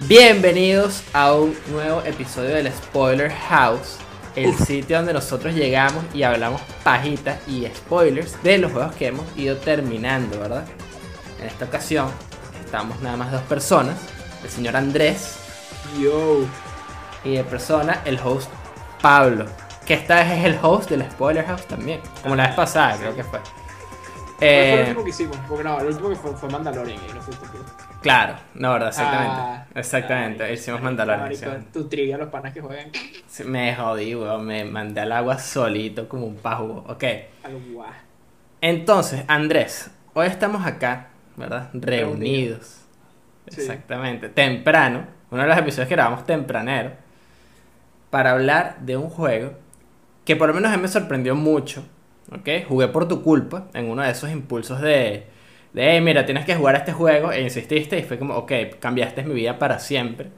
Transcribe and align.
Bienvenidos 0.00 1.02
a 1.12 1.32
un 1.32 1.56
nuevo 1.70 2.02
episodio 2.02 2.50
del 2.56 2.72
Spoiler 2.72 3.30
House, 3.30 3.96
el 4.36 4.54
sitio 4.56 4.96
donde 4.96 5.12
nosotros 5.12 5.54
llegamos 5.54 6.04
y 6.12 6.22
hablamos 6.22 6.60
pajitas 6.82 7.38
y 7.48 7.66
spoilers 7.66 8.42
de 8.42 8.58
los 8.58 8.72
juegos 8.72 8.94
que 8.96 9.06
hemos 9.08 9.24
ido 9.36 9.56
terminando, 9.56 10.38
¿verdad? 10.40 10.64
En 11.40 11.46
esta 11.46 11.64
ocasión 11.66 12.10
estamos 12.64 13.00
nada 13.00 13.16
más 13.16 13.32
dos 13.32 13.42
personas, 13.42 13.96
el 14.42 14.50
señor 14.50 14.76
Andrés 14.76 15.36
Yo. 16.00 16.40
y 17.24 17.36
de 17.36 17.44
persona 17.44 18.02
el 18.04 18.18
host 18.22 18.50
Pablo, 19.00 19.46
que 19.86 19.94
esta 19.94 20.16
vez 20.16 20.38
es 20.38 20.44
el 20.44 20.58
host 20.62 20.90
del 20.90 21.10
Spoiler 21.10 21.46
House 21.46 21.66
también, 21.66 22.00
como 22.22 22.36
la 22.36 22.48
vez 22.48 22.56
pasada 22.56 22.96
creo 22.98 23.14
que 23.14 23.24
fue. 23.24 23.40
¿Cuál 23.40 24.64
fue 24.68 24.72
el 24.72 24.78
Eh, 24.80 24.82
último 24.82 25.04
que 25.04 25.10
hicimos? 25.10 25.36
Porque 25.48 25.64
no, 25.64 25.80
el 25.80 25.86
último 25.86 26.08
que 26.08 26.16
fue, 26.16 26.34
fue 26.34 26.48
Mandalorian 26.50 26.98
y 27.08 27.12
no 27.12 27.20
tú. 27.20 27.30
Claro, 28.02 28.34
no, 28.54 28.72
verdad, 28.72 28.88
exactamente. 28.88 29.34
Ah, 29.36 29.66
exactamente, 29.74 30.44
ay, 30.44 30.54
hicimos 30.54 30.80
hicimos- 31.30 31.72
Tu 31.72 31.88
trivia, 31.88 32.18
los 32.18 32.28
panas 32.28 32.52
que 32.52 32.60
juegan 32.60 32.90
Sí, 33.26 33.44
Me 33.44 33.74
jodí, 33.74 34.14
weón. 34.14 34.44
Me 34.44 34.64
mandé 34.64 35.00
al 35.00 35.12
agua 35.12 35.38
solito 35.38 36.08
como 36.08 36.26
un 36.26 36.36
pajo. 36.36 36.84
Ok. 36.88 37.04
al 37.44 37.72
guá. 37.72 37.92
Entonces, 38.60 39.24
Andrés, 39.28 39.90
hoy 40.14 40.26
estamos 40.26 40.66
acá, 40.66 41.08
¿verdad? 41.36 41.70
Reunidos. 41.72 42.18
Reunidos. 42.18 42.80
Sí. 43.48 43.60
Exactamente. 43.60 44.28
Temprano. 44.28 45.06
Uno 45.30 45.42
de 45.42 45.48
los 45.48 45.56
episodios 45.58 45.88
que 45.88 45.94
grabamos 45.94 46.26
tempranero. 46.26 46.92
Para 48.10 48.32
hablar 48.32 48.80
de 48.80 48.96
un 48.96 49.08
juego 49.08 49.52
que 50.24 50.36
por 50.36 50.48
lo 50.48 50.54
menos 50.54 50.72
a 50.72 50.76
mí 50.76 50.82
me 50.82 50.88
sorprendió 50.88 51.34
mucho. 51.34 51.84
¿Ok? 52.32 52.48
Jugué 52.68 52.88
por 52.88 53.08
tu 53.08 53.22
culpa 53.22 53.66
en 53.72 53.88
uno 53.88 54.02
de 54.02 54.10
esos 54.10 54.30
impulsos 54.30 54.80
de. 54.80 55.26
De, 55.72 55.82
"Hey, 55.92 56.00
mira, 56.00 56.24
tienes 56.26 56.44
que 56.44 56.54
jugar 56.56 56.74
a 56.74 56.78
este 56.78 56.92
juego. 56.92 57.30
E 57.32 57.40
insististe 57.42 57.98
y 57.98 58.02
fue 58.02 58.18
como, 58.18 58.34
ok, 58.36 58.52
cambiaste 58.80 59.22
mi 59.22 59.34
vida 59.34 59.58
para 59.58 59.78
siempre. 59.78 60.30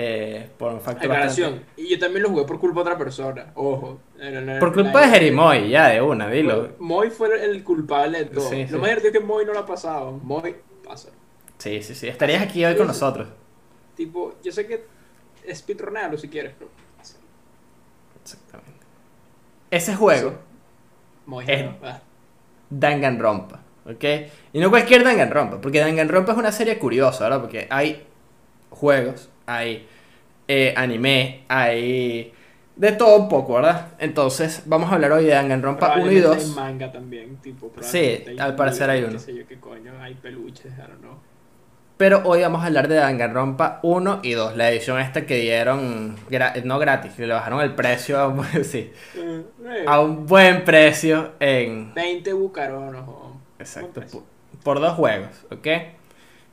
Eh, 0.00 0.48
por 0.58 0.72
un 0.72 0.80
factor 0.80 1.08
bastante-. 1.08 1.64
Y 1.76 1.88
yo 1.88 1.98
también 1.98 2.22
lo 2.22 2.28
jugué 2.30 2.44
por 2.44 2.60
culpa 2.60 2.76
de 2.76 2.82
otra 2.82 2.98
persona. 2.98 3.46
Ojo. 3.56 3.98
No, 4.18 4.30
no, 4.30 4.40
no, 4.42 4.58
Por 4.60 4.72
culpa 4.72 5.00
de 5.00 5.08
Jerimoy, 5.08 5.70
ya 5.70 5.88
de 5.88 6.00
una, 6.00 6.28
dilo. 6.28 6.70
Moy 6.78 7.10
fue 7.10 7.44
el 7.44 7.64
culpable 7.64 8.18
de 8.18 8.24
todo. 8.26 8.48
Sí, 8.48 8.62
Lo 8.62 8.68
sí. 8.68 8.74
más 8.74 8.82
divertido 8.90 9.08
es 9.08 9.12
que 9.18 9.24
Moy 9.24 9.44
no 9.44 9.52
lo 9.54 9.58
ha 9.60 9.66
pasado. 9.66 10.12
Moy 10.22 10.54
pasa. 10.84 11.08
Sí, 11.56 11.82
sí, 11.82 11.94
sí. 11.96 12.06
Estarías 12.06 12.42
aquí 12.42 12.64
hoy 12.64 12.76
con 12.76 12.86
nosotros. 12.86 13.26
Tipo, 13.96 14.36
yo 14.44 14.52
sé 14.52 14.66
que 14.68 14.84
es 15.44 15.58
speedrunalo 15.58 16.16
si 16.16 16.28
quieres, 16.28 16.52
pero 16.56 16.70
pasa. 16.96 17.16
Exactamente. 18.22 18.86
Ese 19.70 19.96
juego. 19.96 20.34
Moy 21.26 21.44
Es- 21.48 21.64
no. 21.64 21.74
Danganronpa, 22.70 23.60
¿ok? 23.88 24.04
Y 24.52 24.60
no 24.60 24.70
cualquier 24.70 25.04
Danganronpa, 25.04 25.60
porque 25.60 25.80
Danganronpa 25.80 26.32
es 26.32 26.38
una 26.38 26.52
serie 26.52 26.78
curiosa, 26.78 27.24
¿verdad? 27.24 27.40
Porque 27.40 27.66
hay 27.70 28.04
juegos, 28.70 29.28
hay 29.46 29.86
eh, 30.46 30.74
anime, 30.76 31.44
hay 31.48 32.32
de 32.76 32.92
todo 32.92 33.16
un 33.16 33.28
poco, 33.28 33.54
¿verdad? 33.54 33.88
Entonces, 33.98 34.62
vamos 34.66 34.90
a 34.90 34.94
hablar 34.94 35.12
hoy 35.12 35.24
de 35.24 35.30
Danganronpa 35.32 35.94
1 35.98 36.12
y 36.12 36.20
Probablemente 36.20 36.28
2. 36.28 36.44
Hay 36.44 36.54
manga 36.54 36.92
también, 36.92 37.36
tipo. 37.38 37.72
Sí, 37.80 38.24
al 38.38 38.54
parecer 38.56 38.88
hay 38.90 39.02
uno. 39.02 39.12
qué 39.14 39.18
sé 39.18 39.34
yo 39.34 39.46
qué 39.46 39.58
coño, 39.58 39.92
hay 40.00 40.14
peluches, 40.14 40.66
I 40.66 40.80
don't 40.82 41.00
know. 41.00 41.18
Pero 41.96 42.22
hoy 42.26 42.42
vamos 42.42 42.62
a 42.62 42.66
hablar 42.66 42.86
de 42.86 42.94
Danganronpa 42.94 43.80
1 43.82 44.20
y 44.22 44.30
2, 44.30 44.56
la 44.56 44.70
edición 44.70 45.00
esta 45.00 45.26
que 45.26 45.34
dieron, 45.40 46.14
gra- 46.30 46.62
no 46.62 46.78
gratis, 46.78 47.12
que 47.14 47.26
le 47.26 47.34
bajaron 47.34 47.60
el 47.60 47.74
precio 47.74 48.20
a, 48.20 48.28
un- 48.28 48.46
sí, 48.64 48.92
Eh, 49.16 49.42
eh, 49.66 49.84
a 49.84 49.98
un 50.00 50.24
buen 50.24 50.62
precio 50.64 51.32
en, 51.40 51.92
20 51.94 52.32
bucaronos. 52.34 53.04
Exacto, 53.58 54.00
por, 54.10 54.22
por 54.62 54.80
dos 54.80 54.94
juegos, 54.94 55.30
¿ok? 55.50 55.66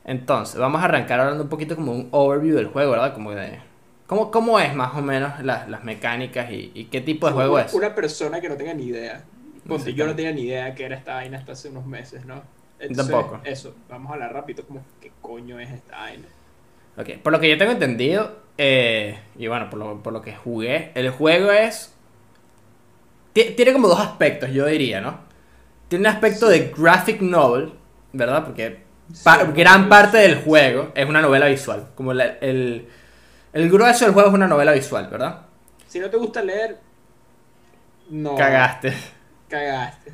Entonces, 0.04 0.58
vamos 0.60 0.82
a 0.82 0.84
arrancar 0.86 1.20
hablando 1.20 1.44
un 1.44 1.48
poquito 1.48 1.76
como 1.76 1.92
un 1.92 2.08
overview 2.12 2.56
del 2.56 2.68
juego, 2.68 2.92
¿verdad? 2.92 3.14
Como 3.14 3.32
de... 3.32 3.60
¿Cómo, 4.06 4.30
cómo 4.30 4.60
es 4.60 4.74
más 4.74 4.94
o 4.96 5.02
menos 5.02 5.40
las, 5.42 5.68
las 5.68 5.82
mecánicas 5.84 6.50
y, 6.52 6.70
y 6.74 6.84
qué 6.86 7.00
tipo 7.00 7.26
de 7.26 7.32
juego 7.34 7.54
una, 7.54 7.62
es? 7.62 7.74
Una 7.74 7.94
persona 7.94 8.40
que 8.40 8.48
no 8.48 8.56
tenga 8.56 8.74
ni 8.74 8.84
idea. 8.86 9.24
Ponte, 9.66 9.94
yo 9.94 10.06
no 10.06 10.14
tenía 10.14 10.32
ni 10.32 10.42
idea 10.42 10.74
que 10.74 10.84
era 10.84 10.96
esta 10.96 11.14
vaina 11.14 11.38
hasta 11.38 11.52
hace 11.52 11.68
unos 11.70 11.86
meses, 11.86 12.24
¿no? 12.24 12.42
Tampoco. 12.94 13.40
Eso, 13.42 13.74
vamos 13.88 14.10
a 14.10 14.14
hablar 14.14 14.32
rápido, 14.32 14.64
como, 14.66 14.84
¿qué 15.00 15.12
coño 15.20 15.58
es 15.60 15.70
esta 15.70 15.96
vaina? 15.98 16.28
Ok, 16.96 17.18
por 17.22 17.32
lo 17.32 17.40
que 17.40 17.50
yo 17.50 17.58
tengo 17.58 17.72
entendido, 17.72 18.38
eh, 18.56 19.18
y 19.36 19.48
bueno, 19.48 19.68
por 19.68 19.78
lo, 19.78 20.02
por 20.02 20.12
lo 20.12 20.22
que 20.22 20.34
jugué, 20.34 20.92
el 20.94 21.10
juego 21.10 21.50
es... 21.50 21.94
ti- 23.32 23.52
Tiene 23.56 23.72
como 23.72 23.88
dos 23.88 24.00
aspectos, 24.00 24.50
yo 24.52 24.66
diría, 24.66 25.00
¿no? 25.00 25.25
Tiene 25.88 26.08
un 26.08 26.14
aspecto 26.14 26.48
de 26.48 26.72
graphic 26.76 27.20
novel, 27.20 27.72
¿verdad? 28.12 28.44
Porque 28.44 28.84
pa- 29.22 29.44
gran 29.44 29.88
parte 29.88 30.18
del 30.18 30.42
juego 30.42 30.90
es 30.94 31.08
una 31.08 31.22
novela 31.22 31.46
visual. 31.46 31.88
Como 31.94 32.12
la- 32.12 32.38
el, 32.40 32.88
el 33.52 33.70
grueso 33.70 34.04
del 34.04 34.14
juego 34.14 34.28
es 34.30 34.34
una 34.34 34.48
novela 34.48 34.72
visual, 34.72 35.08
¿verdad? 35.10 35.42
Si 35.86 35.98
no 35.98 36.10
te 36.10 36.16
gusta 36.16 36.42
leer, 36.42 36.78
no. 38.10 38.34
Cagaste. 38.36 38.94
Cagaste. 39.48 40.12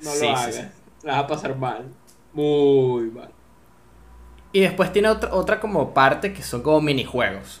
No 0.00 0.10
Sí, 0.12 0.26
lo 0.26 0.30
hagas. 0.36 0.54
sí. 0.56 0.62
La 1.02 1.12
vas 1.16 1.24
a 1.24 1.26
pasar 1.26 1.56
mal. 1.56 1.94
Muy 2.32 3.10
mal. 3.10 3.32
Y 4.52 4.60
después 4.60 4.92
tiene 4.92 5.08
otra, 5.08 5.34
otra 5.34 5.60
como 5.60 5.92
parte 5.92 6.32
que 6.32 6.42
son 6.42 6.62
como 6.62 6.80
minijuegos, 6.80 7.60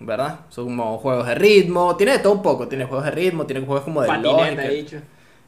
¿verdad? 0.00 0.40
Son 0.50 0.64
como 0.66 0.98
juegos 0.98 1.26
de 1.26 1.34
ritmo, 1.34 1.96
tiene 1.96 2.12
de 2.12 2.18
todo 2.18 2.34
un 2.34 2.42
poco, 2.42 2.68
tiene 2.68 2.84
juegos 2.84 3.04
de 3.06 3.10
ritmo, 3.12 3.46
tiene 3.46 3.64
juegos 3.64 3.84
como 3.84 4.02
de 4.02 4.08
Patineta, 4.08 4.66
lógica. 4.66 4.68
dicho. 4.68 5.00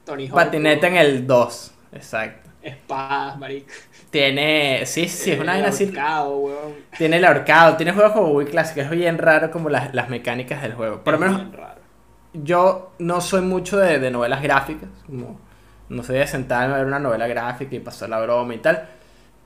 Tony 0.06 0.28
Hawk. 0.28 0.34
Patineta 0.34 0.88
en 0.88 0.96
el 0.96 1.26
2, 1.26 1.74
exacto. 1.92 2.50
Espadas, 2.62 3.38
marico. 3.38 3.72
Tiene, 4.10 4.86
sí, 4.86 5.08
sí, 5.08 5.32
es 5.32 5.40
una 5.40 5.52
vaina 5.54 5.68
así. 5.68 5.86
Weón. 5.86 6.86
Tiene 6.96 7.18
el 7.18 7.24
ahorcado, 7.24 7.76
tiene 7.76 7.92
juegos 7.92 8.12
como 8.12 8.32
muy 8.32 8.46
clásicos, 8.46 8.84
es 8.84 8.90
bien 8.90 9.18
raro 9.18 9.50
como 9.50 9.68
las, 9.68 9.94
las 9.94 10.08
mecánicas 10.08 10.62
del 10.62 10.74
juego. 10.74 11.04
Por 11.04 11.14
lo 11.14 11.20
menos 11.20 11.42
raro. 11.52 11.82
yo 12.32 12.92
no 12.98 13.20
soy 13.20 13.42
mucho 13.42 13.78
de, 13.78 13.98
de 13.98 14.10
novelas 14.10 14.42
gráficas, 14.42 14.90
como 15.06 15.40
no 15.88 16.02
soy 16.02 16.18
de 16.18 16.26
sentarme 16.26 16.74
a 16.74 16.78
ver 16.78 16.86
una 16.86 16.98
novela 16.98 17.26
gráfica 17.28 17.74
y 17.76 17.80
pasar 17.80 18.08
la 18.10 18.20
broma 18.20 18.54
y 18.54 18.58
tal, 18.58 18.88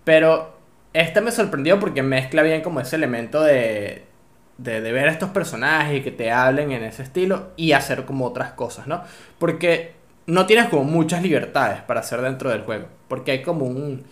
pero 0.05 0.59
esta 0.93 1.21
me 1.21 1.33
sorprendió 1.33 1.81
porque 1.81 2.03
mezcla 2.03 2.43
bien 2.43 2.63
como 2.63 2.81
ese 2.81 2.97
elemento 2.97 3.43
de, 3.43 4.07
de, 4.59 4.81
de 4.81 4.93
ver 4.93 5.09
a 5.09 5.13
estos 5.13 5.31
personajes 5.31 5.99
y 6.01 6.03
que 6.03 6.13
te 6.13 6.33
hablen 6.33 6.73
en 6.73 6.85
ese 6.85 7.03
estilo 7.05 7.51
y 7.57 7.73
hacer 7.73 8.05
como 8.07 8.27
otras 8.27 8.53
cosas, 8.53 8.87
¿no? 8.87 9.03
Porque 9.39 9.95
no 10.27 10.47
tienes 10.47 10.69
como 10.69 10.85
muchas 10.85 11.23
libertades 11.23 11.83
para 11.83 12.01
hacer 12.01 12.21
dentro 12.23 12.51
del 12.51 12.63
juego, 12.63 12.89
porque 13.09 13.33
hay 13.33 13.43
como 13.43 13.67
un, 13.67 14.05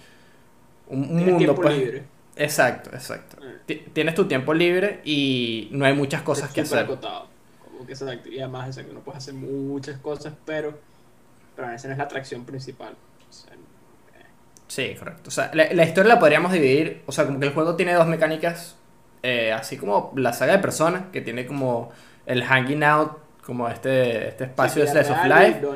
un 0.89 1.09
mundo 1.17 1.37
tiempo 1.37 1.61
pues, 1.61 1.75
libre. 1.77 2.05
Exacto, 2.37 2.91
exacto. 2.93 3.37
Eh. 3.43 3.59
Ti- 3.67 3.85
Tienes 3.93 4.15
tu 4.15 4.27
tiempo 4.29 4.55
libre 4.55 5.01
y 5.05 5.69
no 5.73 5.85
hay 5.85 5.95
muchas 5.95 6.23
cosas 6.23 6.51
Es 6.51 6.55
que 6.55 6.61
hacer. 6.63 6.79
acotado. 6.79 7.29
Como 7.59 7.87
que 7.87 7.93
exacto. 7.93 8.29
Y 8.29 8.39
además, 8.41 8.69
exacto, 8.69 8.93
no 8.95 9.01
puedes 9.01 9.19
hacer 9.19 9.35
muchas 9.35 9.99
cosas, 9.99 10.35
pero. 10.45 10.79
Pero 11.57 11.71
esa 11.71 11.89
no 11.89 11.93
es 11.93 11.99
la 11.99 12.05
atracción 12.05 12.45
principal. 12.45 12.97
O 13.29 13.33
sea, 13.33 13.55
eh, 13.55 14.27
Sí, 14.69 14.95
correcto. 14.99 15.29
O 15.29 15.31
sea, 15.31 15.51
la, 15.55 15.73
la 15.73 15.85
historia 15.85 16.15
la 16.15 16.21
podríamos 16.21 16.53
dividir. 16.53 17.03
O 17.07 17.13
sea, 17.13 17.27
como 17.27 17.41
que 17.41 17.47
el 17.47 17.55
juego 17.55 17.77
tiene 17.77 17.95
dos 17.95 18.07
mecánicas. 18.07 18.77
eh, 19.23 19.53
así 19.53 19.77
como 19.79 20.13
la 20.17 20.33
saga 20.33 20.53
de 20.53 20.59
Persona, 20.61 21.11
que 21.13 21.21
tiene 21.21 21.47
como 21.47 21.91
el 22.27 22.45
hanging 22.45 22.85
out, 22.85 23.13
como 23.49 23.69
este, 23.69 24.29
este 24.29 24.45
espacio 24.45 24.83
de 24.83 24.89
Slice 24.89 25.13
of 25.13 25.25
Life. 25.25 25.67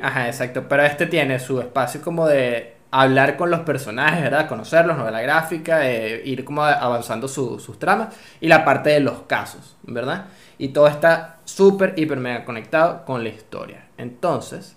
Ajá, 0.00 0.26
exacto. 0.28 0.68
Pero 0.68 0.82
este 0.84 1.06
tiene 1.06 1.38
su 1.38 1.60
espacio 1.60 2.02
como 2.02 2.26
de 2.26 2.76
hablar 2.90 3.36
con 3.36 3.50
los 3.50 3.60
personajes, 3.60 4.22
¿verdad? 4.22 4.48
Conocerlos, 4.48 4.96
novela 4.98 5.20
gráfica, 5.22 5.88
eh, 5.90 6.22
ir 6.24 6.44
como 6.44 6.64
avanzando 6.64 7.28
su- 7.28 7.58
sus 7.60 7.78
tramas. 7.78 8.14
Y 8.40 8.48
la 8.48 8.64
parte 8.64 8.90
de 8.90 9.00
los 9.00 9.22
casos, 9.22 9.76
¿verdad? 9.82 10.26
Y 10.58 10.68
todo 10.68 10.88
está 10.88 11.40
súper, 11.44 11.94
hiper, 11.96 12.18
mega 12.18 12.44
conectado 12.44 13.04
con 13.04 13.22
la 13.24 13.30
historia. 13.30 13.88
Entonces, 13.98 14.76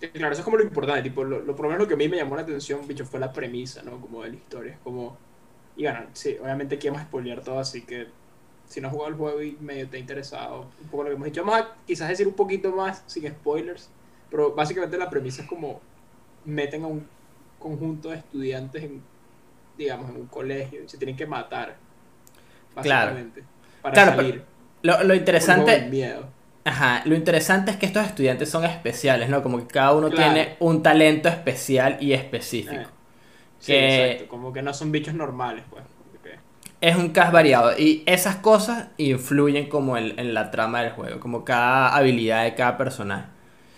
Sí, 0.00 0.10
Claro, 0.12 0.32
eso 0.32 0.42
es 0.42 0.44
como 0.44 0.56
lo 0.58 0.62
importante, 0.62 1.02
tipo, 1.02 1.24
lo, 1.24 1.40
lo 1.40 1.56
por 1.56 1.64
lo 1.66 1.70
menos 1.70 1.82
lo 1.84 1.88
que 1.88 1.94
a 1.94 1.96
mí 1.96 2.08
me 2.08 2.16
llamó 2.16 2.36
la 2.36 2.42
atención, 2.42 2.86
bicho, 2.86 3.04
fue 3.04 3.18
la 3.18 3.32
premisa, 3.32 3.82
¿no? 3.82 4.00
Como 4.00 4.22
de 4.22 4.30
la 4.30 4.36
historia, 4.36 4.72
es 4.74 4.78
como, 4.78 5.18
y 5.74 5.82
bueno, 5.84 6.08
sí, 6.12 6.36
obviamente 6.40 6.76
aquí 6.76 6.88
vamos 6.88 7.02
a 7.02 7.06
spoilear 7.06 7.42
todo, 7.42 7.58
así 7.58 7.84
que 7.84 8.14
si 8.68 8.80
no 8.80 8.88
has 8.88 8.92
jugado 8.94 9.10
el 9.10 9.16
juego 9.18 9.42
y 9.42 9.56
medio 9.60 9.88
te 9.88 9.96
ha 9.96 10.00
interesado, 10.00 10.66
un 10.82 10.88
poco 10.88 11.04
lo 11.04 11.08
que 11.10 11.14
hemos 11.16 11.26
dicho, 11.26 11.44
vamos 11.44 11.60
a 11.60 11.68
quizás 11.86 12.08
decir 12.08 12.26
un 12.28 12.34
poquito 12.34 12.70
más, 12.72 13.02
sin 13.06 13.28
spoilers, 13.28 13.88
pero 14.30 14.54
básicamente 14.54 14.98
la 14.98 15.08
premisa 15.10 15.42
es 15.42 15.48
como, 15.48 15.80
meten 16.44 16.84
a 16.84 16.86
un 16.86 17.06
conjunto 17.58 18.10
de 18.10 18.16
estudiantes 18.16 18.82
en, 18.84 19.02
digamos, 19.76 20.10
en 20.10 20.16
un 20.16 20.26
colegio, 20.26 20.84
y 20.84 20.88
se 20.88 20.98
tienen 20.98 21.16
que 21.16 21.26
matar, 21.26 21.76
Claro. 22.82 23.12
básicamente, 23.12 23.44
para 23.82 23.94
Claro, 23.94 24.12
pero 24.16 24.28
salir. 24.28 24.44
lo, 24.82 25.04
lo 25.04 25.14
interesante... 25.14 25.80
miedo. 25.88 26.26
Ajá, 26.64 27.02
lo 27.06 27.14
interesante 27.14 27.70
es 27.70 27.78
que 27.78 27.86
estos 27.86 28.04
estudiantes 28.06 28.50
son 28.50 28.64
especiales, 28.64 29.30
¿no? 29.30 29.42
Como 29.42 29.58
que 29.58 29.66
cada 29.66 29.94
uno 29.94 30.10
Claro. 30.10 30.34
tiene 30.34 30.56
un 30.60 30.82
talento 30.82 31.28
especial 31.30 31.96
y 32.00 32.12
específico. 32.12 32.74
Eh, 32.82 32.86
Sí, 33.60 33.72
Que- 33.72 34.12
exacto, 34.12 34.28
como 34.28 34.52
que 34.52 34.62
no 34.62 34.72
son 34.72 34.92
bichos 34.92 35.14
normales, 35.14 35.64
pues. 35.70 35.82
Es 36.80 36.96
un 36.96 37.10
cast 37.10 37.32
variado 37.32 37.76
y 37.76 38.04
esas 38.06 38.36
cosas 38.36 38.88
influyen 38.98 39.68
como 39.68 39.96
en, 39.96 40.16
en 40.18 40.32
la 40.32 40.50
trama 40.52 40.82
del 40.82 40.92
juego, 40.92 41.18
como 41.18 41.44
cada 41.44 41.94
habilidad 41.96 42.44
de 42.44 42.54
cada 42.54 42.78
personaje. 42.78 43.26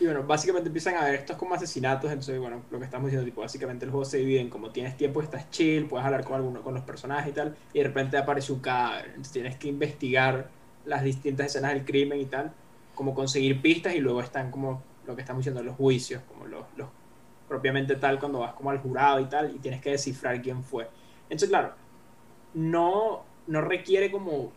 Y 0.00 0.06
bueno, 0.06 0.23
básicamente 0.23 0.69
empiezan 0.69 0.97
a 0.97 1.05
ver 1.05 1.14
estos 1.14 1.37
como 1.37 1.55
asesinatos, 1.55 2.11
entonces 2.11 2.38
bueno, 2.38 2.62
lo 2.70 2.79
que 2.79 2.85
estamos 2.87 3.06
diciendo, 3.06 3.25
tipo, 3.25 3.43
básicamente 3.43 3.85
el 3.85 3.91
juego 3.91 4.06
se 4.06 4.17
divide 4.17 4.41
en 4.41 4.49
como 4.49 4.70
tienes 4.70 4.97
tiempo, 4.97 5.20
estás 5.20 5.50
chill, 5.50 5.87
puedes 5.87 6.06
hablar 6.06 6.25
con 6.25 6.37
alguno, 6.37 6.62
con 6.62 6.73
los 6.73 6.82
personajes 6.85 7.31
y 7.31 7.35
tal, 7.35 7.55
y 7.75 7.79
de 7.79 7.85
repente 7.85 8.17
aparece 8.17 8.50
un 8.50 8.61
cadáver, 8.61 9.08
entonces 9.08 9.32
tienes 9.32 9.56
que 9.56 9.69
investigar 9.69 10.49
las 10.87 11.03
distintas 11.03 11.46
escenas 11.46 11.75
del 11.75 11.85
crimen 11.85 12.19
y 12.19 12.25
tal, 12.25 12.50
como 12.94 13.14
conseguir 13.14 13.61
pistas 13.61 13.94
y 13.94 14.00
luego 14.00 14.23
están 14.23 14.50
como 14.50 14.82
lo 15.06 15.14
que 15.14 15.20
estamos 15.20 15.41
diciendo, 15.41 15.62
los 15.62 15.76
juicios, 15.76 16.23
como 16.29 16.46
los, 16.46 16.64
los 16.76 16.88
propiamente 17.46 17.96
tal 17.96 18.19
cuando 18.19 18.38
vas 18.38 18.55
como 18.55 18.70
al 18.70 18.79
jurado 18.79 19.20
y 19.20 19.26
tal, 19.26 19.55
y 19.55 19.58
tienes 19.58 19.82
que 19.82 19.91
descifrar 19.91 20.41
quién 20.41 20.64
fue. 20.64 20.88
Entonces, 21.25 21.50
claro, 21.50 21.75
no, 22.55 23.25
no 23.47 23.61
requiere 23.61 24.11
como 24.11 24.52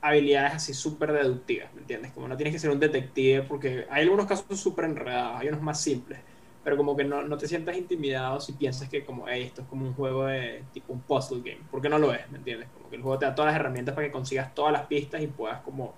habilidades 0.00 0.54
así 0.54 0.74
súper 0.74 1.12
deductivas, 1.12 1.72
¿me 1.74 1.80
entiendes? 1.80 2.12
Como 2.12 2.26
no 2.28 2.36
tienes 2.36 2.52
que 2.52 2.58
ser 2.58 2.70
un 2.70 2.80
detective, 2.80 3.42
porque 3.42 3.86
hay 3.88 4.02
algunos 4.02 4.26
casos 4.26 4.58
súper 4.58 4.86
enredados, 4.86 5.40
hay 5.40 5.48
unos 5.48 5.62
más 5.62 5.80
simples, 5.80 6.18
pero 6.64 6.76
como 6.76 6.96
que 6.96 7.04
no, 7.04 7.22
no 7.22 7.36
te 7.36 7.46
sientas 7.46 7.76
intimidado 7.76 8.40
si 8.40 8.52
piensas 8.52 8.88
que 8.88 9.04
como, 9.04 9.28
hey, 9.28 9.44
esto 9.44 9.62
es 9.62 9.68
como 9.68 9.86
un 9.86 9.94
juego 9.94 10.26
de 10.26 10.64
tipo 10.72 10.92
un 10.92 11.00
puzzle 11.00 11.38
game, 11.38 11.60
porque 11.70 11.88
no 11.88 11.98
lo 11.98 12.12
es, 12.12 12.28
¿me 12.30 12.38
entiendes? 12.38 12.68
Como 12.74 12.90
que 12.90 12.96
el 12.96 13.02
juego 13.02 13.18
te 13.18 13.26
da 13.26 13.34
todas 13.34 13.52
las 13.52 13.60
herramientas 13.60 13.94
para 13.94 14.06
que 14.06 14.12
consigas 14.12 14.52
todas 14.54 14.72
las 14.72 14.86
pistas 14.86 15.22
y 15.22 15.28
puedas 15.28 15.60
como 15.60 15.94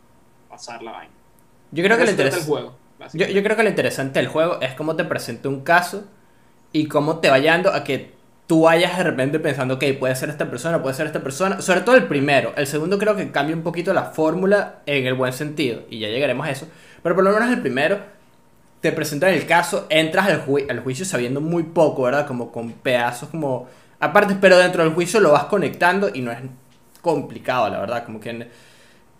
pasar 0.49 0.82
la 0.82 0.93
vaina. 0.93 1.14
Yo 1.73 1.82
creo, 1.82 1.97
que 1.97 2.05
lo, 2.05 2.43
juego, 2.43 2.76
yo 3.14 3.43
creo 3.43 3.56
que 3.56 3.62
lo 3.62 3.69
interesante 3.69 4.20
del 4.20 4.29
juego 4.29 4.61
es 4.61 4.75
cómo 4.75 4.94
te 4.94 5.05
presenta 5.05 5.49
un 5.49 5.62
caso 5.62 6.05
y 6.73 6.87
cómo 6.87 7.19
te 7.19 7.31
va 7.31 7.38
llevando 7.38 7.73
a 7.73 7.82
que 7.82 8.13
tú 8.46 8.62
vayas 8.62 8.96
de 8.99 9.05
repente 9.05 9.38
pensando, 9.41 9.75
ok, 9.75 9.85
puede 9.99 10.14
ser 10.17 10.29
esta 10.29 10.50
persona, 10.50 10.82
puede 10.82 10.94
ser 10.94 11.06
esta 11.06 11.20
persona. 11.20 11.61
Sobre 11.62 11.81
todo 11.81 11.96
el 11.96 12.05
primero. 12.06 12.52
El 12.56 12.67
segundo 12.67 12.99
creo 12.99 13.17
que 13.17 13.31
cambia 13.31 13.56
un 13.56 13.62
poquito 13.62 13.93
la 13.94 14.05
fórmula 14.05 14.76
en 14.87 15.06
el 15.06 15.14
buen 15.14 15.32
sentido. 15.32 15.82
Y 15.91 16.00
ya 16.00 16.08
llegaremos 16.08 16.46
a 16.46 16.50
eso. 16.50 16.67
Pero 17.02 17.14
por 17.14 17.25
lo 17.25 17.32
menos 17.32 17.49
el 17.50 17.61
primero 17.61 17.99
te 18.81 18.93
presentan 18.93 19.32
el 19.32 19.46
caso, 19.46 19.87
entras 19.88 20.29
al, 20.29 20.44
ju- 20.46 20.70
al 20.70 20.81
juicio 20.81 21.06
sabiendo 21.06 21.41
muy 21.41 21.62
poco, 21.62 22.02
¿verdad? 22.02 22.26
Como 22.26 22.52
con 22.52 22.73
pedazos 22.73 23.31
como... 23.31 23.67
Aparte, 23.99 24.37
pero 24.38 24.58
dentro 24.58 24.82
del 24.85 24.93
juicio 24.93 25.20
lo 25.20 25.32
vas 25.32 25.44
conectando 25.44 26.11
y 26.12 26.20
no 26.20 26.31
es 26.31 26.38
complicado, 27.00 27.70
la 27.70 27.81
verdad. 27.81 28.05
Como 28.05 28.20
que 28.20 28.49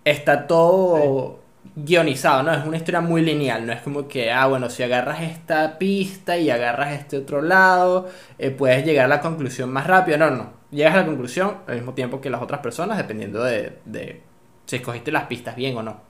está 0.05 0.47
todo 0.47 1.39
guionizado, 1.77 2.43
¿no? 2.43 2.53
Es 2.53 2.65
una 2.65 2.77
historia 2.77 3.01
muy 3.01 3.23
lineal, 3.23 3.67
no 3.67 3.73
es 3.73 3.83
como 3.83 4.07
que, 4.07 4.31
ah, 4.31 4.47
bueno, 4.47 4.71
si 4.71 4.83
agarras 4.83 5.23
esta 5.23 5.79
pista 5.79 6.37
y 6.37 6.51
agarras 6.51 6.93
este 6.93 7.19
otro 7.19 7.43
lado, 7.43 8.09
eh, 8.39 8.51
puedes 8.51 8.85
llegar 8.85 9.07
a 9.07 9.09
la 9.09 9.21
conclusión 9.21 9.73
más 9.73 9.87
rápido. 9.87 10.19
No, 10.19 10.31
no, 10.31 10.53
llegas 10.71 10.95
a 10.95 10.99
la 10.99 11.07
conclusión 11.07 11.59
al 11.67 11.77
mismo 11.77 11.95
tiempo 11.95 12.21
que 12.21 12.31
las 12.31 12.43
otras 12.43 12.61
personas, 12.61 12.99
dependiendo 12.99 13.43
de, 13.43 13.79
de 13.85 14.23
si 14.67 14.77
escogiste 14.77 15.13
las 15.13 15.25
pistas 15.25 15.57
bien 15.57 15.77
o 15.77 15.83
no. 15.83 16.01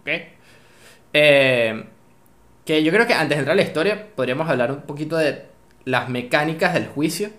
¿Ok? 0.00 0.08
Eh, 1.12 1.84
que 2.64 2.82
yo 2.82 2.92
creo 2.92 3.06
que 3.06 3.14
antes 3.14 3.30
de 3.30 3.40
entrar 3.40 3.52
a 3.54 3.56
la 3.56 3.62
historia, 3.62 4.08
podríamos 4.14 4.48
hablar 4.48 4.70
un 4.72 4.82
poquito 4.82 5.16
de 5.16 5.46
las 5.84 6.08
mecánicas 6.08 6.74
del 6.74 6.86
juicio. 6.86 7.30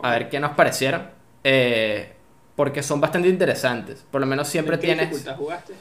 A 0.00 0.10
ver 0.10 0.28
qué 0.28 0.40
nos 0.40 0.52
parecieron. 0.52 1.08
Eh, 1.44 2.12
porque 2.56 2.82
son 2.82 3.00
bastante 3.00 3.28
interesantes. 3.28 4.04
Por 4.10 4.20
lo 4.20 4.26
menos 4.26 4.48
siempre 4.48 4.74
¿En 4.76 4.80
qué 4.80 4.86
tienes... 4.86 5.10
dificultad 5.10 5.36
jugaste? 5.36 5.74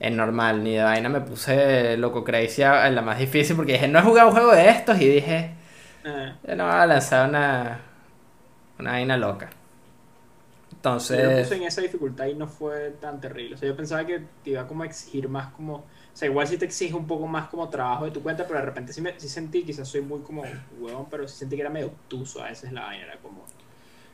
Es 0.00 0.12
normal, 0.12 0.62
ni 0.62 0.74
de 0.74 0.82
vaina 0.82 1.08
me 1.08 1.20
puse 1.20 1.96
loco 1.96 2.22
crazy 2.24 2.62
en 2.62 2.94
la 2.94 3.02
más 3.02 3.18
difícil 3.18 3.56
porque 3.56 3.72
dije, 3.74 3.88
no 3.88 3.98
he 3.98 4.02
jugado 4.02 4.28
un 4.28 4.34
juego 4.34 4.52
de 4.54 4.68
estos 4.70 5.00
y 5.00 5.08
dije, 5.08 5.56
Ah, 6.04 6.38
ya 6.42 6.56
no 6.56 6.64
voy 6.66 6.74
a 6.74 6.86
lanzar 6.86 7.28
una, 7.28 7.80
una 8.78 8.92
vaina 8.92 9.16
loca. 9.16 9.50
yo 11.10 11.22
lo 11.22 11.32
Entonces, 11.32 11.34
puse 11.34 11.56
en 11.56 11.62
esa 11.64 11.80
dificultad 11.80 12.26
y 12.26 12.34
no 12.34 12.46
fue 12.46 12.90
tan 13.00 13.20
terrible. 13.20 13.54
O 13.54 13.58
sea, 13.58 13.68
yo 13.68 13.76
pensaba 13.76 14.04
que 14.06 14.20
te 14.42 14.50
iba 14.50 14.66
como 14.66 14.82
a 14.82 14.86
exigir 14.86 15.28
más 15.28 15.52
como... 15.52 15.74
O 15.76 15.86
sea, 16.18 16.28
igual 16.28 16.46
sí 16.48 16.58
te 16.58 16.64
exige 16.66 16.94
un 16.94 17.06
poco 17.06 17.26
más 17.26 17.48
como 17.48 17.68
trabajo 17.70 18.04
de 18.04 18.10
tu 18.10 18.22
cuenta, 18.22 18.46
pero 18.46 18.58
de 18.60 18.66
repente 18.66 18.92
sí, 18.92 19.00
me, 19.00 19.18
sí 19.18 19.28
sentí, 19.28 19.64
quizás 19.64 19.88
soy 19.88 20.02
muy 20.02 20.20
como 20.22 20.60
huevón, 20.70 21.08
pero 21.10 21.26
sí 21.28 21.36
sentí 21.38 21.56
que 21.56 21.62
era 21.62 21.70
medio 21.70 21.88
obtuso 21.88 22.42
a 22.42 22.48
veces 22.48 22.72
la 22.72 22.82
vaina. 22.86 23.04
Era 23.06 23.18
como... 23.20 23.50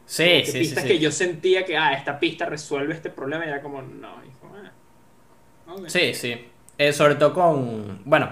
sí, 0.06 0.44
que 0.44 0.52
sí, 0.52 0.64
sí, 0.64 0.74
pistas 0.74 0.76
sí. 0.76 0.88
que 0.88 0.98
yo 0.98 1.10
sentía 1.12 1.64
que, 1.64 1.76
ah, 1.76 1.94
esta 1.94 2.18
pista 2.20 2.46
resuelve 2.46 2.94
este 2.94 3.10
problema 3.10 3.46
y 3.46 3.48
era 3.48 3.62
como, 3.62 3.82
no. 3.82 4.22
Como, 4.40 4.56
ah, 4.56 4.72
ok. 5.68 5.88
Sí, 5.88 6.14
sí. 6.14 6.48
Eh, 6.78 6.92
sobre 6.92 7.14
todo 7.14 7.32
con, 7.34 8.00
bueno, 8.04 8.30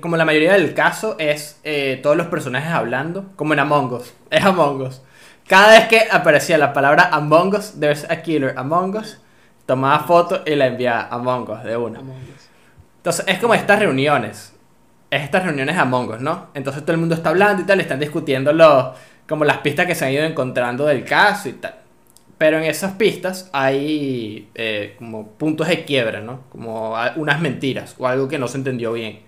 como 0.00 0.16
la 0.16 0.24
mayoría 0.24 0.52
del 0.52 0.74
caso 0.74 1.16
es 1.18 1.60
eh, 1.64 2.00
todos 2.02 2.16
los 2.16 2.26
personajes 2.26 2.70
hablando, 2.70 3.26
como 3.36 3.52
en 3.52 3.60
Among 3.60 3.92
Us. 3.92 4.14
Es 4.30 4.44
Among 4.44 4.82
Us. 4.82 5.02
Cada 5.46 5.72
vez 5.72 5.88
que 5.88 6.08
aparecía 6.10 6.58
la 6.58 6.72
palabra 6.72 7.08
Among 7.12 7.54
Us, 7.54 7.74
there's 7.78 8.04
a 8.10 8.22
killer 8.22 8.54
Among 8.56 8.96
Us, 8.96 9.18
tomaba 9.66 10.00
foto 10.00 10.42
y 10.44 10.54
la 10.54 10.66
enviaba 10.66 11.02
a 11.02 11.14
Among 11.14 11.50
Us 11.50 11.64
de 11.64 11.76
una. 11.76 12.00
Entonces 12.98 13.24
es 13.26 13.38
como 13.38 13.54
estas 13.54 13.78
reuniones. 13.78 14.54
Es 15.10 15.22
estas 15.22 15.44
reuniones 15.44 15.74
de 15.74 15.80
Among 15.80 16.10
Us, 16.10 16.20
¿no? 16.20 16.48
Entonces 16.54 16.82
todo 16.82 16.92
el 16.92 16.98
mundo 16.98 17.14
está 17.14 17.30
hablando 17.30 17.62
y 17.62 17.66
tal, 17.66 17.80
están 17.80 17.98
discutiendo 17.98 18.52
los, 18.52 18.94
como 19.28 19.44
las 19.44 19.58
pistas 19.58 19.86
que 19.86 19.94
se 19.94 20.04
han 20.04 20.12
ido 20.12 20.24
encontrando 20.24 20.84
del 20.84 21.04
caso 21.04 21.48
y 21.48 21.52
tal. 21.54 21.74
Pero 22.38 22.58
en 22.58 22.64
esas 22.64 22.92
pistas 22.92 23.50
hay 23.52 24.48
eh, 24.54 24.94
como 24.98 25.32
puntos 25.32 25.66
de 25.66 25.84
quiebra, 25.84 26.20
¿no? 26.20 26.42
Como 26.50 26.94
unas 27.16 27.40
mentiras 27.40 27.96
o 27.98 28.06
algo 28.06 28.28
que 28.28 28.38
no 28.38 28.46
se 28.46 28.58
entendió 28.58 28.92
bien. 28.92 29.22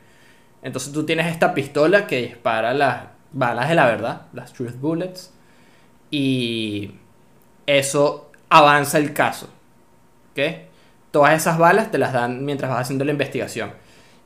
Entonces 0.63 0.93
tú 0.93 1.05
tienes 1.05 1.27
esta 1.27 1.53
pistola 1.53 2.07
que 2.07 2.23
dispara 2.23 2.73
las 2.73 3.05
balas 3.33 3.69
de 3.69 3.75
la 3.75 3.87
verdad, 3.87 4.23
las 4.33 4.53
truth 4.53 4.77
bullets, 4.81 5.33
y 6.11 6.93
eso 7.67 8.31
avanza 8.49 8.99
el 8.99 9.13
caso. 9.13 9.49
¿Ok? 10.33 10.41
Todas 11.11 11.35
esas 11.35 11.59
balas 11.59 11.91
te 11.91 11.99
las 11.99 12.13
dan 12.13 12.45
mientras 12.45 12.71
vas 12.71 12.83
haciendo 12.83 13.05
la 13.05 13.13
investigación. 13.13 13.73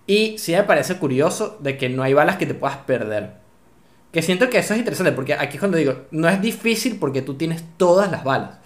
Y 0.07 0.37
sí 0.37 0.53
me 0.53 0.65
parece 0.65 0.99
curioso 0.99 1.57
de 1.61 1.79
que 1.79 1.89
no 1.89 2.03
hay 2.03 2.13
balas 2.13 2.37
que 2.37 2.47
te 2.47 2.55
puedas 2.55 2.77
perder. 2.79 3.35
Que 4.13 4.23
siento 4.23 4.51
que 4.51 4.59
eso 4.59 4.75
es 4.75 4.79
interesante 4.79 5.13
porque 5.13 5.35
aquí 5.35 5.57
es 5.57 5.61
cuando 5.61 5.79
digo, 5.79 6.03
no 6.11 6.29
es 6.29 6.41
difícil 6.43 6.99
porque 6.99 7.23
tú 7.23 7.35
tienes 7.35 7.65
todas 7.79 8.11
las 8.11 8.23
balas. 8.23 8.59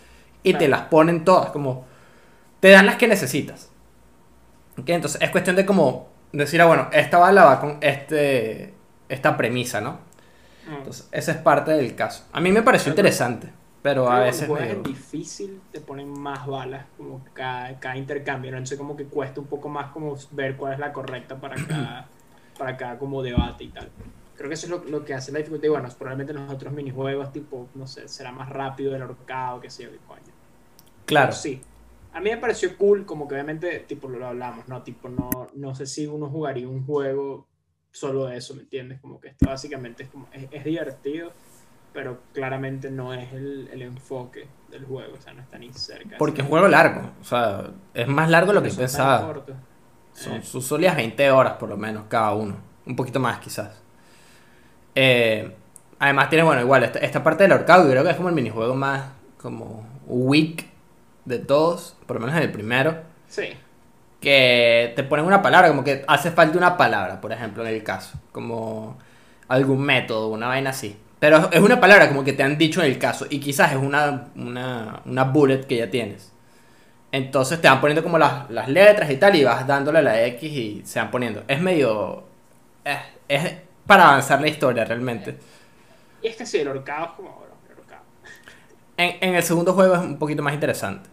Y 0.48 0.54
te 0.54 0.68
las 0.68 0.82
ponen 0.82 1.24
todas, 1.24 1.50
como 1.50 1.86
te 2.60 2.70
dan 2.70 2.86
las 2.86 2.96
que 2.96 3.08
necesitas. 3.08 3.70
¿Ok? 4.78 4.88
Entonces 4.88 5.20
es 5.20 5.30
cuestión 5.30 5.56
de 5.56 5.66
como 5.66 6.08
decir, 6.32 6.60
ah, 6.60 6.66
bueno, 6.66 6.88
esta 6.92 7.18
bala 7.18 7.44
va 7.44 7.60
con 7.60 7.78
este, 7.80 8.74
esta 9.08 9.36
premisa, 9.36 9.80
¿no? 9.80 9.98
Ah. 10.68 10.76
Entonces 10.78 11.08
esa 11.12 11.32
es 11.32 11.38
parte 11.38 11.72
del 11.72 11.94
caso. 11.94 12.24
A 12.32 12.40
mí 12.40 12.52
me 12.52 12.62
pareció 12.62 12.90
interesante, 12.90 13.48
pero 13.82 14.10
a 14.10 14.20
veces 14.20 14.48
en 14.48 14.82
difícil 14.82 15.60
te 15.72 15.80
ponen 15.80 16.08
más 16.08 16.46
balas 16.46 16.86
como 16.96 17.24
cada, 17.32 17.78
cada 17.80 17.96
intercambio, 17.96 18.50
¿no? 18.50 18.58
Entonces 18.58 18.78
como 18.78 18.96
que 18.96 19.04
cuesta 19.04 19.40
un 19.40 19.46
poco 19.46 19.68
más 19.68 19.90
como 19.92 20.16
ver 20.32 20.56
cuál 20.56 20.74
es 20.74 20.78
la 20.78 20.92
correcta 20.92 21.36
para 21.36 21.56
cada, 21.68 22.08
para 22.58 22.76
cada 22.76 22.98
como 22.98 23.22
debate 23.22 23.64
y 23.64 23.68
tal. 23.68 23.88
Creo 24.36 24.48
que 24.48 24.54
eso 24.54 24.66
es 24.66 24.70
lo, 24.70 24.84
lo 24.84 25.04
que 25.04 25.14
hace 25.14 25.32
la 25.32 25.38
dificultad. 25.38 25.66
Y 25.66 25.70
bueno, 25.70 25.88
probablemente 25.98 26.32
en 26.32 26.44
los 26.44 26.54
otros 26.54 26.72
minijuegos, 26.72 27.32
tipo, 27.32 27.68
no 27.74 27.88
sé, 27.88 28.06
será 28.06 28.30
más 28.30 28.48
rápido 28.48 28.94
el 28.94 29.02
ahorcado, 29.02 29.60
que 29.60 29.68
sé 29.68 29.82
yo, 29.82 29.90
qué 29.90 29.98
coño. 30.06 30.27
Claro. 31.08 31.29
Pero 31.31 31.38
sí. 31.41 31.60
A 32.12 32.20
mí 32.20 32.31
me 32.31 32.36
pareció 32.38 32.77
cool, 32.77 33.05
como 33.05 33.27
que 33.27 33.34
obviamente, 33.34 33.81
tipo, 33.81 34.08
lo 34.08 34.27
hablamos, 34.27 34.67
¿no? 34.69 34.82
Tipo, 34.82 35.08
no, 35.08 35.31
no 35.55 35.74
sé 35.74 35.86
si 35.86 36.06
uno 36.06 36.29
jugaría 36.29 36.69
un 36.69 36.84
juego 36.84 37.46
solo 37.91 38.27
de 38.27 38.36
eso, 38.36 38.55
¿me 38.55 38.62
entiendes? 38.62 39.00
Como 39.00 39.20
que 39.20 39.29
esto 39.29 39.46
básicamente 39.46 40.05
es 40.05 40.08
como, 40.08 40.29
es, 40.32 40.46
es 40.50 40.65
divertido, 40.65 41.32
pero 41.93 42.19
claramente 42.32 42.91
no 42.91 43.15
es 43.15 43.32
el, 43.32 43.69
el 43.72 43.82
enfoque 43.82 44.46
del 44.70 44.84
juego, 44.84 45.15
o 45.17 45.20
sea, 45.20 45.32
no 45.32 45.43
está 45.43 45.58
ni 45.58 45.72
cerca. 45.72 46.17
Porque 46.19 46.41
es 46.41 46.44
un 46.44 46.50
juego 46.50 46.69
largo, 46.69 47.10
o 47.20 47.24
sea, 47.24 47.70
es 47.94 48.06
más 48.08 48.29
largo 48.31 48.48
de 48.53 48.55
lo 48.55 48.62
que 48.62 48.70
pensaba. 48.70 49.34
Son 50.12 50.34
Eh, 50.34 50.43
sus 50.43 50.65
sólidas 50.67 50.96
20 50.96 51.31
horas 51.31 51.55
por 51.55 51.69
lo 51.69 51.77
menos 51.77 52.05
cada 52.08 52.34
uno. 52.34 52.56
Un 52.86 52.96
poquito 52.96 53.20
más 53.20 53.38
quizás. 53.38 53.81
Eh, 54.94 55.55
además 55.98 56.29
tiene, 56.29 56.44
bueno, 56.44 56.60
igual, 56.62 56.84
esta, 56.84 56.98
esta 56.98 57.22
parte 57.22 57.44
del 57.44 57.53
ahorcado 57.53 57.84
yo 57.84 57.91
creo 57.91 58.05
que 58.05 58.10
es 58.10 58.17
como 58.17 58.29
el 58.29 58.34
minijuego 58.34 58.74
más 58.74 59.12
como 59.41 59.86
weak 60.06 60.68
de 61.29 61.39
todos, 61.41 61.97
por 62.06 62.17
lo 62.17 62.20
menos 62.20 62.37
en 62.37 62.43
el 62.44 62.53
primero. 62.53 62.99
Sí, 63.29 63.56
Que 64.20 64.93
te 64.97 65.05
ponen 65.05 65.27
una 65.27 65.43
palabra, 65.43 65.69
como 65.69 65.85
que 65.85 66.05
hace 66.08 66.32
falta 66.32 66.58
una 66.58 66.77
palabra, 66.77 67.20
por 67.20 67.32
ejemplo, 67.32 67.65
en 67.65 67.73
el 67.75 67.82
caso. 67.85 68.19
Como 68.32 68.99
algún 69.49 69.81
método, 69.82 70.29
una 70.29 70.49
vaina 70.49 70.70
así. 70.70 70.99
Pero 71.20 71.51
es 71.53 71.61
una 71.61 71.81
palabra 71.81 72.08
como 72.08 72.25
que 72.25 72.32
te 72.32 72.43
han 72.43 72.58
dicho 72.58 72.82
en 72.82 72.91
el 72.91 72.99
caso. 72.99 73.27
Y 73.31 73.39
quizás 73.41 73.73
es 73.73 73.79
una, 73.79 74.29
una, 74.37 75.03
una 75.05 75.25
bullet 75.25 75.67
que 75.67 75.77
ya 75.77 75.91
tienes. 75.91 76.32
Entonces 77.13 77.61
te 77.61 77.69
van 77.69 77.81
poniendo 77.81 78.03
como 78.05 78.19
las, 78.19 78.51
las 78.51 78.69
letras 78.69 79.11
y 79.11 79.17
tal. 79.19 79.37
Y 79.37 79.44
vas 79.44 79.67
dándole 79.67 80.03
la 80.03 80.25
X 80.27 80.53
y 80.53 80.82
se 80.87 81.01
van 81.01 81.11
poniendo. 81.11 81.44
Es 81.49 81.61
medio. 81.61 82.25
eh, 82.85 82.99
es 83.29 83.55
para 83.87 84.08
avanzar 84.11 84.41
la 84.41 84.49
historia 84.49 84.85
realmente. 84.85 85.39
y 86.20 86.29
es 86.29 86.37
que 86.37 86.47
sí, 86.47 86.58
el 86.58 86.69
ahorcado 86.69 87.06
es 87.06 87.13
como, 87.13 87.31
bueno, 87.39 87.55
el 87.69 87.77
ahorcado 87.77 88.05
En, 88.99 89.17
en 89.31 89.35
el 89.35 89.43
segundo 89.43 89.73
juego 89.73 89.94
es 89.94 90.01
un 90.01 90.19
poquito 90.19 90.43
más 90.43 90.53
interesante. 90.55 91.08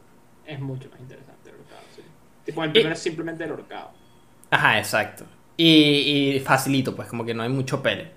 Es 0.45 0.59
mucho 0.59 0.89
más 0.89 0.99
interesante 0.99 1.49
el 1.49 1.55
ahorcado, 1.55 1.81
sí. 1.95 2.01
Tipo, 2.45 2.63
el 2.63 2.71
primero 2.71 2.93
es 2.93 2.99
simplemente 2.99 3.43
el 3.43 3.51
ahorcado. 3.51 3.91
Ajá, 4.49 4.77
exacto. 4.77 5.25
Y, 5.57 6.35
y 6.35 6.39
facilito, 6.39 6.95
pues 6.95 7.07
como 7.07 7.25
que 7.25 7.33
no 7.33 7.43
hay 7.43 7.49
mucho 7.49 7.81
pele. 7.81 8.11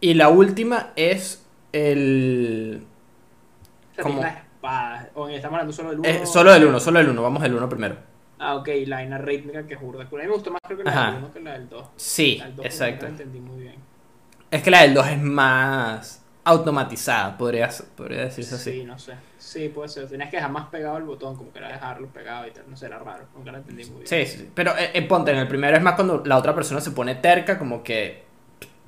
Y 0.00 0.14
la 0.14 0.28
última 0.28 0.92
es 0.96 1.44
el... 1.72 2.82
O 3.90 3.94
sea, 3.94 4.02
¿Cómo? 4.04 4.20
tienes 4.20 4.34
las 4.34 4.44
espadas, 4.44 5.08
o 5.14 5.28
estamos 5.28 5.54
hablando 5.54 5.72
solo 5.72 5.90
del 5.90 5.98
uno. 6.00 6.08
es 6.08 6.30
solo 6.30 6.52
del 6.52 6.64
1, 6.66 6.80
solo 6.80 6.98
del 6.98 7.08
1, 7.08 7.22
vamos 7.22 7.42
del 7.42 7.54
1 7.54 7.68
primero. 7.68 7.96
Ah, 8.38 8.54
ok, 8.56 8.68
la 8.86 9.18
rítmica 9.18 9.66
que 9.66 9.74
es 9.74 9.80
burda. 9.80 10.04
A 10.04 10.06
mí 10.06 10.16
me 10.18 10.28
gustó 10.28 10.52
más 10.52 10.60
creo 10.64 10.78
que 10.78 10.84
la 10.84 10.90
Ajá. 10.90 11.06
del 11.12 11.24
1 11.24 11.32
que 11.32 11.40
la 11.40 11.52
del 11.52 11.68
2. 11.68 11.86
Sí, 11.96 12.36
La 12.38 12.46
del 12.46 12.56
2 12.56 12.66
exacto. 12.66 13.06
La 13.06 13.10
entendí 13.10 13.40
muy 13.40 13.62
bien. 13.62 13.74
Es 14.50 14.62
que 14.62 14.70
la 14.70 14.82
del 14.82 14.94
2 14.94 15.06
es 15.08 15.20
más 15.20 16.24
automatizada, 16.44 17.36
podría, 17.36 17.68
podría 17.96 18.22
decirse 18.24 18.54
así. 18.54 18.72
Sí, 18.72 18.84
no 18.84 18.98
sé. 18.98 19.14
Sí, 19.50 19.68
puede 19.70 19.88
ser. 19.88 20.06
Tenías 20.08 20.28
que 20.30 20.36
dejar 20.36 20.50
más 20.52 20.68
pegado 20.68 20.98
el 20.98 21.04
botón, 21.04 21.34
como 21.36 21.50
que 21.52 21.58
era 21.58 21.68
dejarlo 21.68 22.08
pegado 22.08 22.46
y 22.46 22.50
tal. 22.50 22.64
No 22.68 22.76
sé, 22.76 22.86
era 22.86 22.98
raro. 22.98 23.24
Nunca 23.34 23.50
la 23.52 23.58
entendí 23.58 23.84
muy 23.86 24.02
bien. 24.04 24.06
Sí, 24.06 24.26
sí, 24.26 24.38
sí. 24.38 24.50
Pero 24.54 24.72
eh, 24.76 24.90
eh, 24.92 25.02
ponte, 25.02 25.30
en 25.30 25.38
el 25.38 25.48
primero 25.48 25.76
es 25.76 25.82
más 25.82 25.94
cuando 25.94 26.22
la 26.26 26.36
otra 26.36 26.54
persona 26.54 26.80
se 26.80 26.90
pone 26.90 27.14
terca, 27.14 27.58
como 27.58 27.82
que 27.82 28.24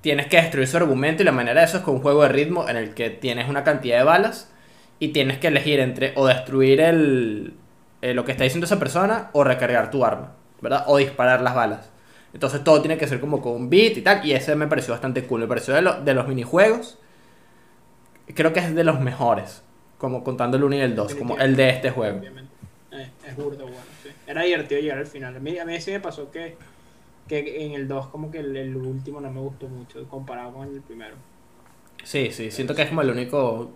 tienes 0.03 0.27
que 0.27 0.37
destruir 0.39 0.67
su 0.69 0.77
argumento 0.77 1.23
y 1.23 1.27
la 1.27 1.33
manera 1.33 1.61
de 1.61 1.67
eso 1.67 1.79
es 1.79 1.83
con 1.83 1.97
un 1.97 2.03
juego 2.03 2.23
de 2.23 2.31
ritmo 2.31 2.69
en 2.69 2.77
el 2.77 2.95
que 2.95 3.11
tienes 3.11 3.49
una 3.49 3.65
cantidad 3.65 3.99
de 3.99 4.05
balas 4.05 4.53
y 4.99 5.09
tienes 5.09 5.39
que 5.39 5.49
elegir 5.49 5.81
entre 5.81 6.13
o 6.17 6.27
destruir 6.27 6.81
el, 6.81 7.55
eh, 8.03 8.15
lo 8.15 8.25
que 8.25 8.33
está 8.33 8.45
diciendo 8.45 8.67
esa 8.67 8.79
persona 8.79 9.31
o 9.33 9.45
recargar 9.45 9.91
tu 9.91 10.05
arma, 10.05 10.35
¿verdad? 10.61 10.85
O 10.89 10.99
disparar 10.99 11.43
las 11.43 11.55
balas. 11.55 11.91
Entonces 12.35 12.63
todo 12.65 12.81
tiene 12.83 12.99
que 12.99 13.09
ser 13.09 13.21
como 13.21 13.43
con 13.43 13.53
un 13.55 13.71
beat 13.71 13.97
y 13.99 14.03
tal, 14.03 14.25
y 14.27 14.33
ese 14.33 14.55
me 14.57 14.69
pareció 14.69 14.93
bastante 14.95 15.25
cool. 15.27 15.41
Me 15.41 15.47
pareció 15.49 15.75
de, 15.75 15.83
lo- 15.83 16.01
de 16.03 16.15
los 16.15 16.29
minijuegos, 16.29 16.99
creo 18.35 18.53
que 18.53 18.61
es 18.61 18.75
de 18.75 18.85
los 18.85 19.01
mejores, 19.01 19.63
como 20.01 20.25
contando 20.25 20.57
el 20.57 20.65
1 20.65 20.77
y 20.77 20.81
el 20.81 20.97
2, 20.97 21.15
como 21.15 21.37
el 21.37 21.55
de 21.55 21.69
este 21.69 21.91
juego. 21.91 22.19
Obviamente. 22.19 22.51
Eh, 22.91 23.11
es 23.29 23.37
burda, 23.37 23.65
bueno, 23.65 23.79
sí. 24.03 24.09
Era 24.27 24.43
divertido 24.43 24.81
llegar 24.81 24.99
al 24.99 25.07
final. 25.07 25.37
A 25.37 25.39
mí, 25.39 25.59
a 25.59 25.65
mí 25.67 25.79
sí 25.81 25.91
me 25.91 26.01
pasó 26.01 26.31
que, 26.31 26.57
que 27.29 27.67
en 27.67 27.73
el 27.73 27.87
2 27.87 28.07
como 28.07 28.31
que 28.31 28.39
el, 28.39 28.57
el 28.57 28.75
último 28.75 29.21
no 29.21 29.31
me 29.31 29.41
gustó 29.41 29.69
mucho 29.69 30.09
comparado 30.09 30.55
con 30.55 30.69
el 30.69 30.81
primero. 30.81 31.17
Sí, 32.03 32.31
sí, 32.33 32.51
siento 32.51 32.75
que 32.75 32.83
es 32.83 32.89
como 32.89 33.03
el 33.03 33.11
único. 33.11 33.73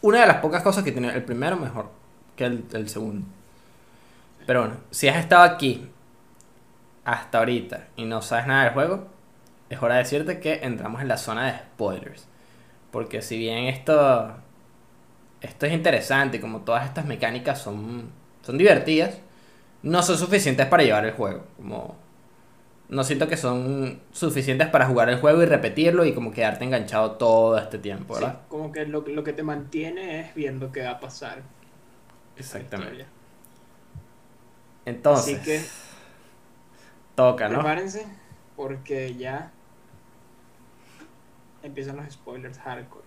Una 0.00 0.22
de 0.22 0.26
las 0.26 0.36
pocas 0.38 0.62
cosas 0.62 0.82
que 0.82 0.92
tiene 0.92 1.14
el 1.14 1.22
primero 1.22 1.56
mejor 1.56 1.90
que 2.34 2.44
el, 2.44 2.64
el 2.72 2.88
segundo. 2.88 3.26
Pero 4.46 4.60
bueno, 4.60 4.76
si 4.90 5.08
has 5.08 5.18
estado 5.18 5.42
aquí 5.42 5.86
hasta 7.04 7.38
ahorita 7.38 7.88
y 7.96 8.06
no 8.06 8.22
sabes 8.22 8.46
nada 8.46 8.64
del 8.64 8.72
juego, 8.72 9.06
es 9.68 9.82
hora 9.82 9.96
de 9.96 10.02
decirte 10.02 10.40
que 10.40 10.60
entramos 10.62 11.02
en 11.02 11.08
la 11.08 11.18
zona 11.18 11.46
de 11.46 11.58
spoilers. 11.58 12.26
Porque 12.90 13.20
si 13.20 13.36
bien 13.36 13.64
esto. 13.64 14.34
Esto 15.42 15.66
es 15.66 15.72
interesante, 15.72 16.40
como 16.40 16.60
todas 16.62 16.86
estas 16.86 17.04
mecánicas 17.06 17.60
son, 17.60 18.10
son 18.42 18.58
divertidas, 18.58 19.18
no 19.82 20.02
son 20.02 20.18
suficientes 20.18 20.66
para 20.66 20.84
llevar 20.84 21.04
el 21.06 21.12
juego. 21.12 21.44
Como 21.56 21.96
no 22.88 23.04
siento 23.04 23.28
que 23.28 23.36
son 23.36 24.00
suficientes 24.12 24.68
para 24.68 24.86
jugar 24.86 25.08
el 25.10 25.20
juego 25.20 25.42
y 25.42 25.46
repetirlo 25.46 26.04
y 26.04 26.14
como 26.14 26.32
quedarte 26.32 26.64
enganchado 26.64 27.12
todo 27.12 27.58
este 27.58 27.78
tiempo, 27.78 28.14
Sí, 28.14 28.14
¿verdad? 28.16 28.40
como 28.48 28.70
que 28.72 28.86
lo, 28.86 29.00
lo 29.08 29.24
que 29.24 29.32
te 29.32 29.42
mantiene 29.42 30.20
es 30.20 30.34
viendo 30.36 30.70
qué 30.72 30.82
va 30.84 30.90
a 30.92 31.00
pasar. 31.00 31.42
Exactamente. 32.36 33.06
Entonces, 34.84 35.38
Así 35.38 35.42
que 35.42 35.74
toca, 37.14 37.48
¿no? 37.48 37.58
prepárense 37.60 38.06
porque 38.56 39.14
ya 39.16 39.52
empiezan 41.62 41.96
los 41.96 42.12
spoilers 42.12 42.58
hardcore. 42.58 43.06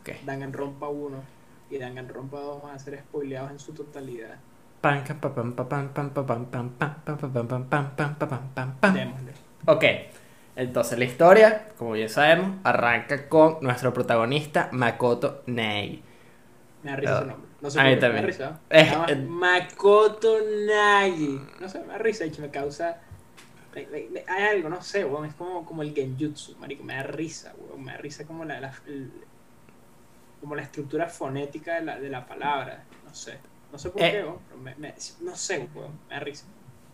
Okay. 0.00 0.20
Danganronpa 0.24 0.88
1 0.88 1.38
y 1.70 1.78
Dangan 1.78 2.08
rompa 2.08 2.40
2 2.40 2.62
van 2.62 2.74
a 2.74 2.78
ser 2.78 2.98
spoileados 3.00 3.50
en 3.50 3.58
su 3.58 3.72
totalidad. 3.72 4.36
Ok, 9.66 9.84
entonces 10.56 10.98
la 10.98 11.04
historia, 11.04 11.68
como 11.76 11.96
ya 11.96 12.08
sabemos, 12.08 12.58
arranca 12.64 13.28
con 13.28 13.58
nuestro 13.60 13.92
protagonista 13.92 14.68
Makoto 14.72 15.42
Nei. 15.46 16.02
Me 16.82 16.90
da 16.92 16.96
risa 16.96 17.20
su 17.20 17.26
nombre. 17.26 17.48
No 17.60 17.70
sé 17.70 17.80
a 17.80 17.84
mí 17.84 17.90
qué, 17.90 17.96
también. 17.96 18.24
Me 18.24 18.30
risa. 18.30 18.60
Makoto 19.26 20.38
Nagi. 20.66 21.40
No 21.60 21.68
sé, 21.68 21.80
me 21.80 21.94
da 21.94 21.98
risa 21.98 22.24
y 22.24 22.32
me 22.40 22.50
causa. 22.50 23.00
Hay 23.74 24.44
algo, 24.44 24.68
no 24.68 24.80
sé, 24.80 25.04
weón. 25.04 25.26
Es 25.26 25.34
como, 25.34 25.64
como 25.64 25.82
el 25.82 25.92
genjutsu, 25.92 26.56
marico. 26.56 26.84
Me 26.84 26.94
da 26.94 27.02
risa, 27.02 27.52
weón. 27.58 27.84
Me 27.84 27.92
da 27.92 27.98
risa 27.98 28.24
como 28.24 28.44
la, 28.44 28.60
la, 28.60 28.72
el, 28.86 29.10
como 30.40 30.54
la 30.54 30.62
estructura 30.62 31.08
fonética 31.08 31.74
de 31.76 31.82
la, 31.82 31.98
de 31.98 32.08
la 32.08 32.26
palabra. 32.26 32.84
No 33.04 33.14
sé. 33.14 33.38
No 33.72 33.78
sé 33.78 33.90
por 33.90 34.02
Eh. 34.02 34.10
qué, 34.12 34.22
weón. 34.22 34.38
Pero 34.48 34.60
me, 34.60 34.74
me- 34.76 34.94
no 35.20 35.36
sé, 35.36 35.68
weón. 35.74 35.92
Me 36.08 36.14
da 36.14 36.20
risa. 36.20 36.44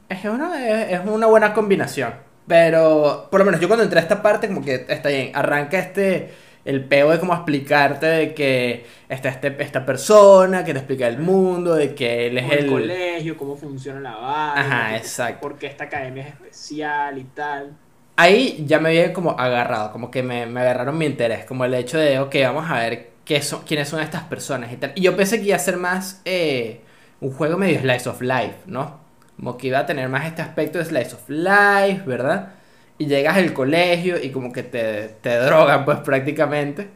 Es 0.09 0.25
una, 0.25 0.85
es 0.91 1.01
una 1.07 1.27
buena 1.27 1.53
combinación. 1.55 2.13
Pero, 2.47 3.29
por 3.31 3.41
lo 3.41 3.47
menos 3.47 3.61
yo 3.61 3.69
cuando 3.69 3.85
entré 3.85 3.99
a 3.99 4.03
esta 4.03 4.21
parte, 4.23 4.49
como 4.49 4.63
que 4.63 4.85
está 4.89 5.09
bien. 5.09 5.31
Arranca 5.35 5.79
este. 5.79 6.33
El 6.65 6.83
peo 6.87 7.11
de 7.11 7.21
como 7.21 7.35
explicarte 7.35 8.07
de 8.07 8.33
que 8.35 8.87
está 9.11 9.29
este, 9.29 9.55
esta 9.63 9.85
persona 9.85 10.65
que 10.65 10.73
te 10.73 10.79
explica 10.79 11.07
el 11.07 11.19
mundo, 11.19 11.75
de 11.75 11.95
que 11.95 12.29
él 12.29 12.39
es 12.39 12.51
el 12.51 12.59
el. 12.61 12.71
colegio, 12.71 13.37
cómo 13.37 13.55
funciona 13.55 14.01
la 14.01 14.17
vaina. 14.17 14.55
Ajá, 14.61 14.91
que- 14.93 14.97
exacto. 14.97 15.41
Porque 15.43 15.67
esta 15.67 15.85
academia 15.85 16.23
es 16.23 16.29
especial 16.31 17.19
y 17.19 17.25
tal. 17.25 17.77
Ahí 18.17 18.65
ya 18.67 18.79
me 18.81 18.89
había 18.91 19.13
como 19.13 19.33
agarrado, 19.33 19.93
como 19.93 20.11
que 20.11 20.23
me, 20.23 20.47
me 20.47 20.61
agarraron 20.63 20.97
mi 20.97 21.05
interés, 21.05 21.45
como 21.45 21.67
el 21.67 21.75
hecho 21.75 21.99
de, 21.99 22.19
ok, 22.19 22.35
vamos 22.45 22.71
a 22.71 22.79
ver 22.79 23.11
qué 23.25 23.43
son, 23.43 23.63
quiénes 23.65 23.89
son 23.89 24.01
estas 24.01 24.25
personas 24.25 24.73
y 24.73 24.77
tal. 24.77 24.93
Y 24.95 25.03
yo 25.03 25.17
pensé 25.17 25.41
que 25.41 25.47
iba 25.47 25.57
a 25.57 25.61
ser 25.61 25.77
más 25.77 26.21
eh, 26.25 26.81
un 27.21 27.33
juego 27.33 27.57
medio 27.57 27.81
slice 27.81 28.09
of 28.09 28.21
life, 28.21 28.57
¿no? 28.67 29.01
Como 29.37 29.57
que 29.57 29.69
iba 29.69 29.81
a 29.81 29.87
tener 29.87 30.09
más 30.09 30.27
este 30.27 30.43
aspecto 30.43 30.79
de 30.79 30.85
slice 30.85 31.15
of 31.15 31.29
life, 31.29 32.03
¿verdad? 32.07 32.55
Y 32.99 33.07
llegas 33.07 33.37
al 33.37 33.53
colegio 33.53 34.23
y 34.23 34.31
como 34.31 34.53
que 34.53 34.63
te, 34.63 35.09
te 35.21 35.37
drogan, 35.39 35.85
pues 35.85 35.99
prácticamente. 36.01 36.89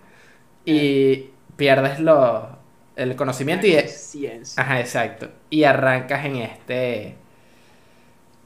Y 0.64 1.30
pierdes 1.56 1.98
lo, 1.98 2.58
el 2.96 3.16
conocimiento 3.16 3.66
y... 3.66 3.72
La 3.72 3.82
conciencia. 3.82 4.62
Ajá, 4.62 4.80
exacto. 4.80 5.30
Y 5.50 5.64
arrancas 5.64 6.24
en 6.24 6.36
este... 6.36 7.16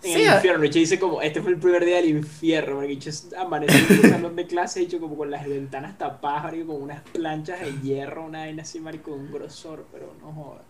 En 0.04 0.12
Sí, 0.14 0.22
el 0.22 0.28
a- 0.30 0.34
infierno, 0.36 0.60
Nietzsche 0.62 0.80
dice 0.80 0.98
como, 0.98 1.22
este 1.22 1.40
fue 1.42 1.52
el 1.52 1.58
primer 1.58 1.84
día 1.84 1.96
del 1.96 2.08
infierno, 2.08 2.74
porque 2.76 2.88
Nietzsche 2.88 3.36
amaneció 3.36 3.78
en 3.96 4.04
el 4.04 4.10
salón 4.10 4.34
de 4.36 4.46
clase, 4.46 4.80
hecho 4.80 4.98
como 5.00 5.16
con 5.16 5.30
las 5.30 5.46
ventanas 5.48 5.96
tapadas, 5.96 6.44
marico, 6.44 6.72
con 6.74 6.82
unas 6.82 7.02
planchas 7.12 7.60
de 7.60 7.72
hierro, 7.82 8.24
una 8.24 8.40
vaina 8.40 8.62
así, 8.62 8.80
marico, 8.80 9.12
un 9.12 9.30
grosor, 9.32 9.86
pero 9.92 10.12
no 10.20 10.32
jodas. 10.32 10.62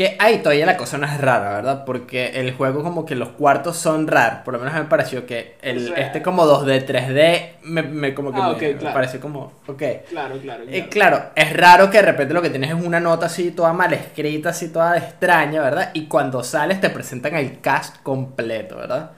Que 0.00 0.16
ahí 0.18 0.38
todavía 0.38 0.64
la 0.64 0.78
cosa 0.78 0.96
no 0.96 1.04
es 1.04 1.20
rara, 1.20 1.56
¿verdad? 1.56 1.84
Porque 1.84 2.28
el 2.40 2.54
juego 2.54 2.82
como 2.82 3.04
que 3.04 3.14
los 3.14 3.28
cuartos 3.32 3.76
son 3.76 4.06
raros. 4.06 4.38
Por 4.46 4.54
lo 4.54 4.58
menos 4.58 4.72
me 4.72 4.84
pareció 4.84 5.26
que 5.26 5.58
el, 5.60 5.76
O 5.76 5.94
sea- 5.94 6.06
este 6.06 6.22
como 6.22 6.46
2D, 6.46 6.86
3D, 6.86 7.56
me, 7.64 7.82
me 7.82 8.14
como 8.14 8.32
que 8.32 8.40
Ah, 8.40 8.56
me, 8.58 8.92
pareció 8.92 9.20
como, 9.20 9.52
ok. 9.66 9.82
Claro, 10.08 10.38
claro, 10.40 10.64
Eh, 10.66 10.86
claro. 10.88 11.18
claro, 11.18 11.30
es 11.36 11.54
raro 11.54 11.90
que 11.90 11.98
de 11.98 12.04
repente 12.04 12.32
lo 12.32 12.40
que 12.40 12.48
tienes 12.48 12.70
es 12.70 12.82
una 12.82 12.98
nota 12.98 13.26
así 13.26 13.50
toda 13.50 13.74
mal 13.74 13.92
escrita, 13.92 14.48
así 14.48 14.72
toda 14.72 14.96
extraña, 14.96 15.60
¿verdad? 15.60 15.90
Y 15.92 16.06
cuando 16.06 16.42
sales 16.42 16.80
te 16.80 16.88
presentan 16.88 17.34
el 17.36 17.60
cast 17.60 18.02
completo, 18.02 18.76
¿verdad? 18.78 19.10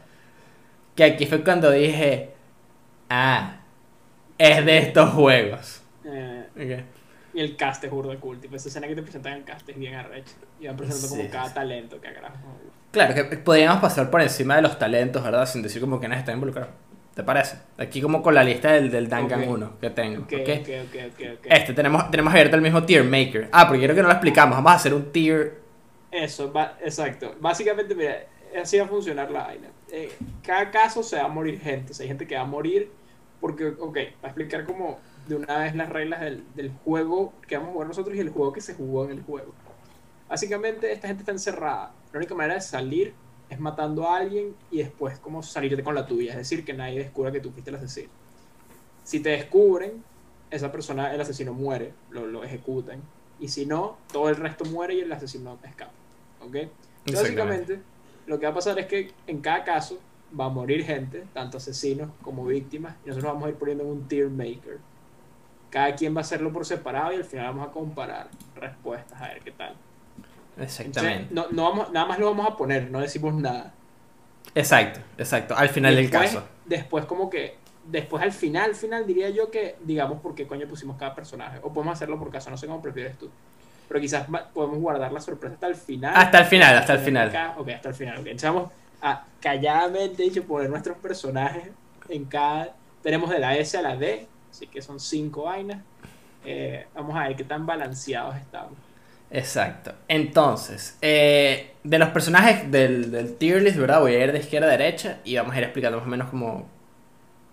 Que 0.96 1.04
aquí 1.04 1.26
fue 1.26 1.44
cuando 1.44 1.70
dije, 1.70 2.30
ah, 3.08 3.52
es 4.36 4.64
de 4.66 4.78
estos 4.78 5.10
juegos. 5.10 5.80
Eh. 6.04 6.84
Y 7.34 7.40
el 7.40 7.56
cast 7.56 7.82
es 7.84 7.90
burda 7.90 8.14
cool, 8.20 8.38
tipo, 8.40 8.56
esa 8.56 8.68
escena 8.68 8.86
que 8.88 8.94
te 8.94 9.02
presentan 9.02 9.34
el 9.34 9.44
cast 9.44 9.68
es 9.68 9.76
bien 9.78 9.94
arrecha. 9.94 10.32
Y 10.60 10.66
van 10.66 10.76
presentando 10.76 11.08
como 11.16 11.30
cada 11.30 11.52
talento 11.54 12.00
que 12.00 12.12
carajo. 12.12 12.36
Claro, 12.90 13.14
que 13.14 13.24
podríamos 13.38 13.80
pasar 13.80 14.10
por 14.10 14.20
encima 14.20 14.56
de 14.56 14.62
los 14.62 14.78
talentos, 14.78 15.22
¿verdad? 15.22 15.46
Sin 15.46 15.62
decir 15.62 15.80
como 15.80 15.98
que 15.98 16.08
nadie 16.08 16.20
está 16.20 16.32
involucrado. 16.32 16.70
¿Te 17.14 17.22
parece? 17.22 17.56
Aquí 17.78 18.00
como 18.00 18.22
con 18.22 18.34
la 18.34 18.42
lista 18.42 18.72
del, 18.72 18.90
del 18.90 19.08
Dangan 19.08 19.42
Ok. 19.42 19.48
1 19.50 19.72
que 19.80 19.90
tengo. 19.90 20.22
Ok, 20.22 20.32
¿ok? 20.32 20.48
ok, 20.48 20.68
ok, 20.84 20.96
ok, 21.12 21.26
ok. 21.38 21.46
Este, 21.46 21.74
tenemos, 21.74 22.10
tenemos 22.10 22.32
abierto 22.32 22.56
el 22.56 22.62
mismo 22.62 22.84
tier 22.84 23.04
maker. 23.04 23.48
Ah, 23.52 23.66
porque 23.68 23.82
creo 23.82 23.94
que 23.94 24.02
no 24.02 24.08
lo 24.08 24.14
explicamos. 24.14 24.56
Vamos 24.56 24.72
a 24.72 24.76
hacer 24.76 24.94
un 24.94 25.12
tier. 25.12 25.60
Eso, 26.10 26.50
va- 26.52 26.76
exacto. 26.82 27.34
Básicamente, 27.40 27.94
mira, 27.94 28.16
así 28.62 28.78
va 28.78 28.84
a 28.84 28.88
funcionar 28.88 29.30
la 29.30 29.42
vaina. 29.44 29.68
Eh, 29.90 30.10
cada 30.42 30.70
caso 30.70 31.02
se 31.02 31.16
va 31.16 31.24
a 31.24 31.28
morir 31.28 31.60
gente. 31.60 31.92
O 31.92 31.94
sea, 31.94 32.04
hay 32.04 32.08
gente 32.08 32.26
que 32.26 32.34
va 32.34 32.42
a 32.42 32.46
morir 32.46 32.90
porque, 33.40 33.66
ok, 33.66 33.96
va 33.96 34.24
a 34.24 34.26
explicar 34.28 34.64
como 34.64 34.98
de 35.28 35.36
una 35.36 35.58
vez 35.58 35.74
las 35.74 35.88
reglas 35.88 36.20
del, 36.20 36.44
del 36.54 36.70
juego 36.84 37.32
que 37.46 37.56
vamos 37.56 37.70
a 37.70 37.72
jugar 37.72 37.88
nosotros 37.88 38.16
y 38.16 38.20
el 38.20 38.30
juego 38.30 38.52
que 38.52 38.60
se 38.60 38.74
jugó 38.74 39.04
en 39.04 39.12
el 39.12 39.22
juego. 39.22 39.52
Básicamente, 40.28 40.92
esta 40.92 41.08
gente 41.08 41.22
está 41.22 41.32
encerrada. 41.32 41.92
La 42.12 42.18
única 42.18 42.34
manera 42.34 42.54
de 42.54 42.60
salir 42.60 43.14
es 43.50 43.60
matando 43.60 44.08
a 44.08 44.16
alguien 44.16 44.54
y 44.70 44.78
después 44.78 45.18
como 45.18 45.42
salirte 45.42 45.82
con 45.82 45.94
la 45.94 46.06
tuya. 46.06 46.32
Es 46.32 46.38
decir, 46.38 46.64
que 46.64 46.72
nadie 46.72 47.00
descubra 47.00 47.30
que 47.30 47.40
tú 47.40 47.50
fuiste 47.50 47.70
el 47.70 47.76
asesino. 47.76 48.08
Si 49.04 49.20
te 49.20 49.30
descubren, 49.30 50.02
esa 50.50 50.72
persona, 50.72 51.12
el 51.14 51.20
asesino 51.20 51.52
muere, 51.52 51.92
lo, 52.10 52.26
lo 52.26 52.44
ejecutan. 52.44 53.00
Y 53.40 53.48
si 53.48 53.66
no, 53.66 53.98
todo 54.12 54.28
el 54.28 54.36
resto 54.36 54.64
muere 54.64 54.94
y 54.94 55.00
el 55.00 55.12
asesino 55.12 55.58
escapa. 55.64 55.92
¿Ok? 56.40 56.56
Básicamente, 57.12 57.80
lo 58.26 58.38
que 58.38 58.46
va 58.46 58.52
a 58.52 58.54
pasar 58.54 58.78
es 58.78 58.86
que 58.86 59.10
en 59.26 59.40
cada 59.40 59.64
caso 59.64 59.98
va 60.38 60.46
a 60.46 60.48
morir 60.48 60.84
gente, 60.84 61.24
tanto 61.32 61.58
asesinos 61.58 62.10
como 62.22 62.46
víctimas, 62.46 62.96
y 63.04 63.08
nosotros 63.08 63.32
vamos 63.32 63.46
a 63.46 63.50
ir 63.50 63.56
poniendo 63.56 63.84
en 63.84 63.90
un 63.90 64.08
tier 64.08 64.30
maker. 64.30 64.78
Cada 65.72 65.96
quien 65.96 66.14
va 66.14 66.18
a 66.18 66.20
hacerlo 66.20 66.52
por 66.52 66.66
separado 66.66 67.12
y 67.12 67.16
al 67.16 67.24
final 67.24 67.46
vamos 67.46 67.68
a 67.68 67.72
comparar 67.72 68.28
respuestas 68.54 69.20
a 69.20 69.28
ver 69.28 69.40
qué 69.40 69.50
tal. 69.52 69.74
Entonces, 70.50 70.80
Exactamente. 70.80 71.34
no, 71.34 71.46
no 71.50 71.62
vamos, 71.64 71.92
nada 71.92 72.04
más 72.06 72.18
lo 72.18 72.26
vamos 72.26 72.46
a 72.46 72.56
poner, 72.56 72.90
no 72.90 73.00
decimos 73.00 73.32
nada. 73.34 73.72
Exacto, 74.54 75.00
exacto. 75.16 75.56
Al 75.56 75.70
final 75.70 75.96
del 75.96 76.10
caso. 76.10 76.44
Después 76.66 77.06
como 77.06 77.30
que, 77.30 77.56
después 77.86 78.22
al 78.22 78.32
final, 78.32 78.70
al 78.70 78.76
final 78.76 79.06
diría 79.06 79.30
yo 79.30 79.50
que 79.50 79.76
digamos 79.82 80.20
por 80.20 80.34
qué 80.34 80.46
coño 80.46 80.66
pusimos 80.68 80.98
cada 80.98 81.14
personaje. 81.14 81.58
O 81.62 81.72
podemos 81.72 81.94
hacerlo 81.94 82.18
por 82.18 82.30
caso, 82.30 82.50
no 82.50 82.58
sé 82.58 82.66
cómo 82.66 82.82
prefieres 82.82 83.16
tú. 83.16 83.30
pero 83.88 83.98
quizás 83.98 84.26
podemos 84.52 84.78
guardar 84.78 85.10
la 85.10 85.20
sorpresa 85.20 85.54
hasta 85.54 85.68
el 85.68 85.74
final. 85.74 86.12
Hasta 86.14 86.40
el 86.40 86.44
final, 86.46 86.76
hasta 86.76 86.92
el 86.94 87.00
final. 87.00 87.54
Ok, 87.56 87.68
hasta 87.70 87.88
el 87.88 87.94
final. 87.94 88.18
ok. 88.18 88.26
Entonces 88.26 88.52
vamos 88.52 88.70
a 89.00 89.24
calladamente 89.40 90.22
dicho 90.22 90.44
poner 90.44 90.68
nuestros 90.68 90.98
personajes 90.98 91.70
en 92.10 92.26
cada. 92.26 92.74
Tenemos 93.02 93.30
de 93.30 93.38
la 93.38 93.56
S 93.56 93.76
a 93.76 93.82
la 93.82 93.96
D, 93.96 94.28
así 94.52 94.66
que 94.68 94.80
son 94.80 95.00
cinco 95.00 95.44
vainas. 95.44 95.82
Eh, 96.44 96.86
vamos 96.94 97.16
a 97.16 97.26
ver 97.28 97.36
qué 97.36 97.44
tan 97.44 97.66
balanceados 97.66 98.36
estamos. 98.36 98.72
Exacto. 99.30 99.92
Entonces, 100.08 100.98
eh, 101.00 101.74
de 101.82 101.98
los 101.98 102.10
personajes 102.10 102.70
del, 102.70 103.10
del 103.10 103.34
tier 103.36 103.62
list, 103.62 103.78
¿verdad? 103.78 104.00
Voy 104.00 104.14
a 104.14 104.24
ir 104.24 104.30
de 104.32 104.38
izquierda 104.40 104.66
a 104.68 104.70
derecha 104.70 105.20
y 105.24 105.36
vamos 105.36 105.54
a 105.54 105.58
ir 105.58 105.64
explicando 105.64 105.96
más 105.98 106.06
o 106.06 106.10
menos 106.10 106.28
cómo, 106.28 106.68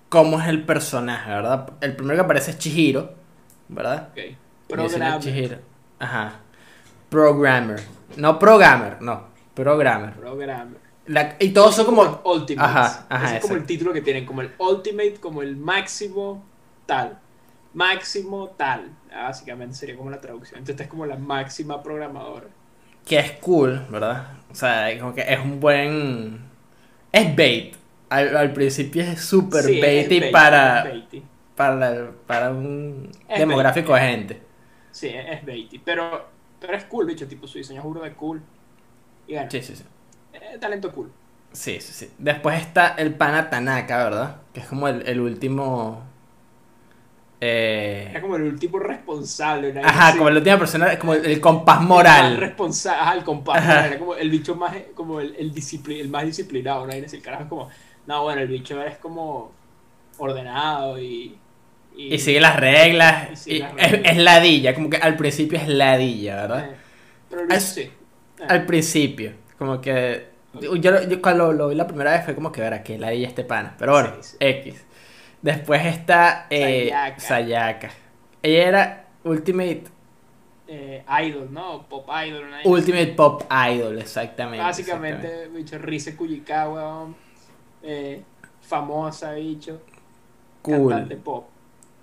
cómo 0.10 0.42
es 0.42 0.48
el 0.50 0.66
personaje, 0.66 1.30
¿verdad? 1.32 1.72
El 1.80 1.96
primero 1.96 2.16
que 2.18 2.22
aparece 2.26 2.52
es 2.52 2.58
Chihiro, 2.60 3.14
¿verdad? 3.70 4.10
Ok. 4.12 4.36
Programmer. 4.68 5.20
Chihiro. 5.22 5.58
Ajá. 6.00 6.34
Programmer. 7.10 7.80
No 8.18 8.38
programmer, 8.38 8.98
no. 9.02 9.24
Programmer. 9.54 10.14
Programmer. 10.16 10.78
La- 11.08 11.38
y 11.40 11.50
todos 11.50 11.76
son 11.76 11.86
como... 11.86 12.22
Ultimate. 12.26 12.70
Ajá, 12.70 13.06
ajá, 13.10 13.26
Ese 13.28 13.36
es 13.38 13.42
como 13.42 13.56
el 13.56 13.66
título 13.66 13.94
que 13.94 14.02
tienen, 14.02 14.26
como 14.26 14.42
el 14.42 14.52
Ultimate, 14.60 15.16
como 15.22 15.42
el 15.42 15.56
máximo 15.56 16.44
tal. 16.90 17.22
Máximo 17.74 18.50
tal. 18.58 18.82
Ah, 19.12 19.26
Básicamente 19.30 19.76
sería 19.78 19.98
como 19.98 20.12
la 20.12 20.22
traducción. 20.22 20.60
Entonces 20.60 20.86
es 20.86 20.90
como 20.92 21.06
la 21.08 21.18
máxima 21.18 21.84
programadora. 21.84 22.50
Que 23.06 23.20
es 23.20 23.32
cool, 23.42 23.86
¿verdad? 23.90 24.28
O 24.52 24.56
sea, 24.56 24.98
como 25.00 25.14
que 25.14 25.22
es 25.22 25.40
un 25.40 25.60
buen... 25.60 26.42
Es 27.12 27.36
bait. 27.36 27.76
Al, 28.10 28.36
al 28.38 28.54
principio 28.54 29.04
es 29.04 29.22
súper 29.22 29.64
Sí, 29.66 29.80
baity 29.80 30.20
baity, 30.20 30.32
para, 30.32 30.84
baity. 30.84 31.30
para, 31.56 32.12
para 32.28 32.52
un 32.52 33.12
Es 33.28 33.40
demográfico 33.40 33.94
de 33.96 34.02
gente. 34.02 34.48
Sí, 34.92 35.08
es 35.10 35.46
baity. 35.46 35.80
Pero, 35.80 36.32
pero 36.60 36.76
es 36.76 36.86
cool, 36.86 37.06
bicho. 37.08 37.28
Tipo, 37.28 37.48
su 37.48 37.58
diseño 37.58 37.82
juro 37.82 38.02
de 38.02 38.14
cool. 38.16 38.42
Y 39.28 39.36
bueno, 39.36 39.50
Sí, 39.50 39.62
sí, 39.62 39.76
sí. 39.76 39.84
eh, 40.34 40.58
talento 40.60 40.92
cool. 40.94 41.12
Sí, 41.52 41.80
sí, 41.82 41.94
sí. 41.94 42.14
Después 42.18 42.60
está 42.62 42.90
el 42.98 43.16
pana 43.16 43.50
Tanaka, 43.50 44.04
¿verdad? 44.04 44.42
Que 44.54 44.62
es 44.62 44.68
como 44.68 44.88
el, 44.88 45.08
el 45.08 45.20
último... 45.20 46.04
Era 48.12 48.22
Eh... 48.22 48.22
como 48.22 48.36
el 48.36 48.44
último 48.44 48.80
responsable. 48.80 49.72
una 49.72 49.82
Ajá, 49.82 49.92
así. 49.94 50.18
como 50.18 50.30
la 50.30 50.38
última 50.40 50.58
persona, 50.58 51.00
como 51.00 51.14
el, 51.14 51.26
el 51.26 51.40
compás 51.42 51.82
El 51.82 51.88
moral. 51.88 52.38
responsable, 52.38 53.00
ajá, 53.02 53.14
el 53.16 53.24
compás. 53.24 53.58
Ajá. 53.60 53.88
Era 53.88 54.00
como 54.00 54.16
el 54.16 54.30
bicho 54.30 54.56
más, 54.56 54.76
como 54.96 55.20
el, 55.22 55.36
el, 55.38 55.54
discipli- 55.54 56.00
el 56.00 56.10
más 56.10 56.26
disciplinado, 56.26 56.86
¿no? 56.88 56.94
Y 56.96 57.00
el 57.00 57.22
carajo 57.22 57.44
es 57.44 57.50
como, 57.50 57.70
no, 58.06 58.24
bueno, 58.24 58.42
el 58.42 58.48
bicho 58.48 58.82
es 58.84 58.98
como 58.98 59.52
ordenado 60.18 61.00
y... 61.02 61.42
Y 61.96 62.18
sigue 62.20 62.40
las 62.40 62.56
reglas. 62.60 63.30
Y 63.30 63.36
sigue 63.36 63.58
y 63.58 63.60
las 63.60 63.74
es, 63.78 63.92
reglas. 63.92 64.12
es 64.12 64.18
ladilla, 64.18 64.74
como 64.76 64.90
que 64.90 64.98
al 64.98 65.16
principio 65.18 65.60
es 65.60 65.68
ladilla, 65.68 66.36
¿verdad? 66.36 66.70
Eh, 66.72 66.76
pero 67.30 67.42
el 67.44 67.52
Es- 67.52 67.64
sí. 67.74 67.82
Eh, 68.40 68.48
Al 68.48 68.66
principio, 68.66 69.34
como 69.58 69.82
que... 69.82 70.30
Yo, 70.62 70.76
yo 70.76 71.22
cuando 71.22 71.54
lo 71.54 71.70
vi 71.70 71.76
la 71.76 71.86
primera 71.88 72.12
vez 72.12 72.26
fue 72.26 72.34
como 72.36 72.52
que, 72.52 72.62
verá, 72.62 72.84
que 72.84 72.98
ladilla 72.98 73.28
este 73.28 73.44
pana. 73.44 73.76
Pero 73.78 73.92
bueno, 73.94 74.14
Sí, 74.14 74.24
sí. 74.24 74.38
X. 74.40 74.86
Después 75.42 75.86
está 75.86 76.48
eh, 76.50 76.90
Sayaka. 76.90 77.20
Sayaka. 77.20 77.90
Ella 78.42 78.68
era 78.68 79.06
Ultimate, 79.24 79.84
eh, 80.68 81.04
idol, 81.24 81.48
¿no? 81.52 81.84
Pop 81.88 82.08
idol. 82.26 82.44
una 82.46 82.60
Ultimate 82.64 83.08
Pop 83.14 83.44
Idol, 83.52 84.00
exactamente. 84.00 84.64
Básicamente, 84.64 85.48
bicho, 85.48 85.78
Rise 85.78 86.16
Kujikawa, 86.16 86.74
weón, 87.04 87.16
eh, 87.84 88.22
famosa, 88.62 89.34
bicho, 89.34 89.82
Cool. 90.62 90.90
cantante 90.92 91.16
pop. 91.18 91.48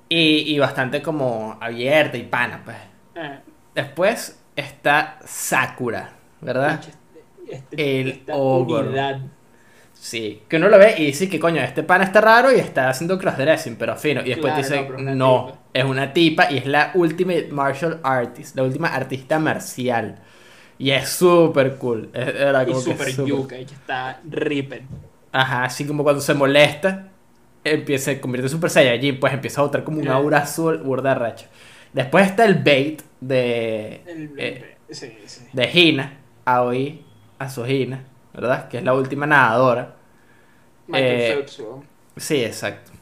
Y, 0.08 0.54
y 0.54 0.58
bastante 0.58 1.02
como 1.02 1.56
abierta 1.60 2.16
y 2.16 2.22
pana, 2.24 2.62
pues. 2.64 2.76
Eh, 3.14 3.40
Después 3.74 4.42
está 4.54 5.18
Sakura, 5.24 6.12
¿verdad? 6.40 6.78
bicho, 6.80 6.90
este- 6.90 7.54
este- 7.54 8.00
El 8.00 8.08
esta 8.08 8.34
ogro. 8.36 8.80
unidad. 8.88 9.20
Sí, 10.10 10.42
que 10.48 10.56
uno 10.56 10.68
lo 10.68 10.78
ve 10.78 10.94
y 10.98 11.06
dice 11.06 11.28
que 11.28 11.40
coño, 11.40 11.60
este 11.62 11.82
pana 11.82 12.04
está 12.04 12.20
raro 12.20 12.52
y 12.52 12.60
está 12.60 12.88
haciendo 12.90 13.18
crossdressing, 13.18 13.76
pero 13.76 13.96
fino. 13.96 14.20
Y 14.24 14.28
después 14.30 14.52
Claro, 14.52 14.62
te 14.62 14.62
dice, 14.62 14.76
no, 14.76 14.94
es 14.94 15.00
una 15.00 15.12
no, 15.16 15.46
tipa". 15.46 15.58
es 15.72 15.84
una 15.84 16.12
tipa 16.12 16.50
y 16.50 16.58
es 16.58 16.66
la 16.66 16.92
Ultimate 16.94 17.48
Martial 17.50 18.00
Artist, 18.04 18.56
la 18.56 18.62
última 18.62 18.88
artista 18.88 19.38
marcial. 19.38 20.20
Y 20.78 20.90
es 20.90 21.08
súper 21.08 21.76
cool. 21.78 22.10
Es, 22.12 22.26
de 22.26 22.32
verdad, 22.32 22.66
Y 22.66 22.66
como 22.66 22.84
que 22.84 22.92
super 22.92 23.08
yuca, 23.24 23.56
está 23.56 24.20
ripen. 24.24 24.86
Ajá, 25.32 25.64
así 25.64 25.86
como 25.86 26.02
cuando 26.02 26.20
se 26.22 26.34
molesta, 26.34 27.08
empieza, 27.64 28.06
se 28.06 28.20
convierte 28.20 28.46
en 28.46 28.50
Super 28.50 28.70
Saiyajin, 28.70 29.20
pues 29.20 29.32
empieza 29.34 29.60
a 29.60 29.64
botar 29.64 29.84
como 29.84 30.00
un 30.00 30.08
aura 30.08 30.38
azul, 30.38 30.78
burda 30.78 31.14
racha. 31.14 31.46
Después 31.92 32.26
está 32.26 32.44
el 32.44 32.56
bait 32.62 33.02
de, 33.20 34.02
El- 34.06 34.32
eh, 34.38 34.76
sí, 34.90 35.12
sí. 35.26 35.46
de 35.52 35.70
Hina, 35.72 36.18
Aoi 36.44 37.04
Azuhina, 37.38 38.04
¿verdad? 38.32 38.68
Que 38.68 38.78
es 38.78 38.84
la 38.84 38.94
última 38.94 39.26
nadadora. 39.26 39.95
Michael 40.88 41.20
eh, 41.20 41.34
Phelps, 41.34 41.58
weón. 41.60 41.84
Sí, 42.16 42.44
exacto. 42.44 42.92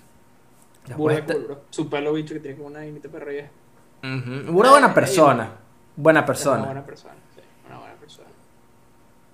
Después 0.87 0.99
Burda 0.99 1.19
está- 1.19 1.33
cool, 1.35 1.45
bro. 1.45 1.61
Su 1.71 1.89
pelo, 1.91 2.13
bicho, 2.13 2.35
que 2.35 2.41
tiene 2.41 2.57
como 2.57 2.69
una 2.69 2.81
vainita 2.81 3.09
perrilla. 3.09 3.51
Ujú, 4.03 4.59
Una 4.59 4.71
buena 4.71 4.87
Eh, 4.89 4.95
persona. 4.95 5.51
Buena 5.97 6.27
persona. 6.27 6.57
Una 6.59 6.67
buena 6.67 6.85
persona, 6.85 7.15
sí, 7.35 7.41
una 7.67 7.79
buena 7.79 7.95
persona. 7.95 8.29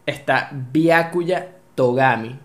Está 0.07 0.51
Byakuya 0.53 1.57
Togami. 1.75 2.39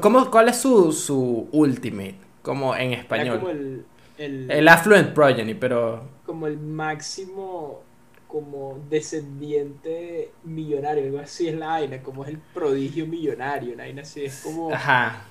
¿Cómo, 0.00 0.30
¿Cuál 0.30 0.48
es 0.48 0.56
su, 0.58 0.92
su 0.92 1.48
ultimate? 1.52 2.16
Como 2.42 2.74
en 2.74 2.92
Era 2.92 3.00
español. 3.02 3.38
como 3.38 3.50
el, 3.50 3.84
el, 4.18 4.50
El 4.50 4.68
Affluent 4.68 5.12
Progeny, 5.14 5.54
pero. 5.54 6.02
como 6.26 6.46
el 6.46 6.58
máximo 6.58 7.82
como 8.28 8.78
descendiente 8.90 10.32
millonario, 10.44 11.04
algo 11.04 11.18
así 11.18 11.48
es 11.48 11.54
la 11.56 11.66
vaina, 11.68 12.02
como 12.02 12.22
es 12.24 12.30
el 12.30 12.38
prodigio 12.38 13.06
millonario, 13.06 13.74
una 13.74 13.84
vaina 13.84 14.02
así, 14.02 14.24
es 14.26 14.42
como, 14.42 14.72
Ajá. 14.72 15.24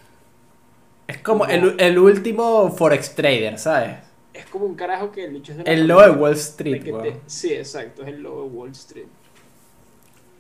Es 1.07 1.19
como 1.19 1.45
Como- 1.45 1.51
el, 1.51 1.79
el 1.79 1.97
último 1.99 2.69
Forex 2.71 3.15
Trader, 3.15 3.57
¿sabes? 3.57 3.97
es 4.33 4.45
como 4.47 4.65
un 4.65 4.75
carajo 4.75 5.11
que 5.11 5.23
el 5.25 5.31
bicho 5.31 5.51
es 5.53 5.57
de 5.59 5.63
El 5.73 5.87
lobo 5.87 6.01
de 6.01 6.09
Wall 6.11 6.33
de 6.33 6.39
Street, 6.39 6.83
te- 6.83 6.91
weón. 6.91 7.19
Sí, 7.25 7.53
exacto, 7.53 8.01
es 8.03 8.09
el 8.09 8.21
lobo 8.21 8.43
de 8.43 8.49
Wall 8.49 8.71
Street, 8.71 9.07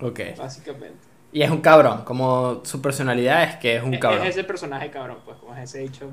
Ok. 0.01 0.19
básicamente. 0.37 0.97
Y 1.31 1.41
es 1.41 1.49
un 1.49 1.61
cabrón. 1.61 2.03
Como 2.05 2.61
su 2.63 2.81
personalidad 2.81 3.43
es 3.43 3.55
que 3.57 3.75
es 3.77 3.83
un 3.83 3.93
Es- 3.93 3.99
cabrón. 3.99 4.23
Es 4.23 4.29
ese 4.35 4.43
personaje 4.43 4.89
cabrón, 4.91 5.17
pues, 5.25 5.37
como 5.37 5.55
es 5.55 5.63
ese 5.63 5.79
dicho. 5.79 6.09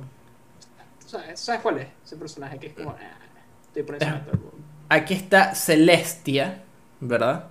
¿Tú 1.00 1.08
sabes, 1.08 1.38
¿Sabes 1.40 1.60
cuál 1.60 1.78
es? 1.78 1.88
Ese 2.04 2.16
personaje 2.16 2.58
que 2.58 2.66
es 2.68 2.74
como. 2.74 2.90
"Ah, 2.90 3.18
estoy 3.66 3.82
por 3.82 3.94
encima 3.96 4.14
de 4.14 4.20
todo 4.20 4.32
el 4.32 4.38
mundo. 4.40 4.56
Aquí 4.94 5.14
está 5.14 5.56
Celestia, 5.56 6.62
¿verdad? 7.00 7.46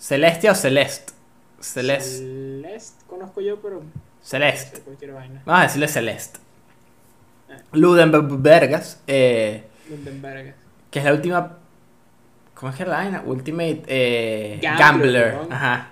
Celestia 0.00 0.50
o 0.50 0.54
Celeste. 0.56 1.12
Celeste. 1.60 2.18
Celeste 2.18 3.04
conozco 3.06 3.40
yo, 3.40 3.60
pero. 3.62 3.84
Celeste. 4.20 4.82
no 5.06 5.14
vaina. 5.14 5.42
Vamos 5.44 5.60
a 5.60 5.62
decirle 5.62 5.86
Celeste. 5.86 6.40
Eh. 7.48 7.54
Ludenberg, 7.70 8.82
eh, 9.06 9.64
Lundenberg. 9.88 10.54
que 10.90 10.98
es 10.98 11.04
la 11.04 11.12
última. 11.12 11.56
¿Cómo 12.54 12.72
es 12.72 12.78
que 12.78 12.84
la 12.84 12.96
vaina? 12.96 13.22
Ultimate 13.24 13.82
eh, 13.86 14.58
Gambler. 14.60 15.38
Ajá. 15.48 15.90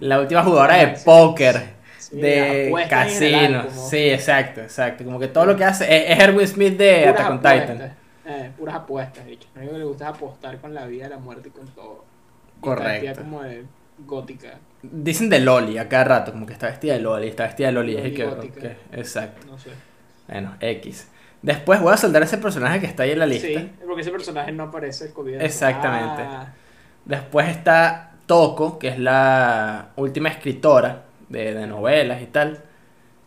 La 0.00 0.18
última 0.18 0.42
jugadora 0.42 0.76
de 0.76 0.96
Sí. 0.96 1.04
póker. 1.04 1.76
Sí, 1.98 2.16
de 2.16 2.68
como 2.68 3.88
Sí, 3.90 4.10
exacto, 4.10 4.60
exacto. 4.60 5.04
Como 5.04 5.20
que 5.20 5.28
todo 5.28 5.46
lo 5.46 5.56
que 5.56 5.64
hace 5.64 5.84
es, 5.84 6.10
es 6.18 6.24
Erwin 6.24 6.48
Smith 6.48 6.76
de 6.76 7.06
Attack 7.10 7.30
on 7.30 7.38
Titan. 7.38 8.05
Eh, 8.26 8.50
puras 8.56 8.74
apuestas, 8.74 9.24
dicho. 9.24 9.48
Lo 9.54 9.60
único 9.60 9.74
que 9.74 9.78
le 9.78 9.84
gusta 9.84 10.10
es 10.10 10.16
apostar 10.16 10.60
con 10.60 10.74
la 10.74 10.86
vida, 10.86 11.08
la 11.08 11.18
muerte 11.18 11.48
y 11.48 11.52
con 11.52 11.66
todo. 11.68 12.04
Correcto. 12.60 13.20
como 13.20 13.42
de 13.42 13.64
gótica, 14.06 14.58
Dicen 14.82 15.28
de 15.28 15.40
Loli 15.40 15.78
a 15.78 15.88
cada 15.88 16.04
rato, 16.04 16.32
como 16.32 16.46
que 16.46 16.52
está 16.52 16.66
vestida 16.66 16.94
de 16.94 17.00
Loli, 17.00 17.28
está 17.28 17.44
vestida 17.44 17.68
de 17.68 17.72
Loli. 17.72 17.96
es 17.96 18.04
el 18.04 18.14
que, 18.14 18.24
gótica. 18.24 18.76
exacto. 18.92 19.46
no 19.46 19.58
sé. 19.58 19.70
Bueno, 20.28 20.54
X. 20.60 21.08
Después 21.42 21.80
voy 21.80 21.92
a 21.92 21.96
soltar 21.96 22.22
ese 22.22 22.38
personaje 22.38 22.80
que 22.80 22.86
está 22.86 23.04
ahí 23.04 23.12
en 23.12 23.18
la 23.20 23.26
lista. 23.26 23.46
Sí, 23.46 23.72
porque 23.86 24.02
ese 24.02 24.10
personaje 24.10 24.52
no 24.52 24.64
aparece 24.64 25.06
escondido. 25.06 25.40
Exactamente. 25.40 26.22
Ah, 26.22 26.52
Después 27.04 27.48
está 27.48 28.12
Toko, 28.26 28.78
que 28.78 28.88
es 28.88 28.98
la 28.98 29.90
última 29.96 30.28
escritora 30.28 31.04
de, 31.28 31.54
de 31.54 31.66
novelas 31.66 32.20
y 32.20 32.26
tal. 32.26 32.64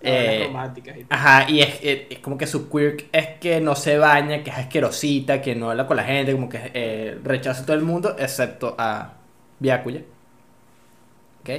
Eh, 0.02 0.46
románticas 0.48 0.98
y 0.98 1.04
tal. 1.04 1.18
Ajá, 1.20 1.50
y 1.50 1.62
es, 1.62 1.80
es- 1.82 2.02
es 2.10 2.20
como 2.20 2.38
que 2.38 2.48
su 2.48 2.70
quirk 2.70 3.06
es 3.12 3.28
que 3.40 3.60
no 3.60 3.76
se 3.76 3.98
baña, 3.98 4.44
que 4.44 4.50
es 4.50 4.58
asquerosita, 4.58 5.42
que 5.42 5.56
no 5.56 5.72
habla 5.72 5.86
con 5.88 5.98
la 5.98 6.04
gente, 6.04 6.32
como 6.34 6.48
que 6.50 6.72
eh, 6.74 7.20
rechaza 7.24 7.64
a 7.64 7.66
todo 7.66 7.76
el 7.76 7.84
mundo, 7.84 8.16
excepto 8.18 8.76
a 8.78 9.14
Byakuya. 9.60 10.02
¿Ok? 11.42 11.50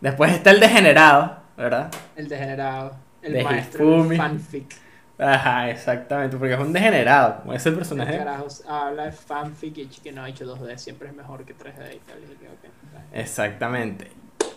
Después 0.00 0.32
está 0.32 0.50
el 0.50 0.60
degenerado, 0.60 1.38
¿verdad? 1.56 1.90
El 2.16 2.28
degenerado. 2.28 2.96
El 3.22 3.32
de 3.32 3.42
maestro 3.42 3.84
del 3.88 4.06
fanfic. 4.06 4.74
Ajá, 5.18 5.70
exactamente, 5.70 6.36
porque 6.36 6.54
es 6.54 6.60
un 6.60 6.72
degenerado, 6.72 7.40
como 7.40 7.52
es 7.52 7.66
el 7.66 7.72
El 7.72 7.78
personaje. 7.78 8.16
carajo 8.18 8.46
habla 8.68 9.06
de 9.06 9.12
fanfic 9.12 9.78
y 9.78 9.86
que 9.88 10.12
no 10.12 10.22
ha 10.22 10.28
hecho 10.28 10.44
2D, 10.46 10.78
siempre 10.78 11.08
es 11.08 11.14
mejor 11.14 11.44
que 11.44 11.54
3D 11.54 11.94
y 11.94 11.98
tal. 12.00 12.18
y 12.22 12.36
que, 12.36 12.48
ok, 12.48 12.64
está. 12.64 13.04
Exactamente. 13.12 14.12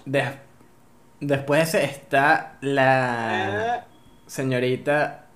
Des- 0.05 0.29
después 1.21 1.73
está 1.75 2.57
la 2.61 3.79
Eh, 3.79 3.83
señorita, 4.27 5.27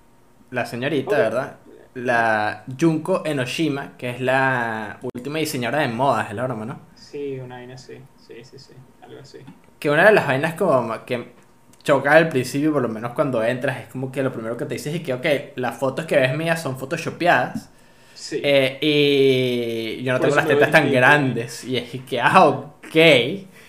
la 0.52 0.66
señorita. 0.66 1.18
¿verdad? 1.18 1.58
la 1.96 2.66
Junko 2.80 3.24
Enoshima, 3.26 3.96
que 3.98 4.10
es 4.10 4.22
la 4.22 5.00
última 5.02 5.40
diseñadora 5.40 5.84
de 5.84 5.90
modas, 5.90 6.30
es 6.30 6.36
la 6.36 6.44
broma, 6.46 6.66
¿no? 6.66 6.82
Sí, 6.96 7.40
una 7.40 7.56
vaina 7.58 7.76
así. 7.76 8.06
Sí, 8.18 8.44
sí, 8.44 8.60
sí. 8.60 8.74
Algo 9.02 9.20
así. 9.22 9.40
Que 9.80 9.90
una 9.90 10.06
de 10.06 10.14
las 10.14 10.28
vainas 10.28 10.56
como 10.56 11.06
que 11.06 11.34
choca 11.84 12.14
al 12.14 12.30
principio, 12.30 12.74
por 12.74 12.82
lo 12.82 12.90
menos 12.90 13.14
cuando 13.14 13.44
entras, 13.44 13.80
es 13.82 13.88
como 13.88 14.12
que 14.12 14.24
lo 14.24 14.32
primero 14.34 14.58
que 14.58 14.66
te 14.66 14.76
dices 14.76 14.96
es 14.96 15.02
que, 15.04 15.14
ok, 15.14 15.26
las 15.56 15.78
fotos 15.78 16.06
que 16.06 16.16
ves 16.18 16.36
mías 16.36 16.62
son 16.62 16.78
photoshopeadas. 16.80 17.70
Sí. 18.14 18.40
eh, 18.44 18.80
y 18.82 20.04
yo 20.04 20.14
no 20.14 20.20
tengo 20.20 20.36
las 20.36 20.48
tetas 20.48 20.72
tan 20.72 20.92
grandes. 20.92 21.64
Y 21.66 21.78
es 21.78 21.90
que, 22.06 22.20
ah, 22.22 22.48
ok. 22.48 22.96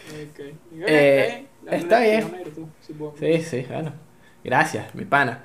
Ok. 0.08 0.40
Eh, 0.86 1.45
está 1.70 2.00
bien. 2.00 2.32
Sí, 3.18 3.40
sí, 3.42 3.66
bueno. 3.68 3.92
Gracias, 4.44 4.94
mi 4.94 5.04
pana. 5.04 5.44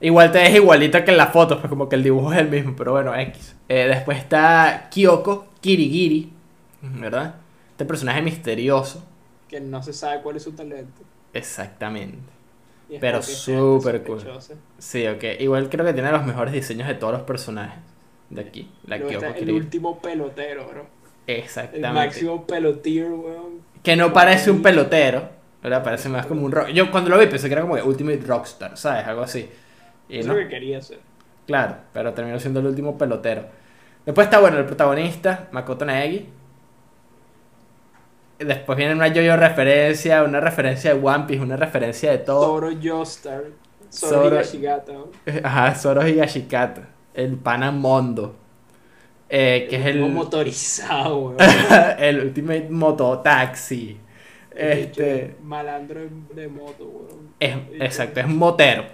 Igual 0.00 0.32
te 0.32 0.38
ves 0.38 0.54
igualito 0.54 1.04
que 1.04 1.10
en 1.10 1.18
las 1.18 1.30
fotos, 1.32 1.58
pues 1.58 1.68
como 1.68 1.88
que 1.88 1.96
el 1.96 2.02
dibujo 2.02 2.32
es 2.32 2.38
el 2.38 2.48
mismo, 2.48 2.74
pero 2.74 2.92
bueno, 2.92 3.14
X. 3.14 3.54
Eh, 3.68 3.86
después 3.86 4.16
está 4.18 4.88
Kyoko 4.90 5.48
Kirigiri, 5.60 6.32
¿verdad? 6.80 7.34
Este 7.72 7.84
personaje 7.84 8.22
misterioso. 8.22 9.04
Que 9.48 9.60
no 9.60 9.82
se 9.82 9.92
sabe 9.92 10.22
cuál 10.22 10.36
es 10.36 10.42
su 10.44 10.52
talento. 10.52 11.02
Exactamente. 11.34 12.18
Es 12.88 12.98
Pero 13.00 13.18
es 13.18 13.26
súper 13.26 14.02
cool. 14.04 14.20
Sí, 14.78 15.06
ok. 15.06 15.22
Igual 15.38 15.68
creo 15.68 15.84
que 15.84 15.92
tiene 15.92 16.10
los 16.10 16.24
mejores 16.24 16.52
diseños 16.54 16.88
de 16.88 16.94
todos 16.94 17.12
los 17.12 17.22
personajes 17.22 17.78
de 18.30 18.40
aquí. 18.40 18.70
La 18.86 18.96
Kyoko 18.98 19.12
está 19.12 19.26
el 19.28 19.34
Kirigiri. 19.34 19.56
último 19.58 20.00
pelotero, 20.00 20.66
bro. 20.66 20.86
El 21.26 21.36
Exactamente. 21.36 21.90
máximo 21.92 22.46
pelotier, 22.46 23.10
weón. 23.12 23.60
Que 23.82 23.96
no 23.96 24.12
parece 24.12 24.50
un 24.50 24.62
pelotero, 24.62 25.28
¿verdad? 25.62 25.82
Parece 25.84 26.08
más 26.08 26.26
como 26.26 26.42
un 26.44 26.52
rock. 26.52 26.68
Yo 26.68 26.90
cuando 26.90 27.10
lo 27.10 27.18
vi 27.18 27.26
pensé 27.26 27.48
que 27.48 27.52
era 27.54 27.62
como 27.62 27.74
que 27.76 27.82
Ultimate 27.82 28.20
Rockstar, 28.26 28.76
¿sabes? 28.76 29.06
Algo 29.06 29.22
así. 29.22 29.48
Y 30.08 30.18
Es 30.18 30.26
no. 30.26 30.32
lo 30.34 30.38
que 30.40 30.48
quería 30.48 30.78
hacer. 30.78 30.98
Claro, 31.46 31.76
pero 31.92 32.12
terminó 32.14 32.38
siendo 32.38 32.60
el 32.60 32.66
último 32.66 32.96
pelotero. 32.96 33.44
Después 34.06 34.26
está 34.26 34.38
bueno 34.40 34.58
el 34.58 34.64
protagonista, 34.64 35.48
Makoto 35.52 35.84
Naegi. 35.84 36.28
Después 38.38 38.78
viene 38.78 38.94
una 38.94 39.08
yo-yo 39.08 39.36
referencia, 39.36 40.22
una 40.22 40.40
referencia 40.40 40.94
de 40.94 41.00
One 41.06 41.24
Piece, 41.26 41.42
una 41.42 41.56
referencia 41.56 42.10
de 42.10 42.18
todo. 42.18 42.42
Zoro 42.46 42.70
Joestar. 42.82 43.42
Zoro 43.92 44.22
Zoro- 44.22 44.34
Higashigata. 44.36 44.92
weón. 44.92 45.10
Ajá, 45.44 45.74
Zoro 45.74 46.06
Higashikata. 46.06 46.88
El 47.12 47.36
pana 47.36 47.70
Mondo. 47.70 48.36
eh, 49.28 49.66
que 49.68 49.76
es 49.76 49.84
último 49.86 50.06
el, 50.06 50.12
motorizado, 50.12 51.18
weón. 51.18 51.36
el 51.98 52.20
Ultimate 52.20 52.68
Mototaxi. 52.70 53.98
Este, 54.60 55.24
Este... 55.24 55.36
Malandro 55.42 56.00
de, 56.34 56.48
moto, 56.48 56.84
weón. 56.84 57.34
es, 57.40 57.56
exacto, 57.80 58.20
es 58.20 58.26
un 58.26 58.36
motero. 58.36 58.84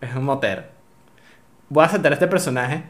Es 0.00 0.14
un 0.14 0.24
motero. 0.24 0.62
Voy 1.68 1.84
a 1.84 1.88
saltar 1.88 2.12
a 2.12 2.14
este 2.14 2.26
personaje 2.28 2.82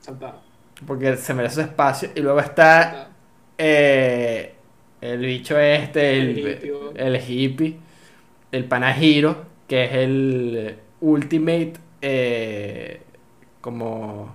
Saltado. 0.00 0.40
porque 0.86 1.16
se 1.16 1.34
merece 1.34 1.56
su 1.56 1.60
espacio. 1.62 2.10
Y 2.14 2.20
luego 2.20 2.40
está 2.40 3.08
eh, 3.58 4.54
el 5.00 5.18
bicho 5.20 5.58
este, 5.58 6.18
el, 6.18 6.28
El 6.28 6.36
hippie, 6.36 6.92
el 6.94 7.16
hippie, 7.16 7.78
el 8.52 8.64
panajiro, 8.66 9.46
que 9.68 9.84
es 9.84 9.92
el 9.92 10.76
ultimate 11.00 11.74
eh, 12.02 13.00
como 13.60 14.34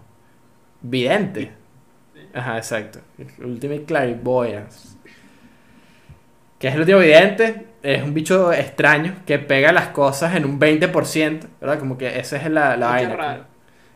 vidente. 0.82 1.52
Ajá, 2.34 2.58
exacto. 2.58 3.00
El 3.18 3.46
Ultimate 3.46 3.86
Clairvoyance. 3.86 4.95
Que 6.60 6.68
es 6.70 6.74
el 6.76 6.82
último 6.82 7.00
vidente. 7.00 7.68
Es 7.84 8.02
un 8.04 8.14
bicho 8.14 8.52
extraño 8.52 9.18
que 9.26 9.38
pega 9.38 9.72
las 9.72 9.90
cosas 9.90 10.36
en 10.36 10.46
un 10.46 10.60
20%. 10.60 11.40
¿Verdad? 11.62 11.80
Como 11.80 11.98
que 11.98 12.20
esa 12.20 12.38
es 12.38 12.50
la, 12.50 12.76
la 12.78 12.88
vaina. 12.88 13.16
raro. 13.16 13.44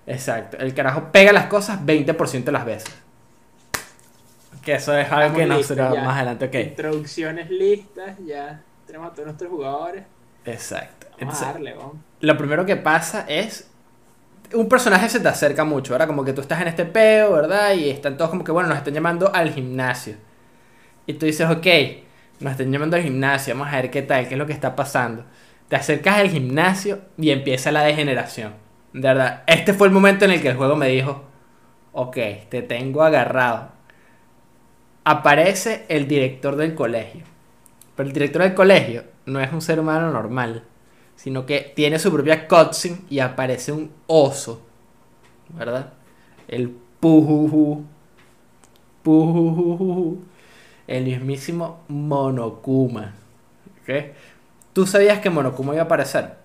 Exacto. 0.06 0.58
El 0.58 0.74
carajo 0.74 1.10
pega 1.12 1.32
las 1.32 1.45
cosas 1.45 1.80
20% 1.86 2.43
de 2.43 2.52
las 2.52 2.65
veces. 2.65 2.93
Que 4.63 4.74
eso 4.76 4.95
es 4.98 5.10
algo 5.12 5.38
que 5.38 5.45
no 5.45 5.62
será 5.63 5.89
más 5.93 6.17
adelante. 6.17 6.45
Ok. 6.45 6.56
Introducciones 6.56 7.50
listas, 7.50 8.17
ya 8.26 8.62
tenemos 8.86 9.12
a 9.12 9.13
todos 9.13 9.28
nuestros 9.28 9.50
jugadores. 9.50 10.04
Exacto. 10.45 11.08
Vamos 11.12 11.22
Entonces, 11.22 11.48
a 11.48 11.52
darle, 11.54 11.74
vamos. 11.74 11.95
lo 12.22 12.38
primero 12.38 12.65
que 12.65 12.76
pasa 12.76 13.26
es. 13.28 13.67
Un 14.52 14.67
personaje 14.67 15.08
se 15.10 15.19
te 15.19 15.28
acerca 15.28 15.63
mucho, 15.63 15.93
¿verdad? 15.93 16.08
Como 16.08 16.26
que 16.26 16.34
tú 16.34 16.41
estás 16.41 16.60
en 16.62 16.67
este 16.69 16.84
peo, 16.86 17.34
¿verdad? 17.34 17.74
Y 17.74 17.89
están 17.91 18.17
todos 18.17 18.32
como 18.32 18.43
que, 18.43 18.52
bueno, 18.52 18.67
nos 18.67 18.80
están 18.80 18.95
llamando 18.95 19.32
al 19.34 19.52
gimnasio. 19.52 20.15
Y 21.06 21.13
tú 21.13 21.28
dices, 21.28 21.48
ok, 21.48 21.67
nos 22.39 22.52
están 22.52 22.71
llamando 22.71 22.95
al 22.95 23.04
gimnasio, 23.04 23.54
vamos 23.54 23.73
a 23.73 23.78
ver 23.78 23.91
qué 23.91 24.02
tal, 24.02 24.28
qué 24.28 24.36
es 24.36 24.38
lo 24.38 24.45
que 24.45 24.54
está 24.54 24.75
pasando. 24.75 25.25
Te 25.67 25.75
acercas 25.75 26.17
al 26.17 26.30
gimnasio 26.30 26.99
y 27.17 27.32
empieza 27.32 27.71
la 27.71 27.84
degeneración. 27.84 28.54
De 28.93 29.02
verdad, 29.02 29.43
este 29.45 29.73
fue 29.73 29.88
el 29.88 29.93
momento 29.93 30.25
en 30.25 30.32
el 30.32 30.41
que 30.41 30.49
el 30.49 30.58
juego 30.58 30.75
me 30.75 30.88
dijo, 30.88 31.23
ok, 31.91 32.17
te 32.49 32.62
tengo 32.62 33.04
agarrado. 33.04 33.69
Aparece 35.04 35.86
el 35.89 36.08
director 36.08 36.56
del 36.56 36.75
colegio. 36.75 37.23
Pero 37.95 38.08
el 38.08 38.13
director 38.13 38.41
del 38.43 38.54
colegio 38.54 39.04
no 39.25 39.39
es 39.39 39.52
un 39.52 39.62
ser 39.62 39.80
humano 39.80 40.12
normal, 40.12 40.63
sino 41.15 41.45
que 41.45 41.73
tiene 41.75 41.99
su 41.99 42.12
propia 42.12 42.47
cutscene 42.47 43.02
y 43.10 43.19
aparece 43.19 43.71
un 43.71 43.91
oso, 44.08 44.62
¿verdad? 45.49 45.93
El 46.47 46.69
pujuju, 46.99 47.86
pujujuju, 49.04 50.23
el 50.89 51.06
mismísimo 51.06 51.84
Monokuma. 51.89 53.13
¿ok? 53.84 53.89
¿Tú 54.73 54.88
sabías 54.88 55.19
que 55.19 55.30
Monokuma 55.30 55.73
iba 55.73 55.84
a 55.84 55.86
aparecer? 55.86 56.36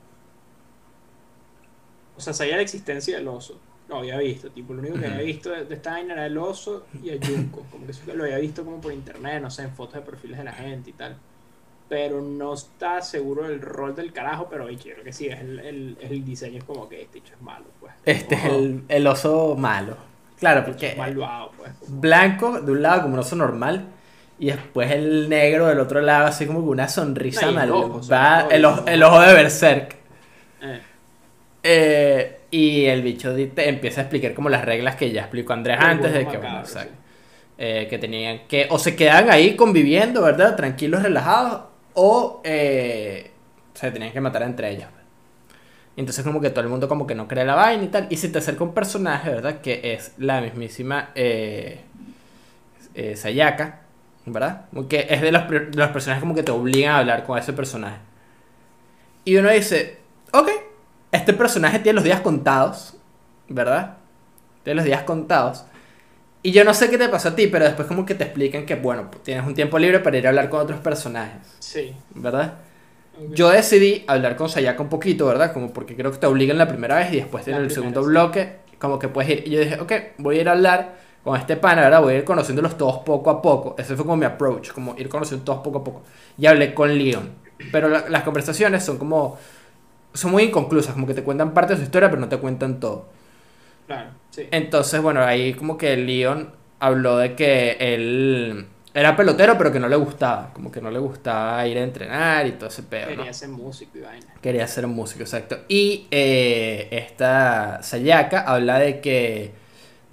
O 2.16 2.20
sea, 2.20 2.32
sabía 2.32 2.56
la 2.56 2.62
existencia 2.62 3.16
del 3.16 3.28
oso. 3.28 3.60
Lo 3.88 3.98
había 3.98 4.16
visto, 4.18 4.50
tipo, 4.50 4.72
lo 4.72 4.80
único 4.80 4.98
que 4.98 5.06
había 5.06 5.22
visto 5.22 5.50
de, 5.50 5.64
de 5.66 5.74
esta 5.74 5.92
vaina 5.92 6.14
era 6.14 6.26
el 6.26 6.38
oso 6.38 6.86
y 7.02 7.10
el 7.10 7.20
Junko. 7.24 7.66
Como 7.70 7.84
que 7.86 7.92
eso 7.92 8.02
lo 8.14 8.24
había 8.24 8.38
visto 8.38 8.64
como 8.64 8.80
por 8.80 8.92
internet, 8.92 9.42
no 9.42 9.50
sé, 9.50 9.62
en 9.62 9.72
fotos 9.74 9.94
de 9.94 10.00
perfiles 10.02 10.38
de 10.38 10.44
la 10.44 10.52
gente 10.52 10.90
y 10.90 10.92
tal. 10.94 11.16
Pero 11.88 12.22
no 12.22 12.54
está 12.54 13.02
seguro 13.02 13.44
del 13.44 13.60
rol 13.60 13.94
del 13.94 14.12
carajo, 14.12 14.48
pero 14.48 14.64
oye, 14.66 14.78
creo 14.78 15.04
que 15.04 15.12
sí, 15.12 15.26
es 15.28 15.40
el, 15.40 15.58
el, 15.60 15.98
el 16.00 16.24
diseño 16.24 16.58
es 16.58 16.64
como 16.64 16.88
que 16.88 17.02
este 17.02 17.18
hecho 17.18 17.34
es 17.34 17.42
malo, 17.42 17.66
pues. 17.80 17.92
Este 18.06 18.34
es 18.36 18.44
el, 18.46 18.84
el 18.88 19.06
oso 19.06 19.54
malo. 19.56 19.96
Claro, 20.38 20.64
porque 20.64 20.94
malvado, 20.96 21.52
pues. 21.58 21.72
como- 21.78 22.00
blanco 22.00 22.60
de 22.60 22.72
un 22.72 22.82
lado 22.82 23.02
como 23.02 23.14
un 23.14 23.20
oso 23.20 23.36
normal 23.36 23.86
y 24.38 24.46
después 24.46 24.90
el 24.90 25.28
negro 25.28 25.66
del 25.68 25.80
otro 25.80 26.00
lado 26.00 26.26
así 26.26 26.46
como 26.46 26.60
con 26.60 26.70
una 26.70 26.88
sonrisa 26.88 27.46
No, 27.46 27.52
y 27.52 27.56
el 27.64 27.70
ojo, 27.70 28.00
malvada. 28.00 28.48
El, 28.50 28.64
ojo- 28.64 28.84
el 28.86 28.94
el 28.94 29.02
ojo. 29.02 29.16
ojo 29.16 29.20
de 29.22 29.34
Berserk. 29.34 29.96
Eh, 30.62 30.80
Eh, 31.62 32.40
y 32.50 32.84
el 32.86 33.02
bicho 33.02 33.34
te 33.34 33.68
empieza 33.68 34.02
a 34.02 34.04
explicar 34.04 34.34
como 34.34 34.48
las 34.50 34.64
reglas 34.64 34.96
que 34.96 35.10
ya 35.10 35.22
explicó 35.22 35.52
Andrés 35.54 35.78
antes 35.80 36.12
de 36.12 36.28
que, 36.28 36.38
macabro, 36.38 36.48
bueno, 36.48 36.66
sí. 36.66 36.78
Eh, 37.56 37.86
que 37.88 37.98
tenían 37.98 38.40
que 38.48 38.66
o 38.70 38.78
se 38.78 38.94
quedaban 38.96 39.30
ahí 39.30 39.56
conviviendo, 39.56 40.22
¿verdad? 40.22 40.56
Tranquilos, 40.56 41.02
relajados, 41.02 41.62
o 41.94 42.40
se 42.44 43.90
tenían 43.92 44.12
que 44.12 44.20
matar 44.20 44.42
entre 44.42 44.70
ellos. 44.70 44.88
Entonces 45.96 46.24
como 46.24 46.40
que 46.40 46.50
todo 46.50 46.62
el 46.62 46.68
mundo 46.68 46.88
como 46.88 47.06
que 47.06 47.14
no 47.14 47.28
cree 47.28 47.44
la 47.44 47.54
vaina 47.54 47.84
y 47.84 47.88
tal. 47.88 48.06
Y 48.10 48.16
se 48.16 48.28
te 48.28 48.38
acerca 48.38 48.64
un 48.64 48.74
personaje, 48.74 49.30
¿verdad? 49.30 49.60
Que 49.60 49.94
es 49.94 50.12
la 50.18 50.40
mismísima 50.40 51.10
Sayaka, 53.14 53.80
¿verdad? 54.26 54.66
Como 54.70 54.88
que 54.88 55.06
es 55.08 55.20
de 55.20 55.32
los, 55.32 55.48
de 55.48 55.70
los 55.74 55.88
personajes 55.90 56.20
como 56.22 56.34
que 56.34 56.42
te 56.42 56.52
obligan 56.52 56.94
a 56.94 56.98
hablar 56.98 57.24
con 57.24 57.38
ese 57.38 57.52
personaje. 57.52 57.98
Y 59.24 59.36
uno 59.36 59.50
dice, 59.50 59.98
ok, 60.32 60.48
este 61.12 61.32
personaje 61.32 61.78
tiene 61.78 61.94
los 61.96 62.04
días 62.04 62.20
contados, 62.20 62.96
¿verdad? 63.48 63.96
Tiene 64.62 64.76
los 64.76 64.84
días 64.84 65.02
contados. 65.02 65.64
Y 66.42 66.52
yo 66.52 66.64
no 66.64 66.74
sé 66.74 66.90
qué 66.90 66.98
te 66.98 67.08
pasó 67.08 67.30
a 67.30 67.34
ti, 67.36 67.46
pero 67.46 67.64
después 67.64 67.88
como 67.88 68.04
que 68.04 68.14
te 68.14 68.24
explican 68.24 68.66
que, 68.66 68.74
bueno, 68.74 69.10
tienes 69.22 69.46
un 69.46 69.54
tiempo 69.54 69.78
libre 69.78 70.00
para 70.00 70.18
ir 70.18 70.26
a 70.26 70.28
hablar 70.30 70.50
con 70.50 70.60
otros 70.60 70.80
personajes, 70.80 71.56
Sí. 71.58 71.94
¿verdad? 72.14 72.54
Yo 73.30 73.48
decidí 73.48 74.04
hablar 74.08 74.36
con 74.36 74.48
Sayaka 74.48 74.82
un 74.82 74.88
poquito, 74.88 75.26
¿verdad? 75.26 75.52
Como 75.52 75.72
porque 75.72 75.94
creo 75.96 76.10
que 76.10 76.18
te 76.18 76.26
obligan 76.26 76.58
la 76.58 76.66
primera 76.68 76.96
vez 76.96 77.12
y 77.12 77.16
después 77.16 77.46
en 77.48 77.54
el 77.54 77.70
segundo 77.70 78.02
bloque, 78.02 78.56
como 78.78 78.98
que 78.98 79.08
puedes 79.08 79.30
ir. 79.30 79.44
Y 79.46 79.50
yo 79.52 79.60
dije, 79.60 79.80
ok, 79.80 79.92
voy 80.18 80.38
a 80.38 80.40
ir 80.42 80.48
a 80.48 80.52
hablar 80.52 80.96
con 81.24 81.36
este 81.38 81.56
pana, 81.56 81.82
¿verdad? 81.82 82.02
Voy 82.02 82.14
a 82.14 82.18
ir 82.18 82.24
conociéndolos 82.24 82.76
todos 82.78 82.98
poco 82.98 83.30
a 83.30 83.42
poco. 83.42 83.74
Ese 83.78 83.96
fue 83.96 84.04
como 84.04 84.16
mi 84.16 84.26
approach, 84.26 84.70
como 84.72 84.94
ir 84.98 85.08
conociendo 85.08 85.44
todos 85.44 85.60
poco 85.60 85.78
a 85.78 85.84
poco. 85.84 86.02
Y 86.38 86.46
hablé 86.46 86.74
con 86.74 86.96
Leon. 86.96 87.30
Pero 87.72 87.88
la- 87.88 88.08
las 88.08 88.22
conversaciones 88.24 88.84
son 88.84 88.98
como. 88.98 89.38
Son 90.14 90.30
muy 90.32 90.44
inconclusas, 90.44 90.94
como 90.94 91.06
que 91.06 91.14
te 91.14 91.24
cuentan 91.24 91.54
parte 91.54 91.74
de 91.74 91.78
su 91.78 91.84
historia, 91.84 92.08
pero 92.10 92.20
no 92.20 92.28
te 92.28 92.38
cuentan 92.38 92.80
todo. 92.80 93.06
Claro, 93.86 94.10
sí. 94.30 94.46
Entonces, 94.50 95.00
bueno, 95.02 95.22
ahí 95.22 95.54
como 95.54 95.76
que 95.76 95.96
Leon 95.96 96.50
habló 96.80 97.18
de 97.18 97.34
que 97.34 97.76
él 97.80 98.66
era 98.94 99.16
pelotero, 99.16 99.58
pero 99.58 99.72
que 99.72 99.80
no 99.80 99.88
le 99.88 99.96
gustaba. 99.96 100.50
Como 100.54 100.70
que 100.70 100.80
no 100.80 100.90
le 100.90 100.98
gustaba 100.98 101.66
ir 101.66 101.76
a 101.78 101.82
entrenar 101.82 102.46
y 102.46 102.52
todo 102.52 102.68
ese 102.68 102.82
pedo, 102.84 103.06
¿no? 103.10 103.16
Quería 103.16 103.32
ser 103.34 103.48
músico 103.48 103.98
y 103.98 104.00
vaina. 104.02 104.26
Quería 104.40 104.66
ser 104.68 104.86
músico, 104.86 105.22
exacto. 105.22 105.58
Y 105.68 106.06
eh, 106.10 106.88
esta 106.92 107.82
Sayaka 107.82 108.40
habla 108.42 108.78
de 108.78 109.00
que, 109.00 109.52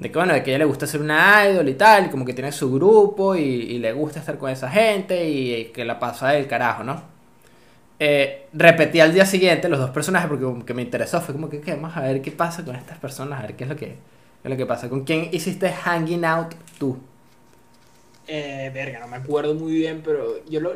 de 0.01 0.11
que, 0.11 0.17
bueno, 0.19 0.33
de 0.33 0.43
que 0.43 0.51
a 0.51 0.55
ella 0.55 0.59
le 0.59 0.65
gusta 0.65 0.87
ser 0.87 1.01
una 1.01 1.45
idol 1.47 1.69
y 1.69 1.75
tal, 1.75 2.11
como 2.11 2.25
que 2.25 2.33
tiene 2.33 2.51
su 2.51 2.73
grupo 2.73 3.35
y, 3.35 3.41
y 3.41 3.79
le 3.79 3.93
gusta 3.93 4.19
estar 4.19 4.37
con 4.37 4.51
esa 4.51 4.69
gente 4.69 5.29
y 5.29 5.65
que 5.73 5.85
la 5.85 5.99
pasa 5.99 6.29
del 6.29 6.47
carajo, 6.47 6.83
¿no? 6.83 7.03
eh, 7.99 8.47
repetí 8.53 8.99
al 8.99 9.13
día 9.13 9.25
siguiente 9.25 9.69
los 9.69 9.79
dos 9.79 9.91
personajes 9.91 10.27
porque 10.29 10.43
como 10.45 10.65
que 10.65 10.73
me 10.73 10.81
interesó. 10.81 11.21
Fue 11.21 11.33
como 11.35 11.49
que, 11.49 11.61
¿qué? 11.61 11.73
Vamos 11.75 11.95
a 11.95 12.01
ver 12.01 12.21
qué 12.21 12.31
pasa 12.31 12.65
con 12.65 12.75
estas 12.75 12.97
personas, 12.99 13.39
a 13.39 13.43
ver 13.43 13.55
qué 13.55 13.63
es 13.65 13.69
lo 13.69 13.75
que, 13.75 13.87
qué 13.87 13.95
es 14.45 14.49
lo 14.51 14.57
que 14.57 14.65
pasa. 14.65 14.89
¿Con 14.89 15.03
quién 15.05 15.29
hiciste 15.31 15.71
hanging 15.71 16.25
out 16.25 16.55
tú? 16.79 16.97
Eh, 18.27 18.71
verga, 18.73 18.99
no 18.99 19.07
me 19.07 19.17
acuerdo 19.17 19.53
muy 19.55 19.73
bien, 19.73 20.01
pero 20.03 20.43
yo 20.45 20.59
lo. 20.61 20.73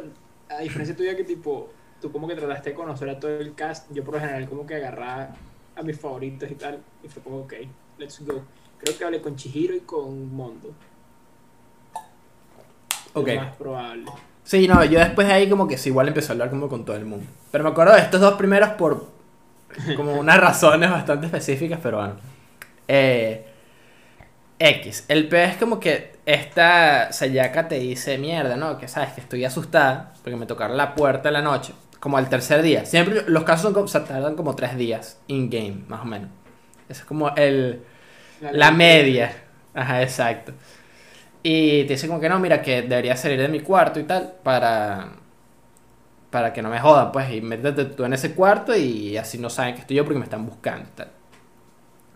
A 0.50 0.60
diferencia 0.62 0.96
tuya, 0.96 1.16
que 1.16 1.24
tipo. 1.24 1.70
Tú 2.02 2.12
como 2.12 2.28
que 2.28 2.36
trataste 2.36 2.72
de 2.72 2.76
conocer 2.76 3.10
a 3.10 3.20
todo 3.20 3.32
el 3.40 3.56
cast. 3.56 3.92
Yo 3.94 4.04
por 4.04 4.16
lo 4.16 4.20
general, 4.20 4.48
como 4.50 4.66
que 4.66 4.76
agarraba 4.76 5.36
a 5.76 5.84
mis 5.84 6.00
favoritos 6.00 6.50
y 6.52 6.56
tal. 6.56 6.84
Y 7.04 7.08
fue 7.10 7.24
como, 7.24 7.40
ok, 7.42 7.54
let's 7.98 8.20
go. 8.26 8.44
Creo 8.86 8.98
que 9.00 9.04
hablé 9.04 9.22
con 9.22 9.36
Chihiro 9.36 9.76
y 9.76 9.80
con 9.80 10.32
Mondo. 10.36 10.72
Ok. 13.14 13.28
Es 13.30 13.38
más 13.38 13.56
probable. 13.56 14.06
Sí, 14.44 14.68
no, 14.68 14.86
yo 14.86 15.00
después 15.00 15.28
de 15.28 15.34
ahí 15.34 15.50
como 15.50 15.68
que 15.68 15.76
sí, 15.76 15.90
igual 15.90 16.08
empecé 16.08 16.32
a 16.32 16.34
hablar 16.34 16.52
como 16.52 16.70
con 16.70 16.86
todo 16.86 16.96
el 16.96 17.06
mundo. 17.06 17.26
Pero 17.52 17.64
me 17.64 17.72
acuerdo 17.72 17.96
de 17.96 18.02
estos 18.02 18.22
dos 18.22 18.36
primeros 18.36 18.70
por 18.72 19.10
como 19.96 20.14
unas 20.14 20.40
razones 20.40 20.92
bastante 20.92 21.26
específicas, 21.26 21.80
pero 21.82 21.98
bueno. 21.98 22.16
Eh, 22.88 23.48
X. 24.60 25.06
El 25.08 25.30
peor 25.30 25.50
es 25.50 25.58
como 25.58 25.80
que 25.80 26.18
esta 26.28 27.12
Sayaka 27.12 27.68
te 27.68 27.80
dice, 27.80 28.20
mierda, 28.20 28.56
¿no? 28.56 28.78
Que 28.78 28.88
sabes 28.88 29.14
que 29.14 29.22
estoy 29.22 29.46
asustada 29.46 30.14
porque 30.22 30.38
me 30.38 30.46
tocaron 30.46 30.78
la 30.78 30.94
puerta 30.94 31.30
en 31.30 31.34
la 31.34 31.42
noche. 31.42 31.74
Como 32.00 32.18
al 32.18 32.30
tercer 32.30 32.62
día. 32.62 32.86
Siempre 32.86 33.24
los 33.26 33.44
casos 33.46 33.64
son 33.64 33.74
como, 33.74 33.86
o 33.86 33.88
sea, 33.88 34.04
tardan 34.04 34.36
como 34.36 34.56
tres 34.56 34.78
días 34.78 35.20
in-game, 35.26 35.86
más 35.88 36.02
o 36.02 36.06
menos. 36.06 36.30
Ese 36.88 37.02
es 37.02 37.08
como 37.08 37.34
el, 37.36 37.82
la 38.52 38.72
media. 38.72 39.32
Ajá, 39.74 40.02
exacto. 40.02 40.54
Y 41.44 41.84
te 41.84 41.94
dice 41.94 42.08
como 42.08 42.20
que 42.20 42.30
no, 42.30 42.40
mira, 42.40 42.62
que 42.62 42.82
debería 42.84 43.16
salir 43.18 43.40
de 43.40 43.48
mi 43.48 43.60
cuarto 43.62 44.00
y 44.00 44.04
tal 44.04 44.36
para 44.44 45.10
para 46.30 46.52
que 46.52 46.62
no 46.62 46.70
me 46.70 46.80
jodan, 46.82 47.14
pues, 47.14 47.32
y 47.32 47.40
métete 47.42 47.86
tú 47.86 48.04
en 48.04 48.12
ese 48.14 48.34
cuarto 48.34 48.76
y 48.76 49.16
así 49.16 49.38
no 49.38 49.50
saben 49.50 49.74
que 49.74 49.82
estoy 49.82 49.96
yo 49.96 50.04
porque 50.04 50.20
me 50.20 50.26
están 50.26 50.46
buscando 50.46 50.90
y 50.90 50.96
tal. 50.98 51.12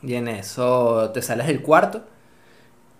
Y 0.03 0.15
en 0.15 0.27
eso 0.27 1.11
te 1.13 1.21
sales 1.21 1.47
del 1.47 1.61
cuarto 1.61 2.03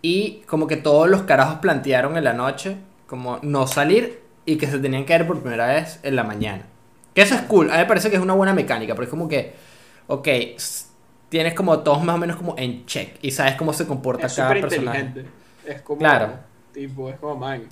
y 0.01 0.41
como 0.47 0.67
que 0.67 0.77
todos 0.77 1.09
los 1.09 1.23
carajos 1.23 1.59
plantearon 1.59 2.15
en 2.17 2.23
la 2.23 2.33
noche 2.33 2.77
como 3.07 3.39
no 3.41 3.67
salir 3.67 4.21
y 4.45 4.57
que 4.57 4.67
se 4.67 4.79
tenían 4.79 5.05
que 5.05 5.17
ver 5.17 5.27
por 5.27 5.41
primera 5.41 5.67
vez 5.67 5.99
en 6.03 6.15
la 6.15 6.23
mañana. 6.23 6.65
Que 7.13 7.21
eso 7.21 7.35
es 7.35 7.41
cool, 7.41 7.69
a 7.69 7.73
mí 7.73 7.79
me 7.79 7.85
parece 7.85 8.09
que 8.09 8.15
es 8.15 8.21
una 8.21 8.33
buena 8.33 8.53
mecánica, 8.53 8.95
porque 8.95 9.07
es 9.07 9.11
como 9.11 9.27
que, 9.27 9.55
ok, 10.07 10.27
tienes 11.29 11.53
como 11.53 11.79
todos 11.79 12.03
más 12.03 12.15
o 12.15 12.17
menos 12.17 12.35
como 12.35 12.55
en 12.57 12.85
check 12.85 13.17
y 13.21 13.31
sabes 13.31 13.55
cómo 13.55 13.71
se 13.71 13.87
comporta 13.87 14.27
Es 14.27 14.35
cada 14.35 14.51
personaje. 14.51 15.25
Es 15.65 15.81
como. 15.81 15.99
Claro. 15.99 16.33
Tipo, 16.73 17.09
es 17.09 17.17
como, 17.17 17.35
man. 17.35 17.63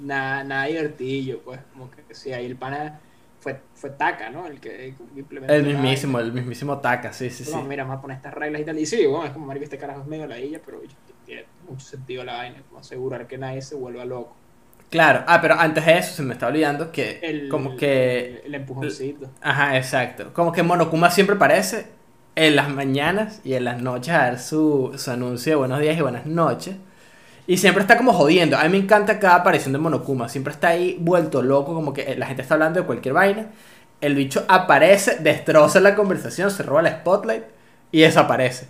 Nada, 0.00 0.42
nada 0.44 0.64
divertido, 0.66 1.40
pues. 1.44 1.60
Como 1.72 1.90
que 1.90 2.14
sí, 2.14 2.32
ahí 2.32 2.46
el 2.46 2.56
pana 2.56 3.00
fue, 3.40 3.60
fue 3.74 3.90
Taka, 3.90 4.30
¿no? 4.30 4.46
El 4.46 4.60
que 4.60 4.94
implementó. 5.16 5.54
El 5.54 5.62
la 5.62 5.68
mismísimo, 5.68 6.18
el 6.18 6.32
mismísimo 6.32 6.78
Taka, 6.78 7.12
sí, 7.12 7.30
sí, 7.30 7.44
sí. 7.44 7.52
No, 7.52 7.62
mira, 7.62 7.84
vamos 7.84 7.98
a 7.98 8.02
poner 8.02 8.16
estas 8.16 8.34
reglas 8.34 8.62
y 8.62 8.64
tal. 8.64 8.78
Y 8.78 8.86
sí, 8.86 9.06
bueno, 9.06 9.26
es 9.26 9.32
como, 9.32 9.46
marico, 9.46 9.64
este 9.64 9.78
carajo 9.78 10.00
es 10.00 10.06
medio 10.06 10.26
ladilla, 10.26 10.60
pero 10.64 10.80
tiene 11.24 11.44
mucho 11.68 11.86
sentido 11.86 12.24
la 12.24 12.34
vaina. 12.36 12.62
Como 12.68 12.80
asegurar 12.80 13.26
que 13.26 13.38
nadie 13.38 13.62
se 13.62 13.74
vuelva 13.74 14.04
loco. 14.04 14.34
Claro, 14.90 15.24
ah, 15.26 15.40
pero 15.40 15.54
antes 15.54 15.84
de 15.84 15.98
eso 15.98 16.14
se 16.14 16.22
me 16.22 16.34
está 16.34 16.46
olvidando 16.46 16.92
que 16.92 17.18
El, 17.20 17.48
como 17.48 17.76
que... 17.76 18.42
El, 18.44 18.54
empujoncito. 18.54 19.28
Ajá, 19.40 19.76
exacto. 19.76 20.32
Como 20.32 20.52
que 20.52 20.62
Monokuma 20.62 21.10
siempre 21.10 21.34
aparece 21.34 21.95
en 22.36 22.54
las 22.56 22.68
mañanas 22.68 23.40
y 23.44 23.54
en 23.54 23.64
las 23.64 23.82
noches 23.82 24.14
a 24.14 24.18
dar 24.18 24.38
su, 24.38 24.92
su 24.96 25.10
anuncio 25.10 25.52
de 25.52 25.56
buenos 25.56 25.80
días 25.80 25.98
y 25.98 26.02
buenas 26.02 26.26
noches. 26.26 26.76
Y 27.46 27.58
siempre 27.58 27.82
está 27.82 27.96
como 27.96 28.12
jodiendo. 28.12 28.58
A 28.58 28.64
mí 28.64 28.70
me 28.70 28.78
encanta 28.78 29.18
cada 29.18 29.36
aparición 29.36 29.72
de 29.72 29.78
Monokuma. 29.78 30.28
Siempre 30.28 30.52
está 30.52 30.68
ahí 30.68 30.96
vuelto 31.00 31.42
loco, 31.42 31.74
como 31.74 31.92
que 31.92 32.16
la 32.16 32.26
gente 32.26 32.42
está 32.42 32.54
hablando 32.54 32.80
de 32.80 32.86
cualquier 32.86 33.14
vaina. 33.14 33.48
El 34.00 34.14
bicho 34.14 34.44
aparece, 34.48 35.16
destroza 35.20 35.80
la 35.80 35.94
conversación, 35.94 36.50
se 36.50 36.62
roba 36.62 36.82
la 36.82 36.90
spotlight 37.00 37.44
y 37.92 38.00
desaparece. 38.00 38.68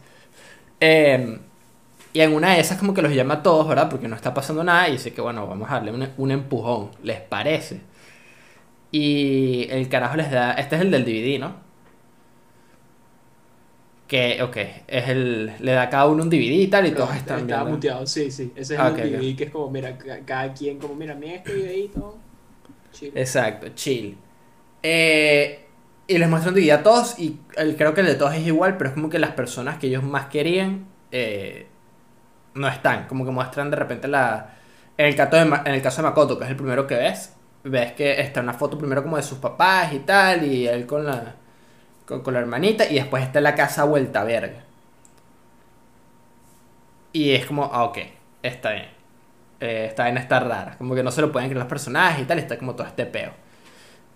Eh, 0.80 1.40
y 2.12 2.20
en 2.20 2.34
una 2.34 2.54
de 2.54 2.60
esas 2.60 2.78
como 2.78 2.94
que 2.94 3.02
los 3.02 3.12
llama 3.12 3.34
a 3.34 3.42
todos, 3.42 3.66
¿verdad? 3.68 3.88
Porque 3.90 4.08
no 4.08 4.16
está 4.16 4.34
pasando 4.34 4.62
nada 4.64 4.88
y 4.88 4.92
dice 4.92 5.12
que 5.12 5.20
bueno, 5.20 5.46
vamos 5.46 5.70
a 5.70 5.74
darle 5.74 5.92
un, 5.92 6.08
un 6.16 6.30
empujón. 6.30 6.90
¿Les 7.02 7.20
parece? 7.20 7.80
Y 8.92 9.68
el 9.70 9.88
carajo 9.88 10.16
les 10.16 10.30
da... 10.30 10.52
Este 10.52 10.76
es 10.76 10.82
el 10.82 10.90
del 10.90 11.04
DVD, 11.04 11.38
¿no? 11.40 11.65
Que, 14.06 14.40
ok, 14.42 14.56
es 14.86 15.08
el... 15.08 15.52
Le 15.58 15.72
da 15.72 15.82
a 15.82 15.90
cada 15.90 16.06
uno 16.06 16.22
un 16.22 16.30
DVD 16.30 16.54
y 16.62 16.68
tal 16.68 16.86
y 16.86 16.90
Pero 16.90 17.02
todos 17.04 17.16
están 17.16 17.40
Estaba 17.40 17.62
viendo. 17.62 17.76
muteado, 17.76 18.06
sí, 18.06 18.30
sí. 18.30 18.52
Ese 18.54 18.74
es 18.74 18.80
Ah, 18.80 18.88
el 18.88 18.92
ok, 18.92 18.98
DVD 18.98 19.32
ok. 19.32 19.36
que 19.36 19.44
es 19.44 19.50
como, 19.50 19.70
mira, 19.70 19.98
ca- 19.98 20.20
cada 20.24 20.52
quien, 20.54 20.78
como, 20.78 20.94
mira, 20.94 21.14
mira 21.14 21.34
este 21.36 21.54
videito. 21.54 22.18
Chill. 22.92 23.12
Exacto, 23.14 23.68
chill. 23.74 24.16
Eh, 24.82 25.66
y 26.06 26.18
les 26.18 26.28
muestran 26.28 26.54
un 26.54 26.60
DVD 26.60 26.72
a 26.72 26.82
todos 26.82 27.18
y 27.18 27.40
el- 27.56 27.76
creo 27.76 27.94
que 27.94 28.02
el 28.02 28.06
de 28.06 28.14
todos 28.14 28.34
es 28.34 28.46
igual, 28.46 28.76
pero 28.76 28.90
es 28.90 28.94
como 28.94 29.10
que 29.10 29.18
las 29.18 29.32
personas 29.32 29.78
que 29.78 29.88
ellos 29.88 30.04
más 30.04 30.26
querían 30.26 30.86
eh, 31.10 31.66
no 32.54 32.68
están. 32.68 33.06
Como 33.08 33.24
que 33.24 33.30
muestran 33.30 33.70
de 33.70 33.76
repente 33.76 34.08
la... 34.08 34.54
En 34.98 35.06
el, 35.06 35.16
caso 35.16 35.36
de, 35.36 35.42
en 35.42 35.74
el 35.74 35.82
caso 35.82 35.98
de 36.02 36.08
Makoto, 36.08 36.38
que 36.38 36.44
es 36.44 36.50
el 36.50 36.56
primero 36.56 36.86
que 36.86 36.94
ves, 36.96 37.34
ves 37.64 37.92
que 37.92 38.20
está 38.20 38.40
una 38.40 38.54
foto 38.54 38.78
primero 38.78 39.02
como 39.02 39.16
de 39.16 39.22
sus 39.22 39.38
papás 39.38 39.92
y 39.92 40.00
tal, 40.00 40.44
y 40.46 40.66
él 40.66 40.86
con 40.86 41.04
la, 41.04 41.36
con, 42.06 42.22
con 42.22 42.34
la 42.34 42.40
hermanita, 42.40 42.88
y 42.88 42.94
después 42.94 43.22
está 43.22 43.40
la 43.40 43.54
casa 43.54 43.84
vuelta 43.84 44.24
verga. 44.24 44.64
Y 47.12 47.32
es 47.32 47.46
como, 47.46 47.70
ah, 47.72 47.84
ok, 47.84 47.98
está 48.42 48.72
bien. 48.72 48.88
Eh, 49.60 49.86
esta 49.88 50.02
vaina 50.04 50.20
está 50.20 50.40
rara. 50.40 50.76
Como 50.76 50.94
que 50.94 51.02
no 51.02 51.10
se 51.10 51.22
lo 51.22 51.32
pueden 51.32 51.48
creer 51.48 51.58
los 51.58 51.68
personajes 51.68 52.22
y 52.22 52.24
tal, 52.26 52.38
está 52.38 52.58
como 52.58 52.74
todo 52.74 52.86
este 52.86 53.06
peo. 53.06 53.32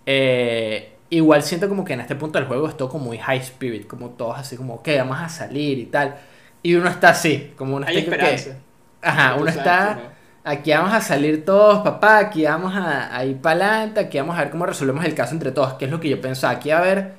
Eh, 0.05 0.97
igual 1.09 1.41
siento 1.43 1.67
como 1.67 1.83
que 1.83 1.93
en 1.93 2.01
este 2.01 2.15
punto 2.15 2.37
del 2.39 2.47
juego 2.47 2.67
es 2.67 2.77
todo 2.77 2.89
como 2.89 3.05
muy 3.05 3.17
high 3.17 3.39
spirit, 3.39 3.87
como 3.87 4.09
todos 4.11 4.37
así 4.37 4.55
como, 4.55 4.75
ok, 4.75 4.87
vamos 4.97 5.19
a 5.19 5.29
salir 5.29 5.79
y 5.79 5.85
tal. 5.85 6.15
Y 6.63 6.75
uno 6.75 6.89
está 6.89 7.09
así, 7.09 7.53
como 7.57 7.75
uno 7.77 7.87
Hay 7.87 7.97
está 7.97 8.17
que-. 8.17 8.55
Ajá, 9.01 9.35
uno 9.35 9.49
está... 9.49 9.95
que 9.95 10.03
no. 10.03 10.21
Aquí 10.43 10.71
vamos 10.71 10.91
a 10.93 11.01
salir 11.01 11.45
todos, 11.45 11.83
papá. 11.83 12.17
Aquí 12.17 12.45
vamos 12.45 12.73
a, 12.75 13.15
a 13.15 13.25
ir 13.25 13.37
para 13.37 13.65
adelante. 13.65 13.99
Aquí 13.99 14.17
vamos 14.17 14.35
a 14.35 14.39
ver 14.41 14.49
cómo 14.49 14.65
resolvemos 14.65 15.05
el 15.05 15.13
caso 15.13 15.33
entre 15.33 15.51
todos. 15.51 15.73
Que 15.73 15.85
es 15.85 15.91
lo 15.91 15.99
que 15.99 16.09
yo 16.09 16.19
pensaba. 16.19 16.53
Aquí 16.53 16.71
a 16.71 16.79
haber 16.79 17.13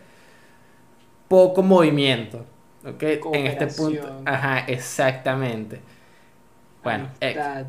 poco 1.33 1.63
movimiento. 1.63 2.45
¿Ok? 2.85 3.03
En 3.33 3.47
este 3.47 3.67
punto. 3.69 4.21
Ajá, 4.27 4.59
exactamente. 4.67 5.81
Bueno, 6.85 7.09
eh, 7.23 7.65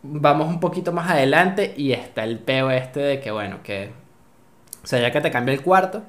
vamos 0.00 0.46
un 0.46 0.60
poquito 0.60 0.92
más 0.92 1.10
adelante 1.10 1.74
y 1.76 1.90
está 1.90 2.22
el 2.22 2.38
peo 2.38 2.70
este 2.70 3.00
de 3.00 3.20
que, 3.20 3.32
bueno, 3.32 3.64
que. 3.64 3.90
O 4.84 4.86
sea, 4.86 5.00
ya 5.00 5.10
que 5.10 5.20
te 5.20 5.32
cambia 5.32 5.54
el 5.54 5.62
cuarto. 5.62 6.04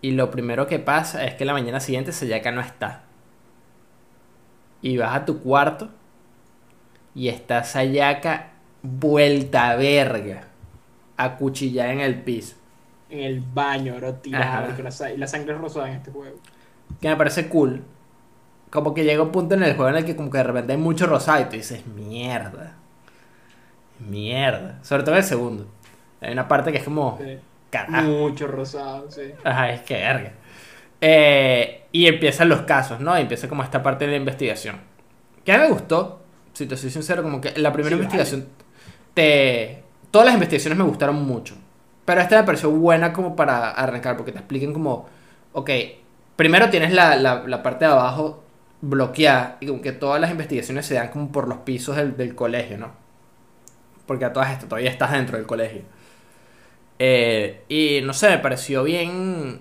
Y 0.00 0.12
lo 0.12 0.30
primero 0.30 0.68
que 0.68 0.78
pasa 0.78 1.24
es 1.24 1.34
que 1.34 1.44
la 1.44 1.52
mañana 1.52 1.80
siguiente 1.80 2.12
Sayaka 2.12 2.52
no 2.52 2.60
está. 2.60 3.02
Y 4.82 4.98
vas 4.98 5.16
a 5.16 5.24
tu 5.24 5.40
cuarto. 5.40 5.88
Y 7.12 7.26
está 7.26 7.64
Sayaka 7.64 8.52
vuelta 8.82 9.70
a 9.70 9.74
verga. 9.74 10.44
Acuchillada 11.16 11.92
en 11.92 12.00
el 12.00 12.22
piso. 12.22 12.59
En 13.10 13.20
el 13.20 13.40
baño, 13.40 13.96
bro. 13.96 14.16
Ajá. 14.34 14.64
porque 14.66 14.82
la, 14.82 15.10
y 15.10 15.16
la 15.16 15.26
sangre 15.26 15.54
es 15.54 15.60
rosada 15.60 15.88
en 15.90 15.96
este 15.96 16.10
juego. 16.10 16.36
Que 17.00 17.08
me 17.08 17.16
parece 17.16 17.48
cool. 17.48 17.82
Como 18.70 18.94
que 18.94 19.04
llega 19.04 19.22
un 19.22 19.32
punto 19.32 19.54
en 19.54 19.64
el 19.64 19.74
juego 19.74 19.90
en 19.90 19.96
el 19.96 20.04
que 20.04 20.14
como 20.14 20.30
que 20.30 20.38
de 20.38 20.44
repente 20.44 20.72
hay 20.72 20.78
mucho 20.78 21.06
rosado 21.06 21.40
y 21.42 21.44
tú 21.44 21.56
dices, 21.56 21.84
mierda. 21.86 22.76
Mierda. 23.98 24.78
Sobre 24.82 25.02
todo 25.02 25.14
en 25.14 25.18
el 25.18 25.24
segundo. 25.24 25.66
Hay 26.20 26.32
una 26.32 26.46
parte 26.48 26.72
que 26.72 26.78
es 26.78 26.84
como... 26.84 27.18
Sí. 27.20 27.38
Carajo. 27.70 28.08
Mucho 28.08 28.46
rosado, 28.48 29.10
sí. 29.10 29.32
Ajá, 29.44 29.70
es 29.70 29.82
que 29.82 29.94
verga. 29.94 30.32
Eh, 31.00 31.84
y 31.92 32.06
empiezan 32.06 32.48
los 32.48 32.62
casos, 32.62 33.00
¿no? 33.00 33.16
Y 33.16 33.22
empieza 33.22 33.48
como 33.48 33.62
esta 33.62 33.82
parte 33.82 34.06
de 34.06 34.12
la 34.12 34.16
investigación. 34.16 34.76
Que 35.44 35.52
a 35.52 35.58
mí 35.58 35.64
me 35.64 35.70
gustó, 35.70 36.22
si 36.52 36.66
te 36.66 36.76
soy 36.76 36.90
sincero, 36.90 37.22
como 37.22 37.40
que 37.40 37.52
la 37.58 37.72
primera 37.72 37.96
Sí, 37.96 38.02
investigación 38.02 38.48
te... 39.14 39.82
Todas 40.10 40.26
las 40.26 40.34
investigaciones 40.34 40.76
me 40.78 40.84
gustaron 40.84 41.24
mucho. 41.24 41.54
Pero 42.10 42.22
esta 42.22 42.40
me 42.40 42.42
pareció 42.44 42.72
buena 42.72 43.12
como 43.12 43.36
para 43.36 43.70
arrancar, 43.70 44.16
porque 44.16 44.32
te 44.32 44.38
expliquen 44.38 44.72
como... 44.72 45.06
Ok, 45.52 45.70
primero 46.34 46.68
tienes 46.68 46.92
la, 46.92 47.14
la, 47.14 47.62
parte 47.62 47.84
de 47.84 47.92
abajo 47.92 48.42
bloqueada 48.80 49.58
y 49.60 49.68
como 49.68 49.80
que 49.80 49.92
todas 49.92 50.20
las 50.20 50.32
investigaciones 50.32 50.86
se 50.86 50.94
dan 50.94 51.10
como 51.10 51.30
por 51.30 51.46
los 51.46 51.58
pisos 51.58 51.94
del, 51.94 52.16
del 52.16 52.34
colegio, 52.34 52.78
¿no? 52.78 52.90
Porque 54.06 54.24
a 54.24 54.32
todas 54.32 54.50
estas 54.50 54.68
todavía 54.68 54.90
estás 54.90 55.12
dentro 55.12 55.36
del 55.36 55.46
colegio. 55.46 55.82
Eh, 56.98 57.62
y 57.68 58.00
no 58.02 58.12
sé, 58.12 58.30
me 58.30 58.38
pareció 58.38 58.82
bien. 58.82 59.60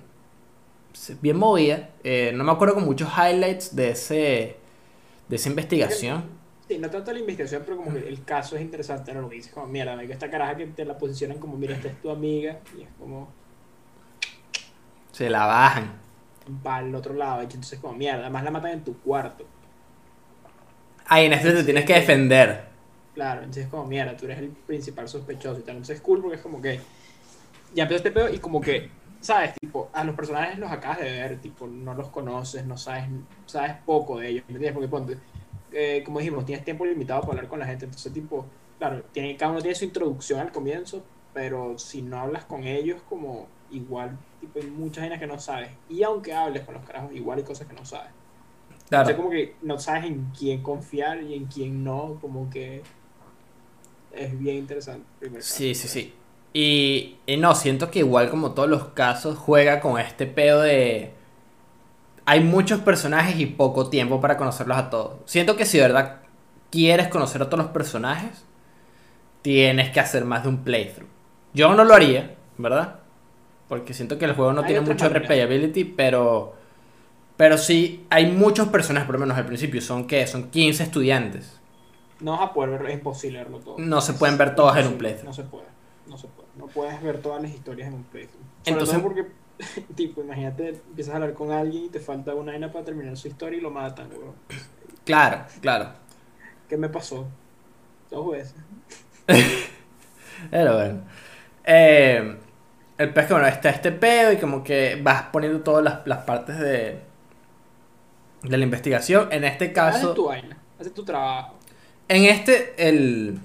Bien 1.21 1.37
movida. 1.37 1.91
Eh, 2.03 2.31
no 2.33 2.43
me 2.43 2.51
acuerdo 2.51 2.73
con 2.73 2.85
muchos 2.85 3.11
highlights 3.15 3.75
de 3.75 3.91
ese. 3.91 4.57
De 5.27 5.35
esa 5.35 5.49
investigación. 5.49 6.23
Sí, 6.69 6.77
no 6.77 6.87
tanto 6.87 7.11
la 7.11 7.17
investigación, 7.17 7.63
pero 7.65 7.77
como 7.77 7.91
que 7.91 8.07
el 8.07 8.23
caso 8.23 8.55
es 8.55 8.61
interesante, 8.61 9.11
¿no? 9.11 9.21
Lo 9.21 9.29
que 9.29 9.37
dices, 9.37 9.51
como, 9.51 9.65
mira, 9.65 9.97
que 10.05 10.13
esta 10.13 10.29
caraja 10.29 10.55
que 10.55 10.67
te 10.67 10.85
la 10.85 10.95
posicionan 10.99 11.39
como, 11.39 11.57
mira, 11.57 11.75
esta 11.75 11.87
es 11.87 11.99
tu 11.99 12.11
amiga, 12.11 12.59
y 12.77 12.83
es 12.83 12.89
como, 12.99 13.27
Se 15.11 15.31
la 15.31 15.47
bajan. 15.47 15.93
va 16.65 16.75
al 16.77 16.93
otro 16.93 17.15
lado, 17.15 17.41
y 17.41 17.45
entonces 17.45 17.79
como, 17.79 17.95
mierda, 17.95 18.21
además 18.21 18.43
la 18.43 18.51
matan 18.51 18.71
en 18.71 18.83
tu 18.83 18.95
cuarto. 18.99 19.45
Ahí 21.07 21.25
en 21.25 21.33
este 21.33 21.51
te 21.53 21.63
tienes 21.63 21.85
que 21.85 21.93
defender. 21.95 22.65
Claro, 23.15 23.39
entonces 23.39 23.65
como, 23.67 23.85
mierda, 23.87 24.15
tú 24.15 24.25
eres 24.25 24.37
el 24.37 24.49
principal 24.49 25.09
sospechoso 25.09 25.59
y 25.59 25.63
tal. 25.63 25.77
Entonces 25.77 25.95
es 25.95 26.01
cool 26.03 26.21
porque 26.21 26.35
es 26.37 26.41
como 26.43 26.61
que 26.61 26.79
ya 27.73 27.83
empezó 27.83 27.97
este 27.97 28.11
pedo 28.11 28.29
y 28.31 28.37
como 28.37 28.61
que, 28.61 28.91
¿sabes? 29.21 29.53
Tipo, 29.59 29.89
a 29.91 30.03
los 30.03 30.15
personajes 30.15 30.59
los 30.59 30.71
acabas 30.71 30.99
de 30.99 31.05
ver, 31.05 31.41
tipo, 31.41 31.65
no 31.65 31.95
los 31.95 32.09
conoces, 32.09 32.63
no 32.67 32.77
sabes, 32.77 33.05
sabes 33.47 33.73
poco 33.87 34.19
de 34.19 34.27
ellos, 34.29 34.43
¿me 34.47 34.53
entiendes? 34.53 34.73
Porque 34.73 34.87
ponte, 34.87 35.17
eh, 35.71 36.01
como 36.05 36.19
dijimos, 36.19 36.45
tienes 36.45 36.65
tiempo 36.65 36.85
limitado 36.85 37.21
para 37.21 37.33
hablar 37.33 37.47
con 37.47 37.59
la 37.59 37.65
gente, 37.65 37.85
entonces 37.85 38.11
tipo, 38.13 38.45
claro, 38.77 39.03
tiene, 39.11 39.35
cada 39.37 39.51
uno 39.51 39.61
tiene 39.61 39.75
su 39.75 39.85
introducción 39.85 40.39
al 40.39 40.51
comienzo, 40.51 41.03
pero 41.33 41.77
si 41.77 42.01
no 42.01 42.19
hablas 42.19 42.45
con 42.45 42.63
ellos, 42.63 43.01
como 43.07 43.47
igual, 43.71 44.17
tipo, 44.39 44.59
hay 44.59 44.67
muchas 44.67 45.03
vainas 45.03 45.19
que 45.19 45.27
no 45.27 45.39
sabes. 45.39 45.69
Y 45.89 46.03
aunque 46.03 46.33
hables 46.33 46.63
con 46.63 46.73
los 46.73 46.85
carajos, 46.85 47.13
igual 47.13 47.39
hay 47.39 47.43
cosas 47.43 47.67
que 47.67 47.75
no 47.75 47.85
sabes. 47.85 48.11
Claro. 48.89 49.05
Sea, 49.05 49.15
como 49.15 49.29
que 49.29 49.55
no 49.61 49.77
sabes 49.79 50.05
en 50.05 50.31
quién 50.37 50.63
confiar 50.63 51.21
y 51.21 51.35
en 51.35 51.45
quién 51.45 51.83
no, 51.83 52.17
como 52.19 52.49
que 52.49 52.81
es 54.11 54.39
bien 54.39 54.57
interesante. 54.57 55.05
primer 55.19 55.41
caso. 55.41 55.55
Sí, 55.55 55.75
sí, 55.75 55.87
sí. 55.87 56.13
Y, 56.51 57.17
y 57.27 57.37
no, 57.37 57.53
siento 57.53 57.91
que 57.91 57.99
igual 57.99 58.31
como 58.31 58.53
todos 58.53 58.69
los 58.69 58.85
casos 58.85 59.37
juega 59.37 59.79
con 59.79 59.99
este 59.99 60.25
pedo 60.25 60.61
de... 60.61 61.13
Hay 62.29 62.41
muchos 62.41 62.79
personajes 62.81 63.39
y 63.39 63.47
poco 63.47 63.89
tiempo 63.89 64.21
para 64.21 64.37
conocerlos 64.37 64.77
a 64.77 64.91
todos. 64.91 65.13
Siento 65.25 65.55
que 65.57 65.65
si 65.65 65.77
de 65.79 65.85
verdad 65.85 66.17
quieres 66.69 67.07
conocer 67.07 67.41
a 67.41 67.45
todos 67.49 67.63
los 67.63 67.71
personajes, 67.73 68.45
tienes 69.41 69.89
que 69.89 69.99
hacer 69.99 70.25
más 70.25 70.43
de 70.43 70.49
un 70.49 70.63
playthrough. 70.63 71.09
Yo 71.55 71.73
no 71.73 71.83
lo 71.83 71.95
haría, 71.95 72.35
¿verdad? 72.59 72.99
Porque 73.67 73.95
siento 73.95 74.19
que 74.19 74.25
el 74.25 74.35
juego 74.35 74.53
no 74.53 74.61
Hay 74.61 74.67
tiene 74.67 74.81
mucho 74.81 75.05
maneras. 75.05 75.23
replayability, 75.23 75.85
pero... 75.85 76.53
Pero 77.35 77.57
sí, 77.57 78.05
hay 78.11 78.27
muchos 78.31 78.67
personajes, 78.67 79.07
por 79.07 79.15
lo 79.15 79.21
menos 79.21 79.35
al 79.35 79.47
principio. 79.47 79.81
¿Son 79.81 80.05
qué? 80.05 80.27
Son 80.27 80.51
15 80.51 80.83
estudiantes. 80.83 81.59
No 82.19 82.33
vas 82.33 82.41
a 82.49 82.53
poder 82.53 82.69
verlo, 82.69 82.89
es 82.89 82.93
imposible 82.93 83.39
verlo 83.39 83.57
todo. 83.59 83.75
No 83.79 84.01
se 84.01 84.13
pueden 84.13 84.37
ver 84.37 84.53
todas 84.53 84.77
en 84.77 84.85
un 84.85 84.99
playthrough. 84.99 85.25
No 85.25 85.33
se 85.33 85.43
puede, 85.45 85.65
no 86.07 86.15
se 86.15 86.27
puede. 86.27 86.47
No 86.59 86.67
puedes 86.67 87.01
ver 87.01 87.21
todas 87.23 87.41
las 87.41 87.49
historias 87.51 87.87
en 87.87 87.95
un 87.95 88.03
playthrough. 88.03 88.43
Sobre 88.43 88.71
Entonces- 88.71 88.95
todo 88.97 89.03
porque, 89.03 89.25
tipo, 89.95 90.21
imagínate, 90.21 90.69
empiezas 90.69 91.13
a 91.13 91.17
hablar 91.17 91.33
con 91.33 91.51
alguien 91.51 91.85
y 91.85 91.89
te 91.89 91.99
falta 91.99 92.33
una 92.35 92.51
vaina 92.53 92.71
para 92.71 92.85
terminar 92.85 93.17
su 93.17 93.27
historia 93.27 93.57
y 93.59 93.61
lo 93.61 93.71
matan, 93.71 94.09
weón. 94.11 94.35
Claro, 95.05 95.45
claro. 95.61 95.93
¿Qué 96.67 96.77
me 96.77 96.89
pasó? 96.89 97.27
Dos 98.09 98.31
veces. 98.31 98.55
Pero 100.51 100.75
bueno. 100.75 101.01
Eh, 101.65 102.37
el 102.97 103.13
pez 103.13 103.27
que 103.27 103.33
bueno, 103.33 103.47
está 103.47 103.69
este 103.69 103.91
pedo 103.91 104.31
y 104.33 104.37
como 104.37 104.63
que 104.63 104.99
vas 105.01 105.23
poniendo 105.31 105.61
todas 105.61 105.83
las, 105.83 106.07
las 106.07 106.19
partes 106.25 106.59
de, 106.59 106.99
de 108.43 108.57
la 108.57 108.63
investigación. 108.63 109.29
En 109.31 109.43
este 109.43 109.71
Haces 109.85 110.03
caso, 110.03 110.13
tu 110.13 110.25
vaina, 110.25 110.57
haces 110.79 110.93
tu 110.93 111.03
trabajo. 111.03 111.55
en 112.07 112.25
este, 112.25 112.73
el. 112.77 113.39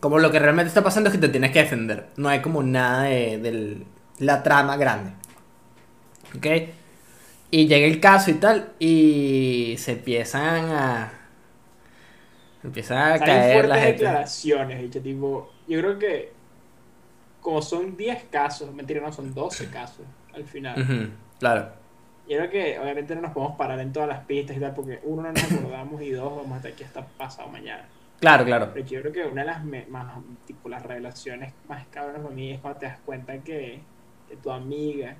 Como 0.00 0.18
lo 0.18 0.30
que 0.30 0.38
realmente 0.38 0.68
está 0.68 0.82
pasando 0.82 1.10
es 1.10 1.14
que 1.16 1.20
te 1.20 1.28
tienes 1.28 1.50
que 1.52 1.60
defender. 1.60 2.08
No 2.16 2.28
hay 2.28 2.40
como 2.40 2.62
nada 2.62 3.02
de, 3.04 3.38
del- 3.38 3.86
la 4.20 4.42
trama 4.42 4.76
grande. 4.76 5.10
¿Ok? 6.36 6.46
Y 7.50 7.66
llega 7.66 7.86
el 7.86 7.98
caso 8.00 8.30
y 8.30 8.34
tal. 8.34 8.72
Y 8.78 9.74
se 9.78 9.92
empiezan 9.92 10.70
a. 10.70 11.12
Empiezan 12.62 12.98
a 12.98 13.18
Salen 13.18 13.24
caer 13.26 13.52
fuertes 13.52 13.68
la 13.68 13.76
gente. 13.76 13.92
declaraciones, 14.04 14.84
hecho, 14.84 15.00
tipo, 15.00 15.50
yo 15.66 15.80
creo 15.80 15.98
que 15.98 16.32
como 17.40 17.62
son 17.62 17.96
10 17.96 18.24
casos, 18.30 18.72
mentira, 18.74 19.00
no, 19.00 19.10
son 19.12 19.32
12 19.32 19.70
casos 19.70 20.04
al 20.34 20.44
final. 20.44 21.10
Claro. 21.38 21.70
Yo 22.28 22.36
creo 22.36 22.50
que 22.50 22.78
obviamente 22.78 23.14
no 23.14 23.22
nos 23.22 23.32
podemos 23.32 23.56
parar 23.56 23.80
en 23.80 23.92
todas 23.94 24.08
las 24.10 24.20
pistas 24.26 24.56
y 24.56 24.60
tal, 24.60 24.74
porque 24.74 25.00
uno 25.04 25.22
no 25.22 25.32
nos 25.32 25.42
acordamos 25.50 26.02
y 26.02 26.10
dos 26.10 26.36
vamos 26.36 26.52
a 26.52 26.56
estar 26.58 26.72
aquí 26.72 26.84
hasta 26.84 27.04
pasado 27.06 27.48
mañana. 27.48 27.86
Claro, 28.20 28.44
claro. 28.44 28.70
Pero 28.74 28.86
yo 28.86 29.00
creo 29.00 29.12
que 29.12 29.24
una 29.24 29.40
de 29.40 29.46
las 29.46 29.64
me- 29.64 29.86
más, 29.86 30.12
tipo, 30.46 30.68
las 30.68 30.82
revelaciones 30.82 31.54
más 31.66 31.86
cabronas 31.90 32.20
para 32.20 32.34
mí 32.34 32.52
es 32.52 32.60
cuando 32.60 32.78
te 32.78 32.86
das 32.86 32.98
cuenta 33.06 33.38
que, 33.38 33.80
tu 34.36 34.50
amiga, 34.50 35.16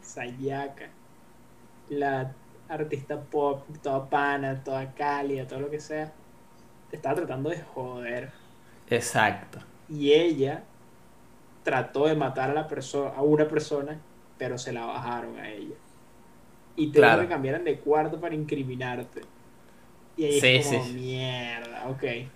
Sayaka, 0.00 0.88
la 1.90 2.32
artista 2.68 3.20
pop, 3.20 3.62
toda 3.82 4.08
pana, 4.08 4.62
toda 4.62 4.92
cálida, 4.94 5.46
todo 5.46 5.60
lo 5.60 5.70
que 5.70 5.80
sea, 5.80 6.12
te 6.90 6.96
estaba 6.96 7.14
tratando 7.14 7.50
de 7.50 7.60
joder. 7.60 8.30
Exacto. 8.90 9.58
Y 9.88 10.12
ella 10.12 10.62
trató 11.62 12.06
de 12.06 12.14
matar 12.14 12.50
a 12.50 12.54
la 12.54 12.68
persona, 12.68 13.10
a 13.16 13.22
una 13.22 13.48
persona, 13.48 13.98
pero 14.38 14.58
se 14.58 14.72
la 14.72 14.84
bajaron 14.86 15.38
a 15.38 15.48
ella. 15.50 15.74
Y 16.76 16.88
te 16.90 16.98
Claro. 16.98 17.22
que 17.22 17.28
cambiaran 17.28 17.64
de 17.64 17.78
cuarto 17.78 18.20
para 18.20 18.34
incriminarte. 18.34 19.22
Y 20.16 20.24
ahí 20.24 20.40
Sí, 20.40 20.46
es 20.56 20.66
como, 20.68 20.84
sí. 20.84 20.92
mierda, 20.92 21.88
ok. 21.88 22.00
Que 22.00 22.28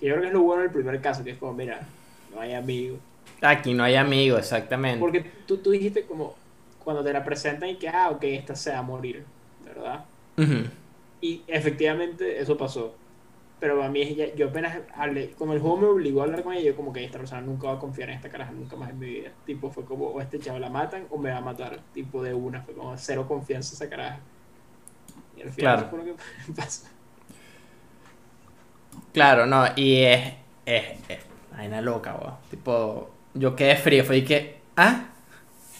yo 0.00 0.14
creo 0.14 0.20
que 0.20 0.26
es 0.28 0.32
lo 0.32 0.42
bueno 0.42 0.62
del 0.62 0.70
primer 0.72 1.00
caso, 1.00 1.22
que 1.24 1.30
es 1.32 1.38
como, 1.38 1.52
mira, 1.52 1.80
no 2.34 2.40
hay 2.40 2.54
amigos. 2.54 2.98
Aquí 3.42 3.74
no 3.74 3.84
hay 3.84 3.96
amigos, 3.96 4.40
exactamente. 4.40 5.00
Porque 5.00 5.20
tú, 5.46 5.58
tú 5.58 5.70
dijiste 5.70 6.06
como, 6.06 6.34
cuando 6.82 7.04
te 7.04 7.12
la 7.12 7.24
presentan 7.24 7.68
y 7.70 7.76
que, 7.76 7.88
ah, 7.88 8.10
ok, 8.10 8.24
esta 8.24 8.54
se 8.56 8.70
va 8.72 8.78
a 8.78 8.82
morir, 8.82 9.24
¿verdad? 9.64 10.04
Y 11.20 11.42
efectivamente 11.46 12.40
eso 12.40 12.56
pasó. 12.56 12.94
Pero 13.60 13.82
a 13.82 13.88
mí, 13.88 14.02
ella- 14.02 14.34
yo 14.34 14.48
apenas 14.48 14.78
hablé, 14.94 15.30
como 15.32 15.52
el 15.54 15.60
juego 15.60 15.76
me 15.78 15.86
obligó 15.86 16.20
a 16.20 16.24
hablar 16.24 16.42
con 16.42 16.52
ella, 16.54 16.66
yo 16.70 16.76
como 16.76 16.92
que 16.92 17.04
esta 17.04 17.18
persona 17.18 17.40
nunca 17.42 17.68
va 17.68 17.74
a 17.74 17.78
confiar 17.78 18.10
en 18.10 18.16
esta 18.16 18.28
caraja 18.30 18.52
nunca 18.52 18.76
más 18.76 18.90
en 18.90 18.98
mi 18.98 19.06
vida. 19.06 19.30
Tipo, 19.46 19.70
fue 19.70 19.84
como, 19.84 20.06
o 20.08 20.20
este 20.20 20.38
chavo 20.38 20.58
la 20.58 20.70
matan 20.70 21.06
o 21.10 21.18
me 21.18 21.30
va 21.30 21.38
a 21.38 21.40
matar. 21.40 21.80
Tipo, 21.94 22.22
de 22.22 22.34
una, 22.34 22.62
fue 22.62 22.74
como 22.74 22.96
cero 22.98 23.26
confianza 23.28 23.74
esa 23.74 23.88
caraja. 23.88 24.20
Y 25.36 25.42
al 25.42 25.50
final 25.50 25.76
Claro. 25.76 25.80
eso 25.80 25.90
fue 25.90 25.98
lo 26.00 26.04
que 26.04 26.14
pasó. 26.56 26.86
Claro, 29.12 29.46
no, 29.46 29.64
y 29.76 30.02
es. 30.02 30.34
Es. 30.66 30.98
es 31.08 31.18
vaina 31.56 31.80
loca, 31.80 32.14
weón. 32.16 32.34
Tipo, 32.50 33.10
yo 33.34 33.56
quedé 33.56 33.76
frío, 33.76 34.04
fue 34.04 34.18
y 34.18 34.24
que. 34.24 34.60
¿Ah? 34.76 35.06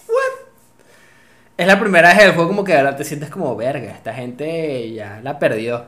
¿What? 0.09 0.47
Es 1.57 1.67
la 1.67 1.79
primera 1.79 2.09
vez 2.09 2.19
del 2.19 2.33
juego 2.33 2.49
como 2.49 2.65
que 2.65 2.77
ahora 2.77 2.97
te 2.97 3.05
sientes 3.05 3.31
como 3.31 3.55
verga. 3.57 3.93
Esta 3.93 4.13
gente 4.15 4.93
ya 4.93 5.21
la 5.23 5.39
perdió. 5.39 5.87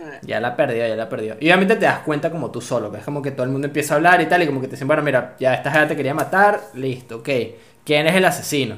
Eh, 0.00 0.18
Ya 0.22 0.40
la 0.40 0.56
perdió, 0.56 0.86
ya 0.86 0.96
la 0.96 1.08
perdió. 1.08 1.36
Y 1.40 1.46
obviamente 1.46 1.76
te 1.76 1.86
das 1.86 2.00
cuenta 2.00 2.30
como 2.30 2.50
tú 2.50 2.60
solo, 2.60 2.90
que 2.90 2.98
es 2.98 3.04
como 3.04 3.22
que 3.22 3.30
todo 3.30 3.44
el 3.44 3.52
mundo 3.52 3.66
empieza 3.68 3.94
a 3.94 3.96
hablar 3.96 4.20
y 4.20 4.26
tal, 4.26 4.42
y 4.42 4.46
como 4.46 4.60
que 4.60 4.66
te 4.68 4.72
dicen, 4.72 4.88
bueno, 4.88 5.02
mira, 5.02 5.36
ya 5.38 5.54
esta 5.54 5.70
gente 5.70 5.88
te 5.88 5.96
quería 5.96 6.14
matar, 6.14 6.60
listo, 6.74 7.18
ok. 7.18 7.28
¿Quién 7.84 8.06
es 8.06 8.14
el 8.14 8.24
asesino? 8.24 8.76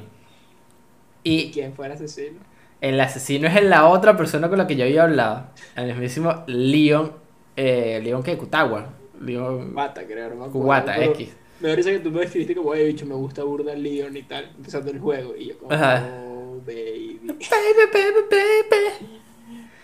¿Y 1.23 1.51
quién 1.51 1.75
fue 1.75 1.87
el 1.87 1.93
asesino? 1.93 2.39
el 2.81 3.01
asesino 3.01 3.49
es 3.49 3.63
la 3.65 3.87
otra 3.87 4.15
persona 4.15 4.51
con 4.51 4.59
la 4.59 4.67
que 4.67 4.77
yo 4.77 4.85
había 4.85 5.05
hablado. 5.05 5.47
El 5.75 5.87
mismísimo 5.87 6.45
Leon, 6.47 7.13
eh, 7.57 7.99
Leon 8.03 8.23
que 8.23 8.37
Kutawa. 8.37 8.89
Leon 9.21 9.73
Mata, 9.73 10.05
creo, 10.05 10.35
no 10.35 10.53
pero 10.53 11.13
X. 11.13 11.35
Me 11.65 11.75
risa 11.77 11.91
que 11.91 11.99
tú 12.01 12.11
me 12.11 12.23
escribiste 12.25 12.55
como, 12.55 12.71
oye, 12.71 12.85
bicho, 12.85 13.07
me 13.07 13.15
gusta 13.15 13.43
burda 13.43 13.75
Leon 13.75 14.15
y 14.17 14.23
tal, 14.25 14.51
empezando 14.57 14.91
el 14.91 14.99
juego. 15.01 15.35
Y 15.37 15.49
yo 15.49 15.59
como, 15.59 15.73
Ajá. 15.73 16.03
oh, 16.27 16.61
baby, 16.67 17.21
Baby, 17.27 17.85
baby, 17.93 18.21
baby. 18.31 19.21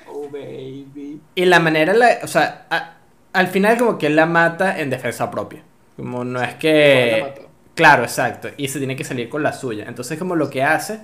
oh, 0.09 0.29
baby. 0.31 1.21
Y 1.35 1.45
la 1.47 1.61
manera, 1.61 1.95
la- 1.95 2.19
o 2.23 2.27
sea, 2.27 2.66
a- 2.71 2.97
al 3.33 3.47
final 3.49 3.79
como 3.79 3.97
que 3.99 4.09
él 4.09 4.16
la 4.16 4.27
mata 4.27 4.79
en 4.81 4.90
defensa 4.90 5.31
propia. 5.31 5.62
Como 5.97 6.25
no 6.25 6.43
es 6.43 6.55
que... 6.55 7.49
Claro, 7.75 8.03
exacto. 8.03 8.49
Y 8.57 8.69
se 8.69 8.79
tiene 8.79 8.97
que 8.97 9.05
salir 9.05 9.29
con 9.29 9.43
la 9.43 9.53
suya. 9.53 9.85
Entonces 9.88 10.19
como 10.19 10.37
lo 10.37 10.51
que 10.51 10.62
hace 10.62 11.01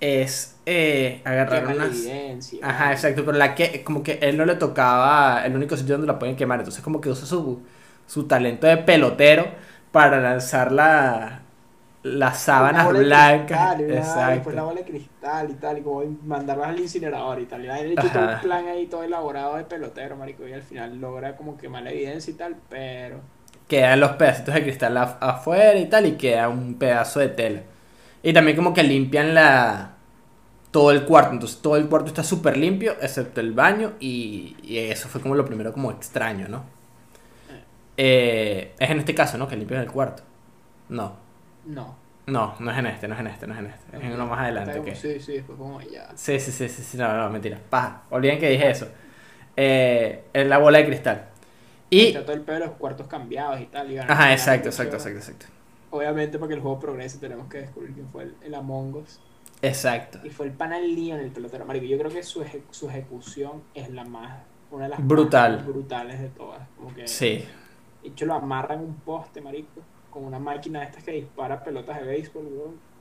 es 0.00 0.56
eh, 0.66 1.20
agarrar 1.24 1.60
Quema 1.62 1.74
la 1.74 1.84
unas... 1.84 1.98
evidencia. 1.98 2.58
Ajá, 2.62 2.92
exacto, 2.92 3.24
pero 3.24 3.36
la 3.38 3.54
que, 3.54 3.82
como 3.82 4.02
que 4.02 4.18
él 4.22 4.36
no 4.36 4.44
le 4.44 4.54
tocaba 4.56 5.44
el 5.44 5.54
único 5.56 5.76
sitio 5.76 5.94
donde 5.94 6.06
la 6.12 6.18
pueden 6.18 6.36
quemar, 6.36 6.60
entonces 6.60 6.82
como 6.82 7.00
que 7.00 7.08
usa 7.08 7.26
su, 7.26 7.62
su 8.06 8.24
talento 8.28 8.66
de 8.66 8.76
pelotero 8.78 9.46
para 9.92 10.20
lanzar 10.20 10.72
la, 10.72 11.42
las 12.02 12.40
sábanas 12.40 12.92
de 12.92 13.06
blancas. 13.06 13.06
cristal, 13.06 13.82
una- 13.82 14.30
Después 14.30 14.54
la 14.56 14.62
Exacto. 14.62 14.64
bola 14.64 14.80
de 14.80 14.86
cristal 14.86 15.50
y 15.50 15.54
tal, 15.56 15.78
y 15.78 15.82
como 15.82 16.04
mandarlas 16.24 16.68
al 16.68 16.80
incinerador 16.80 17.40
y 17.40 17.46
tal. 17.46 17.64
Y 17.64 17.70
hecho 17.92 18.12
todo 18.12 18.24
un 18.24 18.40
plan 18.40 18.66
ahí 18.68 18.88
todo 18.88 19.02
elaborado 19.04 19.56
de 19.56 19.64
pelotero, 19.64 20.16
marico, 20.16 20.46
y 20.48 20.52
al 20.52 20.62
final 20.62 20.98
logra 20.98 21.36
como 21.36 21.56
quemar 21.56 21.82
la 21.84 21.92
evidencia 21.92 22.32
y 22.32 22.36
tal, 22.36 22.56
pero... 22.68 23.22
Quedan 23.68 24.00
los 24.00 24.12
pedacitos 24.12 24.54
de 24.54 24.62
cristal 24.62 24.96
af- 24.96 25.16
afuera 25.20 25.78
y 25.78 25.86
tal, 25.88 26.06
y 26.06 26.12
queda 26.16 26.48
un 26.48 26.74
pedazo 26.74 27.20
de 27.20 27.28
tela. 27.28 27.62
Y 28.22 28.32
también 28.32 28.56
como 28.56 28.74
que 28.74 28.82
limpian 28.82 29.34
la 29.34 29.94
todo 30.72 30.90
el 30.92 31.04
cuarto, 31.04 31.32
entonces 31.34 31.62
todo 31.62 31.76
el 31.76 31.88
cuarto 31.88 32.08
está 32.08 32.24
súper 32.24 32.56
limpio, 32.58 32.94
excepto 33.00 33.40
el 33.40 33.52
baño, 33.52 33.94
y, 34.00 34.56
y 34.62 34.78
eso 34.78 35.08
fue 35.08 35.20
como 35.22 35.34
lo 35.36 35.44
primero 35.46 35.72
como 35.72 35.90
extraño, 35.92 36.48
¿no? 36.48 36.64
Eh, 38.04 38.74
es 38.80 38.90
en 38.90 38.98
este 38.98 39.14
caso, 39.14 39.38
¿no? 39.38 39.46
Que 39.46 39.54
limpian 39.56 39.80
el 39.80 39.90
cuarto. 39.92 40.24
No. 40.88 41.14
No. 41.66 41.94
No, 42.26 42.54
no 42.58 42.70
es 42.72 42.78
en 42.78 42.86
este, 42.86 43.06
no 43.06 43.14
es 43.14 43.20
en 43.20 43.26
este, 43.28 43.46
no 43.46 43.54
es 43.54 43.60
en 43.60 43.66
este. 43.66 43.96
Es 43.96 44.02
en 44.02 44.12
uno 44.12 44.26
más 44.26 44.40
adelante. 44.40 44.70
Está 44.72 44.80
como, 44.82 44.92
ok. 44.92 44.98
Sí, 44.98 45.20
sí, 45.20 45.32
después 45.34 45.56
como 45.58 45.80
ya. 45.82 46.08
Sí, 46.16 46.40
sí, 46.40 46.50
sí, 46.50 46.68
sí, 46.68 46.82
sí, 46.82 46.96
no, 46.98 47.16
no, 47.16 47.30
mentira. 47.30 47.58
Paja. 47.70 48.02
Olviden 48.10 48.40
que 48.40 48.48
dije 48.50 48.70
eso. 48.70 48.88
Eh, 49.56 50.24
es 50.32 50.46
la 50.48 50.58
bola 50.58 50.78
de 50.78 50.86
cristal. 50.86 51.28
Y. 51.90 52.06
Está 52.08 52.22
todo 52.24 52.32
el 52.32 52.40
pedo 52.40 52.58
de 52.58 52.66
los 52.66 52.74
cuartos 52.74 53.06
cambiados 53.06 53.60
y 53.60 53.66
tal. 53.66 53.88
Y 53.92 53.98
Ajá, 53.98 54.32
exacto, 54.32 54.68
exacto, 54.70 54.96
exacto, 54.96 55.18
exacto. 55.18 55.46
Obviamente, 55.90 56.38
para 56.40 56.48
que 56.48 56.54
el 56.54 56.60
juego 56.60 56.80
progrese, 56.80 57.18
tenemos 57.18 57.48
que 57.48 57.58
descubrir 57.58 57.92
quién 57.92 58.08
fue 58.08 58.24
el, 58.24 58.34
el 58.42 58.54
Among 58.54 58.94
Us. 58.96 59.20
Exacto. 59.60 60.18
Y 60.24 60.30
fue 60.30 60.46
el 60.46 60.52
panal 60.52 60.92
Leon, 60.92 61.20
el 61.20 61.30
pelotero. 61.30 61.64
Marico, 61.66 61.86
yo 61.86 61.98
creo 61.98 62.10
que 62.10 62.24
su, 62.24 62.42
eje- 62.42 62.62
su 62.72 62.88
ejecución 62.88 63.62
es 63.74 63.90
la 63.90 64.02
más. 64.04 64.42
Una 64.72 64.84
de 64.84 64.90
las 64.90 65.06
Brutal. 65.06 65.56
más 65.58 65.66
brutales 65.66 66.20
de 66.20 66.28
todas. 66.30 66.60
Como 66.76 66.92
que. 66.94 67.06
Sí. 67.06 67.44
De 68.02 68.08
hecho, 68.08 68.26
lo 68.26 68.34
amarran 68.34 68.80
un 68.80 68.94
poste, 68.96 69.40
marico. 69.40 69.80
con 70.10 70.24
una 70.24 70.38
máquina 70.38 70.80
de 70.80 70.86
estas 70.86 71.04
que 71.04 71.12
dispara 71.12 71.62
pelotas 71.64 71.98
de 72.00 72.06
béisbol, 72.06 72.46
weón. 72.46 72.92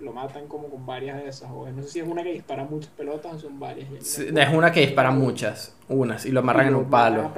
Lo 0.00 0.12
matan 0.12 0.46
como 0.48 0.68
con 0.68 0.86
varias 0.86 1.16
de 1.18 1.28
esas, 1.28 1.50
weón. 1.50 1.76
No 1.76 1.82
sé 1.82 1.88
si 1.88 2.00
es 2.00 2.08
una 2.08 2.22
que 2.22 2.32
dispara 2.32 2.64
muchas 2.64 2.90
pelotas 2.92 3.34
o 3.34 3.38
son 3.38 3.58
varias. 3.58 3.88
Sí, 4.00 4.26
es 4.34 4.48
una 4.52 4.70
que 4.72 4.80
dispara 4.80 5.10
muchas, 5.10 5.76
unas, 5.88 6.24
y 6.26 6.30
lo 6.30 6.40
amarran 6.40 6.66
Y 6.66 6.68
en 6.68 6.74
un 6.76 6.90
palo. 6.90 7.32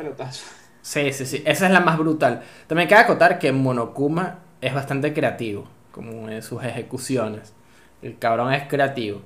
Sí, 0.83 1.13
sí, 1.13 1.27
sí. 1.27 1.43
Esa 1.45 1.67
es 1.67 1.73
la 1.73 1.81
más 1.81 1.99
brutal. 1.99 2.43
También 2.67 2.89
cabe 2.89 3.03
acotar 3.03 3.39
que 3.39 3.53
Monokuma 3.53 4.39
es 4.61 4.75
bastante 4.75 5.13
creativo, 5.13 5.65
como 5.91 6.29
en 6.29 6.43
sus 6.43 6.63
ejecuciones. 6.65 7.55
El 8.03 8.19
cabrón 8.19 8.53
es 8.53 8.69
creativo. 8.69 9.23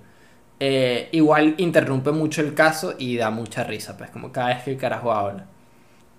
Eh, 0.60 1.08
igual 1.12 1.54
interrumpe 1.58 2.12
mucho 2.12 2.40
el 2.40 2.54
caso 2.54 2.94
y 2.98 3.16
da 3.16 3.30
mucha 3.30 3.64
risa, 3.64 3.96
pues, 3.96 4.10
como 4.10 4.32
cada 4.32 4.48
vez 4.48 4.62
que 4.64 4.72
el 4.72 4.76
carajo 4.78 5.12
habla. 5.12 5.46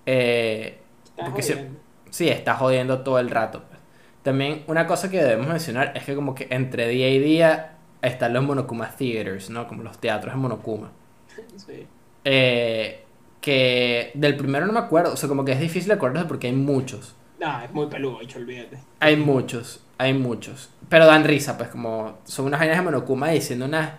Eh, 0.06 0.80
Porque 1.22 1.42
se- 1.42 1.70
sí, 2.10 2.30
está 2.30 2.56
jodiendo 2.56 3.02
todo 3.04 3.20
el 3.20 3.30
rato. 3.30 3.64
pues. 3.68 3.80
También 4.24 4.64
una 4.68 4.88
cosa 4.88 5.10
que 5.10 5.22
debemos 5.22 5.48
mencionar 5.48 5.92
es 5.96 6.04
que 6.06 6.16
como 6.16 6.34
que 6.36 6.48
entre 6.50 6.88
día 6.88 7.10
y 7.10 7.20
día 7.20 7.78
están 8.02 8.34
los 8.34 8.44
Monokuma 8.44 8.90
Theaters, 8.90 9.50
¿no? 9.50 9.68
Como 9.68 9.84
los 9.84 10.00
teatros 10.00 10.34
en 10.34 10.40
Monokuma. 10.40 10.92
Sí. 11.56 11.88
Eh, 12.26 13.06
que 13.42 14.12
del 14.14 14.38
primero 14.38 14.66
no 14.66 14.74
me 14.74 14.80
acuerdo, 14.80 15.14
o 15.14 15.18
sea, 15.18 15.28
como 15.28 15.44
que 15.44 15.52
es 15.52 15.60
difícil 15.60 15.92
acordarse 15.92 16.28
porque 16.28 16.48
hay 16.48 16.54
muchos. 16.54 17.16
No, 17.40 17.62
es 17.62 17.72
muy 17.72 17.88
peludo, 17.88 18.22
hecho, 18.22 18.40
olvídate. 18.40 18.80
Hay 19.00 19.18
muchos, 19.18 19.84
hay 19.98 20.14
muchos. 20.14 20.70
Pero 20.90 21.06
dan 21.06 21.24
risa, 21.26 21.58
pues 21.58 21.70
como 21.70 22.20
son 22.24 22.46
unas 22.46 22.60
vainas 22.60 22.78
de 22.78 22.84
Monokuma 22.84 23.30
diciendo 23.30 23.66
unas, 23.66 23.92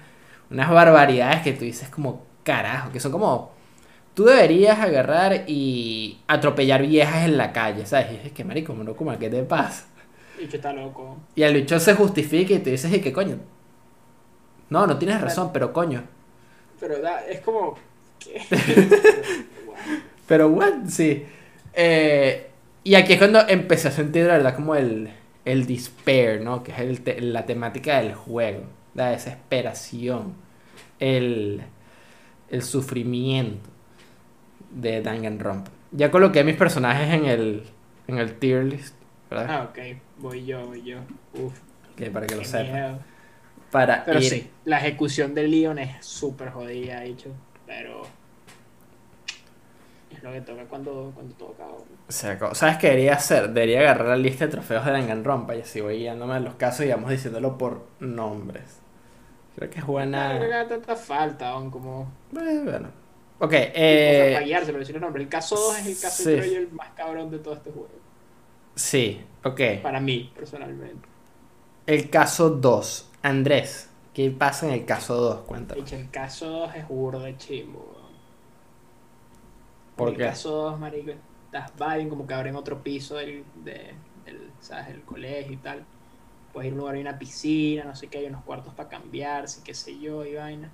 unas 0.51 0.71
barbaridades 0.71 1.43
que 1.43 1.53
tú 1.53 1.65
dices 1.65 1.89
como 1.89 2.23
carajo, 2.43 2.91
que 2.91 3.01
son 3.01 3.13
como... 3.13 3.53
Tú 4.15 4.25
deberías 4.25 4.79
agarrar 4.79 5.45
y 5.49 6.19
atropellar 6.29 6.87
viejas 6.87 7.25
en 7.25 7.37
la 7.37 7.53
calle, 7.53 7.85
¿sabes? 7.85 8.13
Y 8.13 8.27
es 8.29 8.33
que 8.33 8.45
marico, 8.45 8.73
Monokuma, 8.75 9.19
¿qué 9.19 9.29
te 9.29 9.43
pasa? 9.43 9.87
Hecho, 10.41 10.57
está 10.57 10.73
loco. 10.73 11.17
Y 11.35 11.43
el 11.43 11.55
bicho 11.55 11.79
se 11.81 11.95
justifica 11.95 12.55
y 12.55 12.59
te 12.61 12.71
dices, 12.71 12.93
¿y 12.93 13.01
qué 13.01 13.13
coño? 13.13 13.39
No, 14.71 14.87
no 14.87 14.99
tienes 14.99 15.21
razón, 15.21 15.51
pero 15.53 15.73
coño. 15.73 16.05
Pero 16.81 17.01
da, 17.01 17.25
es 17.27 17.41
como. 17.41 17.77
¿qué? 18.19 18.41
Pero 20.27 20.49
what, 20.49 20.87
sí. 20.89 21.25
Eh, 21.75 22.51
y 22.83 22.95
aquí 22.95 23.13
es 23.15 23.19
cuando 23.19 23.41
empecé 23.47 23.89
a 23.89 23.91
sentir, 23.91 24.25
la 24.27 24.35
verdad, 24.35 24.55
como 24.55 24.75
el, 24.75 25.11
el 25.45 25.67
despair, 25.67 26.41
¿no? 26.41 26.63
Que 26.63 26.73
es 26.73 26.79
el 26.79 27.01
te- 27.03 27.21
la 27.21 27.45
temática 27.47 28.01
del 28.01 28.15
juego. 28.15 28.63
La 28.95 29.11
desesperación. 29.11 30.35
El, 30.99 31.63
el 32.51 32.63
sufrimiento 32.63 33.69
de 34.75 35.01
Danganronpa. 35.03 35.71
Ya 35.93 36.11
coloqué 36.11 36.45
mis 36.45 36.57
personajes 36.57 37.13
en 37.15 37.27
el, 37.27 37.65
en 38.09 38.19
el 38.19 38.35
tier 38.39 38.65
list, 38.65 38.95
¿verdad? 39.31 39.47
Ah, 39.49 39.69
ok. 39.71 39.79
Voy 40.19 40.45
yo, 40.45 40.67
voy 40.67 40.83
yo. 40.83 40.99
Uf, 41.35 41.59
Que 41.97 42.11
para 42.11 42.27
que 42.27 42.37
lo 42.37 42.45
sepan. 42.45 42.99
Para 43.71 44.05
Pero 44.05 44.19
ir- 44.21 44.29
sí, 44.29 44.51
la 44.65 44.79
ejecución 44.79 45.35
de 45.35 45.49
Leon 45.49 45.79
es 45.79 46.05
súper 46.05 46.51
jodida, 46.51 47.05
hecho. 47.05 47.31
Pero. 47.67 48.03
Es 50.11 50.23
lo 50.23 50.31
que 50.33 50.41
toca 50.43 50.65
cuando, 50.65 51.11
cuando 51.15 51.35
toca. 51.35 51.65
¿no? 51.65 51.77
Se 52.09 52.29
acabó. 52.29 52.55
¿Sabes 52.55 52.77
qué 52.79 52.89
debería 52.89 53.15
hacer? 53.15 53.51
Debería 53.51 53.81
agarrar 53.81 54.09
la 54.09 54.17
lista 54.17 54.47
de 54.47 54.53
trofeos 54.53 54.85
de 54.85 54.93
Danganronpa 54.93 55.57
y 55.57 55.63
así 55.63 55.81
voy 55.81 55.99
guiándome 55.99 56.37
en 56.37 56.45
los 56.45 56.55
casos 56.55 56.87
y 56.87 56.89
vamos 56.91 57.11
diciéndolo 57.11 57.59
por 57.59 57.87
nombres. 58.01 58.81
Creo 59.57 59.71
que 59.71 59.79
es 59.81 59.85
No 59.87 59.93
buena. 59.93 60.35
le 60.39 60.45
haga 60.55 60.69
tanta 60.69 60.95
falta, 60.97 61.49
aún 61.51 61.71
como. 61.71 62.13
Eh, 62.41 62.61
Bueno. 62.65 62.89
Ok, 63.39 63.47
o 63.47 63.51
sea, 63.51 63.73
eh, 63.75 64.73
decir 64.79 64.95
los 64.95 65.03
nombres. 65.03 65.25
El 65.25 65.29
caso 65.29 65.57
2 65.57 65.79
es 65.81 65.87
el 65.87 66.01
caso, 66.01 66.23
sí. 66.23 66.37
creo 66.37 66.53
yo, 66.53 66.59
el 66.59 66.73
más 66.73 66.91
cabrón 66.91 67.31
de 67.31 67.39
todo 67.39 67.55
este 67.55 67.71
juego. 67.71 67.89
sí, 68.75 69.21
ok. 69.43 69.61
Para 69.83 70.01
mí, 70.01 70.33
personalmente. 70.35 71.09
El 71.87 72.09
caso 72.11 72.51
2. 72.51 73.11
Andrés, 73.23 73.91
¿qué 74.13 74.31
pasa 74.31 74.69
en 74.69 74.75
el 74.75 74.85
caso 74.85 75.17
2? 75.17 75.41
Cuéntame. 75.41 75.83
El 75.91 76.11
caso 76.11 76.49
2 76.49 76.77
es 76.77 76.89
burro 76.89 77.21
de 77.21 77.37
chimbo, 77.37 77.81
weón. 77.81 78.15
¿Por 79.97 80.09
el 80.11 80.17
qué? 80.17 80.25
caso 80.25 80.51
2, 80.51 80.79
marico, 80.79 81.13
estás 81.47 81.73
vibing 81.77 82.09
como 82.09 82.27
que 82.27 82.35
abren 82.35 82.57
otro 82.57 82.83
piso 82.83 83.17
del, 83.17 83.45
de, 83.65 83.95
del, 84.25 84.51
¿sabes? 84.61 84.89
del 84.89 85.03
colegio 85.03 85.53
y 85.53 85.57
tal. 85.57 85.85
Puedes 86.53 86.69
ir 86.69 86.73
a 86.73 86.75
un 86.75 86.79
lugar, 86.81 86.95
hay 86.95 87.01
una 87.01 87.19
piscina, 87.19 87.85
no 87.85 87.95
sé 87.97 88.07
qué, 88.07 88.19
hay 88.19 88.27
unos 88.27 88.45
cuartos 88.45 88.73
para 88.75 88.89
cambiarse, 88.89 89.63
qué 89.65 89.75
sé 89.75 89.99
yo, 89.99 90.25
y 90.25 90.35
vaina. 90.35 90.71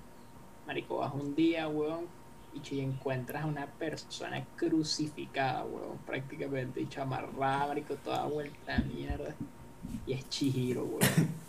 Marico, 0.67 0.97
vas 0.97 1.13
un 1.13 1.35
día, 1.35 1.67
weón, 1.67 2.05
y 2.53 2.59
chi, 2.61 2.79
encuentras 2.81 3.43
a 3.43 3.45
una 3.47 3.65
persona 3.65 4.43
crucificada, 4.55 5.63
weón, 5.63 5.97
prácticamente, 6.05 6.81
y 6.81 6.87
chamarrada, 6.89 7.67
marico, 7.67 7.95
toda 7.95 8.25
vuelta 8.25 8.75
a 8.75 8.79
mierda. 8.79 9.33
Y 10.05 10.13
es 10.13 10.27
Chihiro, 10.29 10.83
weón. 10.83 11.01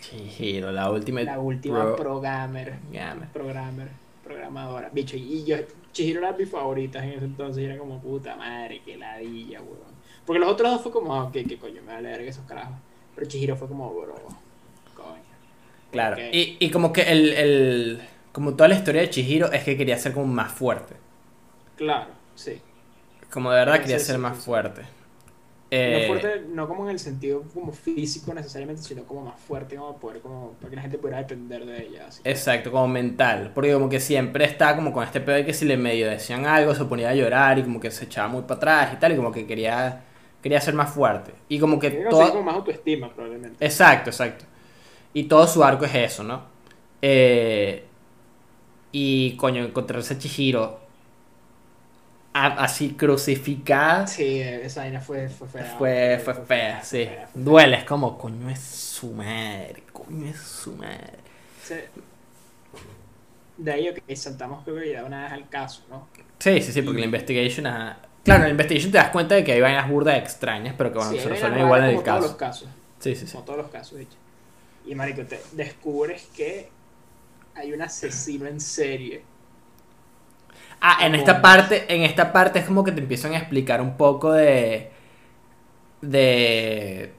Chihiro, 0.00 0.70
la 0.72 0.90
última. 0.90 1.22
La 1.22 1.38
última 1.38 1.82
Pro- 1.82 1.96
programmer. 1.96 2.74
Gamer. 2.92 3.28
Programmer, 3.28 3.88
programadora. 4.22 4.88
Bicho, 4.90 5.16
y 5.16 5.44
yo, 5.44 5.56
Chihiro 5.92 6.20
era 6.20 6.32
mi 6.32 6.44
favorita 6.44 7.02
en 7.04 7.12
ese 7.12 7.24
entonces. 7.24 7.62
Y 7.62 7.66
era 7.66 7.78
como 7.78 8.00
puta 8.00 8.36
madre, 8.36 8.82
qué 8.84 8.96
ladilla, 8.96 9.60
weón. 9.60 9.96
Porque 10.24 10.40
los 10.40 10.50
otros 10.50 10.70
dos 10.72 10.82
fue 10.82 10.92
como, 10.92 11.22
ok, 11.24 11.32
qué 11.32 11.56
coño, 11.58 11.82
me 11.82 11.92
vale 11.94 12.08
verga 12.08 12.28
esos 12.30 12.44
carajos. 12.46 12.76
Pero 13.14 13.26
Chihiro 13.28 13.56
fue 13.56 13.68
como, 13.68 13.92
bro, 13.94 14.14
coño. 14.94 15.22
Claro. 15.90 16.16
Y, 16.32 16.56
y 16.60 16.70
como 16.70 16.92
que 16.92 17.02
el, 17.02 17.32
el. 17.32 18.02
Como 18.36 18.52
toda 18.52 18.68
la 18.68 18.74
historia 18.74 19.00
de 19.00 19.08
Chihiro 19.08 19.50
es 19.50 19.64
que 19.64 19.78
quería 19.78 19.96
ser 19.96 20.12
como 20.12 20.26
más 20.26 20.52
fuerte. 20.52 20.94
Claro, 21.74 22.10
sí. 22.34 22.60
Como 23.30 23.50
de 23.50 23.60
verdad 23.60 23.80
quería 23.80 23.98
ser 23.98 24.18
más 24.18 24.36
fuerte. 24.36 24.82
no 24.82 24.88
Eh, 25.70 26.04
fuerte, 26.06 26.44
no 26.50 26.68
como 26.68 26.84
en 26.84 26.90
el 26.90 26.98
sentido 26.98 27.44
como 27.54 27.72
físico 27.72 28.34
necesariamente, 28.34 28.82
sino 28.82 29.04
como 29.04 29.22
más 29.22 29.40
fuerte, 29.40 29.76
como 29.76 29.96
poder, 29.96 30.20
como, 30.20 30.50
para 30.60 30.68
que 30.68 30.76
la 30.76 30.82
gente 30.82 30.98
pudiera 30.98 31.16
depender 31.16 31.64
de 31.64 31.86
ella. 31.86 32.08
Así. 32.08 32.20
Exacto, 32.24 32.70
como 32.70 32.86
mental. 32.88 33.52
Porque 33.54 33.72
como 33.72 33.88
que 33.88 34.00
siempre 34.00 34.44
está 34.44 34.76
como 34.76 34.92
con 34.92 35.02
este 35.02 35.22
pedo 35.22 35.36
de 35.36 35.46
que 35.46 35.54
si 35.54 35.64
le 35.64 35.78
medio 35.78 36.06
decían 36.06 36.44
algo 36.44 36.74
se 36.74 36.84
ponía 36.84 37.08
a 37.08 37.14
llorar 37.14 37.58
y 37.58 37.62
como 37.62 37.80
que 37.80 37.90
se 37.90 38.04
echaba 38.04 38.28
muy 38.28 38.42
para 38.42 38.56
atrás 38.56 38.90
y 38.92 38.96
tal. 38.98 39.12
Y 39.12 39.16
como 39.16 39.32
que 39.32 39.46
quería, 39.46 40.02
quería 40.42 40.60
ser 40.60 40.74
más 40.74 40.90
fuerte. 40.90 41.32
Y 41.48 41.58
como 41.58 41.78
que 41.78 41.90
todo... 41.90 42.32
como 42.32 42.42
más 42.42 42.56
autoestima, 42.56 43.10
probablemente. 43.14 43.64
Exacto, 43.64 44.10
exacto. 44.10 44.44
Y 45.14 45.22
todo 45.22 45.46
su 45.46 45.64
arco 45.64 45.86
es 45.86 45.94
eso, 45.94 46.22
¿no? 46.22 46.54
Eh, 47.00 47.86
y 48.98 49.36
coño, 49.36 49.62
encontrarse 49.64 50.14
a 50.14 50.18
Chihiro 50.18 50.80
a- 52.32 52.64
así 52.64 52.90
crucificada 52.94 54.06
Sí, 54.06 54.40
esa 54.40 54.80
vaina 54.82 55.00
fue, 55.00 55.28
fue 55.28 55.48
fea. 55.48 55.64
fue, 55.78 56.20
fue 56.24 56.34
fea, 56.34 56.82
sí. 56.84 57.04
fea, 57.04 57.28
fue 57.32 57.42
Duele, 57.42 57.76
es 57.78 57.84
como, 57.84 58.16
coño 58.18 58.48
es 58.50 58.60
su 58.60 59.12
madre, 59.12 59.82
coño 59.92 60.26
es 60.28 60.38
su 60.40 60.72
madre. 60.72 61.18
Sí. 61.62 61.74
De 63.58 63.72
ahí 63.72 63.94
que 64.06 64.16
saltamos 64.16 64.64
creo 64.64 64.76
que 64.76 64.92
ya 64.92 65.04
una 65.04 65.24
vez 65.24 65.32
al 65.32 65.48
caso, 65.48 65.82
¿no? 65.88 66.08
Sí, 66.38 66.60
sí, 66.60 66.72
sí, 66.72 66.82
porque 66.82 66.98
Y- 66.98 67.02
la 67.02 67.06
investigation, 67.06 67.66
ajá. 67.66 67.98
Claro, 68.22 68.40
en 68.40 68.48
la 68.48 68.50
investigation 68.50 68.92
te 68.92 68.98
das 68.98 69.10
cuenta 69.10 69.34
de 69.34 69.44
que 69.44 69.52
hay 69.52 69.60
vainas 69.60 69.88
burdas 69.88 70.18
extrañas, 70.18 70.74
pero 70.76 70.90
que 70.92 70.98
bueno, 70.98 71.12
Sí, 71.12 71.18
se 71.20 71.28
resuelven 71.28 71.60
igual 71.64 71.84
en 71.84 71.88
el 71.90 71.94
como 71.96 72.04
todos 72.06 72.22
los 72.22 72.34
caso. 72.34 72.64
casos, 72.64 72.68
Sí, 73.00 73.14
sí, 73.14 73.26
sí. 73.26 73.32
como 73.32 73.44
todos 73.44 73.58
los 73.60 73.68
casos, 73.70 73.96
de 73.98 74.02
hecho. 74.04 74.16
Y 74.86 74.94
marico, 74.94 75.22
te 75.24 75.40
descubres 75.52 76.28
que 76.36 76.68
hay 77.56 77.72
un 77.72 77.82
asesino 77.82 78.46
en 78.46 78.60
serie. 78.60 79.22
Ah, 80.80 81.06
en 81.06 81.14
esta 81.14 81.40
parte, 81.40 81.92
en 81.92 82.02
esta 82.02 82.32
parte 82.32 82.58
es 82.58 82.66
como 82.66 82.84
que 82.84 82.92
te 82.92 83.00
empiezan 83.00 83.32
a 83.32 83.38
explicar 83.38 83.80
un 83.80 83.96
poco 83.96 84.32
de. 84.32 84.90
de. 86.02 87.12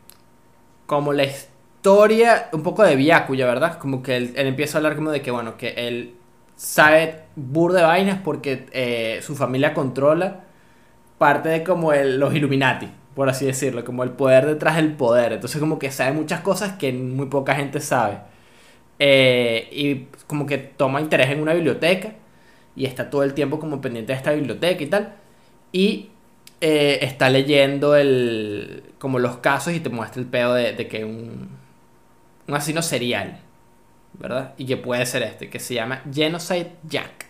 como 0.86 1.12
la 1.14 1.24
historia, 1.26 2.50
un 2.54 2.64
poco 2.64 2.84
de 2.84 2.96
Byakuya, 2.96 3.46
¿verdad? 3.48 3.78
Como 3.80 4.04
que 4.04 4.18
él, 4.18 4.34
él 4.36 4.48
empieza 4.48 4.78
a 4.78 4.80
hablar 4.80 4.96
como 4.96 5.12
de 5.12 5.22
que, 5.22 5.32
bueno, 5.32 5.58
que 5.58 5.70
él 5.70 6.16
sabe 6.56 7.24
burda 7.36 7.80
de 7.80 7.86
vainas 7.86 8.20
porque 8.24 8.68
eh, 8.72 9.20
su 9.22 9.36
familia 9.36 9.74
controla 9.74 10.44
parte 11.18 11.50
de 11.50 11.64
como 11.64 11.94
el, 11.94 12.20
los 12.20 12.34
Illuminati, 12.36 12.90
por 13.16 13.30
así 13.30 13.46
decirlo, 13.46 13.84
como 13.86 14.04
el 14.04 14.12
poder 14.12 14.46
detrás 14.46 14.76
del 14.78 14.94
poder. 14.94 15.34
Entonces 15.34 15.60
como 15.60 15.80
que 15.80 15.92
sabe 15.92 16.14
muchas 16.14 16.42
cosas 16.42 16.74
que 16.74 16.94
muy 16.94 17.28
poca 17.28 17.56
gente 17.56 17.82
sabe. 17.82 18.20
Eh, 19.00 19.70
y 19.72 20.08
como 20.28 20.46
que 20.46 20.58
toma 20.58 21.02
interés 21.02 21.30
en 21.30 21.42
una 21.42 21.54
biblioteca 21.54 22.16
y 22.76 22.86
está 22.86 23.10
todo 23.10 23.24
el 23.24 23.34
tiempo 23.34 23.60
como 23.60 23.82
pendiente 23.82 24.14
de 24.14 24.18
esta 24.18 24.32
biblioteca 24.32 24.84
y 24.84 24.88
tal. 24.88 25.16
Y 25.72 26.10
eh, 26.62 27.00
está 27.02 27.30
leyendo 27.30 27.96
el, 27.96 28.84
como 29.00 29.20
los 29.20 29.38
casos 29.38 29.74
y 29.74 29.80
te 29.80 29.90
muestra 29.90 30.22
el 30.22 30.28
pedo 30.28 30.54
de, 30.54 30.88
que 30.88 31.06
un, 31.06 31.50
un 32.48 32.54
asesino 32.54 32.82
serial, 32.82 33.40
¿verdad? 34.14 34.54
Y 34.58 34.66
que 34.66 34.78
puede 34.78 35.06
ser 35.06 35.24
este, 35.24 35.50
que 35.50 35.60
se 35.60 35.76
llama 35.76 36.04
Genocide 36.12 36.72
Jack. 36.84 37.28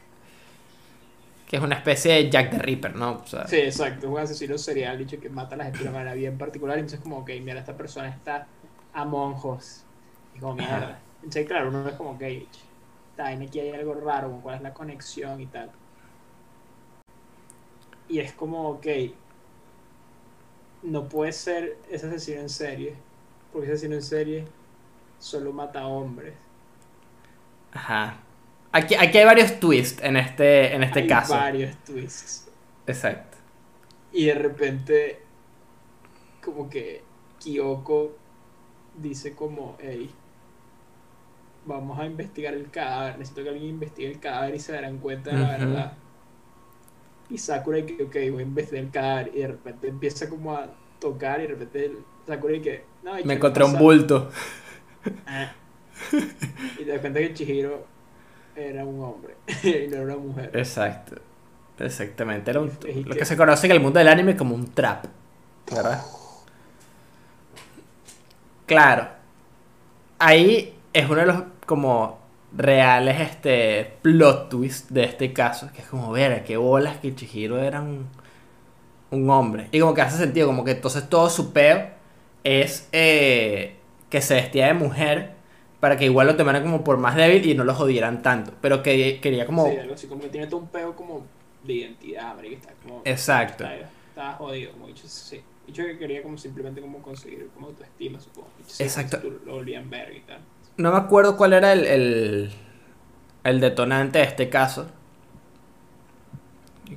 Que 1.49 1.55
es 1.57 1.61
una 1.61 1.75
especie 1.75 2.13
de 2.13 2.29
Jack 2.29 2.51
the 2.51 2.59
Ripper, 2.59 2.95
¿no? 2.95 3.23
Sí, 3.45 3.55
exacto, 3.55 4.09
un 4.09 4.19
asesino 4.19 4.57
serial, 4.57 4.97
dicho 4.97 5.17
que 5.17 5.29
mata 5.29 5.55
a 5.55 5.57
la 5.59 5.63
gente 5.65 5.79
de 5.79 5.85
una 5.85 5.93
manera 5.93 6.13
bien 6.13 6.37
particular. 6.37 6.77
Entonces, 6.77 6.99
como, 6.99 7.19
ok, 7.19 7.31
mira, 7.41 7.59
esta 7.59 7.77
persona 7.77 8.09
está 8.09 8.47
a 8.93 9.05
monjos. 9.05 9.83
Y 10.35 10.39
como, 10.39 10.55
mierda. 10.55 10.99
Entonces, 11.17 11.47
claro, 11.47 11.69
uno 11.69 11.87
es 11.87 11.95
como, 11.95 12.15
bien, 12.15 12.47
aquí 13.41 13.59
hay 13.59 13.71
algo 13.71 13.93
raro, 13.95 14.39
cuál 14.41 14.55
es 14.57 14.61
la 14.61 14.73
conexión 14.73 15.41
y 15.41 15.47
tal. 15.47 15.71
Y 18.07 18.19
es 18.19 18.33
como, 18.33 18.69
ok, 18.69 18.87
no 20.83 21.09
puede 21.09 21.31
ser 21.31 21.77
ese 21.89 22.07
asesino 22.07 22.41
en 22.41 22.49
serie, 22.49 22.95
porque 23.51 23.67
ese 23.67 23.73
asesino 23.73 23.95
en 23.95 24.03
serie 24.03 24.45
solo 25.19 25.51
mata 25.51 25.85
hombres. 25.87 26.35
Ajá. 27.73 28.17
Aquí, 28.71 28.95
aquí 28.95 29.17
hay 29.17 29.25
varios 29.25 29.59
twists 29.59 30.01
en 30.03 30.17
este, 30.17 30.73
en 30.73 30.83
este 30.83 30.99
Hay 30.99 31.07
caso. 31.07 31.33
varios 31.33 31.75
twists. 31.83 32.47
Exacto. 32.85 33.37
Y 34.11 34.25
de 34.25 34.35
repente, 34.35 35.21
como 36.43 36.69
que 36.69 37.03
Kyoko 37.39 38.15
dice 38.95 39.35
como, 39.35 39.75
hey, 39.79 40.09
vamos 41.67 41.99
a 41.99 42.05
investigar 42.05 42.53
el 42.53 42.69
cadáver, 42.71 43.17
necesito 43.19 43.43
que 43.43 43.49
alguien 43.49 43.69
investigue 43.69 44.11
el 44.11 44.19
cadáver 44.19 44.55
y 44.55 44.59
se 44.59 44.71
darán 44.73 44.97
cuenta 44.99 45.31
de 45.31 45.37
la 45.39 45.49
verdad. 45.57 45.93
Y 47.29 47.37
Sakura 47.37 47.79
y 47.79 47.83
que, 47.85 48.03
ok, 48.03 48.13
voy 48.31 48.39
a 48.43 48.45
investigar 48.45 48.83
el 48.85 48.89
cadáver 48.91 49.31
y 49.35 49.39
de 49.39 49.47
repente 49.47 49.87
empieza 49.89 50.29
como 50.29 50.53
a 50.55 50.67
tocar 50.99 51.39
y 51.39 51.43
de 51.43 51.47
repente 51.49 51.91
Sakura 52.25 52.55
y 52.55 52.61
que, 52.61 52.83
no, 53.03 53.17
¿y 53.17 53.21
qué 53.21 53.27
Me 53.27 53.33
encontré 53.35 53.63
un 53.65 53.77
bulto. 53.77 54.31
Ah. 55.25 55.51
Y 56.79 56.83
de 56.83 56.93
repente 56.93 57.21
que 57.27 57.33
Chihiro 57.33 57.85
era 58.55 58.85
un 58.85 59.01
hombre 59.03 59.35
y 59.63 59.87
no 59.87 59.97
era 59.97 60.03
una 60.05 60.15
mujer. 60.17 60.51
Exacto. 60.53 61.15
Exactamente. 61.79 62.49
Era 62.51 62.61
un- 62.61 62.71
Es 62.87 62.95
lo 63.05 63.13
que- 63.13 63.19
que 63.19 63.25
se 63.25 63.37
conoce 63.37 63.67
en 63.67 63.73
el 63.73 63.79
mundo 63.79 63.99
del 63.99 64.07
anime 64.07 64.35
como 64.35 64.55
un 64.55 64.73
trap. 64.73 65.05
¿Verdad? 65.71 66.01
Claro. 68.65 69.07
Ahí 70.19 70.75
es 70.93 71.09
uno 71.09 71.19
de 71.21 71.25
los 71.27 71.43
como 71.67 72.17
reales 72.55 73.21
este 73.21 73.93
plot 74.01 74.49
twist 74.49 74.89
de 74.89 75.03
este 75.03 75.31
caso. 75.33 75.69
Que 75.71 75.81
es 75.81 75.87
como, 75.87 76.11
ver, 76.11 76.43
qué 76.43 76.57
bolas 76.57 76.97
que 76.97 77.13
Chihiro 77.13 77.59
era 77.59 77.81
un, 77.81 78.07
un 79.11 79.29
hombre. 79.29 79.67
Y 79.71 79.79
como 79.79 79.93
que 79.93 80.01
hace 80.01 80.17
sentido, 80.17 80.47
como 80.47 80.63
que 80.63 80.71
entonces 80.71 81.07
todo 81.07 81.29
su 81.29 81.53
peo 81.53 81.89
es 82.43 82.89
eh, 82.91 83.75
que 84.09 84.21
se 84.21 84.33
vestía 84.35 84.67
de 84.67 84.73
mujer 84.73 85.33
para 85.79 85.97
que 85.97 86.05
igual 86.05 86.27
lo 86.27 86.35
tomaran 86.35 86.63
como 86.63 86.83
por 86.83 86.97
más 86.97 87.15
débil 87.15 87.45
y 87.45 87.53
no 87.53 87.63
lo 87.63 87.75
jodieran 87.75 88.23
tanto. 88.23 88.53
Pero 88.61 88.81
que 88.81 89.19
quería 89.21 89.45
como... 89.45 89.69
Sí, 89.69 89.77
algo 89.77 89.93
así, 89.93 90.07
como 90.07 90.21
que 90.21 90.29
tiene 90.29 90.47
todo 90.47 90.61
un 90.61 90.67
peo 90.67 90.95
como 90.95 91.25
de 91.63 91.73
identidad, 91.73 92.35
marica, 92.35 92.55
está 92.55 92.73
como... 92.81 93.01
Exacto. 93.05 93.63
Está, 93.65 93.89
está 94.09 94.33
jodido, 94.33 94.71
como 94.71 94.87
dicho, 94.87 95.07
sí. 95.07 95.41
Dicho 95.67 95.83
que 95.83 95.97
quería 95.97 96.23
como 96.23 96.37
simplemente 96.37 96.79
como 96.79 97.01
conseguir 97.01 97.49
como 97.53 97.67
autoestima, 97.67 98.21
supongo. 98.21 98.47
Exacto. 98.79 99.19
Lo 99.45 99.55
volvían 99.55 99.89
verga 99.89 100.15
y 100.15 100.21
tal. 100.21 100.39
No 100.77 100.91
me 100.91 100.97
acuerdo 100.97 101.37
cuál 101.37 101.53
era 101.53 101.73
el, 101.73 101.85
el, 101.85 102.51
el 103.43 103.59
detonante 103.61 104.19
de 104.19 104.25
este 104.25 104.49
caso. 104.49 104.87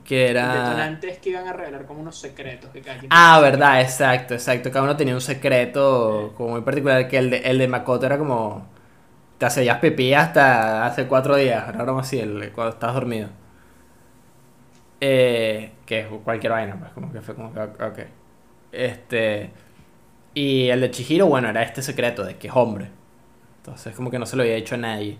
Que 0.05 0.31
El 0.31 0.37
era... 0.37 0.53
detonante 0.53 1.09
es 1.09 1.18
que 1.18 1.31
iban 1.31 1.47
a 1.49 1.53
revelar 1.53 1.87
como 1.87 2.01
unos 2.01 2.16
secretos 2.18 2.70
que 2.70 2.83
cada 2.83 2.99
quien 2.99 3.11
Ah, 3.12 3.41
verdad, 3.41 3.81
exacto, 3.81 4.35
exacto. 4.35 4.70
Cada 4.70 4.85
uno 4.85 4.97
tenía 4.97 5.14
un 5.14 5.20
secreto 5.20 6.33
como 6.37 6.51
muy 6.51 6.61
particular. 6.62 7.09
Que 7.09 7.18
el 7.18 7.31
de, 7.31 7.39
el 7.39 7.59
de 7.59 7.68
Makoto 7.68 8.07
era 8.07 8.18
como... 8.18 8.66
Te 9.39 9.47
hacías 9.47 9.78
pipí 9.81 10.14
hasta 10.14 10.87
hace 10.87 11.07
cuatro 11.09 11.37
días. 11.37 11.68
Una 11.74 11.85
broma 11.85 12.03
así, 12.03 12.20
el, 12.20 12.53
cuando 12.53 12.74
estás 12.74 12.95
dormido. 12.95 13.28
Eh, 15.01 15.72
que 15.87 16.01
es 16.01 16.07
cualquier 16.24 16.53
vaina, 16.53 16.76
pues 16.78 16.93
como 16.93 17.12
que 17.12 17.20
fue 17.20 17.35
como 17.35 17.53
que... 17.53 17.61
Ok. 17.61 17.99
Este... 18.72 19.51
Y 20.35 20.68
el 20.70 20.81
de 20.83 20.91
Chihiro, 20.91 21.26
bueno, 21.26 21.49
era 21.51 21.62
este 21.62 21.83
secreto 21.83 22.24
de 22.24 22.37
que 22.39 22.49
es 22.49 22.55
hombre. 22.57 22.91
Entonces 23.61 23.94
como 23.94 24.11
que 24.11 24.18
no 24.18 24.26
se 24.26 24.36
lo 24.36 24.42
había 24.42 24.54
dicho 24.54 24.74
a 24.74 24.78
nadie. 24.78 25.18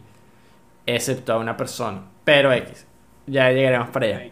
Excepto 0.87 1.33
a 1.33 1.39
una 1.39 1.57
persona. 1.57 2.03
Pero 2.25 2.53
X. 2.53 2.87
Ya 3.27 3.51
llegaremos 3.51 3.91
para 3.91 4.07
allá. 4.07 4.31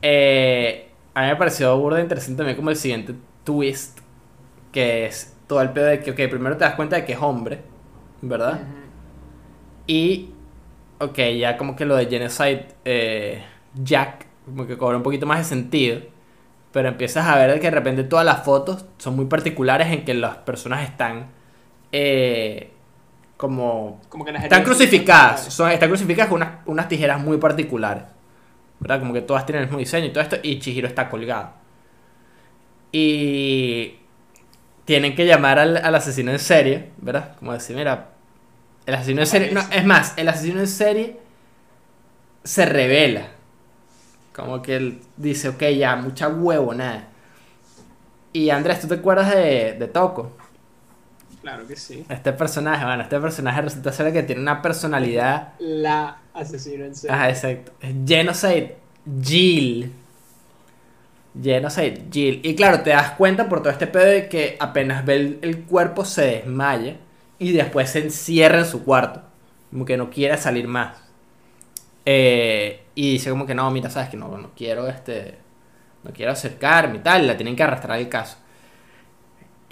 Eh, 0.00 0.88
a 1.14 1.22
mí 1.22 1.28
me 1.28 1.36
pareció 1.36 1.76
burda 1.78 2.00
interesante 2.00 2.38
también 2.38 2.56
como 2.56 2.70
el 2.70 2.76
siguiente 2.76 3.14
twist, 3.44 3.98
que 4.70 5.06
es 5.06 5.36
todo 5.46 5.60
el 5.60 5.70
pedo 5.70 5.86
de 5.86 6.00
que, 6.00 6.12
ok, 6.12 6.16
primero 6.30 6.56
te 6.56 6.64
das 6.64 6.74
cuenta 6.74 6.96
de 6.96 7.04
que 7.04 7.12
es 7.12 7.18
hombre, 7.20 7.60
¿verdad? 8.22 8.62
Y, 9.86 10.30
ok, 10.98 11.18
ya 11.38 11.58
como 11.58 11.76
que 11.76 11.84
lo 11.84 11.96
de 11.96 12.06
Genocide 12.06 12.68
eh, 12.84 13.42
Jack, 13.74 14.26
como 14.46 14.66
que 14.66 14.78
cobra 14.78 14.96
un 14.96 15.02
poquito 15.02 15.26
más 15.26 15.38
de 15.38 15.44
sentido, 15.44 16.00
pero 16.72 16.88
empiezas 16.88 17.26
a 17.26 17.36
ver 17.36 17.60
que 17.60 17.66
de 17.66 17.70
repente 17.70 18.04
todas 18.04 18.24
las 18.24 18.44
fotos 18.44 18.86
son 18.96 19.16
muy 19.16 19.26
particulares 19.26 19.88
en 19.88 20.04
que 20.04 20.14
las 20.14 20.38
personas 20.38 20.88
están 20.88 21.26
eh, 21.92 22.70
como 23.42 24.00
Como 24.08 24.24
que 24.24 24.30
están 24.30 24.62
crucificadas, 24.62 25.52
son 25.52 25.68
están 25.72 25.88
crucificadas 25.88 26.28
con 26.30 26.36
unas, 26.36 26.60
unas 26.64 26.86
tijeras 26.86 27.20
muy 27.20 27.38
particulares. 27.38 28.04
¿Verdad? 28.78 29.00
Como 29.00 29.12
que 29.12 29.20
todas 29.20 29.44
tienen 29.44 29.62
el 29.62 29.66
mismo 29.66 29.80
diseño 29.80 30.06
y 30.06 30.10
todo 30.10 30.22
esto, 30.22 30.36
y 30.44 30.60
Chihiro 30.60 30.86
está 30.86 31.10
colgado. 31.10 31.50
Y 32.92 33.96
tienen 34.84 35.16
que 35.16 35.26
llamar 35.26 35.58
al, 35.58 35.76
al 35.76 35.92
asesino 35.92 36.30
en 36.30 36.38
serie, 36.38 36.90
¿verdad? 36.98 37.34
Como 37.36 37.52
decir, 37.52 37.74
mira, 37.74 38.10
el 38.86 38.94
asesino 38.94 39.22
en 39.22 39.26
serie. 39.26 39.50
No, 39.50 39.60
es 39.72 39.84
más, 39.84 40.14
el 40.16 40.28
asesino 40.28 40.60
en 40.60 40.68
serie 40.68 41.16
se 42.44 42.64
revela. 42.64 43.26
Como 44.32 44.62
que 44.62 44.76
él 44.76 45.00
dice, 45.16 45.48
ok, 45.48 45.64
ya, 45.76 45.96
mucha 45.96 46.28
huevo, 46.28 46.74
nada. 46.74 47.08
Y 48.32 48.50
Andrés, 48.50 48.78
¿tú 48.78 48.86
te 48.86 48.94
acuerdas 48.94 49.34
de, 49.34 49.72
de 49.72 49.88
Toco? 49.88 50.36
Claro 51.42 51.66
que 51.66 51.76
sí. 51.76 52.04
Este 52.08 52.32
personaje, 52.32 52.84
bueno, 52.84 53.02
este 53.02 53.18
personaje 53.18 53.60
resulta 53.62 53.92
ser 53.92 54.12
que 54.12 54.22
tiene 54.22 54.40
una 54.40 54.62
personalidad. 54.62 55.54
La 55.58 56.18
asesina 56.32 56.86
en 56.86 56.94
serie. 56.94 57.14
Ajá, 57.14 57.28
exacto. 57.30 57.72
Genocide 58.06 58.76
Jill. 59.20 59.92
Genocide 61.40 62.04
Jill. 62.12 62.40
Y 62.44 62.54
claro, 62.54 62.82
te 62.82 62.90
das 62.90 63.10
cuenta 63.12 63.48
por 63.48 63.60
todo 63.60 63.70
este 63.70 63.88
pedo 63.88 64.04
de 64.06 64.28
que 64.28 64.56
apenas 64.60 65.04
ve 65.04 65.16
el, 65.16 65.38
el 65.42 65.64
cuerpo 65.64 66.04
se 66.04 66.22
desmaya 66.22 66.96
y 67.40 67.52
después 67.52 67.90
se 67.90 67.98
encierra 68.04 68.60
en 68.60 68.66
su 68.66 68.84
cuarto. 68.84 69.22
Como 69.70 69.84
que 69.84 69.96
no 69.96 70.10
quiere 70.10 70.36
salir 70.36 70.68
más. 70.68 70.96
Eh, 72.06 72.84
y 72.94 73.12
dice 73.12 73.30
como 73.30 73.46
que 73.46 73.54
no, 73.54 73.68
mira, 73.70 73.90
sabes 73.90 74.10
que 74.10 74.16
no, 74.16 74.36
no 74.38 74.50
quiero 74.56 74.86
este. 74.88 75.38
No 76.04 76.12
quiero 76.12 76.32
acercarme 76.32 76.96
y 76.96 77.00
tal. 77.00 77.26
La 77.26 77.36
tienen 77.36 77.56
que 77.56 77.62
arrastrar 77.64 77.98
el 77.98 78.08
caso. 78.08 78.38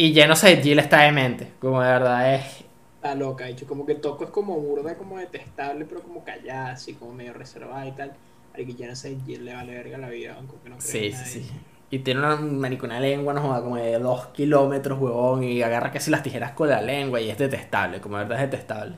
Y 0.01 0.15
Genocide 0.15 0.63
Jill 0.63 0.79
está 0.79 1.03
demente. 1.03 1.53
Como 1.61 1.83
de 1.83 1.91
verdad 1.91 2.35
es. 2.35 2.65
Está 2.95 3.15
loca, 3.15 3.47
hecho, 3.51 3.67
como 3.67 3.85
que 3.85 3.95
Toco 3.95 4.25
es 4.25 4.31
como 4.31 4.59
burda, 4.59 4.97
como 4.97 5.19
detestable, 5.19 5.85
pero 5.85 6.03
como 6.03 6.25
callada, 6.25 6.73
así 6.73 6.95
como 6.95 7.13
medio 7.13 7.35
reservada 7.35 7.87
y 7.87 7.93
tal. 7.93 8.15
Ay, 8.55 8.65
que 8.65 8.73
ya 8.73 8.87
no 8.87 8.97
sé, 8.97 9.19
Jill 9.27 9.45
le 9.45 9.53
vale 9.53 9.75
verga 9.75 9.99
la 9.99 10.09
vida, 10.09 10.37
aunque 10.39 10.71
no 10.71 10.79
creo 10.79 10.81
Sí, 10.81 11.13
sí, 11.13 11.43
sí. 11.43 11.51
Y 11.91 11.99
tiene 11.99 12.21
una, 12.21 12.37
marico, 12.37 12.87
una 12.87 12.99
lengua, 12.99 13.35
no 13.35 13.43
joda, 13.43 13.61
como 13.61 13.77
de 13.77 13.99
dos 13.99 14.29
kilómetros, 14.29 14.99
huevón, 14.99 15.45
y 15.45 15.61
agarra 15.61 15.91
casi 15.91 16.11
las 16.11 16.23
tijeras 16.23 16.53
con 16.53 16.71
la 16.71 16.81
lengua 16.81 17.21
y 17.21 17.29
es 17.29 17.37
detestable, 17.37 18.01
como 18.01 18.17
de 18.17 18.25
verdad 18.25 18.43
es 18.43 18.51
detestable. 18.51 18.97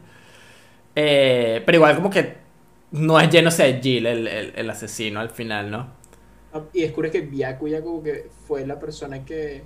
Eh, 0.95 1.65
pero 1.67 1.79
igual 1.79 1.97
como 1.97 2.11
que 2.11 2.37
no 2.93 3.19
es 3.19 3.29
lleno 3.29 3.51
de 3.51 3.81
Jill 3.83 4.07
el, 4.07 4.29
el, 4.29 4.53
el 4.55 4.71
asesino 4.71 5.19
al 5.19 5.31
final, 5.31 5.69
¿no? 5.69 5.89
Y 6.73 6.83
descubres 6.83 7.11
que 7.11 7.23
Byakuya 7.23 7.83
como 7.83 8.05
que 8.05 8.31
fue 8.47 8.65
la 8.67 8.79
persona 8.79 9.25
que, 9.25 9.65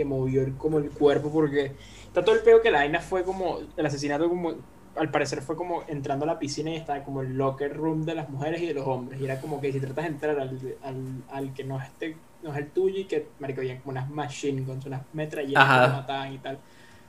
que 0.00 0.04
movió 0.06 0.42
el- 0.42 0.56
como 0.56 0.78
el 0.78 0.90
cuerpo 0.90 1.30
porque 1.30 1.72
está 2.06 2.24
todo 2.24 2.34
el 2.34 2.40
peo 2.42 2.62
que 2.62 2.70
la 2.70 2.78
vaina 2.78 3.00
fue 3.00 3.22
como 3.22 3.58
el 3.76 3.84
asesinato 3.86 4.28
como 4.30 4.54
al 4.96 5.10
parecer 5.10 5.42
fue 5.42 5.56
como 5.56 5.82
entrando 5.88 6.24
a 6.24 6.28
la 6.28 6.38
piscina 6.38 6.70
y 6.70 6.76
estaba 6.76 7.04
como 7.04 7.20
el 7.20 7.36
locker 7.36 7.76
room 7.76 8.04
de 8.06 8.14
las 8.14 8.30
mujeres 8.30 8.62
y 8.62 8.66
de 8.66 8.74
los 8.74 8.86
hombres 8.86 9.20
y 9.20 9.24
era 9.26 9.38
como 9.40 9.60
que 9.60 9.70
si 9.72 9.78
tratas 9.78 10.04
de 10.06 10.10
entrar 10.10 10.40
al, 10.40 10.58
al, 10.82 10.96
al 11.30 11.52
que 11.52 11.64
no 11.64 11.78
es, 11.78 11.86
este, 11.88 12.16
no 12.42 12.50
es 12.52 12.56
el 12.58 12.70
tuyo 12.70 12.98
y 13.00 13.04
que 13.04 13.26
marico 13.40 13.60
había 13.60 13.78
como 13.78 13.90
unas 13.92 14.08
machine 14.08 14.62
guns 14.62 14.86
unas 14.86 15.02
metralletas 15.12 15.62
Ajá. 15.62 15.84
que 15.86 15.92
mataban 15.92 16.32
y 16.32 16.38
tal 16.38 16.58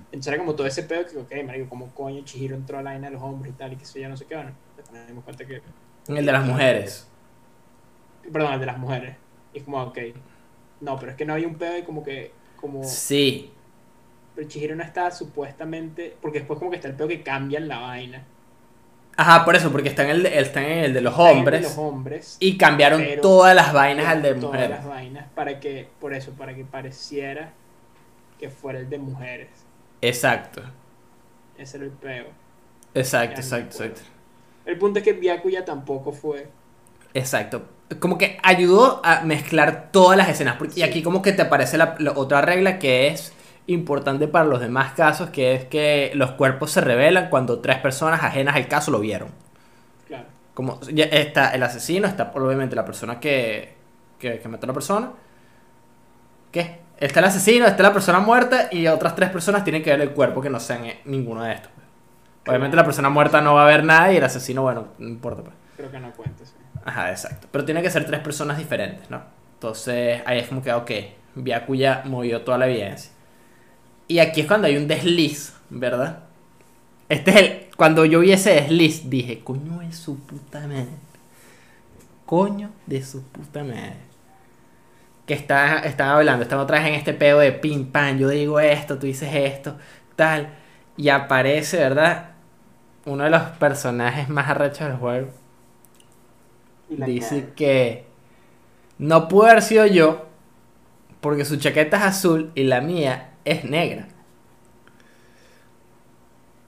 entonces 0.06 0.28
era 0.34 0.38
como 0.38 0.54
todo 0.54 0.68
ese 0.68 0.84
pedo 0.84 1.06
que 1.08 1.18
ok 1.18 1.46
marico 1.48 1.70
como 1.70 1.88
coño 1.94 2.22
Chihiro 2.26 2.56
entró 2.58 2.78
a 2.78 2.84
la 2.84 2.92
vaina 2.92 3.08
de 3.08 3.14
los 3.14 3.24
hombres 3.24 3.54
y 3.54 3.58
tal 3.58 3.72
y 3.74 3.78
que 3.78 3.84
eso 3.84 4.00
ya 4.00 4.10
no 4.10 4.18
sé 4.18 4.26
qué 4.26 4.36
bueno 4.36 4.52
nos 4.92 5.08
dimos 5.08 5.24
cuenta 5.24 5.46
que 5.46 5.62
El 6.10 6.26
de 6.26 6.32
las 6.32 6.46
mujeres. 6.46 7.08
Perdón, 8.32 8.54
el 8.54 8.60
de 8.60 8.66
las 8.66 8.78
mujeres. 8.78 9.16
Y 9.54 9.60
es 9.60 9.64
como, 9.64 9.82
ok. 9.82 9.98
No, 10.82 10.98
pero 11.00 11.12
es 11.12 11.18
que 11.18 11.26
no 11.26 11.34
había 11.34 11.48
un 11.48 11.56
pedo 11.56 11.78
y 11.78 11.84
como 11.84 12.04
que. 12.04 12.32
Como, 12.62 12.84
Sí. 12.84 13.52
pero 14.36 14.48
Chihiro 14.48 14.76
no 14.76 14.84
estaba 14.84 15.12
supuestamente. 15.12 16.16
Porque 16.22 16.40
después, 16.40 16.58
como 16.60 16.72
que 16.72 16.78
está 16.78 16.88
el 16.88 16.96
pedo 16.96 17.08
que 17.08 17.22
cambian 17.24 17.68
la 17.68 17.80
vaina. 17.80 18.24
Ajá, 19.18 19.44
por 19.44 19.56
eso, 19.56 19.72
porque 19.72 19.90
está 19.90 20.04
en 20.04 20.10
el 20.12 20.24
de, 20.24 20.40
está 20.40 20.66
en 20.66 20.86
el 20.86 20.94
de 20.94 21.02
los 21.02 21.12
Está 21.14 21.24
el 21.30 21.34
de 21.34 21.40
hombres 21.40 21.62
Los 21.64 21.78
hombres. 21.78 22.38
y 22.40 22.58
cambiaron 22.58 23.04
todas 23.22 23.54
las 23.56 23.74
vainas 23.74 24.06
al 24.08 24.22
de 24.22 24.30
todas 24.36 24.44
mujeres. 24.44 24.70
las 24.70 24.86
vainas. 24.86 25.26
Para 25.36 25.60
que. 25.60 25.88
Por 26.00 26.14
eso, 26.14 26.32
para 26.32 26.56
que 26.56 26.64
pareciera 26.64 27.52
que 28.40 28.50
fuera 28.50 28.80
el 28.80 28.90
de 28.90 28.98
mujeres. 29.00 29.50
Exacto. 30.02 30.62
Ese 31.58 31.78
era 31.78 31.86
el 31.86 31.92
peo. 31.92 32.26
Exacto, 32.94 33.36
Ya 33.36 33.42
exacto, 33.42 33.84
exacto. 33.84 34.02
El 34.66 34.78
punto 34.78 35.00
es 35.00 35.06
que 35.06 35.14
Byakuya 35.14 35.66
tampoco 35.66 36.12
fue. 36.12 36.48
Exacto. 37.14 37.64
Como 38.00 38.18
que 38.18 38.40
ayudó 38.44 39.02
a 39.04 39.22
mezclar 39.22 39.90
todas 39.92 40.18
las 40.18 40.30
escenas. 40.30 40.56
Porque, 40.58 40.80
Y 40.80 40.84
aquí 40.84 41.02
como 41.04 41.22
que 41.22 41.34
te 41.34 41.42
aparece 41.42 41.78
la, 41.78 41.96
la 42.00 42.12
otra 42.12 42.42
regla 42.42 42.80
que 42.80 43.08
es 43.08 43.34
importante 43.68 44.28
para 44.28 44.46
los 44.46 44.60
demás 44.60 44.94
casos, 44.94 45.30
que 45.30 45.54
es 45.56 45.66
que 45.66 46.12
los 46.16 46.32
cuerpos 46.32 46.72
se 46.72 46.82
revelan 46.82 47.30
cuando 47.30 47.60
tres 47.60 47.78
personas 47.78 48.24
ajenas 48.24 48.56
al 48.56 48.68
caso 48.68 48.92
lo 48.92 49.00
vieron. 49.00 49.30
Claro. 50.08 50.26
Como 50.54 50.80
ya 50.82 51.06
está 51.06 51.52
el 51.52 51.64
asesino, 51.64 52.08
está 52.08 52.32
obviamente 52.36 52.76
la 52.76 52.86
persona 52.86 53.20
que, 53.20 53.76
que, 54.20 54.40
que 54.40 54.48
mató 54.48 54.66
a 54.66 54.68
la 54.68 54.74
persona. 54.74 55.12
¿Qué? 56.52 56.82
está 57.02 57.20
el 57.20 57.26
asesino, 57.26 57.66
está 57.66 57.84
la 57.84 57.94
persona 57.94 58.20
muerta 58.20 58.70
y 58.72 58.88
otras 58.88 59.16
tres 59.16 59.32
personas 59.32 59.64
tienen 59.64 59.82
que 59.82 59.90
ver 59.90 60.02
el 60.02 60.12
cuerpo 60.12 60.40
que 60.40 60.50
no 60.50 60.60
sean 60.60 60.86
eh, 60.86 61.02
ninguno 61.06 61.44
de 61.44 61.54
estos. 61.54 61.72
Obviamente 62.48 62.78
la 62.78 62.86
persona 62.86 63.10
muerta 63.10 63.42
no 63.42 63.56
va 63.56 63.64
a 63.64 63.66
ver 63.66 63.84
nada 63.84 64.14
y 64.14 64.18
el 64.18 64.24
asesino, 64.24 64.62
bueno, 64.62 64.88
no 65.00 65.08
importa. 65.08 65.42
Pues. 65.42 65.56
Creo 65.78 65.92
que 65.92 66.00
no 66.00 66.12
cuenta, 66.12 66.46
sí. 66.46 66.54
Ajá, 66.86 67.12
exacto. 67.12 67.48
Pero 67.52 67.66
tiene 67.66 67.82
que 67.82 67.90
ser 67.90 68.06
tres 68.06 68.20
personas 68.22 68.58
diferentes, 68.58 69.10
¿no? 69.10 69.22
Entonces 69.56 70.22
ahí 70.26 70.40
es 70.40 70.48
como 70.48 70.64
que, 70.64 70.74
ok, 70.74 70.92
Byaku 71.36 71.76
ya 71.76 72.04
movió 72.06 72.42
toda 72.42 72.58
la 72.58 72.68
evidencia. 72.68 73.12
Y 74.08 74.20
aquí 74.20 74.42
es 74.42 74.48
cuando 74.48 74.68
hay 74.68 74.76
un 74.78 74.88
desliz, 74.88 75.54
¿verdad? 75.70 76.24
Este 77.08 77.32
es 77.32 77.38
el. 77.38 77.70
Cuando 77.78 78.06
yo 78.06 78.20
vi 78.20 78.32
ese 78.32 78.52
desliz, 78.52 79.10
dije, 79.10 79.44
coño 79.44 79.80
de 79.80 79.92
su 79.94 80.20
puta 80.20 80.62
madre. 80.62 80.88
Coño 82.26 82.72
de 82.86 83.04
su 83.04 83.24
puta 83.24 83.64
madre. 83.64 83.96
Que 85.26 85.34
está, 85.34 85.80
están 85.80 86.10
hablando, 86.10 86.44
están 86.44 86.60
otra 86.60 86.80
vez 86.80 86.88
en 86.88 86.96
este 86.96 87.14
pedo 87.14 87.40
de 87.40 87.52
pim 87.52 87.92
pam. 87.92 88.18
Yo 88.18 88.30
digo 88.30 88.60
esto, 88.60 88.98
tú 88.98 89.08
dices 89.08 89.30
esto, 89.34 89.78
tal. 90.16 90.50
Y 90.98 91.10
aparece, 91.10 91.78
¿verdad? 91.78 92.32
Uno 93.06 93.24
de 93.24 93.30
los 93.30 93.42
personajes 93.60 94.30
más 94.30 94.50
arrechos 94.50 94.88
del 94.88 94.98
juego. 94.98 95.41
Dice 96.98 97.54
cara. 97.56 97.56
que 97.56 98.06
no 99.00 99.28
pudo 99.28 99.46
haber 99.48 99.62
sido 99.64 99.86
yo 99.88 100.28
porque 101.22 101.46
su 101.46 101.58
chaqueta 101.58 101.98
es 101.98 102.04
azul 102.04 102.52
y 102.56 102.64
la 102.66 102.82
mía 102.82 103.36
es 103.46 103.66
negra. 103.66 104.10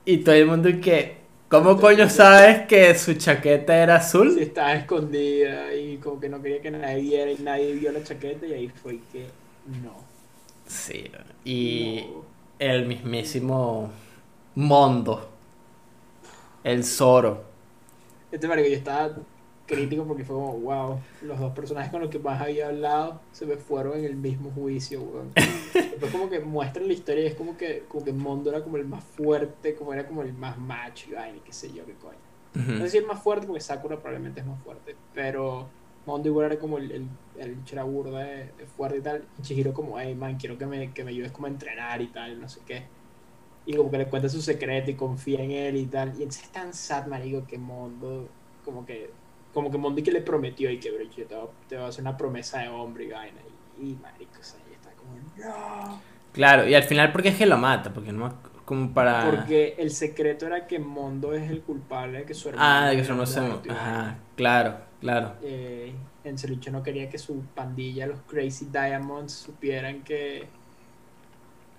Y 0.05 0.19
todo 0.23 0.35
el 0.35 0.45
mundo 0.47 0.69
y 0.69 0.79
que, 0.81 1.17
¿cómo 1.49 1.77
coño 1.79 2.09
sabes 2.09 2.67
que 2.67 2.93
su 2.95 3.13
chaqueta 3.15 3.75
era 3.77 3.95
azul? 3.97 4.33
Sí, 4.33 4.41
estaba 4.41 4.73
escondida 4.75 5.73
y 5.75 5.99
como 5.99 6.19
que 6.19 6.29
no 6.29 6.41
quería 6.41 6.61
que 6.61 6.71
nadie 6.71 7.01
viera 7.01 7.31
y 7.31 7.37
nadie 7.39 7.73
vio 7.73 7.91
la 7.91 8.03
chaqueta 8.03 8.45
y 8.47 8.53
ahí 8.53 8.69
fue 8.69 9.05
que 9.07 9.35
no. 9.65 10.11
Sí, 10.65 11.11
y 11.43 12.05
No. 12.05 12.31
el 12.59 12.85
mismísimo 12.87 13.91
Mondo, 14.55 15.29
el 16.63 16.83
Zoro. 16.83 17.43
Este 18.31 18.47
marico 18.47 18.67
yo 18.69 18.75
estaba 18.75 19.15
crítico 19.73 20.05
porque 20.07 20.23
fue 20.25 20.35
como, 20.35 20.59
wow, 20.59 20.99
los 21.21 21.39
dos 21.39 21.53
personajes 21.53 21.91
con 21.91 22.01
los 22.01 22.09
que 22.09 22.19
más 22.19 22.41
había 22.41 22.67
hablado 22.69 23.21
se 23.31 23.45
me 23.45 23.57
fueron 23.57 23.97
en 23.99 24.05
el 24.05 24.15
mismo 24.15 24.51
juicio, 24.51 25.01
weón. 25.03 25.33
Después 25.91 26.11
como 26.11 26.29
que 26.29 26.39
muestran 26.39 26.87
la 26.87 26.93
historia 26.93 27.23
y 27.23 27.27
es 27.27 27.35
como 27.35 27.57
que, 27.57 27.85
como 27.87 28.03
que 28.03 28.13
Mondo 28.13 28.49
era 28.49 28.63
como 28.63 28.77
el 28.77 28.85
más 28.87 29.03
fuerte, 29.03 29.75
como 29.75 29.93
era 29.93 30.07
como 30.07 30.21
el 30.23 30.33
más 30.33 30.57
macho 30.57 31.09
y 31.09 31.13
vaina 31.13 31.37
y 31.37 31.41
qué 31.41 31.53
sé 31.53 31.71
yo, 31.73 31.85
qué 31.85 31.97
coño. 31.97 32.17
No 32.53 32.61
Ujú. 32.61 32.85
sé 32.85 32.91
si 32.91 32.97
el 32.97 33.05
más 33.05 33.21
fuerte 33.23 33.47
porque 33.47 33.61
Sakura 33.61 33.97
probablemente 33.97 34.41
es 34.41 34.45
más 34.47 34.61
fuerte, 34.63 34.95
pero 35.13 35.69
Mondo 36.05 36.27
igual 36.29 36.47
era 36.47 36.59
como 36.59 36.77
el, 36.77 36.91
el, 36.91 37.09
el 37.35 37.55
bicho 37.55 37.75
era 37.75 37.83
burda 37.83 38.19
de, 38.19 38.53
de 38.53 38.67
fuerte 38.67 38.97
y 38.99 39.01
tal. 39.01 39.29
Y 39.37 39.41
Chihiro 39.41 39.73
como, 39.73 39.99
hey 39.99 40.15
man, 40.15 40.37
quiero 40.37 40.57
que 40.57 40.65
me, 40.65 40.93
que 40.93 41.03
me 41.03 41.11
ayudes 41.11 41.31
como 41.31 41.47
a 41.47 41.49
entrenar 41.51 42.01
y 42.01 42.11
tal, 42.11 42.39
no 42.39 42.49
sé 42.49 42.61
qué. 42.65 42.91
Y 43.65 43.75
como 43.75 43.91
que 43.91 43.97
le 43.97 44.09
cuenta 44.09 44.29
su 44.29 44.41
secreto 44.41 44.91
y 44.91 44.95
confía 44.97 45.41
en 45.43 45.51
él 45.51 45.77
y 45.77 45.87
tal. 45.87 46.09
Y 46.09 46.23
entonces 46.23 46.43
es 46.45 46.51
tan 46.51 46.73
sad, 46.73 47.07
marico, 47.07 47.45
que 47.47 47.57
Mondo, 47.57 48.35
como 48.61 48.85
que, 48.85 49.22
como 49.53 49.69
que 49.71 49.77
Mondo 49.77 49.99
y 50.01 50.03
que 50.03 50.11
le 50.11 50.21
prometió 50.21 50.69
y 50.71 50.79
que, 50.79 50.91
bro, 50.91 51.03
yo 51.03 51.25
te 51.25 51.35
voy, 51.35 51.45
a- 51.45 51.67
te 51.69 51.75
voy 51.75 51.85
a 51.85 51.87
hacer 51.89 52.01
una 52.01 52.17
promesa 52.17 52.59
de 52.59 52.69
hombre 52.69 53.05
y 53.05 53.09
vaina. 53.11 53.39
Y, 53.79 53.91
y 53.91 53.95
marico, 53.95 54.39
o 54.39 54.43
sea, 54.43 54.59
y 54.69 54.73
está 54.73 54.89
como, 54.91 55.13
no. 55.15 55.99
Claro, 56.31 56.67
y 56.67 56.73
al 56.73 56.83
final, 56.83 57.11
¿por 57.11 57.21
qué 57.21 57.29
es 57.29 57.37
que 57.37 57.45
lo 57.45 57.57
mata? 57.57 57.93
Porque 57.93 58.11
no 58.11 58.33
como 58.65 58.93
para. 58.93 59.29
Porque 59.29 59.75
el 59.77 59.91
secreto 59.91 60.47
era 60.47 60.65
que 60.67 60.79
Mondo 60.79 61.33
es 61.33 61.49
el 61.51 61.61
culpable 61.61 62.19
de 62.19 62.25
que 62.25 62.33
su 62.33 62.49
hermano. 62.49 62.67
Ah, 62.67 62.89
de 62.89 62.95
que 62.95 63.01
eso 63.01 63.13
no 63.13 63.23
era 63.23 63.31
se. 63.31 63.69
Ajá, 63.69 64.17
claro, 64.35 64.77
claro. 64.99 65.33
eh, 65.43 65.93
en 66.23 66.37
Celuche 66.37 66.71
no 66.71 66.81
quería 66.81 67.09
que 67.09 67.17
su 67.17 67.41
pandilla, 67.53 68.07
los 68.07 68.19
Crazy 68.21 68.67
Diamonds, 68.71 69.33
supieran 69.33 70.01
que, 70.03 70.47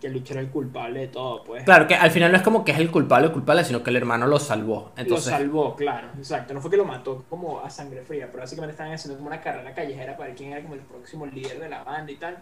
que 0.00 0.08
Lucho 0.08 0.34
era 0.34 0.42
el 0.42 0.50
culpable 0.50 1.00
de 1.00 1.08
todo, 1.08 1.42
pues. 1.44 1.64
Claro, 1.64 1.86
que 1.86 1.94
al 1.94 2.10
final 2.10 2.30
no 2.30 2.36
es 2.36 2.42
como 2.42 2.64
que 2.64 2.72
es 2.72 2.78
el 2.78 2.90
culpable 2.90 3.28
o 3.28 3.32
culpable, 3.32 3.64
sino 3.64 3.82
que 3.82 3.90
el 3.90 3.96
hermano 3.96 4.26
lo 4.26 4.38
salvó. 4.38 4.92
Entonces, 4.96 5.32
Lo 5.32 5.38
salvó, 5.38 5.76
claro, 5.76 6.08
exacto. 6.18 6.52
No 6.52 6.60
fue 6.60 6.70
que 6.70 6.76
lo 6.76 6.84
mató 6.84 7.24
como 7.30 7.60
a 7.60 7.70
sangre 7.70 8.02
fría, 8.02 8.26
pero 8.30 8.42
básicamente 8.42 8.72
estaban 8.72 8.92
haciendo 8.92 9.16
como 9.16 9.28
una 9.28 9.40
carrera 9.40 9.72
callejera 9.72 10.16
para 10.16 10.28
ver 10.28 10.36
quién 10.36 10.52
era 10.52 10.62
como 10.62 10.74
el 10.74 10.80
próximo 10.80 11.26
líder 11.26 11.58
de 11.58 11.68
la 11.68 11.82
banda 11.84 12.12
y 12.12 12.16
tal. 12.16 12.38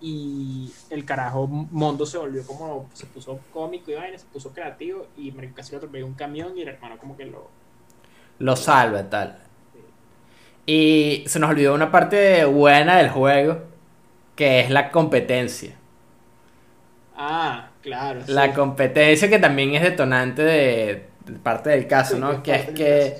Y 0.00 0.72
el 0.90 1.04
carajo 1.04 1.46
Mondo 1.46 2.06
se 2.06 2.18
volvió 2.18 2.44
como, 2.46 2.88
se 2.92 3.06
puso 3.06 3.38
cómico 3.52 3.90
y 3.90 3.94
vaina, 3.94 4.18
se 4.18 4.26
puso 4.26 4.52
creativo 4.52 5.06
y 5.16 5.30
casi 5.54 5.72
lo 5.72 5.78
atropelló 5.78 6.06
un 6.06 6.14
camión 6.14 6.56
y 6.56 6.62
el 6.62 6.68
hermano 6.68 6.98
como 6.98 7.16
que 7.16 7.24
lo... 7.24 7.48
lo 8.38 8.56
salva 8.56 9.00
y 9.00 9.04
tal. 9.04 9.38
Y 10.66 11.24
se 11.26 11.38
nos 11.38 11.50
olvidó 11.50 11.74
una 11.74 11.90
parte 11.90 12.44
buena 12.44 12.98
del 12.98 13.10
juego, 13.10 13.58
que 14.36 14.60
es 14.60 14.70
la 14.70 14.90
competencia. 14.90 15.76
Ah, 17.26 17.70
claro. 17.80 18.26
La 18.26 18.52
sí. 18.52 18.54
competencia 18.54 19.28
que 19.28 19.38
también 19.38 19.74
es 19.74 19.82
detonante 19.82 20.42
de, 20.42 21.08
de 21.26 21.38
parte 21.40 21.70
del 21.70 21.86
caso, 21.88 22.16
Sí, 22.16 22.18
¿no? 22.18 22.42
que 22.42 22.54
es 22.54 22.68
que 22.70 23.18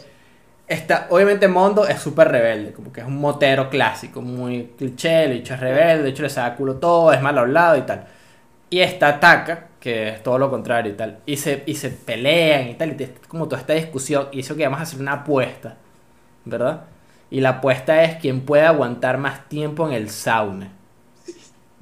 está, 0.69 1.09
obviamente 1.11 1.49
Mondo 1.49 1.87
es 1.89 2.01
súper 2.01 2.29
rebelde, 2.29 2.73
como 2.73 2.93
que 2.93 3.01
es 3.03 3.07
un 3.07 3.21
motero 3.21 3.71
clásico, 3.71 4.23
muy 4.23 4.75
cliché, 4.79 5.25
el 5.25 5.33
bicho 5.35 5.55
es 5.55 5.61
rebelde, 5.61 6.05
de 6.05 6.11
hecho 6.11 6.23
le 6.25 6.31
saca 6.31 6.57
culo 6.57 6.77
todo, 6.77 7.13
es 7.13 7.23
mal 7.23 7.39
hablado 7.39 7.77
y 7.79 7.83
tal. 7.83 8.07
Y 8.71 8.81
está 8.81 9.21
Taka, 9.21 9.69
que 9.81 10.11
es 10.11 10.23
todo 10.23 10.39
lo 10.39 10.51
contrario 10.51 10.93
y 10.93 10.97
tal. 10.97 11.21
Y 11.27 11.37
se, 11.39 11.63
y 11.67 11.75
se 11.77 11.91
pelean 11.91 12.69
y 12.69 12.75
tal, 12.75 12.93
y 12.93 12.95
te- 12.97 13.15
como 13.29 13.47
toda 13.49 13.61
esta 13.63 13.75
discusión, 13.75 14.29
y 14.33 14.41
eso 14.41 14.57
que 14.57 14.65
vamos 14.65 14.81
a 14.81 14.85
hacer 14.85 15.01
una 15.01 15.15
apuesta, 15.15 15.77
¿verdad? 16.47 16.85
Y 17.31 17.41
la 17.41 17.51
apuesta 17.51 18.05
es 18.05 18.17
quién 18.17 18.43
puede 18.43 18.65
aguantar 18.67 19.19
más 19.19 19.49
tiempo 19.49 19.87
en 19.89 19.95
el 19.95 20.11
sauna. 20.11 20.71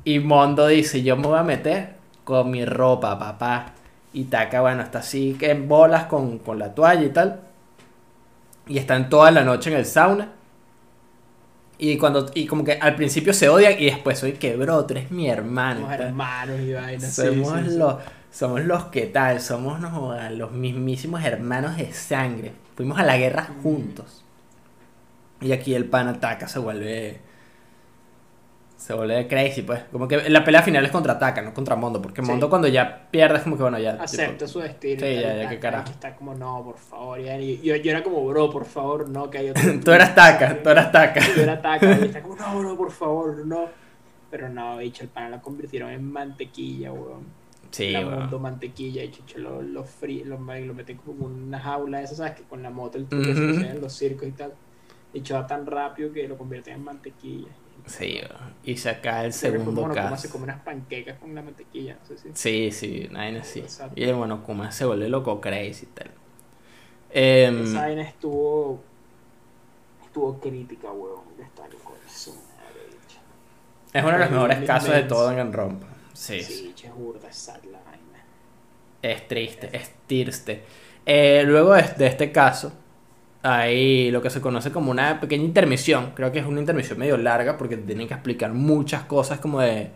Y 0.04 0.18
Mondo 0.18 0.66
dice, 0.66 1.02
yo 1.02 1.16
me 1.16 1.26
voy 1.28 1.38
a 1.38 1.42
meter 1.42 1.99
con 2.30 2.50
mi 2.50 2.64
ropa, 2.64 3.18
papá. 3.18 3.72
Y 4.12 4.24
Taka, 4.24 4.60
bueno, 4.60 4.82
está 4.82 5.00
así 5.00 5.36
que 5.38 5.50
en 5.50 5.68
bolas 5.68 6.04
con, 6.06 6.38
con 6.38 6.58
la 6.58 6.74
toalla 6.74 7.02
y 7.02 7.10
tal. 7.10 7.40
Y 8.66 8.78
están 8.78 9.08
toda 9.08 9.30
la 9.30 9.42
noche 9.44 9.70
en 9.70 9.76
el 9.76 9.86
sauna. 9.86 10.28
Y 11.78 11.96
cuando 11.96 12.30
y 12.34 12.46
como 12.46 12.62
que 12.62 12.72
al 12.74 12.94
principio 12.94 13.32
se 13.32 13.48
odian 13.48 13.74
y 13.78 13.86
después 13.86 14.18
soy 14.18 14.32
que 14.32 14.54
bro, 14.56 14.84
tú 14.84 14.92
eres 14.94 15.10
mi 15.10 15.28
hermano. 15.30 15.80
Somos 15.80 15.94
hermanos 16.00 16.60
y 16.60 16.72
vainas. 16.74 17.12
sí, 17.14 17.22
Somos 17.26 17.58
sí, 17.60 17.70
sí. 17.70 17.78
los 17.78 17.94
somos 18.30 18.60
los 18.64 18.84
que 18.86 19.06
tal, 19.06 19.40
somos 19.40 19.80
no 19.80 20.14
los 20.30 20.52
mismísimos 20.52 21.24
hermanos 21.24 21.76
de 21.78 21.92
sangre. 21.92 22.52
Fuimos 22.76 22.98
a 22.98 23.02
la 23.04 23.16
guerra 23.16 23.48
Mm. 23.58 23.62
juntos. 23.62 24.24
Y 25.40 25.52
aquí 25.52 25.74
el 25.74 25.86
pan 25.86 26.08
ataca, 26.08 26.48
se 26.48 26.58
vuelve 26.58 27.20
se 28.80 28.94
vuelve 28.94 29.26
crazy, 29.28 29.62
pues. 29.62 29.82
Como 29.92 30.08
que 30.08 30.28
la 30.30 30.42
pelea 30.42 30.62
final 30.62 30.84
es 30.84 30.90
contra 30.90 31.18
Taka, 31.18 31.42
no 31.42 31.52
contra 31.52 31.76
Mondo, 31.76 32.00
porque 32.00 32.22
Sí. 32.22 32.28
Mondo 32.28 32.48
cuando 32.48 32.66
ya 32.66 33.08
pierde 33.10 33.36
es 33.36 33.42
como 33.42 33.56
que 33.56 33.62
bueno, 33.62 33.78
ya 33.78 33.92
acepta 34.00 34.48
su 34.48 34.60
destino. 34.60 35.00
Sí, 35.00 35.14
ya, 35.20 35.36
ya, 35.36 35.48
qué 35.50 35.58
carajo. 35.58 35.90
está 35.90 36.16
como, 36.16 36.34
no, 36.34 36.62
por 36.64 36.78
favor. 36.78 37.20
y 37.20 37.60
yo, 37.60 37.76
yo 37.76 37.90
era 37.90 38.02
como, 38.02 38.24
bro, 38.26 38.48
por 38.50 38.64
favor, 38.64 39.08
no, 39.08 39.28
que 39.28 39.38
hay 39.38 39.50
otro. 39.50 39.62
tú 39.84 39.92
eras 39.92 40.14
Taka, 40.14 40.62
tú 40.62 40.70
eras 40.70 40.90
Taka. 40.90 41.20
Yo 41.36 41.42
era 41.42 41.60
Taka, 41.60 41.98
y 41.98 42.04
está 42.06 42.22
como, 42.22 42.36
no, 42.36 42.58
bro, 42.58 42.76
por 42.76 42.90
favor, 42.90 43.46
no. 43.46 43.66
Pero 44.30 44.48
no, 44.48 44.78
bicho, 44.78 45.02
el 45.02 45.08
pan 45.10 45.30
lo 45.30 45.42
convirtieron 45.42 45.90
en 45.90 46.10
mantequilla, 46.10 46.92
weón. 46.92 47.24
Sí, 47.72 47.90
la 47.92 48.00
mundo 48.00 48.38
mantequilla, 48.40 49.04
y 49.04 49.12
lo, 49.36 49.60
lo, 49.62 49.84
frí- 49.84 50.24
lo, 50.24 50.36
lo 50.38 50.74
meten 50.74 50.96
como 50.96 51.26
en 51.28 51.42
una 51.44 51.58
jaula, 51.60 52.00
esa, 52.02 52.14
¿sabes? 52.16 52.32
Que 52.32 52.42
con 52.44 52.62
la 52.62 52.70
moto, 52.70 52.96
el 52.98 53.06
truco 53.06 53.26
se 53.26 53.30
Ujú. 53.32 53.58
hace 53.58 53.68
en 53.70 53.80
los 53.80 53.92
circos 53.92 54.26
y 54.28 54.32
tal. 54.32 54.52
Y 55.12 55.20
va 55.32 55.46
tan 55.46 55.66
rápido 55.66 56.12
que 56.12 56.26
lo 56.26 56.36
convierten 56.38 56.74
en 56.74 56.84
mantequilla. 56.84 57.48
Sí, 57.98 58.20
y 58.64 58.76
se 58.76 58.90
acaba 58.90 59.24
el 59.24 59.32
segundo 59.32 59.82
Monokuma 59.82 60.10
caso. 60.10 60.22
se 60.22 60.30
come 60.30 60.44
unas 60.44 60.60
panquecas 60.62 61.18
con 61.18 61.34
la 61.34 61.42
mantequilla, 61.42 61.96
no 62.00 62.06
sé 62.06 62.18
si. 62.18 62.28
Sí, 62.34 62.70
sí, 62.72 63.08
nadie 63.10 63.38
así. 63.40 63.64
Y 63.96 64.04
el 64.04 64.14
Monokuma 64.14 64.70
se 64.70 64.84
vuelve 64.84 65.08
loco 65.08 65.40
crazy 65.40 65.84
y 65.84 65.88
tal. 65.88 66.10
Em, 67.12 67.64
Esa 67.64 67.80
vaina 67.80 68.02
estuvo. 68.02 68.82
Estuvo 70.04 70.38
crítica, 70.40 70.88
estar 71.40 71.68
con 71.84 71.94
su 72.08 72.30
madre, 72.32 72.86
bicho. 72.88 73.18
es 73.92 74.02
uno 74.02 74.12
de 74.12 74.18
los 74.18 74.30
mejores 74.30 74.66
casos 74.66 74.90
de 74.94 75.02
todo 75.04 75.30
en 75.32 75.52
Rompa. 75.52 75.86
Sí, 76.12 76.42
Sí, 76.42 76.74
es 76.84 76.94
burda, 76.94 77.28
es 77.28 77.36
sad 77.36 77.62
la 77.64 77.78
vaina. 77.80 78.24
Es 79.02 79.26
triste, 79.28 79.70
es 79.72 79.90
triste. 80.06 80.64
Eh, 81.06 81.42
luego 81.46 81.74
de, 81.74 81.82
de 81.96 82.06
este 82.06 82.30
caso, 82.32 82.72
hay 83.42 84.10
lo 84.10 84.20
que 84.22 84.30
se 84.30 84.40
conoce 84.40 84.70
como 84.72 84.90
una 84.90 85.20
pequeña 85.20 85.44
intermisión. 85.44 86.12
Creo 86.14 86.32
que 86.32 86.40
es 86.40 86.46
una 86.46 86.60
intermisión 86.60 86.98
medio 86.98 87.16
larga 87.16 87.56
porque 87.56 87.76
tienen 87.76 88.08
que 88.08 88.14
explicar 88.14 88.52
muchas 88.52 89.04
cosas 89.04 89.40
como 89.40 89.60
de, 89.60 89.90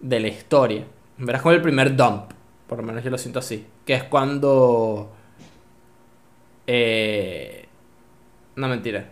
de 0.00 0.20
la 0.20 0.28
historia. 0.28 0.84
Verás 1.18 1.42
como 1.42 1.54
el 1.54 1.62
primer 1.62 1.96
dump, 1.96 2.32
por 2.66 2.78
lo 2.78 2.84
menos 2.84 3.04
yo 3.04 3.10
lo 3.10 3.18
siento 3.18 3.38
así. 3.38 3.66
Que 3.86 3.94
es 3.94 4.04
cuando... 4.04 5.12
eh, 6.66 7.66
no, 8.56 8.68
mentira. 8.68 9.08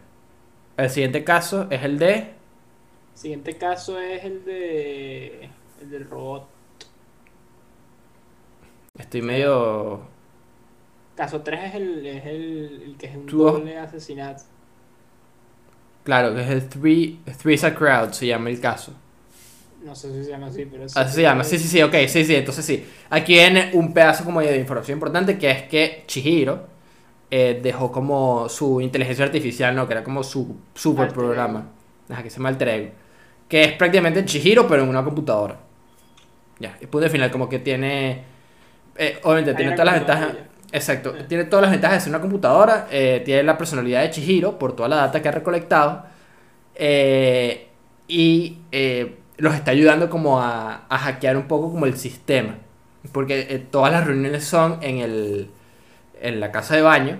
El 0.76 0.90
siguiente 0.90 1.24
caso 1.24 1.66
es 1.70 1.82
el 1.82 1.98
de... 1.98 2.34
Siguiente 3.14 3.56
caso 3.58 4.00
es 4.00 4.24
el 4.24 4.44
de. 4.44 5.50
El 5.82 5.90
del 5.90 6.08
robot. 6.08 6.48
Estoy 8.98 9.22
medio... 9.22 10.09
Caso 11.20 11.42
3 11.42 11.64
es 11.64 11.74
el, 11.74 12.06
es 12.06 12.24
el, 12.24 12.82
el 12.86 12.96
que 12.96 13.06
es 13.08 13.14
un 13.14 13.26
Tú- 13.26 13.42
doble 13.44 13.76
asesinato. 13.76 14.42
Claro, 16.02 16.34
que 16.34 16.40
es 16.40 16.48
el 16.48 16.66
Three, 16.66 17.20
Three's 17.42 17.62
a 17.62 17.74
Crowd, 17.74 18.12
se 18.12 18.26
llama 18.26 18.48
el 18.48 18.58
caso. 18.58 18.94
No 19.84 19.94
sé 19.94 20.10
si 20.14 20.24
se 20.24 20.30
llama 20.30 20.46
así, 20.46 20.64
pero... 20.64 20.84
Así 20.84 21.14
se 21.14 21.20
llama, 21.20 21.44
sí, 21.44 21.58
sí, 21.58 21.68
sí, 21.68 21.82
ok, 21.82 21.94
sí, 22.08 22.24
sí, 22.24 22.34
entonces 22.34 22.64
sí. 22.64 22.86
Aquí 23.10 23.34
viene 23.34 23.68
un 23.74 23.92
pedazo 23.92 24.24
como 24.24 24.40
de 24.40 24.56
información 24.56 24.96
importante 24.96 25.36
que 25.36 25.50
es 25.50 25.62
que 25.64 26.04
Chihiro 26.06 26.66
eh, 27.30 27.60
dejó 27.62 27.92
como 27.92 28.48
su 28.48 28.80
inteligencia 28.80 29.26
artificial, 29.26 29.76
¿no? 29.76 29.86
Que 29.86 29.92
era 29.92 30.02
como 30.02 30.22
su 30.22 30.56
super 30.74 31.04
Alter 31.04 31.14
programa. 31.14 31.66
Ajá, 32.08 32.22
que 32.22 32.30
se 32.30 32.38
llama 32.38 32.48
Alter 32.48 32.68
Ego. 32.70 32.90
Que 33.46 33.64
es 33.64 33.72
prácticamente 33.74 34.24
Chihiro, 34.24 34.66
pero 34.66 34.84
en 34.84 34.88
una 34.88 35.04
computadora. 35.04 35.58
Ya, 36.58 36.78
y 36.80 36.86
punto 36.86 37.10
final, 37.10 37.30
como 37.30 37.46
que 37.46 37.58
tiene... 37.58 38.24
eh, 38.96 39.20
obviamente 39.22 39.50
Hay 39.50 39.56
tiene 39.56 39.72
todas 39.72 39.84
las 39.86 39.94
ventajas... 39.96 40.49
Exacto, 40.72 41.12
tiene 41.26 41.44
todas 41.44 41.62
las 41.62 41.72
ventajas 41.72 41.98
de 41.98 42.00
ser 42.00 42.10
una 42.10 42.20
computadora, 42.20 42.86
eh, 42.90 43.22
tiene 43.24 43.42
la 43.42 43.58
personalidad 43.58 44.02
de 44.02 44.10
Chihiro 44.10 44.58
por 44.58 44.76
toda 44.76 44.88
la 44.88 44.96
data 44.96 45.20
que 45.20 45.28
ha 45.28 45.32
recolectado 45.32 46.04
eh, 46.76 47.68
y 48.06 48.58
eh, 48.70 49.18
los 49.38 49.54
está 49.54 49.72
ayudando 49.72 50.08
como 50.08 50.40
a, 50.40 50.86
hackear 50.88 51.36
un 51.36 51.48
poco 51.48 51.72
como 51.72 51.86
el 51.86 51.96
sistema, 51.96 52.54
porque 53.10 53.66
todas 53.70 53.92
las 53.92 54.06
reuniones 54.06 54.44
son 54.44 54.78
en, 54.80 54.98
el, 54.98 55.50
en 56.20 56.38
la 56.38 56.52
casa 56.52 56.76
de 56.76 56.82
baño, 56.82 57.18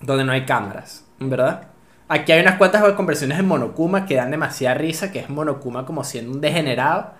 donde 0.00 0.24
no 0.24 0.32
hay 0.32 0.44
cámaras, 0.44 1.04
¿verdad? 1.20 1.68
Aquí 2.08 2.32
hay 2.32 2.40
unas 2.40 2.56
cuantas 2.56 2.82
conversiones 2.94 3.38
en 3.38 3.46
Monokuma 3.46 4.06
que 4.06 4.16
dan 4.16 4.30
demasiada 4.32 4.74
risa, 4.74 5.12
que 5.12 5.20
es 5.20 5.28
Monokuma 5.28 5.86
como 5.86 6.02
siendo 6.02 6.32
un 6.32 6.40
degenerado, 6.40 7.12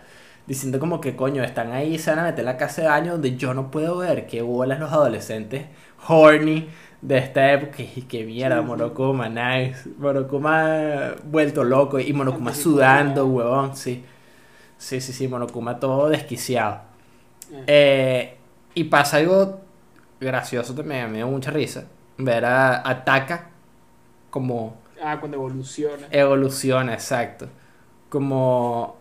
diciendo 0.49 0.81
como 0.81 1.01
que 1.01 1.17
coño, 1.17 1.45
están 1.45 1.73
ahí, 1.73 1.99
se 1.99 2.11
van 2.11 2.21
a 2.21 2.25
meter 2.25 2.41
en 2.41 2.47
la 2.47 2.57
casa 2.59 2.83
de 2.83 2.89
baño 2.89 3.13
donde 3.15 3.37
yo 3.37 3.55
no 3.55 3.71
puedo 3.71 3.99
ver 3.99 4.27
qué 4.27 4.43
bolas 4.43 4.81
los 4.81 4.93
adolescentes 4.93 5.67
horny 6.09 6.69
de 7.03 7.19
esta 7.19 7.53
época. 7.53 7.83
Y 7.97 8.03
qué 8.05 8.25
mierda, 8.25 8.63
Sí. 8.63 8.63
Monokuma, 8.63 9.29
nice. 9.29 9.89
Monokuma 9.99 11.15
vuelto 11.25 11.65
loco 11.65 12.01
y 12.01 12.13
Monokuma 12.13 12.55
sudando, 12.55 13.27
huevón, 13.27 13.77
sí. 13.77 14.05
Sí, 14.79 15.01
sí, 15.01 15.13
sí, 15.13 15.29
Monokuma 15.29 15.81
todo 15.81 16.09
desquiciado. 16.11 16.83
Eh, 17.53 17.65
Eh, 17.67 18.37
y 18.75 18.85
pasa 18.85 19.19
algo 19.19 19.61
gracioso 20.21 20.75
también, 20.75 21.11
me 21.11 21.19
dio 21.19 21.29
mucha 21.29 21.51
risa. 21.51 21.87
Ver 22.19 22.45
a, 22.47 22.89
a 22.89 23.05
Taka 23.05 23.51
como 24.31 24.77
Ah, 25.03 25.19
cuando 25.21 25.37
evoluciona. 25.39 26.09
evoluciona, 26.11 26.95
exacto. 26.95 27.49
Como. 28.11 28.98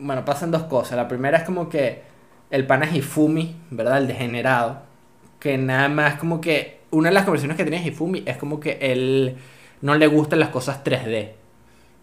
Bueno, 0.00 0.24
pasan 0.24 0.50
dos 0.50 0.64
cosas. 0.64 0.96
La 0.96 1.06
primera 1.06 1.38
es 1.38 1.44
como 1.44 1.68
que 1.68 2.02
el 2.50 2.66
pana 2.66 2.88
Hifumi, 2.90 3.54
¿verdad? 3.70 3.98
El 3.98 4.08
degenerado. 4.08 4.82
Que 5.38 5.58
nada 5.58 5.88
más 5.88 6.16
como 6.16 6.40
que. 6.40 6.80
Una 6.90 7.10
de 7.10 7.14
las 7.14 7.24
conversaciones 7.24 7.56
que 7.56 7.64
tiene 7.64 7.86
Hifumi 7.86 8.22
es 8.26 8.36
como 8.38 8.58
que 8.58 8.78
él 8.80 9.36
no 9.82 9.94
le 9.94 10.06
gustan 10.06 10.40
las 10.40 10.48
cosas 10.48 10.82
3D. 10.82 11.32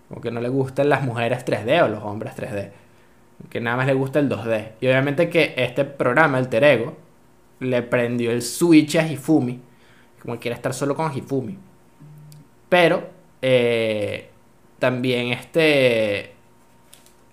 Como 0.09 0.21
que 0.21 0.31
no 0.31 0.39
le 0.39 0.47
gustan 0.47 0.89
las 0.89 1.03
mujeres 1.03 1.43
3D 1.45 1.83
o 1.83 1.87
los 1.89 2.03
hombres 2.03 2.33
3D. 2.37 2.71
Que 3.49 3.59
nada 3.59 3.77
más 3.77 3.87
le 3.87 3.93
gusta 3.93 4.19
el 4.19 4.29
2D. 4.29 4.73
Y 4.79 4.87
obviamente 4.87 5.29
que 5.29 5.55
este 5.57 5.83
programa, 5.83 6.39
el 6.39 6.47
Terego, 6.49 6.95
le 7.59 7.81
prendió 7.81 8.31
el 8.31 8.43
switch 8.43 8.95
a 8.97 9.07
Hifumi. 9.07 9.59
Como 10.21 10.39
quiere 10.39 10.55
estar 10.55 10.73
solo 10.73 10.95
con 10.95 11.11
Hifumi. 11.11 11.57
Pero 12.69 13.09
eh, 13.41 14.29
también 14.79 15.29
este 15.29 16.36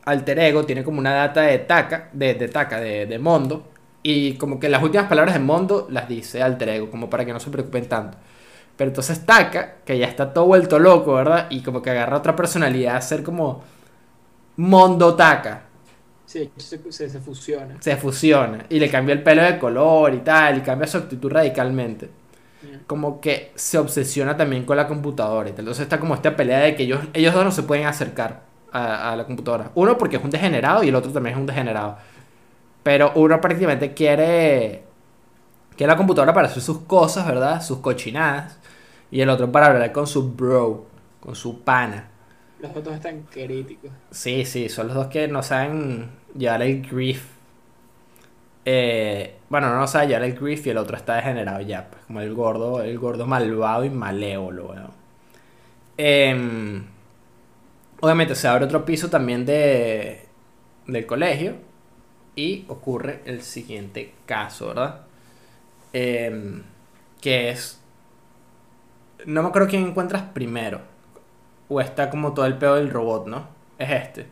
alter 0.04 0.38
ego 0.38 0.64
tiene 0.64 0.84
como 0.84 0.98
una 0.98 1.12
data 1.14 1.42
de 1.42 1.58
Taka, 1.60 2.10
de, 2.12 2.34
de 2.34 2.48
Taka, 2.48 2.80
de, 2.80 3.06
de 3.06 3.18
Mondo. 3.18 3.68
Y 4.02 4.34
como 4.34 4.60
que 4.60 4.68
las 4.68 4.82
últimas 4.82 5.08
palabras 5.08 5.34
de 5.34 5.40
Mondo 5.40 5.86
las 5.90 6.08
dice 6.08 6.42
alter 6.42 6.68
ego, 6.70 6.90
como 6.90 7.08
para 7.10 7.24
que 7.24 7.32
no 7.32 7.40
se 7.40 7.50
preocupen 7.50 7.88
tanto. 7.88 8.18
Pero 8.76 8.90
entonces 8.90 9.24
Taka, 9.26 9.76
que 9.84 9.98
ya 9.98 10.06
está 10.08 10.32
todo 10.32 10.46
vuelto 10.46 10.78
loco, 10.78 11.14
¿verdad? 11.14 11.46
Y 11.50 11.62
como 11.62 11.82
que 11.82 11.90
agarra 11.90 12.18
otra 12.18 12.36
personalidad 12.36 12.96
a 12.96 13.00
ser 13.02 13.22
como 13.24 13.62
Mondo 14.56 15.14
Taka. 15.16 15.64
Sí, 16.26 16.52
se, 16.56 16.92
se, 16.92 17.08
se 17.10 17.20
fusiona. 17.20 17.80
Se 17.80 17.96
fusiona 17.96 18.64
y 18.70 18.78
le 18.80 18.90
cambia 18.90 19.12
el 19.12 19.22
pelo 19.22 19.42
de 19.42 19.58
color 19.58 20.14
y 20.14 20.20
tal, 20.20 20.58
y 20.58 20.60
cambia 20.62 20.86
su 20.86 20.96
actitud 20.98 21.30
radicalmente 21.30 22.10
Eh, 22.62 22.80
como 22.86 23.20
que 23.20 23.52
se 23.56 23.78
obsesiona 23.78 24.36
también 24.36 24.64
con 24.66 24.76
la 24.76 24.88
computadora 24.88 25.48
y 25.50 25.52
tal. 25.52 25.60
Entonces 25.60 25.84
está 25.84 26.00
como 26.00 26.14
esta 26.14 26.36
pelea 26.36 26.60
de 26.60 26.76
que 26.76 26.84
ellos, 26.84 27.00
ellos 27.14 27.34
dos 27.34 27.44
no 27.44 27.52
se 27.52 27.64
pueden 27.64 27.86
acercar 27.86 28.42
a, 28.74 29.12
a 29.12 29.16
la 29.16 29.24
computadora. 29.24 29.70
Uno 29.74 29.96
porque 29.96 30.16
es 30.16 30.24
un 30.24 30.30
degenerado 30.30 30.82
y 30.84 30.88
el 30.88 30.94
otro 30.94 31.10
también 31.12 31.34
es 31.36 31.40
un 31.40 31.46
degenerado. 31.46 31.96
Pero 32.82 33.12
uno 33.14 33.40
prácticamente 33.40 33.94
quiere, 33.94 34.82
quiere 35.76 35.90
la 35.90 35.96
computadora 35.96 36.34
para 36.34 36.48
hacer 36.48 36.62
sus 36.62 36.80
cosas, 36.80 37.26
¿verdad? 37.26 37.62
Sus 37.62 37.78
cochinadas. 37.78 38.58
Y 39.10 39.22
el 39.22 39.30
otro 39.30 39.50
para 39.50 39.66
hablar 39.66 39.92
con 39.92 40.06
su 40.06 40.32
bro, 40.32 40.86
con 41.20 41.34
su 41.34 41.60
pana. 41.62 42.08
Los 42.60 42.76
otros 42.76 42.96
están 42.96 43.22
críticos. 43.22 43.90
Sí, 44.10 44.44
sí, 44.44 44.68
son 44.68 44.88
los 44.88 44.96
dos 44.96 45.06
que 45.06 45.28
no 45.28 45.42
saben 45.42 46.10
llevar 46.36 46.62
el 46.62 46.82
grief. 46.82 47.26
Eh, 48.66 49.36
bueno, 49.48 49.74
no 49.74 49.86
sabe 49.86 50.08
llevar 50.08 50.24
el 50.24 50.34
grief 50.34 50.66
y 50.66 50.70
el 50.70 50.78
otro 50.78 50.96
está 50.96 51.16
degenerado 51.16 51.60
ya, 51.60 51.88
pues, 51.90 52.02
como 52.06 52.20
el 52.20 52.34
gordo, 52.34 52.82
el 52.82 52.98
gordo 52.98 53.26
malvado 53.26 53.84
y 53.84 53.90
malévolo, 53.90 54.66
weón. 54.66 54.90
Em, 55.96 56.84
obviamente 58.04 58.34
se 58.34 58.46
abre 58.46 58.66
otro 58.66 58.84
piso 58.84 59.08
también 59.08 59.46
de, 59.46 60.26
del 60.86 61.06
colegio 61.06 61.54
y 62.36 62.66
ocurre 62.68 63.22
el 63.24 63.40
siguiente 63.40 64.12
caso, 64.26 64.68
¿verdad? 64.68 65.06
Em, 65.94 66.62
que 67.22 67.48
es... 67.48 67.80
No 69.24 69.42
me 69.42 69.48
acuerdo 69.48 69.68
quién 69.68 69.86
encuentras 69.86 70.22
primero. 70.34 70.82
O 71.70 71.80
está 71.80 72.10
como 72.10 72.34
todo 72.34 72.44
el 72.44 72.58
pedo 72.58 72.74
del 72.74 72.90
robot, 72.90 73.26
¿no? 73.26 73.48
Es 73.78 73.90
este. 73.90 74.26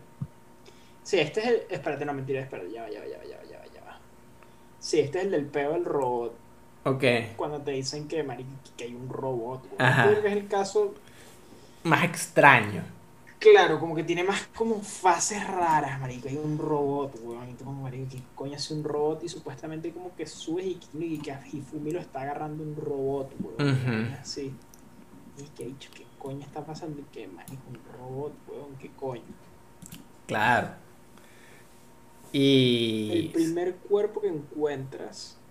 Sí, 1.02 1.18
este 1.18 1.40
es 1.40 1.46
el. 1.46 1.62
Espérate, 1.70 2.04
no, 2.04 2.12
mentira, 2.12 2.40
espérate, 2.40 2.70
ya 2.70 2.82
va, 2.82 2.90
ya 2.90 3.00
va, 3.00 3.06
ya 3.06 3.16
va, 3.16 3.24
ya 3.24 3.38
va, 3.38 3.44
ya 3.44 3.58
va, 3.58 3.64
ya 3.74 3.80
va. 3.84 3.98
Sí, 4.78 5.00
este 5.00 5.20
es 5.20 5.24
el 5.24 5.30
del 5.30 5.46
peo 5.46 5.72
del 5.72 5.86
robot. 5.86 6.34
Ok. 6.84 7.04
Cuando 7.36 7.62
te 7.62 7.70
dicen 7.70 8.06
que, 8.06 8.22
marico, 8.22 8.50
que 8.76 8.84
hay 8.84 8.94
un 8.94 9.08
robot. 9.08 9.64
Ajá. 9.78 10.10
Que 10.10 10.28
es 10.28 10.36
el 10.36 10.46
caso. 10.46 10.94
Más 11.84 12.04
extraño. 12.04 12.82
Claro, 13.42 13.80
como 13.80 13.96
que 13.96 14.04
tiene 14.04 14.22
más 14.22 14.46
como 14.54 14.80
fases 14.80 15.44
raras, 15.48 15.98
marico. 16.00 16.28
Hay 16.28 16.36
un 16.36 16.56
robot, 16.58 17.18
weón. 17.22 17.48
Y 17.50 17.54
tú 17.54 17.64
como, 17.64 17.82
marico, 17.82 18.08
¿qué 18.10 18.22
coño 18.36 18.54
hace 18.54 18.72
un 18.72 18.84
robot? 18.84 19.24
Y 19.24 19.28
supuestamente 19.28 19.92
como 19.92 20.14
que 20.14 20.26
subes 20.26 20.64
y, 20.64 20.78
y 21.00 21.18
que 21.18 21.32
a 21.32 21.44
Hifumi 21.44 21.90
lo 21.90 22.00
está 22.00 22.22
agarrando 22.22 22.62
un 22.62 22.76
robot, 22.76 23.34
weón. 23.40 24.16
Así. 24.20 24.54
Y 25.36 25.42
que 25.56 25.66
dicho, 25.66 25.90
¿qué 25.92 26.06
coño 26.18 26.40
está 26.40 26.64
pasando? 26.64 27.00
Y 27.00 27.04
que, 27.04 27.26
marico, 27.26 27.62
un 27.68 27.80
robot, 27.98 28.32
weón, 28.46 28.76
¿qué 28.78 28.90
coño? 28.90 29.22
Claro. 30.26 30.68
El 33.08 33.24
Y... 33.24 33.28
primer 33.32 33.76
cuerpo 33.76 34.20
que 34.20 34.28
encuentras. 34.28 35.41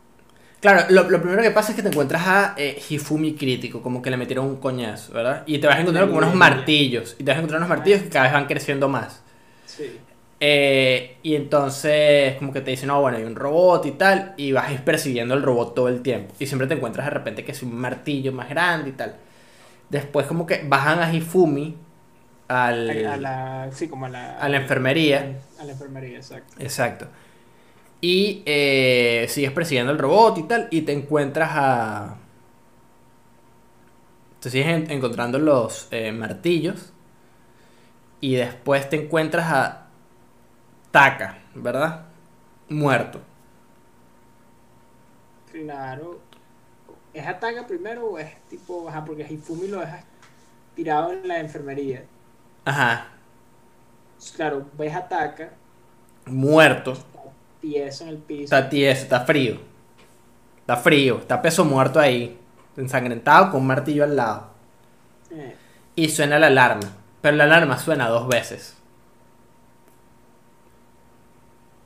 Claro, 0.61 0.85
lo, 0.89 1.09
lo 1.09 1.19
primero 1.21 1.41
que 1.41 1.49
pasa 1.51 1.71
es 1.71 1.75
que 1.75 1.81
te 1.81 1.89
encuentras 1.89 2.21
a 2.27 2.53
eh, 2.55 2.79
Hifumi 2.87 3.33
crítico, 3.33 3.81
como 3.81 3.99
que 4.01 4.11
le 4.11 4.17
metieron 4.17 4.45
un 4.45 4.57
coñazo, 4.57 5.11
¿verdad? 5.11 5.43
Y 5.47 5.57
te 5.57 5.65
vas 5.65 5.77
a 5.77 5.81
encontrar 5.81 6.07
con 6.07 6.17
unos 6.17 6.35
martillos. 6.35 7.15
Y 7.17 7.23
te 7.23 7.31
vas 7.31 7.37
a 7.37 7.39
encontrar 7.39 7.59
unos 7.59 7.69
martillos 7.69 8.03
que 8.03 8.09
cada 8.09 8.25
vez 8.25 8.33
van 8.33 8.45
creciendo 8.45 8.87
más. 8.87 9.23
Sí. 9.65 9.99
Eh, 10.39 11.17
y 11.23 11.35
entonces 11.35 12.35
como 12.37 12.53
que 12.53 12.61
te 12.61 12.71
dicen, 12.71 12.87
no, 12.87 13.01
bueno, 13.01 13.17
hay 13.17 13.23
un 13.23 13.35
robot 13.35 13.85
y 13.87 13.91
tal, 13.91 14.33
y 14.37 14.51
vas 14.51 14.69
a 14.69 14.73
ir 14.73 14.81
persiguiendo 14.83 15.33
el 15.33 15.41
robot 15.41 15.73
todo 15.73 15.87
el 15.87 16.01
tiempo. 16.01 16.35
Y 16.39 16.45
siempre 16.45 16.67
te 16.67 16.75
encuentras 16.75 17.07
de 17.07 17.11
repente 17.11 17.43
que 17.43 17.53
es 17.53 17.63
un 17.63 17.75
martillo 17.75 18.31
más 18.31 18.47
grande 18.49 18.89
y 18.89 18.93
tal. 18.93 19.15
Después 19.89 20.27
como 20.27 20.45
que 20.45 20.63
bajan 20.63 20.99
a 20.99 21.11
Hifumi 21.13 21.75
al... 22.47 23.05
A, 23.07 23.13
a 23.13 23.17
la, 23.17 23.69
sí, 23.71 23.87
como 23.87 24.05
a 24.05 24.09
la, 24.09 24.37
a 24.37 24.47
la 24.47 24.57
enfermería. 24.57 25.39
A 25.59 25.65
la 25.65 25.71
enfermería, 25.71 26.17
exacto. 26.17 26.53
Exacto. 26.59 27.07
Y 28.01 28.41
eh, 28.45 29.27
sigues 29.29 29.51
persiguiendo 29.51 29.91
el 29.91 29.99
robot 29.99 30.37
y 30.39 30.43
tal, 30.43 30.67
y 30.71 30.81
te 30.81 30.91
encuentras 30.93 31.51
a... 31.53 32.17
Te 34.41 34.49
sigues 34.49 34.67
en- 34.67 34.91
encontrando 34.91 35.39
los 35.39 35.87
eh, 35.91 36.11
martillos, 36.11 36.91
y 38.19 38.35
después 38.35 38.89
te 38.89 38.95
encuentras 38.97 39.51
a 39.51 39.87
Taka, 40.91 41.39
¿verdad? 41.55 42.05
Muerto. 42.69 43.21
Claro. 45.45 46.27
¿Es 47.13 47.27
ataca 47.27 47.67
primero 47.67 48.07
o 48.11 48.19
es 48.19 48.47
tipo, 48.47 48.89
ajá, 48.89 49.05
porque 49.05 49.23
Hifumi 49.29 49.67
lo 49.67 49.79
deja 49.81 50.05
tirado 50.75 51.13
en 51.13 51.27
la 51.27 51.39
enfermería? 51.39 52.09
Ajá. 52.65 53.11
Claro, 54.35 54.69
ves 54.77 54.95
ataca, 54.95 55.47
Muerto. 56.25 56.93
Tieso 57.61 58.03
en 58.03 58.09
el 58.09 58.17
piso. 58.17 58.43
Está 58.55 58.69
tieso, 58.69 59.03
está 59.03 59.21
frío. 59.21 59.59
Está 60.61 60.77
frío, 60.77 61.19
está 61.19 61.41
peso 61.41 61.65
muerto 61.65 61.99
ahí. 61.99 62.37
Ensangrentado 62.77 63.51
con 63.51 63.61
un 63.61 63.67
martillo 63.67 64.03
al 64.03 64.15
lado. 64.15 64.47
Eh, 65.31 65.57
Y 65.95 66.09
suena 66.09 66.37
la 66.39 66.47
alarma. 66.47 66.91
Pero 67.21 67.37
la 67.37 67.45
alarma 67.45 67.77
suena 67.77 68.07
dos 68.09 68.27
veces. 68.27 68.75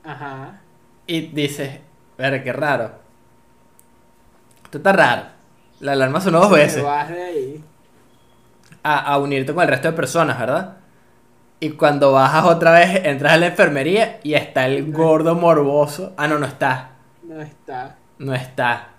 ajá. 0.04 0.62
Y 1.08 1.22
dices, 1.28 1.80
ver, 2.18 2.44
qué 2.44 2.54
raro. 2.54 2.92
Esto 4.64 4.78
está 4.80 4.92
raro. 4.94 5.24
La 5.80 5.94
alarma 5.94 6.22
sonó 6.22 6.40
dos 6.42 6.52
veces. 6.52 6.84
vas 6.84 7.10
de 7.10 7.24
ahí. 7.24 7.64
A, 8.84 9.00
a 9.14 9.18
unirte 9.18 9.54
con 9.54 9.64
el 9.64 9.70
resto 9.70 9.88
de 9.90 9.94
personas, 9.98 10.40
¿verdad? 10.40 10.78
Y 11.60 11.72
cuando 11.72 12.12
bajas 12.12 12.46
otra 12.46 12.72
vez, 12.72 13.06
entras 13.06 13.34
a 13.34 13.38
la 13.38 13.48
enfermería 13.48 14.20
y 14.24 14.34
está 14.34 14.66
el 14.66 14.92
gordo 14.92 15.36
morboso. 15.36 16.14
Ah, 16.18 16.28
no, 16.28 16.38
no 16.38 16.46
está. 16.46 16.92
No 17.24 17.42
está. 17.42 17.96
No 18.20 18.34
está. 18.36 18.90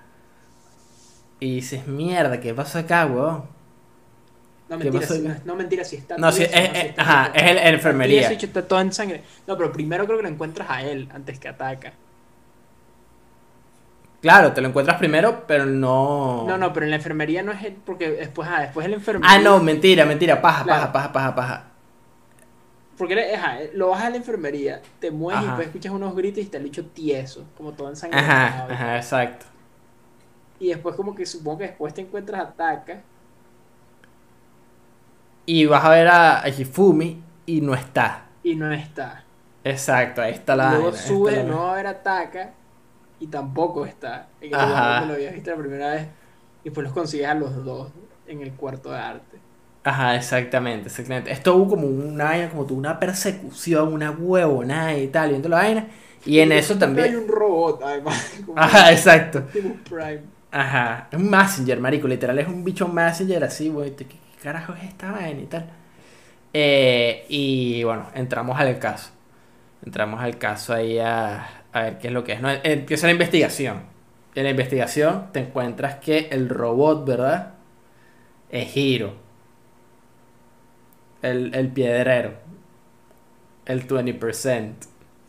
Y 1.38 1.56
dices, 1.56 1.86
mierda, 1.86 2.40
¿qué 2.40 2.54
pasa 2.54 2.80
acá, 2.80 3.06
weón? 3.06 3.44
No, 4.68 4.78
¿Qué 4.78 4.90
mentira, 4.90 5.06
pasó? 5.06 5.20
no, 5.22 5.34
no, 5.44 5.54
mentira, 5.56 5.84
si 5.84 5.96
está. 5.96 6.16
No, 6.16 6.32
tieso, 6.32 6.52
es, 6.52 6.98
ajá, 6.98 7.30
es 7.34 7.42
el, 7.42 7.58
el 7.58 7.74
enfermería. 7.74 8.32
Hecho, 8.32 8.46
está 8.46 8.66
todo 8.66 8.80
en 8.80 8.92
sangre. 8.92 9.22
No, 9.46 9.56
pero 9.56 9.70
primero 9.70 10.06
creo 10.06 10.16
que 10.16 10.24
lo 10.24 10.28
encuentras 10.28 10.68
a 10.70 10.82
él 10.82 11.08
antes 11.14 11.38
que 11.38 11.48
ataca. 11.48 11.92
Claro, 14.22 14.52
te 14.52 14.60
lo 14.60 14.68
encuentras 14.68 14.96
primero, 14.98 15.44
pero 15.46 15.66
no. 15.66 16.44
No, 16.48 16.58
no, 16.58 16.72
pero 16.72 16.84
en 16.84 16.90
la 16.90 16.96
enfermería 16.96 17.42
no 17.44 17.52
es 17.52 17.62
él, 17.62 17.76
porque 17.84 18.10
después, 18.10 18.48
ah, 18.50 18.62
después 18.62 18.86
el 18.86 18.94
enfermería. 18.94 19.36
Ah, 19.36 19.38
no, 19.40 19.60
mentira, 19.60 20.04
mentira. 20.04 20.40
Paja, 20.42 20.64
Claro. 20.64 20.80
paja, 20.92 20.92
paja, 20.92 21.12
paja, 21.12 21.34
paja. 21.34 21.64
Porque 22.96 23.34
ajá, 23.34 23.58
lo 23.74 23.90
vas 23.90 24.02
a 24.04 24.10
la 24.10 24.16
enfermería, 24.16 24.82
te 25.00 25.10
mueves 25.10 25.42
y 25.42 25.46
después 25.46 25.66
escuchas 25.68 25.92
unos 25.92 26.14
gritos 26.16 26.38
y 26.38 26.42
está 26.42 26.56
el 26.58 26.64
bicho 26.64 26.86
tieso, 26.86 27.44
como 27.56 27.74
todo 27.74 27.88
en 27.90 27.96
sangre. 27.96 28.20
Ajá, 28.20 28.66
ajá, 28.68 28.96
exacto. 28.96 29.46
Y 30.58 30.68
después 30.68 30.94
como 30.96 31.14
que 31.14 31.24
supongo 31.26 31.58
que 31.58 31.64
después 31.68 31.94
te 31.94 32.02
encuentras 32.02 32.40
a 32.42 32.52
Taka. 32.54 33.04
Y 35.46 35.66
vas 35.66 35.84
a 35.84 35.90
ver 35.90 36.08
a, 36.08 36.42
a 36.42 36.48
Hifumi 36.48 37.22
y 37.46 37.60
no 37.60 37.74
está. 37.74 38.26
y 38.42 38.54
no 38.56 38.72
está. 38.72 39.24
Exacto, 39.64 40.22
ahí 40.22 40.32
está 40.32 40.56
la. 40.56 40.70
Luego 40.70 40.92
de 40.92 41.20
vaina. 41.20 41.42
nuevo 41.42 41.66
a 41.66 41.74
ver 41.74 41.86
a 41.86 42.02
Taka 42.02 42.54
y 43.18 43.28
tampoco 43.28 43.86
está. 43.86 44.30
En 44.40 44.54
el 44.54 44.62
lugar 44.62 44.86
donde 44.86 45.06
lo 45.06 45.14
habías 45.14 45.34
visto 45.34 45.50
la 45.50 45.56
primera 45.56 45.90
vez. 45.92 46.08
Y 46.62 46.64
después 46.70 46.84
los 46.84 46.92
consigues 46.94 47.28
a 47.28 47.34
los 47.34 47.64
dos 47.64 47.92
en 48.26 48.42
el 48.42 48.54
cuarto 48.54 48.90
de 48.92 48.98
arte. 48.98 49.38
Ajá, 49.86 50.16
exactamente, 50.16 50.88
exactamente. 50.88 51.30
Esto 51.30 51.54
hubo 51.54 51.68
como 51.70 51.86
una 51.86 52.24
vaina, 52.24 52.50
como 52.50 52.66
tuvo 52.66 52.78
una 52.78 52.98
persecución, 52.98 53.92
una 53.92 54.10
huevonada 54.10 54.96
y 54.98 55.06
tal, 55.08 55.30
viendo 55.30 55.48
la 55.48 55.58
vaina. 55.58 55.88
Y 56.24 56.40
en 56.40 56.50
eso 56.50 56.74
Hay 56.74 56.78
también. 56.80 57.16
un 57.16 57.28
robot, 57.28 57.82
además. 57.84 58.32
Ajá, 58.56 58.92
exacto. 58.92 59.38
Optimus 59.46 59.78
Prime. 59.88 60.22
Ajá, 60.50 61.08
es 61.12 61.18
un 61.18 61.30
Messenger, 61.30 61.80
marico, 61.80 62.08
literal 62.08 62.38
es 62.38 62.48
un 62.48 62.64
bicho 62.64 62.88
Messenger 62.88 63.44
así, 63.44 63.68
güey, 63.68 63.94
¿qué, 63.94 64.06
qué 64.06 64.16
carajo 64.42 64.72
es 64.74 64.84
esta 64.84 65.12
vaina 65.12 65.40
y 65.42 65.46
tal? 65.46 65.70
Eh, 66.52 67.26
y 67.28 67.84
bueno, 67.84 68.08
entramos 68.14 68.58
al 68.58 68.78
caso. 68.78 69.10
Entramos 69.84 70.20
al 70.22 70.38
caso 70.38 70.74
ahí 70.74 70.98
a, 70.98 71.64
a 71.72 71.82
ver 71.82 71.98
qué 71.98 72.08
es 72.08 72.12
lo 72.14 72.24
que 72.24 72.34
es. 72.34 72.40
¿no? 72.42 72.50
Empieza 72.50 73.06
la 73.06 73.12
investigación. 73.12 73.84
En 74.34 74.44
la 74.44 74.50
investigación 74.50 75.28
te 75.32 75.40
encuentras 75.40 75.96
que 75.96 76.28
el 76.30 76.48
robot, 76.48 77.06
¿verdad? 77.06 77.54
Es 78.50 78.76
Hiro. 78.76 79.14
El, 81.22 81.54
el 81.54 81.72
piedrero. 81.72 82.34
El 83.66 83.82
20%. 83.82 84.86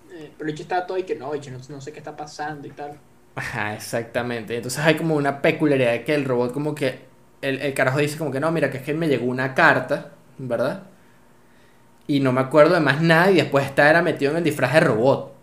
Eh, 0.10 0.34
pero 0.38 0.48
el 0.50 0.54
hecho 0.54 0.64
estaba 0.64 0.86
todo 0.88 0.98
y 0.98 1.06
que 1.06 1.16
no, 1.16 1.32
que 1.32 1.52
no, 1.52 1.60
no 1.70 1.82
sé 1.82 1.92
qué 1.94 2.00
está 2.00 2.16
pasando 2.16 2.68
y 2.68 2.74
tal. 2.74 3.02
Ajá, 3.36 3.76
exactamente. 3.76 4.56
Entonces 4.56 4.80
hay 4.84 4.96
como 4.98 5.16
una 5.16 5.42
peculiaridad 5.42 5.92
de 5.92 6.04
que 6.04 6.16
el 6.16 6.26
robot 6.26 6.54
como 6.54 6.74
que... 6.76 7.06
El, 7.42 7.60
el 7.62 7.74
carajo 7.76 8.00
dice 8.00 8.18
como 8.18 8.32
que 8.32 8.40
no, 8.40 8.52
mira, 8.52 8.72
que 8.72 8.78
es 8.78 8.84
que 8.84 8.94
me 8.96 9.08
llegó 9.08 9.26
una 9.28 9.54
carta, 9.54 10.12
¿verdad? 10.40 10.84
Y 12.08 12.20
no 12.22 12.32
me 12.32 12.42
acuerdo 12.42 12.74
de 12.74 12.80
más 12.80 13.02
nada 13.02 13.30
y 13.32 13.36
después 13.36 13.66
está 13.66 13.90
era 13.90 14.02
metido 14.02 14.32
en 14.32 14.38
el 14.38 14.44
disfraz 14.44 14.74
de 14.74 14.80
robot. 14.80 15.34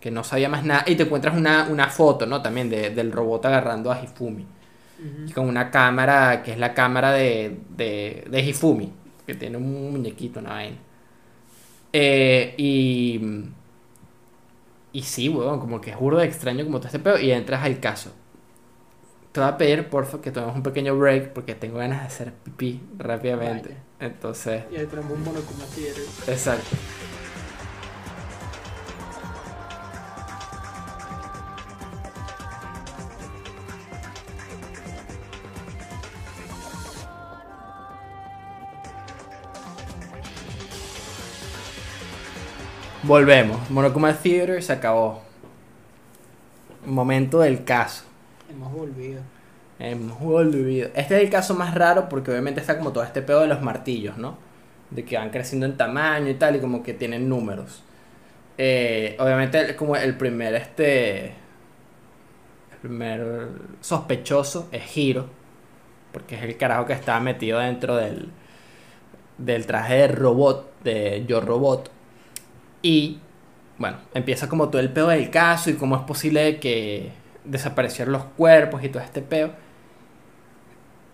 Que 0.00 0.10
no 0.10 0.24
sabía 0.24 0.48
más 0.48 0.64
nada. 0.64 0.84
Y 0.86 0.96
te 0.96 1.02
encuentras 1.04 1.36
una, 1.36 1.68
una 1.68 1.88
foto, 1.88 2.26
¿no? 2.26 2.40
También 2.42 2.70
de- 2.70 2.90
del 2.90 3.12
robot 3.12 3.44
agarrando 3.46 3.92
a 3.92 4.02
Hifumi. 4.02 4.46
Con 5.34 5.48
una 5.48 5.70
cámara, 5.70 6.42
que 6.42 6.52
es 6.52 6.58
la 6.58 6.74
cámara 6.74 7.12
de, 7.12 7.60
de, 7.70 8.26
de 8.30 8.40
Hifumi. 8.42 8.92
Que 9.30 9.36
tiene 9.36 9.58
un 9.58 9.92
muñequito, 9.92 10.40
una 10.40 10.50
vaina. 10.50 10.76
Eh, 11.92 12.52
y... 12.58 13.20
Y 14.92 15.02
sí, 15.02 15.28
weón, 15.28 15.60
como 15.60 15.80
que 15.80 15.90
es 15.90 15.96
juro 15.96 16.18
de 16.18 16.26
extraño 16.26 16.64
como 16.64 16.78
todo 16.78 16.88
este 16.88 16.98
pedo. 16.98 17.16
Y 17.20 17.30
entras 17.30 17.62
al 17.62 17.78
caso. 17.78 18.10
Te 19.30 19.38
voy 19.38 19.48
a 19.48 19.56
pedir, 19.56 19.88
porfa, 19.88 20.20
que 20.20 20.32
tomemos 20.32 20.56
un 20.56 20.64
pequeño 20.64 20.98
break 20.98 21.32
porque 21.32 21.54
tengo 21.54 21.78
ganas 21.78 22.00
de 22.00 22.06
hacer 22.08 22.32
pipí 22.32 22.80
rápidamente. 22.98 23.76
Entonces, 24.00 24.64
Y 24.72 24.78
ahí 24.78 24.86
tenemos 24.86 25.12
un 25.12 25.22
mono 25.22 25.40
como 25.42 25.62
Theater. 25.62 26.02
exacto. 26.26 26.76
Volvemos. 43.02 43.70
Monokuma 43.70 44.12
Theater 44.12 44.62
se 44.62 44.74
acabó. 44.74 45.22
Momento 46.84 47.40
del 47.40 47.64
caso. 47.64 48.04
Hemos 48.50 48.72
volvido. 48.72 49.22
Hemos 49.78 50.20
volvido. 50.20 50.90
Este 50.94 51.16
es 51.16 51.22
el 51.22 51.30
caso 51.30 51.54
más 51.54 51.74
raro 51.74 52.10
porque 52.10 52.30
obviamente 52.30 52.60
está 52.60 52.76
como 52.76 52.92
todo 52.92 53.02
este 53.02 53.22
pedo 53.22 53.40
de 53.40 53.46
los 53.46 53.62
martillos, 53.62 54.18
¿no? 54.18 54.36
De 54.90 55.04
que 55.04 55.16
van 55.16 55.30
creciendo 55.30 55.64
en 55.64 55.78
tamaño 55.78 56.28
y 56.28 56.34
tal 56.34 56.56
y 56.56 56.60
como 56.60 56.82
que 56.82 56.92
tienen 56.92 57.26
números. 57.26 57.82
Eh, 58.58 59.16
obviamente 59.18 59.74
como 59.76 59.96
el 59.96 60.16
primer 60.16 60.54
este... 60.54 61.28
El 62.72 62.78
primer 62.82 63.48
sospechoso 63.80 64.68
es 64.72 64.94
Hiro. 64.94 65.26
Porque 66.12 66.34
es 66.34 66.42
el 66.42 66.58
carajo 66.58 66.84
que 66.84 66.92
estaba 66.92 67.20
metido 67.20 67.60
dentro 67.60 67.96
del... 67.96 68.28
Del 69.38 69.64
traje 69.64 69.94
de 69.94 70.08
robot, 70.08 70.82
de 70.82 71.24
Yo 71.26 71.40
Robot. 71.40 71.99
Y 72.82 73.20
bueno, 73.80 73.96
empieza 74.12 74.48
como 74.48 74.68
todo 74.68 74.80
el 74.80 74.92
peo 74.92 75.08
del 75.08 75.30
caso 75.30 75.70
y 75.70 75.74
cómo 75.74 75.96
es 75.96 76.02
posible 76.02 76.60
que 76.60 77.12
desaparecieron 77.44 78.12
los 78.12 78.24
cuerpos 78.24 78.84
y 78.84 78.90
todo 78.90 79.02
este 79.02 79.22
peo. 79.22 79.52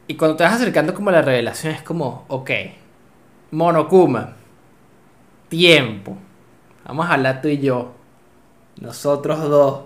Y 0.09 0.17
cuando 0.17 0.37
te 0.37 0.45
vas 0.45 0.55
acercando 0.55 0.93
como 0.93 1.11
a 1.11 1.13
la 1.13 1.23
revelación 1.23 1.73
es 1.75 1.83
como, 1.83 2.25
ok, 2.29 2.51
Monokuma, 3.53 4.35
tiempo, 5.49 6.17
vamos 6.85 7.07
a 7.07 7.15
hablar 7.15 7.41
tú 7.41 7.49
y 7.49 7.59
yo, 7.59 7.95
nosotros 8.81 9.41
dos, 9.49 9.85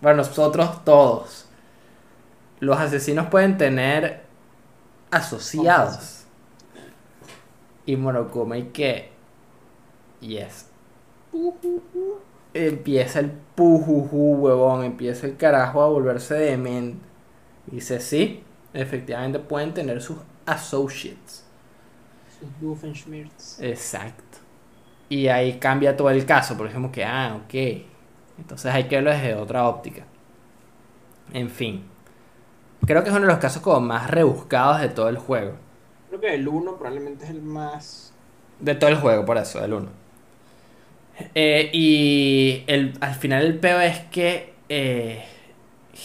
bueno, 0.00 0.18
nosotros 0.18 0.84
todos. 0.84 1.48
Los 2.60 2.78
asesinos 2.78 3.26
pueden 3.26 3.58
tener 3.58 4.22
asociados. 5.10 6.26
Y 7.86 7.96
Monokuma 7.96 8.56
y 8.56 8.64
que, 8.66 9.10
yes, 10.20 10.68
empieza 12.54 13.20
el 13.20 13.30
pujuju, 13.30 14.36
huevón, 14.36 14.84
empieza 14.84 15.26
el 15.26 15.36
carajo 15.36 15.82
a 15.82 15.88
volverse 15.88 16.34
demente. 16.34 17.04
Dice, 17.66 18.00
sí, 18.00 18.42
efectivamente 18.72 19.38
pueden 19.38 19.74
tener 19.74 20.00
sus 20.00 20.18
associates. 20.46 21.44
Sus 22.38 22.48
Doofenshmirtz. 22.60 23.60
Exacto. 23.60 24.38
Y 25.08 25.28
ahí 25.28 25.58
cambia 25.58 25.96
todo 25.96 26.10
el 26.10 26.24
caso, 26.24 26.56
por 26.56 26.66
ejemplo, 26.66 26.90
que, 26.90 27.04
ah, 27.04 27.40
ok. 27.44 27.54
Entonces 28.38 28.72
hay 28.72 28.84
que 28.84 28.96
verlo 28.96 29.10
desde 29.10 29.34
otra 29.34 29.68
óptica. 29.68 30.04
En 31.32 31.50
fin. 31.50 31.84
Creo 32.86 33.02
que 33.02 33.08
es 33.08 33.14
uno 33.14 33.26
de 33.26 33.32
los 33.32 33.40
casos 33.40 33.62
como 33.62 33.80
más 33.80 34.10
rebuscados 34.10 34.80
de 34.80 34.88
todo 34.88 35.08
el 35.08 35.16
juego. 35.18 35.52
Creo 36.08 36.20
que 36.20 36.34
el 36.34 36.46
1 36.46 36.76
probablemente 36.76 37.24
es 37.24 37.30
el 37.30 37.42
más. 37.42 38.12
De 38.60 38.74
todo 38.74 38.90
el 38.90 38.96
juego, 38.96 39.24
por 39.24 39.38
eso, 39.38 39.64
el 39.64 39.72
1. 39.72 40.03
Y 41.34 42.64
el, 42.66 42.94
al 43.00 43.14
final 43.14 43.44
el 43.44 43.58
peo 43.58 43.80
es 43.80 43.98
que 44.10 44.54
eh, 44.68 45.24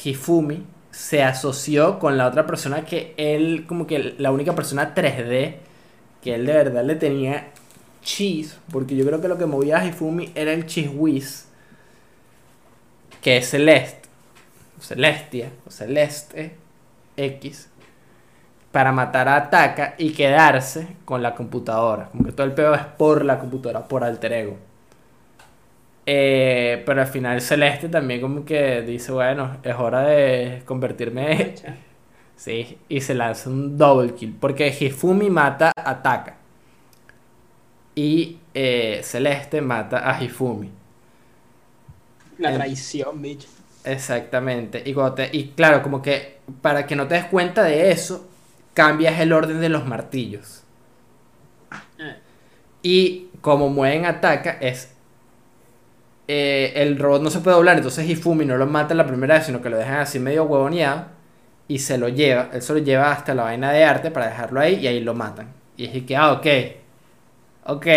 Hifumi 0.03 0.63
se 0.91 1.23
asoció 1.23 1.99
con 1.99 2.17
la 2.17 2.27
otra 2.27 2.45
persona 2.45 2.85
que 2.85 3.13
él, 3.17 3.65
como 3.67 3.87
que 3.87 4.15
la 4.17 4.31
única 4.31 4.55
persona 4.55 4.93
3D 4.93 5.55
que 6.21 6.35
él 6.35 6.45
de 6.45 6.53
verdad 6.53 6.83
le 6.83 6.95
tenía 6.95 7.47
cheese, 8.01 8.57
porque 8.71 8.95
yo 8.95 9.05
creo 9.05 9.21
que 9.21 9.27
lo 9.27 9.37
que 9.37 9.45
movía 9.45 9.79
a 9.79 9.85
Hifumi 9.85 10.31
era 10.35 10.51
el 10.51 10.65
cheese 10.65 10.91
whiz, 10.93 11.45
que 13.21 13.37
es 13.37 13.49
Celeste, 13.49 14.09
o 14.77 14.81
Celestia, 14.81 15.51
Celeste 15.69 16.55
X, 17.17 17.69
para 18.71 18.91
matar 18.91 19.27
a 19.27 19.49
Taka 19.49 19.95
y 19.97 20.11
quedarse 20.11 20.87
con 21.05 21.21
la 21.21 21.35
computadora. 21.35 22.09
Como 22.09 22.25
que 22.25 22.31
todo 22.31 22.45
el 22.45 22.53
pedo 22.53 22.73
es 22.75 22.83
por 22.83 23.25
la 23.25 23.39
computadora, 23.39 23.87
por 23.87 24.03
alter 24.03 24.33
ego. 24.33 24.68
Eh, 26.11 26.81
pero 26.85 27.01
al 27.01 27.07
final 27.07 27.39
Celeste 27.41 27.87
también 27.89 28.21
como 28.21 28.43
que 28.45 28.81
dice, 28.81 29.11
bueno, 29.11 29.57
es 29.63 29.75
hora 29.75 30.01
de 30.03 30.63
convertirme... 30.65 31.55
Sí, 32.35 32.79
y 32.89 33.01
se 33.01 33.15
lanza 33.15 33.49
un 33.49 33.77
double 33.77 34.13
kill. 34.15 34.35
Porque 34.39 34.69
Hifumi 34.69 35.29
mata 35.29 35.73
a 35.75 36.01
Taka. 36.01 36.37
Y 37.95 38.39
eh, 38.53 39.01
Celeste 39.03 39.61
mata 39.61 40.09
a 40.09 40.21
Hifumi. 40.23 40.71
La 42.37 42.51
traición, 42.53 43.21
bitch. 43.21 43.47
Exactamente. 43.83 44.81
Y, 44.85 44.93
te- 45.15 45.29
y 45.35 45.49
claro, 45.51 45.81
como 45.81 46.01
que 46.01 46.39
para 46.61 46.85
que 46.85 46.95
no 46.95 47.07
te 47.07 47.15
des 47.15 47.25
cuenta 47.25 47.63
de 47.63 47.91
eso, 47.91 48.27
cambias 48.73 49.19
el 49.19 49.33
orden 49.33 49.59
de 49.61 49.69
los 49.69 49.85
martillos. 49.85 50.63
Eh, 51.99 52.15
Y 52.81 53.27
como 53.41 53.69
mueven 53.69 54.05
ataca 54.05 54.51
es... 54.61 54.95
eh, 56.31 56.73
el 56.75 56.99
robot 56.99 57.23
no 57.23 57.31
se 57.31 57.39
puede 57.39 57.57
doblar, 57.57 57.77
entonces 57.77 58.07
Hifumi 58.07 58.45
no 58.45 58.55
lo 58.55 58.67
mata 58.67 58.93
la 58.93 59.07
primera 59.07 59.33
vez, 59.33 59.47
sino 59.47 59.63
que 59.63 59.69
lo 59.71 59.77
dejan 59.77 60.01
así 60.01 60.19
medio 60.19 60.43
huevoneado 60.43 61.07
y 61.67 61.79
se 61.79 61.97
lo 61.97 62.07
lleva, 62.07 62.51
él 62.53 62.61
se 62.61 62.71
lo 62.73 62.77
lleva 62.77 63.11
hasta 63.11 63.33
la 63.33 63.45
vaina 63.45 63.71
de 63.71 63.83
arte 63.83 64.11
para 64.11 64.27
dejarlo 64.27 64.59
ahí 64.59 64.75
y 64.75 64.85
ahí 64.85 64.99
lo 64.99 65.15
matan. 65.15 65.51
Y 65.75 65.85
es 65.85 66.03
que, 66.03 66.15
ah, 66.15 66.33
ok, 66.33 66.45
ok. 67.65 67.87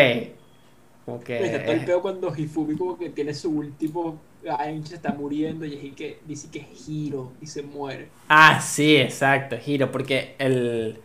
Como 1.05 1.21
que... 1.21 1.47
Encantó 1.47 1.73
el 1.73 1.85
peo 1.85 2.01
cuando 2.01 2.35
Hifumi 2.35 2.75
como 2.75 2.97
que 2.97 3.11
tiene 3.11 3.35
su 3.35 3.51
último 3.51 4.19
Ainch 4.59 4.93
está 4.93 5.13
muriendo 5.13 5.67
y 5.67 5.75
es 5.75 5.95
que 5.95 6.21
dice 6.27 6.49
que 6.51 6.61
es 6.61 6.89
Hiro 6.89 7.33
y 7.43 7.47
se 7.47 7.63
muere. 7.63 8.09
Ah, 8.31 8.63
sí, 8.63 8.97
exacto, 8.97 9.57
Hiro, 9.63 9.93
porque 9.93 10.37
el, 10.39 10.99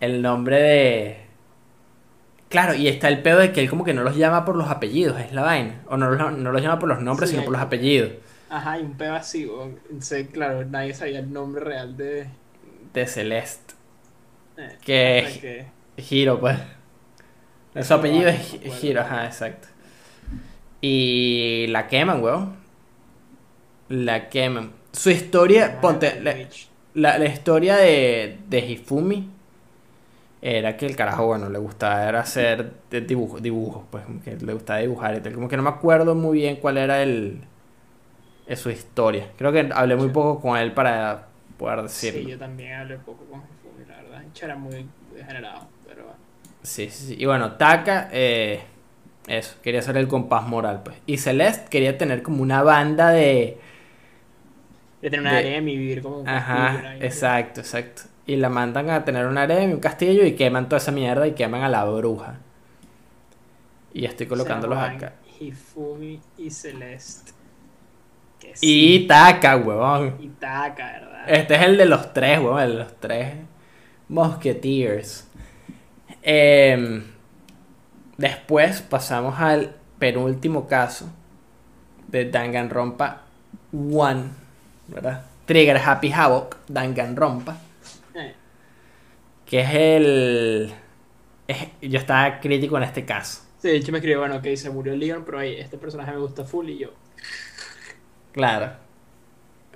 el 0.00 0.20
nombre 0.20 0.60
de... 0.60 1.23
Claro, 2.54 2.72
y 2.74 2.86
está 2.86 3.08
el 3.08 3.20
pedo 3.20 3.40
de 3.40 3.50
que 3.50 3.60
él 3.62 3.68
como 3.68 3.82
que 3.82 3.92
no 3.94 4.04
los 4.04 4.16
llama 4.16 4.44
por 4.44 4.54
los 4.54 4.68
apellidos, 4.70 5.20
es 5.20 5.32
la 5.32 5.42
vaina. 5.42 5.82
O 5.88 5.96
no, 5.96 6.08
los- 6.08 6.38
no 6.38 6.52
los 6.52 6.62
llama 6.62 6.78
por 6.78 6.88
los 6.88 7.00
nombres, 7.00 7.28
Sí, 7.28 7.32
sino 7.32 7.40
hay- 7.40 7.46
por 7.46 7.52
los 7.54 7.62
apellidos. 7.62 8.12
Ajá, 8.48 8.78
y 8.78 8.82
un 8.82 8.92
peo 8.96 9.12
así. 9.12 9.42
Entonces, 9.42 10.28
claro, 10.32 10.64
nadie 10.64 10.94
sabía 10.94 11.18
el 11.18 11.32
nombre 11.32 11.64
real 11.64 11.96
de... 11.96 12.28
De 12.92 13.06
Celeste. 13.08 13.74
eh, 14.56 14.78
Que- 14.84 15.24
hasta 15.26 15.40
que- 15.40 15.66
Hiro, 15.96 16.38
pues. 16.38 16.56
Es 17.74 17.88
Su 17.88 17.94
apellido 17.94 18.28
es. 18.28 18.56
Hiro, 18.84 19.00
ajá, 19.00 19.26
exacto. 19.26 19.66
Y 20.80 21.66
la 21.70 21.88
queman, 21.88 22.22
weón. 22.22 22.54
La 23.88 24.28
queman. 24.28 24.70
Su 24.92 25.10
historia, 25.10 25.80
ponte, 25.80 26.20
la, 26.20 26.36
la- 26.94 27.18
la 27.18 27.24
historia 27.26 27.74
de, 27.76 28.38
de 28.48 28.58
Hifumi 28.60 29.28
era 30.44 30.76
que 30.76 30.86
el 30.86 30.96
carajo, 30.96 31.26
bueno, 31.26 31.48
le 31.50 31.58
gustaba 31.58 32.08
era 32.08 32.20
hacer 32.20 32.72
de- 32.90 33.06
dibujo- 33.06 33.40
dibujos, 33.40 33.84
pues, 33.90 34.04
que 34.24 34.36
le 34.36 34.52
gustaba 34.54 34.80
dibujar 34.80 35.16
y 35.16 35.20
tal. 35.22 35.34
Como 35.34 35.48
que 35.48 35.56
no 35.56 35.62
me 35.64 35.70
acuerdo 35.70 36.14
muy 36.14 36.38
bien 36.38 36.56
cuál 36.56 36.78
era 36.78 37.02
el, 37.02 37.40
es 38.46 38.60
su 38.60 38.70
historia. 38.70 39.30
Creo 39.36 39.52
que 39.52 39.68
hablé 39.72 39.96
muy 39.96 40.08
poco 40.08 40.40
con 40.40 40.56
él 40.58 40.72
para 40.72 41.28
poder 41.58 41.82
decirlo. 41.82 42.20
Sí, 42.20 42.26
yo 42.26 42.38
también 42.38 42.72
hablé 42.74 42.98
poco 42.98 43.24
con 43.26 43.40
Hifumi, 43.40 43.84
la 43.86 43.96
verdad. 44.02 44.22
Era 44.42 44.56
muy 44.56 44.86
degenerado, 45.14 45.68
pero 45.86 46.04
bueno. 46.04 46.18
Sí, 46.62 46.88
sí, 46.90 47.08
sí. 47.08 47.16
Y 47.18 47.26
bueno, 47.26 47.52
Taka, 47.52 48.08
eh, 48.12 48.62
eso, 49.26 49.56
quería 49.62 49.82
ser 49.82 49.96
el 49.98 50.08
compás 50.08 50.46
moral, 50.46 50.82
pues. 50.84 50.96
Y 51.06 51.18
Celeste 51.18 51.68
quería 51.70 51.98
tener 51.98 52.22
como 52.22 52.42
una 52.42 52.62
banda 52.62 53.10
de... 53.10 53.58
De 55.00 55.10
tener 55.10 55.20
una 55.20 55.36
De- 55.36 55.38
harem 55.38 55.68
y 55.68 55.76
vivir 55.76 56.02
como 56.02 56.20
un 56.20 56.28
Ajá, 56.28 56.96
exacto, 57.00 57.60
exacto. 57.60 58.02
Y 58.26 58.36
la 58.36 58.48
mandan 58.48 58.90
a 58.90 59.04
tener 59.04 59.26
un 59.26 59.36
harem 59.36 59.70
y 59.70 59.74
un 59.74 59.80
castillo 59.80 60.24
y 60.24 60.34
queman 60.34 60.68
toda 60.68 60.78
esa 60.78 60.92
mierda 60.92 61.26
y 61.26 61.32
queman 61.32 61.62
a 61.62 61.68
la 61.68 61.84
bruja. 61.84 62.38
Y 63.92 64.04
estoy 64.06 64.26
colocándolos 64.26 64.78
Se 64.78 64.82
llamaban 64.84 65.04
acá. 65.04 65.14
Hifumi 65.40 66.20
y 66.38 66.50
Celeste. 66.50 67.32
Que 68.40 68.54
Y. 68.60 69.06
Taka, 69.06 69.56
huevón. 69.56 70.16
Y 70.20 70.28
Taka, 70.28 70.92
¿verdad? 70.92 71.24
Este 71.26 71.54
es 71.54 71.62
el 71.62 71.76
de 71.76 71.86
los 71.86 72.12
tres, 72.12 72.38
huevón, 72.38 72.60
el 72.62 72.72
de 72.72 72.78
los 72.78 73.00
tres 73.00 73.34
Musketeers. 74.08 75.28
Em, 76.22 77.04
después 78.16 78.80
pasamos 78.82 79.38
al 79.38 79.74
penúltimo 79.98 80.66
caso 80.66 81.10
de 82.08 82.30
Danganronpa 82.30 83.22
1, 83.72 84.24
¿verdad? 84.88 85.24
Trigger 85.46 85.76
Happy 85.76 86.12
Havoc, 86.12 86.56
Danganronpa, 86.68 87.52
Eh, 87.52 87.56
que 89.54 89.60
es 89.60 89.70
el... 89.74 90.74
es- 91.48 91.68
yo 91.82 91.98
estaba 92.00 92.40
crítico 92.40 92.76
en 92.78 92.84
este 92.84 93.04
caso. 93.04 93.42
Sí, 93.58 93.68
de 93.68 93.76
hecho 93.76 93.90
me 93.92 93.98
escribió, 93.98 94.20
bueno, 94.20 94.36
ok, 94.36 94.46
se 94.56 94.70
murió 94.70 94.94
Leon, 94.96 95.24
pero 95.24 95.38
ahí, 95.40 95.54
este 95.56 95.76
personaje 95.78 96.12
me 96.12 96.18
gusta 96.18 96.44
full 96.44 96.68
y 96.70 96.78
yo. 96.78 96.90
Claro. 98.32 98.76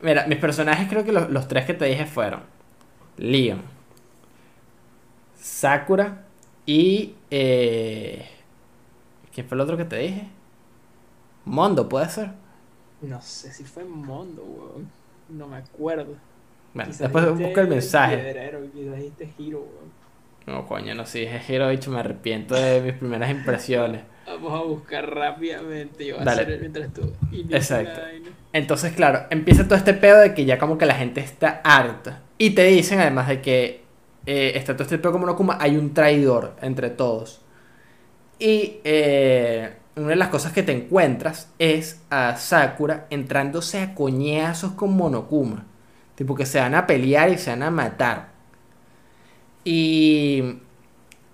Mira, 0.02 0.26
mis 0.26 0.38
personajes 0.38 0.88
creo 0.88 1.04
que 1.04 1.12
los, 1.12 1.30
los 1.30 1.48
tres 1.48 1.66
que 1.66 1.74
te 1.74 1.84
dije 1.86 2.06
fueron 2.06 2.42
Leon, 3.18 3.62
Sakura 5.34 6.24
y... 6.66 7.14
Eh, 7.30 8.26
¿Quién 9.32 9.46
fue 9.48 9.56
el 9.56 9.60
otro 9.62 9.76
que 9.76 9.84
te 9.84 9.96
dije? 9.96 10.28
Mondo, 11.44 11.88
¿puede 11.88 12.08
ser? 12.08 12.30
No 13.00 13.20
sé 13.22 13.52
si 13.52 13.64
fue 13.64 13.84
Mondo, 13.84 14.44
weón. 14.44 14.92
No 15.28 15.48
me 15.48 15.56
acuerdo. 15.58 16.22
Bueno, 16.78 16.94
después 16.96 17.38
busca 17.38 17.60
el 17.62 17.68
mensaje. 17.68 18.50
Quizás 18.72 18.96
dijiste. 18.96 19.28
No, 20.46 20.66
coño, 20.66 20.94
no, 20.94 21.04
si 21.04 21.20
dije 21.20 21.40
Hero, 21.48 21.68
dicho, 21.68 21.90
me 21.90 22.00
arrepiento 22.00 22.54
de 22.54 22.80
mis 22.80 22.94
primeras 22.94 23.30
impresiones. 23.30 24.02
Vamos 24.26 24.52
a 24.52 24.62
buscar 24.62 25.12
rápidamente. 25.12 26.06
Yo 26.06 26.14
voy 26.14 26.22
a 26.22 26.24
Dale. 26.24 26.42
hacer 26.42 26.54
el 26.54 26.60
mientras 26.60 26.92
tú. 26.94 27.12
Exacto. 27.50 28.00
Entonces, 28.52 28.92
claro, 28.92 29.24
empieza 29.30 29.64
todo 29.64 29.74
este 29.74 29.94
pedo 29.94 30.20
de 30.20 30.34
que 30.34 30.44
ya 30.44 30.58
como 30.58 30.78
que 30.78 30.86
la 30.86 30.94
gente 30.94 31.20
está 31.20 31.60
harta. 31.64 32.22
Y 32.38 32.50
te 32.50 32.64
dicen 32.64 33.00
además 33.00 33.28
de 33.28 33.40
que 33.42 33.82
eh, 34.26 34.52
está 34.54 34.74
todo 34.74 34.84
este 34.84 34.98
pedo 34.98 35.12
como 35.12 35.26
no 35.26 35.36
Kuma, 35.36 35.58
hay 35.60 35.76
un 35.76 35.92
traidor 35.94 36.54
entre 36.62 36.90
todos. 36.90 37.40
Y 38.38 38.76
eh, 38.84 39.72
una 39.96 40.08
de 40.10 40.16
las 40.16 40.28
cosas 40.28 40.52
que 40.52 40.62
te 40.62 40.72
encuentras 40.72 41.52
es 41.58 42.02
a 42.08 42.36
Sakura 42.36 43.06
entrándose 43.10 43.80
a 43.80 43.94
coñazos 43.94 44.72
con 44.72 44.96
Monokuma. 44.96 45.66
Tipo 46.18 46.34
que 46.34 46.46
se 46.46 46.58
van 46.58 46.74
a 46.74 46.84
pelear 46.84 47.30
y 47.30 47.38
se 47.38 47.50
van 47.50 47.62
a 47.62 47.70
matar. 47.70 48.30
Y 49.62 50.56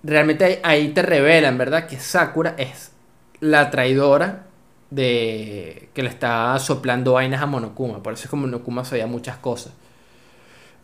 realmente 0.03 0.59
ahí, 0.61 0.89
te 0.89 1.01
revelan, 1.01 1.57
¿verdad? 1.57 1.87
Que 1.87 1.99
Sakura 1.99 2.53
es 2.55 2.91
la 3.39 3.71
traidora 3.71 4.43
de 4.91 5.89
que 5.95 6.03
le 6.03 6.09
está 6.09 6.59
soplando 6.59 7.13
vainas 7.13 7.41
a 7.41 7.47
Monokuma. 7.47 8.03
Por 8.03 8.13
eso 8.13 8.25
es 8.25 8.29
que 8.29 8.35
Monokuma 8.35 8.85
sabía 8.85 9.07
muchas 9.07 9.37
cosas. 9.37 9.73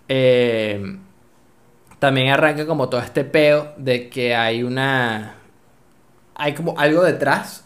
Eh, 0.09 0.97
también 1.99 2.29
arranca 2.29 2.65
como 2.65 2.89
todo 2.89 3.01
este 3.01 3.23
peo 3.23 3.71
de 3.77 4.09
que 4.09 4.33
hay 4.35 4.63
una... 4.63 5.35
Hay 6.33 6.55
como 6.55 6.79
algo 6.79 7.03
detrás 7.03 7.65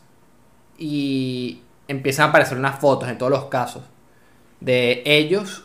y 0.78 1.62
empiezan 1.88 2.26
a 2.26 2.30
aparecer 2.32 2.58
unas 2.58 2.78
fotos 2.78 3.08
en 3.08 3.18
todos 3.18 3.32
los 3.32 3.46
casos 3.46 3.84
de 4.60 5.02
ellos 5.06 5.65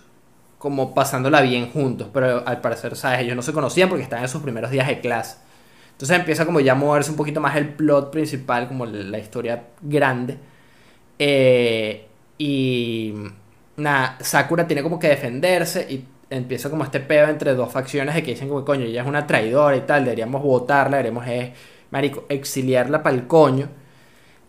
como 0.60 0.94
pasándola 0.94 1.40
bien 1.40 1.70
juntos, 1.70 2.08
pero 2.12 2.46
al 2.46 2.60
parecer, 2.60 2.94
¿sabes? 2.94 3.20
Ellos 3.20 3.34
no 3.34 3.40
se 3.40 3.54
conocían 3.54 3.88
porque 3.88 4.04
estaban 4.04 4.24
en 4.24 4.28
sus 4.28 4.42
primeros 4.42 4.70
días 4.70 4.86
de 4.86 5.00
clase. 5.00 5.38
Entonces 5.92 6.18
empieza 6.18 6.44
como 6.44 6.60
ya 6.60 6.72
a 6.72 6.74
moverse 6.74 7.10
un 7.10 7.16
poquito 7.16 7.40
más 7.40 7.56
el 7.56 7.70
plot 7.70 8.10
principal, 8.10 8.68
como 8.68 8.84
la 8.84 9.18
historia 9.18 9.64
grande. 9.80 10.36
Eh, 11.18 12.06
y 12.36 13.14
nada, 13.78 14.18
Sakura 14.20 14.66
tiene 14.66 14.82
como 14.82 14.98
que 14.98 15.08
defenderse 15.08 15.86
y 15.90 16.04
empieza 16.28 16.68
como 16.68 16.84
este 16.84 17.00
pedo 17.00 17.28
entre 17.28 17.54
dos 17.54 17.72
facciones 17.72 18.14
de 18.14 18.22
que 18.22 18.32
dicen 18.32 18.48
como 18.48 18.62
coño, 18.62 18.84
ella 18.84 19.00
es 19.00 19.08
una 19.08 19.26
traidora 19.26 19.74
y 19.76 19.80
tal, 19.80 20.04
deberíamos 20.04 20.42
votarla, 20.42 20.98
deberíamos, 20.98 21.26
eh, 21.26 21.54
marico, 21.90 22.26
exiliarla 22.28 23.02
para 23.02 23.16
el 23.16 23.26
coño. 23.26 23.68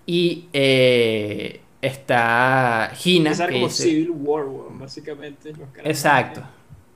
Y 0.05 0.49
eh, 0.51 1.61
está 1.81 2.91
como 3.53 3.67
dice- 3.67 3.83
Civil 3.83 4.11
War, 4.11 4.45
básicamente. 4.71 5.53
los. 5.53 5.67
Exacto, 5.83 6.41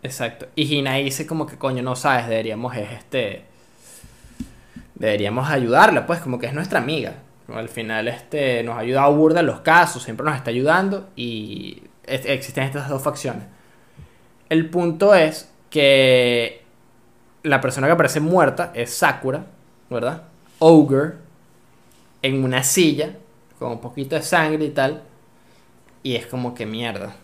exacto. 0.03 0.47
Y 0.55 0.73
Hina 0.75 0.95
dice 0.95 1.25
como 1.25 1.45
que 1.47 1.57
coño, 1.57 1.81
no 1.83 1.95
sabes, 1.95 2.27
deberíamos 2.27 2.75
es 2.75 2.91
este. 2.91 3.43
Deberíamos 4.95 5.49
ayudarla, 5.49 6.05
pues, 6.07 6.19
como 6.21 6.39
que 6.39 6.45
es 6.47 6.53
nuestra 6.53 6.79
amiga. 6.79 7.15
Al 7.53 7.69
final, 7.69 8.07
este, 8.07 8.63
nos 8.63 8.75
ha 8.77 8.79
ayudado 8.79 9.13
burda 9.15 9.41
en 9.41 9.45
los 9.47 9.59
casos, 9.59 10.01
siempre 10.03 10.25
nos 10.25 10.35
está 10.35 10.49
ayudando 10.51 11.09
y 11.15 11.83
es- 12.05 12.25
existen 12.25 12.63
estas 12.63 12.89
dos 12.89 13.01
facciones. 13.03 13.43
El 14.49 14.69
punto 14.69 15.13
es 15.13 15.49
que 15.69 16.63
la 17.43 17.59
persona 17.61 17.87
que 17.87 17.93
aparece 17.93 18.19
muerta 18.19 18.71
es 18.73 18.93
Sakura, 18.93 19.45
¿verdad? 19.89 20.23
Ogre, 20.59 21.13
en 22.21 22.43
una 22.43 22.63
silla, 22.63 23.11
con 23.65 23.73
un 23.77 23.81
poquito 23.81 24.15
de 24.15 24.21
sangre 24.21 24.65
y 24.65 24.69
tal. 24.71 25.03
Y 26.03 26.15
es 26.15 26.27
como 26.27 26.53
que 26.53 26.65
mierda. 26.65 27.15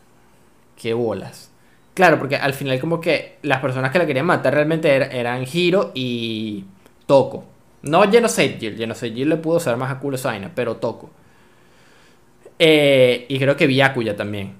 Qué 0.77 0.93
bolas. 0.93 1.51
Claro, 1.93 2.19
porque 2.19 2.37
al 2.37 2.53
final 2.53 2.79
como 2.79 3.01
que 3.01 3.37
las 3.43 3.61
personas 3.61 3.91
que 3.91 3.99
la 3.99 4.07
querían 4.07 4.25
matar 4.27 4.53
realmente 4.53 4.89
er- 4.95 5.13
eran 5.13 5.45
Hiro 5.51 5.91
y 5.95 6.65
Toko. 7.07 7.45
No 7.83 8.03
Genocide 8.11 8.57
Jill. 8.59 8.77
Genocide 8.77 9.13
Jill 9.15 9.29
le 9.29 9.37
pudo 9.37 9.59
ser 9.59 9.77
más 9.77 9.91
a 9.91 9.99
culo 9.99 10.17
pero 10.55 10.77
Toko. 10.77 11.11
Eh, 12.59 13.25
y 13.29 13.39
creo 13.39 13.55
que 13.55 13.67
Byakuya 13.67 14.15
también. 14.15 14.55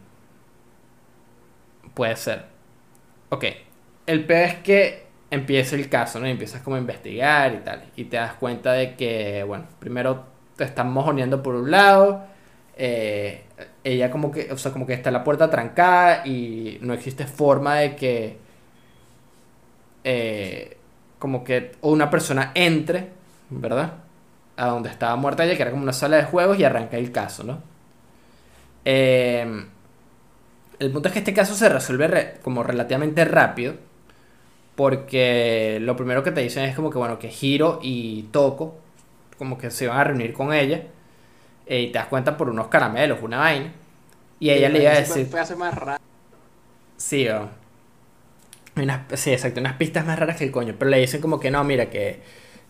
Puede 1.93 2.15
ser. 2.15 2.45
Ok. 3.29 3.45
El 4.07 4.25
peor 4.25 4.41
es 4.49 4.55
que 4.59 5.07
empieza 5.31 5.75
el 5.75 5.89
caso, 5.89 6.19
¿no? 6.19 6.27
Y 6.27 6.31
empiezas 6.31 6.61
como 6.61 6.75
a 6.75 6.79
investigar 6.79 7.53
y 7.55 7.59
tal. 7.65 7.83
Y 7.95 8.05
te 8.05 8.17
das 8.17 8.35
cuenta 8.35 8.73
de 8.73 8.95
que, 8.95 9.43
bueno, 9.47 9.65
primero 9.79 10.25
te 10.65 10.69
están 10.69 10.91
mojoneando 10.91 11.41
por 11.43 11.55
un 11.55 11.71
lado. 11.71 12.23
eh, 12.77 13.43
ella 13.83 14.11
como 14.11 14.31
que, 14.31 14.51
o 14.51 14.57
sea, 14.57 14.71
como 14.71 14.85
que 14.87 14.93
está 14.93 15.11
la 15.11 15.23
puerta 15.23 15.49
trancada 15.49 16.25
y 16.27 16.77
no 16.81 16.93
existe 16.93 17.25
forma 17.27 17.75
de 17.77 17.95
que, 17.95 18.37
eh, 20.03 20.77
como 21.19 21.43
que 21.43 21.73
una 21.81 22.09
persona 22.09 22.51
entre, 22.55 23.09
¿verdad? 23.49 23.93
a 24.57 24.67
donde 24.67 24.89
estaba 24.89 25.15
muerta 25.15 25.45
ella, 25.45 25.55
que 25.55 25.63
era 25.63 25.71
como 25.71 25.83
una 25.83 25.93
sala 25.93 26.17
de 26.17 26.25
juegos, 26.25 26.59
y 26.59 26.63
arranca 26.63 26.97
el 26.97 27.11
caso, 27.11 27.43
¿no? 27.43 27.61
Eh, 28.85 29.45
el 30.79 30.91
punto 30.91 31.07
es 31.09 31.13
que 31.13 31.19
este 31.19 31.33
caso 31.33 31.53
se 31.55 31.69
resuelve 31.69 32.07
re- 32.07 32.33
como 32.43 32.63
relativamente 32.63 33.23
rápido. 33.25 33.75
Porque 34.75 35.79
lo 35.81 35.95
primero 35.95 36.23
que 36.23 36.31
te 36.31 36.41
dicen 36.41 36.63
es 36.63 36.75
como 36.75 36.89
que, 36.89 36.97
bueno, 36.97 37.19
que 37.19 37.31
Hiro 37.39 37.79
y 37.83 38.23
Toko 38.31 38.79
como 39.41 39.57
que 39.57 39.71
se 39.71 39.85
iban 39.85 39.97
a 39.97 40.03
reunir 40.03 40.33
con 40.33 40.53
ella. 40.53 40.83
eh, 41.67 41.81
y 41.81 41.87
te 41.91 41.97
das 41.99 42.07
cuenta 42.07 42.37
por 42.37 42.49
unos 42.49 42.67
caramelos, 42.67 43.19
una 43.23 43.39
vaina. 43.39 43.73
Y 44.39 44.51
ella 44.51 44.69
le 44.69 44.81
iba 44.81 44.91
a 44.91 44.95
decir... 44.99 45.27
Más 45.57 45.75
raro. 45.75 46.01
Sí, 46.97 47.27
o- 47.29 47.49
hay 48.75 48.83
unas, 48.83 49.01
sí, 49.19 49.31
exacto, 49.31 49.59
unas 49.59 49.73
pistas 49.75 50.05
más 50.05 50.17
raras 50.19 50.37
que 50.37 50.43
el 50.45 50.51
coño. 50.51 50.75
Pero 50.77 50.91
le 50.91 50.99
dicen 50.99 51.21
como 51.21 51.39
que 51.39 51.51
no, 51.51 51.63
mira, 51.63 51.89
que 51.89 52.21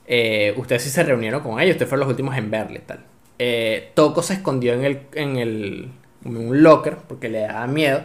eh, 0.07 0.53
ustedes 0.57 0.84
sí 0.84 0.89
se 0.89 1.03
reunieron 1.03 1.41
con 1.43 1.59
ellos, 1.59 1.74
ustedes 1.76 1.89
fueron 1.89 2.07
los 2.07 2.11
últimos 2.13 2.36
en 2.38 2.49
verle 2.51 2.80
tal. 2.80 3.05
Eh, 3.39 3.91
Toko 3.95 4.22
se 4.24 4.34
escondió 4.36 4.74
en 4.74 4.84
el, 4.86 5.01
en 5.13 5.38
el 5.38 5.91
en 6.26 6.38
un 6.38 6.61
locker 6.63 6.97
porque 7.07 7.30
le 7.30 7.41
daba 7.41 7.65
miedo 7.67 8.03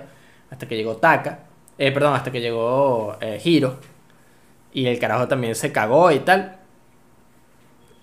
hasta 0.50 0.66
que 0.68 0.76
llegó 0.76 0.96
Taka. 0.96 1.40
Eh, 1.78 1.92
perdón, 1.92 2.14
hasta 2.14 2.30
que 2.32 2.40
llegó 2.40 3.16
eh, 3.20 3.40
Hiro. 3.44 3.78
Y 4.72 4.86
el 4.86 4.98
carajo 4.98 5.28
también 5.28 5.54
se 5.54 5.72
cagó 5.72 6.10
y 6.12 6.20
tal. 6.20 6.55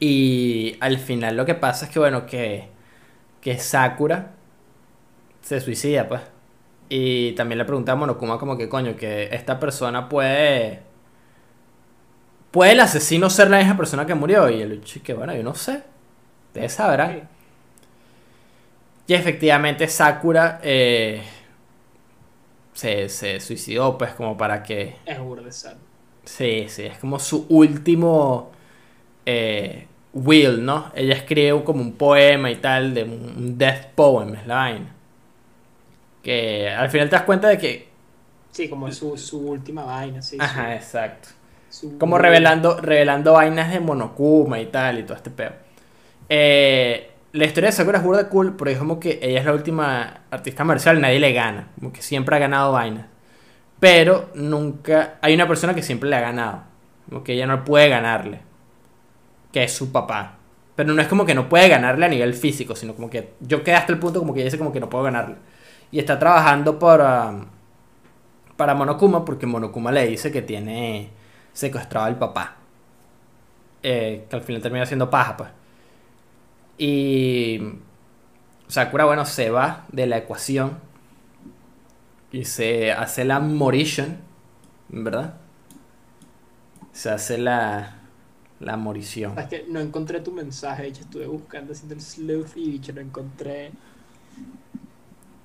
Y 0.05 0.75
al 0.81 0.97
final 0.97 1.37
lo 1.37 1.45
que 1.45 1.55
pasa 1.55 1.85
es 1.85 1.91
que, 1.91 1.97
bueno, 1.97 2.25
que, 2.25 2.67
que 3.39 3.57
Sakura 3.57 4.33
se 5.41 5.61
suicida, 5.61 6.09
pues. 6.09 6.19
Y 6.89 7.31
también 7.35 7.57
le 7.57 7.63
pregunté 7.63 7.91
a 7.91 7.95
Monokuma 7.95 8.37
como 8.37 8.57
que 8.57 8.67
coño, 8.67 8.97
que 8.97 9.29
esta 9.31 9.61
persona 9.61 10.09
puede... 10.09 10.81
¿Puede 12.51 12.73
el 12.73 12.81
asesino 12.81 13.29
ser 13.29 13.49
la 13.49 13.59
misma 13.59 13.77
persona 13.77 14.05
que 14.05 14.13
murió? 14.13 14.49
Y 14.49 14.61
el 14.61 14.81
que 14.81 15.13
bueno, 15.13 15.33
yo 15.33 15.41
no 15.41 15.55
sé. 15.55 15.83
Ustedes 16.47 16.73
sabrán. 16.73 17.29
Y 19.07 19.13
efectivamente 19.13 19.87
Sakura 19.87 20.59
eh, 20.63 21.23
se, 22.73 23.07
se 23.07 23.39
suicidó, 23.39 23.97
pues 23.97 24.11
como 24.15 24.35
para 24.35 24.63
que... 24.63 24.97
Es 25.05 25.17
burda 25.17 25.43
de 25.43 25.51
sad. 25.53 25.77
Sí, 26.25 26.65
sí, 26.67 26.87
es 26.87 26.97
como 26.97 27.19
su 27.19 27.45
último 27.47 28.51
eh, 29.25 29.87
will, 30.13 30.63
¿no? 30.65 30.91
Ella 30.95 31.15
escribe 31.15 31.63
como 31.63 31.81
un 31.81 31.93
poema 31.93 32.51
y 32.51 32.55
tal, 32.57 32.93
de 32.93 33.03
un, 33.03 33.57
death 33.57 33.87
poem, 33.95 34.35
es 34.35 34.47
la 34.47 34.55
vaina. 34.55 34.95
Que 36.21 36.69
al 36.69 36.89
final 36.89 37.09
te 37.09 37.15
das 37.15 37.25
cuenta 37.25 37.49
de 37.49 37.57
que... 37.57 37.89
Sí, 38.51 38.69
como 38.69 38.91
su, 38.91 39.17
su 39.17 39.39
última 39.49 39.83
vaina, 39.83 40.21
sí. 40.21 40.37
Ajá, 40.39 40.67
su- 40.67 40.71
exacto. 40.71 41.29
su- 41.69 41.97
Como 41.97 42.17
revelando, 42.17 42.79
revelando 42.79 43.33
vainas 43.33 43.71
de 43.73 43.79
Monokuma 43.79 44.59
y 44.59 44.67
tal, 44.67 44.99
y 44.99 45.03
todo 45.03 45.17
este 45.17 45.31
pedo. 45.31 45.51
Eh, 46.29 47.11
la 47.33 47.45
historia 47.45 47.69
de 47.69 47.75
Sakura 47.75 47.97
es 47.97 48.03
burda 48.03 48.29
cool, 48.29 48.55
porque 48.55 48.73
es 48.73 48.79
como 48.79 48.99
que 48.99 49.19
ella 49.21 49.39
es 49.39 49.45
la 49.45 49.53
última 49.53 50.21
artista 50.31 50.63
marcial, 50.63 51.01
nadie 51.01 51.19
le 51.19 51.33
gana. 51.33 51.69
Como 51.79 51.91
que 51.91 52.01
siempre 52.01 52.35
ha 52.35 52.39
ganado 52.39 52.71
vainas. 52.71 53.07
Pero 53.79 54.29
nunca. 54.35 55.15
Hay 55.21 55.33
una 55.33 55.47
persona 55.47 55.73
que 55.75 55.83
siempre 55.83 56.09
le 56.09 56.15
ha 56.15 56.21
ganado. 56.21 56.63
Como 57.09 57.23
que 57.23 57.33
ella 57.33 57.47
no 57.47 57.65
puede 57.65 57.89
ganarle. 57.89 58.41
Que 59.53 59.63
es 59.63 59.73
su 59.73 59.93
papá. 59.93 60.39
Pero 60.75 60.93
no 60.93 61.01
es 61.01 61.07
como 61.07 61.25
que 61.25 61.35
no 61.35 61.47
puede 61.47 61.69
ganarle 61.69 62.05
a 62.05 62.09
nivel 62.09 62.33
físico, 62.33 62.75
sino 62.75 62.93
como 62.95 63.09
que 63.09 63.33
yo 63.39 63.63
quedé 63.63 63.75
hasta 63.75 63.93
el 63.93 63.99
punto 63.99 64.19
como 64.19 64.33
que 64.33 64.43
dice 64.43 64.57
como 64.57 64.73
que 64.73 64.81
no 64.81 64.89
puedo 64.89 65.05
ganarle. 65.05 65.35
Y 65.91 65.99
está 65.99 66.19
trabajando 66.19 66.79
para, 66.79 67.45
para 68.57 68.75
Monokuma 68.75 69.23
porque 69.23 69.45
Monokuma 69.45 69.91
le 69.91 70.07
dice 70.07 70.31
que 70.31 70.41
tiene 70.41 71.11
secuestrado 71.53 72.07
al 72.07 72.17
papá. 72.17 72.57
Eh, 73.83 74.25
que 74.29 74.35
al 74.35 74.41
final 74.41 74.61
termina 74.61 74.85
siendo 74.85 75.09
paja, 75.09 75.37
pues. 75.37 75.49
Y 76.77 77.61
Sakura, 78.67 79.05
bueno, 79.05 79.25
se 79.25 79.51
va 79.51 79.85
de 79.91 80.07
la 80.07 80.17
ecuación 80.17 80.79
y 82.31 82.45
se 82.45 82.91
hace 82.91 83.25
la 83.25 83.39
morition, 83.39 84.17
¿verdad? 84.89 85.35
Se 86.91 87.11
hace 87.11 87.37
la, 87.37 88.02
la 88.63 88.77
morición. 88.77 89.37
Es 89.37 89.47
que 89.47 89.65
no 89.67 89.79
encontré 89.79 90.19
tu 90.21 90.31
mensaje, 90.31 90.91
yo 90.91 91.01
estuve 91.01 91.27
buscando 91.27 91.73
haciendo 91.73 91.95
el 91.95 92.01
sleuth 92.01 92.55
y 92.55 92.79
no 92.93 93.01
encontré. 93.01 93.71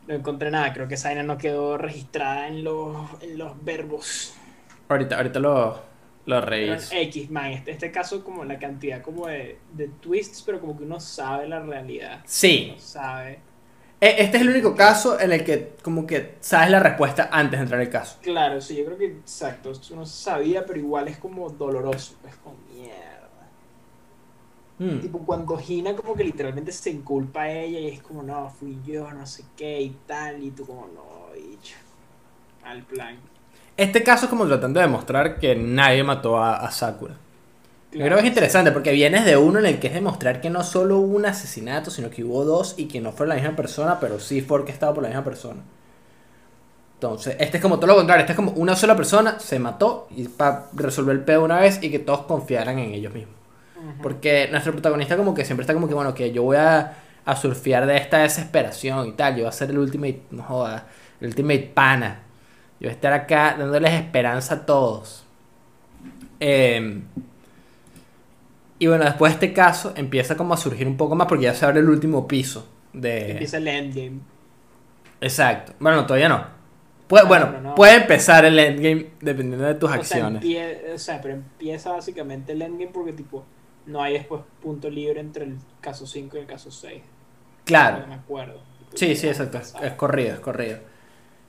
No 0.07 0.15
encontré 0.15 0.51
nada, 0.51 0.73
creo 0.73 0.89
que 0.89 0.95
esa 0.95 1.15
no 1.23 1.37
quedó 1.37 1.77
registrada 1.77 2.49
en 2.49 2.65
los, 2.65 3.23
en 3.23 3.37
los 3.37 3.63
verbos. 3.63 4.33
Ahorita, 4.89 5.17
ahorita 5.17 5.39
lo, 5.39 5.83
lo 6.25 6.41
reviso. 6.41 6.95
X, 6.95 7.31
man, 7.31 7.53
este, 7.53 7.73
este 7.73 7.93
caso 7.93 8.25
como 8.25 8.45
la 8.45 8.59
cantidad 8.59 9.03
como 9.03 9.27
de, 9.27 9.59
de 9.75 9.89
twists, 9.89 10.43
pero 10.45 10.61
como 10.61 10.77
que 10.79 10.85
uno 10.85 10.99
sabe 10.99 11.47
la 11.49 11.61
realidad. 11.61 12.23
Sí, 12.25 12.69
Uno 12.71 12.81
sabe. 12.81 13.41
E- 14.01 14.17
este 14.23 14.37
es 14.37 14.43
el 14.43 14.51
único 14.51 14.75
caso 14.77 15.19
en 15.19 15.33
el 15.33 15.45
que 15.45 15.75
como 15.83 16.07
que 16.07 16.37
sabes 16.41 16.71
la 16.71 16.81
respuesta 16.81 17.29
antes 17.33 17.59
de 17.59 17.65
entrar 17.65 17.81
al 17.81 17.91
caso. 17.91 18.19
Claro, 18.23 18.61
sí, 18.61 18.77
yo 18.77 18.85
creo 18.85 18.99
que 18.99 19.07
exacto, 19.07 19.73
uno 19.91 20.07
sabía, 20.07 20.65
pero 20.65 20.79
igual 20.79 21.09
es 21.09 21.19
como 21.19 21.49
doloroso, 21.51 22.15
es 22.29 22.37
como 22.37 22.57
mierda. 22.73 22.99
Mm. 24.79 25.01
Tipo, 25.01 25.19
cuando 25.27 25.57
Gina 25.57 25.97
como 25.97 26.15
que 26.15 26.23
literalmente 26.23 26.71
se 26.71 26.91
inculpa 26.91 27.43
a 27.43 27.51
ella 27.51 27.81
y 27.81 27.89
es 27.89 28.03
como, 28.03 28.23
no, 28.23 28.49
fui 28.51 28.79
yo, 28.87 29.11
no 29.13 29.27
sé 29.27 29.45
qué 29.57 29.81
y 29.81 29.91
tal, 30.07 30.43
y 30.43 30.53
tú 30.53 30.65
como, 30.65 30.87
no, 30.95 31.33
bicho, 31.35 31.75
al 32.65 32.83
plan. 32.85 33.17
Este 33.77 34.03
caso 34.05 34.27
es 34.27 34.31
como 34.31 34.47
tratando 34.47 34.79
de 34.81 34.87
demostrar 34.87 35.39
que 35.39 35.57
nadie 35.57 36.05
mató 36.05 36.39
a, 36.39 36.57
a 36.57 36.71
Sakura. 36.71 37.17
Yo 37.91 38.05
creo 38.05 38.17
que 38.19 38.25
es 38.25 38.29
interesante 38.29 38.71
porque 38.71 38.93
vienes 38.93 39.25
de 39.25 39.37
uno 39.39 39.59
en 39.61 39.67
el 39.67 39.81
que 39.81 39.87
es 39.87 39.95
demostrar 39.95 40.41
que 40.43 40.51
no 40.51 40.63
solo 40.63 40.99
hubo 40.99 41.17
un 41.17 41.25
asesinato, 41.25 41.91
sino 41.91 42.11
que 42.11 42.23
hubo 42.23 42.45
dos 42.45 42.75
y 42.77 42.87
que 42.87 43.01
no 43.01 43.13
fue 43.13 43.27
la 43.27 43.35
misma 43.35 43.57
persona, 43.57 43.99
pero 43.99 44.21
sí 44.21 44.43
fue 44.43 44.59
orquestado 44.59 44.93
por 44.93 45.03
la 45.03 45.09
misma 45.09 45.25
persona. 45.25 45.63
Entonces, 46.95 47.37
este 47.39 47.59
es 47.59 47.63
como 47.63 47.77
todo 47.79 47.87
lo 47.87 47.97
contrario, 47.97 48.23
este 48.23 48.33
es 48.33 48.37
como 48.37 48.51
una 48.53 48.75
sola 48.75 48.97
persona 48.97 49.39
se 49.39 49.59
mató 49.59 50.09
y 50.15 50.27
para 50.29 50.67
resolver 50.75 51.17
el 51.17 51.25
pedo 51.25 51.45
una 51.45 51.61
vez 51.61 51.79
y 51.81 51.91
que 51.91 52.01
todos 52.01 52.23
confiaran 52.23 52.79
en 52.79 52.93
ellos 52.93 53.15
mismos. 53.15 53.35
Porque 54.03 54.49
nuestro 54.51 54.73
protagonista 54.73 55.17
como 55.17 55.33
que 55.35 55.45
siempre 55.45 55.63
está 55.63 55.75
como 55.75 55.89
que, 55.89 55.95
bueno, 55.95 56.15
que 56.15 56.33
yo 56.33 56.43
voy 56.43 56.57
a, 56.57 56.95
a 57.25 57.37
surfear 57.37 57.87
de 57.87 57.97
esta 57.97 58.19
desesperación 58.19 59.09
y 59.09 59.13
tal, 59.13 59.35
yo 59.37 59.43
voy 59.45 59.49
a 59.49 59.53
ser 59.53 59.71
el 59.71 59.79
ultimate, 59.79 60.23
no 60.31 60.43
joda, 60.43 60.89
el 61.21 61.29
ultimate 61.29 61.71
pana. 61.75 62.23
Yo 62.81 62.87
voy 62.87 62.91
a 62.91 62.93
estar 62.93 63.13
acá 63.13 63.57
dándoles 63.59 63.93
esperanza 63.93 64.55
a 64.55 64.67
todos. 64.67 65.25
Eh, 66.41 67.01
y 68.79 68.87
bueno, 68.87 69.05
después 69.05 69.33
de 69.33 69.35
este 69.47 69.53
caso 69.55 69.93
empieza 69.97 70.37
como 70.37 70.55
a 70.55 70.57
surgir 70.57 70.87
un 70.87 70.97
poco 70.97 71.15
más 71.15 71.27
porque 71.29 71.45
ya 71.45 71.55
se 71.55 71.65
abre 71.67 71.81
el 71.81 71.89
último 71.89 72.27
piso 72.29 72.69
de... 72.93 73.33
Empieza 73.33 73.57
el 73.59 73.69
endgame. 73.69 74.21
Exacto. 75.21 75.73
Bueno, 75.81 76.07
todavía 76.07 76.29
no. 76.29 76.47
Puede, 77.09 77.25
No, 77.25 77.29
bueno, 77.29 77.51
no, 77.53 77.61
no. 77.61 77.75
puede 77.75 77.97
empezar 77.97 78.45
el 78.45 78.59
endgame 78.59 79.11
dependiendo 79.21 79.67
de 79.67 79.75
tus 79.75 79.89
O 79.91 79.93
sea, 80.05 80.27
acciones. 80.27 80.43
empie- 80.43 80.95
o 80.95 80.99
sea, 80.99 81.21
pero 81.21 81.35
empieza 81.35 81.93
básicamente 81.93 82.53
el 82.53 82.63
endgame 82.63 82.91
porque 82.93 83.13
tipo, 83.13 83.45
no 83.87 84.03
hay 84.03 84.15
después 84.15 84.43
punto 84.63 84.91
libre 84.91 85.21
entre 85.21 85.45
el 85.45 85.57
caso 85.81 86.07
5 86.07 86.37
y 86.37 86.41
el 86.41 86.47
caso 86.47 86.71
6. 86.71 87.03
Claro. 87.65 88.01
No 88.01 88.07
me 88.09 88.15
acuerdo. 88.15 88.61
Sí, 88.95 89.17
sí, 89.17 89.29
exacto. 89.29 89.59
Es, 89.59 89.75
es 89.83 89.93
corrido, 89.95 90.35
es 90.35 90.41
corrido. 90.41 90.79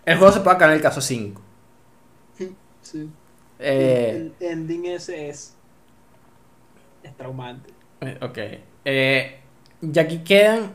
El 0.06 0.18
juego 0.18 0.34
se 0.34 0.40
puede 0.42 0.56
acabar 0.56 0.72
en 0.72 0.78
el 0.78 0.82
caso 0.84 1.02
5. 1.02 1.42
Sí. 2.82 3.10
Eh, 3.60 4.32
el 4.40 4.48
ending 4.48 4.86
ese 4.86 5.30
es, 5.30 5.56
es 7.04 7.16
traumante. 7.18 7.70
eh, 8.02 8.18
ok. 8.22 8.38
Eh, 8.86 9.40
y 9.82 10.00
aquí 10.00 10.20
quedan, 10.20 10.72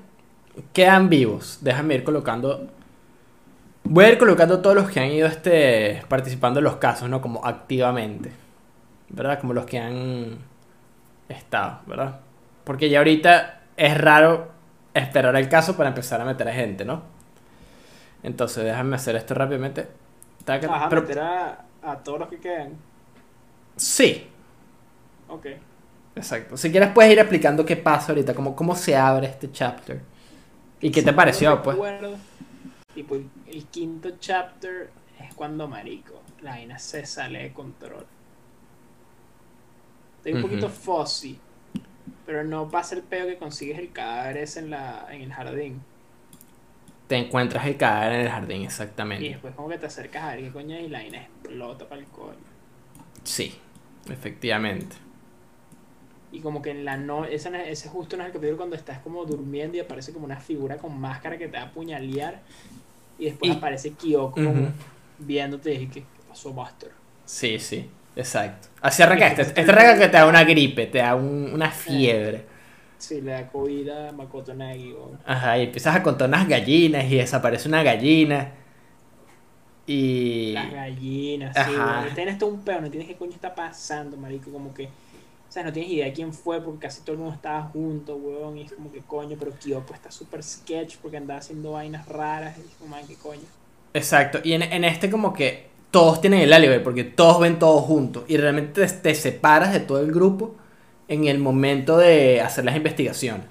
quedan 0.72 1.08
vivos. 1.08 1.58
Déjame 1.60 1.94
ir 1.94 2.04
colocando. 2.04 2.68
Voy 3.84 4.04
a 4.06 4.12
ir 4.12 4.18
colocando 4.18 4.60
todos 4.60 4.76
los 4.76 4.90
que 4.90 5.00
han 5.00 5.08
ido 5.10 5.26
este, 5.26 6.02
participando 6.08 6.60
en 6.60 6.64
los 6.64 6.76
casos, 6.76 7.08
¿no? 7.08 7.20
Como 7.20 7.44
activamente. 7.44 8.32
¿Verdad? 9.10 9.38
Como 9.40 9.52
los 9.52 9.66
que 9.66 9.78
han 9.78 10.38
estado, 11.28 11.80
¿verdad? 11.86 12.20
Porque 12.64 12.88
ya 12.88 12.98
ahorita 12.98 13.60
es 13.76 13.98
raro 13.98 14.48
esperar 14.94 15.36
el 15.36 15.48
caso 15.48 15.76
para 15.76 15.90
empezar 15.90 16.20
a 16.20 16.24
meter 16.24 16.48
a 16.48 16.52
gente, 16.52 16.84
¿no? 16.84 17.02
Entonces, 18.22 18.64
déjame 18.64 18.96
hacer 18.96 19.16
esto 19.16 19.34
rápidamente. 19.34 19.86
Taca, 20.44 20.66
Vas 20.66 20.82
a 20.84 20.88
pero- 20.88 21.02
meter 21.02 21.18
a, 21.20 21.64
a 21.82 21.96
todos 21.98 22.20
los 22.20 22.28
que 22.28 22.38
quedan. 22.38 22.72
sí, 23.76 24.28
Ok. 25.28 25.46
Exacto. 26.16 26.56
Si 26.56 26.70
quieres 26.70 26.90
puedes 26.92 27.12
ir 27.12 27.18
explicando 27.18 27.64
qué 27.64 27.76
pasa 27.76 28.12
ahorita, 28.12 28.34
cómo, 28.34 28.54
cómo 28.56 28.74
se 28.76 28.96
abre 28.96 29.26
este 29.28 29.50
chapter. 29.52 30.02
¿Y 30.80 30.90
qué 30.90 31.02
te 31.02 31.12
pareció, 31.12 31.50
no 31.50 31.62
pues? 31.62 31.76
recuerdo, 31.76 32.18
Tipo, 32.94 33.16
el, 33.16 33.66
quinto 33.70 34.18
chapter 34.18 34.90
es 35.18 35.34
cuando 35.34 35.68
marico, 35.68 36.22
la 36.42 36.52
vaina 36.52 36.78
se 36.78 37.04
sale 37.06 37.42
de 37.42 37.52
control. 37.52 38.06
Estoy 40.18 40.32
un 40.34 40.40
poquito 40.40 40.68
fuzzy, 40.70 41.38
pero 42.26 42.44
no 42.44 42.70
pasa 42.70 42.94
el 42.96 43.02
pedo 43.02 43.26
que 43.28 43.38
consigues 43.38 43.78
el 43.78 43.92
cadáver 43.92 44.38
ese 44.38 44.60
en, 44.60 44.70
la, 44.70 45.06
en 45.10 45.22
el 45.22 45.32
jardín. 45.32 45.84
Te 47.06 47.16
encuentras 47.16 47.66
el 47.66 47.76
cadáver 47.78 48.12
en 48.14 48.20
el 48.22 48.30
jardín, 48.30 48.62
Y 48.62 48.64
exactamente. 48.66 49.28
después 49.28 49.54
como 49.54 49.68
que 49.68 49.78
te 49.78 49.86
acercas 49.86 50.24
a 50.24 50.28
ver 50.36 50.44
qué 50.44 50.52
coño 50.52 50.76
es 50.76 50.84
y 50.84 50.88
la 50.88 50.98
vaina 50.98 51.18
explota 51.22 51.88
para 51.88 52.00
el 52.00 52.08
coño. 52.08 52.52
Sí, 53.24 53.58
efectivamente. 54.08 54.96
Y 56.34 56.40
como 56.40 56.60
que 56.60 56.70
en 56.72 56.84
la 56.84 56.96
no, 56.96 57.24
ese, 57.24 57.48
ese 57.70 57.88
justo 57.88 58.16
no 58.16 58.24
es 58.24 58.26
el 58.26 58.32
capítulo 58.32 58.56
cuando 58.56 58.74
estás 58.74 58.98
como 58.98 59.24
durmiendo 59.24 59.76
y 59.76 59.80
aparece 59.80 60.12
como 60.12 60.24
una 60.24 60.40
figura 60.40 60.76
con 60.78 60.98
máscara 61.00 61.38
que 61.38 61.46
te 61.46 61.56
va 61.56 61.62
a 61.62 61.66
apuñalear. 61.66 62.40
Y 63.20 63.26
después 63.26 63.52
Y- 63.52 63.56
aparece 63.56 63.92
Kyoko 63.92 64.40
Ujú. 64.40 64.66
viéndote 65.20 65.72
y 65.72 65.78
dije, 65.78 65.90
¿qué 65.92 66.04
pasó, 66.28 66.52
Master? 66.52 66.90
Sí, 67.24 67.58
sí, 67.60 67.88
exacto. 68.16 68.66
Así 68.80 69.02
arranca 69.04 69.28
este. 69.28 69.42
este 69.42 69.60
arranca 69.60 69.96
que 69.96 70.08
te 70.08 70.16
da 70.16 70.26
una 70.26 70.42
gripe, 70.42 70.86
te 70.86 70.98
da 70.98 71.14
un- 71.14 71.50
una 71.54 71.70
fiebre. 71.70 72.44
Sí, 72.98 73.20
le 73.20 73.30
da 73.30 73.46
COVID 73.48 73.88
a 73.90 74.12
Makoto 74.12 74.52
Nagi. 74.54 74.92
Ajá, 75.24 75.58
y 75.58 75.62
empiezas 75.64 75.94
a 75.94 76.02
contar 76.02 76.26
unas 76.28 76.48
gallinas 76.48 77.04
y 77.04 77.16
desaparece 77.16 77.68
una 77.68 77.82
gallina. 77.84 78.50
Y. 79.86 80.52
Las 80.52 80.72
gallinas, 80.72 81.54
sí, 81.54 81.60
Ajá. 81.76 82.00
weón. 82.02 82.14
Tienes 82.14 82.38
todo 82.38 82.50
un 82.50 82.60
pedo, 82.64 82.80
no 82.80 82.90
tienes 82.90 83.06
qué 83.06 83.14
coño 83.16 83.32
está 83.32 83.54
pasando, 83.54 84.16
marico, 84.16 84.50
como 84.50 84.72
que... 84.74 84.88
O 85.54 85.56
sea, 85.56 85.62
no 85.62 85.72
tienes 85.72 85.92
idea 85.92 86.06
de 86.06 86.12
quién 86.12 86.32
fue 86.32 86.60
porque 86.60 86.80
casi 86.80 87.02
todo 87.02 87.12
el 87.12 87.18
mundo 87.18 87.34
estaba 87.36 87.62
junto, 87.62 88.16
weón, 88.16 88.58
y 88.58 88.62
es 88.62 88.72
como 88.72 88.90
que 88.90 89.00
coño, 89.02 89.36
pero 89.38 89.52
Kyoko 89.56 89.94
está 89.94 90.10
súper 90.10 90.42
sketch 90.42 90.96
porque 90.96 91.16
andaba 91.16 91.38
haciendo 91.38 91.72
vainas 91.72 92.08
raras, 92.08 92.58
y 92.58 92.62
es 92.62 92.74
como, 92.76 92.90
man, 92.90 93.06
qué 93.06 93.14
coño. 93.14 93.42
Exacto. 93.92 94.40
Y 94.42 94.54
en, 94.54 94.62
en 94.62 94.82
este, 94.84 95.08
como 95.10 95.32
que 95.32 95.68
todos 95.92 96.20
tienen 96.20 96.40
el 96.40 96.52
alibi, 96.52 96.80
porque 96.80 97.04
todos 97.04 97.38
ven 97.38 97.60
todo 97.60 97.80
juntos. 97.82 98.24
Y 98.26 98.36
realmente 98.36 98.84
te, 98.84 98.92
te 98.92 99.14
separas 99.14 99.72
de 99.72 99.78
todo 99.78 100.00
el 100.00 100.10
grupo 100.10 100.56
en 101.06 101.26
el 101.28 101.38
momento 101.38 101.98
de 101.98 102.40
hacer 102.40 102.64
las 102.64 102.74
investigaciones. 102.74 103.46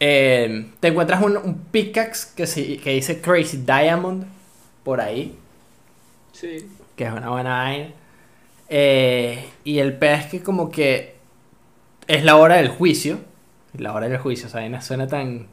Eh, 0.00 0.66
te 0.80 0.88
encuentras 0.88 1.22
un, 1.22 1.36
un 1.36 1.54
pickaxe 1.70 2.34
que, 2.36 2.46
se- 2.46 2.76
que 2.78 2.90
dice 2.90 3.20
Crazy 3.20 3.58
Diamond 3.58 4.26
por 4.82 5.00
ahí. 5.00 5.38
Sí. 6.32 6.66
que 6.96 7.04
es 7.04 7.12
una 7.12 7.30
buena 7.30 7.58
vaina. 7.62 7.90
Eh, 8.74 9.50
y 9.64 9.80
el 9.80 9.98
peor 9.98 10.14
es 10.20 10.26
que 10.28 10.42
como 10.42 10.70
que 10.70 11.16
es 12.06 12.24
la 12.24 12.36
hora 12.36 12.56
del 12.56 12.68
juicio. 12.68 13.20
La 13.76 13.92
hora 13.92 14.08
del 14.08 14.16
juicio, 14.18 14.46
esa 14.46 14.60
vaina 14.60 14.80
suena 14.80 15.06
tan... 15.06 15.46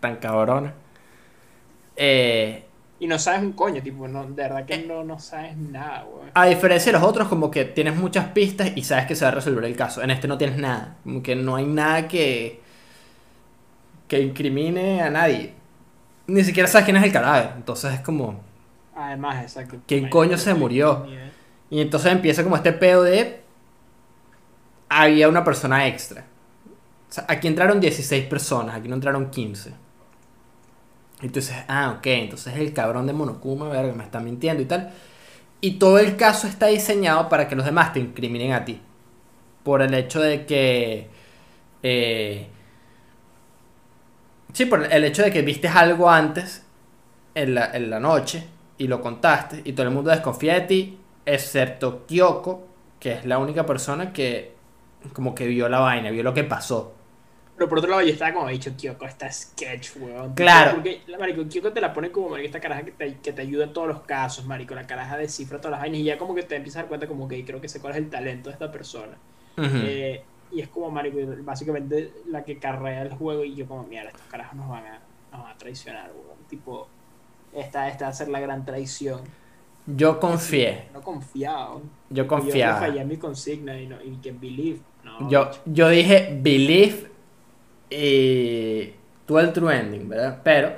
tan 0.00 0.16
cabrona. 0.16 0.74
Eh, 1.96 2.64
Y 2.98 3.06
no 3.06 3.18
sabes 3.18 3.42
un 3.42 3.52
coño, 3.52 3.82
tipo, 3.82 4.08
no, 4.08 4.24
de 4.26 4.42
verdad 4.42 4.64
que 4.66 4.78
no, 4.78 5.04
no 5.04 5.18
sabes 5.18 5.56
nada, 5.56 6.04
weón. 6.06 6.32
a 6.34 6.46
diferencia 6.46 6.92
de 6.92 6.98
los 6.98 7.08
otros, 7.08 7.28
como 7.28 7.50
que 7.50 7.64
tienes 7.64 7.96
muchas 7.96 8.26
pistas 8.28 8.72
y 8.76 8.84
sabes 8.84 9.06
que 9.06 9.14
se 9.16 9.24
va 9.24 9.30
a 9.30 9.34
resolver 9.34 9.64
el 9.64 9.76
caso. 9.76 10.02
En 10.02 10.10
este 10.10 10.28
no 10.28 10.38
tienes 10.38 10.58
nada. 10.58 10.96
Como 11.02 11.22
que 11.22 11.34
no 11.34 11.56
hay 11.56 11.64
nada 11.66 12.06
que... 12.08 12.60
que 14.08 14.20
incrimine 14.20 15.02
a 15.02 15.10
nadie. 15.10 15.54
Ni 16.26 16.44
siquiera 16.44 16.68
sabes 16.68 16.84
quién 16.86 16.96
es 16.98 17.04
el 17.04 17.12
cadáver. 17.12 17.52
Entonces 17.56 17.94
es 17.94 18.00
como... 18.00 18.40
Además, 18.94 19.42
exacto. 19.42 19.78
¿Quién 19.86 20.08
coño 20.08 20.38
se 20.38 20.54
no 20.54 20.56
murió? 20.56 21.06
Y 21.70 21.80
entonces 21.80 22.12
empieza 22.12 22.42
como 22.44 22.56
este 22.56 22.72
pedo 22.72 23.02
de. 23.02 23.42
Había 24.88 25.28
una 25.28 25.44
persona 25.44 25.86
extra. 25.86 26.24
O 27.08 27.12
sea, 27.12 27.24
aquí 27.28 27.48
entraron 27.48 27.80
16 27.80 28.26
personas, 28.26 28.76
aquí 28.76 28.88
no 28.88 28.94
entraron 28.96 29.30
15. 29.30 29.72
Y 31.22 31.28
tú 31.28 31.40
dices, 31.40 31.56
ah, 31.68 31.94
ok, 31.98 32.06
entonces 32.06 32.54
el 32.56 32.72
cabrón 32.74 33.06
de 33.06 33.12
Monokuma, 33.12 33.68
verga, 33.68 33.92
me 33.94 34.04
está 34.04 34.20
mintiendo 34.20 34.62
y 34.62 34.66
tal. 34.66 34.92
Y 35.60 35.72
todo 35.78 35.98
el 35.98 36.16
caso 36.16 36.46
está 36.48 36.66
diseñado 36.68 37.28
para 37.28 37.48
que 37.48 37.56
los 37.56 37.64
demás 37.66 37.92
te 37.92 38.00
incriminen 38.00 38.52
a 38.52 38.64
ti. 38.64 38.80
Por 39.64 39.82
el 39.82 39.94
hecho 39.94 40.20
de 40.20 40.46
que. 40.46 41.10
eh, 41.82 42.48
sí, 44.52 44.66
por 44.66 44.84
el 44.92 45.04
hecho 45.04 45.22
de 45.22 45.30
que 45.32 45.42
viste 45.42 45.68
algo 45.68 46.10
antes 46.10 46.64
en 47.34 47.54
la, 47.54 47.70
en 47.76 47.90
la 47.90 48.00
noche 48.00 48.46
y 48.78 48.86
lo 48.88 49.00
contaste 49.00 49.62
y 49.64 49.72
todo 49.72 49.86
el 49.86 49.92
mundo 49.94 50.10
desconfía 50.10 50.54
de 50.54 50.60
ti, 50.62 50.98
excepto 51.26 52.06
Kyoko, 52.06 52.66
que 52.98 53.12
es 53.12 53.26
la 53.26 53.38
única 53.38 53.66
persona 53.66 54.12
que 54.12 54.54
como 55.12 55.34
que 55.34 55.46
vio 55.46 55.68
la 55.68 55.80
vaina, 55.80 56.10
vio 56.10 56.22
lo 56.22 56.32
que 56.32 56.44
pasó. 56.44 56.94
Pero 57.56 57.70
por 57.70 57.78
otro 57.78 57.90
lado, 57.90 58.02
yo 58.02 58.12
estaba 58.12 58.34
como 58.34 58.48
dicho, 58.48 58.76
Kyoko 58.76 59.06
está 59.06 59.32
sketch, 59.32 59.96
weón. 59.96 60.34
Claro. 60.34 60.74
Porque, 60.74 61.00
marico, 61.18 61.48
Kyoko 61.48 61.72
te 61.72 61.80
la 61.80 61.92
pone 61.92 62.10
como, 62.10 62.28
marico, 62.28 62.46
esta 62.46 62.60
caraja 62.60 62.84
que 62.84 62.92
te, 62.92 63.16
que 63.16 63.32
te 63.32 63.42
ayuda 63.42 63.64
en 63.64 63.72
todos 63.72 63.88
los 63.88 64.00
casos, 64.02 64.44
marico. 64.44 64.74
La 64.74 64.86
caraja 64.86 65.16
descifra 65.16 65.58
todas 65.58 65.72
las 65.72 65.80
vainas 65.80 66.00
y 66.00 66.04
ya 66.04 66.18
como 66.18 66.34
que 66.34 66.42
te 66.42 66.56
empiezas 66.56 66.80
a 66.80 66.82
dar 66.82 66.88
cuenta 66.88 67.06
como 67.06 67.26
que 67.26 67.42
creo 67.44 67.60
que 67.60 67.68
sé 67.68 67.80
cuál 67.80 67.94
es 67.94 67.98
el 67.98 68.10
talento 68.10 68.50
de 68.50 68.52
esta 68.52 68.70
persona. 68.70 69.16
Eh, 69.56 70.22
y 70.52 70.60
es 70.60 70.68
como, 70.68 70.90
marico, 70.90 71.18
básicamente 71.44 72.12
la 72.26 72.44
que 72.44 72.58
carrea 72.58 73.02
el 73.02 73.14
juego 73.14 73.42
y 73.42 73.54
yo 73.54 73.66
como, 73.66 73.84
mira, 73.84 74.02
estos 74.02 74.26
carajos 74.30 74.54
nos 74.56 74.68
van 74.68 74.84
a, 74.84 75.00
nos 75.32 75.42
van 75.42 75.52
a 75.52 75.56
traicionar, 75.56 76.10
weón. 76.12 76.36
Tipo, 76.50 76.88
esta, 77.54 77.88
esta 77.88 78.04
va 78.04 78.10
a 78.10 78.14
ser 78.14 78.28
la 78.28 78.40
gran 78.40 78.66
traición. 78.66 79.22
Yo 79.86 80.18
confié, 80.20 80.84
No 80.92 81.00
confiaba. 81.02 81.80
yo 82.10 82.26
Yo 82.34 82.54
confiaba. 82.56 82.80
fallé 82.80 83.00
a 83.00 83.04
mi 83.04 83.18
consigna 83.18 83.80
y, 83.80 83.86
no, 83.86 84.02
y 84.02 84.20
que 84.20 84.32
believe. 84.32 84.80
No, 85.04 85.16
Yo, 85.18 85.50
yo 85.64 85.88
dije 85.88 86.38
believe 86.42 87.10
y 87.90 88.92
tú 89.26 89.38
el 89.38 89.52
true 89.52 89.74
ending, 89.78 90.08
¿verdad? 90.08 90.40
Pero 90.44 90.72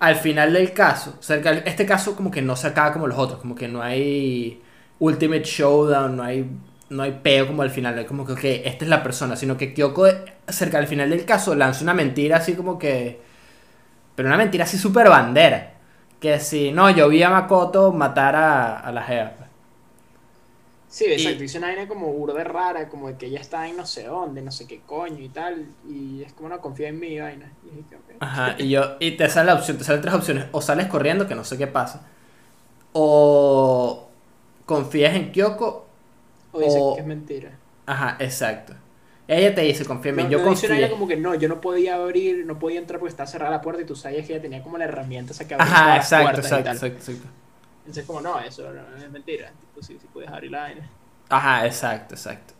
al 0.00 0.16
final 0.16 0.52
del 0.52 0.72
caso, 0.72 1.18
el- 1.28 1.62
este 1.66 1.86
caso 1.86 2.16
como 2.16 2.30
que 2.30 2.42
no 2.42 2.56
se 2.56 2.68
acaba 2.68 2.92
como 2.92 3.06
los 3.08 3.18
otros, 3.18 3.40
como 3.40 3.54
que 3.54 3.68
no 3.68 3.82
hay 3.82 4.62
Ultimate 5.00 5.44
Showdown, 5.44 6.16
no 6.16 6.22
hay, 6.24 6.46
no 6.90 7.02
hay 7.02 7.12
peo 7.22 7.46
como 7.48 7.62
al 7.62 7.70
final, 7.70 7.94
no 7.94 8.00
hay 8.02 8.06
como 8.06 8.26
que, 8.26 8.32
ok, 8.34 8.44
esta 8.66 8.84
es 8.84 8.90
la 8.90 9.02
persona, 9.02 9.36
sino 9.36 9.56
que 9.56 9.74
Kyoko 9.74 10.06
cerca 10.48 10.78
del 10.78 10.86
final 10.88 11.10
del 11.10 11.24
caso 11.24 11.54
lanza 11.54 11.82
una 11.84 11.94
mentira 11.94 12.38
así 12.38 12.54
como 12.54 12.78
que, 12.78 13.20
pero 14.14 14.28
una 14.28 14.36
mentira 14.38 14.64
así 14.64 14.78
súper 14.78 15.08
bandera, 15.08 15.74
que 16.22 16.40
si, 16.40 16.72
no, 16.72 16.90
yo 16.90 17.08
vi 17.08 17.22
a 17.22 17.30
Makoto 17.30 17.92
matar 17.92 18.34
a, 18.36 18.80
a 18.80 18.92
la 18.92 19.02
Jeva. 19.02 19.32
pues. 19.38 19.50
Sí, 20.86 21.06
exacto. 21.06 21.42
Y- 21.42 21.44
Hice 21.44 21.58
una 21.58 21.68
vaina 21.68 21.88
como 21.88 22.12
burda 22.12 22.44
rara, 22.44 22.88
como 22.88 23.08
de 23.08 23.16
que 23.16 23.26
ella 23.26 23.40
está 23.40 23.66
en 23.68 23.76
no 23.76 23.86
sé 23.86 24.04
dónde, 24.04 24.42
no 24.42 24.50
sé 24.52 24.66
qué 24.66 24.84
coño 24.84 25.22
y 25.24 25.30
tal. 25.30 25.76
Y 25.82 26.22
es 26.22 26.32
como 26.34 26.48
no 26.50 26.60
confía 26.60 26.88
en 26.88 27.00
mí, 27.00 27.18
vaina. 27.18 27.58
Y 27.62 27.70
dije, 27.76 27.96
ok. 27.96 28.10
Ajá, 28.20 28.54
y 28.58 28.70
yo, 28.70 28.96
y 29.00 29.16
te 29.16 29.28
sale 29.28 29.46
la 29.48 29.54
opción, 29.54 29.78
te 29.78 29.84
salen 29.84 30.00
tres 30.00 30.14
opciones, 30.14 30.46
o 30.52 30.62
sales 30.62 30.86
corriendo, 30.86 31.26
que 31.26 31.34
no 31.34 31.42
sé 31.44 31.58
qué 31.58 31.66
pasa, 31.66 32.08
o 32.92 34.10
confías 34.66 35.14
en 35.16 35.32
Kyoko, 35.32 35.86
O 36.52 36.60
dice 36.60 36.86
o- 36.86 36.92
que 36.92 37.00
es 37.00 37.06
mentira. 37.06 37.58
ajá, 37.86 38.16
exacto. 38.20 38.74
Ella 39.28 39.54
te 39.54 39.62
dice, 39.62 39.84
confía 39.84 40.10
en 40.10 40.16
mí, 40.16 40.24
No, 40.24 40.28
yo 40.28 40.38
no, 40.38 40.68
vaina 40.68 40.88
confié. 40.88 40.90
como 40.90 41.08
que 41.08 41.16
no, 41.16 41.34
yo 41.34 41.48
no 41.48 41.60
podía 41.60 41.96
abrir, 41.96 42.44
no 42.46 42.58
podía 42.58 42.78
entrar 42.80 43.00
porque 43.00 43.10
estaba 43.10 43.26
cerrada 43.26 43.50
la 43.52 43.60
puerta 43.60 43.82
y 43.82 43.86
tú 43.86 43.96
sabías 43.96 44.26
que 44.26 44.32
ella 44.34 44.42
tenía 44.42 44.62
como 44.62 44.78
la 44.78 44.84
herramienta 44.84 45.32
esa 45.32 45.46
que 45.48 45.54
abría 45.54 45.74
Ajá, 45.74 45.78
todas 45.78 45.94
las 45.94 46.04
exacto, 46.04 46.40
exacto, 46.40 46.72
exacto, 46.72 46.98
exacto. 46.98 47.28
Entonces 47.80 48.04
como 48.06 48.20
no, 48.20 48.38
eso 48.40 48.72
no, 48.72 48.96
es 48.96 49.10
mentira. 49.10 49.52
Tipo, 49.60 49.82
sí, 49.82 49.98
sí 50.00 50.08
puedes 50.12 50.30
abrir 50.30 50.50
la 50.50 50.62
vaina. 50.62 50.90
Ajá, 51.28 51.66
exacto, 51.66 52.14
exacto. 52.14 52.54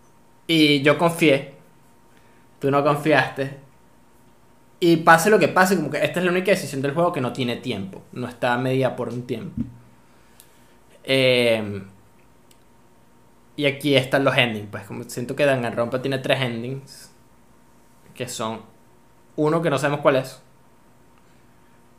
Y 0.47 0.83
yo 0.83 0.99
confié, 0.99 1.55
tú 2.59 2.71
no 2.71 2.83
confiaste, 2.83 3.59
y 4.81 4.97
pase 4.99 5.31
lo 5.31 5.39
que 5.39 5.49
pase, 5.49 5.77
como 5.77 5.91
que 5.91 6.05
esta 6.05 6.19
es 6.19 6.25
la 6.27 6.33
única 6.33 6.51
decisión 6.51 6.83
del 6.83 6.93
juego 6.93 7.13
que 7.13 7.21
no 7.21 7.33
tiene 7.33 7.57
tiempo, 7.57 8.03
no 8.13 8.29
está 8.29 8.57
medida 8.59 8.97
por 8.97 9.09
un 9.11 9.27
tiempo. 9.27 9.63
Eh, 11.05 11.83
y 13.57 13.67
aquí 13.67 13.97
están 13.97 14.25
los 14.25 14.37
endings, 14.37 14.69
pues 14.71 14.85
como 14.85 15.05
siento 15.05 15.37
que 15.37 15.45
Danganronpa 15.45 16.01
tiene 16.01 16.19
tres 16.19 16.41
endings, 16.41 17.11
que 18.15 18.29
son 18.29 18.63
uno 19.37 19.63
que 19.63 19.71
no 19.71 19.79
sabemos 19.79 20.01
cuál 20.01 20.17
es, 20.17 20.43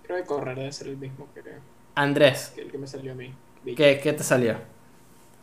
Creo 0.04 0.18
que 0.18 0.26
correr 0.26 0.58
debe 0.58 0.72
ser 0.72 0.90
el 0.90 0.98
mismo 0.98 1.28
que, 1.34 1.42
Andrés, 1.96 2.52
que 2.54 2.62
el 2.62 2.72
que 2.72 2.78
me 2.78 2.88
salió 2.88 3.14
a 3.14 3.16
mí. 3.16 3.34
¿qué, 3.66 4.00
qué 4.04 4.14
te 4.14 4.24
salió? 4.24 4.58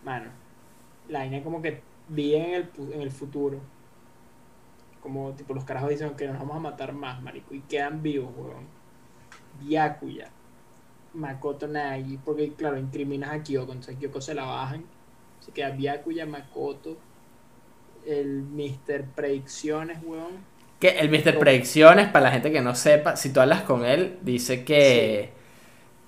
Mano, 0.04 0.30
la 1.08 1.20
vaina 1.20 1.42
como 1.42 1.62
que 1.62 1.80
vi 2.08 2.34
en 2.34 2.54
el, 2.54 2.70
en 2.92 3.00
el 3.00 3.10
futuro. 3.10 3.58
Como 5.02 5.32
tipo 5.32 5.54
los 5.54 5.64
carajos 5.64 5.88
dicen 5.88 6.14
que 6.14 6.26
nos 6.26 6.38
vamos 6.38 6.56
a 6.56 6.60
matar 6.60 6.92
más, 6.92 7.22
marico. 7.22 7.54
Y 7.54 7.60
quedan 7.60 8.02
vivos, 8.02 8.30
weón. 8.36 8.66
Byakuya. 9.60 10.28
Makoto 11.14 11.66
Nagi. 11.66 12.18
Porque 12.18 12.52
claro, 12.52 12.76
incriminas 12.76 13.30
a 13.30 13.42
Kyoko. 13.42 13.72
Entonces 13.72 13.96
Kyoko 13.96 14.20
se 14.20 14.34
la 14.34 14.44
bajan. 14.44 14.84
Se 15.40 15.52
queda 15.52 15.70
Byakuya, 15.70 16.26
Makoto. 16.26 16.96
El 18.06 18.42
Mr. 18.42 19.04
Predicciones, 19.14 19.98
weón. 20.04 20.48
Que 20.78 20.98
el 20.98 21.10
Mr. 21.10 21.38
Predicciones, 21.38 22.08
para 22.08 22.26
la 22.26 22.30
gente 22.32 22.50
que 22.50 22.62
no 22.62 22.74
sepa, 22.74 23.16
si 23.16 23.32
tú 23.32 23.40
hablas 23.40 23.62
con 23.62 23.84
él, 23.84 24.18
dice 24.22 24.64
que 24.64 25.30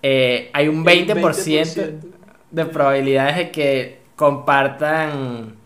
eh, 0.02 0.50
hay 0.54 0.68
un 0.68 0.84
20%, 0.84 1.82
El 1.82 2.00
20%. 2.00 2.10
de 2.50 2.64
probabilidades 2.66 3.36
de 3.36 3.50
que 3.50 4.00
compartan. 4.16 5.56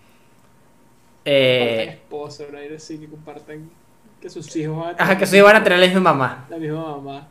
Eh, 1.24 1.86
esposa, 1.90 2.44
¿verdad? 2.44 2.68
Decir 2.70 3.00
que 3.00 3.06
compartan 3.08 3.68
que 4.20 4.28
sus 4.30 4.54
hijos 4.56 4.76
van 4.76 4.94
a 4.98 5.02
ajá, 5.02 5.18
que 5.18 5.26
sí 5.26 5.40
van 5.40 5.56
a 5.56 5.62
tener 5.62 5.78
la 5.78 5.86
misma 5.86 6.00
mamá. 6.00 6.46
la 6.50 6.56
misma 6.56 6.96
mamá. 6.96 7.28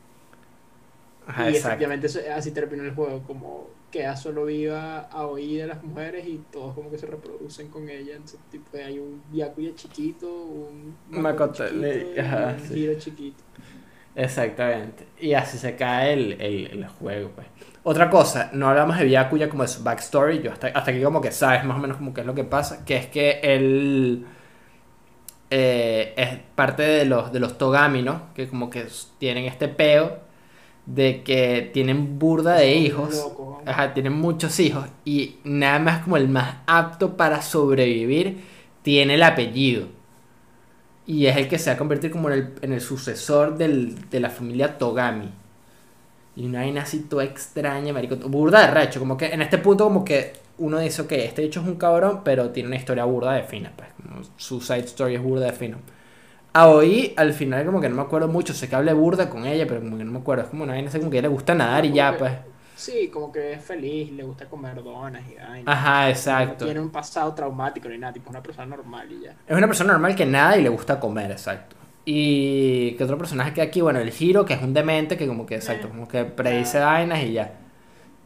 Ajá, 1.27 1.45
y 1.45 1.55
exacto. 1.55 1.67
efectivamente 1.69 2.07
eso- 2.07 2.19
así 2.35 2.51
terminó 2.51 2.83
el 2.83 2.93
juego, 2.93 3.21
como 3.25 3.67
queda 3.95 4.15
solo 4.17 4.45
viva 4.45 4.99
a 5.01 5.25
oír 5.27 5.61
de 5.61 5.67
las 5.67 5.83
mujeres 5.83 6.27
y 6.27 6.37
todos 6.51 6.73
como 6.75 6.89
que 6.91 6.97
se 6.97 7.07
reproducen 7.07 7.69
con 7.69 7.89
ella. 7.89 8.13
Entonces, 8.15 8.39
tipo, 8.49 8.77
hay 8.77 8.99
un 8.99 9.23
Byakuya 9.31 9.75
chiquito, 9.75 10.27
un 10.45 10.97
Makoto, 11.09 11.63
chiquito 11.63 11.73
le- 11.81 12.13
y 12.15 12.19
ajá, 12.19 12.55
un 12.57 12.59
sí. 12.59 12.73
Hiro 12.73 12.95
chiquito. 12.99 13.43
Exactamente. 14.15 15.07
Y 15.19 15.33
así 15.33 15.57
se 15.57 15.75
cae 15.75 16.13
el, 16.13 16.41
el, 16.41 16.67
el 16.67 16.87
juego, 16.87 17.31
pues. 17.35 17.47
Otra 17.83 18.09
cosa, 18.09 18.49
no 18.53 18.69
hablamos 18.69 18.97
de 18.97 19.05
Byakuya 19.05 19.49
como 19.49 19.63
de 19.63 19.67
su 19.69 19.83
backstory, 19.83 20.41
yo 20.41 20.51
hasta, 20.51 20.67
hasta 20.67 20.91
aquí 20.91 21.01
como 21.03 21.21
que 21.21 21.31
sabes 21.31 21.63
más 21.65 21.77
o 21.77 21.79
menos 21.81 21.97
como 21.97 22.13
qué 22.13 22.21
es 22.21 22.27
lo 22.27 22.33
que 22.33 22.43
pasa, 22.45 22.83
que 22.85 22.95
es 22.97 23.07
que 23.07 23.39
él 23.43 24.25
eh, 25.49 26.13
es 26.17 26.39
parte 26.55 26.83
de 26.83 27.05
los, 27.05 27.31
de 27.31 27.39
los 27.39 27.57
Togami, 27.57 28.01
¿no? 28.01 28.33
Que 28.33 28.47
como 28.47 28.69
que 28.69 28.85
tienen 29.19 29.45
este 29.45 29.67
peo 29.67 30.19
de 30.85 31.23
que 31.23 31.69
tienen 31.73 32.19
burda 32.19 32.55
de 32.55 32.75
hijos, 32.75 33.15
ajá, 33.65 33.93
tienen 33.93 34.13
muchos 34.13 34.59
hijos 34.59 34.85
y 35.03 35.37
nada 35.43 35.79
más 35.79 36.03
como 36.03 36.17
el 36.17 36.27
más 36.29 36.57
apto 36.67 37.17
para 37.17 37.41
sobrevivir 37.41 38.43
tiene 38.83 39.15
el 39.15 39.23
apellido. 39.23 39.87
Y 41.07 41.27
es 41.27 41.37
el 41.37 41.47
que 41.47 41.59
se 41.59 41.69
va 41.69 41.75
a 41.75 41.77
convertir 41.77 42.11
como 42.11 42.29
en 42.29 42.33
el, 42.39 42.53
en 42.61 42.73
el 42.73 42.81
sucesor 42.81 43.57
del- 43.57 44.09
de 44.09 44.19
la 44.19 44.29
familia 44.29 44.77
Togami. 44.77 45.29
Y 46.35 46.45
una 46.45 46.59
vaina 46.59 46.81
así 46.81 47.01
toda 47.01 47.23
extraña, 47.23 47.93
marico. 47.93 48.15
Burda 48.17 48.61
de 48.61 48.67
recho. 48.73 48.99
Como 48.99 49.15
que 49.15 49.27
en 49.27 49.41
este 49.41 49.57
punto 49.57 49.85
como 49.85 50.03
que 50.03 50.33
uno 50.57 50.79
dice, 50.79 51.03
ok, 51.03 51.11
este 51.13 51.43
dicho 51.43 51.61
es 51.61 51.67
un 51.67 51.75
cabrón, 51.75 52.21
pero 52.23 52.49
tiene 52.49 52.67
una 52.67 52.75
historia 52.75 53.05
burda 53.05 53.33
de 53.33 53.43
fina. 53.43 53.71
Pues, 53.75 53.89
como 54.01 54.21
su 54.35 54.59
side 54.61 54.79
story 54.85 55.15
es 55.15 55.23
burda 55.23 55.45
de 55.45 55.53
fino. 55.53 55.77
Aoi, 56.57 57.13
al 57.17 57.33
final 57.33 57.65
como 57.65 57.81
que 57.81 57.89
no 57.89 57.95
me 57.97 58.01
acuerdo 58.03 58.29
mucho. 58.29 58.53
Sé 58.53 58.69
que 58.69 58.75
hablé 58.75 58.93
burda 58.93 59.29
con 59.29 59.45
ella, 59.45 59.65
pero 59.67 59.81
como 59.81 59.97
que 59.97 60.05
no 60.05 60.11
me 60.13 60.19
acuerdo. 60.19 60.43
Es 60.45 60.49
como 60.49 60.63
una 60.63 60.71
vaina 60.73 60.87
así 60.87 60.99
como 60.99 61.11
que 61.11 61.17
a 61.17 61.19
ella 61.19 61.27
le 61.27 61.33
gusta 61.33 61.53
nadar 61.53 61.85
y 61.85 61.91
ya, 61.91 62.13
que- 62.13 62.17
pues. 62.19 62.31
Sí, 62.77 63.09
como 63.09 63.31
que 63.31 63.53
es 63.53 63.63
feliz, 63.63 64.11
le 64.11 64.23
gusta 64.23 64.45
comer 64.45 64.81
donas 64.83 65.21
y 65.29 65.35
vaina. 65.35 65.71
Ajá, 65.71 66.03
No 66.03 66.09
exacto. 66.09 66.65
tiene 66.65 66.79
un 66.79 66.89
pasado 66.91 67.33
traumático 67.33 67.87
ni 67.89 67.97
nada, 67.97 68.13
tipo 68.13 68.25
es 68.27 68.29
una 68.31 68.43
persona 68.43 68.67
normal 68.75 69.11
y 69.11 69.23
ya. 69.25 69.35
Es 69.47 69.57
una 69.57 69.67
persona 69.67 69.93
normal 69.93 70.15
que 70.15 70.25
nada 70.25 70.57
y 70.57 70.63
le 70.63 70.69
gusta 70.69 70.99
comer, 70.99 71.31
exacto. 71.31 71.75
Y 72.05 72.91
que 72.93 73.03
otro 73.03 73.17
personaje 73.17 73.53
que 73.53 73.61
aquí, 73.61 73.81
bueno, 73.81 73.99
el 73.99 74.13
Hiro, 74.17 74.45
que 74.45 74.53
es 74.53 74.61
un 74.61 74.73
demente 74.73 75.17
que 75.17 75.27
como 75.27 75.45
que, 75.45 75.55
exacto, 75.55 75.87
Eh. 75.87 75.89
como 75.89 76.07
que 76.07 76.23
predice 76.25 76.79
vainas 76.79 77.21
y 77.23 77.33
ya. 77.33 77.51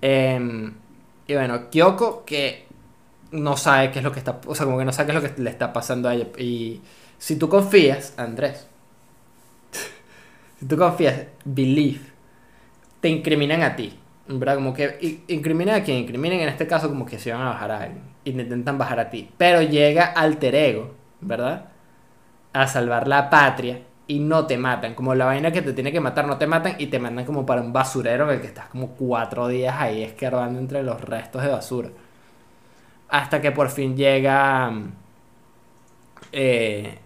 Em, 0.01 0.73
y 1.27 1.33
bueno, 1.33 1.69
Kyoko, 1.69 2.23
que 2.25 2.67
no 3.31 3.55
sabe 3.57 3.91
qué 3.91 3.99
es 3.99 4.03
lo 4.05 4.11
que 4.11 4.19
está, 4.19 4.39
o 4.47 4.55
sea, 4.55 4.65
como 4.65 4.77
que 4.77 4.85
no 4.85 4.91
sabe 4.91 5.11
qué 5.11 5.17
es 5.17 5.23
lo 5.23 5.35
que 5.35 5.41
le 5.41 5.49
está 5.49 5.71
pasando 5.73 6.09
a 6.09 6.15
ella. 6.15 6.27
Y 6.37 6.81
si 7.19 7.35
tú 7.35 7.47
confías, 7.47 8.13
Andrés, 8.17 8.67
si 10.59 10.65
tú 10.65 10.77
confías, 10.77 11.25
believe, 11.45 12.01
te 13.01 13.09
incriminan 13.09 13.61
a 13.61 13.75
ti. 13.75 13.99
¿Verdad? 14.31 14.55
Como 14.55 14.73
que 14.73 15.23
incriminan 15.27 15.81
a 15.81 15.83
quien 15.83 15.97
incriminan, 15.97 16.39
en 16.39 16.49
este 16.49 16.67
caso 16.67 16.87
como 16.87 17.05
que 17.05 17.17
se 17.17 17.31
van 17.31 17.41
a 17.41 17.49
bajar 17.49 17.71
a 17.71 17.81
alguien. 17.81 18.03
Y 18.23 18.31
te 18.31 18.41
intentan 18.41 18.77
bajar 18.77 18.99
a 18.99 19.09
ti. 19.09 19.29
Pero 19.37 19.61
llega 19.63 20.05
alter 20.05 20.53
ego, 20.53 20.93
¿verdad? 21.19 21.65
A 22.53 22.67
salvar 22.67 23.07
la 23.07 23.29
patria 23.29 23.81
y 24.05 24.19
no 24.19 24.45
te 24.45 24.57
matan. 24.57 24.93
Como 24.93 25.15
la 25.15 25.25
vaina 25.25 25.51
que 25.51 25.63
te 25.63 25.73
tiene 25.73 25.91
que 25.91 25.99
matar, 25.99 26.27
no 26.27 26.37
te 26.37 26.45
matan 26.45 26.75
y 26.77 26.87
te 26.87 26.99
mandan 26.99 27.25
como 27.25 27.45
para 27.45 27.61
un 27.61 27.73
basurero 27.73 28.25
en 28.25 28.35
el 28.35 28.41
que 28.41 28.47
estás 28.47 28.67
como 28.67 28.89
cuatro 28.89 29.47
días 29.47 29.75
ahí 29.79 30.03
escarbando 30.03 30.59
entre 30.59 30.83
los 30.83 31.01
restos 31.01 31.41
de 31.41 31.49
basura. 31.49 31.89
Hasta 33.09 33.41
que 33.41 33.51
por 33.51 33.69
fin 33.69 33.95
llega 33.97 34.69
mm, 34.69 34.91
eh, 36.31 36.99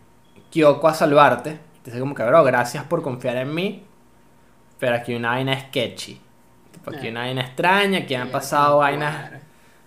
Kyoko 0.54 0.88
a 0.88 0.94
salvarte. 0.94 1.58
Te 1.82 1.90
dice 1.90 2.00
como 2.00 2.14
que, 2.14 2.24
bro, 2.24 2.44
gracias 2.44 2.84
por 2.84 3.02
confiar 3.02 3.38
en 3.38 3.56
mí. 3.56 3.84
Pero 4.78 4.96
aquí 4.96 5.16
una 5.16 5.30
vaina 5.30 5.60
sketchy. 5.60 6.22
Tipo, 6.72 6.92
aquí 6.92 7.08
hay 7.08 7.12
una 7.12 7.22
vaina 7.22 7.42
extraña, 7.42 8.00
aquí 8.00 8.14
han 8.14 8.30
pasado 8.30 8.78
vainas 8.78 9.32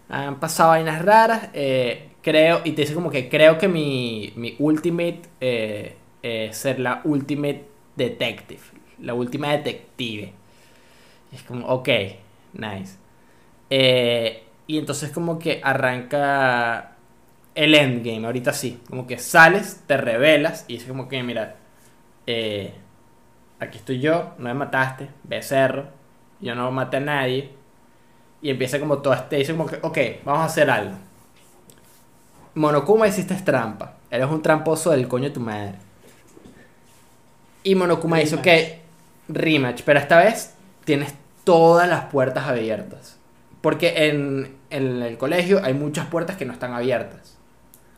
han 0.09 0.41
pasado 0.41 0.71
vainas 0.71 1.05
raras. 1.05 1.51
eh, 1.53 2.11
creo, 2.21 2.63
y 2.65 2.73
te 2.73 2.83
dice 2.83 2.95
como 2.95 3.11
que 3.11 3.29
creo 3.29 3.59
que 3.59 3.69
mi, 3.69 4.33
mi 4.35 4.57
ultimate 4.59 5.23
eh, 5.41 5.97
es 6.23 6.57
ser 6.57 6.81
la 6.81 7.01
ultimate 7.05 7.65
detective. 7.95 8.63
La 9.01 9.15
última 9.15 9.53
detective. 9.53 10.33
Y 11.31 11.37
es 11.37 11.43
como, 11.45 11.67
ok, 11.69 11.89
nice. 12.55 12.97
Eh, 13.71 14.43
y 14.67 14.79
entonces 14.79 15.11
como 15.11 15.39
que 15.39 15.61
arranca 15.63 16.96
el 17.57 17.75
endgame, 17.75 18.27
ahorita 18.27 18.53
sí. 18.53 18.81
Como 18.89 19.07
que 19.07 19.19
sales, 19.19 19.83
te 19.87 19.97
revelas 19.97 20.65
y 20.69 20.75
dice 20.75 20.89
como 20.89 21.09
que, 21.09 21.23
mira, 21.23 21.57
eh, 22.27 22.75
aquí 23.59 23.79
estoy 23.79 23.99
yo, 23.99 24.35
no 24.39 24.45
me 24.45 24.55
mataste, 24.55 25.09
becerro, 25.25 25.89
yo 26.41 26.55
no 26.55 26.71
maté 26.71 26.99
a 26.99 27.01
nadie. 27.01 27.51
Y 28.43 28.51
empieza 28.51 28.79
como 28.79 28.99
todo 28.99 29.15
este, 29.15 29.37
dice 29.37 29.53
como 29.53 29.67
que, 29.67 29.79
ok, 29.83 29.99
vamos 30.25 30.43
a 30.43 30.45
hacer 30.45 30.71
algo. 30.71 30.95
Monokuma 32.55 33.09
hiciste 33.09 33.35
trampa, 33.37 33.97
eres 34.11 34.29
un 34.29 34.43
tramposo 34.43 34.91
del 34.91 35.09
coño 35.09 35.25
de 35.25 35.31
tu 35.31 35.41
madre. 35.41 35.75
Y 37.65 37.75
Monokuma 37.75 38.19
dice, 38.19 38.37
ok, 38.37 39.35
rematch, 39.35 39.83
pero 39.83 39.99
esta 39.99 40.19
vez 40.19 40.55
tienes 40.85 41.15
todas 41.45 41.89
las 41.89 42.05
puertas 42.05 42.47
abiertas. 42.47 43.19
Porque 43.63 44.09
en, 44.09 44.57
en 44.69 45.03
el 45.03 45.17
colegio 45.17 45.61
hay 45.65 45.73
muchas 45.73 46.07
puertas 46.07 46.37
que 46.37 46.45
no 46.45 46.53
están 46.53 46.75
abiertas. 46.75 47.36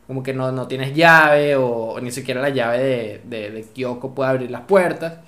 Como 0.09 0.23
que 0.23 0.33
no, 0.35 0.51
no 0.51 0.67
tienes 0.67 0.95
llave 0.95 1.55
o, 1.57 1.99
ni 2.01 2.11
siquiera 2.11 2.41
la 2.41 2.49
llave 2.49 2.79
de, 2.79 3.21
de, 3.25 3.51
de 3.51 3.63
Kyoko 3.73 4.15
puede 4.15 4.31
abrir 4.31 4.51
las 4.51 4.63
puertas. 4.63 5.19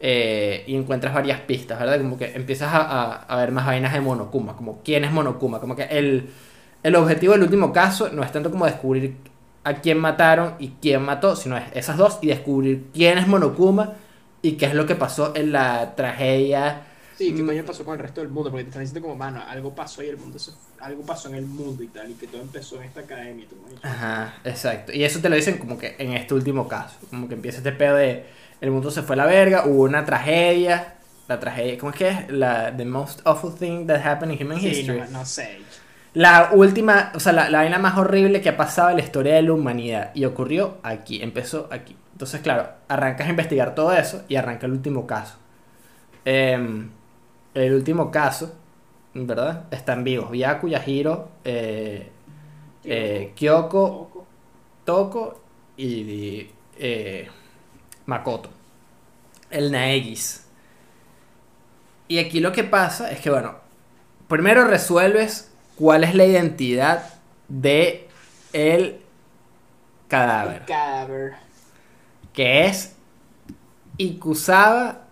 eh, 0.00 0.64
y 0.66 0.76
encuentras 0.76 1.14
varias 1.14 1.40
pistas, 1.40 1.78
¿verdad? 1.80 1.98
Como 1.98 2.18
que 2.18 2.34
empiezas 2.34 2.72
a, 2.72 2.82
a, 2.82 3.12
a 3.24 3.36
ver 3.38 3.52
más 3.52 3.66
vainas 3.66 3.92
de 3.92 4.00
Monokuma. 4.00 4.56
Como 4.56 4.82
quién 4.82 5.04
es 5.04 5.12
Monokuma. 5.12 5.60
Como 5.60 5.76
que 5.76 5.84
el, 5.84 6.30
el 6.82 6.96
objetivo 6.96 7.32
del 7.34 7.42
último 7.42 7.72
caso 7.72 8.10
no 8.12 8.22
es 8.22 8.32
tanto 8.32 8.50
como 8.50 8.66
descubrir 8.66 9.16
a 9.64 9.74
quién 9.74 9.98
mataron 9.98 10.54
y 10.58 10.70
quién 10.80 11.02
mató, 11.02 11.36
sino 11.36 11.56
es 11.56 11.64
esas 11.74 11.96
dos 11.96 12.18
y 12.22 12.28
descubrir 12.28 12.86
quién 12.94 13.18
es 13.18 13.26
Monokuma 13.28 13.94
y 14.42 14.52
qué 14.52 14.66
es 14.66 14.74
lo 14.74 14.86
que 14.86 14.94
pasó 14.94 15.32
en 15.36 15.52
la 15.52 15.94
tragedia. 15.96 16.82
Sí, 17.18 17.34
¿qué 17.34 17.42
Mm. 17.42 17.46
coño 17.46 17.64
pasó 17.64 17.84
con 17.84 17.94
el 17.94 18.00
resto 18.00 18.20
del 18.20 18.30
mundo? 18.30 18.48
Porque 18.50 18.62
te 18.64 18.68
están 18.70 18.82
diciendo 18.82 19.02
como, 19.08 19.16
mano, 19.18 19.42
algo 19.46 19.74
pasó 19.74 20.02
y 20.04 20.06
el 20.06 20.16
mundo 20.16 20.38
se- 20.38 20.52
algo 20.80 21.02
pasó 21.02 21.28
en 21.28 21.34
el 21.34 21.46
mundo 21.46 21.82
y 21.82 21.88
tal, 21.88 22.08
y 22.10 22.14
que 22.14 22.28
todo 22.28 22.40
empezó 22.40 22.76
en 22.76 22.84
esta 22.84 23.00
academia. 23.00 23.44
y 23.44 23.48
tú, 23.48 23.56
Ajá, 23.82 24.36
exacto. 24.44 24.92
Y 24.92 25.02
eso 25.02 25.20
te 25.20 25.28
lo 25.28 25.34
dicen 25.34 25.58
como 25.58 25.76
que 25.76 25.96
en 25.98 26.12
este 26.12 26.32
último 26.34 26.68
caso. 26.68 26.96
Como 27.10 27.26
que 27.28 27.34
empieza 27.34 27.58
este 27.58 27.72
pedo 27.72 27.96
de 27.96 28.24
el 28.60 28.70
mundo 28.70 28.90
se 28.92 29.02
fue 29.02 29.14
a 29.14 29.16
la 29.18 29.26
verga, 29.26 29.64
hubo 29.66 29.82
una 29.82 30.04
tragedia. 30.04 30.94
La 31.26 31.40
tragedia, 31.40 31.76
¿cómo 31.76 31.90
es 31.90 31.96
que 31.98 32.08
es? 32.08 32.30
La, 32.30 32.74
the 32.76 32.84
most 32.84 33.20
awful 33.26 33.52
thing 33.54 33.86
that 33.86 34.00
happened 34.06 34.32
in 34.32 34.46
human 34.46 34.60
Sí, 34.60 34.68
history. 34.68 35.00
no, 35.00 35.06
no 35.18 35.26
sé. 35.26 35.58
La 36.14 36.50
última, 36.52 37.12
o 37.14 37.20
sea, 37.20 37.32
la, 37.32 37.50
la 37.50 37.58
vaina 37.58 37.78
más 37.78 37.98
horrible 37.98 38.40
que 38.40 38.48
ha 38.48 38.56
pasado 38.56 38.90
en 38.90 38.96
la 38.96 39.02
historia 39.02 39.34
de 39.34 39.42
la 39.42 39.52
humanidad. 39.52 40.10
Y 40.14 40.24
ocurrió 40.24 40.78
aquí, 40.84 41.20
empezó 41.22 41.68
aquí. 41.72 41.96
Entonces, 42.12 42.40
claro, 42.40 42.68
arrancas 42.88 43.26
a 43.26 43.30
investigar 43.30 43.74
todo 43.74 43.92
eso 43.92 44.22
y 44.28 44.36
arranca 44.36 44.66
el 44.66 44.72
último 44.72 45.06
caso. 45.06 45.34
Em, 46.24 46.90
el 47.60 47.74
último 47.74 48.10
caso, 48.10 48.54
¿verdad? 49.14 49.64
Están 49.70 50.04
vivos. 50.04 50.30
Byaku, 50.30 50.68
Yahiro, 50.68 51.28
eh, 51.44 52.10
eh, 52.84 53.32
Kyoko. 53.34 54.26
Toko 54.88 55.38
y 55.76 56.48
eh, 56.78 57.28
Makoto. 58.06 58.48
El 59.50 59.70
Naegis. 59.70 60.46
Y 62.08 62.18
aquí 62.18 62.40
lo 62.40 62.52
que 62.52 62.64
pasa 62.64 63.10
es 63.10 63.20
que, 63.20 63.28
bueno, 63.28 63.56
primero 64.28 64.64
resuelves 64.64 65.52
cuál 65.76 66.04
es 66.04 66.14
la 66.14 66.24
identidad 66.24 67.04
de 67.48 68.08
el 68.54 69.02
cadáver. 70.08 70.62
El 70.62 70.66
cadáver. 70.66 71.32
Que 72.32 72.64
es 72.64 72.96
Ikusaba. 73.98 75.07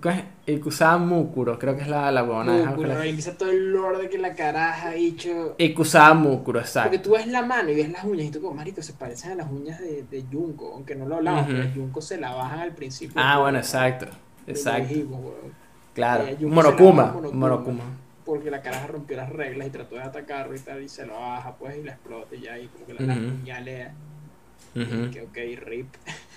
¿Cómo 0.00 0.14
es? 0.14 0.24
Ikusaba 0.46 0.98
Mukuro, 0.98 1.58
creo 1.58 1.76
que 1.76 1.82
es 1.82 1.88
la, 1.88 2.10
la 2.10 2.22
huevona. 2.22 2.52
déjame 2.56 2.76
Mukuro, 2.76 3.02
empieza 3.02 3.36
todo 3.36 3.50
el 3.50 3.72
lore 3.72 3.98
de 3.98 4.08
que 4.08 4.18
la 4.18 4.34
caraja, 4.34 4.90
bicho. 4.90 5.54
Ikusaba 5.58 6.14
Mukuro, 6.14 6.60
Porque 6.60 6.66
exacto. 6.68 7.00
tú 7.02 7.10
ves 7.12 7.26
la 7.26 7.42
mano 7.42 7.70
y 7.70 7.74
ves 7.76 7.90
las 7.90 8.04
uñas 8.04 8.26
y 8.26 8.30
tú 8.30 8.40
como, 8.40 8.54
marico, 8.54 8.82
se 8.82 8.92
parecen 8.94 9.32
a 9.32 9.34
las 9.36 9.50
uñas 9.50 9.78
de, 9.80 10.04
de 10.10 10.24
Junko, 10.32 10.72
aunque 10.74 10.94
no 10.94 11.06
lo 11.06 11.16
hablamos, 11.16 11.42
Ujú. 11.44 11.52
pero 11.52 11.70
Junko 11.74 12.00
se 12.00 12.18
la 12.18 12.32
bajan 12.34 12.60
al 12.60 12.72
principio. 12.72 13.14
Ah, 13.16 13.38
bueno, 13.40 13.58
exacto. 13.58 14.06
Exacto. 14.46 14.88
dijimos. 14.88 15.20
Claro. 15.94 16.24
Eh, 16.26 16.36
Monokuma. 16.40 17.14
la 17.22 17.30
Monokuma. 17.30 17.84
Porque 18.24 18.50
la 18.50 18.60
caraja 18.62 18.86
rompió 18.88 19.16
las 19.16 19.30
reglas 19.30 19.68
y 19.68 19.70
trató 19.70 19.94
de 19.96 20.02
atacarlo 20.02 20.54
y 20.54 20.58
tal, 20.60 20.82
y 20.82 20.88
se 20.88 21.04
lo 21.06 21.14
baja, 21.14 21.54
pues, 21.56 21.76
y 21.78 21.82
la 21.82 21.92
explota 21.92 22.34
y 22.36 22.40
ya, 22.40 22.58
y 22.58 22.66
como 22.68 22.86
que 22.86 22.94
la, 22.94 23.00
la 23.02 23.14
Ujú. 23.20 23.26
apuñalea. 23.34 23.94
Ujú, 24.76 25.10
Que 25.10 25.22
ok, 25.22 25.60
rip. 25.64 25.86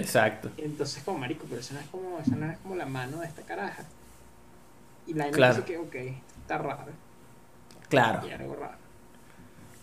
Exacto. 0.00 0.50
Y 0.56 0.62
entonces 0.62 1.02
como 1.04 1.18
marico, 1.18 1.44
pero 1.48 1.60
eso 1.60 1.74
no 1.74 1.80
es 1.80 1.86
como, 1.88 2.18
eso 2.18 2.36
no 2.36 2.50
es 2.50 2.58
como 2.58 2.76
la 2.76 2.86
mano 2.86 3.20
de 3.20 3.26
esta 3.26 3.42
caraja. 3.42 3.84
Y 5.06 5.14
la 5.14 5.30
Claro. 5.30 5.54
dice 5.54 5.66
que 5.66 5.78
ok, 5.78 5.94
está 6.42 6.58
raro. 6.58 6.92
Claro. 7.88 8.26
Y 8.26 8.30
algo 8.32 8.54
raro. 8.56 8.76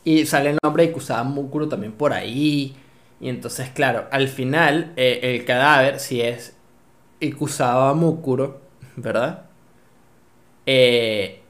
Y 0.04 0.26
sale 0.26 0.52
el 0.52 0.58
nombre 0.64 0.84
de 0.84 0.92
Ikusaba 0.92 1.24
Mukuro 1.24 1.68
también 1.68 1.94
por 1.94 2.14
ahí. 2.14 2.76
Y 3.20 3.30
entonces, 3.30 3.70
claro, 3.70 4.08
al 4.12 4.28
final, 4.28 4.94
eh, 4.98 5.20
el 5.24 5.46
cadáver, 5.46 6.00
si 6.00 6.22
es 6.22 6.56
Ikusaba 7.20 7.94
Mukuro, 7.96 8.62
¿verdad? 8.98 9.46
Eh, 10.66 11.42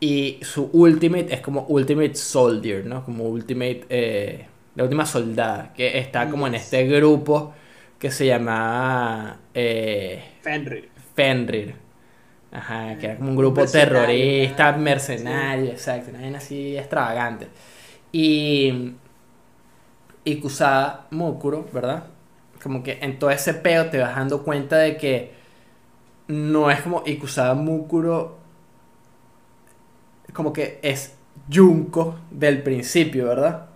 y 0.00 0.38
su 0.42 0.68
ultimate 0.72 1.32
es 1.34 1.40
como 1.40 1.62
Ultimate 1.68 2.14
Soldier, 2.14 2.84
¿no? 2.86 3.04
Como 3.04 3.24
Ultimate. 3.24 3.86
eh, 3.88 4.46
la 4.74 4.84
última 4.84 5.06
soldada, 5.06 5.72
que 5.74 5.98
está 5.98 6.28
como 6.28 6.46
en 6.46 6.54
este 6.54 6.86
grupo 6.86 7.52
que 7.98 8.10
se 8.10 8.26
llamaba 8.26 9.38
eh, 9.54 10.22
Fenrir. 10.40 10.90
Fenrir. 11.14 11.74
Ajá, 12.50 12.98
que 12.98 13.06
era 13.06 13.16
como 13.16 13.30
un 13.30 13.36
grupo 13.36 13.60
Mercenario, 13.60 14.00
terrorista, 14.00 14.72
mercenario, 14.72 15.70
exacto, 15.70 16.10
una 16.10 16.20
vaina 16.20 16.38
así 16.38 16.76
extravagante. 16.76 17.48
Y, 18.12 18.92
y 20.24 20.36
Kusada 20.36 21.06
Mukuro, 21.10 21.66
¿verdad? 21.72 22.04
Como 22.62 22.82
que 22.82 22.98
en 23.00 23.18
todo 23.18 23.30
ese 23.30 23.54
peo 23.54 23.88
te 23.88 23.98
vas 23.98 24.14
dando 24.14 24.42
cuenta 24.42 24.76
de 24.78 24.96
que 24.98 25.32
no 26.28 26.70
es 26.70 26.82
como 26.82 27.02
Ikusada 27.06 27.54
Mukuro, 27.54 28.38
como 30.34 30.52
que 30.52 30.78
es 30.82 31.14
Junko 31.50 32.16
del 32.30 32.62
principio, 32.62 33.26
¿verdad? 33.26 33.71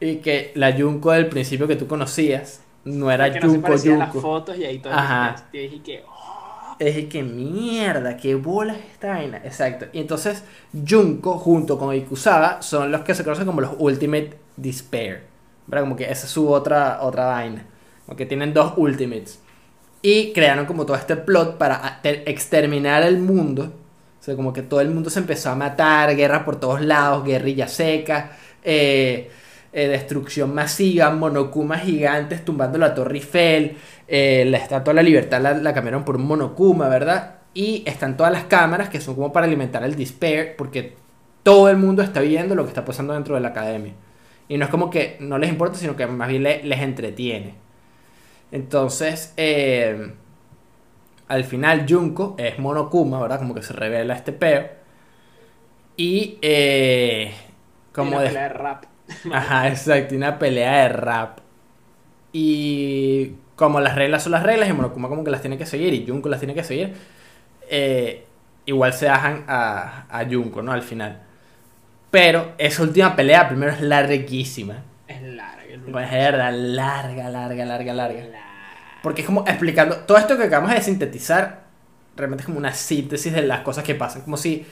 Y 0.00 0.16
que 0.16 0.52
la 0.54 0.72
Junko 0.72 1.12
del 1.12 1.28
principio 1.28 1.68
que 1.68 1.76
tú 1.76 1.86
conocías 1.86 2.62
no 2.84 3.10
era 3.10 3.26
Porque 3.26 3.40
no 3.40 3.46
se 3.46 3.56
Junko 3.56 3.68
las 3.70 3.82
Junko. 3.84 4.20
fotos 4.20 4.58
y 4.58 4.64
ahí 4.64 4.78
todo. 4.78 4.92
Ajá. 4.92 5.36
Y 5.52 5.58
dije 5.58 5.82
que. 5.82 6.04
oh, 6.06 6.76
de 6.78 7.08
que 7.08 7.22
mierda, 7.22 8.16
qué 8.16 8.34
bola 8.34 8.74
es 8.74 8.84
esta 8.92 9.08
vaina. 9.08 9.36
Exacto. 9.44 9.86
Y 9.92 10.00
entonces 10.00 10.42
Junko 10.88 11.38
junto 11.38 11.78
con 11.78 11.94
Ikusada 11.94 12.62
son 12.62 12.90
los 12.90 13.02
que 13.02 13.14
se 13.14 13.22
conocen 13.24 13.46
como 13.46 13.60
los 13.60 13.72
Ultimate 13.78 14.38
Despair. 14.56 15.24
¿Verdad? 15.66 15.84
Como 15.84 15.96
que 15.96 16.04
esa 16.04 16.26
es 16.26 16.32
su 16.32 16.48
otra, 16.48 17.00
otra 17.02 17.26
vaina. 17.26 17.66
Como 18.06 18.16
que 18.16 18.26
tienen 18.26 18.54
dos 18.54 18.72
Ultimates. 18.76 19.40
Y 20.02 20.32
crearon 20.32 20.64
como 20.64 20.86
todo 20.86 20.96
este 20.96 21.16
plot 21.16 21.58
para 21.58 22.00
exterminar 22.02 23.02
el 23.02 23.18
mundo. 23.18 23.64
O 24.18 24.22
sea, 24.22 24.34
como 24.34 24.52
que 24.52 24.62
todo 24.62 24.80
el 24.80 24.90
mundo 24.90 25.10
se 25.10 25.18
empezó 25.20 25.50
a 25.50 25.54
matar, 25.54 26.16
guerra 26.16 26.44
por 26.44 26.56
todos 26.58 26.80
lados, 26.80 27.24
guerrilla 27.24 27.68
seca, 27.68 28.32
eh, 28.62 29.30
eh, 29.72 29.88
destrucción 29.88 30.54
masiva, 30.54 31.10
monokumas 31.10 31.82
gigantes 31.82 32.44
tumbando 32.44 32.78
la 32.78 32.94
Torre 32.94 33.16
Eiffel, 33.16 33.76
eh, 34.08 34.44
la 34.46 34.58
Estatua 34.58 34.92
de 34.92 34.96
la 34.96 35.02
Libertad 35.02 35.40
la, 35.40 35.54
la 35.54 35.74
cambiaron 35.74 36.04
por 36.04 36.16
un 36.16 36.26
monokuma, 36.26 36.88
¿verdad? 36.88 37.36
Y 37.54 37.82
están 37.86 38.16
todas 38.16 38.32
las 38.32 38.44
cámaras 38.44 38.88
que 38.88 39.00
son 39.00 39.14
como 39.14 39.32
para 39.32 39.46
alimentar 39.46 39.82
el 39.84 39.96
despair, 39.96 40.54
porque 40.56 40.96
todo 41.42 41.68
el 41.70 41.76
mundo 41.76 42.02
está 42.02 42.20
viendo 42.20 42.54
lo 42.54 42.64
que 42.64 42.68
está 42.70 42.84
pasando 42.84 43.14
dentro 43.14 43.34
de 43.34 43.40
la 43.40 43.48
academia. 43.48 43.92
Y 44.48 44.58
no 44.58 44.64
es 44.64 44.70
como 44.70 44.90
que 44.90 45.16
no 45.20 45.38
les 45.38 45.50
importa, 45.50 45.78
sino 45.78 45.96
que 45.96 46.06
más 46.06 46.28
bien 46.28 46.42
le- 46.42 46.62
les 46.64 46.80
entretiene. 46.80 47.54
Entonces, 48.52 49.32
eh, 49.36 50.12
al 51.28 51.44
final 51.44 51.86
Junko 51.88 52.34
es 52.38 52.58
Monokuma, 52.58 53.20
¿verdad? 53.20 53.38
Como 53.38 53.54
que 53.54 53.62
se 53.62 53.72
revela 53.72 54.14
este 54.14 54.32
peo. 54.32 54.68
Y 55.96 56.38
eh, 56.42 57.32
como 57.92 58.20
de- 58.20 58.26
pelea 58.28 58.42
de 58.44 58.48
rap. 58.50 58.84
Ajá, 59.32 59.68
exacto, 59.68 60.14
una 60.14 60.38
pelea 60.38 60.82
de 60.82 60.88
rap. 60.90 61.38
Y 62.32 63.32
como 63.56 63.80
las 63.80 63.94
reglas 63.94 64.22
son 64.22 64.32
las 64.32 64.42
reglas 64.42 64.68
y 64.68 64.72
Monokuma 64.72 65.08
como 65.08 65.24
que 65.24 65.30
las 65.30 65.40
tiene 65.40 65.58
que 65.58 65.66
seguir 65.66 65.92
y 65.94 66.06
Junko 66.06 66.28
las 66.28 66.40
tiene 66.40 66.54
que 66.54 66.64
seguir, 66.64 66.94
eh, 67.68 68.24
igual 68.66 68.92
se 68.92 69.06
dejan 69.06 69.44
a, 69.48 70.06
a 70.08 70.24
Junko, 70.24 70.62
¿no? 70.62 70.72
Al 70.72 70.82
final. 70.82 71.20
Pero 72.10 72.52
esa 72.58 72.82
última 72.82 73.14
pelea 73.14 73.48
primero 73.48 73.72
es 73.72 73.80
larguísima. 73.80 74.82
Es 75.06 75.22
larga. 75.22 75.64
es 75.64 75.80
Pues 75.90 76.06
es 76.06 76.12
verdad, 76.12 76.52
larga, 76.54 77.30
larga, 77.30 77.64
larga, 77.64 77.94
larga. 77.94 78.20
larga. 78.20 78.40
Porque 79.02 79.22
es 79.22 79.26
como 79.26 79.44
explicando, 79.46 79.96
todo 79.98 80.18
esto 80.18 80.36
que 80.36 80.44
acabamos 80.44 80.74
de 80.74 80.82
sintetizar, 80.82 81.62
realmente 82.16 82.42
es 82.42 82.46
como 82.46 82.58
una 82.58 82.72
síntesis 82.72 83.32
de 83.32 83.42
las 83.42 83.60
cosas 83.60 83.84
que 83.84 83.94
pasan. 83.94 84.22
Como 84.22 84.36
si, 84.36 84.66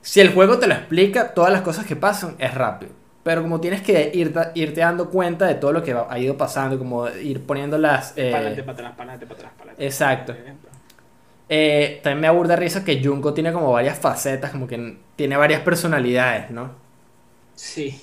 si 0.00 0.20
el 0.20 0.32
juego 0.32 0.58
te 0.58 0.66
lo 0.66 0.74
explica, 0.74 1.34
todas 1.34 1.52
las 1.52 1.62
cosas 1.62 1.86
que 1.86 1.96
pasan, 1.96 2.34
es 2.38 2.54
rápido. 2.54 2.92
Pero 3.28 3.42
como 3.42 3.60
tienes 3.60 3.82
que 3.82 4.10
ir, 4.14 4.32
irte 4.54 4.80
dando 4.80 5.10
cuenta 5.10 5.44
de 5.46 5.56
todo 5.56 5.70
lo 5.74 5.82
que 5.82 5.92
ha 5.92 6.18
ido 6.18 6.38
pasando, 6.38 6.78
como 6.78 7.06
ir 7.10 7.44
poniendo 7.44 7.76
las... 7.76 8.16
eh, 8.16 8.30
Para 8.30 8.38
adelante, 8.38 8.62
para 8.62 8.72
atrás, 8.72 8.92
para 8.96 9.02
adelante, 9.12 9.26
para 9.26 9.38
atrás, 9.40 9.52
para 9.58 9.72
adelante. 9.72 9.84
Exacto. 9.84 10.34
Eh, 11.50 12.00
también 12.02 12.20
me 12.20 12.26
aburre 12.28 12.56
risa 12.56 12.84
que 12.84 13.02
Junko 13.04 13.34
tiene 13.34 13.52
como 13.52 13.72
varias 13.72 13.98
facetas, 13.98 14.50
como 14.50 14.66
que 14.66 14.98
tiene 15.16 15.36
varias 15.36 15.60
personalidades, 15.62 16.50
¿no? 16.50 16.72
Sí. 17.54 18.00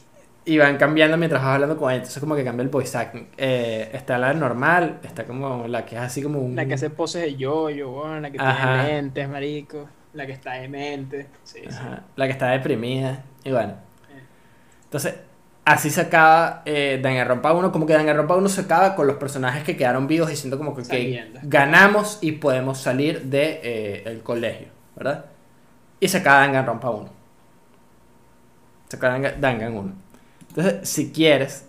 Y 0.48 0.60
van 0.60 0.78
cambiando 0.78 1.18
mientras 1.18 1.42
vas 1.42 1.56
hablando 1.56 1.78
con 1.78 1.90
él. 1.92 1.98
Entonces 1.98 2.20
como 2.20 2.36
que 2.36 2.44
cambia 2.44 2.64
el 2.64 2.70
voice 2.70 2.96
acting. 2.98 3.28
Eh, 3.38 3.90
está 3.94 4.18
la 4.20 4.34
normal, 4.34 5.00
está 5.04 5.26
como 5.26 5.68
la 5.68 5.86
que 5.86 5.96
es 5.96 6.02
así 6.02 6.22
como 6.22 6.40
un... 6.40 6.56
La 6.56 6.66
que 6.68 6.76
hace 6.76 6.90
poses 6.92 7.24
de 7.24 7.36
yo-yo, 7.36 7.90
weón, 7.92 8.22
la 8.22 8.32
que 8.32 8.38
Ajá. 8.38 8.84
tiene 8.84 9.02
lentes, 9.02 9.30
marico. 9.30 9.90
La 10.14 10.26
que 10.26 10.34
está 10.34 10.54
demente. 10.54 11.28
Sí, 11.44 11.62
sí. 11.70 11.78
La 12.16 12.26
que 12.26 12.32
está 12.32 12.50
deprimida. 12.52 13.24
Y 13.44 13.52
bueno. 13.52 13.85
Entonces, 14.96 15.16
así 15.66 15.90
se 15.90 16.00
acaba 16.00 16.62
eh, 16.64 17.02
Danganronpa 17.04 17.52
1. 17.52 17.70
Como 17.74 17.86
que 17.86 17.92
Danganronpa 17.92 18.38
1 18.38 18.48
se 18.48 18.62
acaba 18.62 18.96
con 18.96 19.08
los 19.08 19.18
personajes 19.18 19.66
que 19.66 19.76
quedaron 19.76 20.08
vivos 20.08 20.30
diciendo 20.30 20.58
como 20.58 20.74
que 20.74 20.86
Saliendo. 20.86 21.42
ganamos 21.44 22.20
y 22.22 22.32
podemos 22.34 22.78
salir 22.78 23.24
del 23.24 23.30
de, 23.30 23.60
eh, 23.64 24.04
el 24.06 24.22
colegio, 24.24 24.68
¿verdad? 24.96 25.26
Y 26.00 26.08
se 26.08 26.20
acaba 26.20 26.40
Danganronpa 26.40 26.90
1. 26.92 27.10
Se 28.88 28.96
acaba 28.96 29.16
Dangan- 29.20 29.40
Dangan 29.42 29.74
1. 29.76 29.94
Entonces, 30.48 30.88
si 30.88 31.12
quieres, 31.12 31.68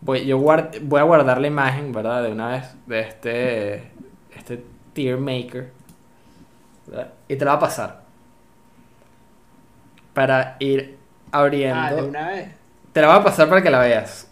voy, 0.00 0.26
yo 0.26 0.40
guard- 0.40 0.80
voy 0.82 0.98
a 0.98 1.04
guardar 1.04 1.40
la 1.40 1.46
imagen, 1.46 1.92
¿verdad? 1.92 2.24
De 2.24 2.32
una 2.32 2.48
vez 2.48 2.64
de 2.86 3.00
este, 3.00 3.74
este 4.36 4.64
tier 4.92 5.18
maker. 5.18 5.70
¿verdad? 6.88 7.12
Y 7.28 7.36
te 7.36 7.44
la 7.44 7.52
va 7.52 7.56
a 7.58 7.60
pasar. 7.60 8.02
Para 10.14 10.56
ir 10.58 10.97
abriendo. 11.32 11.80
Ah, 11.80 11.92
de 11.92 12.02
una 12.02 12.28
vez. 12.28 12.48
Te 12.92 13.00
la 13.00 13.08
voy 13.08 13.16
a 13.18 13.24
pasar 13.24 13.48
para 13.48 13.62
que 13.62 13.70
la 13.70 13.80
veas. 13.80 14.30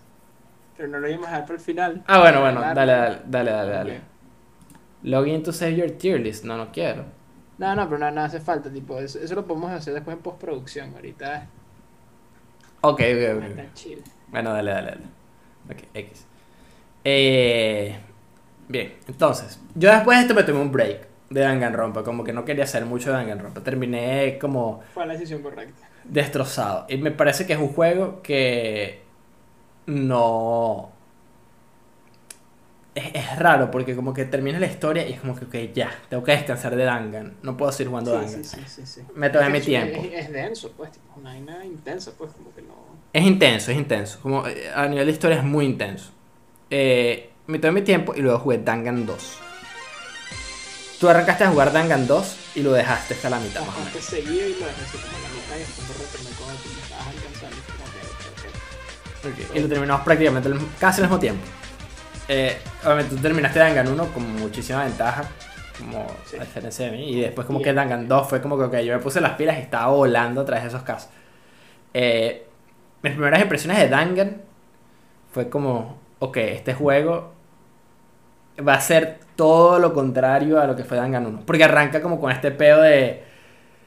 Pero 0.77 0.89
no 0.89 0.99
lo 0.99 1.09
íbamos 1.09 1.29
a 1.29 1.31
dejar 1.31 1.47
para 1.47 1.55
el 1.55 1.61
final. 1.61 2.05
Ah, 2.07 2.21
bueno, 2.21 2.41
bueno, 2.41 2.61
dale, 2.61 2.93
dale, 2.93 3.19
dale, 3.27 3.51
dale, 3.51 3.73
dale. 3.73 4.01
Login 5.03 5.43
to 5.43 5.53
save 5.53 5.77
your 5.77 5.91
tier 5.91 6.21
list. 6.21 6.45
No, 6.45 6.57
no 6.57 6.73
quiero. 6.73 7.05
No, 7.59 7.75
no, 7.75 7.89
pero 7.89 7.99
no, 7.99 8.11
no 8.11 8.21
hace 8.23 8.41
falta, 8.41 8.71
tipo, 8.71 8.99
eso, 8.99 9.19
eso 9.19 9.35
lo 9.35 9.47
podemos 9.47 9.71
hacer 9.71 9.95
después 9.95 10.17
en 10.17 10.23
postproducción, 10.23 10.95
ahorita 10.95 11.47
Ok, 12.83 13.01
ok, 13.01 13.37
ok. 13.37 14.05
Bueno, 14.29 14.53
dale, 14.53 14.71
dale, 14.71 14.87
dale. 14.91 15.05
Ok, 15.71 15.89
X. 15.95 16.27
Eh, 17.03 17.99
bien, 18.69 18.95
entonces, 19.09 19.59
yo 19.75 19.91
después 19.91 20.19
de 20.19 20.23
esto 20.23 20.35
me 20.35 20.43
tomé 20.43 20.61
un 20.61 20.71
break 20.71 21.09
de 21.31 21.41
Danganronpa, 21.41 22.03
como 22.05 22.23
que 22.25 22.33
no 22.33 22.45
quería 22.45 22.65
hacer 22.65 22.85
mucho 22.85 23.11
de 23.11 23.17
Danganronpa. 23.17 23.61
Terminé 23.63 24.39
como 24.41 24.83
Fue 24.95 25.07
la 25.07 25.15
decisión 25.15 25.43
correcta. 25.43 25.89
destrozado. 26.05 26.87
Y 26.89 26.97
me 26.99 27.11
parece 27.11 27.47
que 27.47 27.53
es 27.55 27.59
un 27.59 27.69
juego 27.69 28.23
que 28.23 29.03
no... 29.87 30.91
Es, 32.95 33.05
es 33.15 33.39
raro 33.39 33.71
porque 33.71 33.95
como 33.95 34.15
que 34.15 34.25
termina 34.25 34.59
la 34.59 34.67
historia 34.67 35.07
y 35.07 35.13
es 35.13 35.21
como 35.21 35.37
que, 35.37 35.45
ok, 35.45 35.73
ya, 35.75 35.91
tengo 36.09 36.23
que 36.25 36.33
descansar 36.33 36.75
de 36.77 36.85
Dangan. 36.85 37.35
No 37.43 37.57
puedo 37.57 37.71
seguir 37.71 37.89
jugando 37.91 38.13
Sí, 38.13 38.25
Dangan. 38.25 38.45
sí, 38.45 38.61
sí, 38.67 38.87
sí. 38.87 39.03
Me 39.15 39.29
tomé 39.29 39.51
mi 39.51 39.61
tiempo. 39.61 40.01
Es, 40.03 40.27
es 40.27 40.33
denso, 40.33 40.73
pues, 40.77 40.93
tipo, 40.93 41.05
una 41.17 41.31
vaina 41.31 41.65
intensa, 41.65 42.13
pues, 42.17 42.33
como 42.33 42.55
que 42.55 42.63
no... 42.63 42.75
Es 43.13 43.23
intenso, 43.25 43.71
es 43.71 43.77
intenso. 43.77 44.19
Como 44.23 44.47
eh, 44.47 44.71
a 44.75 44.87
nivel 44.89 45.07
de 45.07 45.13
historia 45.13 45.37
es 45.39 45.45
muy 45.45 45.67
intenso. 45.67 46.11
Eh, 46.71 47.31
me 47.49 47.59
tomé 47.59 47.81
mi 47.81 47.83
tiempo 47.83 48.15
y 48.15 48.21
luego 48.23 48.39
jugué 48.39 48.59
Dangan 48.59 49.05
2. 49.05 49.41
Tú 51.01 51.09
arrancaste 51.09 51.45
a 51.45 51.49
jugar 51.51 51.73
Dangan 51.73 52.07
2 52.07 52.37
y 52.55 52.63
lo 52.63 52.73
dejaste 52.73 53.15
hasta 53.15 53.29
la 53.31 53.39
mitad 53.39 53.61
más 53.61 53.69
o 53.77 53.81
Bastante 53.81 53.91
menos. 53.99 54.05
seguido 54.09 54.49
y 54.49 54.53
lo 54.55 54.67
dejé 54.67 54.83
así 54.83 54.97
como 54.99 55.17
a 55.17 55.21
la 55.21 55.29
mitad 55.29 55.57
y 55.57 55.59
después 55.59 55.89
lo 55.89 55.95
retomé 55.95 56.31
cuando 56.39 56.63
tú 56.63 56.69
me 56.75 56.81
estabas 56.83 57.07
alcanzando. 57.09 57.57
y 57.57 57.61
fue 57.61 57.75
como 57.77 57.93
que, 57.93 59.29
ok, 59.29 59.43
ok. 59.43 59.49
Ok, 59.51 59.57
Y 59.57 59.61
lo 59.61 59.69
terminamos 59.69 60.03
prácticamente 60.05 60.51
casi 60.81 61.01
al 61.01 61.07
mismo 61.09 61.19
tiempo. 61.21 61.43
Eh, 62.29 62.59
obviamente 62.85 63.15
tú 63.17 63.23
terminaste 63.23 63.59
Dangan 63.59 63.89
1 63.89 64.13
con 64.13 64.37
muchísima 64.37 64.85
ventaja. 64.85 65.25
Como 65.79 66.07
Sí. 66.25 66.39
a 66.39 66.45
diferencia 66.45 66.87
de 66.87 66.93
mí. 66.93 67.11
Y 67.13 67.21
después 67.21 67.47
como 67.47 67.61
que. 67.61 67.73
Dangan 67.75 68.09
2 68.09 68.29
fue 68.29 68.41
como 68.41 68.57
que 68.57 68.65
ok, 68.65 68.77
yo 68.79 68.95
me 68.97 69.03
puse 69.03 69.21
las 69.21 69.33
pilas 69.33 69.59
y 69.59 69.61
estaba 69.61 69.89
volando 69.89 70.41
a 70.41 70.45
través 70.47 70.65
de 70.65 70.69
esos 70.69 70.83
casos. 70.83 71.11
Eh, 71.93 72.47
mis 73.03 73.13
primeras 73.13 73.41
impresiones 73.43 73.79
de 73.79 73.89
Dangan 73.91 74.41
fue 75.33 75.51
como, 75.51 75.99
ok, 76.21 76.37
este 76.39 76.73
juego 76.73 77.35
va 78.67 78.75
a 78.75 78.81
ser 78.81 79.19
todo 79.37 79.79
lo 79.79 79.93
contrario 79.95 80.61
a 80.61 80.67
lo 80.67 80.75
que 80.75 80.85
fue 80.85 80.97
Dangan 80.97 81.27
1. 81.27 81.43
Porque 81.47 81.65
arranca 81.65 82.03
como 82.03 82.21
con 82.21 82.33
este 82.33 82.51
pedo 82.51 82.83
de... 82.83 83.23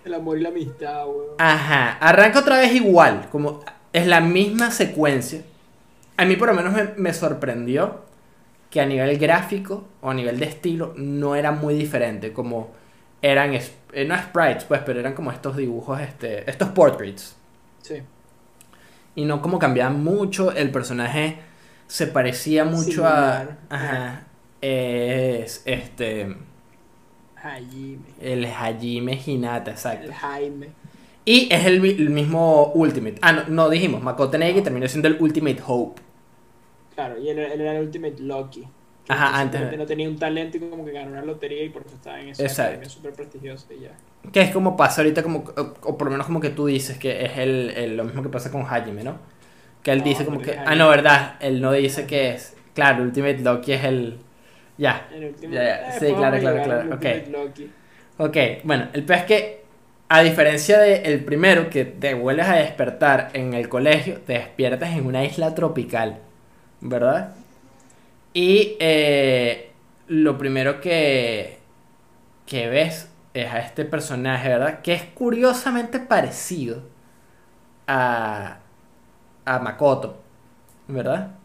El 0.05 0.13
amor 0.13 0.37
y 0.37 0.41
la 0.41 0.49
amistad, 0.49 1.05
weón. 1.07 1.35
Ajá, 1.37 1.97
arranca 1.99 2.39
otra 2.39 2.57
vez 2.57 2.73
igual, 2.73 3.27
como 3.31 3.61
es 3.91 4.07
la 4.07 4.21
misma 4.21 4.71
secuencia. 4.71 5.41
A 6.17 6.25
mí 6.25 6.35
por 6.35 6.49
lo 6.49 6.53
menos 6.53 6.73
me, 6.73 6.89
me 6.95 7.13
sorprendió 7.13 8.01
que 8.69 8.79
a 8.79 8.85
nivel 8.85 9.17
gráfico 9.17 9.87
o 10.01 10.11
a 10.11 10.13
nivel 10.13 10.39
de 10.39 10.45
estilo 10.45 10.93
no 10.95 11.35
era 11.35 11.51
muy 11.51 11.73
diferente, 11.73 12.31
como 12.31 12.71
eran, 13.21 13.53
eh, 13.53 14.05
no 14.05 14.17
sprites 14.17 14.63
pues, 14.65 14.81
pero 14.85 14.99
eran 14.99 15.13
como 15.13 15.31
estos 15.31 15.57
dibujos, 15.57 15.99
este, 15.99 16.49
estos 16.49 16.69
portraits. 16.69 17.35
Sí. 17.81 18.01
Y 19.15 19.25
no 19.25 19.41
como 19.41 19.59
cambiaban 19.59 20.03
mucho, 20.03 20.51
el 20.51 20.71
personaje 20.71 21.39
se 21.87 22.07
parecía 22.07 22.63
mucho 22.63 22.91
Similar. 22.91 23.57
a... 23.69 23.75
Ajá, 23.75 24.23
es 24.61 25.61
este... 25.65 26.35
Hajime. 27.41 27.99
El 28.21 28.45
Hajime 28.45 29.19
Hinata, 29.25 29.71
exacto. 29.71 30.07
El 30.07 30.13
Jaime. 30.13 30.69
Y 31.25 31.47
es 31.53 31.65
el, 31.65 31.83
el 31.85 32.09
mismo 32.09 32.71
Ultimate. 32.73 33.15
Ah, 33.21 33.31
no, 33.31 33.43
no 33.47 33.69
dijimos. 33.69 34.01
Makoto 34.01 34.31
terminó 34.37 34.87
siendo 34.87 35.07
el 35.07 35.17
Ultimate 35.19 35.61
Hope. 35.65 36.01
Claro, 36.95 37.17
y 37.19 37.29
él, 37.29 37.39
él 37.39 37.61
era 37.61 37.77
el 37.77 37.85
Ultimate 37.85 38.15
Lucky. 38.19 38.67
Ajá, 39.07 39.39
antes- 39.39 39.59
simplemente 39.59 39.77
No 39.77 39.85
tenía 39.85 40.09
un 40.09 40.19
talento 40.19 40.57
y 40.57 40.59
como 40.59 40.85
que 40.85 40.91
ganó 40.91 41.11
una 41.11 41.23
lotería 41.23 41.63
y 41.63 41.69
por 41.69 41.83
eso 41.85 41.95
estaba 41.95 42.19
en 42.19 42.29
esa 42.29 42.43
Exacto. 42.43 42.89
súper 42.89 43.13
prestigiosa 43.13 43.65
y 43.73 43.81
ya. 43.83 43.91
Que 44.31 44.41
es 44.41 44.51
como 44.51 44.75
pasa 44.75 45.01
ahorita, 45.01 45.23
como, 45.23 45.39
o, 45.55 45.73
o 45.83 45.97
por 45.97 46.05
lo 46.07 46.11
menos 46.11 46.27
como 46.27 46.39
que 46.41 46.49
tú 46.49 46.65
dices, 46.67 46.97
que 46.97 47.25
es 47.25 47.37
el, 47.37 47.69
el- 47.71 47.97
lo 47.97 48.03
mismo 48.03 48.21
que 48.21 48.29
pasa 48.29 48.51
con 48.51 48.63
Hajime, 48.65 49.03
¿no? 49.03 49.17
Que 49.81 49.91
él 49.91 49.99
No, 49.99 50.03
dice 50.05 50.25
como 50.25 50.41
que... 50.41 50.57
Ah, 50.57 50.75
no, 50.75 50.89
¿verdad? 50.89 51.35
Él 51.39 51.61
no 51.61 51.71
dice 51.71 52.05
que 52.05 52.31
es... 52.31 52.55
Claro, 52.73 53.03
Ultimate 53.03 53.39
Lucky 53.39 53.71
es 53.73 53.83
el... 53.85 54.19
Ya. 54.79 55.07
El 55.13 55.35
Ya, 55.41 55.63
ya, 55.63 55.75
eh, 55.87 55.91
sí, 55.99 56.15
claro, 56.15 56.39
claro, 56.39 56.61
claro, 56.63 56.95
ok. 56.95 57.05
Ok, 58.17 58.37
bueno, 58.63 58.87
el 58.93 59.03
pez 59.03 59.19
es 59.19 59.25
que, 59.25 59.65
a 60.09 60.21
diferencia 60.21 60.79
del 60.79 61.23
primero, 61.25 61.69
que 61.69 61.85
te 61.85 62.13
vuelves 62.13 62.47
a 62.47 62.55
despertar 62.55 63.29
en 63.33 63.53
el 63.53 63.69
colegio, 63.69 64.21
te 64.25 64.33
despiertas 64.33 64.91
en 64.91 65.05
una 65.05 65.23
isla 65.25 65.53
tropical, 65.55 66.19
¿verdad? 66.81 67.35
Y 68.33 68.77
eh, 68.79 69.71
lo 70.07 70.37
primero 70.37 70.81
que, 70.81 71.59
que 72.47 72.67
ves 72.69 73.09
es 73.33 73.47
a 73.53 73.59
este 73.59 73.85
personaje, 73.85 74.49
¿verdad? 74.49 74.81
Que 74.81 74.93
es 74.93 75.03
curiosamente 75.05 75.99
parecido 75.99 76.83
a, 77.87 78.59
a 79.45 79.59
Makoto, 79.59 80.21
¿verdad? 80.87 81.38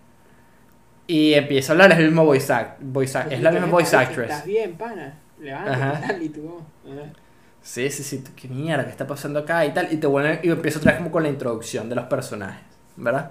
Y 1.07 1.35
empieza 1.35 1.73
a 1.73 1.75
hablar, 1.75 1.93
es 1.93 1.99
el 1.99 2.07
mismo 2.07 2.25
voice 2.25 2.53
act, 2.53 2.79
voice 2.81 3.19
act- 3.19 3.33
es 3.33 3.43
la 3.43 3.51
misma 3.51 3.67
voice 3.67 3.95
actress. 3.97 4.31
¿Estás 4.31 4.47
bien, 4.47 4.75
pana? 4.75 5.19
Tal, 6.07 6.23
y 6.23 6.29
tú, 6.31 6.61
ajá. 6.91 7.13
Sí, 7.63 7.91
sí, 7.91 8.03
sí, 8.03 8.25
qué 8.37 8.49
mierda, 8.49 8.85
qué 8.85 8.91
está 8.91 9.07
pasando 9.07 9.39
acá 9.41 9.65
y 9.67 9.73
tal. 9.73 9.93
Y 9.93 9.97
te 9.99 10.07
vuelven, 10.07 10.41
y 10.43 10.51
empieza 10.51 10.79
otra 10.79 10.93
vez 10.93 10.99
como 10.99 11.11
con 11.11 11.23
la 11.23 11.29
introducción 11.29 11.89
de 11.89 11.95
los 11.95 12.05
personajes, 12.07 12.63
¿verdad? 12.97 13.31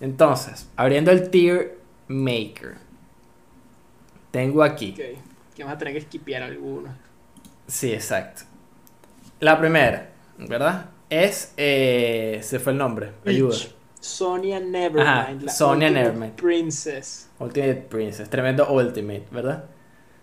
Entonces, 0.00 0.68
abriendo 0.76 1.10
el 1.12 1.30
tier 1.30 1.78
maker. 2.08 2.74
Tengo 4.30 4.62
aquí. 4.62 4.90
Ok, 4.92 5.54
que 5.54 5.62
vamos 5.62 5.76
a 5.76 5.78
tener 5.78 5.94
que 5.94 6.00
skipear 6.00 6.42
algunos. 6.42 6.90
Sí, 7.66 7.92
exacto. 7.92 8.42
La 9.40 9.58
primera, 9.58 10.10
¿verdad? 10.38 10.86
Es. 11.08 11.52
Eh, 11.56 12.40
se 12.42 12.58
fue 12.58 12.72
el 12.72 12.78
nombre. 12.78 13.12
Ayuda. 13.24 13.56
Sonia 14.04 14.60
Nevermind. 14.60 15.00
Ajá, 15.08 15.32
la 15.40 15.52
Sonia 15.52 15.88
Ultimate 15.88 15.92
Nevermind. 16.12 16.32
Princess. 16.34 17.28
Ultimate 17.38 17.74
Princess. 17.88 18.28
Tremendo 18.30 18.70
Ultimate, 18.72 19.24
¿verdad? 19.30 19.64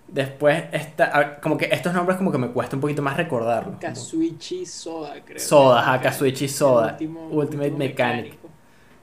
Después 0.07 0.65
está. 0.73 1.05
a 1.05 1.19
ver, 1.19 1.39
como 1.41 1.57
que 1.57 1.69
estos 1.71 1.93
nombres 1.93 2.17
como 2.17 2.31
que 2.31 2.37
me 2.37 2.49
cuesta 2.49 2.75
un 2.75 2.81
poquito 2.81 3.01
más 3.01 3.15
recordarlos. 3.17 3.77
Kazuichi 3.79 4.65
Soda, 4.65 5.15
creo. 5.25 5.39
Soda, 5.39 5.79
ajá, 5.81 6.01
Kazuichi 6.01 6.47
Soda. 6.47 6.91
último- 6.91 7.27
Ultimate 7.29 7.67
último 7.69 7.77
Mechanic. 7.77 8.23
mecánico. 8.25 8.49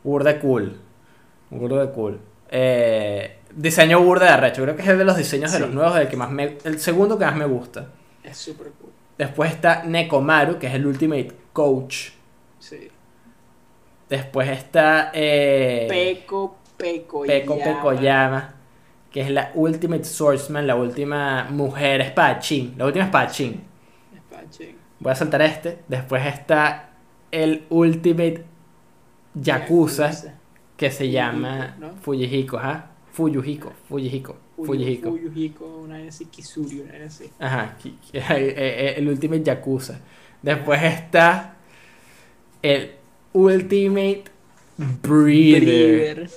Burda 0.04 0.38
cool. 0.40 0.76
Burda 1.50 1.90
cool. 1.92 2.20
Eh, 2.50 3.38
diseño 3.54 4.00
burda 4.02 4.26
de 4.26 4.32
arrecho. 4.32 4.62
Creo 4.62 4.76
que 4.76 4.82
es 4.82 4.88
el 4.88 4.98
de 4.98 5.04
los 5.04 5.16
diseños 5.16 5.50
de 5.52 5.60
los 5.60 5.70
nuevos 5.70 5.96
el 5.98 6.08
que 6.08 6.16
más 6.16 6.30
me, 6.30 6.58
el 6.64 6.78
segundo 6.78 7.18
que 7.18 7.24
más 7.24 7.36
me 7.36 7.46
gusta. 7.46 7.88
Es 8.22 8.36
súper 8.36 8.68
cool. 8.80 8.90
Después 9.16 9.50
está 9.50 9.82
Nekomaru, 9.84 10.58
que 10.58 10.66
es 10.66 10.74
el 10.74 10.86
Ultimate 10.86 11.32
Coach. 11.52 12.10
Sí. 12.58 12.88
Después 14.08 14.48
está 14.48 15.10
eh, 15.12 15.86
Peco 15.88 16.56
Peco 16.76 17.22
Peko 17.22 17.58
Pekoyama, 17.58 18.54
que 19.10 19.20
es 19.20 19.30
la 19.30 19.50
Ultimate 19.54 20.04
Swordsman, 20.04 20.66
la 20.66 20.76
última 20.76 21.48
mujer 21.50 22.00
espadachín. 22.00 22.74
La 22.78 22.86
última 22.86 23.04
espadachín. 23.06 23.62
Espache. 24.14 24.74
Voy 25.00 25.12
a 25.12 25.14
saltar 25.14 25.42
este. 25.42 25.78
Después 25.88 26.24
está 26.24 26.90
el 27.30 27.66
Ultimate 27.68 28.44
Yakuza, 29.34 30.10
que 30.76 30.90
se 30.90 31.10
llama 31.10 31.76
¿no? 31.78 31.94
Fujihiko, 32.00 32.58
ajá. 32.58 32.92
Fuyuhiko, 33.12 33.72
Fujihiko, 33.88 34.36
Fujihiko. 34.56 35.10
Fuyuhiko, 35.10 35.66
una 35.78 35.96
así, 36.06 36.26
Kisuri, 36.26 36.80
una 36.80 37.04
así. 37.04 37.28
Ajá, 37.40 37.76
el 38.12 39.08
Ultimate 39.08 39.42
Yakuza. 39.42 39.98
Después 40.40 40.80
está 40.82 41.56
el 42.62 42.97
Ultimate. 43.38 44.24
Breather. 45.02 46.28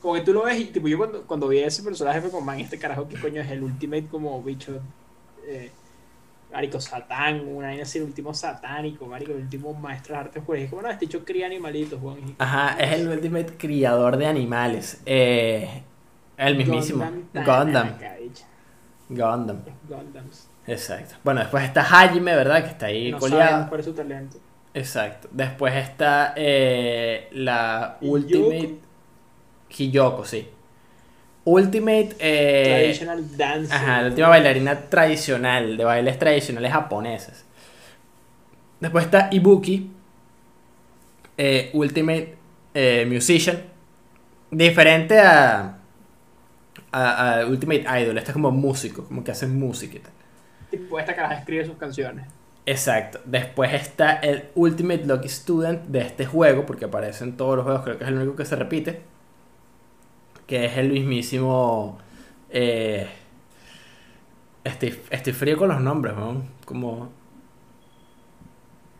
Como 0.00 0.14
que 0.14 0.20
tú 0.20 0.32
lo 0.32 0.44
ves 0.44 0.60
y 0.60 0.64
tipo, 0.66 0.86
yo 0.88 0.96
cuando, 0.98 1.22
cuando 1.22 1.48
vi 1.48 1.58
a 1.58 1.66
ese 1.66 1.82
personaje 1.82 2.20
fue 2.20 2.30
como, 2.30 2.44
man, 2.44 2.60
este 2.60 2.78
carajo, 2.78 3.08
¿qué 3.08 3.16
coño 3.20 3.40
es 3.42 3.50
el 3.50 3.62
Ultimate 3.62 4.06
como 4.06 4.40
bicho? 4.42 4.80
Eh, 5.46 5.70
marico, 6.52 6.80
Satán, 6.80 7.46
una 7.46 7.68
vaina 7.68 7.82
así, 7.82 7.98
el 7.98 8.04
último 8.04 8.32
satánico, 8.32 9.06
marico, 9.06 9.32
el 9.32 9.38
último 9.42 9.72
maestro 9.74 10.14
de 10.14 10.20
artes. 10.20 10.42
Y 10.48 10.52
es 10.62 10.70
como, 10.70 10.82
no, 10.82 10.88
este 10.90 11.06
bicho 11.06 11.24
cría 11.24 11.46
animalitos, 11.46 12.00
Juan. 12.00 12.18
Ajá, 12.38 12.76
es 12.78 12.92
el 13.00 13.08
Ultimate 13.08 13.54
Criador 13.56 14.16
de 14.16 14.26
Animales. 14.26 15.00
Eh, 15.06 15.82
el 16.36 16.56
mismísimo. 16.56 17.04
Gundam. 17.34 17.94
Gundam. 19.08 19.60
Gundam. 19.86 20.24
Exacto. 20.66 21.16
Bueno, 21.24 21.40
después 21.40 21.64
está 21.64 21.82
Hajime, 21.82 22.34
¿verdad? 22.36 22.62
Que 22.62 22.70
está 22.70 22.86
ahí 22.86 23.10
No 23.10 23.18
coleado. 23.18 23.68
cuál 23.68 23.80
es 23.80 23.86
su 23.86 23.92
talento. 23.94 24.38
Exacto. 24.78 25.28
Después 25.32 25.74
está 25.74 26.34
eh, 26.36 27.28
la 27.32 27.98
Hiyoko. 28.00 28.14
Ultimate 28.14 28.74
Hiyoko, 29.76 30.24
sí. 30.24 30.48
Ultimate 31.44 32.16
eh, 32.18 32.64
Traditional 32.64 33.36
Dance. 33.36 33.72
Ajá, 33.72 34.02
la 34.02 34.08
última 34.08 34.28
bailarina 34.28 34.80
tradicional, 34.88 35.76
de 35.76 35.84
bailes 35.84 36.18
tradicionales 36.18 36.72
japoneses. 36.72 37.44
Después 38.80 39.06
está 39.06 39.28
Ibuki, 39.32 39.90
eh, 41.36 41.70
Ultimate 41.72 42.36
eh, 42.74 43.06
Musician. 43.10 43.62
Diferente 44.50 45.18
a, 45.18 45.78
a, 46.92 47.40
a 47.40 47.46
Ultimate 47.46 47.84
Idol, 48.00 48.18
este 48.18 48.30
es 48.30 48.32
como 48.32 48.50
músico, 48.50 49.04
como 49.04 49.24
que 49.24 49.30
hacen 49.32 49.58
música 49.58 49.96
y 49.96 50.00
tal. 50.00 50.12
Tipo, 50.70 50.98
esta 50.98 51.14
caraja 51.14 51.34
escribe 51.34 51.64
sus 51.64 51.76
canciones. 51.76 52.26
Exacto. 52.68 53.20
Después 53.24 53.72
está 53.72 54.16
el 54.16 54.50
Ultimate 54.54 55.06
Lucky 55.06 55.28
Student 55.28 55.84
de 55.86 56.00
este 56.00 56.26
juego, 56.26 56.66
porque 56.66 56.84
aparece 56.84 57.24
en 57.24 57.34
todos 57.34 57.56
los 57.56 57.64
juegos, 57.64 57.82
creo 57.82 57.96
que 57.96 58.04
es 58.04 58.10
el 58.10 58.16
único 58.16 58.36
que 58.36 58.44
se 58.44 58.56
repite. 58.56 59.00
Que 60.46 60.66
es 60.66 60.76
el 60.76 60.90
mismísimo. 60.92 61.98
Eh, 62.50 63.06
estoy, 64.64 65.00
estoy 65.08 65.32
frío 65.32 65.56
con 65.56 65.70
los 65.70 65.80
nombres, 65.80 66.14
weón. 66.14 66.44
Como. 66.66 67.08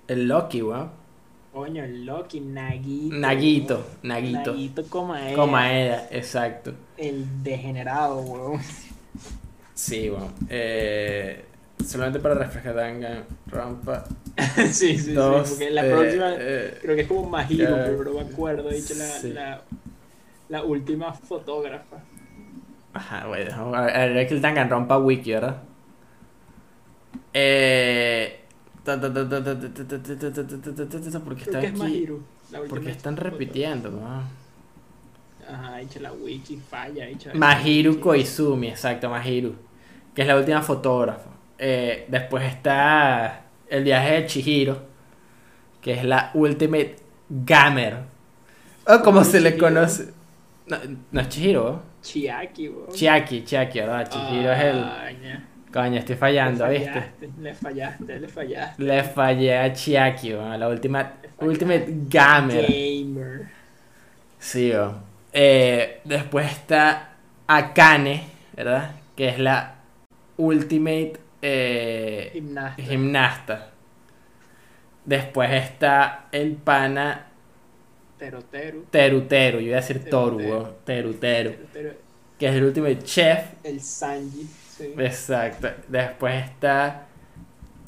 El 0.06 0.26
Lucky, 0.26 0.62
weón. 0.62 0.90
Coño, 1.52 1.84
el 1.84 2.06
Loki, 2.06 2.40
Nagito. 2.40 3.16
Naguito, 3.16 3.86
Naguito. 4.02 4.52
Nagito 4.52 4.84
Comaeda. 4.84 5.36
Comaeda, 5.36 6.08
exacto. 6.10 6.72
El 6.96 7.42
degenerado, 7.42 8.20
weón. 8.20 8.60
Sí, 9.74 10.08
weón. 10.08 10.32
Eh, 10.48 11.47
solamente 11.84 12.20
para 12.20 12.34
refrescar 12.34 12.74
Dangan 12.74 13.24
Rampa. 13.46 14.04
sí, 14.56 14.72
sí, 14.72 14.98
sí. 14.98 15.14
Porque 15.14 15.70
la 15.70 15.82
próxima, 15.84 16.34
creo 16.36 16.96
que 16.96 17.02
es 17.02 17.08
como 17.08 17.28
más 17.28 17.48
pero 17.48 18.04
no 18.04 18.14
me 18.14 18.20
acuerdo. 18.20 18.70
Dicho 18.70 18.94
la, 19.32 19.62
la, 20.48 20.64
última 20.64 21.12
fotógrafa. 21.12 21.96
Ajá, 22.94 23.26
bueno, 23.26 23.74
a 23.74 23.82
ver, 23.82 24.16
es 24.16 24.28
que 24.28 24.34
el 24.34 24.40
Dangan 24.40 24.70
Rampa 24.70 24.98
Wiki, 24.98 25.32
¿verdad? 25.32 25.62
Eh. 27.34 28.40
Porque 31.24 31.42
está 31.42 31.58
aquí. 31.58 32.08
Porque 32.68 32.90
están 32.90 33.16
repitiendo. 33.16 34.00
Ajá, 35.46 35.80
hecha 35.80 36.00
la 36.00 36.12
wiki, 36.12 36.56
falla. 36.56 37.06
Mahiru 37.34 38.00
Koizumi, 38.00 38.68
exacto, 38.68 39.08
Mahiru. 39.08 39.54
Que 40.14 40.22
es 40.22 40.28
la 40.28 40.36
última 40.36 40.62
fotógrafa. 40.62 41.30
Eh, 41.58 42.06
después 42.08 42.44
está 42.44 43.42
el 43.68 43.84
viaje 43.84 44.12
de 44.14 44.26
Chihiro, 44.26 44.82
que 45.80 45.92
es 45.94 46.04
la 46.04 46.30
Ultimate 46.34 46.96
Gamer. 47.28 47.98
O 48.86 49.02
como 49.02 49.24
se 49.24 49.40
le 49.40 49.56
conoce. 49.58 50.12
No, 50.66 50.76
no 51.10 51.20
es 51.20 51.28
Chihiro. 51.28 51.82
Chiaki, 52.02 52.68
weón. 52.68 52.92
Chiaki, 52.92 53.44
Chiaki, 53.44 53.80
¿verdad? 53.80 54.08
Chihiro 54.08 54.52
es 54.52 54.60
el. 54.60 54.84
Aña. 54.84 55.48
Coño, 55.72 55.98
estoy 55.98 56.16
fallando, 56.16 56.66
le 56.66 56.78
¿viste? 56.78 56.92
fallaste, 56.92 57.28
Le 57.40 57.54
fallaste, 57.54 58.20
le 58.20 58.28
fallaste. 58.28 58.82
Le 58.82 59.04
fallé 59.04 59.58
a 59.58 59.72
Chiaki, 59.72 60.30
la 60.30 60.68
última. 60.68 61.12
Ultimate 61.40 61.86
Gamer. 62.08 62.66
Gamer. 62.66 63.48
Sí, 64.38 64.70
weón. 64.70 65.02
Eh, 65.32 66.00
después 66.04 66.50
está 66.50 67.10
Akane, 67.46 68.24
¿verdad? 68.56 68.92
Que 69.14 69.28
es 69.28 69.38
la 69.38 69.74
Ultimate 70.38 71.14
eh, 71.42 72.30
Gimnasta. 72.32 72.82
Gimnasta. 72.82 73.70
Después 75.04 75.50
está 75.52 76.26
el 76.32 76.52
pana 76.56 77.28
Terotero. 78.18 78.82
Teruteru, 78.90 79.60
yo 79.60 79.66
iba 79.68 79.78
a 79.78 79.80
decir 79.80 80.10
Toru. 80.10 80.74
Terotero. 80.84 81.52
Que 82.38 82.48
es 82.48 82.54
el 82.54 82.64
Ultimate 82.64 83.02
Chef. 83.02 83.38
El 83.62 83.80
Sanji. 83.80 84.48
Sí. 84.76 84.92
Exacto. 84.98 85.68
Después 85.88 86.44
está. 86.44 87.06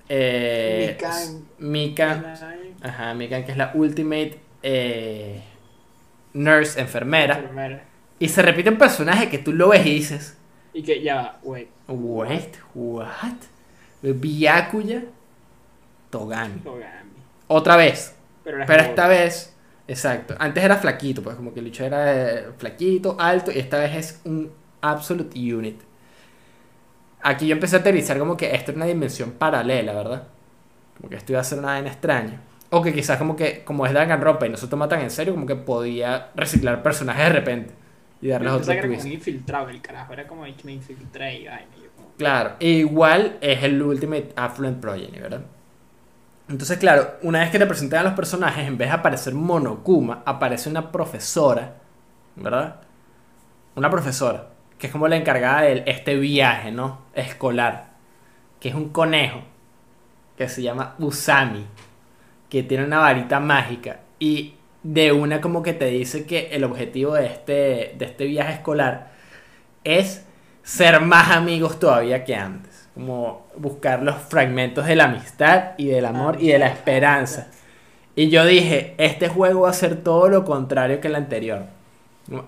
Eh, 0.09 0.97
Mikan. 0.97 1.47
Mikan. 1.59 2.27
Ajá, 2.82 3.14
Mikan, 3.14 3.44
que 3.44 3.52
es 3.52 3.59
la 3.59 3.72
Ultimate 3.74 4.39
eh, 4.62 5.43
Nurse, 6.32 6.81
enfermera. 6.81 7.36
enfermera. 7.36 7.85
Y 8.18 8.28
se 8.28 8.43
repite 8.43 8.70
un 8.70 8.78
personaje 8.78 9.28
que 9.28 9.39
tú 9.39 9.52
lo 9.52 9.68
ves 9.68 9.86
y 9.86 9.94
dices, 9.94 10.36
Y 10.72 10.82
que 10.82 11.02
ya, 11.02 11.38
wait. 11.42 11.68
wait, 11.88 12.56
what? 12.74 13.34
Byakuya 14.02 15.02
Togami. 16.10 16.60
Togami. 16.60 17.10
Otra 17.48 17.76
vez. 17.76 18.14
Pero, 18.44 18.82
esta 18.82 19.06
vez, 19.06 19.55
exacto. 19.86 20.34
Antes 20.38 20.64
era 20.64 20.76
flaquito, 20.76 21.22
pues 21.22 21.36
como 21.36 21.52
que 21.52 21.60
el 21.60 21.66
bicho 21.66 21.84
era 21.84 22.12
eh, 22.12 22.47
flaquito, 22.56 23.16
alto, 23.18 23.51
y 23.51 23.59
esta 23.59 23.78
vez 23.78 23.97
es 23.97 24.20
un 24.24 24.51
absolute 24.80 25.38
unit. 25.38 25.80
Aquí 27.22 27.47
yo 27.47 27.55
empecé 27.55 27.76
a 27.76 27.80
aterrizar 27.80 28.18
como 28.18 28.36
que 28.36 28.55
esto 28.55 28.70
es 28.70 28.76
una 28.76 28.86
dimensión 28.86 29.32
paralela, 29.32 29.92
¿verdad? 29.92 30.28
Como 30.97 31.10
que 31.10 31.16
esto 31.16 31.32
iba 31.32 31.40
a 31.40 31.44
ser 31.44 31.59
una 31.59 31.68
vaina 31.68 31.90
extraña. 31.90 32.40
O 32.70 32.82
que 32.82 32.94
quizás 32.94 33.18
como 33.18 33.36
que, 33.36 33.62
como 33.64 33.84
es 33.84 33.92
Danganronpa 33.92 34.47
y 34.47 34.51
no 34.51 34.56
se 34.56 34.68
toma 34.68 34.88
tan 34.88 35.01
en 35.01 35.10
serio, 35.10 35.34
como 35.34 35.47
que 35.47 35.56
podía 35.56 36.30
reciclar 36.34 36.82
personajes 36.82 37.24
de 37.24 37.32
repente 37.32 37.80
y 38.22 38.28
darles 38.28 38.52
otro 38.52 38.74
como 38.80 38.98
un 39.01 39.12
infiltrado 39.12 39.68
el 39.68 39.80
carajo. 39.80 40.12
Era 40.12 40.26
como 40.26 40.44
"Ay, 40.44 40.52
que 40.55 40.64
me 40.64 40.72
infiltré 40.72 41.38
y 41.40 41.47
vaina. 41.47 41.66
y 41.78 41.84
yo 41.84 41.90
como, 41.97 42.09
Claro, 42.16 42.56
e 42.60 42.68
igual 42.68 43.38
es 43.40 43.62
el 43.62 43.80
Ultimate 43.82 44.32
Affluent 44.36 44.80
Progeny, 44.80 45.18
¿verdad? 45.18 45.42
Entonces, 46.48 46.78
claro, 46.78 47.14
una 47.22 47.40
vez 47.40 47.51
que 47.51 47.59
te 47.59 47.66
presentan 47.66 48.01
a 48.01 48.02
los 48.05 48.12
personajes, 48.14 48.66
en 48.66 48.76
vez 48.76 48.88
de 48.88 48.94
aparecer 48.94 49.34
Monokuma, 49.34 50.22
aparece 50.26 50.68
una 50.68 50.90
profesora, 50.90 51.76
¿verdad? 52.36 52.80
Una 53.76 53.88
profesora, 53.88 54.48
que 54.76 54.88
es 54.88 54.92
como 54.92 55.06
la 55.06 55.16
encargada 55.16 55.62
de 55.62 55.84
este 55.86 56.16
viaje, 56.16 56.72
¿no? 56.72 57.02
Escolar, 57.14 57.90
que 58.59 58.68
es 58.70 58.74
un 58.74 58.88
conejo, 58.88 59.42
que 60.36 60.48
se 60.48 60.62
llama 60.62 60.97
Usami, 60.98 61.66
que 62.48 62.64
tiene 62.64 62.84
una 62.84 62.98
varita 62.98 63.38
mágica, 63.38 64.01
y 64.18 64.55
de 64.82 65.12
una 65.12 65.40
como 65.40 65.62
que 65.62 65.73
te 65.73 65.86
dice 65.86 66.24
que 66.24 66.48
el 66.52 66.65
objetivo 66.65 67.15
de 67.15 67.27
este, 67.27 67.94
de 67.98 68.05
este 68.05 68.24
viaje 68.24 68.55
escolar 68.55 69.11
es 69.85 70.24
ser 70.62 71.01
más 71.01 71.31
amigos 71.31 71.78
todavía 71.78 72.24
que 72.24 72.36
antes. 72.36 72.89
Como 72.94 73.47
buscar 73.57 74.02
los 74.02 74.16
fragmentos 74.16 74.86
de 74.86 74.97
la 74.97 75.05
amistad 75.05 75.73
y 75.78 75.86
del 75.86 76.05
amor 76.05 76.36
y 76.40 76.48
de 76.48 76.59
la 76.59 76.69
esperanza. 76.69 77.48
Y 78.16 78.28
yo 78.28 78.44
dije, 78.44 78.94
este 78.98 79.28
juego 79.28 79.62
va 79.62 79.70
a 79.70 79.74
ser 79.74 79.97
todo 80.02 80.28
lo 80.28 80.44
contrario 80.44 81.01
que 81.01 81.09
el 81.09 81.15
anterior. 81.15 81.65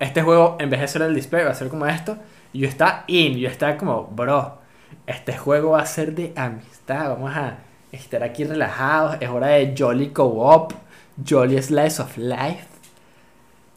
Este 0.01 0.23
juego, 0.23 0.57
en 0.61 0.71
vez 0.71 0.81
de 0.81 0.89
ser 0.89 1.03
el 1.03 1.15
display, 1.15 1.45
va 1.45 1.51
a 1.51 1.55
ser 1.55 1.69
como 1.69 1.87
esto. 1.87 2.17
Yo 2.53 2.69
estaba 2.69 3.05
in, 3.07 3.39
yo 3.39 3.49
estaba 3.49 3.77
como, 3.77 4.05
bro, 4.05 4.59
este 5.07 5.37
juego 5.37 5.71
va 5.71 5.81
a 5.81 5.87
ser 5.87 6.15
de 6.15 6.33
amistad. 6.37 7.11
Vamos 7.11 7.35
a 7.35 7.59
estar 7.91 8.23
aquí 8.23 8.45
relajados. 8.45 9.17
Es 9.21 9.29
hora 9.29 9.49
de 9.49 9.75
Jolly 9.77 10.09
Co-op, 10.11 10.73
Jolly 11.17 11.61
Slice 11.63 12.03
of 12.03 12.17
Life. 12.17 12.67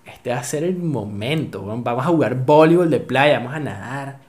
Este 0.05 0.29
va 0.29 0.39
a 0.39 0.43
ser 0.43 0.63
el 0.63 0.77
momento. 0.77 1.63
Vamos 1.63 2.05
a 2.05 2.09
jugar 2.09 2.35
voleibol 2.45 2.89
de 2.89 2.99
playa, 2.99 3.39
vamos 3.39 3.53
a 3.53 3.59
nadar. 3.59 4.19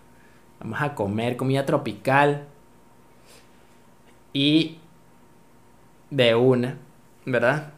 Vamos 0.60 0.80
a 0.80 0.94
comer 0.94 1.36
comida 1.36 1.64
tropical. 1.66 2.44
Y 4.32 4.78
de 6.10 6.34
una, 6.34 6.76
¿verdad? 7.24 7.72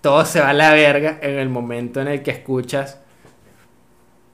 Todo 0.00 0.24
se 0.24 0.40
va 0.40 0.50
a 0.50 0.54
la 0.54 0.72
verga 0.72 1.18
en 1.22 1.38
el 1.38 1.48
momento 1.48 2.00
en 2.00 2.08
el 2.08 2.22
que 2.22 2.30
escuchas. 2.30 3.00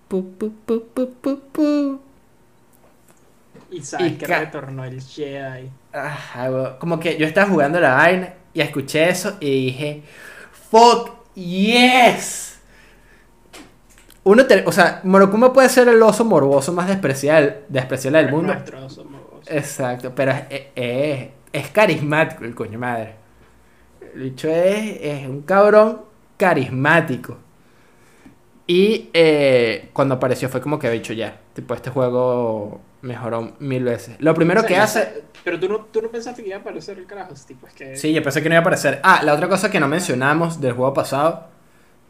pu, 0.08 0.36
pu, 0.36 0.50
pu, 0.66 0.86
pu, 0.92 1.06
pu, 1.22 1.40
pu. 1.52 2.00
Y 3.70 3.80
que 4.18 4.26
retornó 4.26 4.84
el 4.84 5.00
Jedi. 5.00 5.70
Ah, 5.92 6.76
como 6.80 6.98
que 6.98 7.16
yo 7.16 7.26
estaba 7.26 7.48
jugando 7.48 7.78
la 7.78 7.94
vaina 7.94 8.34
y 8.54 8.60
escuché 8.60 9.08
eso 9.08 9.36
y 9.40 9.66
dije, 9.66 10.02
fuck 10.70 11.10
yes. 11.34 12.58
Uno 14.24 14.46
te- 14.46 14.64
o 14.66 14.72
sea, 14.72 15.00
Monokuma 15.04 15.52
puede 15.52 15.68
ser 15.68 15.88
el 15.88 16.02
oso 16.02 16.24
morboso 16.24 16.72
más 16.72 16.88
despreciable, 16.88 17.60
despreciable 17.68 18.22
del 18.22 18.30
mundo. 18.30 18.52
Nuestros 18.52 18.92
somos 18.92 19.20
vos. 19.30 19.50
Exacto, 19.50 20.12
pero 20.14 20.32
es- 20.74 21.28
es 21.52 21.68
carismático 21.70 22.44
el 22.44 22.54
coño 22.54 22.78
madre. 22.78 23.14
El 24.14 24.20
bicho 24.22 24.48
es, 24.48 24.98
es 25.00 25.26
un 25.26 25.42
cabrón 25.42 26.02
carismático. 26.36 27.38
Y 28.66 29.08
eh, 29.14 29.88
cuando 29.92 30.14
apareció 30.16 30.48
fue 30.48 30.60
como 30.60 30.78
que 30.78 30.90
bicho 30.90 31.12
ya. 31.12 31.40
Tipo, 31.54 31.74
este 31.74 31.90
juego 31.90 32.80
mejoró 33.02 33.52
mil 33.60 33.84
veces. 33.84 34.16
Lo 34.18 34.34
primero 34.34 34.60
O 34.60 34.62
sea, 34.62 34.68
que 34.68 34.76
hace. 34.80 35.00
sé- 35.00 35.24
Pero 35.44 35.58
tú 35.58 35.68
no, 35.68 35.78
tú 35.86 36.02
no 36.02 36.08
pensaste 36.08 36.42
que 36.42 36.48
iba 36.48 36.58
a 36.58 36.60
aparecer 36.60 36.98
el 36.98 37.06
carajo. 37.06 37.32
Tipo, 37.46 37.66
es 37.66 37.74
que. 37.74 37.96
Sí, 37.96 38.12
yo 38.12 38.22
pensé 38.22 38.42
que 38.42 38.48
no 38.48 38.54
iba 38.54 38.58
a 38.60 38.62
aparecer. 38.62 39.00
Ah, 39.02 39.22
la 39.24 39.34
otra 39.34 39.48
cosa 39.48 39.70
que 39.70 39.80
no 39.80 39.88
mencionamos 39.88 40.60
del 40.60 40.72
juego 40.72 40.92
pasado 40.94 41.48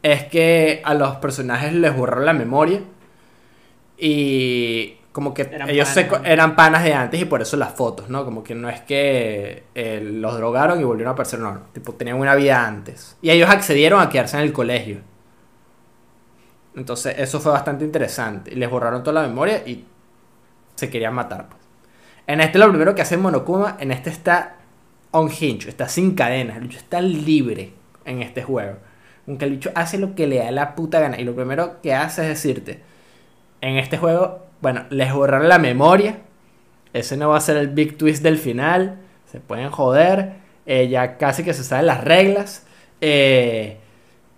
es 0.03 0.25
que 0.25 0.81
a 0.83 0.93
los 0.93 1.15
personajes 1.17 1.73
les 1.73 1.95
borraron 1.95 2.25
la 2.25 2.33
memoria. 2.33 2.81
Y 3.97 4.97
como 5.11 5.33
que 5.33 5.43
Eran 5.43 5.69
ellos 5.69 5.87
se 5.89 6.05
panas. 6.05 6.27
eran 6.27 6.55
panas 6.55 6.83
de 6.83 6.93
antes 6.93 7.21
y 7.21 7.25
por 7.25 7.41
eso 7.41 7.57
las 7.57 7.73
fotos, 7.73 8.09
¿no? 8.09 8.23
Como 8.25 8.43
que 8.43 8.55
no 8.55 8.69
es 8.69 8.81
que 8.81 9.63
eh, 9.75 10.01
los 10.03 10.35
drogaron 10.37 10.79
y 10.79 10.83
volvieron 10.83 11.11
a 11.11 11.13
aparecer, 11.13 11.39
no, 11.39 11.51
no. 11.53 11.59
Tipo, 11.73 11.93
tenían 11.93 12.17
una 12.17 12.33
vida 12.35 12.65
antes. 12.65 13.17
Y 13.21 13.29
ellos 13.29 13.49
accedieron 13.49 14.01
a 14.01 14.09
quedarse 14.09 14.37
en 14.37 14.43
el 14.43 14.53
colegio. 14.53 14.99
Entonces, 16.75 17.15
eso 17.17 17.39
fue 17.39 17.51
bastante 17.51 17.83
interesante. 17.83 18.55
Les 18.55 18.69
borraron 18.69 19.03
toda 19.03 19.21
la 19.21 19.27
memoria 19.27 19.57
y 19.67 19.85
se 20.81 20.89
querían 20.89 21.13
matar. 21.13 21.47
Pues. 21.47 21.61
En 22.27 22.41
este 22.41 22.59
lo 22.59 22.69
primero 22.69 22.93
que 22.95 23.01
hace 23.01 23.17
Monokuma, 23.17 23.77
en 23.79 23.91
este 23.91 24.09
está 24.09 24.57
on 25.11 25.29
hinge, 25.29 25.69
está 25.69 25.87
sin 25.87 26.15
cadenas, 26.15 26.57
el 26.57 26.63
bicho 26.63 26.77
está 26.77 27.01
libre 27.01 27.73
en 28.05 28.21
este 28.21 28.43
juego. 28.43 28.77
Aunque 29.27 29.45
el 29.45 29.51
bicho 29.51 29.71
hace 29.75 29.97
lo 29.97 30.15
que 30.15 30.27
le 30.27 30.37
da 30.37 30.51
la 30.51 30.75
puta 30.75 30.99
gana. 30.99 31.19
Y 31.19 31.23
lo 31.23 31.35
primero 31.35 31.81
que 31.81 31.93
hace 31.93 32.23
es 32.23 32.27
decirte, 32.29 32.81
en 33.61 33.77
este 33.77 33.97
juego, 33.97 34.47
bueno, 34.61 34.85
les 34.89 35.13
borraron 35.13 35.47
la 35.47 35.59
memoria. 35.59 36.17
Ese 36.93 37.15
no 37.17 37.29
va 37.29 37.37
a 37.37 37.41
ser 37.41 37.57
el 37.57 37.67
big 37.69 37.97
twist 37.97 38.23
del 38.23 38.37
final. 38.37 38.97
Se 39.31 39.39
pueden 39.39 39.69
joder. 39.69 40.33
eh, 40.65 40.87
ya 40.89 41.17
casi 41.17 41.43
que 41.43 41.53
se 41.53 41.63
saben 41.63 41.85
las 41.85 42.03
reglas. 42.03 42.65
eh, 43.01 43.77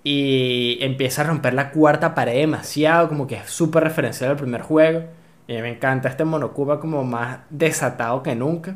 y 0.06 0.80
empieza 0.82 1.22
a 1.22 1.26
romper 1.26 1.54
la 1.54 1.72
cuarta 1.72 2.14
pared 2.14 2.36
demasiado. 2.36 3.08
Como 3.08 3.26
que 3.28 3.36
es 3.36 3.50
súper 3.50 3.84
referencial 3.84 4.32
al 4.32 4.38
primer 4.38 4.62
juego. 4.62 5.06
Y 5.48 5.54
me 5.62 5.70
encanta 5.70 6.10
este 6.10 6.26
Monokuma 6.26 6.80
como 6.82 7.04
más 7.06 7.40
desatado 7.50 8.22
que 8.24 8.36
nunca. 8.36 8.76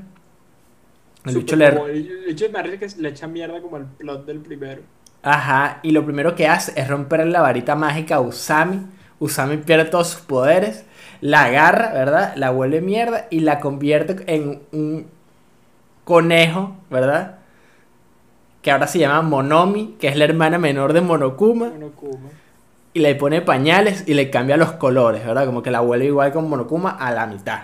El 1.26 1.36
bicho 1.36 1.56
le, 1.56 1.68
como- 1.68 1.88
el 1.88 2.08
el 2.10 2.26
bicho 2.26 2.46
me 2.46 2.52
parece 2.54 2.80
que 2.80 3.02
le 3.02 3.10
echa 3.10 3.28
mierda 3.28 3.62
como 3.62 3.78
el 3.78 3.86
plot 3.96 4.26
del 4.26 4.42
primero. 4.42 4.84
Ajá, 5.24 5.80
y 5.84 5.92
lo 5.92 6.06
primero 6.06 6.36
que 6.36 6.48
hace 6.48 6.80
es 6.80 6.88
romper 6.88 7.26
la 7.28 7.42
varita 7.42 7.76
mágica 7.76 8.16
a 8.16 8.22
Usami. 8.22 8.88
Usami 9.20 9.58
pierde 9.58 9.86
todos 9.86 10.10
sus 10.10 10.22
poderes, 10.22 10.86
la 11.22 11.46
agarra, 11.46 11.92
¿verdad? 11.92 12.34
La 12.36 12.52
vuelve 12.52 12.82
mierda 12.82 13.28
y 13.30 13.40
la 13.42 13.60
convierte 13.60 14.24
en 14.34 14.62
un 14.72 15.08
conejo, 16.06 16.78
¿verdad? 16.90 17.40
Que 18.62 18.72
ahora 18.72 18.86
se 18.88 19.00
llama 19.00 19.22
Monomi, 19.24 19.96
que 20.00 20.08
es 20.10 20.16
la 20.16 20.26
hermana 20.26 20.58
menor 20.60 20.94
de 20.94 21.02
Monokuma. 21.02 21.72
Monokuma. 21.72 22.32
Y 22.98 23.00
le 23.00 23.14
pone 23.14 23.42
pañales 23.44 24.06
y 24.08 24.16
le 24.16 24.32
cambia 24.32 24.58
los 24.58 24.72
colores, 24.72 25.24
¿verdad? 25.24 25.46
Como 25.46 25.62
que 25.62 25.70
la 25.70 25.82
vuelve 25.82 26.06
igual 26.06 26.32
con 26.34 26.50
Monokuma 26.50 26.90
a 26.90 27.12
la 27.12 27.28
mitad. 27.28 27.60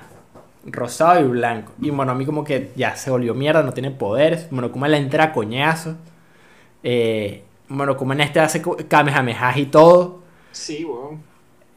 Rosado 0.67 1.19
y 1.21 1.23
blanco. 1.27 1.71
Y 1.81 1.89
Monomi 1.89 2.23
como 2.23 2.43
que 2.43 2.69
ya 2.75 2.95
se 2.95 3.09
volvió 3.09 3.33
mierda, 3.33 3.63
no 3.63 3.73
tiene 3.73 3.89
poderes. 3.89 4.51
Monokuma 4.51 4.87
le 4.87 4.97
entra 4.97 5.23
a 5.23 5.33
coñazo. 5.33 5.95
Eh, 6.83 7.43
Monokuma 7.69 8.13
en 8.13 8.21
este 8.21 8.39
hace 8.41 8.61
kamehamehas 8.87 9.57
y 9.57 9.65
todo. 9.65 10.19
Sí, 10.51 10.85
weón. 10.85 11.23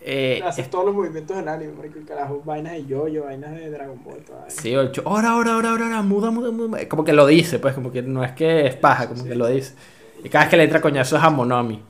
Eh, 0.03 0.43
Haces 0.45 0.67
es- 0.67 0.71
todos 0.71 0.85
los 0.85 0.95
movimientos 0.95 1.35
del 1.35 1.49
anime, 1.49 1.73
marico, 1.73 1.99
el 1.99 2.05
carajo. 2.05 2.43
Vainas 2.45 2.73
de 2.75 2.85
yo-yo, 2.85 3.25
vainas 3.25 3.53
de 3.55 3.71
Dragon 3.71 3.99
Ball, 4.05 4.19
toda 4.19 4.41
vaina. 4.41 4.51
sí, 4.55 4.77
ocho. 4.77 5.03
Ahora, 5.07 5.31
ahora, 5.31 5.55
ahora, 5.55 5.71
ahora, 5.71 5.85
ahora, 5.87 6.03
muda, 6.03 6.31
muda, 6.31 6.51
muda. 6.51 6.87
Como 6.89 7.05
que 7.05 7.15
lo 7.15 7.27
dice, 7.27 7.59
pues, 7.59 7.73
como 7.75 7.91
que 7.91 8.03
no 8.03 8.23
es 8.23 8.33
que 8.33 8.67
es 8.67 8.77
paja, 8.77 9.09
como 9.09 9.23
Sí. 9.23 9.29
que 9.31 9.35
lo 9.35 9.47
dice. 9.47 9.75
Y 10.23 10.29
cada 10.29 10.45
vez 10.45 10.51
que 10.51 10.57
le 10.59 10.65
entra 10.65 10.83
coñazo 10.83 11.17
es 11.17 11.23
a 11.23 11.31
Monomi. 11.31 11.83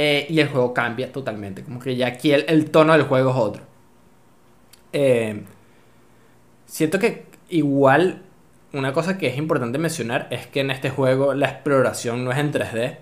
Eh, 0.00 0.28
y 0.30 0.38
el 0.38 0.46
juego 0.46 0.72
cambia 0.72 1.10
totalmente. 1.10 1.64
Como 1.64 1.80
que 1.80 1.96
ya 1.96 2.06
aquí 2.06 2.30
el, 2.30 2.70
tono 2.70 2.92
del 2.92 3.02
juego 3.02 3.30
es 3.30 3.36
otro. 3.36 3.62
Eh, 4.92 5.42
siento 6.66 7.00
que 7.00 7.26
igual 7.48 8.22
una 8.72 8.92
cosa 8.92 9.18
que 9.18 9.26
es 9.26 9.36
importante 9.36 9.76
mencionar 9.76 10.28
es 10.30 10.46
que 10.46 10.60
en 10.60 10.70
este 10.70 10.90
juego 10.90 11.34
la 11.34 11.48
exploración 11.48 12.24
no 12.24 12.30
es 12.30 12.38
en 12.38 12.52
3D. 12.52 12.98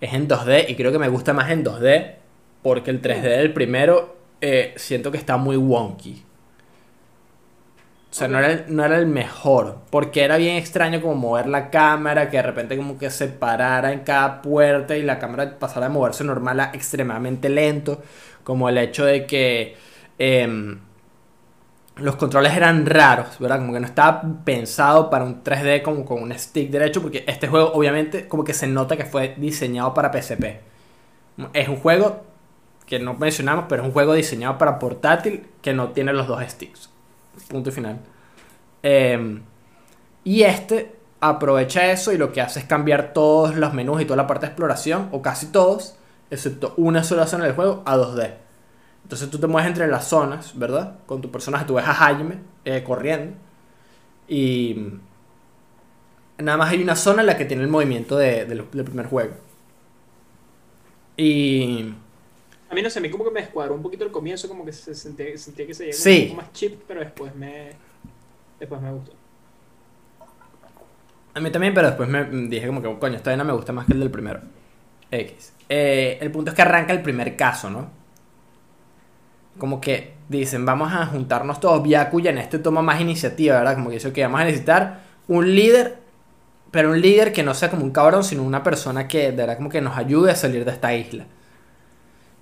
Es 0.00 0.14
en 0.14 0.26
2D 0.26 0.68
y 0.68 0.74
creo 0.74 0.90
que 0.90 0.98
me 0.98 1.08
gusta 1.08 1.32
más 1.32 1.48
en 1.48 1.64
2D 1.64 2.16
porque 2.64 2.90
el 2.90 3.00
3D 3.00 3.22
del 3.22 3.52
primero 3.52 4.16
eh, 4.40 4.74
siento 4.74 5.12
que 5.12 5.18
está 5.18 5.36
muy 5.36 5.56
wonky. 5.56 6.24
O 8.10 8.14
sea, 8.14 8.26
no, 8.26 8.38
era 8.38 8.50
el, 8.52 8.64
no 8.74 8.84
era 8.84 8.98
el 8.98 9.06
mejor. 9.06 9.78
Porque 9.90 10.22
era 10.22 10.36
bien 10.36 10.56
extraño 10.56 11.00
como 11.00 11.14
mover 11.14 11.46
la 11.48 11.70
cámara, 11.70 12.30
que 12.30 12.38
de 12.38 12.42
repente 12.42 12.76
como 12.76 12.98
que 12.98 13.10
se 13.10 13.28
parara 13.28 13.92
en 13.92 14.00
cada 14.00 14.42
puerta 14.42 14.96
y 14.96 15.02
la 15.02 15.18
cámara 15.18 15.58
pasara 15.58 15.86
a 15.86 15.88
moverse 15.90 16.24
normal 16.24 16.60
a 16.60 16.70
extremadamente 16.72 17.48
lento. 17.48 18.02
Como 18.44 18.68
el 18.68 18.78
hecho 18.78 19.04
de 19.04 19.26
que 19.26 19.76
em, 20.18 20.78
los 21.96 22.16
controles 22.16 22.54
eran 22.56 22.86
raros, 22.86 23.38
¿verdad? 23.38 23.58
Como 23.58 23.72
que 23.72 23.80
no 23.80 23.86
estaba 23.86 24.22
pensado 24.44 25.10
para 25.10 25.24
un 25.24 25.42
3D 25.42 25.82
como 25.82 26.04
con 26.04 26.22
un 26.22 26.32
stick 26.38 26.70
derecho, 26.70 27.02
porque 27.02 27.24
este 27.26 27.48
juego 27.48 27.72
obviamente 27.72 28.28
como 28.28 28.44
que 28.44 28.54
se 28.54 28.66
nota 28.66 28.96
que 28.96 29.04
fue 29.04 29.34
diseñado 29.36 29.94
para 29.94 30.12
PSP. 30.12 30.60
Es 31.52 31.68
un 31.68 31.76
juego 31.76 32.24
que 32.86 32.98
no 32.98 33.14
mencionamos, 33.14 33.66
pero 33.68 33.82
es 33.82 33.88
un 33.88 33.92
juego 33.92 34.14
diseñado 34.14 34.58
para 34.58 34.78
portátil 34.78 35.46
que 35.62 35.74
no 35.74 35.90
tiene 35.90 36.12
los 36.12 36.26
dos 36.26 36.42
sticks. 36.48 36.90
Punto 37.48 37.70
y 37.70 37.72
final. 37.72 37.98
Em, 38.82 39.42
y 40.24 40.42
este 40.42 40.96
aprovecha 41.20 41.90
eso 41.92 42.12
y 42.12 42.18
lo 42.18 42.32
que 42.32 42.40
hace 42.40 42.60
es 42.60 42.66
cambiar 42.66 43.12
todos 43.12 43.56
los 43.56 43.74
menús 43.74 44.02
y 44.02 44.04
toda 44.04 44.16
la 44.18 44.26
parte 44.26 44.46
de 44.46 44.52
exploración, 44.52 45.08
o 45.12 45.22
casi 45.22 45.46
todos, 45.48 45.96
excepto 46.30 46.74
una 46.76 47.04
sola 47.04 47.26
zona 47.26 47.44
del 47.44 47.54
juego, 47.54 47.82
a 47.86 47.96
2D. 47.96 48.34
Entonces 49.04 49.30
tú 49.30 49.38
te 49.38 49.46
mueves 49.46 49.68
entre 49.70 49.88
las 49.88 50.06
zonas, 50.08 50.58
¿verdad? 50.58 50.98
Con 51.06 51.20
tu 51.22 51.30
personaje, 51.30 51.64
tú 51.66 51.74
ves 51.74 51.86
a 51.88 51.94
Jaime 51.94 52.38
eh, 52.64 52.82
corriendo. 52.84 53.36
Y 54.28 54.76
nada 56.38 56.56
más 56.58 56.70
hay 56.70 56.82
una 56.82 56.96
zona 56.96 57.20
en 57.22 57.26
la 57.26 57.36
que 57.36 57.44
tiene 57.44 57.62
el 57.62 57.68
movimiento 57.68 58.16
de- 58.16 58.44
del 58.46 58.64
del 58.72 58.84
primer 58.84 59.06
juego. 59.06 59.34
Y 61.16 61.94
A 62.70 62.74
mí 62.74 62.82
no 62.82 62.90
sé, 62.90 62.98
a 62.98 63.02
mí 63.02 63.10
como 63.10 63.24
que 63.24 63.30
me 63.30 63.40
descuadró 63.40 63.74
un 63.74 63.82
poquito 63.82 64.04
el 64.04 64.10
comienzo, 64.10 64.46
como 64.48 64.64
que 64.64 64.72
se 64.72 64.94
sentía, 64.94 65.36
sentía 65.38 65.66
que 65.66 65.74
se 65.74 65.84
llegó 65.86 65.96
Sí. 65.96 66.22
un 66.24 66.28
poco 66.36 66.42
más 66.42 66.52
chip, 66.52 66.80
pero 66.86 67.00
después 67.00 67.34
me, 67.34 67.70
después 68.60 68.80
me 68.80 68.92
gustó. 68.92 69.12
A 71.34 71.40
mí 71.40 71.50
también, 71.50 71.72
pero 71.72 71.86
después 71.86 72.08
me 72.08 72.24
dije 72.48 72.66
como 72.66 72.82
que, 72.82 72.98
coño, 72.98 73.16
esta 73.16 73.30
vaina 73.30 73.44
me 73.44 73.52
gusta 73.52 73.72
más 73.72 73.86
que 73.86 73.92
el 73.92 74.00
del 74.00 74.10
primero. 74.10 74.40
X. 75.10 75.52
Eh, 75.68 76.18
el 76.20 76.30
punto 76.30 76.50
es 76.50 76.54
que 76.56 76.62
arranca 76.62 76.92
el 76.92 77.00
primer 77.02 77.36
caso, 77.36 77.70
¿no? 77.70 77.90
Como 79.58 79.80
que 79.80 80.14
dicen, 80.28 80.64
vamos 80.66 80.92
a 80.92 81.06
juntarnos 81.06 81.60
todos. 81.60 81.82
Byakuya 81.82 82.30
en 82.30 82.38
este 82.38 82.58
toma 82.58 82.82
más 82.82 83.00
iniciativa, 83.00 83.56
¿verdad? 83.58 83.74
Como 83.74 83.88
que 83.88 83.94
dice, 83.94 84.12
que 84.12 84.22
vamos 84.22 84.40
a 84.40 84.44
necesitar 84.44 85.00
un 85.28 85.54
líder, 85.54 85.98
pero 86.70 86.90
un 86.90 87.00
líder 87.00 87.32
que 87.32 87.42
no 87.42 87.54
sea 87.54 87.70
como 87.70 87.84
un 87.84 87.90
cabrón, 87.92 88.24
sino 88.24 88.42
una 88.42 88.62
persona 88.62 89.08
que, 89.08 89.30
de 89.30 89.36
verdad, 89.36 89.56
como 89.56 89.68
que 89.70 89.80
nos 89.80 89.96
ayude 89.96 90.32
a 90.32 90.36
salir 90.36 90.64
de 90.64 90.70
esta 90.72 90.94
isla. 90.94 91.26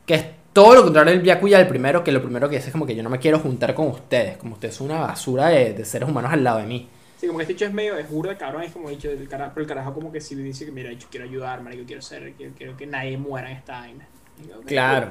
Que 0.06 0.14
es 0.14 0.24
todo 0.52 0.74
lo 0.74 0.82
contrario 0.84 1.12
del 1.12 1.22
Byakuya 1.22 1.58
del 1.58 1.66
primero, 1.68 2.02
que 2.04 2.12
lo 2.12 2.22
primero 2.22 2.48
que 2.48 2.56
dice 2.56 2.68
es 2.68 2.72
como 2.72 2.86
que 2.86 2.94
yo 2.96 3.02
no 3.02 3.10
me 3.10 3.18
quiero 3.18 3.38
juntar 3.40 3.74
con 3.74 3.88
ustedes, 3.88 4.36
como 4.38 4.54
ustedes 4.54 4.74
son 4.74 4.90
una 4.90 5.00
basura 5.00 5.48
de, 5.48 5.74
de 5.74 5.84
seres 5.84 6.08
humanos 6.08 6.32
al 6.32 6.42
lado 6.44 6.58
de 6.58 6.66
mí. 6.66 6.88
Sí, 7.18 7.26
como 7.26 7.38
que 7.38 7.44
este 7.44 7.54
hecho 7.54 7.64
es 7.66 7.72
medio, 7.72 7.96
es 7.96 8.08
burda, 8.10 8.36
cabrón, 8.38 8.62
es 8.62 8.72
como 8.72 8.90
dicho, 8.90 9.10
el 9.10 9.28
carajo, 9.28 9.52
pero 9.54 9.62
el 9.62 9.68
carajo 9.68 9.94
como 9.94 10.12
que 10.12 10.20
sí 10.20 10.34
dice 10.34 10.64
que, 10.66 10.72
mira, 10.72 10.92
yo 10.92 11.06
quiero 11.10 11.24
ayudar, 11.26 11.62
marico, 11.62 11.84
quiero 11.86 12.02
ser, 12.02 12.32
quiero, 12.34 12.52
quiero 12.56 12.76
que 12.76 12.86
nadie 12.86 13.16
muera 13.18 13.50
en 13.50 13.56
esta 13.56 13.80
vaina. 13.80 14.06
Y 14.38 14.48
Claro. 14.66 15.06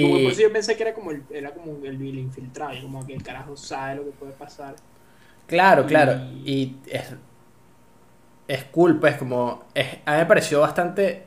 Como 0.00 0.14
que 0.16 0.22
por 0.22 0.22
Y... 0.22 0.26
eso 0.32 0.42
yo 0.42 0.52
pensé 0.52 0.76
que 0.76 0.82
era 0.82 0.94
como 0.94 1.10
el, 1.10 1.22
era 1.30 1.52
como 1.52 1.76
el, 1.84 1.94
el 2.00 2.18
infiltrado, 2.18 2.74
y 2.74 2.82
como 2.82 3.06
que 3.06 3.14
el 3.14 3.22
carajo 3.22 3.56
sabe 3.56 3.96
lo 3.96 4.04
que 4.04 4.10
puede 4.12 4.32
pasar. 4.32 4.76
Claro, 5.46 5.86
claro. 5.86 6.12
Y- 6.44 6.52
Y 6.52 6.76
es, 6.90 7.14
es 8.48 8.64
cool, 8.64 8.98
pues, 9.00 9.16
como. 9.16 9.64
es- 9.74 9.98
a 10.04 10.12
mí 10.12 10.18
me 10.18 10.26
pareció 10.26 10.60
bastante 10.60 11.24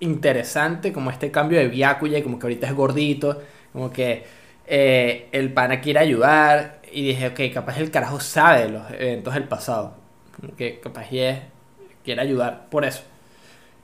interesante 0.00 0.92
como 0.92 1.10
este 1.10 1.30
cambio 1.30 1.58
de 1.58 1.68
Byakuya, 1.68 2.18
y 2.18 2.22
como 2.22 2.38
que 2.38 2.46
ahorita 2.46 2.66
es 2.68 2.74
gordito, 2.74 3.42
como 3.72 3.90
que 3.92 4.24
eh, 4.66 5.28
el 5.32 5.52
pana 5.52 5.80
quiere 5.80 6.00
ayudar. 6.00 6.80
Y 6.92 7.02
dije, 7.08 7.28
ok, 7.28 7.40
capaz 7.54 7.78
el 7.78 7.90
carajo 7.90 8.20
sabe 8.20 8.62
de 8.64 8.68
los 8.70 8.90
eventos 8.92 9.34
del 9.34 9.44
pasado. 9.44 9.94
Como 10.40 10.56
que 10.56 10.80
capaz 10.80 11.06
es, 11.12 11.38
quiere 12.04 12.20
ayudar 12.22 12.68
por 12.70 12.84
eso. 12.84 13.02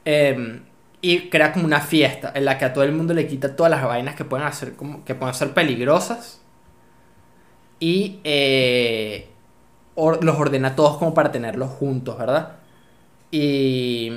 Em, 0.05 0.62
y 1.02 1.28
crea 1.30 1.52
como 1.52 1.64
una 1.66 1.80
fiesta 1.80 2.32
en 2.34 2.44
la 2.44 2.59
que 2.59 2.64
a 2.66 2.72
todo 2.72 2.84
el 2.84 2.93
mundo 2.93 3.14
le 3.14 3.26
quita 3.26 3.56
todas 3.56 3.70
las 3.70 3.84
vainas 3.84 4.14
que 4.16 4.24
pueden 4.24 4.47
hacer 4.47 4.74
como 4.76 5.05
que 5.05 5.14
pueden 5.14 5.34
ser 5.34 5.52
peligrosas 5.55 6.40
y 7.80 8.20
eh, 8.24 9.28
or- 9.94 10.22
los 10.24 10.38
ordena 10.38 10.76
todos 10.76 10.98
como 10.98 11.14
para 11.14 11.32
tenerlos 11.32 11.70
juntos, 11.70 12.18
¿verdad? 12.18 12.56
Y 13.30 14.12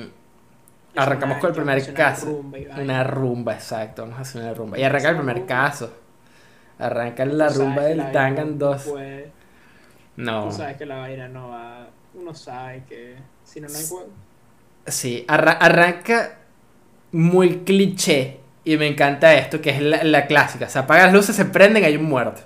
arrancamos 0.96 1.38
con 1.38 1.50
el 1.50 1.56
primer 1.56 1.94
caso. 1.94 2.26
rumba. 2.26 2.58
Una 2.78 3.04
rumba, 3.04 3.54
exacto, 3.54 4.02
vamos 4.02 4.18
a 4.18 4.22
hacer 4.22 4.42
una 4.42 4.54
rumba. 4.54 4.78
Y 4.78 4.82
arranca 4.82 5.10
el 5.10 5.16
primer 5.16 5.36
Rumba. 5.36 5.48
caso. 5.48 5.92
Arranca 6.78 7.24
la 7.26 7.48
rumba 7.48 7.82
del 7.82 8.10
Tangan 8.12 8.58
no 8.58 8.66
2. 8.66 8.82
puede- 8.84 9.30
No. 10.16 10.44
Tú 10.48 10.52
sabes 10.52 10.76
que 10.76 10.86
la 10.86 10.96
vaina 10.96 11.28
no 11.28 11.48
va. 11.50 11.88
Uno 12.14 12.34
sabe 12.34 12.82
que 12.88 13.16
si 13.44 13.60
no, 13.60 13.68
no 13.68 13.76
hay 13.78 13.86
juego. 13.86 14.08
Sí, 14.86 15.24
arra- 15.28 15.52
arranca 15.52 16.38
muy 17.12 17.58
cliché. 17.64 18.38
Y 18.64 18.76
me 18.76 18.86
encanta 18.86 19.32
esto, 19.34 19.60
que 19.60 19.70
es 19.70 19.80
la, 19.80 20.04
la 20.04 20.26
clásica. 20.26 20.68
Se 20.68 20.78
apagan 20.78 21.06
las 21.06 21.14
luces, 21.14 21.34
se 21.36 21.46
prenden, 21.46 21.82
hay 21.84 21.96
un 21.96 22.04
muerto. 22.04 22.42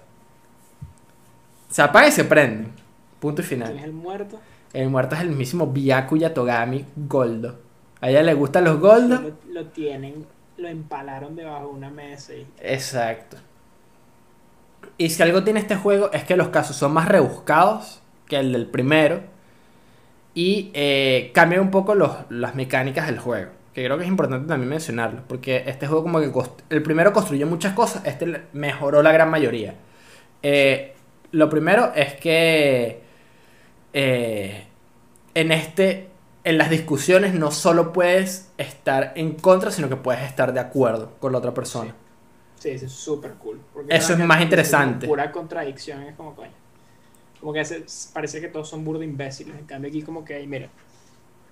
Se 1.69 1.83
apaga 1.83 2.07
y 2.09 2.13
se 2.13 2.25
prenden. 2.25 2.73
Punto 3.19 3.43
y 3.43 3.45
¿Quién 3.45 3.63
es 3.63 3.69
final. 3.71 3.85
el 3.85 3.93
muerto? 3.93 4.41
El 4.73 4.91
muerto 4.91 5.15
es 5.17 5.23
el 5.23 5.29
mismísimo 5.29 5.67
Byakuya 5.69 6.33
Togami 6.35 6.85
Goldo. 6.97 7.59
A 8.05 8.11
ella 8.11 8.23
le 8.23 8.35
gustan 8.35 8.65
los 8.65 8.81
Goldos. 8.81 9.23
Lo, 9.23 9.33
lo 9.63 9.67
tienen, 9.69 10.27
lo 10.59 10.69
empalaron 10.69 11.35
debajo 11.37 11.69
de 11.69 11.73
una 11.73 11.89
mesa 11.89 12.35
y. 12.35 12.47
Exacto. 12.61 13.39
Y 14.99 15.09
si 15.09 15.23
algo 15.23 15.43
tiene 15.43 15.61
este 15.61 15.75
juego 15.77 16.13
es 16.13 16.23
que 16.25 16.37
los 16.37 16.49
casos 16.49 16.77
son 16.77 16.93
más 16.93 17.09
rebuscados 17.09 18.03
que 18.27 18.37
el 18.37 18.53
del 18.53 18.67
primero. 18.67 19.23
Y 20.35 20.71
eh, 20.75 21.31
cambian 21.33 21.63
un 21.63 21.71
poco 21.71 21.95
los- 21.95 22.15
las 22.29 22.55
mecánicas 22.55 23.07
del 23.07 23.19
juego. 23.19 23.53
Que 23.73 23.83
creo 23.85 23.97
que 23.97 24.05
es 24.05 24.09
importante 24.11 24.47
también 24.49 24.69
mencionarlo. 24.69 25.23
Porque 25.27 25.65
este 25.67 25.87
juego 25.87 26.03
como 26.03 26.21
que... 26.21 26.31
el 26.69 26.83
primero 26.83 27.13
construyó 27.15 27.47
muchas 27.47 27.73
cosas. 27.73 28.05
Este 28.05 28.43
mejoró 28.53 29.03
la 29.03 29.13
gran 29.13 29.31
mayoría. 29.31 29.77
Eh, 30.43 30.95
lo 31.33 31.49
primero 31.49 31.93
es 31.95 32.15
que... 32.17 33.01
eh, 33.95 34.67
en 35.35 35.53
este... 35.53 36.09
En 36.45 36.59
las 36.59 36.69
discusiones 36.71 37.35
no 37.35 37.51
solo 37.51 37.93
puedes 37.93 38.51
estar 38.59 39.13
en 39.17 39.33
contra, 39.35 39.71
sino 39.71 39.89
que 39.89 39.97
puedes 39.97 40.23
estar 40.23 40.53
de 40.53 40.61
acuerdo 40.61 41.13
con 41.19 41.33
la 41.33 41.39
otra 41.39 41.55
persona. 41.55 41.95
Sí, 42.59 42.71
eso 42.71 42.87
es 42.87 42.93
súper 42.93 43.33
cool. 43.35 43.61
porque 43.73 43.95
Eso 43.95 44.13
es 44.13 44.19
más 44.19 44.43
interesante. 44.43 45.07
Pura 45.07 45.33
contradicción, 45.33 46.03
es 46.03 46.15
como 46.17 46.35
coño. 46.35 46.51
Como 47.41 47.53
que 47.53 47.61
hace- 47.61 47.85
parece 48.13 48.41
que 48.41 48.49
todos 48.49 48.69
son 48.69 48.85
burdo 48.85 49.03
imbéciles. 49.03 49.57
En 49.59 49.65
cambio, 49.67 49.89
aquí, 49.89 50.03
como 50.03 50.25
que, 50.25 50.35
ay, 50.35 50.47
mira, 50.47 50.69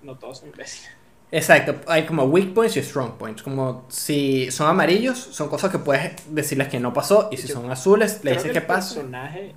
no 0.03 0.17
todos 0.17 0.39
son 0.39 0.49
imbéciles. 0.51 0.91
Exacto, 1.31 1.77
hay 1.87 2.05
como 2.05 2.25
weak 2.25 2.53
points 2.53 2.77
y 2.77 2.83
strong 2.83 3.13
points. 3.13 3.43
Como 3.43 3.87
si 3.89 4.51
son 4.51 4.69
amarillos, 4.69 5.19
son 5.19 5.49
cosas 5.49 5.71
que 5.71 5.79
puedes 5.79 6.13
decirles 6.35 6.69
que 6.69 6.79
no 6.81 6.93
pasó. 6.93 7.29
Y 7.33 7.39
si 7.39 7.49
Yo 7.49 7.55
son 7.55 7.71
azules, 7.71 8.21
le 8.23 8.33
dices 8.33 8.47
que 8.47 8.53
que 8.53 8.59
el 8.59 8.67
pasa. 8.67 8.95
personaje 8.97 9.55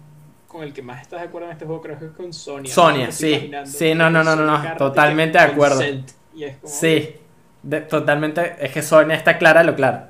con 0.56 0.64
el 0.64 0.74
que 0.74 0.82
más 0.82 1.02
estás 1.02 1.22
de 1.22 1.28
acuerdo 1.28 1.48
en 1.48 1.54
este 1.54 1.66
juego 1.66 1.82
creo 1.82 2.00
que 2.00 2.06
es 2.06 2.12
con 2.12 2.32
Sonia. 2.34 2.74
Sonia, 2.74 3.12
sí. 3.12 3.52
Sí, 3.66 3.94
no, 3.94 4.10
no, 4.10 4.24
no, 4.24 4.36
no, 4.36 4.46
no, 4.46 4.76
totalmente 4.78 5.38
de 5.38 5.44
acuerdo. 5.44 5.82
como, 5.82 6.04
Sí, 6.64 7.16
de- 7.64 7.82
totalmente. 7.82 8.56
Es 8.60 8.72
que 8.72 8.82
Sonia 8.82 9.16
está 9.16 9.38
clara 9.38 9.64
lo 9.64 9.76
claro. 9.76 10.08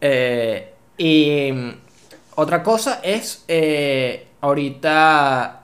Eh, 0.00 0.74
y 0.96 1.50
mm, 1.52 1.70
otra 2.36 2.62
cosa 2.62 3.00
es, 3.02 3.44
eh, 3.48 4.28
ahorita 4.40 5.62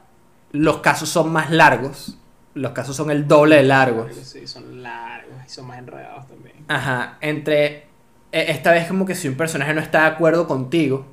los 0.53 0.79
casos 0.79 1.09
son 1.09 1.33
más 1.33 1.51
largos. 1.51 2.17
Los 2.55 2.73
casos 2.73 2.95
son 2.95 3.11
el 3.11 3.27
doble 3.27 3.57
de 3.57 3.63
largos. 3.65 4.15
Sí, 4.15 4.47
son 4.47 4.83
largos 4.83 5.35
y 5.45 5.49
son 5.49 5.67
más 5.67 5.79
enredados 5.79 6.29
también. 6.29 6.65
Ajá, 6.69 7.19
entre 7.21 7.87
e- 8.31 8.51
esta 8.51 8.71
vez 8.73 8.87
como 8.87 9.05
que 9.07 9.15
si 9.15 9.27
un 9.29 9.37
personaje 9.37 9.75
no 9.75 9.81
está 9.81 10.03
de 10.03 10.07
acuerdo 10.09 10.47
contigo, 10.47 11.07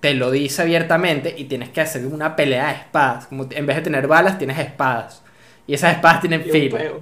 te 0.00 0.14
lo 0.14 0.30
dice 0.30 0.62
abiertamente 0.62 1.34
y 1.36 1.44
tienes 1.44 1.68
que 1.70 1.80
hacer 1.80 2.06
una 2.06 2.34
pelea 2.36 2.68
de 2.68 2.74
espadas. 2.74 3.26
Como 3.26 3.46
en 3.50 3.66
vez 3.66 3.76
de 3.76 3.82
tener 3.82 4.06
balas, 4.06 4.38
tienes 4.38 4.58
espadas. 4.58 5.22
Y 5.66 5.74
esas 5.74 5.94
espadas 5.94 6.20
tienen 6.20 6.42
filo. 6.42 6.76
peo, 6.78 7.00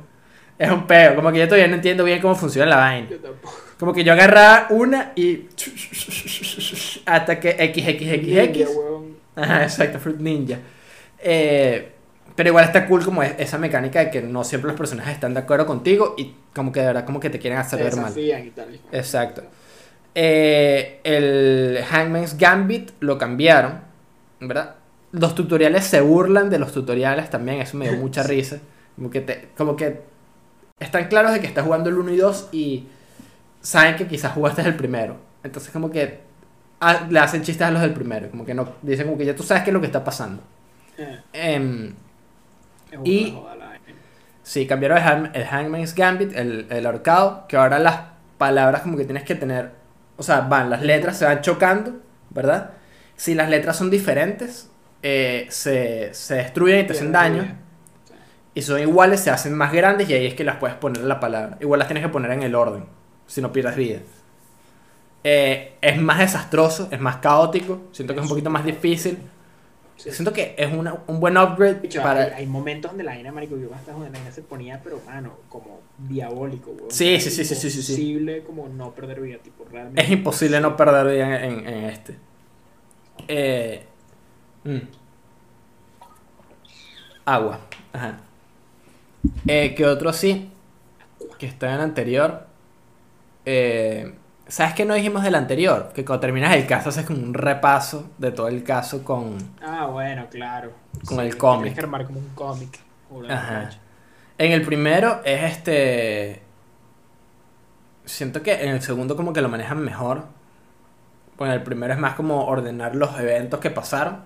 Es 0.58 0.70
un 0.70 0.86
peo, 0.86 1.14
como 1.14 1.30
que 1.30 1.38
yo 1.38 1.44
todavía 1.46 1.68
no 1.68 1.76
entiendo 1.76 2.02
bien 2.04 2.20
cómo 2.20 2.34
funciona 2.34 2.68
la 2.68 2.76
vaina. 2.76 3.08
Yo 3.08 3.18
tampoco. 3.18 3.54
Como 3.78 3.92
que 3.92 4.02
yo 4.02 4.12
agarraba 4.12 4.66
una 4.70 5.12
y 5.14 5.46
hasta 7.06 7.38
que 7.40 7.50
X, 7.58 7.88
X, 7.88 8.08
X, 8.12 8.26
Ninja, 8.28 8.42
X. 8.44 8.68
huevón. 8.76 9.16
Ajá, 9.36 9.62
exacto, 9.62 9.98
Fruit 10.00 10.18
Ninja. 10.18 10.58
Eh, 11.20 11.92
pero 12.34 12.50
igual 12.50 12.64
está 12.64 12.86
cool 12.86 13.04
como 13.04 13.22
es- 13.22 13.34
esa 13.38 13.58
mecánica 13.58 14.00
de 14.00 14.10
que 14.10 14.22
no 14.22 14.44
siempre 14.44 14.68
los 14.70 14.78
personajes 14.78 15.14
están 15.14 15.34
de 15.34 15.40
acuerdo 15.40 15.66
contigo 15.66 16.14
y 16.16 16.34
como 16.54 16.72
que 16.72 16.80
de 16.80 16.86
verdad 16.86 17.04
como 17.04 17.20
que 17.20 17.30
te 17.30 17.38
quieren 17.38 17.58
hacer 17.58 17.78
ver 17.82 17.94
mal. 17.96 18.06
desafían 18.06 18.46
y 18.46 18.50
tal. 18.50 18.80
Exacto. 18.92 19.42
Eh, 20.20 21.00
el 21.04 21.78
Hangman's 21.88 22.36
Gambit 22.36 22.90
lo 22.98 23.18
cambiaron, 23.18 23.82
¿verdad? 24.40 24.74
Los 25.12 25.36
tutoriales 25.36 25.84
se 25.84 26.00
burlan 26.00 26.50
de 26.50 26.58
los 26.58 26.72
tutoriales 26.72 27.30
también, 27.30 27.60
eso 27.60 27.76
me 27.76 27.88
dio 27.88 27.96
mucha 27.98 28.24
risa. 28.24 28.58
Como 28.96 29.10
que, 29.10 29.20
te, 29.20 29.48
como 29.56 29.76
que 29.76 30.02
están 30.80 31.06
claros 31.08 31.32
de 31.32 31.40
que 31.40 31.46
estás 31.46 31.64
jugando 31.64 31.88
el 31.90 31.98
1 31.98 32.10
y 32.12 32.16
2 32.16 32.48
y 32.52 32.88
saben 33.60 33.96
que 33.96 34.08
quizás 34.08 34.32
jugaste 34.32 34.62
el 34.62 34.76
primero. 34.76 35.16
Entonces 35.44 35.70
como 35.72 35.90
que 35.90 36.20
ah, 36.80 37.06
le 37.10 37.18
hacen 37.20 37.42
chistes 37.42 37.66
a 37.66 37.70
los 37.70 37.80
del 37.82 37.92
primero, 37.94 38.30
como 38.30 38.44
que 38.44 38.54
no 38.54 38.72
dicen 38.82 39.06
como 39.06 39.18
que 39.18 39.24
ya 39.26 39.36
tú 39.36 39.44
sabes 39.44 39.62
qué 39.64 39.70
es 39.70 39.74
lo 39.74 39.80
que 39.80 39.86
está 39.86 40.04
pasando. 40.04 40.42
Eh, 40.98 41.20
Em, 41.32 41.94
Y- 43.04 43.30
vaina. 43.32 43.78
Sí, 44.42 44.66
cambiaron 44.66 44.98
el, 44.98 45.04
Hang- 45.04 45.30
el 45.34 45.44
Hangman's 45.44 45.94
Gambit, 45.94 46.34
el, 46.34 46.66
el 46.70 46.86
ahorcado, 46.86 47.46
que 47.48 47.56
ahora 47.56 47.78
las 47.78 48.00
palabras 48.38 48.82
como 48.82 48.96
que 48.96 49.04
tienes 49.04 49.24
que 49.24 49.34
tener, 49.34 49.72
o 50.18 50.22
sea, 50.22 50.40
van, 50.40 50.68
las 50.68 50.82
letras 50.82 51.16
se 51.16 51.24
van 51.24 51.40
chocando, 51.40 51.94
¿verdad? 52.30 52.72
Si 53.16 53.34
las 53.34 53.48
letras 53.48 53.76
son 53.76 53.88
diferentes, 53.88 54.68
eh, 55.02 55.46
se, 55.48 56.12
se 56.12 56.34
destruyen 56.34 56.80
y 56.80 56.86
te 56.88 56.92
hacen 56.92 57.12
daño. 57.12 57.56
Y 58.52 58.62
son 58.62 58.80
iguales, 58.80 59.20
se 59.20 59.30
hacen 59.30 59.54
más 59.54 59.72
grandes 59.72 60.10
y 60.10 60.14
ahí 60.14 60.26
es 60.26 60.34
que 60.34 60.42
las 60.42 60.56
puedes 60.56 60.76
poner 60.76 61.02
en 61.02 61.08
la 61.08 61.20
palabra. 61.20 61.56
Igual 61.60 61.78
las 61.78 61.86
tienes 61.86 62.02
que 62.02 62.10
poner 62.10 62.32
en 62.32 62.42
el 62.42 62.56
orden, 62.56 62.84
si 63.26 63.40
no 63.40 63.52
pierdes 63.52 63.76
vida. 63.76 64.00
Eh, 65.22 65.76
es 65.80 66.00
más 66.00 66.18
desastroso, 66.18 66.88
es 66.90 67.00
más 67.00 67.16
caótico. 67.16 67.82
Siento 67.92 68.12
que 68.12 68.20
es 68.20 68.24
un 68.24 68.28
poquito 68.28 68.50
más 68.50 68.64
difícil. 68.64 69.18
Sí. 69.98 70.10
Siento 70.12 70.32
que 70.32 70.54
es 70.56 70.72
una- 70.72 70.96
un 71.08 71.18
buen 71.20 71.36
upgrade 71.36 71.80
Bicho, 71.80 72.00
para... 72.02 72.22
hay, 72.22 72.30
hay 72.30 72.46
momentos 72.46 72.92
donde 72.92 73.02
la 73.04 73.10
vaina, 73.12 73.32
marico, 73.32 73.56
yo 73.58 73.74
hasta 73.74 73.92
donde 73.92 74.08
la 74.10 74.18
vaina 74.18 74.32
se 74.32 74.42
ponía, 74.42 74.80
pero 74.82 75.00
mano, 75.04 75.34
como 75.48 75.80
diabólico, 75.98 76.70
weón. 76.70 76.90
Sí, 76.90 77.20
sí, 77.20 77.30
sí, 77.30 77.44
sí, 77.44 77.54
sí, 77.56 77.70
sí. 77.70 77.92
Imposible 77.92 78.44
como 78.44 78.68
no 78.68 78.92
perder 78.92 79.20
vida, 79.20 79.38
tipo, 79.38 79.64
realmente. 79.70 80.00
Es 80.00 80.08
imposible 80.10 80.60
no 80.60 80.76
perder 80.76 81.06
vida 81.14 81.44
en, 81.44 81.52
en- 81.52 81.66
en 81.68 81.84
este. 81.84 82.16
Eh, 83.26 83.84
mm. 84.64 84.78
Agua. 87.24 87.60
Ajá. 87.92 88.20
Eh, 89.46 89.74
¿Qué 89.76 89.84
otro 89.84 90.12
sí? 90.12 90.50
Que 91.38 91.46
está 91.46 91.68
en 91.68 91.74
el 91.74 91.80
anterior. 91.80 92.46
Eh, 93.44 94.14
¿Sabes 94.48 94.72
qué 94.72 94.86
no 94.86 94.94
dijimos 94.94 95.22
del 95.22 95.34
anterior? 95.34 95.92
Que 95.94 96.06
cuando 96.06 96.20
terminas 96.20 96.56
el 96.56 96.66
caso 96.66 96.88
haces 96.88 97.04
como 97.04 97.22
un 97.22 97.34
repaso 97.34 98.10
de 98.16 98.30
todo 98.30 98.48
el 98.48 98.64
caso 98.64 99.04
con... 99.04 99.36
Ah, 99.60 99.86
bueno, 99.86 100.26
claro. 100.30 100.72
Con 101.04 101.20
el 101.20 101.36
cómic. 101.36 101.64
Tienes 101.64 101.78
que 101.78 101.84
armar 101.84 102.06
como 102.06 102.18
un 102.18 102.30
cómic. 102.34 102.80
Ajá. 103.28 103.70
En 104.38 104.52
el 104.52 104.62
primero 104.62 105.20
es 105.24 105.52
este. 105.52 106.42
Siento 108.04 108.42
que 108.42 108.64
en 108.64 108.70
el 108.70 108.80
segundo 108.80 109.16
como 109.16 109.32
que 109.32 109.42
lo 109.42 109.48
manejan 109.48 109.80
mejor. 109.80 110.24
Bueno, 111.36 111.54
el 111.54 111.62
primero 111.62 111.92
es 111.92 111.98
más 111.98 112.14
como 112.14 112.46
ordenar 112.46 112.94
los 112.94 113.18
eventos 113.18 113.60
que 113.60 113.70
pasaron. 113.70 114.22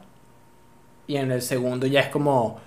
Y 1.07 1.17
en 1.17 1.33
el 1.33 1.43
segundo 1.43 1.87
ya 1.87 2.01
es 2.01 2.09
como. 2.09 2.61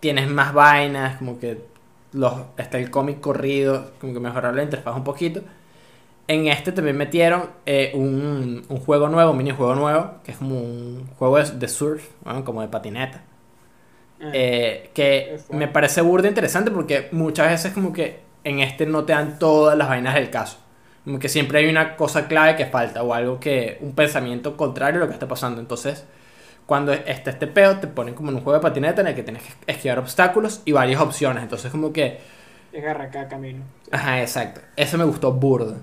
Tienes 0.00 0.28
más 0.28 0.52
vainas, 0.52 1.16
como 1.16 1.38
que 1.38 1.64
los, 2.12 2.34
está 2.56 2.78
el 2.78 2.90
cómic 2.90 3.20
corrido, 3.20 3.92
como 4.00 4.12
que 4.12 4.20
mejorar 4.20 4.54
la 4.54 4.62
interfaz 4.62 4.96
un 4.96 5.04
poquito. 5.04 5.42
En 6.26 6.46
este 6.48 6.72
también 6.72 6.96
metieron 6.96 7.50
eh, 7.66 7.92
un, 7.94 8.64
un 8.68 8.78
juego 8.78 9.08
nuevo, 9.08 9.32
un 9.32 9.36
minijuego 9.38 9.74
nuevo, 9.74 10.20
que 10.24 10.32
es 10.32 10.38
como 10.38 10.58
un 10.58 11.06
juego 11.18 11.38
de, 11.38 11.50
de 11.52 11.68
surf, 11.68 12.08
bueno, 12.24 12.44
como 12.44 12.62
de 12.62 12.68
patineta. 12.68 13.24
Ah, 14.20 14.36
Eh, 14.36 14.90
que 14.94 15.44
me 15.50 15.68
parece 15.68 16.00
burda 16.00 16.28
interesante 16.28 16.70
porque 16.70 17.08
muchas 17.12 17.48
veces 17.50 17.72
como 17.72 17.92
que 17.92 18.22
en 18.42 18.60
este 18.60 18.84
no 18.86 19.04
te 19.04 19.12
dan 19.12 19.38
todas 19.38 19.76
las 19.78 19.88
vainas 19.88 20.14
del 20.14 20.30
caso. 20.30 20.58
Como 21.04 21.18
que 21.18 21.28
siempre 21.28 21.58
hay 21.60 21.68
una 21.68 21.96
cosa 21.96 22.26
clave 22.28 22.56
que 22.56 22.66
falta 22.66 23.02
o 23.02 23.14
algo 23.14 23.38
que, 23.38 23.78
un 23.82 23.94
pensamiento 23.94 24.56
contrario 24.56 24.98
a 25.00 25.04
lo 25.04 25.08
que 25.08 25.14
está 25.14 25.28
pasando. 25.28 25.60
Entonces, 25.60 26.04
cuando 26.66 26.92
está 26.94 27.30
este 27.30 27.46
peo, 27.48 27.78
te 27.80 27.88
ponen 27.88 28.14
como 28.14 28.30
en 28.30 28.36
un 28.36 28.42
juego 28.42 28.58
de 28.58 28.62
patineta 28.62 29.02
en 29.02 29.08
el 29.08 29.14
que 29.14 29.22
tienes 29.24 29.42
que 29.44 29.72
esquivar 29.72 29.98
obstáculos 30.00 30.62
y 30.64 30.72
varias 30.72 31.00
opciones. 31.00 31.42
Entonces, 31.44 31.70
como 31.72 31.92
que, 31.92 32.20
Es 32.72 32.82
agarrar 32.82 33.10
cada 33.10 33.26
camino. 33.28 33.64
Sí. 33.82 33.90
ajá, 33.90 34.20
exacto. 34.22 34.60
Eso 34.76 34.98
me 34.98 35.04
gustó 35.04 35.32
burda. 35.32 35.76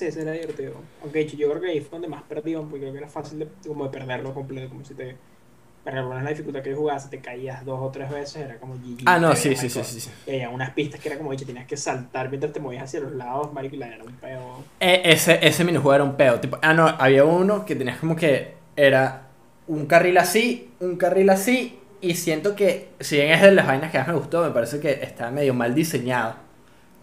Sí, 0.00 0.06
ese 0.06 0.22
era 0.22 0.32
divertido. 0.32 0.72
Aunque 1.02 1.26
yo 1.26 1.50
creo 1.50 1.60
que 1.60 1.68
ahí 1.72 1.80
fue 1.80 1.90
donde 1.92 2.08
más 2.08 2.22
perdían, 2.22 2.62
porque 2.62 2.80
creo 2.80 2.92
que 2.92 2.98
era 3.00 3.08
fácil 3.08 3.38
de, 3.40 3.48
como 3.68 3.84
de 3.84 3.90
perderlo 3.90 4.32
completo, 4.32 4.70
como 4.70 4.82
si 4.82 4.94
te... 4.94 5.14
Para 5.84 6.02
poner 6.02 6.22
la 6.22 6.30
dificultad 6.30 6.62
que 6.62 6.70
yo 6.70 6.76
jugaba, 6.76 6.98
si 6.98 7.10
te 7.10 7.20
caías 7.20 7.64
dos 7.64 7.78
o 7.82 7.90
tres 7.90 8.10
veces, 8.10 8.36
era 8.36 8.58
como 8.58 8.74
GG. 8.76 9.02
Ah, 9.06 9.18
no, 9.18 9.28
Pero, 9.28 9.40
sí, 9.40 9.56
sí, 9.56 9.68
sí, 9.68 9.84
sí. 9.84 10.00
sí. 10.00 10.10
Y 10.26 10.30
había 10.30 10.50
unas 10.50 10.70
pistas 10.70 11.00
que 11.00 11.08
era 11.08 11.18
como, 11.18 11.30
dicho, 11.32 11.44
tenías 11.46 11.66
que 11.66 11.76
saltar 11.76 12.28
mientras 12.30 12.52
te 12.52 12.60
movías 12.60 12.84
hacia 12.84 13.00
los 13.00 13.12
lados, 13.12 13.52
marico, 13.52 13.76
y 13.76 13.78
la 13.78 13.88
era 13.88 14.04
un 14.04 14.12
peo. 14.12 14.64
E- 14.78 15.02
ese, 15.04 15.38
ese 15.46 15.64
minijuego 15.64 15.94
era 15.94 16.04
un 16.04 16.16
peo. 16.16 16.40
Tipo, 16.40 16.58
ah, 16.62 16.74
no, 16.74 16.86
había 16.86 17.24
uno 17.24 17.64
que 17.66 17.76
tenías 17.76 17.98
como 17.98 18.16
que 18.16 18.54
era 18.76 19.28
un 19.66 19.86
carril 19.86 20.18
así, 20.18 20.70
un 20.80 20.96
carril 20.96 21.30
así. 21.30 21.78
Y 22.02 22.14
siento 22.14 22.56
que, 22.56 22.88
si 23.00 23.16
bien 23.16 23.30
es 23.30 23.42
de 23.42 23.52
las 23.52 23.66
vainas 23.66 23.90
que 23.92 23.98
más 23.98 24.08
me 24.08 24.14
gustó, 24.14 24.42
me 24.42 24.50
parece 24.50 24.80
que 24.80 25.00
está 25.02 25.30
medio 25.30 25.52
mal 25.54 25.74
diseñado. 25.74 26.36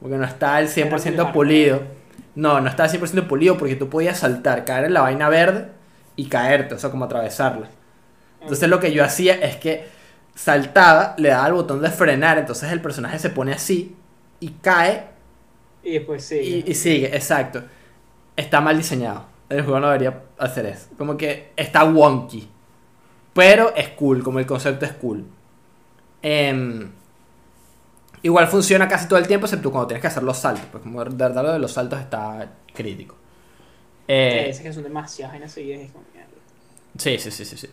Porque 0.01 0.17
no 0.17 0.25
está 0.25 0.55
al 0.55 0.67
Era 0.79 0.99
muy 0.99 1.17
100% 1.17 1.23
hardcore. 1.23 1.33
pulido. 1.33 1.81
No, 2.35 2.61
no 2.61 2.69
está 2.69 2.83
al 2.83 2.89
100% 2.91 3.27
pulido 3.27 3.57
porque 3.57 3.75
tú 3.75 3.89
podías 3.89 4.19
saltar, 4.19 4.65
caer 4.65 4.85
en 4.85 4.93
la 4.93 5.01
vaina 5.01 5.29
verde 5.29 5.69
y 6.15 6.27
caerte, 6.27 6.75
o 6.75 6.79
sea, 6.79 6.91
como 6.91 7.05
atravesarla. 7.05 7.69
Entonces 8.41 8.69
lo 8.69 8.79
que 8.79 8.91
yo 8.91 9.03
hacía 9.03 9.35
es 9.35 9.57
que 9.57 9.87
saltaba, 10.35 11.15
le 11.17 11.29
daba 11.29 11.45
al 11.45 11.53
botón 11.53 11.81
de 11.81 11.89
frenar, 11.89 12.37
entonces 12.37 12.71
el 12.71 12.81
personaje 12.81 13.19
se 13.19 13.29
pone 13.31 13.53
así 13.53 13.95
y 14.39 14.49
cae 14.61 15.07
Y 15.83 15.93
después 15.93 16.23
sí. 16.23 16.63
y, 16.65 16.71
y 16.71 16.73
sigue, 16.75 17.07
exacto. 17.15 17.63
Está 18.35 18.61
mal 18.61 18.77
diseñado. 18.77 19.25
El 19.49 19.63
juego 19.63 19.79
no 19.79 19.87
debería 19.87 20.21
hacer 20.37 20.65
eso. 20.65 20.87
Como 20.97 21.17
que 21.17 21.51
está 21.55 21.83
wonky. 21.85 22.49
Pero 23.33 23.73
es 23.75 23.89
cool, 23.89 24.23
como 24.23 24.39
el 24.39 24.45
concepto 24.45 24.85
es 24.85 24.93
cool. 24.93 25.25
Em, 26.21 26.91
igual 28.23 28.47
funciona 28.47 28.87
casi 28.87 29.07
todo 29.07 29.19
el 29.19 29.27
tiempo, 29.27 29.45
excepto 29.45 29.71
cuando 29.71 29.87
tienes 29.87 30.01
que 30.01 30.07
hacer 30.07 30.23
los 30.23 30.37
saltos. 30.37 30.67
Porque 30.71 30.85
como 30.85 31.03
de 31.03 31.11
verdad 31.15 31.43
lo 31.43 31.53
de 31.53 31.59
los 31.59 31.73
saltos 31.73 31.99
está 31.99 32.53
crítico. 32.73 33.15
Sí, 34.27 34.37
Eh, 34.39 34.49
es 34.49 34.59
que 34.61 34.73
son 34.73 34.83
demasiadas 34.83 35.33
vainas 35.33 35.51
seguidas. 35.53 35.91
Sí, 36.97 37.17
sí, 37.19 37.31
sí, 37.31 37.45
sí, 37.45 37.57
sí. 37.57 37.67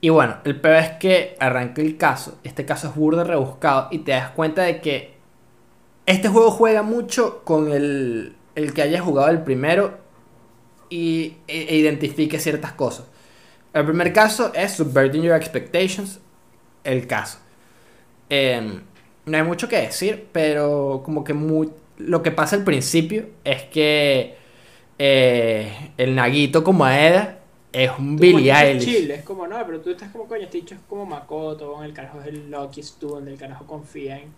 Y 0.00 0.10
bueno, 0.10 0.38
el 0.44 0.60
peor 0.60 0.76
es 0.76 0.90
que 0.98 1.36
arranca 1.40 1.82
el 1.82 1.96
caso. 1.96 2.38
Este 2.44 2.66
caso 2.66 2.88
es 2.88 2.94
burda 2.96 3.24
rebuscado 3.24 3.88
y 3.90 4.00
te 4.00 4.12
das 4.12 4.30
cuenta 4.32 4.62
de 4.62 4.80
que 4.80 5.16
este 6.06 6.28
juego 6.28 6.50
juega 6.52 6.82
mucho 6.82 7.44
con 7.44 7.72
el, 7.72 8.36
el 8.56 8.74
que 8.74 8.82
haya 8.82 9.00
jugado 9.02 9.30
el 9.30 9.42
primero 9.42 9.98
y, 10.90 11.38
e, 11.48 11.62
e 11.74 11.76
identifique 11.76 12.40
ciertas 12.40 12.72
cosas. 12.72 13.06
El 13.74 13.86
primer 13.86 14.12
caso 14.12 14.52
es 14.54 14.72
Subverting 14.74 15.22
Your 15.22 15.36
Expectations. 15.36 16.20
El 16.84 17.06
caso. 17.06 17.38
Em, 18.28 18.82
no 19.28 19.36
hay 19.36 19.42
mucho 19.42 19.68
que 19.68 19.76
decir, 19.76 20.26
pero 20.32 21.02
como 21.04 21.24
que 21.24 21.34
lo 21.98 22.22
que 22.22 22.30
pasa 22.30 22.56
al 22.56 22.64
principio 22.64 23.28
es 23.44 23.62
que 23.64 24.36
eh, 24.98 25.92
el 25.96 26.14
Naguito 26.14 26.64
como 26.64 26.84
Aeda 26.84 27.38
es 27.72 27.90
un 27.98 28.16
Tú 28.16 28.24
es 28.24 28.48
Eilish. 28.48 28.84
chill, 28.84 29.10
es 29.10 29.22
como, 29.22 29.46
no, 29.46 29.56
pero 29.66 29.80
tú 29.80 29.90
estás 29.90 30.10
como, 30.10 30.26
coño, 30.26 30.44
este 30.44 30.58
dicho 30.58 30.74
es 30.74 30.80
como 30.88 31.06
Makoto, 31.06 31.82
el 31.84 31.92
carajo 31.92 32.20
es 32.20 32.26
el 32.28 32.50
Lucky 32.50 32.82
Student, 32.82 33.28
el 33.28 33.36
carajo 33.38 33.66
confía 33.66 34.18
en, 34.18 34.32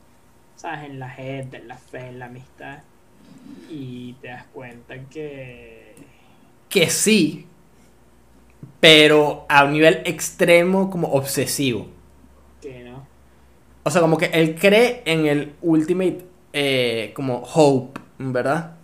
¿sabes? 0.56 0.90
En 0.90 0.98
la 0.98 1.08
gente, 1.08 1.58
en 1.58 1.68
la 1.68 1.76
fe, 1.76 2.08
en 2.08 2.18
la 2.18 2.26
amistad. 2.26 2.78
Y 3.70 4.14
te 4.14 4.28
das 4.28 4.44
cuenta 4.52 4.96
que... 5.10 5.94
Que 6.68 6.90
sí, 6.90 7.46
pero 8.80 9.44
a 9.48 9.64
un 9.64 9.72
nivel 9.72 10.02
extremo 10.04 10.90
como 10.90 11.08
obsesivo. 11.08 11.86
O 13.82 13.90
sea, 13.90 14.01
como 14.01 14.19
que 14.19 14.27
él 14.27 14.57
cree 14.57 15.02
en 15.07 15.27
el 15.27 15.55
ultimate 15.62 16.24
eh, 16.52 17.12
como 17.15 17.39
hope, 17.55 18.01
¿verdad? 18.19 18.77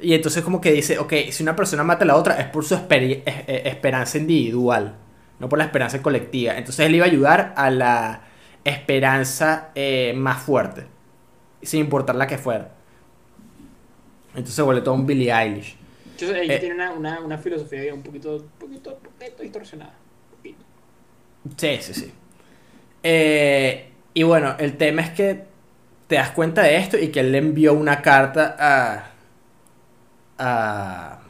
Y 0.00 0.14
entonces 0.14 0.44
como 0.44 0.60
que 0.60 0.70
dice, 0.72 0.98
ok, 0.98 1.12
si 1.30 1.42
una 1.42 1.56
persona 1.56 1.82
mata 1.82 2.04
a 2.04 2.06
la 2.06 2.16
otra 2.16 2.38
es 2.40 2.46
por 2.46 2.64
su 2.64 2.76
esperi- 2.76 3.22
eh, 3.26 3.44
eh, 3.48 3.62
esperanza 3.64 4.18
individual, 4.18 4.94
no 5.40 5.48
por 5.48 5.58
la 5.58 5.64
esperanza 5.64 6.00
colectiva. 6.00 6.56
Entonces 6.56 6.86
él 6.86 6.94
iba 6.94 7.06
a 7.06 7.08
ayudar 7.08 7.54
a 7.56 7.70
la 7.70 8.22
esperanza 8.62 9.70
eh, 9.74 10.12
más 10.16 10.42
fuerte, 10.42 10.86
sin 11.62 11.80
importar 11.80 12.14
la 12.14 12.26
que 12.28 12.38
fuera. 12.38 12.70
Entonces 14.28 14.54
se 14.54 14.62
vuelve 14.62 14.82
todo 14.82 14.94
un 14.94 15.06
Billie 15.06 15.32
Eilish. 15.32 15.76
Entonces 16.12 16.36
ella 16.42 16.54
Eh. 16.54 16.58
tiene 16.60 16.74
una, 16.76 16.92
una, 16.92 17.20
una 17.20 17.38
filosofía 17.38 17.92
un 17.92 18.02
poquito, 18.02 18.46
poquito, 18.58 18.96
poquito 18.98 19.42
distorsionada. 19.42 19.94
poquito. 20.36 20.62
Sí, 21.56 21.78
sí, 21.80 21.94
sí. 21.94 22.12
Eh, 23.02 23.89
y 24.14 24.22
bueno, 24.22 24.54
el 24.58 24.76
tema 24.76 25.02
es 25.02 25.10
que 25.10 25.44
te 26.08 26.16
das 26.16 26.30
cuenta 26.30 26.62
de 26.62 26.76
esto 26.76 26.98
y 26.98 27.08
que 27.10 27.20
él 27.20 27.32
le 27.32 27.38
envió 27.38 27.74
una 27.74 28.02
carta 28.02 28.56
a. 28.58 29.10
a. 30.38 31.20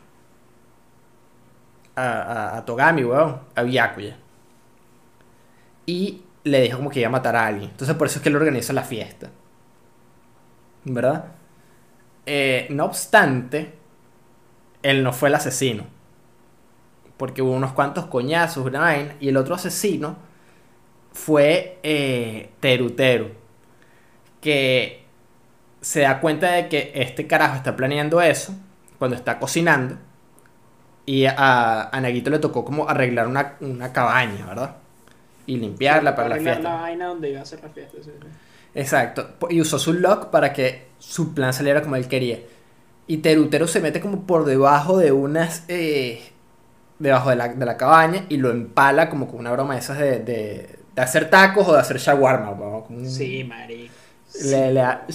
a, 1.97 2.57
a- 2.59 2.65
Togami, 2.65 3.05
weón, 3.05 3.41
a 3.55 3.63
Byakuya. 3.63 4.17
Y 5.87 6.23
le 6.45 6.63
dijo 6.63 6.79
como 6.79 6.91
que 6.91 7.01
iba 7.01 7.09
a 7.09 7.13
matar 7.13 7.37
a 7.37 7.47
alguien. 7.47 7.71
Entonces 7.71 7.97
por 7.97 8.07
eso 8.07 8.19
es 8.19 8.23
que 8.23 8.29
él 8.29 8.37
organiza 8.37 8.73
la 8.73 8.83
fiesta. 8.83 9.31
¿Verdad? 10.85 11.25
Eh, 12.27 12.69
no 12.71 12.85
obstante, 12.87 13.75
él 14.83 15.03
no 15.03 15.13
fue 15.13 15.29
el 15.29 15.35
asesino. 15.35 15.85
Porque 17.17 17.43
hubo 17.43 17.53
unos 17.53 17.73
cuantos 17.73 18.07
coñazos, 18.07 18.71
vaina, 18.71 19.15
y 19.21 19.29
el 19.29 19.37
otro 19.37 19.55
asesino 19.55 20.17
fue 21.13 21.79
eh, 21.83 22.51
Teru 22.61 22.91
Teru. 22.93 23.31
Que 24.41 25.05
se 25.81 26.01
da 26.03 26.21
cuenta 26.21 26.53
de 26.53 26.69
que 26.69 26.93
este 26.95 27.27
carajo 27.27 27.57
está 27.57 27.77
planeando 27.77 28.21
eso 28.23 28.55
cuando 28.99 29.17
está 29.17 29.39
cocinando. 29.39 29.99
Y 31.07 31.25
a, 31.27 31.89
a 31.91 32.01
Nagito 32.01 32.31
le 32.31 32.39
tocó 32.39 32.65
como 32.65 32.89
arreglar 32.89 33.27
una, 33.27 33.57
una 33.61 33.93
cabaña, 33.93 34.47
¿verdad? 34.47 34.77
Y 35.47 35.57
limpiarla 35.59 36.15
para 36.17 36.29
la 36.29 36.39
fiesta. 36.39 36.71
la 36.71 36.75
vaina 36.83 37.07
donde 37.07 37.31
iba 37.31 37.41
a 37.41 37.43
hacer 37.43 37.63
la 37.63 37.71
fiesta. 37.71 37.99
sí, 38.03 38.11
sí. 38.21 38.29
Exacto. 38.75 39.37
Y 39.51 39.61
usó 39.61 39.79
su 39.79 39.93
lock 39.95 40.27
para 40.31 40.53
que 40.53 40.89
su 40.99 41.35
plan 41.35 41.53
saliera 41.53 41.83
como 41.83 41.97
él 41.97 42.09
quería. 42.09 42.41
Y 43.07 43.19
Terutero 43.19 43.67
se 43.69 43.81
mete 43.81 44.01
como 44.01 44.27
por 44.27 44.45
debajo 44.45 44.99
de 44.99 45.13
unas. 45.13 45.65
eh, 45.69 46.33
debajo 46.99 47.31
de 47.31 47.37
la, 47.37 47.49
de 47.49 47.67
la 47.67 47.77
cabaña 47.79 48.27
y 48.31 48.39
lo 48.39 48.51
empala 48.51 49.11
como 49.11 49.29
con 49.29 49.41
una 49.41 49.53
broma 49.53 49.75
de 49.75 49.81
esas 49.81 49.99
de, 49.99 50.21
de, 50.21 50.80
de 50.95 51.03
hacer 51.03 51.31
tacos 51.31 51.69
o 51.69 51.73
de 51.75 51.81
hacer 51.81 51.99
shawarma. 51.99 52.51
weón, 52.51 53.07
Sí, 53.09 53.45
marico. 53.45 53.93
le, 54.45 54.73
le 54.73 54.81
da- 54.81 55.07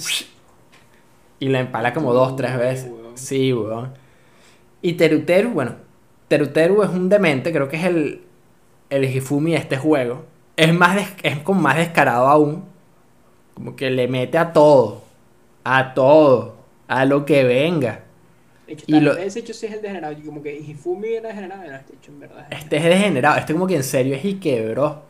y 1.39 1.49
la 1.49 1.59
empala 1.59 1.93
como 1.93 2.13
dos, 2.13 2.35
tres 2.35 2.57
veces. 2.57 2.91
weón. 2.91 3.17
Sí, 3.17 3.53
weón. 3.53 3.93
Y 4.81 4.93
Teruteru, 4.93 5.49
bueno, 5.51 5.75
Teruteru 6.27 6.83
es 6.83 6.89
un 6.89 7.09
demente, 7.09 7.51
creo 7.51 7.67
que 7.67 7.77
es 7.77 7.83
el, 7.85 8.21
el 8.89 9.03
Hifumi 9.05 9.51
de 9.51 9.57
este 9.57 9.77
juego. 9.77 10.25
Es, 10.55 10.73
más 10.73 10.95
des- 10.95 11.13
es 11.23 11.39
como 11.39 11.61
más 11.61 11.77
descarado 11.77 12.27
aún. 12.27 12.65
Como 13.53 13.75
que 13.75 13.89
le 13.89 14.07
mete 14.07 14.37
a 14.37 14.53
todo. 14.53 15.03
A 15.63 15.93
todo. 15.93 16.55
A 16.87 17.05
lo 17.05 17.25
que 17.25 17.43
venga. 17.43 18.01
Y 18.87 18.99
lo- 18.99 19.15
ese 19.17 19.39
hecho 19.39 19.53
sí 19.53 19.65
es 19.67 19.73
el 19.73 19.81
degenerado. 19.81 20.15
Como 20.25 20.41
que 20.41 20.55
Hifumi 20.55 21.09
era 21.15 21.29
degenerado, 21.29 21.63
era 21.63 21.77
este 21.77 21.93
hecho 21.95 22.11
en 22.11 22.19
verdad. 22.19 22.47
Este 22.49 22.77
es 22.77 22.83
degenerado. 22.83 23.37
Este 23.37 23.53
como 23.53 23.67
que 23.67 23.75
en 23.75 23.83
serio 23.83 24.15
es 24.15 24.23
y 24.25 24.35
quebró. 24.35 25.03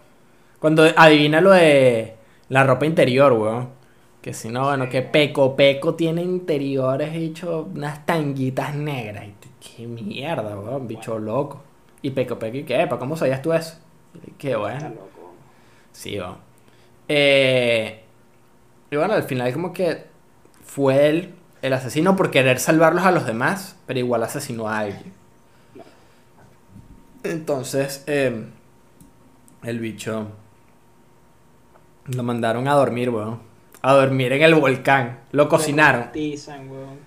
Cuando 0.59 0.83
adivina 0.95 1.41
lo 1.41 1.51
de 1.51 2.15
la 2.49 2.63
ropa 2.63 2.85
interior, 2.85 3.33
weón. 3.33 3.69
Que 4.21 4.33
si 4.33 4.49
no, 4.49 4.63
bueno, 4.63 4.89
que. 4.89 5.01
Peco 5.01 5.55
Peco 5.55 5.95
tiene 5.95 6.21
interiores 6.21 7.15
hecho 7.15 7.69
unas 7.73 8.05
tanguitas 8.05 8.75
negras. 8.75 9.25
Y 9.27 9.33
qué 9.59 9.87
mierda, 9.87 10.57
weón, 10.57 10.87
bicho 10.87 11.19
loco. 11.19 11.63
Y 12.01 12.11
Peco 12.11 12.39
Peco, 12.39 12.57
¿y 12.57 12.63
qué? 12.63 12.87
¿Para 12.87 12.99
cómo 12.99 13.15
sabías 13.15 13.41
tú 13.41 13.53
eso? 13.53 13.77
Qué 14.37 14.55
bueno. 14.55 14.93
Sí, 15.91 16.19
weón. 16.19 16.37
Eh, 17.07 18.01
y 18.89 18.95
bueno, 18.95 19.13
al 19.13 19.23
final 19.23 19.53
como 19.53 19.73
que 19.73 20.05
fue 20.63 21.09
él 21.09 21.35
el 21.61 21.73
asesino 21.73 22.15
por 22.15 22.31
querer 22.31 22.59
salvarlos 22.59 23.05
a 23.05 23.11
los 23.11 23.25
demás, 23.25 23.75
pero 23.85 23.99
igual 23.99 24.23
asesinó 24.23 24.69
a 24.69 24.79
alguien. 24.79 25.13
Entonces, 27.23 28.03
eh, 28.05 28.45
el 29.63 29.79
bicho 29.79 30.27
lo 32.07 32.23
mandaron 32.23 32.67
a 32.67 32.73
dormir, 32.73 33.09
weón. 33.09 33.39
A 33.81 33.93
dormir 33.93 34.33
en 34.33 34.41
el 34.41 34.55
volcán. 34.55 35.19
Lo 35.31 35.47
cocinaron. 35.49 36.01
Lo 36.01 36.05
rostizan, 36.07 36.69
weón. 36.71 36.99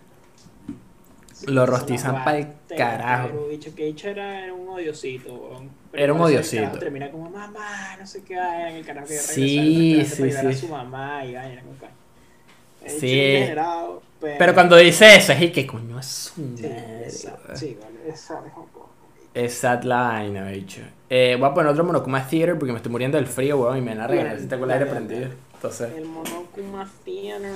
Lo 1.47 1.63
Eso 1.65 1.71
rostizan 1.73 2.25
pa'l 2.25 2.49
te- 2.67 2.75
carajo. 2.77 3.29
Pero 3.29 3.49
bicho, 3.49 3.75
que 3.75 3.85
dicho 3.85 4.09
era, 4.09 4.41
era 4.45 4.53
un 4.55 4.69
odiosito, 4.69 5.33
weón. 5.35 5.71
Pero 5.93 6.05
Era 6.05 6.13
un 6.13 6.19
el 6.21 6.25
odiosito. 6.27 6.79
Termina 6.79 7.11
como 7.11 7.31
mamá, 7.31 7.97
no 7.99 8.07
sé 8.07 8.23
qué, 8.23 8.35
en 8.35 8.77
el 8.77 8.85
carajo 8.85 9.07
que 9.07 9.15
Sí, 9.19 10.05
sí, 10.05 10.17
para 10.17 10.25
ayudar 10.27 10.47
a 10.47 10.53
sí. 10.53 10.59
su 10.61 10.69
mamá 10.69 11.25
y 11.25 11.35
vaina, 11.35 11.63
como 11.63 11.79
que- 11.79 12.87
El 12.87 12.91
Sí. 12.91 13.07
bicho 13.07 13.47
pero... 13.49 14.03
Pero 14.39 14.55
cuando 14.55 14.77
dice 14.77 15.15
eso, 15.17 15.33
es 15.33 15.53
que 15.53 15.67
coño 15.67 15.99
es 16.01 16.07
su 16.07 16.35
Sí, 16.35 16.63
madre, 16.63 17.07
esa- 17.07 17.39
sí, 17.57 17.79
vale, 17.81 18.13
esa 18.13 18.35
es 18.39 18.45
un 18.45 18.51
poco. 18.51 18.91
Es 19.35 19.55
sad 19.59 19.83
la 19.85 20.03
vaina, 20.03 20.51
bicho. 20.51 20.83
Eh, 21.11 21.37
voy 21.39 21.49
a 21.49 21.55
poner 21.55 21.71
otro 21.71 21.85
Monokuma 21.85 22.27
Theater 22.27 22.59
porque 22.59 22.73
me 22.73 22.79
estoy 22.79 22.93
muriendo 22.93 23.17
del 23.19 23.27
frío, 23.27 23.59
weón, 23.59 23.79
y 23.79 23.81
me 23.81 23.91
van 23.95 24.01
a 24.01 24.07
regalar 24.07 24.33
Bueno, 24.33 24.43
si 24.43 24.49
tengo 24.49 24.65
el 24.65 24.71
aire 24.73 24.87
prendido. 24.87 25.29
Entonces, 25.55 25.93
El 25.97 26.05
Monokuma 26.07 26.89
Theater. 27.05 27.53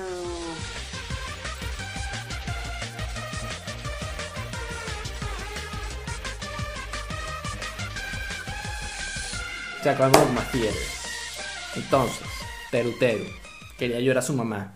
se 9.82 9.90
acabó 9.90 10.06
el 10.06 10.12
Monokuma 10.12 10.42
Theater. 10.52 10.82
Entonces, 11.76 12.26
Teru 12.70 12.92
Teru 12.98 13.24
quería 13.78 14.00
llorar 14.00 14.18
a 14.18 14.22
su 14.22 14.34
mamá. 14.34 14.74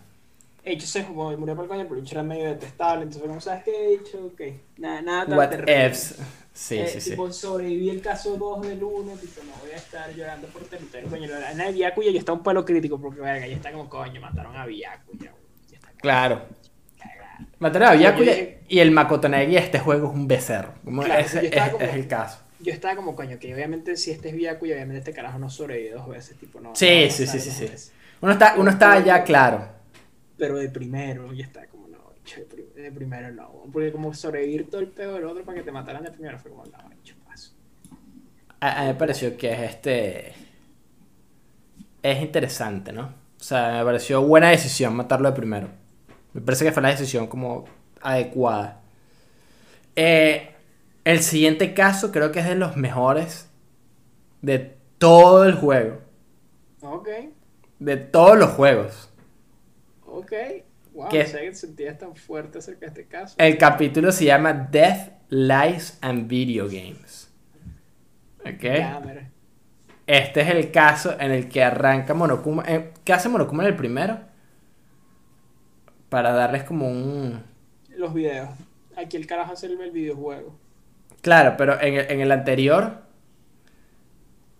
Hecho, 0.64 0.86
se 0.86 1.04
jugó, 1.04 1.30
murió 1.36 1.54
por 1.54 1.64
el 1.64 1.68
coño, 1.68 1.86
pero 1.88 2.00
el 2.00 2.08
era 2.10 2.22
medio 2.24 2.48
detestable. 2.48 3.04
Entonces, 3.04 3.22
como 3.28 3.40
sabes 3.40 3.62
qué 3.64 3.70
he 3.70 3.98
dicho, 3.98 4.18
ok. 4.26 4.40
Nada, 4.78 5.00
nada 5.02 5.26
tan 5.26 5.38
What 5.38 5.50
terrible. 5.50 5.86
ifs. 5.86 6.14
Sí, 6.56 6.78
Eh, 6.78 6.88
sí, 6.88 7.00
sí. 7.02 7.10
Tipo, 7.10 7.30
sobreviví 7.30 7.90
el 7.90 8.00
caso 8.00 8.34
2 8.38 8.62
del 8.66 8.82
1, 8.82 9.12
tipo, 9.18 9.42
no 9.44 9.52
voy 9.60 9.72
a 9.72 9.76
estar 9.76 10.10
llorando 10.14 10.48
por 10.48 10.62
territorio. 10.64 11.06
Coño, 11.10 11.28
la 11.28 11.52
de 11.54 11.72
Viacuya 11.72 12.10
ya 12.10 12.18
está 12.18 12.32
un 12.32 12.42
pelo 12.42 12.64
crítico, 12.64 12.98
porque, 12.98 13.20
verga, 13.20 13.46
ya 13.46 13.54
está 13.56 13.70
como, 13.72 13.90
coño, 13.90 14.18
mataron 14.22 14.56
a 14.56 14.64
Viacuya, 14.64 15.32
güey. 15.32 15.44
Ya 15.70 15.76
está 15.76 15.90
Claro. 15.98 16.46
cagada. 16.98 17.46
Mataron 17.58 17.88
a 17.88 17.92
dije- 18.12 18.60
y 18.68 18.78
el 18.78 18.90
Makotonegi 18.90 19.52
de 19.52 19.58
este 19.58 19.78
juego 19.80 20.08
es 20.08 20.14
un 20.14 20.26
becerro. 20.26 20.72
Claro, 20.82 21.14
ese 21.18 21.46
es, 21.46 21.70
como- 21.72 21.84
es 21.84 21.94
el 21.94 22.08
caso. 22.08 22.38
Yo 22.60 22.72
estaba 22.72 22.96
como, 22.96 23.14
coño, 23.14 23.38
que 23.38 23.54
obviamente 23.54 23.94
si 23.98 24.10
este 24.12 24.30
es 24.30 24.34
Viacuya, 24.34 24.76
obviamente 24.76 25.00
este 25.00 25.12
carajo 25.12 25.38
no 25.38 25.50
sobrevive 25.50 25.90
dos 25.92 26.08
veces, 26.08 26.38
tipo, 26.38 26.58
no. 26.58 26.74
Sí, 26.74 27.04
no 27.04 27.10
sí, 27.12 27.26
sí, 27.26 27.38
sí, 27.38 27.50
sí. 27.50 27.90
Uno 28.22 28.32
está, 28.32 28.54
uno 28.56 28.70
está 28.70 28.98
ya 29.04 29.22
claro. 29.24 29.68
Pero 30.38 30.56
de 30.56 30.70
primero, 30.70 31.30
ya 31.34 31.44
está 31.44 31.66
como, 31.66 31.75
bicho, 32.26 32.40
de, 32.40 32.46
prim- 32.46 32.72
de 32.74 32.92
primero 32.92 33.32
no. 33.32 33.64
Porque 33.72 33.92
como 33.92 34.12
sobrevivir 34.14 34.68
todo 34.70 34.80
el 34.80 34.92
pedo 34.92 35.14
del 35.14 35.24
otro 35.26 35.44
para 35.44 35.58
que 35.58 35.64
te 35.64 35.72
mataran 35.72 36.04
de 36.04 36.10
primero 36.12 36.38
fue 36.38 36.50
como, 36.50 36.64
no, 36.66 36.88
bicho, 36.90 37.16
paso. 37.24 37.52
A, 38.60 38.68
a 38.78 38.82
mí 38.82 38.86
me 38.88 38.94
pareció 38.94 39.36
que 39.36 39.52
es 39.52 39.60
este. 39.70 40.34
Es 42.02 42.22
interesante, 42.22 42.92
¿no? 42.92 43.02
O 43.40 43.42
sea, 43.44 43.72
me 43.78 43.84
pareció 43.84 44.22
buena 44.22 44.50
decisión 44.50 44.94
matarlo 44.96 45.28
de 45.30 45.36
primero. 45.36 45.68
Me 46.32 46.40
parece 46.40 46.64
que 46.64 46.72
fue 46.72 46.82
la 46.82 46.90
decisión 46.90 47.26
como 47.26 47.64
adecuada. 48.02 48.82
Eh, 49.94 50.54
el 51.04 51.22
siguiente 51.22 51.74
caso 51.74 52.12
creo 52.12 52.32
que 52.32 52.40
es 52.40 52.46
de 52.46 52.54
los 52.56 52.76
mejores 52.76 53.48
de 54.42 54.76
todo 54.98 55.44
el 55.44 55.54
juego. 55.54 55.98
Ok, 56.80 57.08
De 57.78 57.96
todos 57.96 58.36
los 58.38 58.50
juegos. 58.50 59.08
ok. 60.06 60.32
Wow, 60.96 61.04
no 61.04 61.10
sé 61.10 61.40
que 61.40 61.54
sentías 61.54 61.98
tan 61.98 62.16
fuerte 62.16 62.56
acerca 62.56 62.80
de 62.80 62.86
este 62.86 63.06
caso. 63.06 63.34
El 63.36 63.58
capítulo 63.58 64.10
se 64.10 64.24
llama 64.24 64.54
Death, 64.54 65.12
Lies 65.28 65.98
and 66.00 66.26
Video 66.26 66.64
Games. 66.68 67.30
¿Ok? 68.40 68.64
Este 70.06 70.40
es 70.40 70.48
el 70.48 70.70
caso 70.70 71.14
en 71.20 71.32
el 71.32 71.50
que 71.50 71.62
arranca 71.62 72.14
Monokuma. 72.14 72.64
eh, 72.66 72.94
¿Qué 73.04 73.12
hace 73.12 73.28
Monokuma 73.28 73.64
en 73.64 73.68
el 73.68 73.76
primero? 73.76 74.20
Para 76.08 76.32
darles 76.32 76.64
como 76.64 76.88
un. 76.88 77.42
Los 77.90 78.14
videos. 78.14 78.48
Aquí 78.96 79.18
el 79.18 79.26
carajo 79.26 79.52
hace 79.52 79.66
el, 79.66 79.78
el 79.78 79.90
videojuego. 79.90 80.58
Claro, 81.20 81.56
pero 81.58 81.78
en 81.78 81.92
el, 81.92 82.10
en 82.10 82.20
el 82.22 82.32
anterior. 82.32 83.02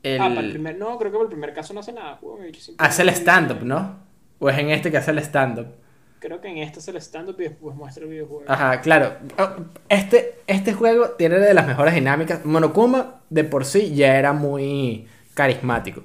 El... 0.03 0.21
Ah, 0.21 0.29
para 0.29 0.41
el 0.41 0.51
primer. 0.51 0.77
No, 0.77 0.99
creo 0.99 1.11
que 1.11 1.17
para 1.17 1.25
el 1.25 1.31
primer 1.31 1.55
caso 1.55 1.73
no 1.73 1.81
hace 1.81 1.95
nada. 1.95 2.21
Hace 2.77 3.03
el 3.03 3.09
stand-up, 3.09 3.63
¿no? 3.63 4.01
O 4.39 4.51
es 4.51 4.59
en 4.59 4.69
este 4.69 4.91
que 4.91 4.99
hace 4.99 5.13
el 5.13 5.21
stand-up. 5.21 5.86
Creo 6.19 6.41
que 6.41 6.49
en 6.49 6.59
este 6.59 6.79
hace 6.79 6.91
el 6.91 6.97
stand-up 6.97 7.37
y 7.39 7.45
después 7.45 7.77
muestra 7.77 8.05
el 8.05 8.11
videojuego. 8.11 8.45
Ajá, 8.49 8.81
claro. 8.81 9.17
Oh, 9.39 9.49
Este, 9.89 10.41
este 10.47 10.73
juego 10.73 11.11
tiene 11.11 11.39
de 11.39 11.53
las 11.55 11.67
mejores 11.67 11.95
dinámicas. 11.95 12.45
Monokuma 12.45 13.21
de 13.29 13.45
por 13.45 13.65
sí 13.65 13.95
ya 13.95 14.17
era 14.19 14.33
muy 14.33 15.07
carismático. 15.35 16.03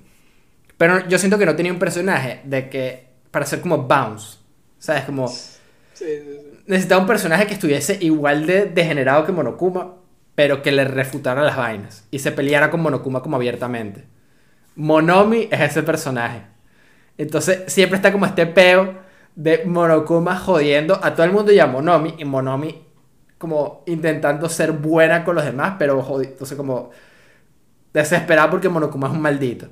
Pero 0.78 1.08
yo 1.08 1.18
siento 1.18 1.38
que 1.38 1.46
no 1.46 1.56
tenía 1.56 1.72
un 1.72 1.80
personaje 1.80 2.42
de 2.44 2.70
que. 2.70 3.08
para 3.32 3.46
ser 3.46 3.62
como 3.62 3.84
Bounce. 3.84 4.40
¿Sabes? 4.80 5.04
Como. 5.04 5.28
Sí, 5.28 5.46
sí, 5.94 6.20
sí. 6.24 6.60
Necesitaba 6.68 7.02
un 7.02 7.08
personaje 7.08 7.48
que 7.48 7.54
estuviese 7.54 7.98
igual 8.02 8.46
de 8.46 8.66
degenerado 8.66 9.26
que 9.26 9.32
Monokuma, 9.32 9.96
pero 10.36 10.62
que 10.62 10.72
le 10.72 10.86
refutara 10.86 11.44
las 11.44 11.56
vainas 11.56 12.08
y 12.12 12.20
se 12.20 12.32
peleara 12.32 12.70
con 12.70 12.82
Monokuma 12.82 13.22
como 13.22 13.36
abiertamente. 13.36 14.06
Monomi 14.76 15.48
es 15.52 15.62
ese 15.62 15.84
personaje. 15.84 16.44
Entonces 17.18 17.72
siempre 17.72 17.98
está 17.98 18.12
como 18.12 18.26
este 18.26 18.46
peo 18.46 18.96
de 19.36 19.66
Monokuma 19.66 20.38
jodiendo 20.38 21.00
a 21.04 21.14
todo 21.16 21.26
el 21.26 21.32
mundo 21.32 21.52
y 21.52 21.60
a 21.60 21.68
Monomi, 21.68 22.16
y 22.18 22.26
Monomi 22.26 22.86
como 23.38 23.84
intentando 23.88 24.48
ser 24.50 24.72
buena 24.74 25.24
con 25.24 25.36
los 25.36 25.46
demás, 25.46 25.76
pero 25.80 26.02
jodi- 26.04 26.28
entonces 26.28 26.58
como 26.58 26.92
desesperada 27.94 28.50
porque 28.50 28.70
Monokuma 28.70 29.08
es 29.08 29.14
un 29.14 29.22
maldito. 29.22 29.68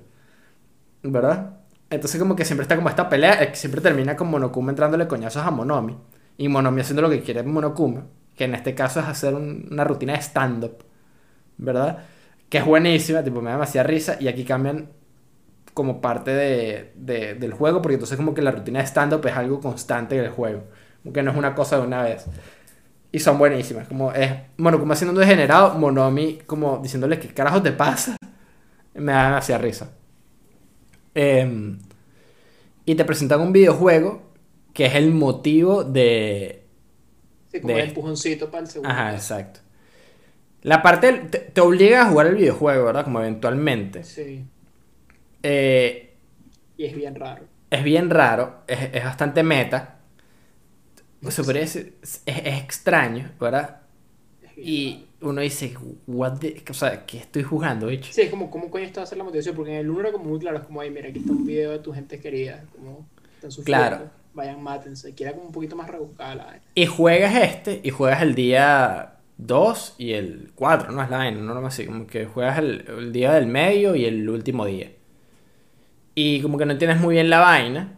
¿Verdad? 1.03 1.57
Entonces 1.90 2.19
como 2.19 2.36
que 2.36 2.45
siempre 2.45 2.64
está 2.64 2.76
como 2.76 2.90
esta 2.90 3.10
pelea, 3.10 3.49
que 3.52 3.56
siempre 3.56 3.81
termina 3.81 4.15
con 4.15 4.30
Monokuma 4.30 4.72
entrándole 4.72 5.07
coñazos 5.07 5.44
a 5.45 5.52
Monomi. 5.52 5.98
Y 6.38 6.48
Monomi 6.49 6.81
haciendo 6.81 7.02
lo 7.02 7.10
que 7.10 7.22
quiere 7.22 7.44
Monokuma, 7.44 8.06
que 8.36 8.45
en 8.45 8.56
este 8.56 8.76
caso 8.76 8.99
es 8.99 9.06
hacer 9.07 9.34
un- 9.34 9.68
una 9.72 9.84
rutina 9.84 10.14
de 10.14 10.19
stand-up, 10.19 10.84
¿verdad? 11.57 11.99
Que 12.49 12.60
es 12.60 12.65
buenísima, 12.65 13.23
tipo, 13.23 13.41
me 13.41 13.48
da 13.48 13.53
demasiada 13.57 13.88
risa. 13.88 14.18
Y 14.19 14.27
aquí 14.27 14.45
cambian 14.45 14.90
como 15.80 16.02
parte 16.02 16.32
de, 16.32 16.92
de- 16.96 17.36
del 17.36 17.54
juego, 17.54 17.82
porque 17.82 17.96
entonces 17.96 18.18
como 18.18 18.34
que 18.34 18.42
la 18.42 18.52
rutina 18.52 18.80
de 18.80 18.86
stand-up 18.86 19.26
es 19.26 19.34
algo 19.34 19.60
constante 19.62 20.18
en 20.18 20.26
el 20.26 20.30
juego. 20.32 20.64
Como 21.04 21.14
que 21.14 21.24
no 21.24 21.32
es 21.32 21.38
una 21.38 21.56
cosa 21.56 21.78
de 21.80 21.88
una 21.88 22.04
vez. 22.04 22.26
Y 23.12 23.20
son 23.20 23.38
buenísimas, 23.40 23.88
como 23.88 24.12
es 24.14 24.32
Monokuma 24.58 24.96
siendo 24.96 25.14
un 25.14 25.20
degenerado, 25.20 25.76
Monomi 25.80 26.40
como 26.46 26.80
diciéndole 26.80 27.20
qué 27.20 27.30
carajo 27.30 27.62
te 27.62 27.72
pasa. 27.72 28.18
Me 28.96 29.12
da 29.14 29.26
demasiada 29.26 29.62
risa. 29.64 29.92
Em, 31.16 31.80
y 32.86 32.96
te 32.96 33.06
presentan 33.06 33.42
un 33.42 33.52
videojuego 33.54 34.22
que 34.74 34.86
es 34.88 34.96
el 34.96 35.12
motivo 35.14 35.84
de... 35.84 36.66
Sí, 37.52 37.62
como 37.62 37.74
de- 37.76 37.82
el 37.82 37.88
empujoncito 37.90 38.52
para 38.52 38.64
el 38.64 38.70
segundo. 38.70 38.90
Ajá, 38.94 39.14
exacto. 39.14 39.60
La 40.62 40.82
parte... 40.82 41.08
del- 41.12 41.30
Te, 41.30 41.40
te 41.40 41.62
obliga 41.62 42.04
a 42.04 42.10
jugar 42.10 42.28
el 42.28 42.36
videojuego, 42.36 42.86
¿verdad? 42.86 43.04
Como 43.04 43.20
eventualmente. 43.22 44.04
Sí. 44.04 44.46
Eh, 45.44 46.18
Y 46.78 46.86
es 46.86 46.95
bien 46.95 47.14
raro. 47.16 47.45
es 47.72 47.84
bien 47.84 48.10
raro, 48.10 48.64
es, 48.68 48.80
es 48.94 49.03
bastante 49.03 49.44
meta. 49.44 49.99
Se 51.30 51.44
podría 51.44 51.61
decir, 51.64 51.98
es, 52.02 52.24
es 52.26 52.38
extraño, 52.64 53.32
¿verdad? 53.40 53.82
Es 54.41 54.57
Y 54.57 55.06
uno 55.22 55.41
dice, 55.41 55.76
what 56.07 56.40
the- 56.40 56.64
o 56.70 56.74
sea, 56.74 57.06
¿qué 57.06 57.18
estoy 57.20 57.44
jugando, 57.44 57.88
bicho? 57.88 58.14
Sí, 58.14 58.22
es 58.22 58.30
como, 58.30 58.49
¿cómo 58.49 58.70
coño 58.72 58.86
está 58.86 59.02
a 59.02 59.03
hacer 59.03 59.18
la 59.18 59.24
motivación? 59.24 59.56
Porque 59.56 59.72
en 59.72 59.78
el 59.78 59.90
1 59.90 60.02
era 60.02 60.11
como 60.11 60.26
muy 60.26 60.40
claro, 60.40 60.57
es 60.57 60.64
como, 60.66 60.82
ay, 60.82 60.90
mira, 60.91 61.10
aquí 61.10 61.20
está 61.20 61.32
un 61.34 61.45
video 61.45 61.72
de 61.72 61.80
tu 61.80 61.94
gente 61.94 62.20
querida, 62.20 62.66
como 62.72 63.07
están 63.36 63.52
sufriendo, 63.52 64.06
Claro. 64.06 64.11
vayan, 64.34 64.61
mátense, 64.64 65.14
que 65.16 65.24
era 65.24 65.34
como 65.34 65.45
un 65.48 65.52
poquito 65.52 65.76
más 65.76 65.90
rebuscada 65.90 66.36
la 66.36 66.45
vaina. 66.45 66.64
Y 66.76 66.86
juegas 66.86 67.36
este, 67.36 67.82
y 67.84 67.90
juegas 67.90 68.22
el 68.22 68.36
día 68.36 69.18
2 69.38 69.95
y 69.98 70.14
el 70.14 70.52
4, 70.56 70.91
¿no? 70.91 71.02
Es 71.03 71.10
la 71.10 71.18
vaina, 71.18 71.40
no 71.41 71.66
así, 71.68 71.86
como 71.86 72.07
que 72.07 72.26
juegas 72.26 72.57
el, 72.60 72.86
el 72.88 73.11
día 73.11 73.34
del 73.34 73.48
medio 73.48 73.95
y 73.95 74.06
el 74.06 74.30
último 74.30 74.66
día. 74.66 74.91
Y 76.15 76.41
como 76.41 76.57
que 76.57 76.65
no 76.65 76.73
entiendes 76.73 76.99
muy 76.99 77.15
bien 77.15 77.30
la 77.30 77.40
vaina. 77.40 77.95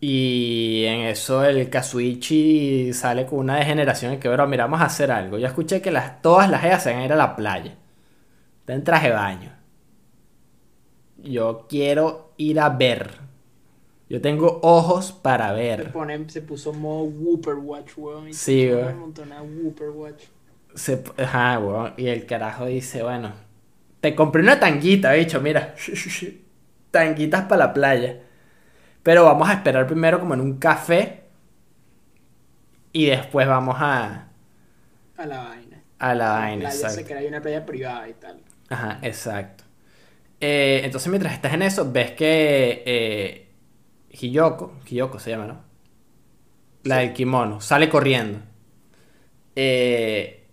Y 0.00 0.84
en 0.86 1.00
eso 1.02 1.44
el 1.44 1.68
Kazuichi 1.70 2.92
sale 2.92 3.26
con 3.26 3.40
una 3.40 3.56
degeneración 3.56 4.14
y 4.14 4.18
que, 4.18 4.28
bro, 4.28 4.46
mira, 4.46 4.64
vamos 4.64 4.80
a 4.80 4.84
hacer 4.84 5.10
algo. 5.10 5.38
Yo 5.38 5.46
escuché 5.48 5.80
que 5.82 5.90
las, 5.90 6.22
todas 6.22 6.48
las 6.50 6.64
ellas 6.64 6.82
se 6.84 6.92
van 6.92 7.00
a 7.00 7.04
ir 7.04 7.12
a 7.12 7.16
la 7.16 7.34
playa. 7.36 7.76
Está 8.60 8.74
en 8.74 8.84
traje 8.84 9.08
de 9.08 9.14
baño. 9.14 9.52
Yo 11.16 11.66
quiero 11.68 12.32
ir 12.36 12.60
a 12.60 12.68
ver. 12.70 13.20
Yo 14.08 14.20
tengo 14.20 14.60
ojos 14.62 15.12
para 15.12 15.54
Se, 15.74 15.84
ver. 15.84 15.92
pone, 15.92 16.28
se 16.30 16.42
puso 16.42 16.72
modo 16.72 17.04
Whooper 17.04 17.54
Watch, 17.54 17.92
weón. 17.96 18.32
Sí, 18.32 18.66
se 18.66 18.74
weón. 18.74 18.94
Un 18.94 18.98
montón 18.98 19.32
a 19.32 19.42
Whooper 19.42 19.90
Watch. 19.90 20.24
Se, 20.74 21.02
ajá, 21.16 21.58
weón. 21.58 21.94
Y 21.96 22.06
el 22.08 22.26
carajo 22.26 22.66
dice, 22.66 23.02
bueno, 23.02 23.32
te 24.00 24.14
compré 24.14 24.42
una 24.42 24.60
tanguita, 24.60 25.12
bicho, 25.14 25.40
mira. 25.40 25.74
Tanguitas 26.90 27.42
para 27.44 27.66
la 27.66 27.72
playa. 27.74 28.20
Pero 29.02 29.24
vamos 29.24 29.48
a 29.50 29.54
esperar 29.54 29.86
primero 29.86 30.20
como 30.20 30.34
en 30.34 30.40
un 30.42 30.58
café. 30.58 31.24
Y 32.92 33.06
después 33.06 33.46
vamos 33.48 33.76
a, 33.78 34.28
A 35.16 35.26
la 35.26 35.40
vaina. 35.44 35.84
a 35.98 36.14
la 36.14 36.28
La 36.32 36.40
vaina, 36.40 36.58
playa 36.58 36.88
se 36.88 37.04
crea 37.04 37.18
hay 37.18 37.26
una 37.26 37.42
playa 37.42 37.66
privada 37.66 38.08
y 38.08 38.14
tal. 38.14 38.42
Ajá, 38.68 38.98
exacto. 39.02 39.64
Eh, 40.40 40.82
entonces 40.84 41.10
mientras 41.10 41.34
estás 41.34 41.54
en 41.54 41.62
eso, 41.62 41.90
ves 41.92 42.12
que 42.12 42.82
eh, 42.86 43.48
Hiyoko, 44.10 44.80
Hiyoko 44.88 45.18
se 45.20 45.30
llama, 45.30 45.46
¿no? 45.46 45.64
La 46.82 46.96
Sí. 46.96 47.02
del 47.02 47.12
kimono, 47.12 47.60
sale 47.60 47.88
corriendo. 47.88 48.40
Eh, 49.56 50.46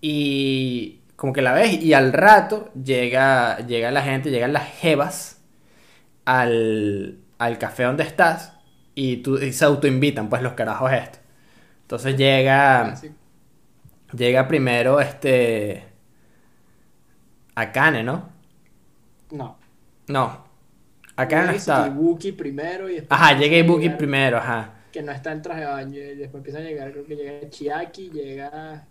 y 0.00 1.02
como 1.16 1.32
que 1.32 1.42
la 1.42 1.52
ves 1.54 1.82
y 1.82 1.94
al 1.94 2.12
rato 2.12 2.72
llega, 2.74 3.58
llega 3.66 3.90
la 3.90 4.02
gente, 4.02 4.30
llegan 4.30 4.52
las 4.52 4.68
jevas 4.78 5.42
al, 6.24 7.18
al 7.38 7.58
café 7.58 7.84
donde 7.84 8.04
estás 8.04 8.54
y, 8.94 9.18
tú, 9.18 9.36
y 9.38 9.52
se 9.52 9.64
autoinvitan, 9.64 10.28
pues 10.28 10.42
los 10.42 10.54
carajos 10.54 10.92
estos. 10.92 11.20
Entonces 11.82 12.16
llega, 12.16 12.82
Así. 12.92 13.10
llega 14.16 14.48
primero 14.48 15.00
este... 15.00 15.84
Akane, 17.56 18.02
¿no? 18.02 18.30
No. 19.30 19.56
No. 20.08 20.44
Akane 21.16 21.42
no 21.42 21.52
Llega 21.52 21.58
está. 21.58 21.86
Ibuki 21.86 22.32
primero 22.32 22.88
y 22.88 22.94
después. 22.96 23.20
Ajá, 23.20 23.38
llega 23.38 23.56
Ibuki 23.56 23.84
llega- 23.84 23.96
primero, 23.98 24.38
ajá. 24.38 24.74
Que 24.90 25.02
no 25.02 25.12
está 25.12 25.32
en 25.32 25.42
traje 25.42 25.60
de 25.60 25.66
baño. 25.66 25.96
Y 25.98 26.14
después 26.16 26.40
empieza 26.40 26.58
a 26.58 26.62
llegar, 26.62 26.90
creo 26.92 27.04
que 27.06 27.16
llega 27.16 27.48
Chiaki, 27.50 28.10
llega. 28.10 28.88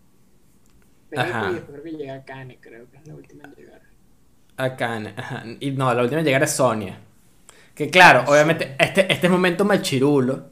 Ajá. 1.16 1.50
y 1.52 1.54
después 1.56 1.80
creo 1.80 1.84
que 1.84 1.92
llega 1.92 2.24
Kane, 2.26 2.58
creo 2.60 2.90
que 2.90 2.98
es 2.98 3.08
la 3.08 3.16
última 3.16 3.44
en 3.46 3.52
llegar. 3.56 3.82
Akane, 4.58 5.14
ajá. 5.18 5.44
Y 5.60 5.72
no, 5.72 5.94
la 5.94 6.02
última 6.04 6.20
en 6.22 6.26
llegar 6.26 6.44
es 6.44 6.52
Sonia. 6.52 6.98
Que 7.76 7.90
claro, 7.90 8.24
obviamente, 8.28 8.76
este, 8.80 9.12
este 9.12 9.28
es 9.28 9.32
momento 9.32 9.66
machirulo. 9.66 10.50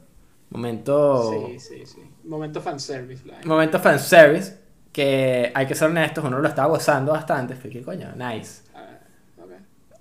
Momento. 0.50 1.30
Sí, 1.48 1.58
sí, 1.60 1.86
sí. 1.86 2.02
Momento 2.24 2.60
fanservice. 2.60 3.22
Vaina. 3.26 3.42
Momento 3.46 3.78
fanservice. 3.80 4.60
Que 4.92 5.50
hay 5.54 5.66
que 5.66 5.74
ser 5.74 5.88
honestos, 5.88 6.22
uno 6.24 6.38
lo 6.38 6.48
estaba 6.48 6.68
gozando 6.68 7.12
bastante. 7.12 7.54
Fue 7.54 7.70
que 7.70 7.80
coño, 7.82 8.12
nice. 8.14 8.62
Ah, 8.74 8.98
ok. 9.38 9.50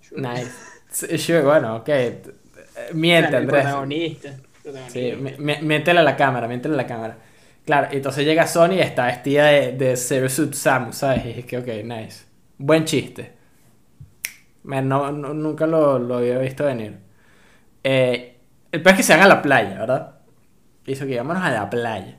Sure. 0.01 0.21
Nice. 0.21 1.17
Sure, 1.17 1.41
bueno, 1.43 1.77
ok. 1.77 1.87
Eh, 1.89 2.21
Miente, 2.93 3.29
Claro, 3.29 3.43
Andrés. 3.43 3.61
protagonista. 3.63 4.29
protagonista. 4.61 4.91
Sí, 4.99 5.13
mi- 5.15 5.37
mi- 5.37 5.61
miéntele 5.61 5.99
a 6.01 6.03
la 6.03 6.17
cámara, 6.17 6.47
miéntele 6.49 6.73
a 6.73 6.77
la 6.77 6.87
cámara. 6.87 7.17
Claro, 7.65 7.87
entonces 7.91 8.25
llega 8.25 8.45
Sony 8.47 8.73
y 8.73 8.79
está 8.81 9.05
vestida 9.05 9.45
de, 9.45 9.71
de 9.73 9.95
Zero 9.95 10.27
Suit 10.27 10.53
Samus, 10.53 10.97
¿sabes? 10.97 11.25
Y 11.25 11.39
es 11.39 11.45
que, 11.45 11.57
ok, 11.59 11.67
nice. 11.85 12.25
Buen 12.57 12.83
chiste. 12.83 13.31
Me- 14.63 14.81
no, 14.81 15.11
no- 15.11 15.33
nunca 15.33 15.65
lo, 15.67 15.97
lo 15.99 16.17
había 16.17 16.37
visto 16.39 16.65
venir. 16.65 16.97
Eh, 17.83 18.39
el 18.71 18.81
peor 18.81 18.93
es 18.93 18.97
que 18.97 19.03
se 19.03 19.13
van 19.13 19.23
a 19.23 19.27
la 19.27 19.41
playa, 19.41 19.79
¿verdad? 19.79 20.15
Hizo 20.85 21.05
que 21.05 21.17
vámonos 21.17 21.43
a 21.43 21.51
la 21.51 21.69
playa. 21.69 22.17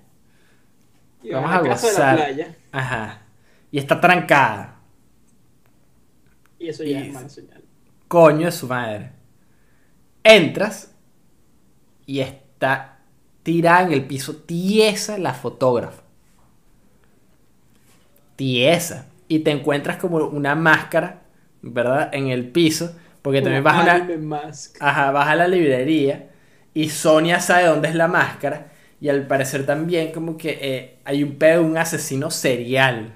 Y 1.22 1.30
Vamos 1.32 1.52
a 1.52 1.62
de 1.62 1.68
gozar. 1.68 2.18
la 2.18 2.24
playa. 2.26 2.56
Ajá. 2.72 3.22
Y 3.70 3.78
está 3.78 4.00
trancada. 4.00 4.76
Y 6.58 6.68
eso 6.68 6.84
ya 6.84 7.00
Y- 7.00 7.08
es 7.08 7.14
mala 7.14 7.28
señal. 7.28 7.62
Coño 8.08 8.46
de 8.46 8.52
su 8.52 8.66
madre. 8.66 9.12
Entras 10.24 10.94
y 12.06 12.20
está 12.20 12.98
tirada 13.42 13.82
en 13.84 13.92
el 13.92 14.06
piso, 14.06 14.36
tiesa 14.36 15.18
la 15.18 15.32
fotógrafa. 15.34 16.02
Tiesa. 18.36 19.06
Y 19.28 19.40
te 19.40 19.50
encuentras 19.50 19.96
como 19.96 20.18
una 20.18 20.54
máscara, 20.54 21.22
¿verdad? 21.62 22.10
En 22.12 22.28
el 22.28 22.48
piso. 22.50 22.94
Porque 23.22 23.42
también 23.42 23.62
vas 23.64 23.76
a 23.78 23.82
una, 23.82 24.16
mask. 24.18 24.76
Ajá, 24.80 25.10
vas 25.12 25.28
a 25.28 25.36
la 25.36 25.48
librería 25.48 26.30
y 26.74 26.88
Sonia 26.90 27.40
sabe 27.40 27.66
dónde 27.66 27.88
es 27.88 27.94
la 27.94 28.08
máscara 28.08 28.68
y 29.00 29.08
al 29.08 29.26
parecer 29.26 29.66
también 29.66 30.12
como 30.12 30.36
que 30.36 30.58
eh, 30.60 30.98
hay 31.04 31.22
un 31.22 31.36
pedo 31.38 31.62
de 31.62 31.66
un 31.70 31.76
asesino 31.78 32.30
serial, 32.30 33.12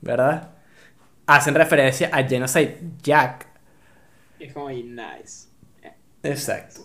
¿verdad? 0.00 0.50
Hacen 1.26 1.54
referencia 1.54 2.10
a 2.12 2.24
Genocide 2.24 2.78
Jack. 3.02 3.46
Es 4.38 4.52
como 4.52 4.68
ahí, 4.68 4.82
nice. 4.82 5.48
Exacto. 6.22 6.80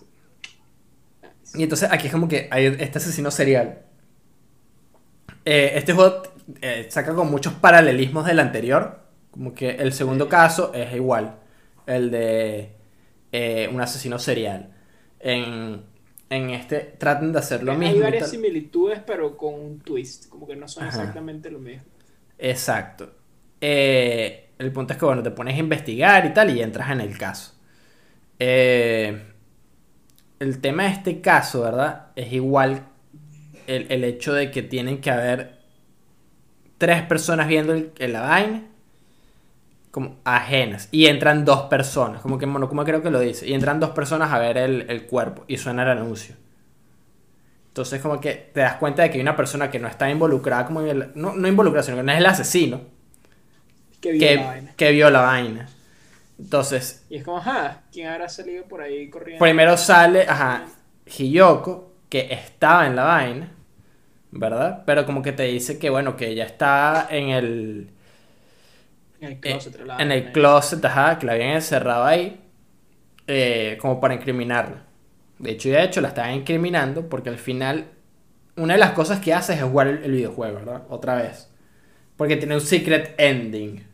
nice. 1.22 1.58
Y 1.58 1.64
entonces 1.64 1.90
aquí 1.92 2.08
es 2.08 2.14
como 2.14 2.28
que 2.28 2.48
hay 2.52 2.66
este 2.80 2.98
asesino 2.98 3.32
serial. 3.32 3.80
Eh, 5.46 5.74
este 5.76 5.94
juego 5.94 6.24
eh, 6.62 6.88
saca 6.90 7.14
con 7.14 7.30
muchos 7.32 7.54
paralelismos 7.54 8.26
del 8.26 8.40
anterior. 8.40 9.02
Como 9.32 9.54
que 9.54 9.72
el 9.72 9.94
segundo 9.94 10.26
Sí. 10.26 10.32
caso 10.32 10.72
es 10.74 10.94
igual. 10.94 11.40
El 11.88 12.12
de 12.12 12.76
eh, 13.32 13.70
un 13.74 13.82
asesino 13.82 14.20
serial. 14.20 14.74
En, 15.20 15.84
en 16.30 16.50
este 16.52 16.80
tratan 17.00 17.34
de 17.34 17.40
hacer 17.40 17.64
lo 17.64 17.74
Hay 17.74 17.78
mismo. 17.78 17.98
y 17.98 18.00
varias 18.00 18.30
similitudes, 18.30 19.02
pero 19.06 19.38
con 19.38 19.54
un 19.54 19.80
twist. 19.84 20.30
Como 20.30 20.48
que 20.48 20.56
no 20.56 20.68
son 20.68 20.84
Ajá. 20.84 20.88
exactamente 20.88 21.50
lo 21.52 21.60
mismo. 21.60 21.86
Exacto. 22.38 23.14
Eh, 23.62 24.50
el 24.58 24.72
punto 24.72 24.94
es 24.94 25.00
que, 25.00 25.06
bueno, 25.06 25.24
te 25.24 25.32
pones 25.32 25.56
a 25.56 25.60
investigar 25.60 26.26
y 26.26 26.34
tal 26.34 26.56
y 26.56 26.62
entras 26.62 26.90
en 26.92 27.02
el 27.02 27.18
caso. 27.18 27.54
Eh, 28.40 29.24
el 30.40 30.62
tema 30.62 30.84
de 30.84 30.90
este 30.90 31.22
caso, 31.22 31.62
¿verdad? 31.62 32.08
Es 32.16 32.32
igual 32.34 32.88
el, 33.68 33.88
el 33.92 34.04
hecho 34.04 34.34
de 34.34 34.52
que 34.52 34.64
tienen 34.64 35.02
que 35.02 35.12
haber 35.12 35.60
tres 36.78 37.02
personas 37.04 37.48
viendo 37.48 37.74
el, 37.74 37.92
el- 37.98 38.14
la 38.14 38.22
vaina 38.22 38.64
como 39.96 40.18
ajenas 40.26 40.90
y 40.92 41.06
entran 41.08 41.46
dos 41.46 41.62
personas, 41.64 42.22
como 42.22 42.38
que 42.38 42.46
Monokuma 42.46 42.84
creo 42.84 43.02
que 43.02 43.10
lo 43.12 43.20
dice, 43.22 43.48
y 43.48 43.54
entran 43.54 43.80
dos 43.80 43.92
personas 43.92 44.34
a 44.34 44.40
ver 44.40 44.58
el, 44.58 44.86
el 44.90 45.06
cuerpo 45.06 45.46
y 45.48 45.56
suena 45.58 45.84
el 45.84 45.90
anuncio. 45.92 46.36
Entonces 47.70 48.02
como 48.02 48.20
que 48.22 48.34
te 48.54 48.62
das 48.62 48.76
cuenta 48.78 49.04
de 49.04 49.10
que 49.10 49.16
hay 49.18 49.22
una 49.22 49.36
persona 49.36 49.70
que 49.70 49.80
no 49.80 49.88
está 49.88 50.10
involucrada 50.10 50.66
como 50.66 50.82
en 50.82 50.88
el, 50.88 51.12
no, 51.16 51.34
no 51.36 51.48
involucrada, 51.48 51.84
sino 51.84 51.98
que 51.98 52.04
no 52.04 52.12
es 52.12 52.18
el 52.20 52.26
asesino 52.26 52.82
Que 54.02 54.12
vio 54.14 54.22
que, 54.22 54.32
la 54.32 54.44
vaina. 54.44 54.72
que 54.76 54.92
vio 54.92 55.10
la 55.10 55.22
vaina. 55.22 55.70
Entonces, 56.40 57.06
Y 57.10 57.18
es 57.18 57.24
como, 57.24 57.38
ajá, 57.38 57.84
¿quién 57.92 58.08
habrá 58.08 58.30
salido 58.30 58.68
por 58.68 58.82
ahí 58.82 59.10
corriendo? 59.10 59.44
primero 59.44 59.78
sale, 59.78 60.26
ajá, 60.28 60.66
Hiyoko, 61.06 61.94
que 62.10 62.28
estaba 62.32 62.88
en 62.88 62.96
la 62.96 63.04
vaina, 63.04 63.52
¿verdad? 64.32 64.84
Pero 64.86 65.06
como 65.08 65.24
que 65.24 65.34
te 65.34 65.44
dice 65.46 65.80
que, 65.80 65.92
bueno, 65.92 66.18
que 66.18 66.30
ella 66.30 66.46
está 66.46 67.08
en 67.12 67.30
el, 67.30 67.92
En 69.20 69.28
el 69.28 69.34
eh, 69.34 69.40
closet. 69.40 69.80
la 69.86 69.98
en 69.98 70.12
el 70.12 70.32
closet, 70.32 70.86
ajá, 70.86 71.20
que 71.20 71.26
la 71.26 71.34
habían 71.34 71.52
encerrado 71.52 72.06
ahí, 72.06 72.42
eh, 73.28 73.78
como 73.82 74.00
para 74.00 74.14
incriminarla. 74.14 74.84
De 75.40 75.52
hecho, 75.52 75.70
y 75.70 75.72
de 75.72 75.84
hecho, 75.84 76.02
la 76.02 76.10
estaban 76.10 76.34
incriminando 76.34 77.10
porque 77.10 77.30
al 77.30 77.38
final, 77.38 77.86
una 78.56 78.74
de 78.74 78.80
las 78.80 78.92
cosas 78.92 79.20
que 79.20 79.34
hace 79.34 79.54
es 79.54 79.64
jugar 79.64 79.88
el, 79.88 80.04
el 80.04 80.12
videojuego, 80.12 80.56
¿verdad? 80.56 80.84
Otra 80.90 81.16
vez. 81.16 81.50
Porque 82.18 82.38
tiene 82.38 82.56
un 82.56 82.62
secret 82.62 83.14
ending, 83.18 83.86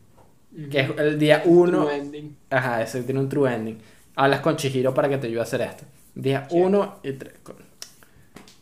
que 0.70 0.80
es 0.80 0.90
el 0.98 1.18
día 1.18 1.42
1. 1.44 1.84
True 1.84 1.96
ending. 1.96 2.36
Ajá, 2.50 2.82
ese 2.82 3.02
tiene 3.02 3.20
un 3.20 3.28
true 3.28 3.52
ending. 3.52 3.78
Hablas 4.14 4.40
con 4.40 4.56
Chihiro 4.56 4.94
para 4.94 5.08
que 5.08 5.18
te 5.18 5.26
ayude 5.26 5.40
a 5.40 5.44
hacer 5.44 5.62
esto. 5.62 5.84
Día 6.14 6.46
Chiaki. 6.46 6.62
1 6.62 7.00
y 7.02 7.12
3. 7.12 7.34
Con, 7.42 7.56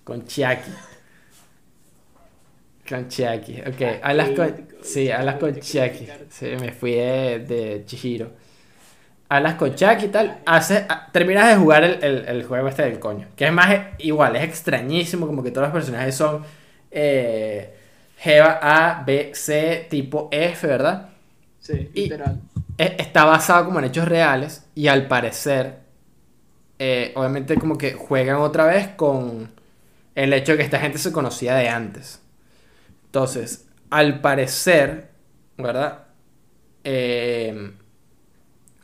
con 0.05 0.25
Chiaki. 0.25 0.71
Con 2.91 3.09
Chiaki. 3.09 3.61
Ok, 3.61 3.81
Ah, 3.83 4.11
hablas 4.11 4.31
con. 4.31 4.49
crítico, 4.51 4.79
Sí, 4.83 5.11
hablas 5.11 5.37
con 5.37 5.55
Chiaki. 5.61 6.09
Sí, 6.29 6.47
me 6.61 6.73
fui 6.73 6.93
de, 6.93 7.39
de 7.39 7.85
Chihiro. 7.87 8.33
Hablas 9.29 9.55
con 9.55 9.75
Chiaki 9.75 10.07
y 10.07 10.09
tal. 10.09 10.41
Haces, 10.45 10.85
ah, 10.89 11.09
terminas 11.13 11.49
de 11.49 11.57
jugar 11.57 11.85
el, 11.85 12.03
el- 12.05 12.25
el 12.27 12.45
juego 12.45 12.67
este 12.69 12.83
del 12.83 12.99
coño. 12.99 13.29
Que 13.37 13.47
es 13.47 13.53
más, 13.53 13.71
eh, 13.73 13.83
igual, 13.99 14.35
es 14.37 14.43
extrañísimo. 14.43 15.27
Como 15.27 15.43
que 15.43 15.51
todos 15.53 15.69
los 15.69 15.73
personajes 15.75 16.15
son. 16.17 16.43
Eh, 16.91 17.77
Jeva 18.19 18.59
A, 18.61 19.03
B, 19.05 19.31
C, 19.35 19.87
tipo 19.89 20.29
F, 20.33 20.67
¿verdad? 20.67 21.11
Sí, 21.61 21.91
Y- 21.95 22.03
literal. 22.03 22.41
e- 22.77 22.97
está 22.99 23.25
basado 23.25 23.65
como 23.67 23.79
en 23.79 23.87
hechos 23.87 24.07
reales 24.09 24.67
y 24.75 24.89
al 24.89 25.07
parecer, 25.09 25.77
eh, 26.79 27.13
obviamente 27.15 27.57
como 27.57 27.79
que 27.79 27.93
juegan 27.95 28.37
otra 28.37 28.65
vez 28.67 28.89
con 28.89 29.51
el 30.15 30.33
hecho 30.33 30.53
de 30.53 30.59
que 30.59 30.65
esta 30.65 30.81
gente 30.81 30.99
se 30.99 31.13
conocía 31.13 31.55
de 31.55 31.69
antes. 31.69 32.21
Entonces, 33.11 33.69
al 33.91 34.21
parecer, 34.21 35.11
¿verdad? 35.57 36.07
Eh, 36.85 37.73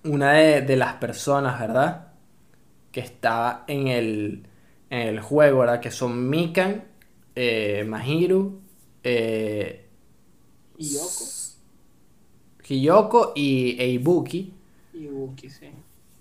una 0.04 0.32
de, 0.32 0.62
de 0.62 0.76
las 0.76 0.94
personas, 0.94 1.58
¿verdad? 1.60 2.12
Que 2.92 3.00
está 3.00 3.64
en 3.68 3.88
el, 3.88 4.48
en 4.90 5.08
el 5.08 5.20
juego, 5.20 5.60
¿verdad? 5.60 5.80
Que 5.80 5.90
son 5.90 6.28
Mikan, 6.30 6.84
eh, 7.34 7.84
Mahiru, 7.88 8.62
eh, 9.04 9.88
Y 10.78 10.86
Yoko. 10.94 11.26
Hiyoko 12.68 13.32
y 13.34 13.76
Eibuki. 13.80 14.52
Y 14.92 15.08
Uki, 15.08 15.48
sí. 15.50 15.70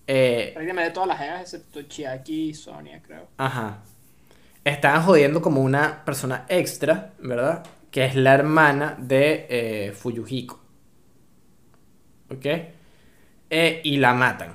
eh, 0.07 0.53
Prácticamente 0.53 0.91
todas 0.93 1.07
las 1.09 1.19
jegas 1.19 1.41
excepto 1.41 1.83
Chiaki 1.83 2.49
y 2.49 2.53
Sonia, 2.55 3.01
creo. 3.03 3.29
Ajá. 3.37 3.79
Estaban 4.65 5.03
jodiendo 5.03 5.41
como 5.41 5.61
una 5.63 6.05
persona 6.05 6.45
extra, 6.49 7.13
¿verdad? 7.19 7.65
Que 7.95 8.03
es 8.03 8.13
la 8.13 8.33
hermana 8.33 8.97
de 8.99 9.47
eh, 9.49 9.93
Fuyuhiko. 9.93 10.59
¿Ok? 12.29 12.45
Eh, 13.49 13.81
y 13.85 13.95
la 13.95 14.13
matan. 14.13 14.53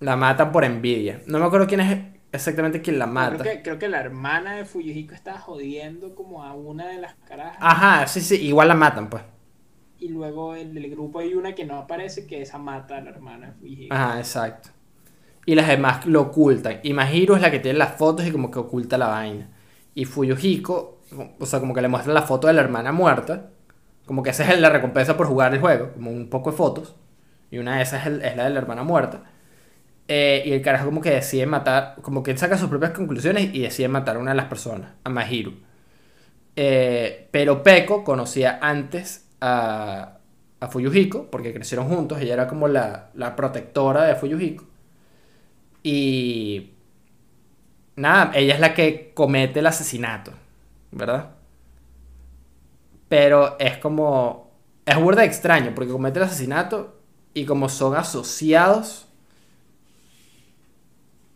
La 0.00 0.16
matan 0.16 0.50
por 0.50 0.64
envidia. 0.64 1.22
No 1.28 1.38
me 1.38 1.44
acuerdo 1.44 1.68
quién 1.68 1.78
es 1.78 1.96
exactamente 2.32 2.82
quién 2.82 2.98
la 2.98 3.06
mata. 3.06 3.38
Creo 3.38 3.54
que, 3.54 3.62
creo 3.62 3.78
que 3.78 3.88
la 3.88 4.00
hermana 4.00 4.56
de 4.56 4.64
Fuyuhiko 4.64 5.14
estaba 5.14 5.38
jodiendo 5.38 6.16
como 6.16 6.42
a 6.42 6.54
una 6.54 6.88
de 6.88 7.00
las 7.00 7.14
carajas. 7.24 7.58
Ajá, 7.60 8.08
sí, 8.08 8.20
sí, 8.20 8.44
igual 8.44 8.66
la 8.66 8.74
matan, 8.74 9.08
pues. 9.08 9.22
Y 10.00 10.08
luego 10.08 10.56
en 10.56 10.76
el 10.76 10.90
grupo 10.90 11.20
hay 11.20 11.34
una 11.34 11.54
que 11.54 11.64
no 11.64 11.76
aparece, 11.76 12.26
que 12.26 12.42
esa 12.42 12.58
mata 12.58 12.96
a 12.96 13.00
la 13.00 13.10
hermana 13.10 13.46
de 13.46 13.52
Fuyuhiko. 13.52 13.94
Ajá, 13.94 14.18
exacto. 14.18 14.70
Y 15.44 15.54
las 15.54 15.68
demás 15.68 16.04
lo 16.04 16.22
ocultan. 16.22 16.80
Y 16.82 16.94
Mahiro 16.94 17.36
es 17.36 17.42
la 17.42 17.52
que 17.52 17.60
tiene 17.60 17.78
las 17.78 17.94
fotos 17.94 18.26
y 18.26 18.32
como 18.32 18.50
que 18.50 18.58
oculta 18.58 18.98
la 18.98 19.06
vaina. 19.06 19.50
Y 19.94 20.04
Fuyuhiko, 20.04 20.95
o 21.38 21.46
sea, 21.46 21.60
como 21.60 21.74
que 21.74 21.82
le 21.82 21.88
muestra 21.88 22.12
la 22.12 22.22
foto 22.22 22.46
de 22.46 22.52
la 22.54 22.62
hermana 22.62 22.92
muerta. 22.92 23.50
Como 24.06 24.22
que 24.22 24.30
esa 24.30 24.52
es 24.52 24.60
la 24.60 24.70
recompensa 24.70 25.16
por 25.16 25.26
jugar 25.26 25.54
el 25.54 25.60
juego, 25.60 25.92
como 25.94 26.10
un 26.10 26.28
poco 26.30 26.50
de 26.50 26.56
fotos. 26.56 26.94
Y 27.50 27.58
una 27.58 27.76
de 27.76 27.82
esas 27.82 28.06
es, 28.06 28.12
es 28.22 28.36
la 28.36 28.44
de 28.44 28.50
la 28.50 28.58
hermana 28.60 28.84
muerta. 28.84 29.24
Eh, 30.08 30.44
y 30.46 30.52
el 30.52 30.62
carajo 30.62 30.86
como 30.86 31.00
que 31.00 31.10
decide 31.10 31.46
matar, 31.46 31.96
como 32.02 32.22
que 32.22 32.30
él 32.30 32.38
saca 32.38 32.56
sus 32.58 32.68
propias 32.68 32.92
conclusiones 32.92 33.52
y 33.54 33.60
decide 33.62 33.88
matar 33.88 34.16
a 34.16 34.18
una 34.20 34.30
de 34.32 34.36
las 34.36 34.46
personas, 34.46 34.92
a 35.04 35.10
Mahiro. 35.10 35.52
Eh, 36.56 37.28
pero 37.30 37.62
Peko 37.62 38.04
conocía 38.04 38.58
antes 38.62 39.28
a, 39.40 40.18
a 40.60 40.68
Fuyuhiko, 40.68 41.30
porque 41.30 41.52
crecieron 41.52 41.88
juntos, 41.88 42.20
ella 42.20 42.34
era 42.34 42.48
como 42.48 42.68
la, 42.68 43.10
la 43.14 43.36
protectora 43.36 44.04
de 44.04 44.14
Fuyuhiko. 44.16 44.64
Y 45.82 46.72
nada, 47.96 48.32
ella 48.34 48.54
es 48.54 48.60
la 48.60 48.74
que 48.74 49.12
comete 49.14 49.60
el 49.60 49.66
asesinato, 49.66 50.32
¿verdad? 50.96 51.30
Pero 53.08 53.56
es 53.58 53.78
como, 53.78 54.50
es 54.84 54.96
burda 54.98 55.24
extraño, 55.24 55.72
porque 55.74 55.92
comete 55.92 56.18
el 56.18 56.24
asesinato 56.24 56.96
y 57.34 57.44
como 57.44 57.68
son 57.68 57.94
asociados, 57.96 59.06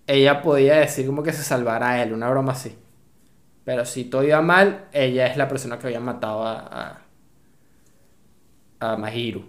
ella 0.06 0.42
podía 0.42 0.76
decir 0.76 1.06
como 1.06 1.22
que 1.22 1.32
se 1.32 1.42
salvara 1.42 1.90
a 1.90 2.02
él, 2.02 2.12
una 2.12 2.28
broma 2.30 2.52
así. 2.52 2.76
Pero 3.64 3.84
si 3.86 4.04
todo 4.06 4.24
iba 4.24 4.42
mal, 4.42 4.88
ella 4.92 5.26
es 5.28 5.36
la 5.36 5.48
persona 5.48 5.78
que 5.78 5.88
había 5.88 6.00
matado 6.00 6.44
a, 6.46 7.00
a, 8.80 8.92
a 8.94 8.96
Mahiru. 8.96 9.42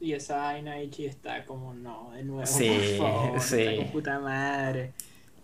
Y 0.00 0.12
esa 0.12 0.36
vaina 0.38 0.82
Ichi 0.82 1.06
está 1.06 1.46
como, 1.46 1.72
no, 1.74 2.10
de 2.12 2.24
nuevo, 2.24 2.44
Sí, 2.46 2.68
por 2.68 2.84
favor, 2.84 3.40
sí. 3.40 3.56
está 3.56 3.74
con 3.76 3.90
puta 3.90 4.18
madre. 4.20 4.94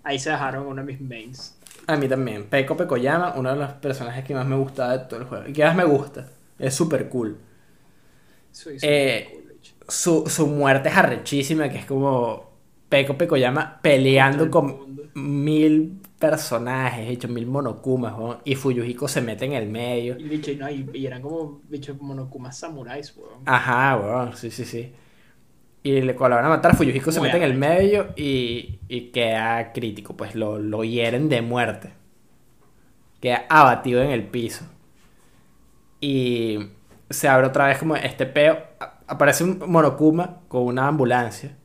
Ahí 0.02 0.18
se 0.18 0.30
dejaron 0.30 0.66
uno 0.66 0.82
de 0.84 0.86
mis 0.92 1.00
mains. 1.00 1.57
A 1.88 1.96
mí 1.96 2.08
también. 2.08 2.44
Peko 2.48 2.76
Pekoyama, 2.76 3.34
uno 3.36 3.50
de 3.50 3.56
los 3.56 3.72
personajes 3.74 4.24
que 4.24 4.34
más 4.34 4.46
me 4.46 4.56
gusta 4.56 4.92
de 4.92 4.98
todo 5.06 5.20
el 5.20 5.26
juego. 5.26 5.48
Y 5.48 5.52
que 5.52 5.64
más 5.64 5.74
me 5.74 5.84
gusta. 5.84 6.28
Es 6.58 6.74
súper 6.74 7.08
cool. 7.08 7.36
Soy 8.52 8.78
Eh, 8.82 9.28
súper 9.28 9.42
cool. 9.42 9.58
Su, 9.88 10.24
su 10.28 10.46
muerte 10.46 10.88
es 10.90 10.96
arrechísima, 10.96 11.68
que 11.70 11.78
es 11.78 11.86
como 11.86 12.50
Peko 12.88 13.16
Pekoyama 13.16 13.80
peleando 13.82 14.50
con 14.50 15.10
mil 15.14 16.00
personajes, 16.18 17.08
hecho 17.08 17.28
mil 17.28 17.46
monokumas, 17.46 18.14
y 18.44 18.54
Fuyuhiko 18.54 19.08
se 19.08 19.22
mete 19.22 19.46
en 19.46 19.52
el 19.54 19.68
medio. 19.68 20.18
Y, 20.18 20.24
bicho, 20.28 20.50
no, 20.58 20.68
y, 20.70 20.88
y 20.92 21.06
eran 21.06 21.22
como 21.22 21.60
bichos 21.68 22.00
monokumas 22.00 22.58
samuráis, 22.58 23.16
weón. 23.16 23.42
Ajá, 23.46 23.96
weón, 23.96 24.36
sí, 24.36 24.50
sí, 24.50 24.64
sí. 24.64 24.92
Y 25.82 26.00
le, 26.00 26.14
cuando 26.14 26.36
la 26.36 26.42
van 26.42 26.52
a 26.52 26.56
matar, 26.56 26.76
Fuyuhiko 26.76 27.12
se 27.12 27.20
Muy 27.20 27.28
mete 27.28 27.38
en 27.38 27.44
el 27.44 27.54
medio 27.56 28.08
y, 28.16 28.80
y 28.88 29.10
queda 29.10 29.72
crítico, 29.72 30.16
pues 30.16 30.34
lo, 30.34 30.58
lo 30.58 30.84
hieren 30.84 31.28
de 31.28 31.40
muerte. 31.40 31.92
Queda 33.20 33.46
abatido 33.48 34.02
en 34.02 34.10
el 34.10 34.24
piso. 34.24 34.64
Y 36.00 36.70
se 37.10 37.28
abre 37.28 37.46
otra 37.46 37.66
vez 37.66 37.78
como 37.78 37.96
este 37.96 38.26
peo. 38.26 38.58
Aparece 39.06 39.44
un 39.44 39.58
Monokuma 39.66 40.40
con 40.48 40.62
una 40.62 40.88
ambulancia 40.88 41.56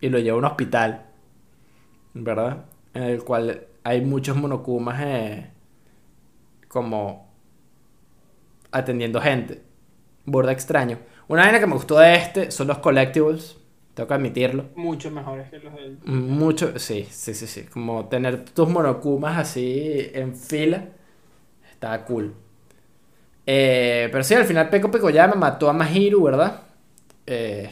y 0.00 0.08
lo 0.08 0.18
lleva 0.18 0.36
a 0.36 0.38
un 0.38 0.44
hospital, 0.44 1.06
¿verdad? 2.12 2.64
En 2.92 3.04
el 3.04 3.22
cual 3.24 3.66
hay 3.84 4.00
muchos 4.00 4.36
Monokumas 4.36 5.00
eh, 5.02 5.50
como 6.68 7.32
atendiendo 8.72 9.20
gente. 9.20 9.62
Burda 10.26 10.52
extraño. 10.52 10.98
Una 11.28 11.42
vaina 11.42 11.60
que 11.60 11.66
me 11.66 11.74
gustó 11.74 11.98
de 11.98 12.14
este 12.14 12.50
son 12.50 12.68
los 12.68 12.78
collectibles. 12.78 13.56
Tengo 13.94 14.08
que 14.08 14.14
admitirlo. 14.14 14.64
Mucho 14.74 15.10
mejores 15.10 15.48
que 15.50 15.58
los 15.60 15.72
del. 15.74 15.98
Mucho, 16.04 16.78
sí, 16.78 17.06
sí, 17.08 17.32
sí, 17.32 17.46
sí. 17.46 17.62
Como 17.64 18.08
tener 18.08 18.44
tus 18.44 18.68
monokumas 18.68 19.38
así 19.38 20.10
en 20.12 20.34
fila. 20.34 20.88
Está 21.70 22.04
cool. 22.04 22.34
Eh, 23.46 24.08
pero 24.10 24.24
sí, 24.24 24.34
al 24.34 24.46
final 24.46 24.68
Peko 24.68 24.90
Pekoyama 24.90 25.34
mató 25.34 25.68
a 25.68 25.72
Mahiru, 25.72 26.24
¿verdad? 26.24 26.62
Eh, 27.26 27.70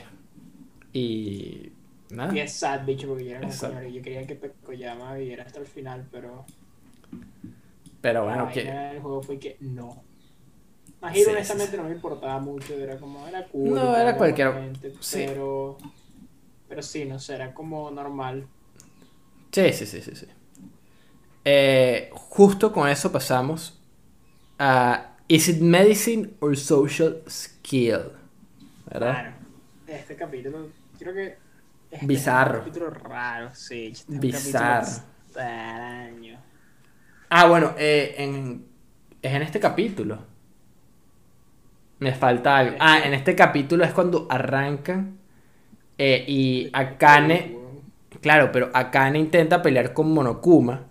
y. 0.93 1.73
Nada. 2.11 2.35
Y 2.35 2.41
es 2.41 2.53
sad, 2.53 2.85
bicho, 2.85 3.09
porque 3.09 3.25
yo, 3.25 3.31
era 3.37 3.49
coño, 3.49 3.83
yo 3.89 4.03
quería 4.03 4.27
que 4.27 4.35
Pekoyama 4.35 5.15
viviera 5.15 5.45
hasta 5.45 5.59
el 5.61 5.67
final, 5.67 6.07
pero. 6.13 6.45
Pero 8.01 8.25
bueno, 8.25 8.49
que. 8.53 8.65
del 8.65 9.01
juego 9.01 9.23
fue 9.23 9.39
que 9.39 9.57
no. 9.61 10.05
Mahiro, 11.03 11.31
Sí, 11.31 11.37
honestamente, 11.37 11.73
sí, 11.73 11.77
no 11.77 11.89
me 11.89 11.95
importaba 11.95 12.39
mucho, 12.39 12.75
era 12.75 12.97
como, 12.99 13.27
era 13.27 13.47
cool. 13.49 13.75
No, 13.75 13.95
era 13.97 14.11
tal, 14.11 14.17
cualquier- 14.19 14.53
buena 14.53 14.65
gente, 14.67 14.93
sí. 15.01 15.25
Pero. 15.27 15.77
Pero 16.69 16.83
sí, 16.83 17.05
no 17.05 17.19
sé, 17.19 17.35
era 17.35 17.53
como 17.53 17.91
normal. 17.91 18.47
Sí, 19.53 19.73
sí, 19.73 19.85
sí, 19.87 20.01
sí, 20.01 20.15
sí. 20.15 20.27
Eh, 21.45 22.11
justo 22.15 22.73
con 22.73 22.89
eso 22.89 23.11
pasamos 23.11 23.81
a 24.59 25.09
¿Is 25.29 25.49
it 25.49 25.61
medicine 25.61 26.31
or 26.41 26.57
social 26.57 27.23
skill? 27.29 28.13
¿Verdad? 28.87 29.13
Claro. 29.13 29.33
Este 29.87 30.17
capítulo, 30.17 30.69
creo 30.99 31.15
que. 31.15 31.37
este 31.91 32.07
Bizarro. 32.07 32.61
Es 32.61 32.67
un 32.67 32.73
capítulo 32.73 32.91
raro, 32.91 33.55
sí. 33.55 33.87
este 33.93 34.03
es 34.05 34.09
un 34.09 34.21
Bizarro. 34.21 34.87
capítulo. 34.87 36.39
Ah, 37.31 37.47
bueno, 37.49 37.75
eh, 37.79 38.15
en, 38.19 38.67
es 39.23 39.33
en 39.33 39.43
este 39.43 39.59
capítulo. 39.59 40.32
Me 42.03 42.13
falta 42.13 42.57
algo. 42.57 42.77
Ah, 42.81 42.99
en 43.05 43.15
este 43.15 43.37
capítulo 43.37 43.85
es 43.85 43.93
cuando 43.93 44.27
arrancan 44.29 45.19
eh, 45.97 46.25
y 46.27 46.69
Akane, 46.73 47.57
claro, 48.21 48.51
pero 48.51 48.71
Akane 48.75 49.21
intenta 49.21 49.63
pelear 49.63 49.93
con 49.93 50.13
Monokuma. 50.13 50.89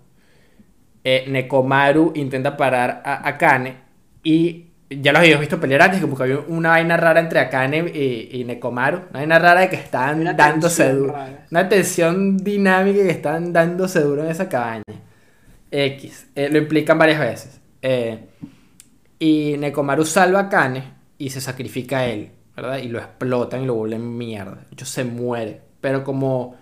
Eh, 1.03 1.25
Nekomaru 1.27 2.13
intenta 2.15 2.55
parar 2.55 3.01
a 3.03 3.27
Akane 3.27 3.75
y 4.23 4.67
ya 4.89 5.11
los 5.11 5.19
habíamos 5.19 5.41
visto 5.41 5.59
pelear 5.59 5.81
antes, 5.81 5.99
como 5.99 6.15
que 6.15 6.23
había 6.23 6.39
una 6.47 6.69
vaina 6.69 6.95
rara 6.95 7.19
entre 7.19 7.41
Akane 7.41 7.91
y, 7.93 8.29
y 8.39 8.45
Nekomaru. 8.45 8.99
Una 9.09 9.19
vaina 9.19 9.37
rara 9.37 9.59
de 9.59 9.69
que 9.69 9.83
Una 10.15 10.31
dándose 10.31 10.93
duro. 10.93 11.13
Una 11.51 11.67
tensión 11.67 12.37
dinámica 12.37 13.03
que 13.03 13.09
estaban 13.09 13.51
dándose 13.51 13.99
duro 13.99 14.23
en 14.23 14.31
esa 14.31 14.47
cabaña. 14.47 14.83
X. 15.69 16.27
Eh, 16.35 16.47
lo 16.49 16.57
implican 16.57 16.97
varias 16.97 17.19
veces. 17.19 17.59
Eh, 17.81 18.17
y 19.19 19.57
Nekomaru 19.57 20.05
salva 20.05 20.39
a 20.39 20.47
Kane 20.49 21.00
y 21.21 21.29
se 21.29 21.39
sacrifica 21.39 22.07
él, 22.07 22.31
¿verdad? 22.55 22.79
Y 22.79 22.87
lo 22.87 22.97
explotan 22.97 23.61
y 23.61 23.65
lo 23.67 23.75
vuelven 23.75 24.17
mierda. 24.17 24.55
De 24.55 24.73
hecho, 24.73 24.87
se 24.87 25.03
muere. 25.03 25.61
Pero 25.79 26.03
como 26.03 26.55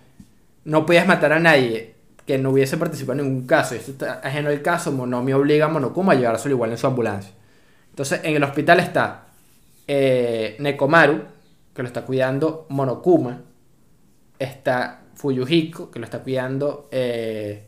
no 0.65 0.85
podías 0.85 1.07
matar 1.07 1.31
a 1.31 1.39
nadie 1.39 1.95
que 2.25 2.37
no 2.37 2.49
hubiese 2.49 2.75
participado 2.75 3.19
en 3.19 3.25
ningún 3.25 3.47
caso, 3.47 3.73
y 3.73 3.77
esto 3.77 3.91
está 3.91 4.19
ajeno 4.19 4.49
al 4.49 4.61
caso, 4.61 4.91
Monomi 4.91 5.31
obliga 5.31 5.67
a 5.67 5.69
Monokuma 5.69 6.11
a 6.11 6.15
llevárselo 6.15 6.55
igual 6.55 6.71
en 6.71 6.77
su 6.77 6.87
ambulancia. 6.87 7.31
Entonces, 7.91 8.19
en 8.21 8.35
el 8.35 8.43
hospital 8.43 8.81
está 8.81 9.27
eh, 9.87 10.57
Nekomaru, 10.59 11.23
que 11.73 11.81
lo 11.81 11.87
está 11.87 12.01
cuidando 12.01 12.65
Monokuma. 12.67 13.41
Está 14.37 15.03
Fuyuhiko, 15.15 15.89
que 15.89 15.99
lo 15.99 16.05
está 16.05 16.19
cuidando 16.19 16.89
eh, 16.91 17.63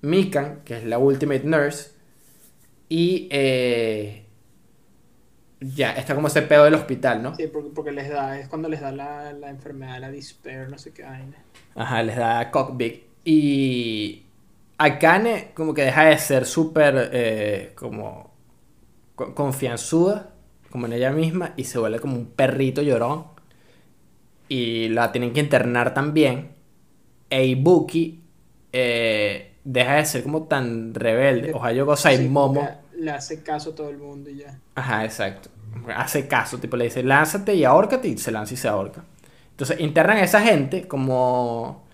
Mikan, 0.00 0.62
que 0.64 0.78
es 0.78 0.84
la 0.84 0.96
Ultimate 0.96 1.44
Nurse. 1.44 1.90
Y 2.88 3.28
eh, 3.30 4.21
ya, 5.74 5.92
está 5.92 6.14
como 6.14 6.28
ese 6.28 6.42
pedo 6.42 6.64
del 6.64 6.74
hospital, 6.74 7.22
¿no? 7.22 7.38
Sí, 7.38 7.46
porque, 7.48 7.70
porque 7.74 7.92
les 7.92 8.08
da, 8.10 8.38
es 8.38 8.48
cuando 8.48 8.68
les 8.68 8.80
da 8.80 8.90
la, 8.92 9.32
la 9.32 9.50
enfermedad, 9.50 9.98
la 10.00 10.10
despair, 10.10 10.68
no 10.68 10.78
sé 10.78 10.92
qué 10.92 11.02
vaina. 11.04 11.46
Ajá, 11.74 12.02
les 12.02 12.16
da 12.16 12.50
cockpit. 12.50 13.02
Y 13.24 14.24
Akane 14.78 15.52
como 15.54 15.74
que 15.74 15.82
deja 15.82 16.04
de 16.06 16.18
ser 16.18 16.44
súper 16.46 17.10
eh, 17.12 17.72
como 17.76 18.32
co- 19.16 19.34
confianzuda, 19.34 20.34
como 20.70 20.86
en 20.86 20.94
ella 20.94 21.10
misma, 21.12 21.54
y 21.56 21.64
se 21.64 21.78
vuelve 21.78 22.00
como 22.00 22.16
un 22.16 22.26
perrito 22.32 22.82
llorón. 22.82 23.26
Y 24.48 24.88
la 24.88 25.12
tienen 25.12 25.32
que 25.32 25.40
internar 25.40 25.94
también. 25.94 26.50
E 27.30 27.46
Ibuki 27.46 28.22
eh, 28.72 29.54
deja 29.64 29.94
de 29.96 30.06
ser 30.06 30.22
como 30.24 30.44
tan 30.44 30.94
rebelde. 30.94 31.50
Ohio 31.54 31.86
Gozai 31.86 32.18
Sí, 32.18 32.28
Momo. 32.28 32.81
Le, 33.02 33.10
hace 33.10 33.42
caso 33.42 33.70
a 33.70 33.74
todo 33.74 33.90
el 33.90 33.98
mundo 33.98 34.30
y 34.30 34.38
ya. 34.38 34.58
Ajá, 34.74 35.04
exacto. 35.04 35.50
Hace 35.94 36.28
caso, 36.28 36.58
tipo 36.58 36.76
le 36.76 36.84
dice, 36.84 37.02
lánzate 37.02 37.54
y 37.54 37.64
ahórcate, 37.64 38.08
y 38.08 38.18
se 38.18 38.30
lanza 38.30 38.54
y 38.54 38.56
se 38.56 38.68
ahorca. 38.68 39.04
Entonces 39.50 39.80
internan 39.80 40.18
a 40.18 40.22
esa 40.22 40.40
gente 40.40 40.86
como 40.88 41.84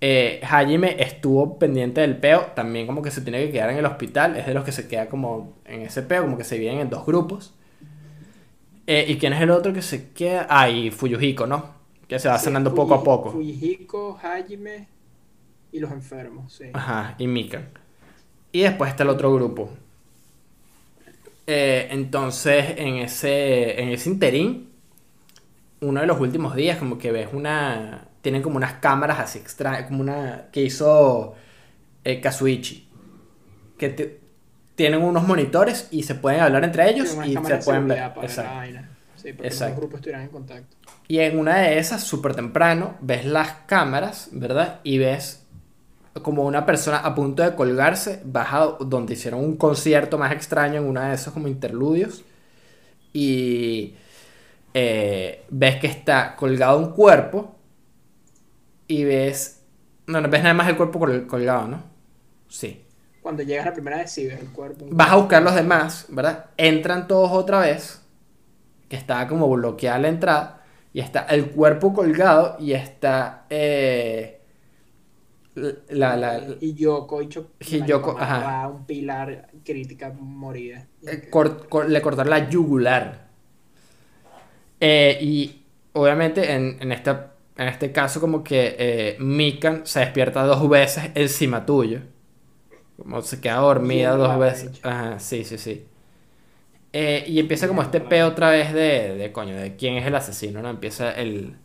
eh, 0.00 0.40
Hajime 0.42 1.02
estuvo 1.02 1.58
pendiente 1.58 2.02
del 2.02 2.18
peo, 2.18 2.52
también 2.54 2.86
como 2.86 3.00
que 3.02 3.10
se 3.10 3.22
tiene 3.22 3.44
que 3.46 3.52
quedar 3.52 3.70
en 3.70 3.78
el 3.78 3.86
hospital, 3.86 4.36
es 4.36 4.46
de 4.46 4.54
los 4.54 4.64
que 4.64 4.72
se 4.72 4.86
queda 4.86 5.08
como 5.08 5.54
en 5.64 5.82
ese 5.82 6.02
peo, 6.02 6.22
como 6.22 6.36
que 6.36 6.44
se 6.44 6.56
dividen 6.56 6.78
en 6.78 6.90
dos 6.90 7.06
grupos. 7.06 7.54
Eh, 8.86 9.06
¿Y 9.08 9.16
quién 9.16 9.32
es 9.32 9.40
el 9.40 9.50
otro 9.50 9.72
que 9.72 9.80
se 9.80 10.10
queda? 10.12 10.46
Ah, 10.50 10.68
y 10.68 10.90
Fuyuhiko, 10.90 11.46
¿no? 11.46 11.74
Que 12.06 12.18
se 12.18 12.28
va 12.28 12.38
Sí, 12.38 12.44
sanando 12.44 12.74
poco 12.74 12.94
a 12.94 13.02
poco. 13.02 13.30
Fujihiko, 13.30 14.18
Hajime 14.22 14.88
y 15.72 15.80
los 15.80 15.90
enfermos, 15.90 16.52
sí. 16.52 16.66
Ajá, 16.74 17.14
y 17.18 17.26
Mika. 17.26 17.62
Y 18.52 18.60
después 18.60 18.90
está 18.90 19.04
el 19.04 19.08
otro 19.08 19.32
grupo. 19.34 19.70
Eh, 21.46 21.88
entonces, 21.90 22.74
en 22.78 22.96
ese, 22.96 23.80
en 23.80 23.90
ese 23.90 24.08
interín, 24.10 24.70
uno 25.80 26.00
de 26.00 26.06
los 26.06 26.18
últimos 26.20 26.54
días, 26.54 26.78
como 26.78 26.98
que 26.98 27.12
ves 27.12 27.28
una. 27.32 28.08
Tienen 28.22 28.40
como 28.40 28.56
unas 28.56 28.74
cámaras 28.74 29.18
así 29.20 29.38
extrañas, 29.38 29.86
como 29.88 30.00
una. 30.00 30.46
que 30.50 30.62
hizo 30.62 31.34
eh, 32.04 32.20
Kazuichi. 32.20 32.88
Que 33.76 33.88
te- 33.90 34.20
tienen 34.74 35.02
unos 35.02 35.26
monitores 35.26 35.88
y 35.90 36.02
se 36.04 36.14
pueden 36.14 36.40
hablar 36.40 36.64
entre 36.64 36.88
ellos 36.90 37.16
y 37.26 37.34
se 37.34 37.56
pueden 37.58 37.88
ver. 37.88 37.98
Exacto. 38.22 38.54
vaina. 38.54 38.90
Sí, 39.16 39.32
porque 39.32 39.48
Exacto. 39.48 39.70
los 39.74 39.80
grupos 39.80 39.98
estuvieran 40.00 40.22
en 40.22 40.28
contacto. 40.28 40.76
Y 41.06 41.18
en 41.18 41.38
una 41.38 41.58
de 41.58 41.78
esas, 41.78 42.02
súper 42.02 42.34
temprano, 42.34 42.96
ves 43.00 43.24
las 43.26 43.52
cámaras, 43.66 44.28
¿verdad? 44.32 44.80
Y 44.84 44.98
ves 44.98 45.43
como 46.22 46.44
una 46.44 46.64
persona 46.64 46.98
a 46.98 47.14
punto 47.14 47.42
de 47.42 47.54
colgarse, 47.54 48.22
baja 48.24 48.76
donde 48.80 49.14
hicieron 49.14 49.40
un 49.40 49.56
concierto 49.56 50.16
más 50.18 50.32
extraño 50.32 50.80
en 50.80 50.86
una 50.88 51.08
de 51.08 51.14
esos 51.16 51.32
como 51.32 51.48
interludios. 51.48 52.22
Y 53.12 53.94
eh, 54.74 55.44
ves 55.50 55.76
que 55.76 55.86
está 55.86 56.36
colgado 56.36 56.78
un 56.78 56.90
cuerpo. 56.92 57.56
Y 58.86 59.04
ves... 59.04 59.62
No, 60.06 60.20
no 60.20 60.28
ves 60.28 60.42
nada 60.42 60.54
más 60.54 60.68
el 60.68 60.76
cuerpo 60.76 60.98
col- 60.98 61.26
colgado, 61.26 61.66
¿no? 61.66 61.82
Sí. 62.48 62.84
Cuando 63.22 63.42
llegas 63.42 63.64
la 63.64 63.72
primera 63.72 63.96
vez, 63.96 64.12
sí 64.12 64.26
ves 64.26 64.38
el 64.40 64.50
cuerpo. 64.50 64.86
Vas 64.90 65.10
a 65.10 65.16
buscar 65.16 65.42
los 65.42 65.54
demás, 65.54 66.06
¿verdad? 66.10 66.46
Entran 66.56 67.08
todos 67.08 67.30
otra 67.32 67.60
vez. 67.60 68.02
Que 68.88 68.96
está 68.96 69.26
como 69.26 69.48
bloqueada 69.48 69.98
la 69.98 70.08
entrada. 70.08 70.62
Y 70.92 71.00
está 71.00 71.22
el 71.22 71.50
cuerpo 71.50 71.94
colgado. 71.94 72.56
Y 72.60 72.72
está. 72.72 73.46
eh, 73.48 74.42
la, 75.54 76.16
la- 76.16 76.16
la- 76.16 76.56
Y 76.60 76.74
Yoko, 76.74 77.22
y 77.22 77.28
Cho- 77.28 77.50
Hiyoko, 77.60 78.16
ajá. 78.18 78.68
un 78.68 78.84
pilar 78.86 79.50
crítica 79.64 80.10
morida. 80.12 80.86
Eh, 81.06 81.28
le 81.88 82.02
cortaron 82.02 82.30
la 82.30 82.48
yugular. 82.48 83.28
Eh, 84.80 85.18
y 85.20 85.62
obviamente 85.92 86.52
en, 86.52 86.76
en, 86.80 86.92
esta, 86.92 87.34
en 87.56 87.68
este 87.68 87.92
caso, 87.92 88.20
como 88.20 88.42
que 88.44 88.76
eh, 88.78 89.16
Mikan 89.20 89.86
se 89.86 90.00
despierta 90.00 90.42
dos 90.44 90.68
veces 90.68 91.10
encima 91.14 91.64
tuyo. 91.64 92.00
Como 92.96 93.22
se 93.22 93.40
queda 93.40 93.56
dormida 93.56 94.16
dos 94.16 94.38
veces. 94.38 94.80
Ajá, 94.82 95.18
sí, 95.18 95.44
sí, 95.44 95.58
sí. 95.58 95.84
Y 97.26 97.40
empieza 97.40 97.66
como 97.66 97.82
este 97.82 98.00
peo 98.00 98.28
otra 98.28 98.50
vez 98.50 98.72
de, 98.72 99.16
de 99.16 99.32
coño, 99.32 99.56
de 99.56 99.74
quién 99.76 99.96
es 99.96 100.06
el 100.06 100.14
asesino, 100.14 100.62
¿no? 100.62 100.70
Empieza 100.70 101.12
el, 101.12 101.56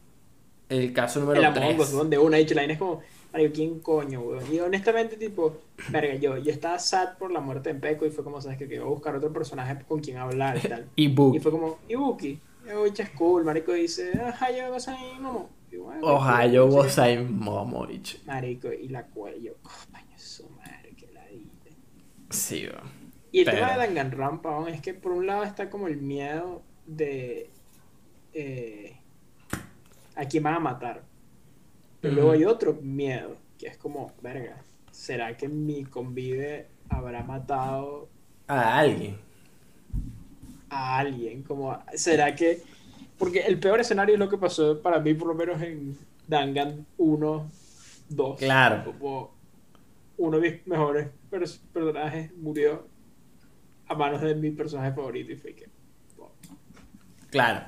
el 0.70 0.94
caso 0.94 1.20
número 1.20 1.40
el 1.40 1.46
Among 1.46 1.80
Us, 1.80 1.90
3. 1.90 1.92
donde 1.92 2.18
una 2.18 2.38
vaina 2.38 2.74
es 2.74 2.80
como, 2.80 3.02
marico, 3.32 3.54
¿quién 3.54 3.80
coño, 3.80 4.22
weón? 4.22 4.54
Y 4.54 4.60
honestamente, 4.60 5.18
tipo, 5.18 5.58
verga, 5.90 6.16
yo, 6.16 6.38
yo 6.38 6.52
estaba 6.52 6.80
sad 6.80 7.18
por 7.18 7.32
la 7.32 7.40
muerte 7.40 7.74
de 7.74 7.80
Peko 7.80 8.06
y 8.06 8.12
fue 8.12 8.24
como, 8.24 8.42
¿sabes 8.42 8.58
qué? 8.58 8.68
Que 8.68 8.78
a 8.78 8.84
buscar 8.84 9.16
otro 9.16 9.32
personaje 9.32 9.84
con 9.88 10.00
quien 10.00 10.18
hablar 10.18 10.58
y 10.64 10.68
tal. 10.68 10.88
Y 10.96 11.08
Book. 11.08 11.36
Y 11.36 11.40
fue 11.40 11.52
como, 11.52 11.80
Ibuki. 11.88 12.40
Y 12.68 12.70
Ibuki 12.70 13.02
es 13.02 13.10
cool, 13.12 13.44
marico 13.46 13.74
dice, 13.74 14.12
yo 14.16 14.24
vas 14.24 14.42
ahí, 14.88 15.18
no 15.20 15.50
sé 15.70 15.70
qué. 15.70 15.78
Gozai 15.78 17.24
Momo. 17.24 17.88
Marico, 18.26 18.72
y 18.74 18.88
la 18.90 19.06
cuello, 19.06 19.56
coño, 19.62 20.18
su 20.18 20.50
madre, 20.50 20.94
que 20.98 21.08
la 21.14 21.26
dije. 21.28 21.78
Sí, 22.30 22.68
weón. 22.68 23.00
Y 23.32 23.40
el 23.40 23.46
Pero- 23.46 23.58
tema 23.58 23.72
de 23.74 23.78
Danganronpa 23.78 24.56
aún 24.56 24.70
es 24.70 24.82
que 24.82 24.94
por 24.96 25.12
un 25.12 25.28
lado 25.28 25.44
está 25.44 25.70
como 25.70 25.88
el 25.88 25.98
miedo 25.98 26.64
de 26.88 27.50
eh, 28.34 28.98
a 30.16 30.26
quién 30.26 30.44
van 30.44 30.56
a 30.56 30.60
matar. 30.60 31.04
Pero 32.02 32.14
luego 32.14 32.32
hay 32.32 32.46
otro 32.46 32.74
miedo, 32.82 33.36
que 33.58 33.68
es 33.68 33.78
como, 33.78 34.12
verga, 34.22 34.58
¿será 34.92 35.36
que 35.36 35.48
mi 35.50 35.84
convive 35.84 36.68
habrá 36.90 37.24
matado 37.24 38.08
A 38.48 38.78
alguien. 38.80 39.18
a 40.70 40.98
alguien? 41.00 41.44
Como, 41.44 41.78
¿será 41.96 42.36
que...? 42.36 42.62
Porque 43.18 43.40
el 43.42 43.60
peor 43.60 43.82
escenario 43.82 44.16
es 44.16 44.20
lo 44.20 44.30
que 44.30 44.38
pasó 44.38 44.82
para 44.82 45.00
mí, 45.00 45.14
por 45.14 45.28
lo 45.28 45.34
menos 45.36 45.62
en 45.62 45.98
Dangan 46.28 46.86
1, 46.98 47.52
2. 48.10 48.40
Claro. 48.40 48.86
Como 48.86 49.32
uno 50.18 50.40
de 50.40 50.52
mis 50.52 50.68
mejores 50.68 51.10
pers- 51.30 51.60
personajes 51.74 52.34
murió 52.38 52.88
a 53.88 53.96
manos 53.96 54.22
de 54.22 54.36
mi 54.36 54.52
personaje 54.52 54.94
favorito 54.94 55.34
y 55.34 55.36
fue 55.36 55.54
que... 55.54 55.68
wow. 56.18 56.30
Claro. 57.30 57.66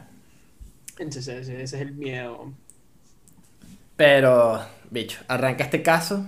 Entonces 0.99 1.27
ese, 1.27 1.61
ese 1.61 1.75
es 1.75 1.81
el 1.81 1.93
miedo. 1.95 2.53
Pero, 4.01 4.59
bicho, 4.89 5.19
arranca 5.27 5.63
este 5.63 5.83
caso 5.83 6.25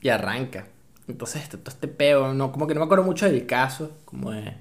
y 0.00 0.08
arranca. 0.08 0.66
Entonces, 1.08 1.42
este, 1.42 1.58
todo 1.58 1.70
este 1.74 1.88
peo, 1.88 2.34
no, 2.34 2.52
como 2.52 2.66
que 2.66 2.74
no 2.74 2.80
me 2.80 2.86
acuerdo 2.86 3.04
mucho 3.04 3.26
del 3.26 3.46
caso, 3.46 3.98
como 4.04 4.30
de 4.32 4.54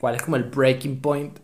cuál 0.00 0.16
es 0.16 0.22
como 0.22 0.36
el 0.36 0.44
breaking 0.44 1.00
point. 1.00 1.38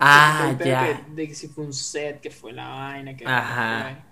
Ah, 0.00 0.56
ya, 0.64 1.04
que- 1.06 1.12
de 1.14 1.28
que 1.28 1.34
si 1.34 1.48
fue 1.48 1.64
un 1.64 1.72
set, 1.72 2.20
que 2.20 2.30
fue 2.30 2.52
la 2.52 2.68
vaina, 2.68 3.16
que... 3.16 3.24
Ajá. 3.26 4.04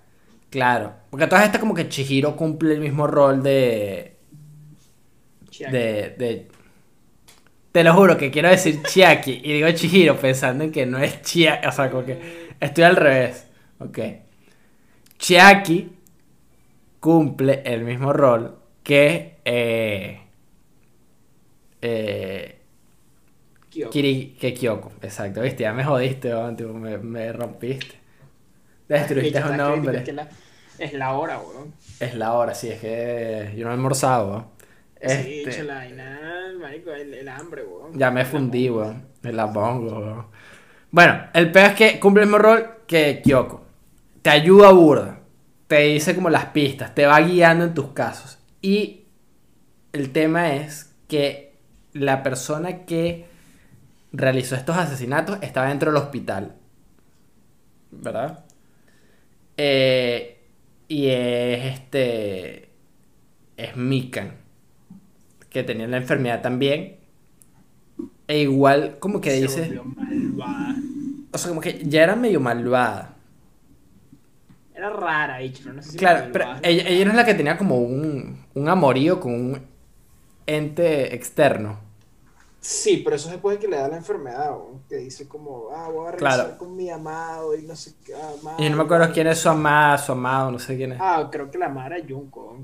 claro. 0.51 0.95
Porque 1.11 1.27
todas 1.27 1.45
estas 1.45 1.61
como 1.61 1.75
que 1.75 1.89
Chihiro 1.89 2.37
cumple 2.37 2.75
el 2.75 2.81
mismo 2.81 3.07
rol 3.07 3.43
de, 3.43 4.17
Chiaki. 5.51 5.73
de, 5.73 6.15
de... 6.19 6.49
Te 7.73 7.83
lo 7.85 7.95
juro 7.95 8.19
que 8.19 8.31
quiero 8.31 8.51
decir 8.51 8.83
Chiaki 8.83 9.41
y 9.43 9.53
digo 9.55 9.71
Chihiro 9.73 10.17
pensando 10.19 10.63
en 10.65 10.73
que 10.73 10.85
no 10.85 10.99
es 10.99 11.23
Chiaki, 11.23 11.67
o 11.67 11.73
sea, 11.73 11.91
como 11.91 12.05
que 12.05 12.55
estoy 12.61 12.85
al 12.85 12.97
revés. 12.97 13.47
Ok. 13.79 13.99
Chiaki 15.23 15.89
cumple 16.99 17.63
el 17.65 17.85
mismo 17.85 18.13
rol 18.13 18.59
que 18.83 19.39
eh, 19.45 20.21
eh, 21.81 22.59
Kyoko. 23.71 23.91
Kiri, 23.91 24.37
que 24.39 24.53
Kyoko. 24.53 24.93
Exacto, 25.01 25.41
viste, 25.43 25.63
ya 25.63 25.73
me 25.73 25.85
jodiste, 25.85 26.35
me, 26.35 26.99
me 26.99 27.33
rompiste. 27.33 27.95
Destruiste 28.89 29.45
un 29.45 29.61
hombre. 29.61 29.99
Es, 29.99 30.05
que 30.05 30.13
la, 30.13 30.29
es 30.81 30.93
la 30.93 31.13
hora, 31.13 31.39
weón. 31.39 31.73
Es 32.01 32.17
la 32.17 32.33
hora, 32.33 32.53
sí, 32.53 32.71
es 32.71 32.81
que 32.81 33.55
yo 33.57 33.65
no 33.65 33.71
he 33.71 33.75
almorzado, 33.75 34.29
weón. 34.29 34.47
Sí, 34.97 35.07
Este, 35.07 35.45
bicho, 35.47 35.63
la 35.63 35.75
vaina, 35.77 36.53
marico, 36.61 36.93
el, 36.93 37.15
el 37.15 37.29
hambre, 37.29 37.63
weón. 37.63 37.97
Ya 37.97 38.11
me 38.11 38.25
fundí, 38.25 38.69
weón. 38.69 39.07
Me 39.23 39.33
la 39.33 39.53
pongo, 39.53 40.01
weón. 40.01 40.27
Bueno, 40.91 41.27
el 41.33 41.53
peor 41.53 41.71
es 41.71 41.75
que 41.77 42.01
cumple 42.01 42.25
el 42.25 42.29
mismo 42.29 42.39
rol 42.43 42.79
que 42.89 43.23
Kyoko. 43.23 43.62
Te 44.23 44.31
ayuda 44.31 44.73
burda. 44.73 45.21
Te 45.67 45.81
dice 45.81 46.15
como 46.15 46.31
las 46.31 46.47
pistas. 46.47 46.95
Te 46.95 47.07
va 47.07 47.21
guiando 47.21 47.65
en 47.65 47.75
tus 47.75 47.89
casos. 47.89 48.39
Y 48.61 49.07
el 49.93 50.13
tema 50.13 50.55
es 50.55 50.95
que 51.09 51.59
la 51.93 52.23
persona 52.23 52.85
que 52.85 53.27
realizó 54.13 54.55
estos 54.55 54.77
asesinatos 54.77 55.39
estaba 55.43 55.69
dentro 55.69 55.91
del 55.91 56.01
hospital. 56.01 56.55
¿Verdad? 57.91 58.45
Eh, 59.57 60.41
y 60.89 61.09
es 61.09 61.65
este. 61.75 62.71
Es 63.57 63.77
Mikan. 63.77 64.33
Que 65.51 65.63
tenía 65.63 65.89
la 65.89 65.99
enfermedad 65.99 66.41
también. 66.41 66.97
E 68.29 68.41
igual, 68.41 68.99
como 68.99 69.21
que 69.21 69.33
dice. 69.33 69.81
O 71.33 71.39
sea, 71.39 71.49
como 71.49 71.61
que 71.61 71.83
ya 71.85 72.03
era 72.03 72.17
medio 72.17 72.41
malvada. 72.41 73.12
Era 74.83 74.91
rara, 74.91 75.39
bicho, 75.39 75.73
no 75.73 75.81
sé 75.81 75.93
si 75.93 75.97
Claro, 75.97 76.31
pero 76.33 76.57
ella, 76.61 76.89
ella 76.89 77.05
no 77.05 77.11
es 77.13 77.17
la 77.17 77.25
que 77.25 77.35
tenía 77.35 77.57
como 77.57 77.79
un, 77.79 78.45
un 78.53 78.69
amorío 78.69 79.21
con 79.21 79.33
un 79.33 79.63
ente 80.45 81.15
externo. 81.15 81.79
Sí, 82.61 83.01
pero 83.05 83.15
eso 83.15 83.27
es 83.29 83.33
después 83.35 83.57
de 83.57 83.61
que 83.65 83.69
le 83.71 83.77
da 83.77 83.87
la 83.89 83.97
enfermedad, 83.97 84.57
que 84.89 84.97
dice 84.97 85.29
como, 85.29 85.69
ah, 85.73 85.89
voy 85.89 86.09
a 86.09 86.11
regresar 86.13 86.45
Claro. 86.47 86.59
con 86.59 86.75
mi 86.77 86.91
amado 86.91 87.57
y 87.57 87.63
no 87.63 87.77
sé 87.77 87.95
qué. 88.05 88.13
ah, 88.15 88.57
Y 88.59 88.69
no 88.71 88.77
me 88.77 88.83
acuerdo 88.83 89.13
quién 89.13 89.29
es 89.29 89.39
su 89.39 89.49
amada, 89.49 89.99
su 89.99 90.11
amado, 90.13 90.51
no 90.51 90.59
sé 90.59 90.77
quién 90.77 90.93
es. 90.93 90.99
Ah, 91.01 91.29
creo 91.31 91.49
que 91.49 91.59
la 91.59 91.69
madre 91.69 91.99
era 91.99 92.07
Junko. 92.09 92.59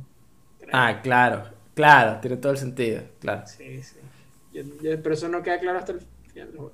Creo. 0.59 0.71
Ah, 0.73 1.01
claro, 1.01 1.45
claro, 1.75 2.19
tiene 2.21 2.37
todo 2.39 2.51
el 2.51 2.59
sentido, 2.59 3.03
claro. 3.21 3.47
Sí, 3.47 3.81
sí. 3.83 3.97
Yo- 4.53 4.63
yo- 4.83 5.03
pero 5.03 5.15
eso 5.15 5.29
no 5.29 5.41
queda 5.41 5.61
claro 5.61 5.79
hasta 5.79 5.93
el 5.93 6.01
final 6.33 6.49
del 6.49 6.57
juego. 6.59 6.73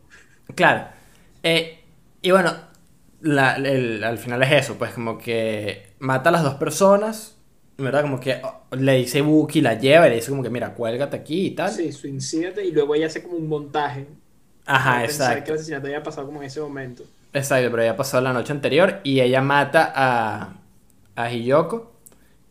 Claro. 0.54 0.86
Eh, 1.42 1.80
y 2.22 2.30
bueno, 2.30 2.50
la- 3.24 3.56
el- 3.56 4.04
al 4.04 4.18
final 4.18 4.42
es 4.42 4.52
eso, 4.52 4.76
pues 4.78 4.92
como 4.92 5.18
que 5.18 5.94
mata 6.00 6.28
a 6.30 6.32
las 6.32 6.42
dos 6.44 6.54
personas, 6.56 7.36
¿verdad? 7.78 8.02
Como 8.02 8.20
que 8.20 8.40
oh, 8.44 8.76
le 8.76 8.94
dice 8.96 9.20
Buki, 9.22 9.60
la 9.60 9.74
lleva 9.78 10.06
y 10.06 10.10
le 10.10 10.16
dice 10.16 10.30
como 10.30 10.42
que 10.42 10.50
mira, 10.50 10.74
cuélgate 10.74 11.16
aquí 11.16 11.46
y 11.48 11.50
tal. 11.52 11.80
Sí, 11.80 11.92
suicídate 11.92 12.64
y 12.64 12.72
luego 12.72 12.94
ella 12.94 13.06
hace 13.06 13.22
como 13.22 13.36
un 13.36 13.48
montaje. 13.48 14.06
Ajá, 14.66 15.04
pensar 15.04 15.44
que 15.44 15.50
exacto. 15.50 15.52
el 15.52 15.58
asesinato 15.58 15.86
había 15.86 16.02
pasado 16.02 16.26
como 16.28 16.40
en 16.42 16.46
ese 16.48 16.60
momento. 16.60 17.10
Exacto, 17.32 17.70
pero 17.70 17.82
ya 17.84 17.96
pasó 17.96 18.20
la 18.20 18.32
noche 18.32 18.52
anterior 18.52 19.00
y 19.02 19.20
ella 19.20 19.40
mata 19.42 19.92
a, 19.94 20.56
a 21.16 21.30
Hiyoko 21.32 21.92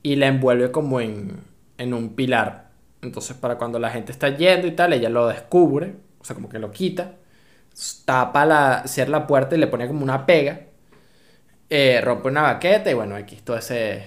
y 0.03 0.15
la 0.17 0.27
envuelve 0.27 0.71
como 0.71 0.99
en, 1.01 1.41
en 1.77 1.93
un 1.93 2.15
pilar. 2.15 2.71
Entonces, 3.01 3.37
para 3.37 3.57
cuando 3.57 3.79
la 3.79 3.89
gente 3.91 4.11
está 4.11 4.29
yendo 4.35 4.67
y 4.67 4.71
tal, 4.73 4.93
ella 4.93 5.09
lo 5.09 5.27
descubre, 5.27 5.95
o 6.19 6.25
sea, 6.25 6.35
como 6.35 6.49
que 6.49 6.59
lo 6.59 6.71
quita, 6.71 7.15
tapa 8.05 8.45
la, 8.45 8.83
cierra 8.87 9.11
la 9.11 9.27
puerta 9.27 9.55
y 9.55 9.59
le 9.59 9.67
pone 9.67 9.87
como 9.87 10.03
una 10.03 10.25
pega, 10.25 10.61
eh, 11.69 12.01
rompe 12.01 12.27
una 12.29 12.41
baqueta 12.43 12.91
y 12.91 12.93
bueno, 12.93 13.15
aquí 13.15 13.37
todo 13.37 13.57
ese, 13.57 14.05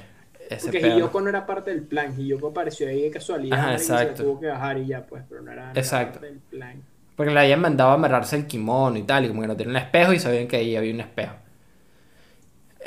ese 0.48 0.72
Porque. 0.72 0.80
Hiyoko 0.80 1.20
no 1.22 1.28
era 1.30 1.46
parte 1.46 1.70
del 1.70 1.86
plan. 1.86 2.14
Hiyoko 2.18 2.48
apareció 2.48 2.88
ahí 2.88 3.02
de 3.02 3.10
casualidad. 3.10 3.60
Ajá, 3.60 3.72
y 3.74 3.78
se 3.78 3.84
exacto. 3.92 4.16
tuvo 4.16 4.38
que 4.40 4.46
bajar 4.48 4.78
y 4.78 4.86
ya, 4.88 5.06
pues, 5.06 5.24
pero 5.28 5.40
no 5.42 5.50
era, 5.52 5.74
no 5.74 5.84
era 5.86 5.96
Exacto. 5.96 6.20
parte 6.20 6.26
del 6.26 6.40
plan. 6.40 6.86
Porque 7.16 7.32
le 7.32 7.40
habían 7.40 7.60
mandado 7.60 7.90
a 7.90 7.94
amarrarse 7.94 8.36
el 8.36 8.46
kimono 8.46 8.98
y 8.98 9.04
tal, 9.04 9.24
y 9.24 9.28
como 9.28 9.42
que 9.42 9.48
no 9.48 9.56
tenía 9.56 9.70
un 9.72 9.76
espejo 9.76 10.12
y 10.12 10.20
sabían 10.20 10.48
que 10.48 10.56
ahí 10.58 10.76
había 10.76 10.94
un 10.94 11.00
espejo. 11.00 11.34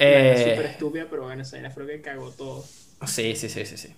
Era 0.08 0.36
Eh, 0.36 0.36
súper 0.36 0.66
estúpida, 0.66 1.08
pero 1.10 1.24
bueno, 1.24 1.42
esa 1.44 1.58
lo 1.62 1.86
que 1.88 2.02
cagó 2.02 2.32
todo. 2.32 2.66
Sí, 3.06 3.36
sí, 3.36 3.50
sí, 3.50 3.66
sí, 3.66 3.78
sí. 3.78 3.96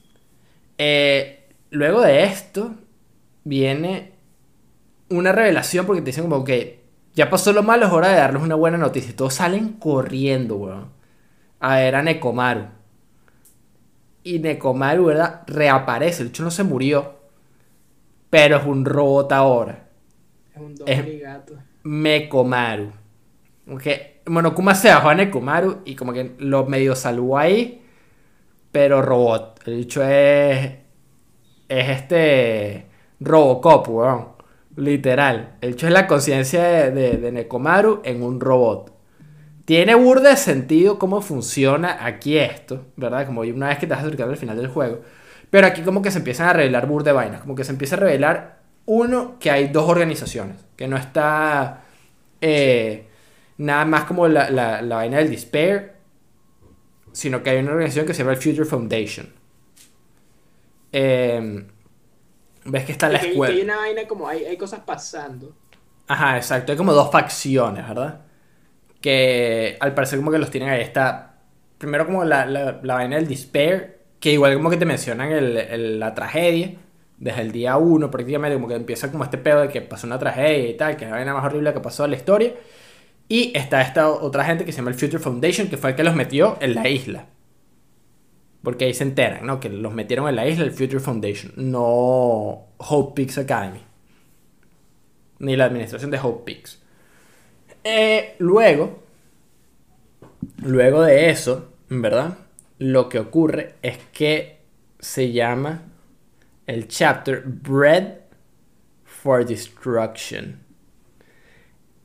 Eh, 0.78 1.49
luego 1.72 2.02
de 2.02 2.24
esto 2.26 2.76
viene 3.44 4.11
una 5.12 5.32
revelación 5.32 5.86
porque 5.86 6.02
te 6.02 6.08
dicen 6.08 6.24
como 6.24 6.44
que 6.44 6.82
ya 7.14 7.30
pasó 7.30 7.52
lo 7.52 7.64
malo, 7.64 7.88
es 7.88 7.92
hora 7.92 8.10
de 8.10 8.16
darles 8.16 8.42
una 8.42 8.56
buena 8.56 8.78
noticia. 8.78 9.16
Todos 9.16 9.34
salen 9.36 9.74
corriendo, 9.74 10.56
weón. 10.56 10.90
A 11.60 11.76
ver 11.76 11.96
a 11.96 12.02
Nekomaru. 12.02 12.68
Y 14.24 14.40
Nekomaru, 14.40 15.06
¿verdad? 15.06 15.42
Reaparece. 15.48 16.24
El 16.24 16.30
hecho 16.30 16.44
no 16.44 16.52
se 16.52 16.64
murió. 16.64 17.20
Pero 18.30 18.58
es 18.58 18.66
un 18.66 18.86
robot 18.86 19.32
ahora. 19.34 19.90
Es 20.54 20.62
un 20.62 20.76
gato. 21.20 21.56
Mekomaru. 21.84 22.92
Que 23.82 24.22
Monokuma 24.26 24.74
se 24.74 24.90
bajó 24.90 25.10
a 25.10 25.16
Nekomaru 25.16 25.82
y 25.86 25.96
como 25.96 26.14
que 26.14 26.36
lo 26.40 26.66
medio 26.66 26.96
salvó 26.96 27.38
ahí, 27.38 27.84
pero 28.72 29.02
robot. 29.02 29.62
El 29.68 29.78
dicho 29.78 30.02
es. 30.04 30.72
Es 31.68 31.90
este. 31.90 32.88
Robocop, 33.20 33.90
weón. 33.90 34.40
Literal. 34.76 35.57
El 35.61 35.72
hecho 35.72 35.88
es 35.88 35.93
la 35.93 36.07
conciencia 36.07 36.64
de, 36.64 37.18
de, 37.18 37.31
Nekomaru 37.31 38.02
en 38.03 38.23
un 38.23 38.39
robot. 38.39 38.98
Tiene 39.65 39.95
burda 39.95 40.30
de 40.30 40.38
sentido 40.38 40.98
cómo 40.98 41.22
funciona 41.22 42.06
aquí 42.06 42.38
esto, 42.38 42.85
¿verdad? 42.95 43.26
Como 43.26 43.41
una 43.41 43.68
vez 43.68 43.77
que 43.77 43.88
te 43.88 43.93
vas 43.93 44.03
acercando 44.03 44.31
al 44.31 44.38
final 44.38 44.57
del 44.57 44.68
juego. 44.68 45.02
Pero 45.49 45.68
aquí 45.68 45.81
como 45.81 46.02
que 46.02 46.11
se 46.11 46.19
empiezan 46.19 46.48
a 46.48 46.53
revelar 46.53 46.88
burda 46.88 47.11
de 47.11 47.15
vainas. 47.15 47.41
Como 47.41 47.56
que 47.56 47.64
se 47.64 47.72
empieza 47.72 47.95
a 47.95 47.99
revelar, 47.99 48.61
uno, 48.85 49.38
que 49.39 49.52
hay 49.52 49.68
dos 49.68 49.89
organizaciones. 49.89 50.57
Que 50.76 50.88
no 50.88 50.98
está 50.98 51.84
eh, 52.39 53.07
nada 53.57 53.85
más 53.85 54.06
como 54.06 54.27
la, 54.27 54.49
la, 54.49 54.81
la 54.81 54.95
vaina 54.95 55.18
del 55.18 55.30
Despair. 55.30 55.93
Sino 57.11 57.43
que 57.43 57.49
hay 57.49 57.60
una 57.60 57.72
organización 57.72 58.06
que 58.06 58.14
se 58.14 58.19
llama 58.19 58.31
el 58.31 58.41
Future 58.41 58.65
Foundation. 58.65 59.27
Eh, 60.93 61.65
Ves 62.66 62.86
que 62.86 62.92
está 62.92 63.10
la 63.10 63.20
Y 63.20 63.22
que, 63.22 63.28
escuela. 63.32 63.54
hay 63.54 63.62
una 63.62 63.78
vaina 63.78 64.08
como, 64.08 64.28
hay, 64.28 64.46
hay 64.46 64.58
cosas 64.58 64.82
pasando. 64.82 65.56
Ajá, 66.08 66.38
exacto. 66.38 66.72
Hay 66.72 66.78
como 66.78 66.94
dos 66.94 67.12
facciones, 67.12 67.88
¿verdad? 67.88 68.22
Que 69.02 69.78
al 69.80 69.94
parecer 69.94 70.20
como 70.20 70.32
que 70.32 70.40
los 70.40 70.52
tienen 70.52 70.70
ahí. 70.70 70.82
Está 70.82 71.40
primero 71.78 72.06
como 72.06 72.24
la, 72.26 72.46
la, 72.46 72.80
la 72.84 72.96
vaina 72.96 73.18
del 73.18 73.28
despair, 73.28 74.00
que 74.20 74.34
igual 74.34 74.56
como 74.56 74.70
que 74.70 74.78
te 74.78 74.86
mencionan 74.86 75.32
el- 75.32 75.58
el- 75.58 76.00
la 76.00 76.14
tragedia. 76.16 76.76
Desde 77.18 77.42
el 77.42 77.52
día 77.52 77.78
uno 77.78 78.12
prácticamente 78.12 78.56
como 78.56 78.68
que 78.68 78.76
empieza 78.76 79.12
como 79.12 79.24
este 79.24 79.38
pedo 79.38 79.62
de 79.62 79.70
que 79.70 79.82
pasó 79.82 80.08
una 80.08 80.20
tragedia 80.20 80.70
y 80.70 80.78
tal, 80.78 80.98
que 80.98 81.06
es 81.06 81.12
la 81.12 81.18
vaina 81.18 81.34
más 81.34 81.46
horrible 81.46 81.74
que 81.74 81.80
pasó 81.82 82.06
en 82.06 82.12
la 82.12 82.18
historia. 82.18 82.54
Y 83.28 83.52
está 83.58 83.82
esta 83.82 84.10
otra 84.10 84.44
gente 84.46 84.66
que 84.66 84.72
se 84.74 84.78
llama 84.80 84.92
el 84.92 84.98
Future 84.98 85.20
Foundation, 85.20 85.70
que 85.70 85.78
fue 85.78 85.92
el 85.92 85.96
que 85.96 86.04
los 86.04 86.16
metió 86.16 86.58
en 86.62 86.76
la 86.76 86.88
isla. 86.90 87.28
Porque 88.64 88.86
ahí 88.86 88.94
se 88.94 89.04
enteran, 89.04 89.46
¿no? 89.46 89.60
Que 89.60 89.70
los 89.70 89.94
metieron 89.94 90.28
en 90.30 90.36
la 90.36 90.48
isla 90.48 90.64
el 90.66 90.72
Future 90.72 91.00
Foundation, 91.00 91.54
no 91.56 92.68
Hope 92.78 93.14
Peaks 93.16 93.38
Academy 93.40 93.82
ni 95.42 95.56
la 95.56 95.66
administración 95.66 96.12
de 96.12 96.20
Hope 96.20 96.44
Peaks. 96.46 96.80
Eh, 97.84 98.36
luego, 98.38 99.04
luego 100.64 101.02
de 101.02 101.30
eso, 101.30 101.74
¿verdad? 101.90 102.38
Lo 102.78 103.10
que 103.10 103.20
ocurre 103.20 103.76
es 103.82 103.98
que 104.14 104.60
se 105.00 105.32
llama 105.32 105.82
el 106.68 106.88
chapter 106.88 107.44
Bread 107.46 108.20
for 109.04 109.44
Destruction. 109.46 110.60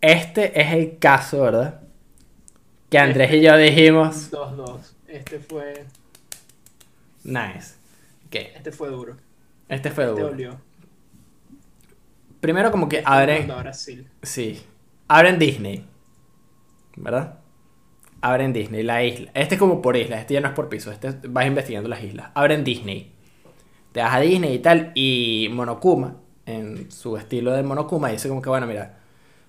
Este 0.01 0.59
es 0.59 0.73
el 0.73 0.99
caso, 0.99 1.43
¿verdad? 1.43 1.83
Que 2.89 2.99
Andrés 2.99 3.35
y 3.35 3.43
yo 3.43 3.57
dijimos, 3.57 4.31
2-2. 4.33 4.81
Este 5.09 5.39
fue, 5.41 5.85
nice. 7.27 7.75
Ok, 8.27 8.35
este 8.57 8.73
fue 8.73 8.89
duro. 8.89 9.17
este 9.69 9.91
fue 9.91 10.05
Este 10.05 10.15
duro. 10.21 10.31
dolió. 10.33 10.61
Primero 12.41 12.71
como 12.71 12.89
que 12.89 13.03
abren... 13.05 13.49
Brasil. 13.49 14.09
Sí. 14.23 14.63
Abren 15.09 15.39
Disney. 15.39 15.85
¿Verdad? 16.97 17.39
Abren 18.21 18.53
Disney, 18.53 18.83
la 18.83 19.03
isla. 19.05 19.31
Este 19.35 19.55
es 19.55 19.59
como 19.59 19.83
por 19.83 19.97
isla, 19.97 20.19
este 20.21 20.35
ya 20.35 20.41
no 20.41 20.49
es 20.49 20.55
por 20.55 20.69
piso, 20.69 20.91
este 20.91 21.09
es- 21.09 21.33
vas 21.33 21.47
investigando 21.47 21.89
las 21.89 22.03
islas. 22.03 22.31
Abren 22.35 22.65
Disney. 22.65 23.13
Te 23.93 24.01
vas 24.01 24.15
a 24.15 24.21
Disney 24.21 24.55
y 24.55 24.59
tal. 24.59 24.93
Y 24.95 25.49
Monokuma, 25.53 26.17
en 26.47 26.91
su 26.91 27.17
estilo 27.17 27.53
de 27.53 27.63
Monokuma, 27.63 28.09
dice 28.11 28.29
como 28.29 28.43
que, 28.43 28.49
bueno, 28.49 28.67
mira, 28.67 28.99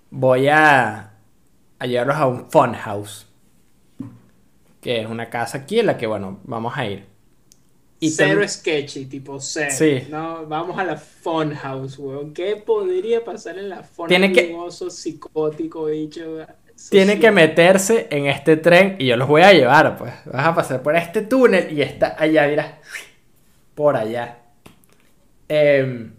voy 0.09 0.47
a, 0.47 1.11
a 1.79 1.85
llevarlos 1.85 2.15
a 2.17 2.27
un 2.27 2.49
fun 2.49 2.73
house. 2.73 3.27
Que 4.81 5.01
es 5.01 5.07
una 5.07 5.29
casa 5.29 5.59
aquí 5.59 5.79
en 5.79 5.87
la 5.87 5.97
que, 5.97 6.07
bueno, 6.07 6.39
vamos 6.43 6.77
a 6.77 6.85
ir. 6.85 7.05
Y 7.99 8.11
Cero 8.11 8.47
sketchy, 8.47 9.05
tipo 9.05 9.39
cero. 9.39 9.71
Sí. 9.75 10.03
No, 10.09 10.45
vamos 10.45 10.77
a 10.77 10.83
la 10.83 10.97
Funhouse, 10.97 11.97
weón. 11.97 12.31
¿Qué 12.33 12.55
podría 12.57 13.23
pasar 13.25 13.57
en 13.57 13.69
la 13.69 13.81
Funhouse? 13.81 14.09
Tiene 14.09 14.31
que- 14.31 14.53
Un 14.53 14.59
oso 14.67 14.89
psicótico, 14.89 15.85
bicho. 15.85 16.45
Tiene 16.91 17.19
que 17.19 17.31
meterse 17.31 18.07
en 18.11 18.27
este 18.27 18.55
tren 18.55 18.97
y 18.99 19.07
yo 19.07 19.17
los 19.17 19.27
voy 19.27 19.41
a 19.41 19.51
llevar, 19.51 19.97
pues. 19.97 20.13
Vas 20.25 20.45
a 20.45 20.53
pasar 20.53 20.83
por 20.83 20.95
este 20.95 21.23
túnel 21.23 21.75
y 21.75 21.81
está 21.81 22.15
allá, 22.19 22.47
mira. 22.47 22.79
Por 23.73 23.95
allá. 23.97 24.39
Em, 25.49 26.13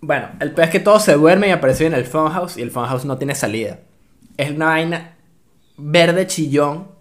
bueno, 0.00 0.28
el 0.40 0.52
peor 0.52 0.66
es 0.66 0.70
que 0.70 0.80
todos 0.80 1.02
se 1.02 1.14
duermen 1.14 1.50
y 1.50 1.52
aparecen 1.52 1.88
en 1.88 1.94
el 1.94 2.04
funhouse 2.04 2.58
y 2.58 2.62
el 2.62 2.70
funhouse 2.70 3.04
no 3.06 3.16
tiene 3.18 3.34
salida. 3.34 3.80
Es 4.36 4.50
una 4.50 4.66
vaina 4.66 5.16
verde 5.76 6.26
chillón. 6.26 6.93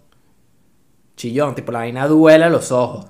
Chillón, 1.15 1.55
tipo 1.55 1.71
la 1.71 1.79
vaina 1.79 2.07
duele 2.07 2.45
a 2.45 2.49
los 2.49 2.71
ojos. 2.71 3.05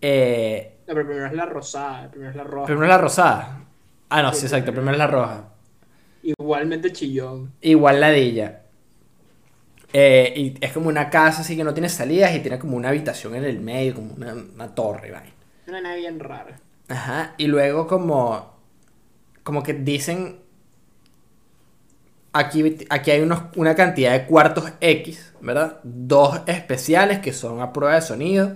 Eh, 0.00 0.76
No, 0.86 0.94
pero 0.94 1.06
primero 1.06 1.26
es 1.26 1.32
la 1.32 1.46
rosada, 1.46 2.10
primero 2.10 2.30
es 2.30 2.36
la 2.36 2.44
roja. 2.44 2.66
primero 2.66 2.84
es 2.86 2.88
la 2.90 2.98
rosada. 2.98 3.60
Ah, 4.08 4.22
no, 4.22 4.32
sí, 4.32 4.40
Sí, 4.40 4.46
exacto. 4.46 4.72
primero. 4.72 4.92
Es 4.92 4.98
la 4.98 5.06
roja. 5.06 5.44
Igualmente 6.22 6.92
chillón. 6.92 7.52
Igual 7.60 8.00
ladilla. 8.00 8.62
Eh, 9.92 10.32
y 10.36 10.54
es 10.64 10.72
como 10.72 10.88
una 10.88 11.08
casa 11.10 11.40
así 11.42 11.56
que 11.56 11.64
no 11.64 11.72
tiene 11.72 11.88
salidas 11.88 12.34
y 12.34 12.40
tiene 12.40 12.58
como 12.58 12.76
una 12.76 12.88
habitación 12.90 13.34
en 13.34 13.44
el 13.44 13.60
medio, 13.60 13.94
como 13.94 14.14
una, 14.14 14.34
una 14.34 14.74
torre, 14.74 15.10
vaina. 15.10 15.32
Una 15.68 15.80
nave 15.80 15.96
bien 15.98 16.20
rara. 16.20 16.58
Ajá. 16.88 17.34
Y 17.38 17.46
luego 17.46 17.86
como. 17.86 18.54
Como 19.42 19.62
que 19.62 19.74
dicen. 19.74 20.40
Aquí, 22.38 22.76
aquí 22.90 23.10
hay 23.12 23.20
unos, 23.22 23.44
una 23.56 23.74
cantidad 23.74 24.12
de 24.12 24.26
cuartos 24.26 24.72
X, 24.80 25.32
¿verdad? 25.40 25.78
Dos 25.84 26.40
especiales 26.46 27.18
que 27.20 27.32
son 27.32 27.60
a 27.60 27.72
prueba 27.72 27.94
de 27.94 28.02
sonido, 28.02 28.54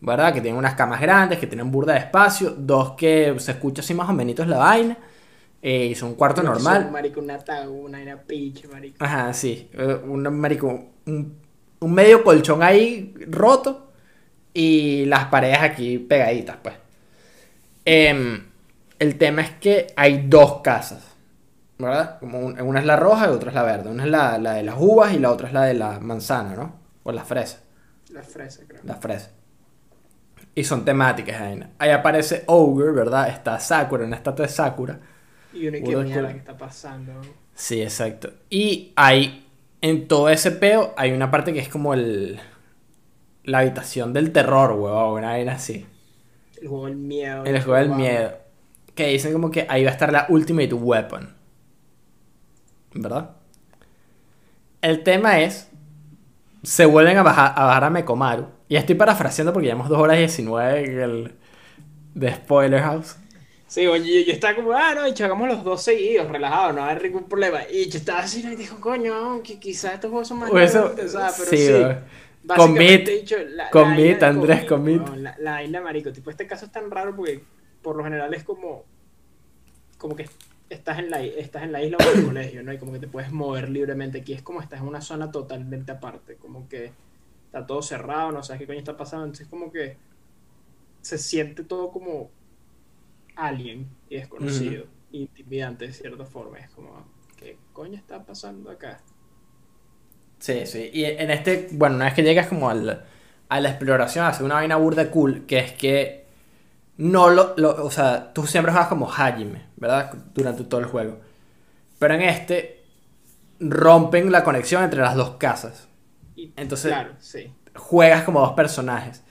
¿verdad? 0.00 0.34
Que 0.34 0.40
tienen 0.40 0.58
unas 0.58 0.74
camas 0.74 1.00
grandes, 1.00 1.38
que 1.38 1.46
tienen 1.46 1.70
burda 1.70 1.94
de 1.94 2.00
espacio. 2.00 2.50
Dos 2.56 2.92
que 2.92 3.34
se 3.38 3.52
escucha 3.52 3.80
así 3.82 3.94
más 3.94 4.08
o 4.10 4.12
menos 4.12 4.46
la 4.46 4.58
vaina. 4.58 4.98
eh, 5.62 5.86
y 5.92 5.94
son 5.94 6.10
un 6.10 6.14
cuarto 6.16 6.42
normal. 6.42 6.82
son, 6.84 6.92
Marico, 6.92 7.20
una 7.20 7.38
tabú, 7.38 7.86
una 7.86 8.16
pinche, 8.26 8.68
marico. 8.68 8.96
Ajá, 9.04 9.32
sí. 9.32 9.70
eh, 9.74 9.98
Un, 10.04 10.22
marico, 10.38 10.68
un, 11.06 11.36
un 11.80 11.92
medio 11.94 12.24
colchón 12.24 12.62
ahí 12.62 13.14
roto 13.28 13.92
y 14.54 15.06
las 15.06 15.26
paredes 15.26 15.60
aquí 15.62 15.98
pegaditas, 15.98 16.56
pues. 16.62 16.74
Em, 17.84 18.44
el 18.98 19.18
tema 19.18 19.42
es 19.42 19.50
que 19.52 19.88
hay 19.96 20.26
dos 20.28 20.60
casas, 20.62 21.11
¿verdad? 21.88 22.18
Como 22.20 22.38
un- 22.40 22.60
una 22.60 22.80
es 22.80 22.86
la 22.86 22.96
roja 22.96 23.26
y 23.26 23.30
otra 23.30 23.50
es 23.50 23.54
la 23.54 23.62
verde. 23.62 23.90
Una 23.90 24.04
es 24.04 24.10
la, 24.10 24.38
la 24.38 24.54
de 24.54 24.62
las 24.62 24.76
uvas 24.78 25.12
y 25.12 25.18
la 25.18 25.30
otra 25.30 25.48
es 25.48 25.54
la 25.54 25.62
de 25.64 25.74
la 25.74 26.00
manzana, 26.00 26.54
¿no? 26.54 26.74
O 27.02 27.12
la 27.12 27.24
fresa. 27.24 27.60
La 28.10 28.22
fresa, 28.22 28.62
creo. 28.66 28.80
La 28.84 28.94
fresa. 28.96 29.30
Y 30.54 30.64
son 30.64 30.84
temáticas, 30.84 31.40
vaina. 31.40 31.70
Ahí 31.78 31.90
aparece 31.90 32.44
Ogre, 32.46 32.92
¿verdad? 32.92 33.28
Está 33.28 33.58
Sakura, 33.58 34.04
una 34.04 34.16
estatua 34.16 34.46
de 34.46 34.52
Sakura. 34.52 35.00
Y 35.52 35.66
uno 35.68 35.78
que 35.78 35.82
que- 36.12 36.36
está 36.38 36.56
pasando. 36.56 37.12
Sí, 37.54 37.80
exacto. 37.82 38.30
Y 38.50 38.92
hay, 38.96 39.46
en 39.80 40.08
todo 40.08 40.28
ese 40.28 40.50
peo, 40.50 40.94
hay 40.96 41.12
una 41.12 41.30
parte 41.30 41.52
que 41.52 41.60
es 41.60 41.68
como 41.68 41.94
el... 41.94 42.40
La 43.44 43.58
habitación 43.58 44.12
del 44.12 44.30
terror, 44.32 44.72
huevón, 44.72 45.18
una 45.18 45.28
vaina 45.30 45.54
así. 45.54 45.86
El 46.60 46.68
juego 46.68 46.86
del 46.86 46.96
miedo. 46.96 47.44
El 47.44 47.60
juego 47.62 47.78
del 47.78 47.90
miedo. 47.90 48.32
Que 48.94 49.06
dicen 49.08 49.32
como 49.32 49.50
que 49.50 49.66
ahí 49.68 49.82
va 49.84 49.90
a 49.90 49.92
estar 49.94 50.12
la 50.12 50.26
Ultimate 50.28 50.72
Weapon. 50.74 51.34
¿Verdad? 52.94 53.36
El 54.80 55.02
tema 55.02 55.40
es. 55.40 55.68
Se 56.62 56.86
vuelven 56.86 57.18
a 57.18 57.22
bajar 57.22 57.52
a, 57.56 57.64
bajar 57.66 57.84
a 57.84 57.90
Mekomaru. 57.90 58.46
Y 58.68 58.76
estoy 58.76 58.94
parafraseando 58.94 59.52
porque 59.52 59.66
llevamos 59.66 59.88
2 59.88 59.98
horas 59.98 60.16
y 60.16 60.20
19 60.20 60.84
en 60.84 61.00
el. 61.00 61.34
De 62.14 62.32
Spoiler 62.34 62.80
House. 62.82 63.16
Sí, 63.66 63.86
oye, 63.86 64.26
yo, 64.26 64.32
estaba 64.34 64.54
como, 64.54 64.72
ah, 64.72 64.94
no, 64.94 65.08
y 65.08 65.12
hagamos 65.22 65.48
los 65.48 65.64
dos 65.64 65.82
seguidos, 65.82 66.28
relajados, 66.30 66.74
no 66.74 66.84
hay 66.84 66.98
ningún 67.02 67.24
problema. 67.24 67.60
Y 67.70 67.88
yo 67.88 67.96
estaba 67.98 68.18
así, 68.18 68.46
y 68.46 68.54
dijo, 68.54 68.78
coño, 68.78 69.42
que 69.42 69.58
quizás 69.58 69.94
estos 69.94 70.10
juegos 70.10 70.28
son 70.28 70.40
más 70.40 70.50
O 70.50 70.58
eso- 70.58 70.92
largos, 70.94 71.10
¿sabes? 71.12 71.34
Pero 71.38 71.50
sí, 71.50 71.56
sí. 71.56 72.54
Commit, 72.54 73.08
dicho, 73.08 73.36
la- 73.38 73.64
la 73.64 73.70
commit, 73.70 74.20
vaina- 74.20 74.28
Andrés, 74.28 74.64
commit. 74.66 75.00
weón, 75.08 75.22
La, 75.22 75.34
la 75.38 75.52
vaina, 75.52 75.80
marico, 75.80 76.12
tipo, 76.12 76.28
este 76.28 76.46
caso 76.46 76.66
es 76.66 76.70
tan 76.72 76.90
raro 76.90 77.16
porque 77.16 77.42
por 77.80 77.96
lo 77.96 78.04
general 78.04 78.34
es 78.34 78.44
como, 78.44 78.84
como 79.96 80.14
que 80.16 80.28
estás 80.72 80.98
en 80.98 81.10
la, 81.10 81.22
estás 81.22 81.62
en 81.62 81.72
la 81.72 81.82
isla 81.82 81.98
o 81.98 82.12
en 82.12 82.18
el 82.18 82.24
colegio, 82.26 82.62
¿no? 82.62 82.72
Y 82.72 82.78
como 82.78 82.92
que 82.92 82.98
te 82.98 83.08
puedes 83.08 83.30
mover 83.32 83.68
libremente. 83.68 84.20
Aquí 84.20 84.32
es 84.32 84.42
como 84.42 84.60
estás 84.60 84.80
en 84.80 84.88
una 84.88 85.00
zona 85.00 85.30
totalmente 85.30 85.92
aparte, 85.92 86.36
como 86.36 86.68
que 86.68 86.92
está 87.46 87.66
todo 87.66 87.82
cerrado, 87.82 88.32
no 88.32 88.42
sabes 88.42 88.60
qué 88.60 88.66
coño 88.66 88.78
está 88.78 88.96
pasando, 88.96 89.26
entonces 89.26 89.46
como 89.48 89.70
que 89.70 89.96
se 91.02 91.18
siente 91.18 91.64
todo 91.64 91.90
como 91.90 92.30
alien 93.36 93.88
y 94.08 94.16
desconocido, 94.16 94.86
intimidante 95.10 95.86
de 95.86 95.92
cierta 95.92 96.24
forma. 96.24 96.58
Es 96.58 96.70
como, 96.70 97.04
¿qué 97.36 97.58
coño 97.72 97.96
está 97.96 98.24
pasando 98.24 98.70
acá? 98.70 99.00
Sí, 100.38 100.66
sí. 100.66 100.90
Y 100.92 101.04
en 101.04 101.30
este, 101.30 101.68
bueno, 101.72 101.96
una 101.96 102.06
vez 102.06 102.14
que 102.14 102.22
llegas 102.22 102.48
como 102.48 102.70
al, 102.70 103.04
a 103.48 103.60
la 103.60 103.68
exploración, 103.68 104.24
hace 104.24 104.42
una 104.42 104.54
vaina 104.54 104.76
burda 104.76 105.10
cool, 105.10 105.46
que 105.46 105.58
es 105.58 105.72
que 105.72 106.21
no 106.96 107.30
lo, 107.30 107.54
lo- 107.56 107.84
o 107.84 107.90
sea, 107.90 108.32
tú 108.32 108.46
siempre 108.46 108.72
juegas 108.72 108.88
como 108.88 109.10
Hajime, 109.10 109.62
¿verdad? 109.76 110.12
Durante 110.34 110.64
todo 110.64 110.80
el 110.80 110.86
juego. 110.86 111.18
Pero 111.98 112.14
en 112.14 112.22
este 112.22 112.84
rompen 113.60 114.32
la 114.32 114.44
conexión 114.44 114.82
entre 114.84 115.00
las 115.00 115.14
dos 115.16 115.32
casas. 115.38 115.88
Entonces- 116.56 116.92
claro, 116.92 117.12
sí. 117.18 117.52
Juegas 117.74 118.24
como 118.24 118.40
dos 118.40 118.52
personajes. 118.52 119.22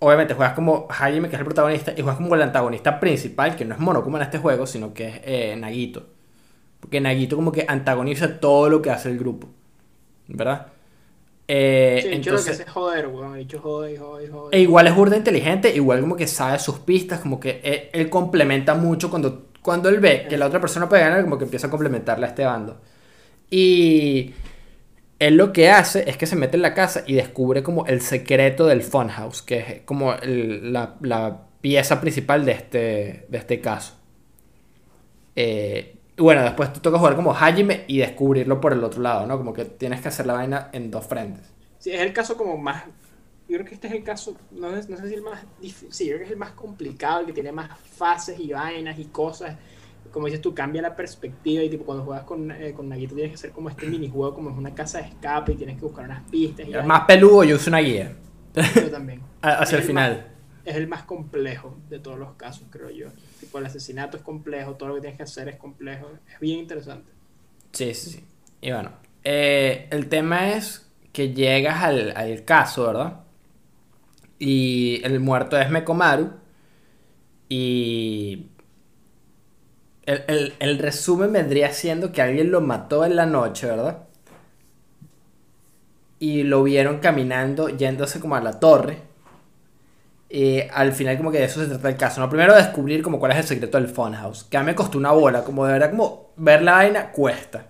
Obviamente 0.00 0.34
juegas 0.34 0.54
como 0.54 0.86
Hajime, 0.90 1.28
que 1.28 1.36
es 1.36 1.40
el 1.40 1.46
protagonista, 1.46 1.92
y 1.92 1.96
juegas 2.02 2.16
como 2.16 2.34
el 2.34 2.42
antagonista 2.42 3.00
principal, 3.00 3.56
que 3.56 3.64
no 3.66 3.74
es 3.74 3.80
Monokuma 3.80 4.18
en 4.18 4.24
este 4.24 4.38
juego, 4.38 4.66
sino 4.66 4.94
que 4.94 5.08
es 5.08 5.20
eh, 5.24 5.56
Nagito. 5.56 6.06
Porque 6.80 7.00
Nagito 7.00 7.36
como 7.36 7.52
que 7.52 7.66
antagoniza 7.68 8.40
todo 8.40 8.70
lo 8.70 8.82
que 8.82 8.90
hace 8.90 9.10
el 9.10 9.18
grupo. 9.18 9.48
¿Verdad? 10.28 10.68
Eh, 11.52 12.00
Sí, 12.02 12.08
el 12.08 12.14
bicho 12.14 12.32
lo 12.32 12.44
que 12.44 12.52
entonces, 12.52 12.60
es 12.60 12.70
joder, 12.70 13.08
weón. 13.08 13.32
El 13.34 13.40
bicho 13.40 13.60
jode 13.60 13.92
y 13.94 13.96
jode 13.96 14.24
y 14.26 14.28
jode. 14.28 14.56
e 14.56 14.60
igual 14.60 14.86
es 14.86 14.94
burda 14.94 15.16
inteligente, 15.16 15.74
igual 15.74 16.00
como 16.00 16.16
que 16.16 16.26
sabe 16.26 16.58
sus 16.58 16.78
pistas, 16.80 17.20
como 17.20 17.40
que 17.40 17.60
él, 17.64 17.88
él 17.92 18.10
complementa 18.10 18.74
mucho 18.74 19.10
cuando, 19.10 19.48
cuando 19.62 19.88
él 19.88 20.00
ve 20.00 20.26
que 20.28 20.36
la 20.38 20.46
otra 20.46 20.60
persona 20.60 20.88
puede 20.88 21.02
ganar, 21.02 21.22
como 21.22 21.38
que 21.38 21.44
empieza 21.44 21.66
a 21.68 21.70
complementarle 21.70 22.26
a 22.26 22.28
este 22.30 22.44
bando. 22.44 22.80
Y 23.50 24.34
él 25.20 25.36
lo 25.36 25.52
que 25.52 25.70
hace 25.70 26.08
es 26.10 26.16
que 26.16 26.26
se 26.26 26.36
mete 26.36 26.56
en 26.56 26.62
la 26.62 26.74
casa 26.74 27.04
y 27.06 27.14
descubre 27.14 27.62
como 27.62 27.86
el 27.86 28.00
secreto 28.02 28.66
del 28.66 28.82
Funhouse, 28.82 29.42
que 29.42 29.58
es 29.60 29.82
como 29.84 30.14
el- 30.14 30.72
la, 30.72 30.96
la 31.02 31.42
pieza 31.60 32.00
principal 32.00 32.44
de 32.46 32.52
este, 32.52 33.26
de 33.28 33.38
este 33.38 33.60
caso. 33.60 33.94
Eh, 35.36 35.96
bueno, 36.20 36.42
después 36.42 36.72
te 36.72 36.80
toca 36.80 36.98
jugar 36.98 37.16
como 37.16 37.32
Hajime 37.34 37.84
y 37.88 37.98
descubrirlo 37.98 38.60
por 38.60 38.72
el 38.72 38.82
otro 38.84 39.02
lado, 39.02 39.26
¿no? 39.26 39.36
Como 39.38 39.52
que 39.52 39.64
tienes 39.64 40.00
que 40.00 40.08
hacer 40.08 40.26
la 40.26 40.34
vaina 40.34 40.68
en 40.72 40.90
dos 40.90 41.06
frentes. 41.06 41.52
Sí, 41.78 41.90
es 41.92 42.00
el 42.00 42.12
caso 42.12 42.36
como 42.36 42.56
más. 42.56 42.84
Yo 43.48 43.56
creo 43.56 43.64
que 43.64 43.74
este 43.74 43.88
es 43.88 43.94
el 43.94 44.04
caso, 44.04 44.36
no, 44.52 44.70
sé- 44.80 44.88
no 44.88 44.96
sé 44.96 45.08
si 45.08 45.14
el 45.14 45.22
más 45.22 45.42
difícil, 45.60 45.92
sí, 45.92 46.04
yo 46.04 46.10
creo 46.10 46.18
que 46.20 46.24
es 46.26 46.30
el 46.32 46.36
más 46.38 46.52
complicado, 46.52 47.20
el 47.20 47.26
que 47.26 47.32
tiene 47.32 47.50
más 47.52 47.70
fases 47.80 48.38
y 48.38 48.52
vainas 48.52 48.98
y 48.98 49.06
cosas. 49.06 49.56
Como 50.12 50.26
dices 50.26 50.40
tú, 50.40 50.54
cambia 50.54 50.82
la 50.82 50.94
perspectiva 50.96 51.62
y 51.62 51.68
tipo 51.70 51.84
cuando 51.84 52.04
juegas 52.04 52.24
con, 52.24 52.50
eh, 52.50 52.72
con 52.74 52.88
Nagito 52.88 53.14
tienes 53.14 53.30
que 53.32 53.34
hacer 53.36 53.50
como 53.52 53.68
este 53.68 53.86
minijuego, 53.86 54.34
como 54.34 54.50
es 54.50 54.56
una 54.56 54.74
casa 54.74 54.98
de 54.98 55.08
escape 55.08 55.52
y 55.52 55.56
tienes 55.56 55.76
que 55.78 55.82
buscar 55.84 56.04
unas 56.04 56.22
pistas 56.30 56.66
y 56.66 56.74
Es 56.74 56.84
más 56.84 57.02
peludo, 57.06 57.44
yo 57.44 57.56
uso 57.56 57.70
una 57.70 57.78
guía. 57.78 58.12
Yo 58.54 58.90
también. 58.90 59.20
Hacia 59.42 59.62
Es 59.62 59.72
el 59.72 59.78
más- 59.78 59.86
final. 59.86 60.26
Es 60.64 60.76
el 60.76 60.86
más 60.88 61.02
complejo 61.04 61.76
de 61.88 61.98
todos 61.98 62.18
los 62.18 62.34
casos, 62.34 62.64
creo 62.70 62.90
yo. 62.90 63.08
Tipo, 63.50 63.58
el 63.58 63.66
asesinato 63.66 64.16
es 64.16 64.22
complejo, 64.22 64.76
todo 64.76 64.90
lo 64.90 64.94
que 64.96 65.00
tienes 65.02 65.16
que 65.18 65.24
hacer 65.24 65.48
es 65.48 65.56
complejo. 65.56 66.08
Es 66.32 66.40
bien 66.40 66.60
interesante. 66.60 67.12
Sí, 67.72 67.94
sí, 67.94 68.10
sí. 68.10 68.24
Y 68.60 68.72
bueno, 68.72 68.92
eh, 69.24 69.88
el 69.90 70.08
tema 70.08 70.52
es 70.52 70.86
que 71.12 71.32
llegas 71.32 71.82
al, 71.82 72.12
al 72.16 72.44
caso, 72.44 72.86
¿verdad? 72.86 73.20
Y 74.40 75.00
el 75.04 75.20
muerto 75.20 75.56
es 75.58 75.70
Mekomaru. 75.70 76.30
Y 77.48 78.46
el, 80.04 80.24
el- 80.28 80.54
el 80.58 80.78
resumen 80.78 81.32
vendría 81.32 81.72
siendo 81.72 82.12
que 82.12 82.20
alguien 82.22 82.50
lo 82.50 82.60
mató 82.60 83.04
en 83.06 83.16
la 83.16 83.24
noche, 83.26 83.66
¿verdad? 83.66 84.04
Y 86.20 86.44
lo 86.44 86.62
vieron 86.62 86.98
caminando, 87.00 87.68
yéndose 87.68 88.20
como 88.20 88.36
a 88.36 88.40
la 88.40 88.60
torre. 88.60 88.98
Y 90.30 90.60
al 90.72 90.92
final 90.92 91.16
como 91.18 91.32
que 91.32 91.38
de 91.38 91.44
eso 91.46 91.60
se 91.60 91.68
trata 91.68 91.88
el 91.88 91.96
caso. 91.96 92.20
¿no? 92.20 92.30
Primero 92.30 92.54
descubrir 92.54 93.02
como 93.02 93.18
cuál 93.18 93.32
es 93.32 93.38
el 93.38 93.44
secreto 93.44 93.78
del 93.78 93.88
Funhouse. 93.88 94.44
Que 94.44 94.56
a 94.56 94.60
mí 94.60 94.66
me 94.66 94.74
costó 94.76 94.98
una 94.98 95.12
bola, 95.12 95.44
como 95.44 95.66
de 95.66 95.72
verdad 95.74 95.90
como 95.90 96.32
ver 96.36 96.62
la 96.62 96.72
vaina 96.74 97.10
cuesta. 97.12 97.66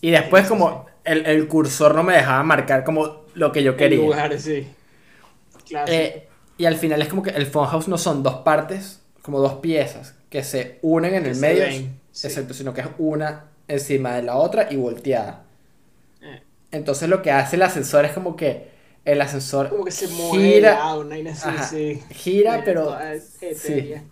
Y 0.00 0.10
después 0.12 0.46
como 0.48 0.86
el, 1.04 1.26
el 1.26 1.48
cursor 1.48 1.94
no 1.94 2.04
me 2.04 2.14
dejaba 2.14 2.42
marcar 2.44 2.84
como 2.84 3.22
lo 3.34 3.52
que 3.52 3.62
yo 3.64 3.76
El 3.78 3.92
quería. 3.92 3.96
lugar, 3.96 4.38
sí. 4.38 4.76
Eh, 5.84 6.28
y 6.56 6.66
al 6.66 6.76
final 6.76 7.00
es 7.02 7.08
como 7.08 7.22
que 7.22 7.30
el 7.30 7.46
Funhouse 7.46 7.88
no 7.88 7.98
son 7.98 8.22
dos 8.22 8.36
partes, 8.42 9.02
como 9.22 9.40
dos 9.40 9.54
piezas 9.54 10.14
que 10.30 10.42
se 10.44 10.78
unen 10.82 11.14
en 11.14 11.24
Que 11.24 11.26
el 11.26 11.36
medio. 11.36 11.64
ven, 11.64 12.00
sí. 12.12 12.22
Exacto, 12.22 12.54
sino 12.54 12.74
que 12.74 12.80
es 12.82 12.88
una 12.98 13.46
encima 13.68 14.14
de 14.16 14.22
la 14.22 14.36
otra 14.36 14.68
y 14.70 14.76
volteada. 14.76 15.44
Eh, 16.20 16.42
Entonces 16.70 17.08
lo 17.08 17.22
que 17.22 17.30
hace 17.30 17.56
el 17.56 17.62
ascensor 17.62 18.04
es 18.04 18.12
como 18.12 18.36
que 18.36 18.70
el 19.04 19.20
ascensor 19.20 19.70
como 19.70 19.84
que 19.84 19.90
se 19.90 20.08
mueve 20.08 20.54
gira, 20.54 20.92
así, 20.92 21.48
ajá, 21.48 21.62
sí. 21.62 22.02
gira, 22.10 22.62
pero 22.64 22.84
toda 22.84 23.14
etérea. 23.14 24.04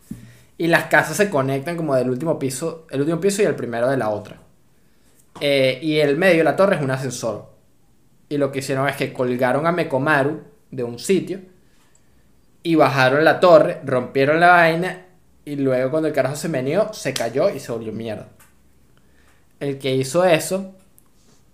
y 0.56 0.66
las 0.68 0.84
casas 0.84 1.16
se 1.16 1.28
conectan 1.28 1.76
como 1.76 1.94
del 1.94 2.08
último 2.08 2.38
piso, 2.38 2.86
el 2.90 3.00
último 3.00 3.20
piso 3.20 3.42
y 3.42 3.44
el 3.44 3.54
primero 3.54 3.88
de 3.88 3.96
la 3.96 4.08
otra. 4.08 4.40
Eh, 5.40 5.78
y 5.82 5.98
el 5.98 6.16
medio 6.16 6.38
de 6.38 6.44
la 6.44 6.56
torre 6.56 6.76
es 6.76 6.82
un 6.82 6.90
ascensor. 6.90 7.50
Y 8.28 8.38
lo 8.38 8.50
que 8.50 8.60
hicieron 8.60 8.88
es 8.88 8.96
que 8.96 9.12
colgaron 9.12 9.66
a 9.66 9.72
Mekomaru 9.72 10.40
de 10.70 10.82
un 10.82 10.98
sitio 10.98 11.40
y 12.62 12.74
bajaron 12.74 13.24
la 13.24 13.38
torre, 13.38 13.80
rompieron 13.84 14.40
la 14.40 14.48
vaina 14.48 15.06
y 15.44 15.56
luego 15.56 15.90
cuando 15.90 16.08
el 16.08 16.14
carajo 16.14 16.34
se 16.34 16.48
meneó, 16.48 16.92
se 16.92 17.14
cayó 17.14 17.50
y 17.50 17.60
se 17.60 17.70
volvió 17.70 17.92
mierda. 17.92 18.28
El 19.60 19.78
que 19.78 19.94
hizo 19.94 20.24
eso 20.24 20.74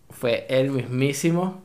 fue 0.09 0.47
el 0.49 0.71
mismísimo 0.71 1.63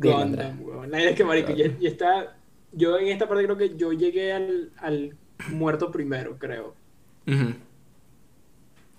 Gundam, 0.00 0.62
weón. 0.62 0.90
Verdad 0.90 1.08
es 1.08 1.16
que, 1.16 1.24
marico, 1.24 1.52
ya, 1.52 1.66
ya 1.78 1.88
está... 1.88 2.36
Yo 2.72 2.98
en 2.98 3.08
esta 3.08 3.28
parte 3.28 3.44
creo 3.44 3.56
que 3.56 3.76
yo 3.76 3.92
llegué 3.92 4.32
al, 4.32 4.72
al 4.78 5.16
muerto 5.50 5.90
primero, 5.90 6.38
creo. 6.38 6.74
Ujú. 7.26 7.54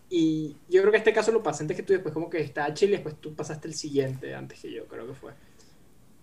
Y 0.10 0.58
yo 0.70 0.82
creo 0.82 0.92
que 0.92 0.98
este 0.98 1.14
caso 1.14 1.32
lo 1.32 1.42
pasé 1.42 1.64
antes 1.64 1.78
que 1.78 1.84
tú, 1.84 1.94
después 1.94 2.14
como 2.14 2.30
que 2.30 2.42
estaba 2.42 2.74
chill 2.74 2.90
y 2.90 2.94
después 2.94 3.16
tú 3.22 3.34
pasaste 3.34 3.70
el 3.70 3.74
siguiente 3.74 4.36
antes 4.36 4.60
que 4.60 4.72
yo, 4.72 4.86
creo 4.88 5.08
que 5.08 5.14
fue. 5.14 5.32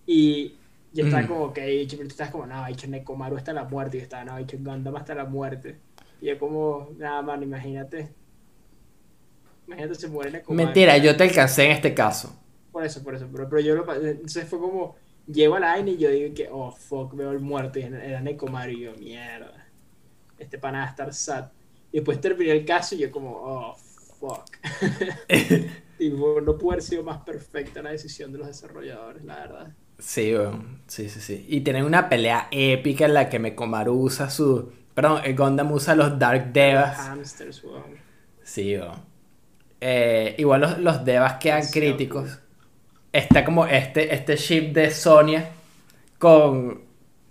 Y 0.06 0.56
yo 0.92 1.06
estaba 1.06 1.22
Mm. 1.22 1.26
como, 1.26 1.52
bicho, 1.52 1.96
pero 1.96 2.08
tú 2.08 2.12
estás 2.12 2.30
como, 2.30 2.46
no, 2.46 2.66
dicho 2.66 2.86
Nekomaru 2.86 3.36
hasta 3.36 3.52
la 3.54 3.64
muerte. 3.64 3.96
Y 3.96 4.00
estaba, 4.00 4.24
no, 4.24 4.36
dicho 4.36 4.58
Gundam 4.60 4.94
hasta 4.96 5.14
la 5.14 5.24
muerte. 5.24 5.78
Y 6.20 6.26
yo 6.26 6.38
como, 6.38 6.90
nada, 6.98 7.22
man, 7.22 7.42
imagínate. 7.42 8.10
Imagínate 9.66 9.94
se 9.94 10.08
muere 10.08 10.32
Nekomaru. 10.32 10.66
Mentira, 10.66 10.98
yo 10.98 11.16
te 11.16 11.24
alcancé 11.24 11.64
en 11.64 11.70
este 11.72 11.94
caso. 11.94 12.38
Por 12.78 12.86
eso, 12.86 13.02
por 13.02 13.16
eso. 13.16 13.28
Pero, 13.32 13.48
pero 13.48 13.60
yo 13.60 13.74
lo 13.74 13.84
pasé. 13.84 14.10
Entonces 14.10 14.48
fue 14.48 14.60
como, 14.60 14.94
llego 15.26 15.56
a 15.56 15.60
la 15.60 15.72
vaina 15.72 15.90
y 15.90 15.96
yo 15.96 16.10
digo 16.10 16.32
que, 16.32 16.48
oh, 16.48 16.70
fuck, 16.70 17.12
veo 17.12 17.32
el 17.32 17.40
muerto. 17.40 17.80
Y 17.80 17.82
era 17.82 18.20
Nekomaru 18.20 18.70
y 18.70 18.80
yo, 18.82 18.94
mierda. 18.94 19.66
Este 20.38 20.58
pana 20.58 20.78
va 20.78 20.84
a 20.84 20.90
estar 20.90 21.12
sad. 21.12 21.50
Y 21.90 21.96
después 21.96 22.20
terminé 22.20 22.52
el 22.52 22.64
caso 22.64 22.94
y 22.94 22.98
yo 22.98 23.10
como, 23.10 23.32
oh, 23.32 23.76
fuck. 24.20 24.44
Tipo, 25.98 26.40
no 26.40 26.56
pudo 26.56 26.70
haber 26.70 26.84
sido 26.84 27.02
más 27.02 27.18
perfecta 27.22 27.82
la 27.82 27.90
decisión 27.90 28.30
de 28.30 28.38
los 28.38 28.46
desarrolladores, 28.46 29.24
la 29.24 29.40
verdad. 29.40 29.72
Sí, 29.98 30.32
weón. 30.32 30.82
sí, 30.86 31.08
sí, 31.08 31.20
sí. 31.20 31.46
Y 31.48 31.62
tienen 31.62 31.84
una 31.84 32.08
pelea 32.08 32.46
épica 32.52 33.06
en 33.06 33.14
la 33.14 33.28
que 33.28 33.40
Mekomaru 33.40 33.92
usa 33.92 34.30
su... 34.30 34.70
Perdón, 34.94 35.22
el 35.24 35.36
Gundam 35.36 35.72
usa 35.72 35.96
los 35.96 36.16
Dark 36.16 36.44
Los 36.44 36.52
Devas. 36.52 36.96
hamsters, 36.96 37.64
weón. 37.64 37.96
Sí, 38.44 38.76
weón. 38.76 39.00
Eh, 39.80 40.36
igual 40.38 40.60
los, 40.60 40.78
los 40.78 41.04
Devas 41.04 41.38
quedan 41.40 41.66
críticos. 41.66 42.38
Está 43.12 43.44
como 43.44 43.66
este, 43.66 44.14
este 44.14 44.36
ship 44.36 44.72
de 44.72 44.90
Sonia 44.90 45.48
con, 46.18 46.82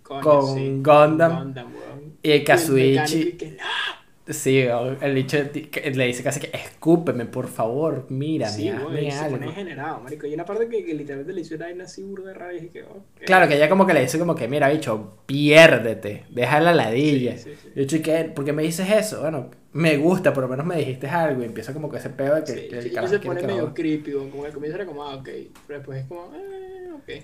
Coño, 0.03 0.21
con 0.21 0.55
sí, 0.55 0.69
Gundam. 0.81 1.43
Gundam, 1.43 1.67
weón. 1.73 2.17
Y 2.23 2.43
Kazuichi. 2.43 2.99
mecánico 2.99 3.29
y 3.29 3.37
que, 3.37 3.57
¡ah! 3.61 3.96
Sí, 4.29 4.59
el 4.59 5.15
dicho 5.15 5.37
le 5.37 6.05
dice 6.05 6.21
casi 6.21 6.41
que 6.41 6.49
escúpeme, 6.53 7.25
por 7.25 7.47
favor, 7.47 8.07
mírame, 8.09 8.57
Sí, 8.57 8.67
y 8.67 9.11
se 9.11 9.17
algo. 9.17 9.37
pone 9.37 9.51
generado, 9.53 10.01
marico. 10.01 10.27
Y 10.27 10.33
una 10.33 10.43
parte 10.43 10.67
que, 10.67 10.83
que 10.83 10.93
literalmente 10.93 11.31
le 11.33 11.41
hizo 11.41 11.55
una 11.55 11.65
vaina 11.65 11.85
así 11.85 12.03
burda 12.03 12.27
de 12.29 12.33
rabia 12.33 12.61
y 12.63 12.67
que, 12.67 12.83
ok. 12.83 13.21
Claro, 13.25 13.47
que 13.47 13.55
ella 13.55 13.69
como 13.69 13.85
que 13.87 13.93
le 13.93 14.01
dice 14.01 14.19
como 14.19 14.35
que, 14.35 14.49
mira, 14.49 14.67
bicho, 14.69 15.17
piérdete, 15.25 16.25
deja 16.29 16.59
la 16.59 16.73
ladilla. 16.73 17.37
Sí, 17.37 17.51
sí. 17.55 17.69
Y 17.73 17.85
yo, 17.85 18.01
¿qué? 18.01 18.25
¿Por 18.25 18.43
qué 18.43 18.51
me 18.51 18.63
dices 18.63 18.89
eso? 18.89 19.21
Bueno, 19.21 19.49
me 19.71 19.95
gusta, 19.95 20.33
por 20.33 20.43
lo 20.43 20.49
menos 20.49 20.65
me 20.65 20.75
dijiste 20.75 21.07
algo. 21.07 21.41
Y 21.41 21.45
empieza 21.45 21.73
como 21.73 21.89
que 21.89 21.97
ese 21.97 22.09
pedo 22.09 22.35
de 22.35 22.43
que, 22.43 22.53
Sí, 22.53 22.67
que 22.67 22.79
el 22.79 22.91
carajo 22.93 23.13
se 23.13 23.19
pone 23.21 23.41
medio 23.43 23.73
creepy. 23.73 24.11
Como 24.11 24.43
al 24.43 24.51
comienzo 24.53 24.75
era 24.75 24.85
como, 24.85 25.03
ah, 25.03 25.15
ok. 25.15 25.29
Pero 25.67 25.79
después 25.79 26.01
es 26.01 26.07
como, 26.07 26.33
eh, 26.35 26.91
ok. 26.93 27.23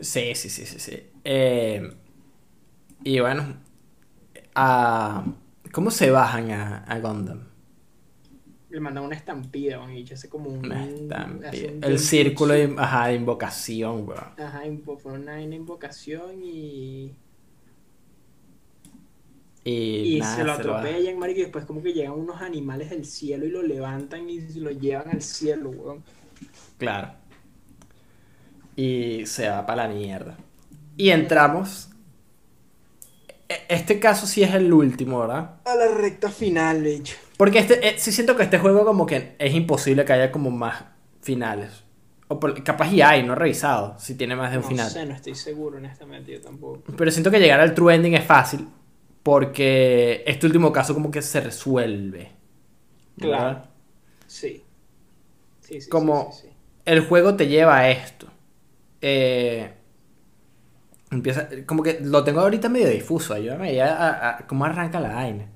Sí, 0.00 0.34
sí, 0.36 0.48
sí, 0.48 0.64
sí, 0.66 0.78
sí. 0.78 1.02
Eh, 1.24 1.90
y 3.04 3.20
bueno, 3.20 3.56
a- 4.54 5.24
¿cómo 5.76 5.90
se 5.90 6.10
bajan 6.10 6.50
a, 6.52 6.78
a 6.84 6.98
Gundam? 7.00 7.44
Le 8.70 8.80
mandan 8.80 9.04
una 9.04 9.14
estampida, 9.14 9.78
weón, 9.78 9.92
y 9.92 10.10
hace 10.10 10.26
como 10.26 10.48
un. 10.48 10.64
Una 10.64 10.86
estampida. 10.86 11.70
un 11.70 11.84
El 11.84 11.98
círculo 11.98 12.54
de, 12.54 12.74
ajá, 12.78 13.08
de 13.08 13.16
invocación, 13.16 14.08
weón. 14.08 14.24
Ajá, 14.38 14.62
fue 14.98 15.12
una, 15.12 15.34
una 15.34 15.54
invocación 15.54 16.42
y. 16.42 17.14
Y, 19.64 20.16
Y 20.16 20.18
nada, 20.18 20.36
se 20.36 20.44
lo 20.44 20.56
se 20.56 20.64
lo 20.64 20.76
atropellan, 20.76 21.18
marico, 21.18 21.40
y 21.40 21.42
después 21.42 21.66
como 21.66 21.82
que 21.82 21.92
llegan 21.92 22.12
unos 22.12 22.40
animales 22.40 22.88
del 22.88 23.04
cielo 23.04 23.44
y 23.44 23.50
lo 23.50 23.62
levantan 23.62 24.30
y 24.30 24.40
lo 24.54 24.70
llevan 24.70 25.10
al 25.10 25.20
cielo, 25.20 25.68
weón. 25.68 26.02
Claro. 26.78 27.10
Y 28.76 29.26
se 29.26 29.50
va 29.50 29.66
para 29.66 29.86
la 29.86 29.94
mierda. 29.94 30.38
Y 30.96 31.10
entramos. 31.10 31.90
E- 33.48 33.64
Este 33.68 33.98
caso 34.00 34.26
sí 34.26 34.42
es 34.42 34.54
el 34.54 34.72
último, 34.72 35.20
¿verdad? 35.20 35.56
A 35.64 35.74
la 35.74 35.88
recta 35.88 36.30
final, 36.30 36.86
hecho. 36.86 37.16
Porque 37.36 37.58
este, 37.58 37.86
eh, 37.86 37.94
sí 37.98 38.12
siento 38.12 38.36
que 38.36 38.42
este 38.44 38.58
juego 38.58 38.84
como 38.84 39.06
que 39.06 39.36
es 39.38 39.54
imposible 39.54 40.04
que 40.04 40.12
haya 40.12 40.32
como 40.32 40.50
más 40.50 40.84
finales. 41.20 41.82
O 42.28 42.40
por- 42.40 42.60
capaz 42.64 42.90
y 42.92 43.02
hay, 43.02 43.22
no 43.22 43.34
he 43.34 43.36
revisado 43.36 43.96
si 43.98 44.14
tiene 44.16 44.34
más 44.34 44.50
de 44.50 44.56
un 44.58 44.62
No 44.64 44.68
final. 44.68 44.90
sé, 44.90 45.06
no 45.06 45.14
estoy 45.14 45.34
seguro, 45.34 45.76
honestamente, 45.76 46.32
yo 46.32 46.40
tampoco. 46.40 46.82
Pero 46.96 47.10
siento 47.10 47.30
que 47.30 47.38
llegar 47.38 47.60
al 47.60 47.74
true 47.74 47.94
ending 47.94 48.14
es 48.14 48.24
fácil. 48.24 48.66
Porque 49.22 50.22
este 50.26 50.46
último 50.46 50.72
caso 50.72 50.94
como 50.94 51.10
que 51.10 51.20
se 51.22 51.40
resuelve. 51.40 52.30
Claro. 53.18 53.62
Sí. 54.26 54.62
Sí, 55.60 55.80
sí, 55.80 55.88
Como- 55.88 56.30
sí, 56.32 56.42
sí, 56.42 56.48
sí. 56.48 56.54
el 56.84 57.00
juego 57.00 57.34
te 57.34 57.48
lleva 57.48 57.78
a 57.78 57.90
esto. 57.90 58.28
Eh, 59.00 59.72
empieza, 61.16 61.48
como 61.66 61.82
que 61.82 61.98
lo 62.02 62.22
tengo 62.24 62.40
ahorita 62.40 62.68
medio 62.68 62.88
difuso. 62.88 63.34
Ayúdame 63.34 63.74
ya 63.74 63.94
a, 63.96 64.30
a- 64.38 64.46
cómo 64.46 64.64
arranca 64.64 65.00
la 65.00 65.14
vaina. 65.14 65.46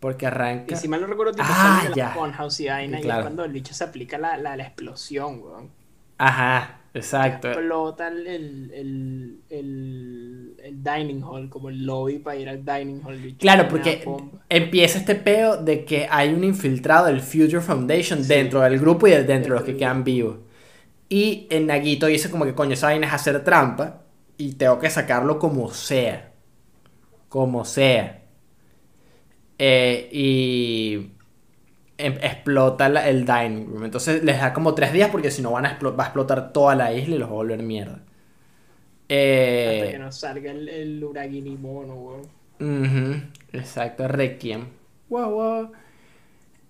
Porque 0.00 0.26
arranca. 0.26 0.74
Y 0.74 0.76
si 0.78 0.88
mal 0.88 1.00
no 1.00 1.06
recuerdo, 1.06 1.32
tipo, 1.32 1.44
Ah, 1.48 1.84
de 1.88 1.94
ya. 1.94 2.06
la 2.06 2.10
Funhouse 2.14 2.60
y 2.60 2.66
vaina, 2.68 2.98
y 2.98 3.02
Claro. 3.02 3.20
es 3.20 3.24
cuando 3.26 3.44
el 3.44 3.52
bicho 3.52 3.72
se 3.72 3.84
aplica 3.84 4.18
la, 4.18 4.36
la, 4.36 4.56
la 4.56 4.64
explosión, 4.64 5.40
weón. 5.42 5.70
Ajá, 6.18 6.80
exacto. 6.94 7.48
Explota 7.48 8.08
el, 8.08 8.26
el, 8.26 8.70
el, 8.74 9.38
el, 9.50 10.54
el 10.62 10.82
dining 10.82 11.22
hall, 11.22 11.48
como 11.48 11.68
el 11.68 11.84
lobby 11.86 12.18
para 12.18 12.36
ir 12.36 12.48
al 12.48 12.64
dining 12.64 13.00
hall. 13.04 13.16
bicho 13.16 13.38
Claro, 13.38 13.68
porque 13.68 14.04
empieza 14.48 14.98
este 14.98 15.14
peo 15.14 15.56
de 15.56 15.84
que 15.84 16.06
hay 16.10 16.32
un 16.34 16.44
infiltrado 16.44 17.06
del 17.06 17.20
Future 17.20 17.60
Foundation 17.60 18.22
Sí. 18.22 18.28
dentro 18.28 18.60
del 18.60 18.78
grupo 18.78 19.06
y 19.06 19.10
de- 19.12 19.24
dentro 19.24 19.54
de 19.54 19.60
los 19.60 19.64
que 19.66 19.76
quedan 19.76 20.02
vivos. 20.04 20.36
Y 21.08 21.46
en 21.50 21.66
Naguito 21.66 22.06
dice 22.06 22.30
como 22.30 22.44
que 22.44 22.54
coño, 22.54 22.72
esa 22.74 22.86
vaina 22.88 23.06
es 23.06 23.12
hacer 23.12 23.42
trampa 23.44 24.01
y 24.48 24.54
tengo 24.54 24.78
que 24.80 24.90
sacarlo 24.90 25.38
como 25.38 25.70
sea. 25.72 26.32
Como 27.28 27.64
sea. 27.64 28.22
Eh, 29.58 30.08
y 30.12 31.12
em- 31.98 32.18
explota 32.22 32.88
la- 32.88 33.08
el 33.08 33.24
dining 33.26 33.66
room. 33.68 33.84
Entonces 33.84 34.24
les 34.24 34.40
da 34.40 34.52
como 34.54 34.74
tres 34.74 34.92
días 34.92 35.10
porque 35.10 35.30
si 35.30 35.42
no 35.42 35.52
van 35.52 35.66
a 35.66 35.78
explo- 35.78 35.98
va 35.98 36.04
a 36.04 36.06
explotar 36.08 36.52
toda 36.52 36.74
la 36.76 36.92
isla 36.94 37.16
y 37.16 37.18
los 37.18 37.28
va 37.28 37.32
a 37.34 37.36
volver 37.36 37.62
mierda. 37.62 38.02
Eh, 39.08 39.80
Hasta 39.80 39.92
que 39.92 39.98
nos 39.98 40.16
salga 40.16 40.50
el, 40.50 40.68
el 40.68 41.04
Uragini 41.04 41.56
mono, 41.56 41.94
weón. 41.94 42.32
Ujú, 42.60 43.20
exacto, 43.52 44.08
Requiem. 44.08 44.68
Wow, 45.08 45.30
wow. 45.30 45.72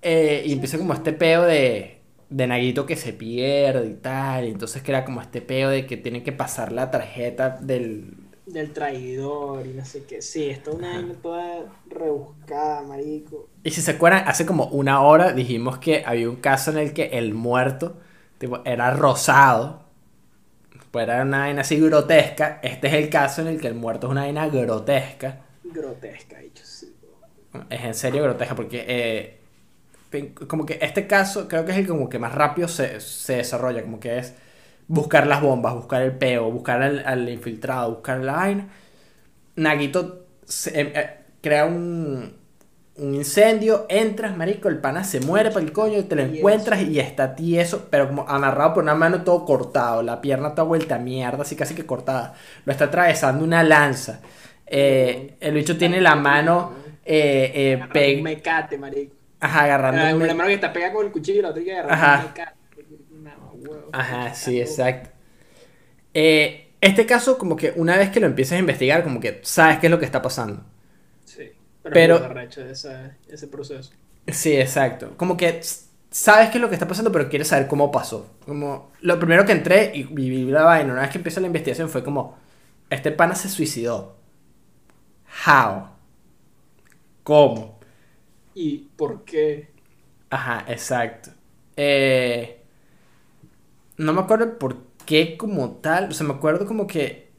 Eh, 0.03 0.43
y 0.47 0.53
empieza 0.53 0.79
como 0.79 0.95
este 0.95 1.13
peo 1.13 1.43
de, 1.43 2.02
de 2.33 2.47
Naguito 2.47 2.87
que 2.87 2.97
se 2.97 3.13
pierde 3.13 3.87
y 3.87 3.95
tal. 3.95 4.47
Y 4.47 4.51
entonces 4.51 4.83
crea 4.83 5.05
como 5.05 5.21
este 5.21 5.41
peo 5.41 5.69
de 5.69 5.87
que 5.87 5.97
tiene 5.97 6.23
que 6.23 6.33
pasar 6.33 6.73
la 6.73 6.91
tarjeta 6.91 7.59
del. 7.61 8.15
Del 8.47 8.73
traidor 8.73 9.67
y 9.67 9.71
no 9.71 9.85
sé 9.85 10.05
qué. 10.05 10.21
Sí, 10.21 10.51
está 10.51 10.73
una 10.73 10.95
vaina 10.95 11.15
toda 11.23 11.65
rebuscada, 11.89 12.83
marico. 12.83 13.49
Y 13.63 13.71
si 13.71 13.81
se 13.81 13.93
acuerdan, 13.93 14.25
hace 14.27 14.45
como 14.47 14.67
una 14.67 15.01
hora 15.03 15.33
dijimos 15.33 15.79
que 15.79 16.03
había 16.05 16.29
un 16.29 16.37
caso 16.37 16.73
en 16.73 16.79
el 16.79 16.93
que 16.93 17.05
el 17.13 17.35
muerto 17.35 17.97
tipo, 18.39 18.61
era 18.65 18.91
rosado. 18.91 19.83
Pues 20.91 21.05
era 21.05 21.23
una 21.23 21.41
vaina 21.41 21.61
así 21.61 21.79
grotesca. 21.79 22.61
Este 22.63 22.89
es 22.89 22.95
el 22.95 23.09
caso 23.09 23.43
en 23.43 23.49
el 23.49 23.61
que 23.61 23.69
el 23.69 23.75
muerto 23.75 24.09
es 24.09 24.11
una 24.11 24.23
vaina 24.23 24.49
grotesca. 24.49 25.43
Grotesca, 25.65 26.39
dicho, 26.39 26.65
sí. 26.67 26.93
Es 27.71 27.85
en 27.85 27.95
serio 27.95 28.23
grotesca 28.23 28.55
porque 28.55 28.85
eh, 28.87 29.42
como 30.49 30.67
que 30.67 30.79
este 30.83 31.07
caso 31.07 31.49
creo 31.49 31.65
que 31.65 31.73
es 31.73 31.79
el 31.79 31.87
como 31.89 32.09
que 32.09 32.19
más 32.19 32.35
rápido 32.35 32.69
se, 32.69 33.01
se 33.01 33.37
desarrolla, 33.37 33.83
como 33.83 34.01
que 34.01 34.19
es 34.19 34.35
buscar 34.89 35.27
las 35.27 35.41
bombas, 35.43 35.75
buscar 35.75 36.03
el 36.03 36.13
peo, 36.19 36.51
buscar 36.51 36.83
al, 36.83 37.05
al 37.07 37.29
infiltrado, 37.29 37.91
buscar 37.97 38.21
la 38.21 38.33
vaina. 38.35 38.69
Naguito 39.57 40.27
se- 40.45 40.81
eh, 40.81 40.93
eh, 40.95 41.11
crea 41.41 41.67
un, 41.67 42.35
un 42.97 43.15
incendio, 43.15 43.87
entras, 43.89 44.37
marico, 44.37 44.69
el 44.69 44.79
pana 44.79 45.05
se 45.05 45.21
muere 45.21 45.51
para 45.51 45.65
el 45.65 45.73
coño, 45.73 46.05
te 46.05 46.15
lo 46.17 46.23
encuentras 46.23 46.83
y 46.83 46.99
está 47.01 47.35
tieso, 47.35 47.89
pero 47.91 48.09
como 48.09 48.29
amarrado 48.29 48.75
por 48.75 48.83
una 48.85 48.95
mano 48.95 49.23
todo 49.25 49.45
cortado, 49.45 50.03
la 50.03 50.21
pierna 50.21 50.51
toda 50.55 50.65
vuelta 50.69 50.97
a 50.97 50.99
mierda, 50.99 51.43
así 51.43 51.57
casi 51.57 51.75
que 51.75 51.87
cortada. 51.87 52.35
Lo 52.65 52.73
está 52.73 52.87
atravesando 52.87 53.45
una 53.45 53.63
lanza. 53.63 54.21
Eh, 54.67 55.37
el 55.41 55.55
bicho 55.55 55.77
tiene 55.77 56.01
la 56.01 56.15
mano 56.17 56.73
eh, 57.05 57.53
eh, 57.55 57.89
pe- 57.93 58.17
mecate, 58.17 58.79
marico. 58.79 59.17
Ajá, 59.43 59.65
agarrando 59.65 60.01
Ah, 60.01 60.15
un 60.15 60.23
una 60.23 60.35
mano 60.35 60.49
que 60.49 60.55
está 60.55 60.73
pegada 60.73 60.93
con 60.93 61.05
el 61.05 61.13
cuchillo 61.13 61.41
y 61.41 61.43
la 61.43 61.49
otra 61.51 61.63
que 61.63 61.73
agarrar 61.73 61.93
Ajá. 61.93 62.35
Ajá, 63.93 64.35
sí, 64.35 64.61
exacto. 64.61 65.11
Eh, 66.15 66.71
este 66.81 67.07
caso, 67.07 67.39
como 67.39 67.57
que 67.57 67.73
una 67.77 67.97
vez 67.97 68.11
que 68.11 68.21
lo 68.21 68.27
empiezas 68.27 68.57
a 68.57 68.59
investigar, 68.61 69.03
como 69.05 69.21
que 69.21 69.41
sabes 69.43 69.79
qué 69.79 69.87
es 69.87 69.91
lo 69.91 69.99
que 69.99 70.05
está 70.05 70.23
pasando. 70.23 70.63
Sí, 71.25 71.51
pero, 71.83 71.93
Pero- 71.93 72.17
arrecho 72.25 72.65
ese, 72.65 73.13
ese 73.29 73.49
proceso. 73.49 73.93
Sí, 74.29 74.57
exacto. 74.57 75.15
Como 75.17 75.37
que 75.37 75.61
sabes 76.11 76.51
qué 76.51 76.59
es 76.59 76.63
lo 76.63 76.69
que 76.69 76.75
está 76.75 76.87
pasando, 76.87 77.11
pero 77.11 77.29
quieres 77.29 77.49
saber 77.49 77.67
cómo 77.67 77.91
pasó. 77.91 78.31
Como 78.47 78.93
lo 79.01 79.19
primero 79.19 79.45
que 79.45 79.53
entré 79.53 79.91
y 79.95 80.05
viví 80.05 80.45
la 80.51 80.63
vaina, 80.63 80.93
una 80.93 81.03
vez 81.03 81.11
que 81.11 81.19
empieza 81.19 81.41
la 81.41 81.49
investigación, 81.49 81.89
fue 81.89 82.05
como: 82.05 82.37
Este 82.91 83.11
pana 83.11 83.35
se 83.35 83.49
suicidó. 83.49 84.17
How? 85.47 85.89
¿Cómo? 87.23 87.72
¿Y 88.55 88.79
por 88.97 89.25
qué? 89.25 89.69
Ajá, 90.31 90.65
exacto. 90.69 91.31
Eh, 91.77 92.63
no 93.99 94.13
me 94.13 94.21
acuerdo 94.21 94.59
por 94.59 94.77
qué 95.07 95.37
como 95.37 95.77
tal. 95.77 96.09
O 96.11 96.13
sea, 96.13 96.27
me 96.27 96.35
acuerdo 96.35 96.67
como 96.67 96.87
que 96.87 97.31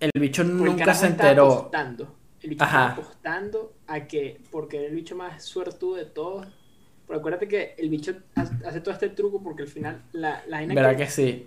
el 0.00 0.10
bicho 0.18 0.42
Porque 0.42 0.54
nunca 0.54 0.94
se 0.94 1.06
enteró. 1.06 1.52
apostando. 1.52 2.14
El 2.40 2.50
bicho 2.50 2.64
Ajá. 2.64 2.88
estaba 2.88 2.92
apostando 2.92 3.74
a 3.86 4.06
que, 4.06 4.40
porque 4.50 4.78
era 4.78 4.86
el 4.88 4.94
bicho 4.94 5.16
más 5.16 5.42
suertudo 5.44 5.96
de 5.96 6.04
todos. 6.06 6.46
Pero 7.06 7.18
acuérdate 7.20 7.48
que 7.48 7.74
el 7.78 7.88
bicho 7.88 8.14
ha- 8.36 8.42
hace 8.68 8.80
todo 8.80 8.92
este 8.94 9.08
truco 9.10 9.42
porque 9.42 9.62
al 9.62 9.68
final 9.68 10.02
la, 10.12 10.42
la 10.46 10.58
vaina 10.58 10.74
¿Verdad 10.74 10.96
que- 10.96 11.04
que 11.04 11.10
sí? 11.10 11.44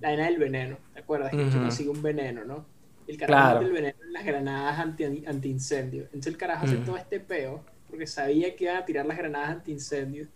la 0.00 0.08
vaina 0.10 0.24
del 0.26 0.38
veneno, 0.38 0.78
¿te 0.92 1.00
acuerdas? 1.00 1.30
Que 1.30 1.38
el 1.38 1.44
bicho 1.46 1.56
Ujú. 1.56 1.66
consigue 1.66 1.90
un 1.90 2.02
veneno, 2.02 2.44
¿no? 2.44 2.66
El 3.06 3.16
carajo 3.16 3.40
Claro. 3.40 3.60
mete 3.60 3.66
el 3.66 3.72
veneno 3.72 3.98
en 4.04 4.12
las 4.12 4.24
granadas 4.24 4.78
anti, 4.78 5.04
antiincendio. 5.26 6.02
Entonces 6.04 6.26
el 6.28 6.36
carajo 6.36 6.64
hace 6.66 6.76
todo 6.78 6.96
este 6.98 7.20
peo 7.20 7.64
porque 7.98 8.06
sabía 8.06 8.54
que 8.54 8.62
iban 8.62 8.76
a 8.76 8.84
tirar 8.84 9.06
las 9.06 9.18
granadas 9.18 9.50
antiincendio. 9.50 10.28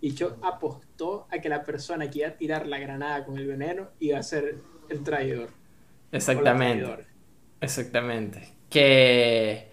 Y 0.00 0.14
yo 0.14 0.36
apostó 0.40 1.26
a 1.32 1.40
que 1.40 1.48
la 1.48 1.64
persona 1.64 2.08
que 2.08 2.20
iba 2.20 2.28
a 2.28 2.36
tirar 2.36 2.64
la 2.68 2.78
granada 2.78 3.24
con 3.24 3.36
el 3.36 3.44
veneno 3.48 3.88
iba 3.98 4.20
a 4.20 4.22
ser 4.22 4.58
el 4.88 5.02
traidor. 5.02 5.50
Exactamente. 6.12 7.06
Exactamente. 7.60 8.48
Que 8.70 9.66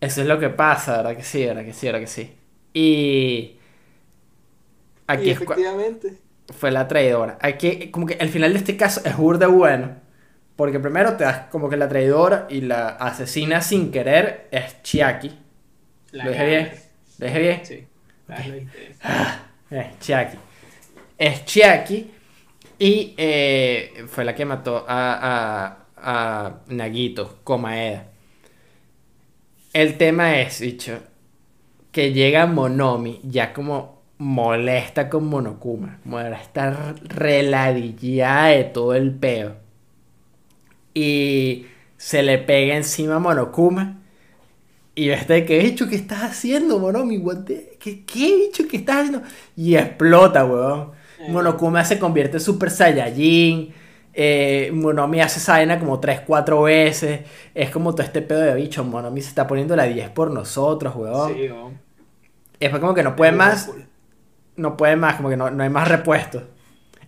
eso 0.00 0.20
es 0.20 0.28
lo 0.28 0.38
que 0.38 0.50
pasa, 0.50 0.98
¿verdad 0.98 1.16
que 1.16 1.24
sí? 1.24 1.44
¿Verdad 1.44 1.64
que 1.64 1.72
sí? 1.72 1.86
¿Verdad 1.86 2.00
que 2.00 2.06
sí? 2.06 2.36
Y 2.72 3.56
aquí 5.08 5.24
y 5.24 5.30
efectivamente. 5.30 6.18
fue 6.56 6.70
la 6.70 6.86
traidora. 6.86 7.36
Aquí, 7.40 7.90
como 7.90 8.06
que 8.06 8.14
el 8.14 8.28
final 8.28 8.52
de 8.52 8.58
este 8.60 8.76
caso 8.76 9.00
es 9.04 9.16
burda 9.16 9.48
bueno. 9.48 9.96
Porque 10.54 10.78
primero 10.78 11.16
te 11.16 11.24
das 11.24 11.48
como 11.50 11.68
que 11.68 11.76
la 11.76 11.88
traidora 11.88 12.46
y 12.48 12.60
la 12.60 12.90
asesina 12.90 13.60
sin 13.60 13.90
querer 13.90 14.46
es 14.52 14.80
Chiaki. 14.84 15.49
La 16.12 16.24
¿Lo 16.24 16.30
dije 16.32 16.46
bien? 16.46 16.70
¿Lo 17.18 17.26
dije 17.26 17.38
bien? 17.38 17.60
Sí. 17.64 17.86
Ah, 18.28 18.42
lo 18.46 18.54
dijiste. 18.54 18.94
Es 19.70 19.98
Chiaki. 20.00 20.36
Es 21.18 21.44
Chiaki. 21.44 22.10
Y 22.78 23.14
eh, 23.16 24.04
fue 24.08 24.24
la 24.24 24.34
que 24.34 24.44
mató 24.44 24.84
a, 24.88 25.76
a, 25.76 25.86
a 25.96 26.60
Nagito, 26.68 27.38
Komaeda. 27.44 28.06
El 29.72 29.96
tema 29.98 30.40
es, 30.40 30.60
dicho, 30.60 30.98
que 31.92 32.12
llega 32.12 32.46
Monomi 32.46 33.20
ya 33.22 33.52
como 33.52 34.02
molesta 34.18 35.08
con 35.08 35.26
Monokuma. 35.26 36.00
Como 36.02 36.20
está 36.20 36.94
reladillada 37.04 38.48
de 38.48 38.64
todo 38.64 38.94
el 38.94 39.12
peo. 39.12 39.56
Y 40.94 41.66
se 41.96 42.22
le 42.22 42.38
pega 42.38 42.76
encima 42.76 43.16
a 43.16 43.18
Monokuma. 43.20 43.99
Y 45.00 45.08
este, 45.08 45.46
¿qué 45.46 45.58
bicho 45.60 45.88
que 45.88 45.96
estás 45.96 46.24
haciendo, 46.24 46.78
Monomi? 46.78 47.24
¿Qué, 47.78 48.04
¿Qué 48.04 48.36
bicho 48.36 48.68
que 48.68 48.76
estás 48.76 48.96
haciendo? 48.96 49.22
Y 49.56 49.74
explota, 49.74 50.44
weón. 50.44 50.90
Eh. 51.18 51.30
Monokuma 51.30 51.82
se 51.86 51.98
convierte 51.98 52.36
en 52.36 52.42
Super 52.42 52.70
Saiyajin. 52.70 53.72
Eh, 54.12 54.70
Monomi 54.74 55.22
hace 55.22 55.38
esa 55.38 55.52
vaina 55.52 55.78
como 55.78 55.98
3-4 56.02 56.64
veces. 56.64 57.20
Es 57.54 57.70
como 57.70 57.94
todo 57.94 58.02
este 58.02 58.20
pedo 58.20 58.40
de 58.40 58.54
bicho. 58.54 58.84
Monomi 58.84 59.22
se 59.22 59.28
está 59.28 59.46
poniendo 59.46 59.74
la 59.74 59.84
10 59.84 60.10
por 60.10 60.30
nosotros, 60.30 60.94
weón. 60.94 61.32
Sí, 61.32 61.48
weón. 61.48 61.80
Y 62.58 62.58
después 62.58 62.82
como 62.82 62.92
que 62.92 63.02
no 63.02 63.16
puede 63.16 63.32
más. 63.32 63.72
No 64.56 64.76
puede 64.76 64.96
más, 64.96 65.14
como 65.14 65.30
que 65.30 65.38
no, 65.38 65.50
no 65.50 65.62
hay 65.62 65.70
más 65.70 65.88
repuestos. 65.88 66.42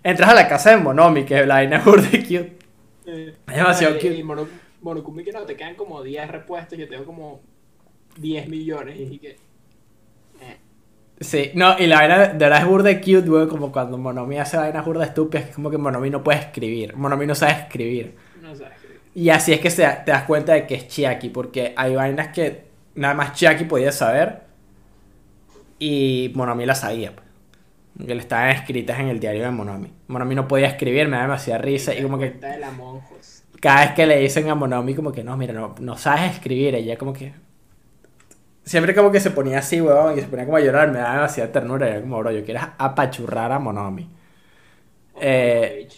Entras 0.02 0.30
a 0.30 0.34
la 0.34 0.48
casa 0.48 0.70
de 0.70 0.78
Monomi, 0.78 1.26
que 1.26 1.44
la 1.44 1.56
vaina 1.56 1.76
es 1.98 2.10
de 2.10 2.22
cute. 2.22 2.58
Eh, 3.04 3.34
es 3.48 3.54
demasiado 3.54 3.96
cute. 3.96 4.14
Y 4.14 4.22
Monokumi 4.22 5.22
que 5.24 5.32
no, 5.32 5.42
te 5.42 5.56
quedan 5.56 5.74
como 5.74 6.02
10 6.02 6.30
repuestos. 6.30 6.78
Yo 6.78 6.88
tengo 6.88 7.04
como 7.04 7.51
10 8.18 8.49
millones. 8.49 8.99
Y 8.99 9.18
que... 9.18 9.36
Sí, 11.23 11.52
no, 11.55 11.78
y 11.78 11.86
la 11.86 11.97
vaina 11.99 12.18
de 12.28 12.39
verdad 12.39 12.60
es 12.60 12.66
burda 12.66 12.99
cute, 12.99 13.20
güey, 13.20 13.47
como 13.47 13.70
cuando 13.70 13.97
Monomi 13.97 14.39
hace 14.39 14.57
vainas 14.57 14.84
burda 14.84 15.05
estúpidas, 15.05 15.44
que 15.44 15.50
es 15.50 15.55
como 15.55 15.70
que 15.70 15.78
Monomi 15.78 16.10
no 16.10 16.23
puede 16.23 16.41
escribir. 16.41 16.97
Monomi 16.97 17.26
no 17.26 17.34
sabe 17.34 17.52
escribir. 17.52 18.16
No 18.42 18.55
sabe 18.55 18.74
escribir. 18.74 19.00
Y 19.15 19.31
así 19.31 19.52
es 19.52 19.60
que 19.60 19.70
se, 19.70 19.86
te 20.05 20.10
das 20.10 20.24
cuenta 20.24 20.55
de 20.55 20.66
que 20.66 20.74
es 20.74 20.89
Chiaki, 20.89 21.28
porque 21.28 21.74
hay 21.76 21.94
vainas 21.94 22.28
que 22.28 22.65
nada 22.94 23.15
más 23.15 23.34
Chiaki 23.34 23.65
podía 23.65 23.92
saber 23.92 24.42
y 25.78 26.32
Monomi 26.34 26.66
las 26.66 26.81
sabía, 26.81 27.15
pues. 27.15 27.26
Que 28.07 28.15
le 28.15 28.20
estaban 28.20 28.49
escritas 28.49 28.99
en 28.99 29.08
el 29.08 29.20
diario 29.20 29.44
de 29.44 29.50
Monomi. 29.50 29.92
Monomi 30.08 30.34
no 30.34 30.49
podía 30.49 30.66
escribir, 30.66 31.07
me 31.07 31.16
da 31.16 31.23
demasiada 31.23 31.60
risa 31.60 31.94
y 31.94 32.02
como 32.02 32.18
que... 32.18 32.41
Cada 33.60 33.84
vez 33.84 33.94
que 33.94 34.07
le 34.07 34.18
dicen 34.18 34.49
a 34.49 34.57
Monomi 34.57 34.94
como 34.94 35.12
que 35.12 35.23
no, 35.23 35.36
mira, 35.36 35.52
no, 35.52 35.76
no 35.78 35.97
sabes 35.97 36.32
escribir, 36.32 36.74
ella 36.74 36.97
como 36.97 37.12
que 37.12 37.32
Siempre 38.65 38.94
como 38.94 39.10
que 39.10 39.18
se 39.18 39.31
ponía 39.31 39.58
así, 39.58 39.81
weón, 39.81 40.16
y 40.16 40.20
se 40.20 40.28
ponía 40.28 40.44
como 40.44 40.57
a 40.57 40.60
llorar, 40.60 40.91
me 40.92 40.99
daba 40.99 41.15
demasiada 41.15 41.50
ternura. 41.50 41.89
Y 41.89 41.91
era 41.91 42.00
como, 42.00 42.18
bro, 42.18 42.31
yo 42.31 42.44
quiero 42.44 42.60
apachurrar 42.78 43.50
a 43.50 43.58
Monomi. 43.58 44.08
Eh, 45.20 45.89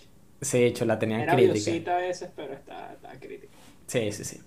sí, 0.40 0.62
hecho, 0.64 0.84
la 0.84 0.98
tenían 0.98 1.20
era 1.20 1.34
crítica. 1.34 1.96
a 1.96 1.98
veces, 1.98 2.30
pero 2.34 2.54
está, 2.54 2.96
crítica. 3.20 3.52
Sí, 3.86 4.12
sí, 4.12 4.24
sí. 4.24 4.40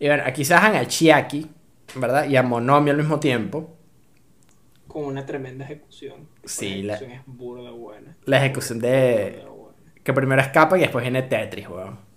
Y 0.00 0.06
bueno, 0.06 0.24
aquí 0.26 0.44
se 0.44 0.54
bajan 0.54 0.74
al 0.74 0.88
Chiaki, 0.88 1.48
¿verdad? 1.94 2.28
Y 2.28 2.36
a 2.36 2.42
Monomi 2.42 2.90
al 2.90 2.96
mismo 2.96 3.20
tiempo. 3.20 3.76
Con 4.88 5.04
una 5.04 5.24
tremenda 5.24 5.64
ejecución. 5.64 6.28
Sí, 6.44 6.82
la 6.82 6.94
ejecución 6.94 7.20
es 7.20 7.22
burda 7.26 7.70
buena. 7.70 8.16
La 8.24 8.38
ejecución 8.38 8.80
de... 8.80 9.44
Que 10.02 10.12
primero 10.12 10.40
escapa 10.42 10.76
y 10.78 10.80
después 10.80 11.02
viene 11.02 11.22
Tetris, 11.22 11.68
weón. 11.68 12.09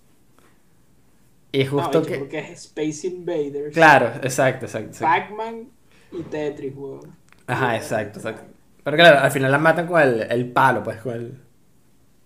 Y 1.54 1.66
justo 1.68 2.02
que. 2.02 2.18
Porque 2.18 2.40
es 2.40 2.66
Space 2.66 3.06
Invaders. 3.08 3.74
Claro, 3.74 4.08
exacto, 4.24 4.66
exacto. 4.66 4.98
Pac-Man 5.00 5.70
y 6.12 6.24
Tetris, 6.24 6.74
weón. 6.76 7.16
Ajá, 7.46 7.78
exacto, 7.78 8.20
exacto. 8.20 8.44
Pero 8.84 8.98
claro, 8.98 9.20
al 9.20 9.32
final 9.32 9.52
la 9.52 9.60
matan 9.60 9.86
con 9.86 10.02
el, 10.02 10.24
el 10.24 10.52
palo, 10.52 10.82
pues, 10.82 10.98
con 10.98 11.14
el. 11.14 11.40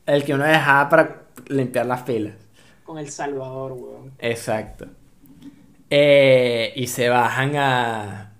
El 0.06 0.24
que 0.24 0.34
uno 0.34 0.46
dejaba 0.46 0.88
para 0.88 1.24
limpiar 1.50 1.86
las 1.86 2.06
filas. 2.06 2.36
Con 2.86 2.98
el 2.98 3.10
Salvador, 3.10 3.74
weón. 3.74 4.14
Exacto. 4.18 4.88
Eh, 5.90 6.72
y 6.78 6.88
se 6.88 7.10
bajan 7.10 7.58
a. 7.58 8.34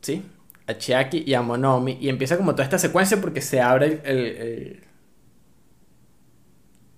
Sí, 0.00 0.28
a 0.66 0.76
Chiaki 0.76 1.22
y 1.24 1.34
a 1.34 1.42
Monomi. 1.42 1.98
Y 2.00 2.08
empieza 2.08 2.36
como 2.36 2.50
toda 2.50 2.64
esta 2.64 2.78
secuencia 2.78 3.20
porque 3.20 3.40
se 3.40 3.60
abre 3.60 4.00
el 4.02 4.82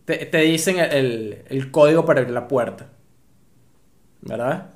te, 0.04 0.38
dicen 0.38 0.78
el, 0.78 1.70
código 1.70 2.04
para 2.04 2.20
abrir 2.20 2.34
la 2.34 2.48
puerta. 2.48 2.88
¿Verdad? 4.22 4.70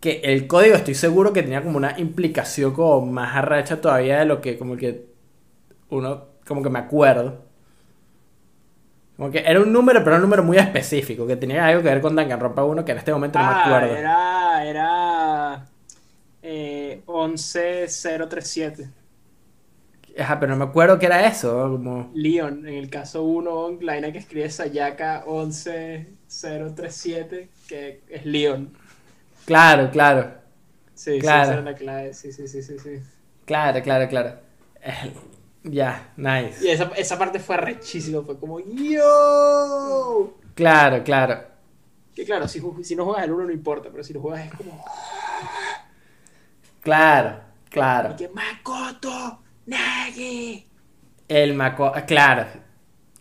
Que 0.00 0.20
el 0.24 0.46
código 0.46 0.74
estoy 0.74 0.94
seguro 0.94 1.32
que 1.32 1.42
tenía 1.42 1.62
como 1.62 1.76
una 1.76 1.98
implicación 1.98 2.72
como 2.72 3.06
más 3.06 3.36
arrecha 3.36 3.80
todavía 3.80 4.18
de 4.20 4.24
lo 4.26 4.40
que 4.40 4.58
como 4.58 4.76
que 4.76 5.06
uno 5.88 6.26
como 6.46 6.62
que 6.62 6.70
me 6.70 6.78
acuerdo. 6.78 7.44
Como 9.16 9.30
que 9.30 9.38
era 9.38 9.60
un 9.60 9.72
número, 9.72 10.02
pero 10.02 10.16
un 10.16 10.22
número 10.22 10.42
muy 10.42 10.58
específico, 10.58 11.26
que 11.26 11.36
tenía 11.36 11.66
algo 11.66 11.82
que 11.82 11.88
ver 11.88 12.00
con 12.00 12.16
Danganronpa 12.16 12.64
1 12.64 12.84
que 12.84 12.92
en 12.92 12.98
este 12.98 13.12
momento 13.12 13.38
no 13.38 13.46
me 13.46 13.52
ah, 13.52 13.64
acuerdo. 13.64 13.96
Era, 13.96 14.64
era 14.64 15.66
eh, 16.42 17.00
11037. 17.06 19.03
Ajá, 20.18 20.38
pero 20.38 20.52
no 20.52 20.58
me 20.64 20.70
acuerdo 20.70 20.98
qué 20.98 21.06
era 21.06 21.26
eso. 21.26 21.70
Como... 21.70 22.10
Leon, 22.14 22.66
en 22.66 22.74
el 22.74 22.88
caso 22.88 23.24
1, 23.24 23.78
la 23.80 24.12
que 24.12 24.18
escribe 24.18 24.48
Sayaka 24.48 25.24
11037, 25.26 27.48
que 27.66 28.02
es 28.08 28.24
Leon. 28.24 28.72
Claro, 29.44 29.90
claro. 29.90 30.34
Sí, 30.94 31.18
claro. 31.18 31.46
sí, 31.46 31.52
esa 31.52 31.62
la 31.62 31.74
clave. 31.74 32.14
Sí, 32.14 32.32
sí, 32.32 32.46
sí, 32.46 32.62
sí, 32.62 32.78
sí. 32.78 33.02
Claro, 33.44 33.82
claro, 33.82 34.08
claro. 34.08 34.38
Ya, 35.64 36.12
nice. 36.16 36.64
Y 36.64 36.68
esa, 36.68 36.92
esa 36.96 37.18
parte 37.18 37.40
fue 37.40 37.56
rechísima, 37.56 38.22
fue 38.22 38.38
como 38.38 38.60
¡Yo! 38.60 40.38
Claro, 40.54 41.02
claro. 41.02 41.42
Que 42.14 42.24
claro, 42.24 42.46
si, 42.46 42.62
si 42.82 42.94
no 42.94 43.06
juegas 43.06 43.24
el 43.24 43.32
1 43.32 43.46
no 43.46 43.52
importa, 43.52 43.88
pero 43.90 44.04
si 44.04 44.12
lo 44.12 44.20
juegas 44.20 44.46
es 44.46 44.54
como. 44.54 44.84
Claro, 46.82 47.40
claro. 47.70 48.12
Y 48.12 48.16
que 48.16 48.28
Makoto 48.28 49.43
Nagi. 49.66 50.66
El 51.28 51.54
Maco, 51.54 51.92
claro. 52.06 52.46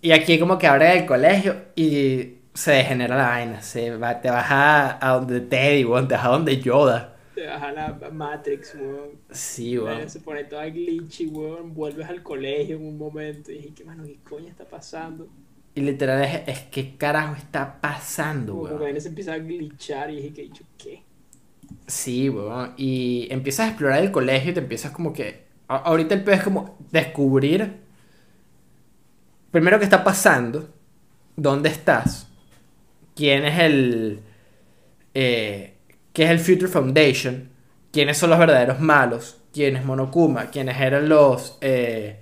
Y 0.02 0.12
aquí 0.12 0.38
como 0.38 0.58
que 0.58 0.68
abre 0.68 1.00
el 1.00 1.06
colegio 1.06 1.56
y 1.76 2.40
se 2.54 2.72
degenera 2.72 3.16
la 3.16 3.28
vaina. 3.30 3.62
Se 3.62 3.96
va, 3.96 4.20
te 4.20 4.30
vas 4.30 4.48
a, 4.50 5.00
donde 5.16 5.42
Teddy, 5.42 5.86
weón, 5.86 6.08
te 6.08 6.16
vas 6.16 6.26
a 6.26 6.30
donde 6.30 6.60
Yoda. 6.60 7.16
Te 7.34 7.48
vas 7.48 7.64
a 7.64 7.72
la 7.72 7.98
Matrix, 8.12 8.76
weón. 8.76 9.12
Sí, 9.32 9.78
weón. 9.78 10.10
Se 10.10 10.20
pone 10.20 10.44
toda 10.44 10.66
glitchy, 10.66 11.28
weón. 11.28 11.74
Vuelves 11.74 12.08
al 12.10 12.22
colegio 12.22 12.76
en 12.76 12.86
un 12.86 12.98
momento 12.98 13.52
y 13.52 13.56
dije, 13.56 13.74
¿qué 13.76 13.84
mano, 13.86 14.04
qué 14.04 14.20
coño 14.28 14.50
está 14.50 14.66
pasando? 14.66 15.28
Y 15.76 15.82
literal 15.82 16.22
es, 16.22 16.42
es 16.48 16.60
¿qué 16.70 16.96
carajo 16.98 17.36
está 17.36 17.80
pasando, 17.80 18.56
weón? 18.56 18.78
Como 18.78 18.94
que 18.94 19.02
se 19.02 19.08
empieza 19.08 19.34
a 19.34 19.38
glitchar 19.38 20.12
y 20.12 20.18
dije, 20.18 20.34
¿qué 20.34 20.42
dicho 20.44 20.64
qué? 20.78 21.04
Sí, 21.88 22.30
weón. 22.30 22.74
Y 22.78 23.28
empiezas 23.32 23.68
a 23.68 23.70
explorar 23.70 24.04
el 24.04 24.12
colegio 24.12 24.52
y 24.52 24.54
te 24.54 24.60
empiezas 24.60 24.92
como 24.92 25.14
que 25.14 25.44
ahorita 25.68 26.16
el 26.16 26.24
peor 26.24 26.38
es 26.38 26.44
como 26.44 26.78
descubrir 26.92 27.84
primero 29.54 29.78
qué 29.78 29.86
está 29.86 30.04
pasando, 30.04 30.68
dónde 31.38 31.70
estás, 31.70 32.28
quién 33.16 33.46
es 33.46 33.60
el. 33.60 34.20
Eh, 35.14 35.76
qué 36.12 36.24
es 36.24 36.32
el 36.32 36.40
Future 36.40 36.68
Foundation, 36.68 37.50
quiénes 37.92 38.18
son 38.18 38.32
los 38.32 38.40
verdaderos 38.40 38.80
malos, 38.80 39.38
quién 39.54 39.76
es 39.76 39.86
Monokuma, 39.86 40.48
quiénes 40.48 40.78
eran 40.82 41.08
los. 41.08 41.58
Eh, 41.62 42.18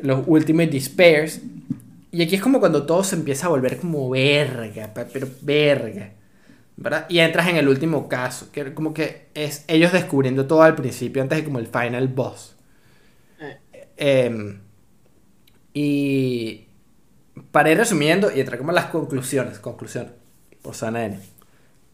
los 0.00 0.24
Ultimate 0.26 0.70
Despairs. 0.70 1.40
Y 2.10 2.22
aquí 2.22 2.34
es 2.34 2.42
como 2.42 2.58
cuando 2.58 2.84
todo 2.84 3.04
se 3.04 3.14
empieza 3.14 3.46
a 3.46 3.50
volver 3.50 3.78
como 3.78 4.10
verga, 4.10 4.92
pero 5.12 5.28
verga. 5.42 6.14
¿Verdad? 6.80 7.04
Y 7.10 7.18
entras 7.18 7.46
en 7.48 7.56
el 7.56 7.68
último 7.68 8.08
caso, 8.08 8.50
que 8.50 8.72
como 8.72 8.94
que 8.94 9.28
es 9.34 9.64
ellos 9.68 9.92
descubriendo 9.92 10.46
todo 10.46 10.62
al 10.62 10.74
principio, 10.74 11.22
antes 11.22 11.38
de 11.38 11.44
como 11.44 11.58
el 11.58 11.66
final 11.66 12.08
boss. 12.08 12.56
Eh. 13.38 13.58
Em, 13.98 14.60
y 15.74 16.68
para 17.52 17.70
ir 17.70 17.76
resumiendo 17.76 18.34
y 18.34 18.40
entrar 18.40 18.58
como 18.58 18.72
las 18.72 18.86
conclusiones, 18.86 19.58
conclusiones, 19.58 20.12
por 20.62 20.74
N. 20.74 21.20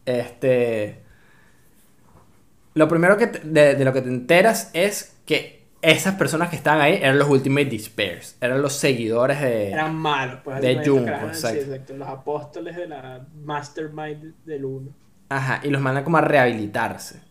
Este, 0.05 1.01
lo 2.73 2.87
primero 2.87 3.17
que 3.17 3.27
de, 3.27 3.83
lo 3.83 3.91
que 3.91 4.01
te 4.01 4.09
enteras 4.09 4.71
es 4.71 5.17
que 5.25 5.56
esas 5.81 6.15
personas 6.15 6.49
que 6.49 6.55
estaban 6.55 6.81
ahí 6.81 6.95
eran 6.95 7.17
los 7.19 7.29
Ultimate 7.29 7.65
Despairs, 7.65 8.37
eran 8.41 8.61
los 8.61 8.73
seguidores 8.73 9.41
de. 9.41 9.71
Eran 9.71 9.95
malos, 9.95 10.39
pues. 10.43 10.61
De 10.61 10.83
Junko, 10.83 11.27
exacto. 11.27 11.93
Los 11.95 12.07
apóstoles 12.07 12.75
de 12.75 12.87
la 12.87 13.25
Mastermind 13.43 14.33
del 14.45 14.65
Uno. 14.65 14.89
Ajá, 15.29 15.61
y 15.63 15.69
los 15.69 15.81
mandan 15.81 16.03
como 16.03 16.17
a 16.17 16.21
rehabilitarse, 16.21 17.21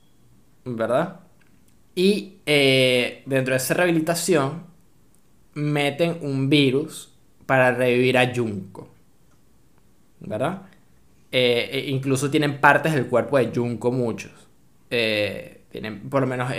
¿verdad? 0.64 1.20
Y 1.94 2.40
eh, 2.44 3.22
dentro 3.26 3.52
de 3.52 3.56
esa 3.56 3.74
rehabilitación 3.74 4.64
meten 5.54 6.18
un 6.20 6.50
virus 6.50 7.14
para 7.46 7.72
revivir 7.72 8.18
a 8.18 8.34
Junko, 8.34 8.90
¿verdad? 10.20 10.62
Eh, 11.32 11.70
e 11.72 11.90
incluso 11.90 12.30
tienen 12.30 12.60
partes 12.60 12.92
del 12.92 13.06
cuerpo 13.06 13.38
de 13.38 13.50
Junko 13.54 13.90
muchos. 13.90 14.32
Eh, 14.90 15.62
tienen 15.70 16.08
por 16.08 16.20
lo 16.20 16.26
menos 16.26 16.52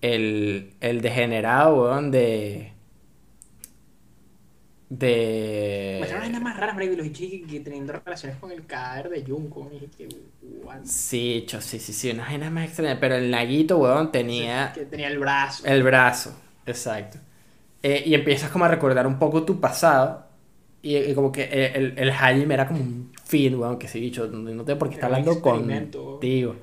el, 0.00 0.74
el 0.80 1.00
degenerado, 1.00 1.82
weón, 1.82 2.10
de... 2.10 2.72
de... 4.88 5.96
Muestran 5.98 6.28
unas 6.28 6.42
más 6.42 6.56
raras, 6.56 6.74
marico, 6.74 6.94
y 6.94 6.96
los 6.96 7.08
que, 7.08 7.60
teniendo 7.60 7.92
relaciones 7.92 8.38
con 8.38 8.50
el 8.50 8.66
cadáver 8.66 9.10
de 9.10 9.24
Junko. 9.24 9.70
Y 9.72 9.86
que, 9.96 10.08
what? 10.64 10.80
Sí, 10.84 11.44
cho, 11.46 11.60
sí, 11.60 11.78
sí, 11.78 11.92
sí, 11.92 12.10
unas 12.10 12.28
vainas 12.28 12.50
más 12.52 12.64
extrañas. 12.66 12.98
Pero 13.00 13.16
el 13.16 13.30
Naguito, 13.30 13.78
weón, 13.78 14.10
tenía 14.10 14.72
Que 14.72 14.84
tenía 14.86 15.08
el 15.08 15.18
brazo. 15.18 15.64
el 15.66 15.82
brazo. 15.82 16.34
Exacto. 16.66 17.18
Eh, 17.82 18.02
y 18.06 18.14
empiezas 18.14 18.50
como 18.50 18.64
a 18.64 18.68
recordar 18.68 19.06
un 19.06 19.18
poco 19.18 19.44
tu 19.44 19.60
pasado. 19.60 20.26
Y, 20.82 20.96
y 20.96 21.14
como 21.14 21.30
que 21.30 21.42
eh, 21.42 21.72
el, 21.74 21.94
el 21.98 22.10
Hajime 22.10 22.54
era 22.54 22.66
como 22.66 22.80
un 22.80 23.12
fin, 23.24 23.54
weón, 23.54 23.78
que 23.78 23.86
sí, 23.86 24.00
dicho, 24.00 24.26
no 24.26 24.64
tengo 24.64 24.78
por 24.78 24.88
qué 24.88 24.94
estar 24.94 25.10
hablando 25.12 25.40
contigo. 25.40 26.56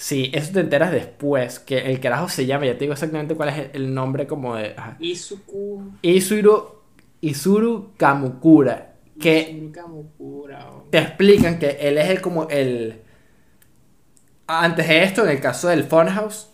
Sí, 0.00 0.30
eso 0.32 0.52
te 0.54 0.60
enteras 0.60 0.92
después, 0.92 1.58
que 1.58 1.78
el 1.78 2.00
carajo 2.00 2.28
se 2.30 2.46
llama, 2.46 2.64
ya 2.66 2.72
te 2.74 2.80
digo 2.80 2.94
exactamente 2.94 3.34
cuál 3.34 3.50
es 3.50 3.70
el, 3.74 3.92
nombre 3.92 4.26
como 4.26 4.56
de... 4.56 4.72
ajá. 4.76 4.96
Izuku. 4.98 5.92
Isuru, 6.02 6.80
Isuru 7.20 7.92
Kamukura, 7.98 8.94
que 9.18 9.40
Izuku 9.40 9.72
Kamukura. 9.72 10.66
te 10.90 10.98
explican 10.98 11.58
que 11.58 11.76
él 11.80 11.98
es 11.98 12.08
el 12.08 12.20
como 12.22 12.48
el... 12.48 13.02
Antes 14.46 14.88
de 14.88 15.02
esto, 15.04 15.24
en 15.24 15.30
el 15.30 15.40
caso 15.40 15.68
del 15.68 15.84
Funhouse, 15.84 16.48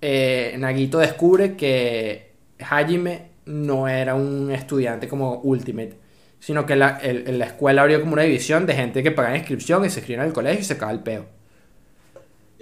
eh, 0.00 0.54
Nagito 0.58 0.98
descubre 0.98 1.56
que 1.56 2.32
Hajime 2.60 3.30
no 3.46 3.88
era 3.88 4.14
un 4.14 4.50
estudiante 4.52 5.08
como 5.08 5.40
Ultimate, 5.42 5.98
sino 6.40 6.66
que 6.66 6.76
la, 6.76 6.98
el- 6.98 7.38
la 7.38 7.46
escuela 7.46 7.82
abrió 7.82 8.00
como 8.00 8.14
una 8.14 8.22
división 8.22 8.66
de 8.66 8.74
gente 8.74 9.02
que 9.02 9.10
pagaba 9.12 9.36
inscripción 9.36 9.84
y 9.84 9.90
se 9.90 10.00
inscribían 10.00 10.26
al 10.26 10.32
colegio 10.34 10.60
y 10.60 10.64
se 10.64 10.74
acaba 10.74 10.92
el 10.92 11.00
peo. 11.02 11.26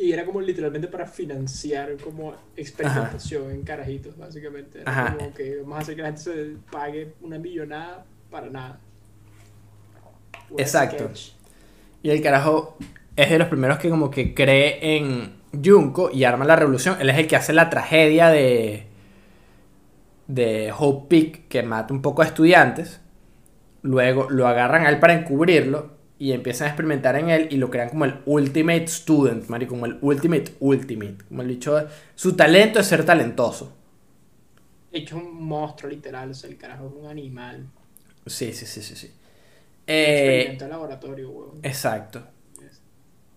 Y 0.00 0.12
era 0.12 0.24
como 0.24 0.40
literalmente 0.40 0.86
para 0.86 1.06
financiar 1.06 1.96
como 1.96 2.32
experimentación 2.56 3.50
en 3.50 3.62
carajitos, 3.62 4.16
básicamente. 4.16 4.82
Era 4.82 4.92
Ajá. 4.92 5.16
como 5.16 5.34
que 5.34 5.56
vamos 5.56 5.78
a 5.78 5.80
hacer 5.80 5.96
que 5.96 6.02
la 6.02 6.08
gente 6.08 6.22
se 6.22 6.56
pague 6.70 7.14
una 7.20 7.36
millonada 7.38 8.06
para 8.30 8.48
nada. 8.48 8.78
Exacto. 10.56 11.04
sketch. 11.04 11.32
Y 12.04 12.10
el 12.10 12.22
carajo 12.22 12.76
es 13.16 13.28
de 13.28 13.38
los 13.40 13.48
primeros 13.48 13.78
que 13.78 13.90
como 13.90 14.08
que 14.08 14.34
cree 14.34 14.96
en 14.96 15.34
Junko 15.64 16.10
y 16.12 16.22
arma 16.22 16.44
la 16.44 16.54
revolución. 16.54 16.96
Él 17.00 17.10
es 17.10 17.18
el 17.18 17.26
que 17.26 17.34
hace 17.34 17.52
la 17.52 17.68
tragedia 17.68 18.28
de 18.28 18.86
de 20.28 20.72
Hope 20.78 21.08
Peak 21.08 21.48
que 21.48 21.62
mata 21.64 21.92
un 21.92 22.02
poco 22.02 22.22
a 22.22 22.26
estudiantes. 22.26 23.00
Luego 23.82 24.30
lo 24.30 24.46
agarran 24.46 24.86
a 24.86 24.90
él 24.90 25.00
para 25.00 25.14
encubrirlo 25.14 25.97
y 26.18 26.32
empiezan 26.32 26.66
a 26.66 26.70
experimentar 26.70 27.16
en 27.16 27.30
él 27.30 27.48
y 27.50 27.56
lo 27.56 27.70
crean 27.70 27.90
como 27.90 28.04
el 28.04 28.16
Ultimate 28.26 28.88
Student, 28.88 29.48
Mari, 29.48 29.66
como 29.66 29.86
el 29.86 29.98
Ultimate 30.00 30.54
Ultimate. 30.60 31.18
Como 31.28 31.42
el 31.42 31.48
dicho, 31.48 31.86
su 32.14 32.34
talento 32.34 32.80
es 32.80 32.86
ser 32.86 33.04
talentoso. 33.04 33.72
Hecho 34.90 35.16
un 35.18 35.44
monstruo 35.44 35.90
literal, 35.90 36.30
o 36.30 36.34
sea, 36.34 36.50
el 36.50 36.56
carajo 36.56 36.86
es 36.88 36.92
un 37.04 37.06
animal. 37.10 37.66
Sí, 38.26 38.52
sí, 38.52 38.66
sí, 38.66 38.82
sí, 38.82 38.96
sí. 38.96 39.12
Eh, 39.86 40.40
Experimento 40.40 40.64
de 40.64 40.70
laboratorio, 40.70 41.30
weón. 41.30 41.60
exacto. 41.62 42.22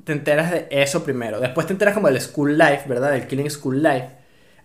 te 0.03 0.13
enteras 0.13 0.51
de 0.51 0.67
eso 0.71 1.03
primero. 1.03 1.39
Después 1.39 1.67
te 1.67 1.73
enteras 1.73 1.93
como 1.93 2.07
del 2.07 2.19
School 2.19 2.57
Life, 2.57 2.83
¿verdad? 2.87 3.11
Del 3.11 3.27
Killing 3.27 3.49
School 3.51 3.83
Life. 3.83 4.07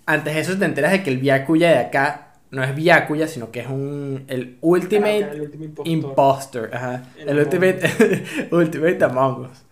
Antes 0.07 0.35
de 0.35 0.41
eso 0.41 0.57
te 0.59 0.65
enteras 0.65 0.93
de 0.93 1.03
que 1.03 1.11
el 1.11 1.19
Byakuya 1.19 1.69
de 1.71 1.79
acá 1.79 2.26
no 2.51 2.63
es 2.63 2.75
Byakuya, 2.75 3.27
sino 3.27 3.51
que 3.51 3.61
es 3.61 3.67
un 3.67 4.25
el 4.29 4.59
Ultimate 4.61 5.19
el. 5.19 5.71
Imposter. 5.85 6.71
Ajá. 6.73 7.05
El 7.19 7.39
Ultimate, 7.39 8.49
Ultimate 8.51 9.05
Among 9.05 9.51
Us. 9.51 9.63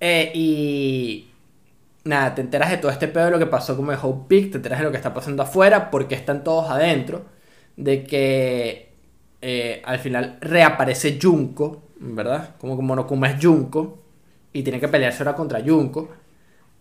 Eh, 0.00 0.30
y 0.34 1.28
nada, 2.04 2.34
te 2.34 2.42
enteras 2.42 2.70
de 2.70 2.76
todo 2.78 2.90
este 2.90 3.08
pedo 3.08 3.26
de 3.26 3.30
lo 3.30 3.38
que 3.38 3.46
pasó 3.46 3.76
con 3.76 3.90
el 3.90 3.98
Hope 4.00 4.26
Peak, 4.28 4.50
te 4.50 4.56
enteras 4.58 4.80
de 4.80 4.84
lo 4.84 4.90
que 4.90 4.96
está 4.98 5.14
pasando 5.14 5.42
afuera, 5.42 5.90
porque 5.90 6.14
están 6.14 6.44
todos 6.44 6.70
adentro, 6.70 7.24
de 7.76 8.04
que 8.04 8.92
eh, 9.40 9.82
al 9.84 9.98
final 9.98 10.38
reaparece 10.40 11.18
Junko, 11.20 11.82
¿verdad? 12.00 12.56
Como 12.58 12.76
que 12.76 12.82
Monokuma 12.82 13.30
es 13.30 13.44
Junko, 13.44 14.02
y 14.52 14.62
tienen 14.62 14.80
que 14.80 14.88
pelearse 14.88 15.22
ahora 15.22 15.36
contra 15.36 15.62
Junko, 15.64 16.10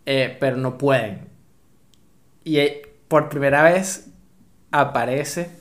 eh, 0.06 0.36
pero 0.40 0.58
no 0.58 0.78
pueden. 0.78 1.28
Y 2.44 2.60
por 3.08 3.30
primera 3.30 3.64
vez 3.64 4.13
aparece 4.74 5.52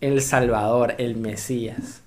el 0.00 0.22
Salvador, 0.22 0.94
el 0.98 1.16
Mesías, 1.16 2.02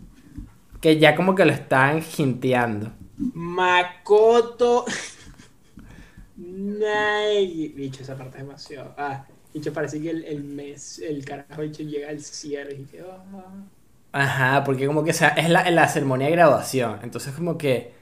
que 0.82 1.00
ya 1.00 1.16
como 1.16 1.36
que 1.36 1.46
lo 1.46 1.54
están 1.54 2.02
jinteando. 2.02 2.92
Makoto. 3.34 4.86
Nay. 6.38 7.70
Bicho, 7.76 8.04
esa 8.04 8.18
parte 8.18 8.38
es 8.38 8.44
demasiado. 8.44 8.94
Ah, 8.98 9.26
bicho, 9.54 9.74
parece 9.74 10.02
que 10.02 10.10
el, 10.12 10.26
el 10.26 10.44
mes, 10.44 11.00
el 11.00 11.26
carajo, 11.26 11.62
bicho, 11.62 11.84
llega 11.84 12.10
al 12.10 12.22
cierre 12.22 12.76
y 12.76 12.86
que. 12.86 13.02
ah. 13.02 13.66
Ajá, 14.12 14.64
porque 14.64 14.88
como 14.88 15.04
que 15.04 15.12
o 15.12 15.14
sea, 15.14 15.30
es 15.30 15.50
la, 15.50 15.70
la 15.70 15.88
ceremonia 15.88 16.28
de 16.28 16.34
graduación. 16.34 17.00
Entonces 17.04 17.34
como 17.34 17.58
que 17.58 17.94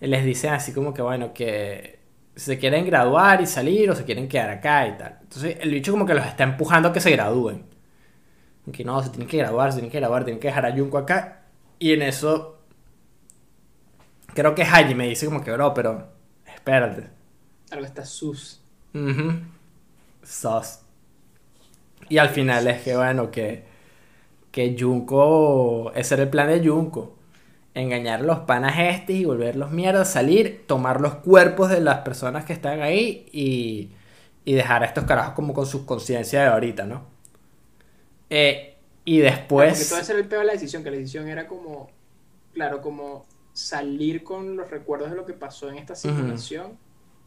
les 0.00 0.24
dicen 0.24 0.52
así 0.52 0.72
como 0.72 0.92
que 0.94 1.02
bueno, 1.02 1.32
que 1.32 2.00
se 2.34 2.58
quieren 2.58 2.84
graduar 2.86 3.40
y 3.42 3.46
salir 3.46 3.90
o 3.90 3.94
se 3.96 4.04
quieren 4.04 4.28
quedar 4.28 4.50
acá 4.50 4.88
y 4.88 4.98
tal. 4.98 5.18
Entonces 5.22 5.58
el 5.60 5.70
bicho 5.70 5.92
como 5.92 6.06
que 6.06 6.14
los 6.14 6.26
está 6.26 6.44
empujando 6.44 6.88
a 6.88 6.92
que 6.92 7.00
se 7.00 7.10
gradúen. 7.12 7.64
Que 8.70 8.84
no, 8.84 9.02
se 9.02 9.10
tienen 9.10 9.28
que 9.28 9.38
graduar, 9.38 9.72
se 9.72 9.78
tienen 9.78 9.90
que 9.90 9.98
graduar, 9.98 10.24
tienen 10.24 10.40
que 10.40 10.48
dejar 10.48 10.66
a 10.66 10.76
Junko 10.76 10.98
acá. 10.98 11.42
Y 11.78 11.92
en 11.92 12.02
eso 12.02 12.60
creo 14.34 14.54
que 14.54 14.64
Haji 14.64 14.94
me 14.94 15.08
dice 15.08 15.26
como 15.26 15.42
que 15.42 15.52
bro, 15.52 15.74
pero 15.74 16.08
espérate. 16.46 17.10
Algo 17.70 17.84
está 17.84 18.04
sus. 18.04 18.60
Ujú. 18.94 19.40
Sos. 20.22 20.80
Y 22.08 22.18
al 22.18 22.28
final 22.28 22.66
es 22.68 22.82
que, 22.82 22.96
bueno, 22.96 23.30
que, 23.30 23.64
que 24.50 24.76
Junko, 24.78 25.92
ese 25.94 26.14
era 26.14 26.24
el 26.24 26.30
plan 26.30 26.48
de 26.48 26.66
Junko. 26.66 27.16
Engañar 27.74 28.20
a 28.20 28.24
los 28.24 28.40
panas 28.40 28.74
estos 28.78 29.16
y 29.16 29.24
volverlos 29.24 29.70
mierda, 29.70 30.04
salir, 30.04 30.64
tomar 30.66 31.00
los 31.00 31.14
cuerpos 31.16 31.70
de 31.70 31.80
las 31.80 32.00
personas 32.00 32.44
que 32.44 32.52
están 32.52 32.82
ahí 32.82 33.26
y, 33.32 33.92
y 34.44 34.52
dejar 34.52 34.82
a 34.82 34.86
estos 34.86 35.04
carajos 35.04 35.32
como 35.34 35.54
con 35.54 35.64
su 35.66 35.86
conciencia 35.86 36.42
de 36.42 36.48
ahorita, 36.48 36.84
¿no? 36.84 37.11
Eh, 38.34 38.78
y 39.04 39.20
Porque 39.20 39.30
todo 39.30 39.60
después... 39.60 39.92
ese 39.92 40.12
era 40.12 40.22
el 40.22 40.26
peor 40.26 40.40
de 40.40 40.46
la 40.46 40.52
decisión, 40.54 40.82
que 40.82 40.90
la 40.90 40.96
decisión 40.96 41.28
era 41.28 41.46
como. 41.46 41.90
Claro, 42.54 42.80
como 42.80 43.26
salir 43.52 44.24
con 44.24 44.56
los 44.56 44.70
recuerdos 44.70 45.10
de 45.10 45.16
lo 45.16 45.26
que 45.26 45.34
pasó 45.34 45.68
en 45.68 45.76
esta 45.76 45.94
simulación. 45.94 46.78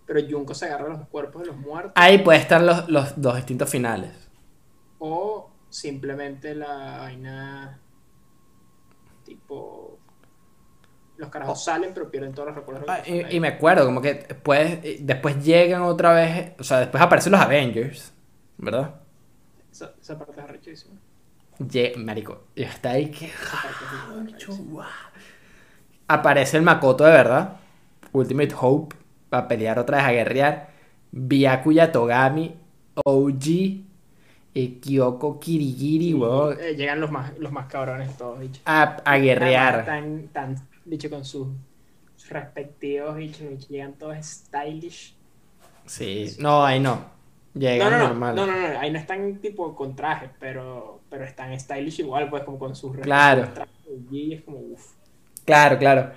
Pero 0.07 0.19
Junko 0.27 0.55
se 0.55 0.65
agarra 0.65 0.89
los 0.89 1.07
cuerpos 1.07 1.43
de 1.43 1.47
los 1.47 1.57
muertos. 1.57 1.93
Ahí 1.95 2.19
puede 2.19 2.39
estar 2.39 2.61
los, 2.61 2.89
los 2.89 3.21
dos 3.21 3.35
distintos 3.35 3.69
finales. 3.69 4.11
O 4.97 5.51
simplemente 5.69 6.55
la 6.55 6.97
vaina. 7.01 7.79
Tipo. 9.23 9.99
Los 11.17 11.29
carajos 11.29 11.63
salen, 11.63 11.91
pero 11.93 12.09
pierden 12.09 12.33
todos 12.33 12.47
los 12.47 12.55
recuerdos. 12.55 12.85
Ah, 12.87 13.01
y, 13.05 13.35
y 13.35 13.39
me 13.39 13.49
acuerdo, 13.49 13.85
como 13.85 14.01
que 14.01 14.15
después, 14.15 14.79
eh, 14.83 14.97
después 15.01 15.43
llegan 15.43 15.83
otra 15.83 16.13
vez, 16.13 16.53
o 16.59 16.63
sea, 16.63 16.79
después 16.79 17.01
aparecen 17.01 17.31
los 17.31 17.41
Avengers, 17.41 18.11
¿verdad? 18.57 19.04
Esa, 19.75 19.93
esa 20.01 20.17
parte 20.17 20.39
es 20.39 20.45
arrechísima. 20.47 20.93
Lle- 21.59 21.97
marico, 21.97 22.43
está 22.55 22.91
ahí 22.91 23.11
que... 23.11 23.29
Arrechísima. 24.17 24.87
Aparece 26.07 26.57
el 26.57 26.63
Makoto 26.63 27.03
de 27.03 27.11
verdad, 27.11 27.57
Ultimate 28.13 28.55
Hope, 28.57 28.95
para 29.29 29.47
pelear 29.49 29.77
otra 29.79 29.97
vez 29.97 30.05
a 30.05 30.11
guerrear, 30.11 30.69
Byakuya 31.11 31.91
Togami, 31.91 32.55
OG, 33.03 33.45
y 34.53 34.67
Kyoko 34.79 35.39
Kirigiri, 35.41 36.13
weón, 36.13 36.57
Eh, 36.57 36.75
llegan 36.75 37.01
los 37.01 37.11
más, 37.11 37.37
los 37.37 37.51
más 37.51 37.65
cabrones 37.65 38.15
todos, 38.17 38.39
a, 38.65 38.83
a 39.03 39.17
guerrear. 39.17 39.85
Tan, 39.85 40.27
tan, 40.29 40.55
dicho, 40.85 41.09
con 41.09 41.25
sus, 41.25 41.49
respectivos, 42.29 43.17
dicho, 43.17 43.43
dicho, 43.43 43.67
llegan 43.67 43.93
todos 43.93 44.17
stylish. 44.25 45.15
Sí, 45.85 46.35
no, 46.39 46.63
ahí 46.65 46.79
no, 46.79 47.14
No, 47.55 47.61
llegan 47.61 47.91
no, 47.91 47.97
no, 47.97 48.07
normal. 48.09 48.35
no, 48.35 48.45
no, 48.45 48.53
no, 48.53 48.79
ahí 48.79 48.91
no 48.91 48.99
están 48.99 49.37
tipo 49.39 49.75
con 49.75 49.95
trajes, 49.95 50.29
pero, 50.39 51.01
pero 51.09 51.23
están 51.25 51.57
stylish 51.59 52.01
igual, 52.01 52.29
pues 52.29 52.43
como 52.43 52.59
con 52.59 52.75
sus 52.75 52.95
Claro. 52.97 53.47
Y 54.11 54.33
es 54.33 54.41
como, 54.43 54.59
uff. 54.59 54.91
Claro, 55.45 55.77
claro. 55.79 56.11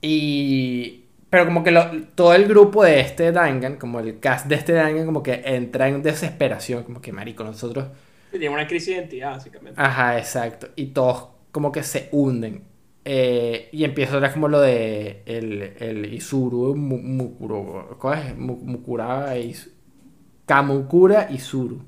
Y. 0.00 1.04
Pero 1.30 1.44
como 1.44 1.62
que 1.62 1.70
lo- 1.70 1.90
todo 2.14 2.32
el 2.34 2.46
grupo 2.48 2.82
de 2.84 3.00
este 3.00 3.32
Dangan, 3.32 3.76
como 3.76 4.00
el 4.00 4.18
cast 4.18 4.46
de 4.46 4.54
este 4.54 4.72
Dangan, 4.72 5.04
como 5.06 5.22
que 5.22 5.42
entra 5.44 5.88
en 5.88 6.02
desesperación. 6.02 6.84
Como 6.84 7.00
que, 7.00 7.12
marico, 7.12 7.44
nosotros. 7.44 7.88
Tiene 8.30 8.48
una 8.48 8.66
crisis 8.66 8.88
de 8.88 8.94
identidad, 9.00 9.30
básicamente. 9.32 9.80
Ajá, 9.80 10.18
exacto. 10.18 10.68
Y 10.76 10.86
todos 10.86 11.28
como 11.52 11.70
que 11.70 11.82
se 11.82 12.08
hunden. 12.12 12.64
Eh, 13.04 13.68
y 13.72 13.84
empieza 13.84 14.12
otra 14.16 14.28
vez 14.28 14.32
como 14.34 14.48
lo 14.48 14.60
de 14.60 15.22
el, 15.26 15.74
el 15.78 16.12
Isuru, 16.14 16.74
Mu- 16.74 16.98
Mukuro. 17.02 17.96
¿Cuál 18.00 18.18
es? 18.18 18.36
Mu- 18.36 18.56
Mukura 18.62 19.36
Is- 19.36 19.70
Kamukura 20.48 21.28
Isuru. 21.30 21.78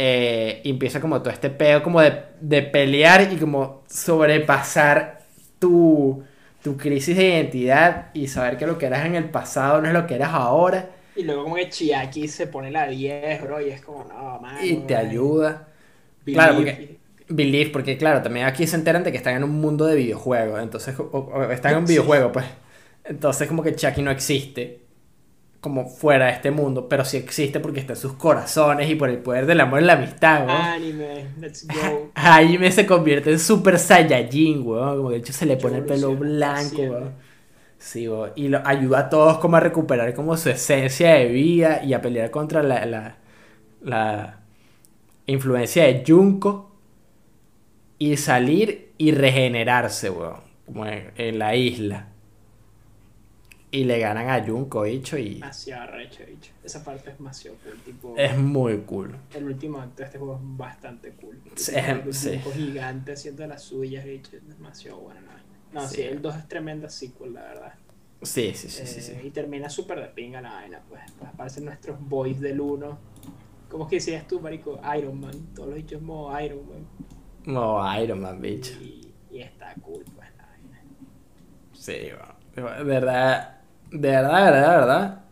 Eh, 0.00 0.60
y 0.64 0.70
empieza 0.70 1.00
como 1.00 1.20
todo 1.20 1.30
este 1.32 1.50
pedo 1.50 1.82
como 1.82 2.00
de, 2.00 2.22
de 2.40 2.62
pelear 2.62 3.32
y 3.32 3.36
como 3.36 3.82
sobrepasar 3.88 5.22
tu, 5.58 6.22
tu 6.62 6.76
crisis 6.76 7.16
de 7.16 7.24
identidad 7.30 8.10
y 8.14 8.28
saber 8.28 8.56
que 8.56 8.66
lo 8.66 8.78
que 8.78 8.86
eras 8.86 9.04
en 9.06 9.16
el 9.16 9.28
pasado 9.30 9.80
no 9.82 9.88
es 9.88 9.92
lo 9.94 10.06
que 10.06 10.14
eras 10.14 10.30
ahora 10.32 10.90
Y 11.14 11.24
luego 11.24 11.42
como 11.44 11.56
que 11.56 11.68
Chiaki 11.68 12.28
se 12.28 12.46
pone 12.46 12.70
la 12.70 12.86
10, 12.86 13.42
bro, 13.42 13.60
y 13.60 13.70
es 13.70 13.82
como, 13.82 14.04
no, 14.04 14.38
mano. 14.40 14.58
y 14.58 14.86
te 14.86 14.96
ay, 14.96 14.96
ayuda. 14.96 15.68
believe. 16.24 16.32
Claro, 16.32 16.56
porque 16.56 17.00
believe, 17.28 17.70
porque 17.70 17.98
claro, 17.98 18.22
también 18.22 18.46
aquí 18.46 18.66
se 18.66 18.76
enteran 18.76 19.04
de 19.04 19.12
que 19.12 19.18
están 19.18 19.36
en 19.36 19.44
un 19.44 19.60
mundo 19.60 19.86
de 19.86 19.96
videojuegos, 19.96 20.62
entonces, 20.62 20.98
o- 21.00 21.04
o 21.12 21.44
están 21.52 21.74
en 21.74 21.78
un 21.80 21.86
Sí. 21.86 21.88
videojuego, 21.88 22.32
pues. 22.32 22.46
Entonces 23.04 23.48
como 23.48 23.62
que 23.62 23.76
Chucky 23.76 24.02
no 24.02 24.10
existe 24.12 24.80
como 25.60 25.86
fuera 25.86 26.26
de 26.26 26.32
este 26.32 26.50
mundo, 26.50 26.88
pero 26.88 27.04
sí 27.04 27.16
existe 27.16 27.58
porque 27.58 27.80
está 27.80 27.94
en 27.94 27.98
sus 27.98 28.12
corazones 28.12 28.88
y 28.88 28.94
por 28.94 29.10
el 29.10 29.18
poder 29.18 29.46
del 29.46 29.60
amor 29.60 29.82
y 29.82 29.84
la 29.86 29.94
amistad, 29.94 30.46
weón. 30.46 30.60
Anime, 30.60 31.26
let's 31.40 31.66
go. 31.66 32.12
Jaime 32.16 32.70
se 32.70 32.86
convierte 32.86 33.32
en 33.32 33.38
Super 33.40 33.78
Saiyajin, 33.78 34.64
weón. 34.64 34.96
Como 34.96 35.10
de 35.10 35.18
hecho 35.18 35.32
se 35.32 35.46
le 35.46 35.56
pone 35.56 35.78
el 35.78 35.84
pelo 35.84 36.14
blanco, 36.14 36.76
weón. 36.82 37.12
Sí, 37.78 38.08
weón. 38.08 38.30
Y 38.36 38.48
lo, 38.48 38.64
ayuda 38.64 39.00
a 39.00 39.10
todos 39.10 39.38
como 39.38 39.56
a 39.56 39.60
recuperar 39.60 40.14
como 40.14 40.36
su 40.36 40.48
esencia 40.50 41.14
de 41.14 41.26
vida 41.26 41.82
y 41.82 41.92
a 41.92 42.00
pelear 42.00 42.30
contra 42.30 42.62
la, 42.62 42.86
la, 42.86 43.16
la 43.82 44.40
influencia 45.26 45.84
de 45.84 46.04
Junko 46.06 46.70
y 47.98 48.16
salir 48.16 48.92
y 48.96 49.10
regenerarse, 49.10 50.10
weón. 50.10 50.36
Como 50.66 50.86
en, 50.86 51.10
en 51.16 51.38
la 51.40 51.56
isla. 51.56 52.07
Y 53.70 53.84
le 53.84 53.98
ganan 53.98 54.30
a 54.30 54.42
Junko, 54.46 54.82
bicho, 54.82 55.18
y 55.18 55.34
Demasiado 55.34 55.82
arrecho, 55.82 56.22
bicho. 56.26 56.52
Esa 56.64 56.82
parte 56.82 57.10
es 57.10 57.18
demasiado 57.18 57.56
cool. 57.62 57.78
Tipo, 57.84 58.14
es 58.16 58.36
muy 58.38 58.78
cool. 58.78 59.14
el 59.34 59.44
último 59.44 59.78
acto 59.78 59.96
de 59.98 60.04
este 60.04 60.18
juego 60.18 60.36
es 60.36 60.40
bastante 60.42 61.10
cool. 61.12 61.38
Sí, 61.54 61.72
Tipo, 61.74 62.12
sí. 62.12 62.40
Un 62.46 62.52
gigante 62.52 63.12
haciendo 63.12 63.46
las 63.46 63.62
suyas, 63.62 64.04
bicho. 64.06 64.36
Es 64.36 64.48
demasiado 64.48 64.98
bueno. 65.00 65.20
No, 65.72 65.82
no 65.82 65.88
sí. 65.88 65.96
Sí. 65.96 66.02
el 66.02 66.22
2 66.22 66.36
es 66.36 66.48
tremenda 66.48 66.88
sequel, 66.88 67.34
la 67.34 67.42
verdad. 67.42 67.74
Sí, 68.22 68.52
sí, 68.54 68.68
sí, 68.70 68.86
sí, 68.86 68.98
Eh, 68.98 69.02
sí. 69.02 69.26
Y 69.26 69.30
termina 69.30 69.68
súper 69.68 70.00
de 70.00 70.08
pinga 70.08 70.40
la 70.40 70.54
vaina, 70.54 70.80
pues. 70.88 71.02
pues 71.18 71.30
aparecen 71.30 71.66
nuestros 71.66 72.00
boys 72.00 72.40
del 72.40 72.60
1. 72.60 72.98
¿Cómo 73.68 73.84
es 73.84 73.90
que 73.90 73.96
decías 73.96 74.26
tú, 74.26 74.40
marico? 74.40 74.80
Iron 74.98 75.20
Man. 75.20 75.48
Todos 75.54 75.68
los 75.68 75.76
bichos 75.76 76.00
modo 76.00 76.40
Iron 76.40 76.66
Man. 76.68 76.86
No, 77.44 78.02
Iron 78.02 78.20
Man, 78.22 78.40
bicho. 78.40 78.72
Y, 78.80 79.12
y 79.30 79.40
está 79.42 79.74
cool, 79.82 80.04
pues, 80.16 80.26
la 80.38 80.46
vaina. 80.46 80.82
Sí, 81.74 81.96
bueno, 82.56 82.76
de 82.78 82.82
verdad, 82.84 83.57
de 83.90 84.10
verdad, 84.10 84.44
de 84.46 84.50
verdad, 84.50 84.70
de 84.72 84.76
verdad, 84.78 85.24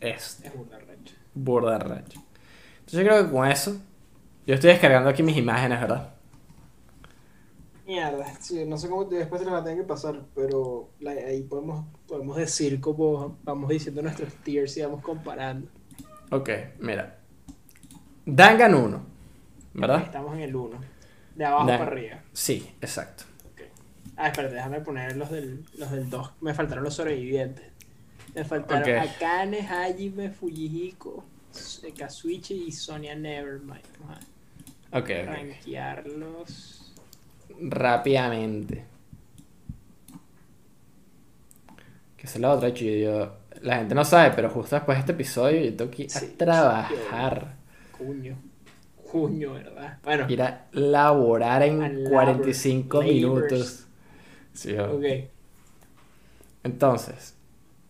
es 0.00 0.40
Es 0.42 0.54
burda 0.54 0.78
recho. 0.78 1.14
burda 1.34 1.78
racho. 1.78 2.20
Entonces 2.80 3.00
yo 3.00 3.04
creo 3.04 3.24
que 3.24 3.30
con 3.32 3.48
eso, 3.48 3.76
yo 4.46 4.54
estoy 4.54 4.70
descargando 4.70 5.10
aquí 5.10 5.22
mis 5.22 5.36
imágenes, 5.36 5.80
¿verdad? 5.80 6.14
Mierda, 7.86 8.26
sí, 8.40 8.64
no 8.66 8.76
sé 8.78 8.88
cómo 8.88 9.04
después 9.04 9.42
te 9.42 9.48
las 9.48 9.64
tengo 9.64 9.76
que 9.76 9.84
pasar, 9.86 10.20
pero 10.34 10.90
ahí 11.06 11.42
podemos, 11.44 11.86
podemos 12.08 12.36
decir 12.36 12.80
cómo 12.80 13.38
vamos 13.44 13.68
diciendo 13.70 14.02
nuestros 14.02 14.34
tiers 14.42 14.76
y 14.76 14.82
vamos 14.82 15.02
comparando. 15.02 15.68
Ok, 16.30 16.50
mira. 16.80 17.20
Dangan 18.26 18.74
1, 18.74 19.06
¿verdad? 19.74 20.02
Estamos 20.02 20.34
en 20.34 20.40
el 20.40 20.56
1, 20.56 20.80
de 21.36 21.44
abajo 21.44 21.78
para 21.78 21.92
arriba. 21.92 22.24
Sí, 22.32 22.74
exacto. 22.80 23.24
Ah, 24.16 24.28
espérate, 24.28 24.54
déjame 24.54 24.80
poner 24.80 25.16
los 25.16 25.30
del, 25.30 25.64
los 25.78 25.90
del 25.90 26.08
2. 26.08 26.30
Me 26.40 26.54
faltaron 26.54 26.84
los 26.84 26.94
sobrevivientes. 26.94 27.64
Me 28.34 28.44
faltaron 28.44 28.82
Ok. 28.82 29.08
Akane, 29.10 29.60
Hajime, 29.60 30.30
Fujihiko, 30.30 31.24
Kazuichi 31.98 32.64
y 32.68 32.72
Sonia 32.72 33.14
Nevermind. 33.14 33.80
Vamos 34.00 34.18
a 34.92 34.98
Ok, 34.98 35.04
ok. 35.10 35.26
rankearlos. 35.26 36.92
Rápidamente. 37.60 38.84
Que 42.16 42.26
es 42.26 42.38
la 42.38 42.52
otra, 42.52 42.72
chido. 42.72 42.96
Yo, 43.24 43.36
la 43.62 43.76
gente 43.78 43.94
no 43.94 44.04
sabe, 44.04 44.32
pero 44.34 44.50
justo 44.50 44.76
después 44.76 44.96
de 44.96 45.00
este 45.00 45.12
episodio 45.12 45.60
yo 45.64 45.76
tengo 45.76 45.90
que 45.90 46.02
ir 46.04 46.08
a 46.14 46.20
Sí, 46.20 46.26
trabajar. 46.36 47.54
Cuño. 47.96 48.36
Cuño, 49.10 49.52
¿verdad? 49.54 49.98
Bueno, 50.02 50.26
Ir 50.28 50.42
a 50.42 50.66
laborar 50.72 51.62
A 51.62 51.66
en 51.66 52.04
labor, 52.04 52.10
45 52.10 53.02
labors. 53.02 53.85
Sí, 54.56 54.76
ok. 54.78 55.04
Entonces, 56.64 57.34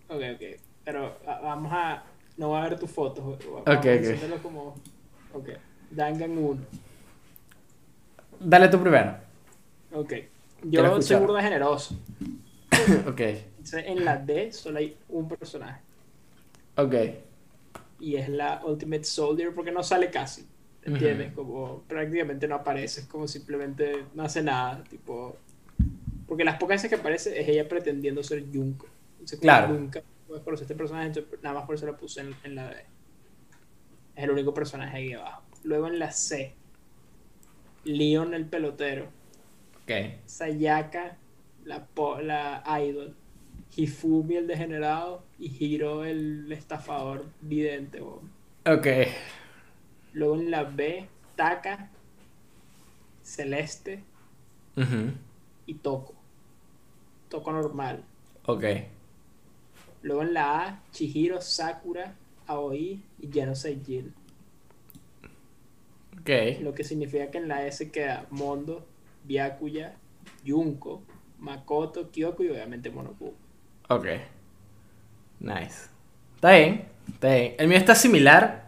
Ok, 0.08 0.22
ok. 0.34 0.60
Pero 0.84 1.18
a- 1.26 1.40
vamos 1.40 1.72
a. 1.72 2.04
No 2.36 2.48
voy 2.48 2.58
a 2.60 2.68
ver 2.68 2.78
tus 2.78 2.90
fotos. 2.90 3.24
Vamos 3.24 3.62
Ok, 3.62 3.86
ok. 3.86 4.42
como. 4.42 4.74
Ok. 5.32 5.48
Dangan 5.90 6.36
1. 6.36 6.60
dale 8.40 8.68
tú 8.68 8.80
primero. 8.80 9.16
Ok. 9.92 10.12
Yo 10.64 11.02
soy 11.02 11.16
burda 11.16 11.42
generoso. 11.42 11.96
ok, 13.08 13.20
Entonces, 13.20 13.84
en 13.86 14.04
la 14.04 14.16
D 14.16 14.52
solo 14.52 14.78
hay 14.78 14.96
un 15.08 15.28
personaje. 15.28 15.80
ok. 16.76 16.94
Y 18.00 18.16
es 18.16 18.28
la 18.28 18.62
Ultimate 18.64 19.04
Soldier 19.04 19.54
porque 19.54 19.72
no 19.72 19.82
sale 19.82 20.10
casi. 20.10 20.46
¿Entiendes? 20.82 21.32
Como 21.32 21.80
prácticamente 21.88 22.46
no 22.46 22.56
aparece. 22.56 23.00
Es 23.00 23.06
como 23.06 23.26
simplemente 23.26 24.04
no 24.14 24.22
hace 24.22 24.42
nada. 24.42 24.84
Tipo. 24.84 25.36
Porque 26.26 26.44
las 26.44 26.56
pocas 26.58 26.76
veces 26.76 26.90
que 26.90 26.96
aparece 26.96 27.40
es 27.40 27.48
ella 27.48 27.68
pretendiendo 27.68 28.22
ser 28.22 28.44
Junko. 28.52 28.86
Entonces, 29.12 29.40
Claro. 29.40 29.68
Nunca 29.68 30.02
conocer 30.44 30.64
este 30.64 30.74
personaje. 30.74 31.06
Entonces, 31.06 31.42
nada 31.42 31.56
más 31.56 31.66
por 31.66 31.74
eso 31.76 31.86
lo 31.86 31.96
puse 31.96 32.20
en, 32.20 32.34
en 32.44 32.54
la 32.54 32.68
D. 32.68 32.84
Es 34.16 34.24
el 34.24 34.30
único 34.30 34.52
personaje 34.52 34.96
ahí 34.96 35.12
abajo. 35.12 35.42
Luego 35.62 35.86
en 35.88 35.98
la 35.98 36.10
C. 36.10 36.54
Leon 37.84 38.34
el 38.34 38.46
pelotero. 38.46 39.08
Ok. 39.82 39.92
Sayaka, 40.26 41.16
la, 41.64 41.86
la 42.22 42.80
idol, 42.82 43.14
Hifumi 43.76 44.36
el 44.36 44.46
degenerado 44.46 45.22
y 45.38 45.64
Hiro 45.64 46.04
el 46.04 46.50
estafador 46.50 47.26
vidente. 47.40 48.00
Ok. 48.00 48.86
Luego 50.12 50.34
en 50.36 50.50
la 50.50 50.64
B, 50.64 51.08
Taka, 51.36 51.90
Celeste 53.22 54.02
y 55.66 55.74
Toko. 55.74 56.15
Toko 57.28 57.52
normal. 57.52 58.04
Ok. 58.46 58.64
Luego 60.02 60.22
en 60.22 60.34
la 60.34 60.60
A, 60.60 60.82
Chihiro, 60.92 61.40
Sakura, 61.40 62.14
Aoi 62.46 63.02
y 63.20 63.32
Genosei 63.32 63.80
Jin. 63.84 64.14
Ok. 66.20 66.60
Lo 66.60 66.74
que 66.74 66.84
significa 66.84 67.30
que 67.30 67.38
en 67.38 67.48
la 67.48 67.66
S 67.66 67.90
queda 67.90 68.26
Mondo, 68.30 68.86
Byakuya, 69.24 69.94
Junko, 70.46 71.02
Makoto, 71.38 72.10
Kyoko 72.10 72.44
y 72.44 72.50
obviamente 72.50 72.90
Monokuma. 72.90 73.32
Ok. 73.88 74.06
Nice. 75.40 75.88
Está 76.36 76.52
bien. 76.52 76.88
Está 77.08 77.34
bien. 77.34 77.54
El 77.58 77.68
mío 77.68 77.78
está 77.78 77.94
similar. 77.94 78.66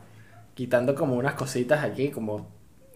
Quitando 0.55 0.95
como 0.95 1.15
unas 1.15 1.35
cositas 1.35 1.85
aquí, 1.85 2.11
como 2.11 2.49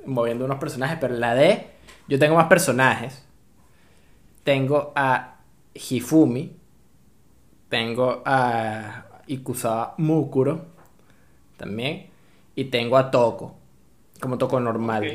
moviendo 0.04 0.44
unos 0.44 0.58
personajes. 0.58 0.98
Pero 1.00 1.14
en 1.14 1.20
la 1.20 1.34
D, 1.34 1.70
yo 2.08 2.18
tengo 2.18 2.34
más 2.34 2.46
personajes. 2.46 3.24
Tengo 4.44 4.92
a 4.96 5.31
Hifumi. 5.74 6.56
Tengo 7.68 8.22
a 8.24 9.22
Ikusawa 9.26 9.94
Mukuro. 9.98 10.66
También. 11.56 12.10
Y 12.54 12.64
tengo 12.66 12.96
a 12.98 13.10
Toko. 13.10 13.56
Como 14.20 14.38
Toko 14.38 14.60
normal. 14.60 15.04
Ok. 15.04 15.10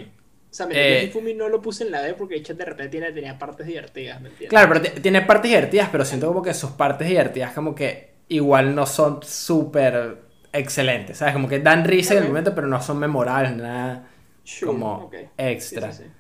O 0.50 0.54
sea, 0.58 0.66
mira, 0.66 0.80
Eh, 0.82 1.04
Hifumi 1.06 1.34
no 1.34 1.50
lo 1.50 1.62
puse 1.62 1.84
en 1.84 1.92
la 1.92 2.02
D 2.02 2.14
porque 2.16 2.36
de 2.36 2.40
hecho 2.40 2.54
de 2.56 2.66
repente 2.66 2.90
tiene, 2.90 3.12
tenía 3.12 3.38
partes 3.38 3.68
divertidas, 3.68 4.20
¿me 4.22 4.30
entiendes? 4.30 4.50
Claro, 4.50 4.70
pero 4.70 4.82
ti- 4.82 5.02
tiene 5.02 5.22
partes 5.22 5.50
divertidas, 5.52 5.90
pero 5.92 6.04
siento 6.06 6.28
como 6.28 6.42
que 6.42 6.54
sus 6.54 6.72
partes 6.72 7.08
divertidas 7.08 7.54
como 7.54 7.76
que 7.76 8.16
igual 8.30 8.74
no 8.74 8.86
son 8.86 9.22
súper 9.24 10.18
excelentes, 10.54 11.18
¿sabes? 11.20 11.34
Como 11.36 11.48
que 11.48 11.60
dan 11.60 11.86
risa 11.86 12.14
en 12.14 12.24
el 12.24 12.28
momento, 12.30 12.56
pero 12.56 12.68
no 12.68 12.82
son 12.82 12.98
memorables, 12.98 13.56
nada 13.58 14.08
Sure, 14.44 14.72
como 14.72 15.12
extra. 15.38 15.92
Sí, 15.92 15.98
sí, 15.98 16.04
sí. 16.06 16.12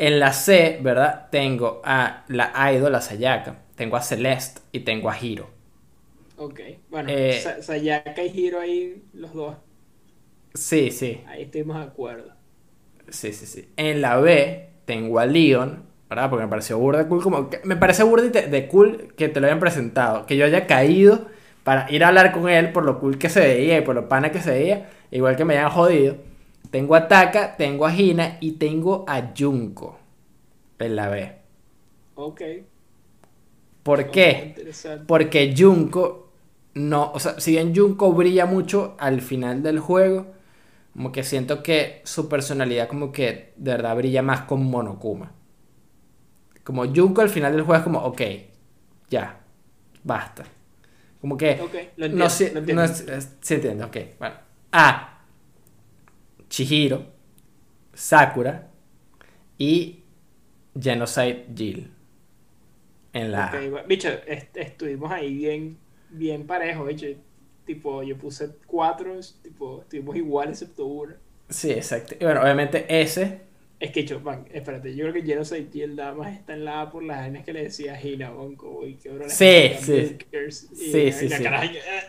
En 0.00 0.18
la 0.18 0.32
C, 0.32 0.80
¿verdad? 0.82 1.28
Tengo 1.30 1.80
a 1.84 2.24
la 2.26 2.72
Idol, 2.72 2.90
la 2.90 3.00
Sayaka, 3.00 3.58
tengo 3.76 3.96
a 3.96 4.02
Celeste 4.02 4.62
y 4.72 4.80
tengo 4.80 5.08
a 5.10 5.16
Hiro. 5.16 5.48
Ok, 6.36 6.60
bueno, 6.88 7.16
Eh, 7.16 7.20
Sa- 7.28 7.62
Sayaka 7.62 8.24
y 8.24 8.28
Hiro 8.36 8.58
ahí, 8.60 9.08
los 9.12 9.32
dos, 9.34 9.56
Sí, 10.54 10.90
sí, 10.90 11.20
ahí 11.24 11.42
estuvimos 11.44 11.76
de 11.78 11.82
acuerdo. 11.84 12.34
sí, 13.08 13.32
sí, 13.32 13.46
sí. 13.46 13.68
En 13.76 14.00
la 14.00 14.16
B 14.18 14.70
tengo 14.84 15.18
a 15.18 15.26
Leon, 15.26 15.84
¿verdad? 16.08 16.30
Porque 16.30 16.44
me 16.44 16.50
pareció 16.50 16.78
burda 16.78 17.08
cool, 17.08 17.22
como 17.22 17.50
que- 17.50 17.60
me 17.64 17.76
parece 17.76 18.02
burda 18.04 18.26
y 18.26 18.30
te- 18.30 18.46
de 18.48 18.68
cool 18.68 19.14
que 19.16 19.28
te 19.28 19.40
lo 19.40 19.46
hayan 19.46 19.60
presentado, 19.60 20.26
que 20.26 20.36
yo 20.36 20.44
haya 20.44 20.66
caído 20.66 21.26
para 21.64 21.90
ir 21.92 22.04
a 22.04 22.08
hablar 22.08 22.32
con 22.32 22.48
él 22.48 22.72
por 22.72 22.84
lo 22.84 22.98
cool 23.00 23.18
que 23.18 23.28
se 23.28 23.40
veía 23.40 23.78
y 23.78 23.82
por 23.82 23.94
lo 23.94 24.08
pana 24.08 24.30
que 24.32 24.40
se 24.40 24.50
veía, 24.50 24.88
igual 25.10 25.36
que 25.36 25.44
me 25.44 25.56
hayan 25.58 25.70
jodido. 25.70 26.16
Tengo 26.70 26.94
a 26.94 27.08
Taka, 27.08 27.56
tengo 27.56 27.86
a 27.86 27.94
Hina 27.94 28.38
y 28.40 28.52
tengo 28.52 29.04
a 29.08 29.32
Junko 29.36 29.98
en 30.78 30.96
la 30.96 31.08
B. 31.08 31.36
Ok. 32.14 32.40
¿Por 33.82 34.10
qué? 34.10 34.60
Porque 35.06 35.54
Junko 35.56 36.28
no, 36.74 37.10
o 37.12 37.18
sea, 37.18 37.40
si 37.40 37.52
bien 37.52 37.74
Junko 37.74 38.12
brilla 38.12 38.46
mucho 38.46 38.94
al 38.98 39.20
final 39.22 39.62
del 39.62 39.80
juego, 39.80 40.26
como 40.92 41.12
que 41.12 41.24
siento 41.24 41.62
que 41.62 42.02
su 42.04 42.28
personalidad 42.28 42.88
como 42.88 43.12
que 43.12 43.54
de 43.56 43.72
verdad 43.72 43.96
brilla 43.96 44.22
más 44.22 44.42
con 44.42 44.64
Monokuma. 44.64 45.32
Como 46.64 46.84
Junko 46.94 47.22
al 47.22 47.28
final 47.30 47.52
del 47.52 47.62
juego 47.62 47.78
es 47.78 47.84
como, 47.84 47.98
ok, 48.00 48.20
ya, 49.10 49.40
basta. 50.04 50.44
Como 51.20 51.36
que 51.36 51.50
Ok, 51.58 51.74
lo 51.96 52.06
entiendo. 52.06 52.16
no 52.16 52.26
lo 52.52 52.58
entiendo. 52.60 52.82
no 52.82 53.56
entiendo, 53.56 53.86
ok, 53.86 53.96
bueno. 54.18 54.36
A. 54.72 55.19
Chihiro, 56.50 57.06
Sakura, 57.94 58.68
Y 59.58 60.00
Genocide 60.80 61.46
Jill. 61.54 61.90
En 63.12 63.32
la. 63.32 63.50
Bueno, 63.50 63.86
bicho, 63.88 64.08
est- 64.26 64.56
estuvimos 64.56 65.10
ahí 65.10 65.34
bien, 65.34 65.76
bien 66.10 66.46
parejos, 66.46 66.86
bicho. 66.86 67.06
Tipo, 67.66 68.02
yo 68.02 68.16
puse 68.16 68.50
cuatro, 68.66 69.18
tipo, 69.42 69.82
estuvimos 69.82 70.16
igual 70.16 70.50
excepto 70.50 70.86
uno. 70.86 71.14
Sí, 71.48 71.70
exacto. 71.72 72.14
Y 72.18 72.24
bueno, 72.24 72.42
obviamente 72.42 72.86
ese. 72.88 73.42
Es 73.80 73.92
que, 73.92 74.04
Chopin, 74.04 74.44
espérate, 74.52 74.94
yo 74.94 75.04
creo 75.04 75.14
que 75.14 75.22
Genocide 75.22 75.68
Jill 75.72 75.96
nada 75.96 76.14
más 76.14 76.34
está 76.36 76.52
en 76.52 76.64
la 76.66 76.82
A 76.82 76.90
por 76.90 77.02
las 77.02 77.18
vainas 77.18 77.44
que 77.44 77.52
le 77.52 77.64
decía 77.64 78.00
Hina 78.00 78.30
Bonko, 78.30 78.86
y 78.86 78.94
que 78.96 79.08
ahora 79.10 79.26
le 79.26 79.30
Sí, 79.30 79.70
sí. 79.80 80.18
Y- 80.72 80.76
Sí, 80.76 80.98
y 81.08 81.12
sí, 81.12 81.28
la 81.28 81.38
sí. 81.38 81.76
eh. 81.76 82.02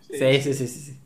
Sí, 0.00 0.42
sí, 0.42 0.54
sí, 0.54 0.66
sí. 0.66 0.80
sí. 0.80 0.98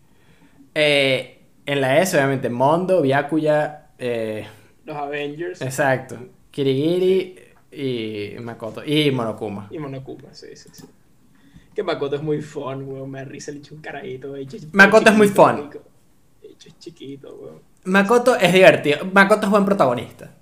Eh, 0.75 1.34
en 1.67 1.81
la 1.81 2.01
S, 2.01 2.17
obviamente, 2.17 2.49
Mondo, 2.51 3.03
Byakuya. 3.03 3.89
Eh, 3.99 4.47
Los 4.85 4.97
Avengers 4.97 5.61
exacto. 5.63 6.17
Kirigiri 6.51 7.39
y 7.73 8.35
Makoto. 8.41 8.85
Y 8.85 9.11
Monokuma. 9.11 9.69
y 9.71 9.79
Monokuma, 9.79 10.33
sí, 10.33 10.49
sí, 10.55 10.69
sí. 10.73 10.85
Que 11.75 11.83
Makoto 11.83 12.17
es 12.17 12.23
muy 12.23 12.41
fun, 12.41 12.85
weón, 12.85 13.11
me 13.11 13.19
da 13.21 13.25
risa 13.25 13.51
el 13.51 13.59
hecho 13.59 13.75
un 13.75 13.81
carajito, 13.81 14.33
bicho. 14.33 14.57
Makoto 14.73 15.11
es 15.11 15.17
muy 15.17 15.29
fun. 15.29 15.71
Bicho 16.43 16.69
es 16.69 16.79
chiquito, 16.79 17.35
weón. 17.35 17.61
Makoto 17.85 18.37
es 18.37 18.53
divertido. 18.53 19.05
Makoto 19.13 19.47
es 19.47 19.51
buen 19.51 19.65
protagonista. 19.65 20.33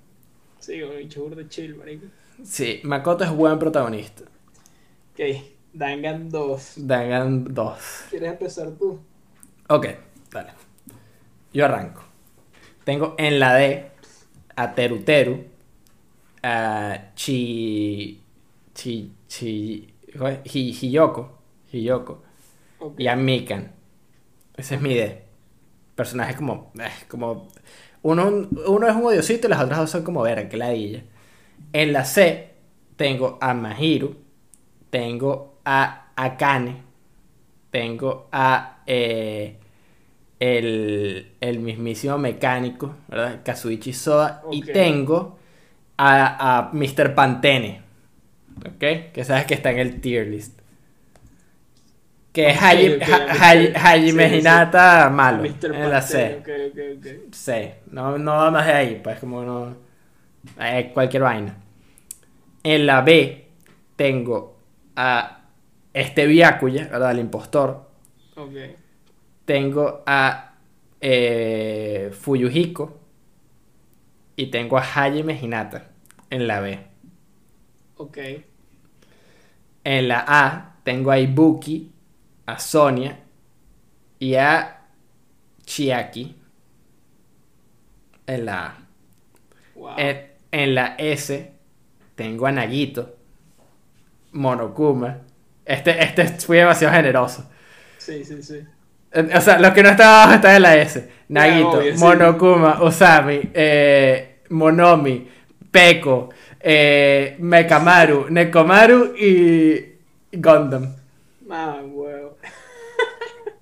Sí, 0.59 0.81
weón, 0.83 0.97
bicho 0.97 1.23
burdo 1.23 1.43
chill, 1.43 1.75
marico. 1.75 2.05
Sí, 2.43 2.81
Makoto 2.83 3.23
es 3.23 3.31
buen 3.31 3.57
protagonista. 3.57 4.23
Ok, 5.13 5.19
Dangan 5.73 6.29
2. 6.29 6.73
Dangan 6.77 7.45
2. 7.51 8.05
¿Quieres 8.11 8.31
empezar 8.31 8.71
tú? 8.77 8.99
Ok, 9.69 9.87
dale. 10.31 10.51
Yo 11.53 11.65
arranco. 11.65 12.01
Tengo 12.83 13.15
en 13.17 13.39
la 13.39 13.55
D 13.55 13.91
a 14.55 14.73
Teruteru, 14.75 15.45
a 16.43 17.11
Chi. 17.15 18.21
Chi. 18.73 19.13
Chi. 19.27 19.93
Hiyoko. 20.13 21.39
Hiyoko. 21.71 22.23
Ok. 22.79 22.99
Y 22.99 23.07
a 23.07 23.15
Mikan. 23.15 23.71
Ese 24.57 24.75
es 24.75 24.81
mi 24.81 24.93
D. 24.95 25.23
Personajes 25.95 26.35
como. 26.35 26.71
eh, 26.79 26.89
como. 27.07 27.47
Uno, 28.03 28.27
uno 28.67 28.87
es 28.87 28.95
un 28.95 29.05
odiosito 29.05 29.47
y 29.47 29.49
las 29.49 29.61
otras 29.61 29.79
dos 29.79 29.89
son 29.89 30.03
como 30.03 30.21
ver, 30.23 30.49
que 30.49 30.57
ladilla. 30.57 31.03
En 31.71 31.93
la 31.93 32.05
C 32.05 32.53
tengo 32.97 33.37
a 33.41 33.53
Mahiru. 33.53 34.15
Tengo 34.89 35.59
a 35.65 36.11
Akane. 36.15 36.83
Tengo 37.71 38.27
a. 38.31 38.83
eh, 38.85 39.59
el, 40.43 41.31
el 41.41 41.59
mismísimo 41.59 42.17
mecánico, 42.17 42.95
¿verdad? 43.07 43.41
Kazuichi 43.45 43.93
Soda. 43.93 44.43
Y 44.51 44.61
tengo 44.63 45.39
a, 45.97 46.59
a 46.59 46.69
Mr. 46.73 47.15
Pantene. 47.15 47.81
¿Ok? 48.59 49.11
Que 49.13 49.23
sabes 49.25 49.45
que 49.45 49.53
está 49.55 49.71
en 49.71 49.79
el 49.79 50.01
tier 50.01 50.27
list. 50.27 50.59
Que 52.33 52.49
es 52.49 52.57
Ok, 52.57 52.63
Haji- 52.63 52.95
ok, 52.97 53.01
Ha- 53.09 53.25
ok. 53.25 53.29
Haji- 53.41 53.73
Hajime 53.75 54.29
Sí, 54.29 54.29
sí. 54.29 54.37
Hinata 54.39 55.09
malo. 55.09 55.43
Mr. 55.43 55.73
En 55.73 55.89
la 55.89 56.01
C. 56.01 56.43
Pantene, 56.43 56.93
ok. 56.97 57.07
Sí, 57.31 57.71
no, 57.91 58.17
no 58.17 58.31
va 58.35 58.51
más 58.51 58.65
de 58.67 58.73
ahí, 58.73 59.01
pues 59.03 59.19
como 59.19 59.43
no. 59.43 59.75
eh, 60.59 60.91
cualquier 60.93 61.23
vaina. 61.23 61.55
En 62.63 62.85
la 62.85 63.01
B 63.01 63.47
tengo 63.95 64.57
a 64.95 65.41
este 65.93 66.25
Byakuya, 66.27 66.87
¿verdad? 66.87 67.11
El 67.11 67.19
impostor. 67.19 67.89
Ok. 68.35 68.55
Tengo 69.45 70.03
a 70.05 70.55
eh, 71.01 72.11
Fuyuhiko. 72.13 72.99
Y 74.35 74.47
tengo 74.47 74.77
a 74.77 74.81
Hajime 74.81 75.39
Hinata 75.39 75.91
en 76.29 76.47
la 76.47 76.59
B. 76.59 76.79
Ok. 77.97 78.17
En 79.83 80.07
la 80.07 80.25
A 80.27 80.75
tengo 80.83 81.11
a 81.11 81.19
Ibuki, 81.19 81.91
a 82.47 82.57
Sonia 82.57 83.19
y 84.17 84.35
a 84.35 84.81
Chiaki. 85.65 86.35
En 88.25 88.45
la 88.45 88.65
A. 88.65 88.77
Wow. 89.75 89.93
En, 89.97 90.31
en 90.51 90.75
la 90.75 90.95
S 90.97 91.53
tengo 92.15 92.47
a 92.47 92.51
Nagito, 92.51 93.15
Monokuma. 94.31 95.21
Este, 95.65 96.03
este 96.03 96.27
fui 96.27 96.57
demasiado 96.57 96.93
generoso. 96.93 97.49
Sí, 97.97 98.23
sí, 98.25 98.41
sí. 98.43 98.65
O 99.37 99.41
sea, 99.41 99.59
lo 99.59 99.73
que 99.73 99.83
no 99.83 99.89
está 99.89 100.23
abajo 100.23 100.35
está 100.35 100.55
en 100.55 100.61
la 100.63 100.77
S. 100.77 101.09
Nagito, 101.29 101.69
obvio, 101.69 101.95
sí. 101.95 101.99
Monokuma, 102.03 102.83
Usami, 102.83 103.39
eh, 103.53 104.39
Monomi, 104.49 105.27
Peko, 105.71 106.29
eh, 106.59 107.35
Mekamaru, 107.39 108.27
Nekomaru 108.29 109.15
y 109.17 109.93
Gundam. 110.33 110.93
Ah, 111.49 111.79
huevo. 111.85 112.37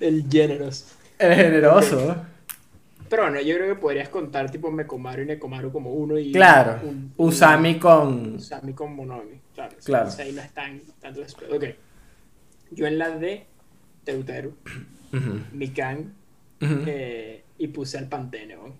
El 0.00 0.26
generous. 0.30 0.92
Es 1.18 1.36
generoso. 1.36 2.16
Pero 3.08 3.22
bueno, 3.22 3.40
yo 3.40 3.54
creo 3.56 3.74
que 3.74 3.80
podrías 3.80 4.08
contar 4.08 4.50
tipo 4.50 4.70
Mekomaru 4.70 5.22
y 5.22 5.26
Nekomaru 5.26 5.70
como 5.72 5.92
uno 5.92 6.18
y. 6.18 6.32
Claro. 6.32 6.80
un- 6.82 7.12
Usami 7.16 7.78
con... 7.78 8.34
Usami 8.36 8.72
con 8.74 8.94
Monomi. 8.96 9.40
Claro. 9.54 9.74
sí, 9.78 9.86
Claro. 9.86 10.08
o 10.08 10.10
sea, 10.10 10.24
ahí 10.24 10.32
no 10.32 10.42
están 10.42 10.80
tanto 11.00 11.20
después. 11.20 11.50
Ok. 11.52 11.64
Yo 12.72 12.86
en 12.86 12.98
la 12.98 13.10
D, 13.10 13.46
Teruteru, 14.06 14.54
Ujú, 15.12 15.40
Mikan 15.52 16.14
ujú. 16.62 16.84
eh, 16.86 17.44
y 17.58 17.66
puse 17.68 17.98
al 17.98 18.08
Pantene, 18.08 18.54
¿no? 18.56 18.74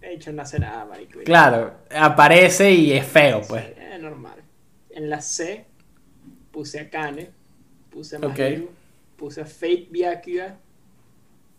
De 0.00 0.14
hecho, 0.14 0.32
no 0.32 0.42
hace 0.42 0.58
nada, 0.60 0.84
marico. 0.84 1.18
Claro, 1.24 1.74
aparece 1.90 2.72
y 2.72 2.92
es 2.92 3.04
feo, 3.06 3.42
pues. 3.48 3.64
Sí, 3.66 3.72
es 3.92 4.00
normal. 4.00 4.38
En 4.90 5.10
la 5.10 5.20
C 5.20 5.66
puse 6.52 6.78
a 6.80 6.88
Kane, 6.90 7.30
puse 7.90 8.16
a. 8.16 8.18
Mahiru, 8.20 8.70
puse 9.16 9.40
a 9.40 9.44
Fate 9.44 9.88
Byakuya 9.90 10.56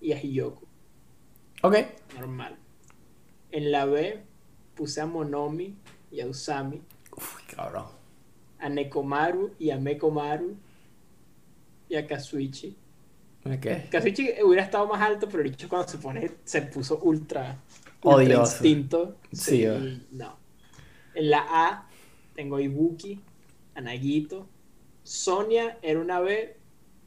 y 0.01 0.13
a 0.13 0.17
Hiyoko. 0.17 0.65
Ok. 1.63 1.75
Normal. 2.15 2.55
En 3.51 3.71
la 3.71 3.83
B 3.85 4.21
puse 4.75 5.01
a 5.01 5.05
Monomi 5.05 5.75
y 6.11 6.21
a 6.21 6.27
Usami, 6.27 6.81
Uf, 7.17 7.41
cabrón. 7.53 7.87
a 8.59 8.69
Nekomaru 8.69 9.53
y 9.59 9.71
a 9.71 9.77
Mekomaru 9.77 10.55
y 11.89 11.95
a 11.95 12.07
Kazuichi. 12.07 12.77
Ok. 13.45 13.89
Kazuichi 13.89 14.33
hubiera 14.43 14.63
estado 14.63 14.85
más 14.87 15.01
alto, 15.01 15.27
pero 15.29 15.43
el 15.43 15.51
dicho 15.51 15.69
cuando 15.69 15.87
se 15.87 15.97
pone 15.97 16.31
se 16.43 16.61
puso 16.63 16.99
ultra, 16.99 17.57
ultra 18.03 18.15
Odioso. 18.15 18.41
instinto. 18.55 19.17
Sí, 19.31 19.65
no. 20.11 20.37
En 21.15 21.29
la 21.29 21.45
A 21.49 21.87
tengo 22.35 22.59
Ibuki, 22.59 23.19
a 23.75 23.81
Nagito. 23.81 24.47
Sonia 25.03 25.77
era 25.81 25.99
una 25.99 26.19
B, 26.19 26.55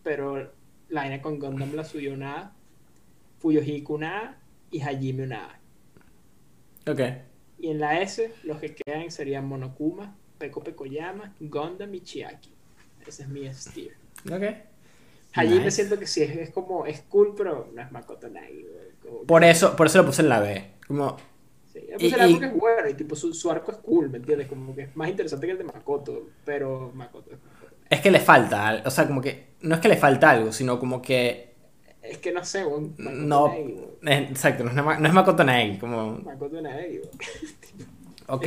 pero 0.02 0.50
la 0.88 1.02
vaina 1.02 1.22
con 1.22 1.38
Gundam 1.38 1.74
la 1.74 1.84
subió 1.84 2.12
una 2.12 2.38
A. 2.38 2.52
Fuyohiko 3.38 3.94
una 3.94 4.18
A 4.18 4.36
y 4.70 4.80
Hajime 4.80 5.24
una 5.24 5.44
A. 5.46 6.90
Ok. 6.90 7.00
Y 7.58 7.68
en 7.68 7.78
la 7.78 8.00
S, 8.00 8.32
los 8.42 8.58
que 8.58 8.74
quedan 8.74 9.10
serían 9.10 9.46
Monokuma, 9.46 10.16
Peko 10.38 10.64
Pekoyama, 10.64 11.34
Gundam 11.38 11.94
y 11.94 12.00
Chiaki. 12.00 12.50
Ese 13.06 13.22
es 13.22 13.28
mi 13.28 13.52
steer. 13.52 13.94
Ok. 14.30 14.42
Hajime 15.34 15.56
Nice. 15.64 15.70
siento 15.70 15.98
que 15.98 16.06
sí 16.06 16.22
es, 16.22 16.36
es 16.36 16.50
como, 16.50 16.84
es 16.86 17.00
cool, 17.08 17.34
pero 17.36 17.68
no 17.74 17.80
es 17.82 17.90
Makoto 17.90 18.28
como- 19.02 19.22
Por 19.24 19.44
eso, 19.44 19.74
por 19.76 19.86
eso 19.86 19.98
lo 19.98 20.06
puse 20.06 20.22
en 20.22 20.28
la 20.28 20.40
B. 20.40 20.72
Como, 20.86 21.16
Sí, 21.72 21.80
yo 21.88 21.96
y- 21.98 22.10
puse 22.10 22.14
el 22.16 22.20
arco 22.20 22.32
y- 22.36 22.38
que 22.40 22.46
es 22.46 22.54
bueno 22.54 22.88
y 22.90 22.94
tipo 22.94 23.16
su, 23.16 23.32
su 23.32 23.50
arco 23.50 23.72
es 23.72 23.78
cool, 23.78 24.10
¿me 24.10 24.18
entiendes? 24.18 24.46
Como 24.48 24.74
que 24.74 24.82
es 24.82 24.96
más 24.96 25.08
interesante 25.08 25.46
que 25.46 25.52
el 25.52 25.58
de 25.58 25.64
Makoto, 25.64 26.28
pero 26.44 26.90
Makoto 26.94 27.30
es 27.32 27.38
Makoto. 27.42 27.72
es 27.88 28.00
que 28.00 28.10
le 28.10 28.20
falta, 28.20 28.68
al- 28.68 28.82
o 28.86 28.90
sea, 28.90 29.06
como 29.06 29.20
que, 29.22 29.52
no 29.62 29.74
es 29.74 29.80
que 29.80 29.88
le 29.88 29.96
falta 29.96 30.30
algo, 30.30 30.52
sino 30.52 30.78
como 30.78 31.00
que, 31.00 31.50
Es 32.02 32.18
que 32.18 32.32
no 32.32 32.44
sé, 32.44 32.64
Makoto 32.64 32.92
no, 32.98 33.54
exacto, 34.02 34.64
no 34.64 34.70
es, 34.92 35.00
no 35.00 35.06
es 35.08 35.14
Makoto 35.14 35.44
Naegi, 35.44 35.78
como, 35.78 36.18
Makoto 36.18 36.60
güey. 36.60 37.00
ok. 38.28 38.46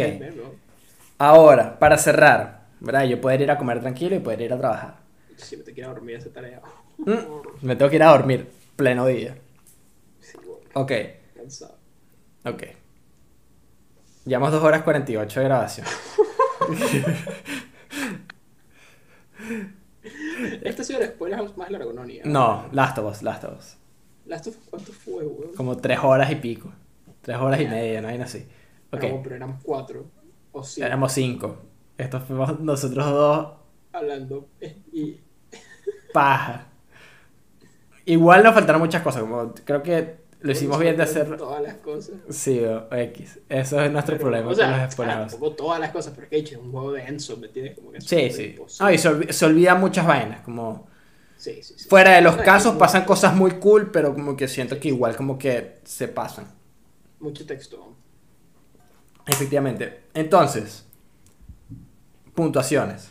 Ahora, 1.18 1.80
para 1.80 1.98
cerrar, 1.98 2.66
¿verdad? 2.82 3.06
Yo 3.06 3.22
poder 3.22 3.42
ir 3.42 3.50
a 3.52 3.58
comer 3.58 3.80
tranquilo 3.80 4.16
y 4.16 4.20
poder 4.20 4.42
ir 4.42 4.54
a 4.54 4.58
trabajar. 4.60 5.05
Si 5.38 5.58
me 5.58 5.64
te 5.64 5.74
quiero 5.74 5.90
dormir 5.90 6.16
esa 6.18 6.30
tarea. 6.32 6.62
Mm, 6.98 7.14
Me 7.62 7.76
tengo 7.76 7.90
que 7.90 7.96
ir 7.98 8.04
a 8.04 8.12
dormir, 8.12 8.48
pleno 8.76 9.06
día. 9.08 9.38
Sí, 10.20 10.38
güey, 10.46 10.60
Ok, 10.74 10.92
cansado. 11.36 11.78
ok. 12.46 12.64
Llevamos 14.26 14.52
2 14.54 14.64
horas 14.64 14.82
48 14.84 15.40
de 15.40 15.46
grabación. 15.46 15.86
Este 20.64 20.82
ha 20.82 20.86
sido 20.86 21.00
el 21.00 21.08
spoiler 21.08 21.40
más 21.58 21.70
largo, 21.72 21.92
¿no? 21.94 22.06
Ni 22.06 22.20
No, 22.26 22.68
Last 22.72 22.98
of 23.00 23.12
Us, 23.12 23.24
Last 23.24 23.44
of 23.44 23.58
Us. 23.60 23.78
Last 24.26 24.48
of 24.48 24.58
Us, 24.58 24.64
¿Cuánto 24.70 24.92
fue, 24.94 25.24
güey? 25.24 25.52
Como 25.54 25.78
3 25.78 26.00
horas 26.04 26.32
y 26.32 26.36
pico. 26.36 26.72
3 27.22 27.38
horas 27.38 27.60
y 27.62 27.66
media, 27.68 28.02
no 28.02 28.08
hay 28.08 28.20
así. 28.20 28.46
Ok, 28.92 29.04
No, 29.04 29.22
pero 29.24 29.36
éramos 29.36 29.64
cuatro 29.64 30.06
o 30.52 30.64
cinco 30.64 30.86
éramos 30.86 31.12
5. 31.12 31.58
Estos 31.98 32.24
fuimos 32.24 32.60
nosotros 32.60 33.06
dos 33.06 33.54
hablando. 33.94 34.48
eh, 34.62 34.78
Y 34.92 35.20
paja. 36.16 36.68
Igual 38.06 38.44
nos 38.44 38.53
faltaron 38.53 38.82
muchas 38.82 39.02
cosas, 39.02 39.22
como 39.22 39.53
creo 39.66 39.82
que 39.82 40.18
lo 40.42 40.52
hicimos 40.52 40.80
bien 40.80 40.95
de 40.95 41.03
hacer. 41.03 41.38
Todas 41.38 41.61
las 41.61 41.76
cosas. 41.77 42.16
Sí, 42.30 42.60
o 42.64 42.88
X. 42.95 43.40
Eso 43.50 43.82
es 43.82 43.92
nuestro 43.92 44.16
Pero, 44.16 44.30
problema 44.30 44.52
o 44.52 44.56
sea, 44.56 44.68
claro, 44.68 44.92
spoilers. 44.92 45.32
tampoco 45.32 45.56
todas 45.56 45.80
las 45.80 45.92
cosas, 45.92 46.14
pero 46.14 46.24
es 46.26 46.30
que 46.30 46.38
hecho 46.38 46.60
un 46.60 46.72
juego 46.72 46.92
de 46.94 47.03
Enzo, 47.03 47.38
¿me 47.38 47.48
entiendes? 47.48 47.76
Como 47.76 47.92
que 47.92 47.98
es 48.00 48.06
Sí, 48.06 48.30
sí. 48.32 48.56
No, 48.80 48.92
y 48.92 48.98
se, 48.98 49.10
olvi- 49.10 49.32
se 49.32 49.45
olvidan 49.45 49.80
muchas 49.80 50.06
vainas. 50.06 50.42
Como 50.42 50.88
Sí, 51.38 51.61
sí, 51.64 51.76
sí. 51.77 51.90
fuera 51.90 52.11
de 52.16 52.22
los 52.22 52.35
No, 52.35 52.42
es 52.44 52.45
casos 52.45 52.76
pasan 52.77 53.06
cosas 53.06 53.35
muy 53.35 53.52
cool, 53.60 53.92
pero 53.92 54.14
como 54.14 54.35
que 54.38 54.48
siento 54.48 54.80
que 54.80 54.90
igual 54.90 55.16
como 55.16 55.38
que 55.38 55.80
se 55.85 56.08
pasan. 56.08 56.48
Mucho 57.19 57.45
texto. 57.45 57.98
Efectivamente. 59.27 60.03
Entonces, 60.14 60.85
puntuaciones. 62.34 63.10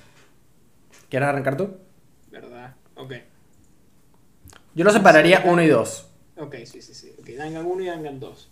¿Quieres 1.08 1.28
arrancar 1.28 1.57
tú? 1.57 1.76
¿Verdad? 2.26 2.76
Ok. 3.05 3.12
Yo 4.74 4.83
lo 4.84 4.91
separaría 4.91 5.42
1 5.44 5.62
y 5.62 5.68
2. 5.68 6.10
Ok, 6.39 6.55
sí, 6.65 6.81
sí, 6.81 6.94
sí. 6.94 7.12
Ok, 7.20 7.28
Dangan 7.36 7.66
1 7.66 7.83
y 7.83 7.86
Dangan 7.86 8.18
2. 8.18 8.50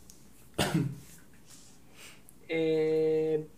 eh, 2.48 3.48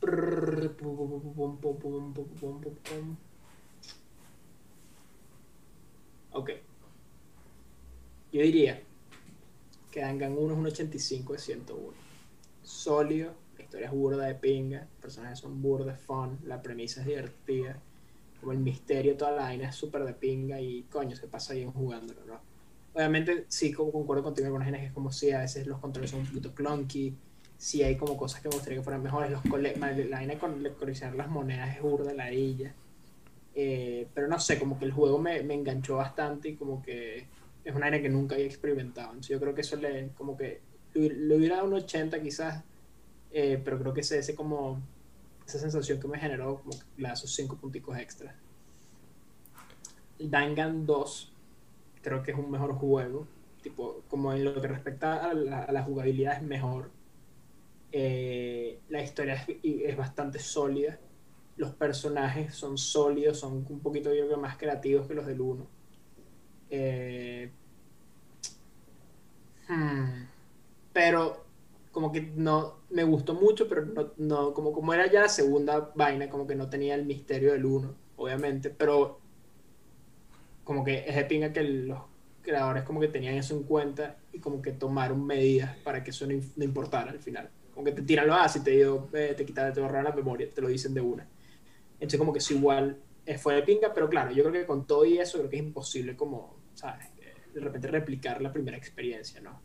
ok. 6.33 6.51
Yo 8.33 8.41
diría 8.41 8.81
que 9.91 10.01
Dangan 10.01 10.39
1 10.39 10.53
es 10.53 10.59
un 10.59 10.67
85 10.67 11.33
de 11.33 11.39
101. 11.41 11.93
Sólido, 12.63 13.35
la 13.59 13.65
historia 13.65 13.87
es 13.87 13.93
burda 13.93 14.27
de 14.27 14.35
pinga, 14.37 14.81
los 14.81 15.01
personajes 15.03 15.41
son 15.41 15.61
burda, 15.61 15.97
fun, 15.97 16.39
la 16.45 16.63
premisa 16.63 17.01
es 17.01 17.07
divertida 17.07 17.81
como 18.45 18.53
el 18.53 18.59
misterio, 18.61 19.17
toda 19.17 19.33
la 19.33 19.43
vaina 19.45 19.69
es 19.71 19.75
súper 19.77 20.05
de 20.05 20.15
pinga 20.15 20.61
y 20.61 20.83
coño, 20.85 21.17
se 21.17 21.27
pasa 21.29 21.55
bien 21.55 21.73
jugándolo, 21.73 22.25
¿no? 22.27 22.41
Obviamente 22.95 23.47
sí 23.49 23.73
como 23.73 23.91
concuerdo 23.93 24.23
contigo 24.23 24.51
con 24.51 24.63
algunas 24.63 24.81
que 24.81 24.87
es 24.89 24.93
como 24.93 25.11
si 25.11 25.33
a 25.33 25.41
veces 25.41 25.67
los 25.67 25.81
controles 25.81 26.11
son 26.11 26.21
un 26.21 26.27
poquito 26.27 26.55
clunky, 26.55 27.15
si 27.57 27.83
hay 27.83 27.97
como 27.97 28.17
cosas 28.17 28.41
que 28.41 28.49
me 28.49 28.55
gustaría 28.55 28.79
que 28.79 28.85
fueran 28.85 29.03
mejores, 29.03 29.31
los 29.31 29.43
cole- 29.43 29.77
la 29.77 30.17
vaina 30.19 30.39
con 30.39 30.63
le- 30.63 30.73
coleccionar 30.75 31.17
las 31.17 31.29
monedas 31.29 31.75
es 31.77 31.83
burda 31.83 32.13
la 32.15 32.33
illa. 32.33 32.75
Eh, 33.55 34.09
pero 34.15 34.27
no 34.29 34.41
sé, 34.41 34.59
como 34.59 34.79
que 34.79 34.85
el 34.85 34.93
juego 34.93 35.19
me, 35.19 35.43
me 35.43 35.55
enganchó 35.55 35.97
bastante 35.97 36.51
y 36.51 36.57
como 36.57 36.83
que 36.83 37.27
es 37.65 37.73
una 37.75 37.87
vaina 37.87 38.03
que 38.03 38.09
nunca 38.09 38.35
había 38.35 38.47
experimentado. 38.47 39.09
Entonces 39.09 39.31
yo 39.31 39.41
creo 39.41 39.55
que 39.55 39.61
eso 39.63 39.77
le, 39.77 40.09
como 40.17 40.37
que 40.37 40.61
le 40.95 41.37
hubiera 41.37 41.57
dado 41.57 41.69
un 41.69 41.75
80 41.75 42.21
quizás, 42.21 42.65
eh, 43.33 43.61
pero 43.65 43.79
creo 43.79 43.95
que 43.95 44.01
ese, 44.03 44.19
ese 44.19 44.35
como, 44.35 44.81
esa 45.47 45.59
sensación 45.59 46.01
que 46.01 46.09
me 46.09 46.19
generó, 46.19 46.61
como 46.61 46.71
que 46.71 47.03
le 47.03 47.09
esos 47.09 47.35
5 47.35 47.57
punticos 47.57 47.99
extra. 47.99 48.35
Dangan 50.19 50.87
2 50.87 51.35
creo 52.05 52.23
que 52.23 52.31
es 52.31 52.39
un 52.39 52.51
mejor 52.51 52.75
juego. 52.75 53.27
Tipo, 53.63 54.03
como 54.09 54.33
en 54.33 54.45
lo 54.45 54.61
que 54.61 54.69
respecta 54.69 55.25
a 55.25 55.33
la, 55.33 55.83
jugabilidad 55.83 56.37
es 56.37 56.43
mejor. 56.43 56.91
Eh, 57.91 58.79
la 58.91 59.03
historia 59.03 59.45
es 59.63 59.97
bastante 59.97 60.39
sólida. 60.39 61.01
Los 61.57 61.73
personajes 61.73 62.55
son 62.55 62.77
sólidos, 62.77 63.41
son 63.41 63.65
un 63.69 63.81
poquito 63.81 64.13
yo 64.15 64.27
creo, 64.27 64.39
más 64.39 64.59
creativos 64.59 65.07
que 65.07 65.15
los 65.15 65.27
del 65.27 65.41
1. 65.41 65.67
Eh, 66.71 67.51
hmm, 69.69 70.25
pero 70.93 71.45
como 71.91 72.13
que 72.13 72.21
no 72.21 72.81
me 72.95 73.03
gustó 73.03 73.35
mucho, 73.35 73.69
pero 73.69 73.85
no, 73.85 74.13
no 74.19 74.55
como, 74.55 74.73
como 74.73 74.95
era 74.95 75.11
ya 75.11 75.23
la 75.23 75.29
segunda 75.29 75.91
vaina, 75.97 76.31
como 76.31 76.47
que 76.47 76.55
no 76.55 76.71
tenía 76.71 76.95
el 76.95 77.05
misterio 77.05 77.51
del 77.51 77.67
1, 77.67 77.93
obviamente, 78.17 78.71
pero 78.71 79.19
como 80.63 80.85
que 80.85 81.05
es 81.05 81.17
de 81.17 81.25
pinga 81.25 81.53
que 81.53 81.65
los 81.65 81.99
creadores 82.41 82.85
como 82.85 83.01
que 83.01 83.09
tenían 83.09 83.35
eso 83.35 83.57
en 83.57 83.65
cuenta 83.65 84.17
y 84.33 84.39
como 84.39 84.63
que 84.63 84.71
tomaron 84.71 85.27
medidas 85.27 85.77
para 85.79 86.05
que 86.05 86.11
eso 86.11 86.25
no, 86.25 86.41
no 86.55 86.65
importara 86.65 87.11
al 87.11 87.19
final. 87.19 87.51
Como 87.73 87.85
que 87.85 87.91
te 87.91 88.03
tiran 88.03 88.29
lo 88.29 88.35
así, 88.35 88.63
te 88.63 88.71
digo, 88.71 89.09
eh, 89.13 89.35
te 89.37 89.45
quitan, 89.45 89.73
te 89.73 89.81
borran 89.81 90.05
la 90.05 90.13
memoria, 90.13 90.49
te 90.55 90.61
lo 90.61 90.69
dicen 90.69 90.95
de 90.95 91.01
una. 91.01 91.27
Entonces 91.95 92.17
como 92.17 92.33
que 92.33 92.39
es 92.39 92.51
igual, 92.53 92.97
eh, 93.27 93.39
fue 93.39 93.57
de 93.57 93.63
pinga, 93.63 93.93
pero 93.93 94.09
claro, 94.09 94.31
yo 94.31 94.45
creo 94.45 94.53
que 94.53 94.67
con 94.67 94.87
todo 94.87 95.05
y 95.05 95.19
eso 95.19 95.39
creo 95.39 95.51
que 95.51 95.57
es 95.57 95.63
imposible 95.65 96.15
como, 96.15 96.61
¿sabes? 96.75 97.09
De 97.53 97.61
repente 97.61 97.89
replicar 97.89 98.41
la 98.41 98.53
primera 98.53 98.77
experiencia, 98.77 99.41
¿no? 99.41 99.61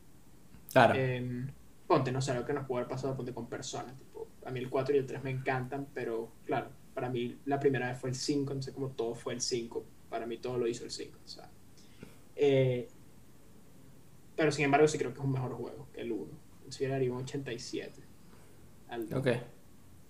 Claro. 0.72 0.94
Eh, 0.96 1.46
ponte, 1.90 2.12
no 2.12 2.22
sé, 2.22 2.32
lo 2.34 2.44
que 2.46 2.52
nos 2.52 2.66
puede 2.68 2.82
haber 2.84 2.90
pasado 2.94 3.16
ponte 3.16 3.34
con 3.34 3.48
personas. 3.48 3.98
Tipo, 3.98 4.28
a 4.46 4.50
mí 4.52 4.60
el 4.60 4.70
4 4.70 4.94
y 4.94 4.98
el 4.98 5.06
3 5.06 5.24
me 5.24 5.30
encantan, 5.30 5.88
pero 5.92 6.30
claro, 6.46 6.68
para 6.94 7.08
mí 7.10 7.36
la 7.46 7.58
primera 7.58 7.88
vez 7.88 7.98
fue 7.98 8.10
el 8.10 8.14
5, 8.16 8.52
entonces 8.52 8.72
como 8.72 8.90
todo 8.90 9.16
fue 9.16 9.34
el 9.34 9.40
5, 9.40 9.84
para 10.08 10.24
mí 10.24 10.36
todo 10.38 10.56
lo 10.56 10.68
hizo 10.68 10.84
el 10.84 10.92
5. 10.92 11.18
O 11.24 11.28
sea, 11.28 11.50
Eh, 12.36 12.88
pero 14.36 14.52
sin 14.52 14.64
embargo 14.66 14.86
sí 14.88 14.96
creo 14.98 15.12
que 15.12 15.18
es 15.18 15.24
un 15.24 15.32
mejor 15.32 15.52
juego 15.52 15.88
que 15.92 16.00
el 16.02 16.12
1. 16.12 16.30
Entonces 16.58 16.80
yo 16.80 16.86
le 16.86 16.92
daría 16.94 17.12
un 17.12 17.18
87. 17.22 18.00
Al 18.88 19.02
ok. 19.12 19.26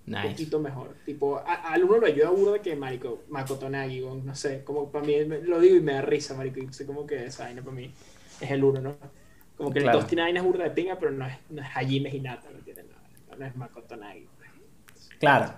Un 0.07 0.13
Nice. 0.15 0.29
poquito 0.29 0.61
mejor. 0.61 0.95
Tipo, 1.07 1.39
a- 1.39 1.73
al 1.73 1.83
1 1.85 1.99
lo 1.99 2.07
ayuda 2.07 2.31
burda 2.31 2.61
que 2.63 2.77
Marico, 2.77 3.23
Makoto 3.31 3.69
Nagi, 3.71 4.01
no 4.01 4.35
sé, 4.35 4.63
como 4.65 4.91
para 4.93 5.05
mí, 5.07 5.25
lo 5.25 5.59
digo 5.61 5.77
y 5.77 5.81
me 5.81 5.95
da 5.95 6.03
risa, 6.03 6.35
Marico, 6.35 6.61
y 6.61 6.73
sé 6.73 6.85
como 6.87 7.07
que 7.07 7.27
esa 7.27 7.45
vaina 7.45 7.63
para 7.63 7.75
mí 7.75 7.91
es 8.41 8.51
el 8.51 8.63
1, 8.65 8.81
¿no? 8.81 8.97
Como 9.61 9.73
que 9.73 9.81
Claro. 9.81 9.99
el 9.99 10.03
2 10.03 10.09
tiene 10.09 10.23
vainas 10.23 10.43
burda 10.45 10.65
de 10.65 10.71
pinga, 10.71 10.97
pero 10.99 11.11
no 11.13 11.27
es, 11.27 11.37
no 11.51 11.63
es 11.63 11.69
Hajime 11.75 12.11
Hinata, 12.11 12.49
¿me 12.51 12.59
entiendes? 12.59 12.87
No, 13.31 13.37
no 13.37 13.47
es 13.47 13.57
Makoto 13.57 13.97
Nagi. 13.97 14.27
pues. 14.39 15.09
Claro. 15.19 15.53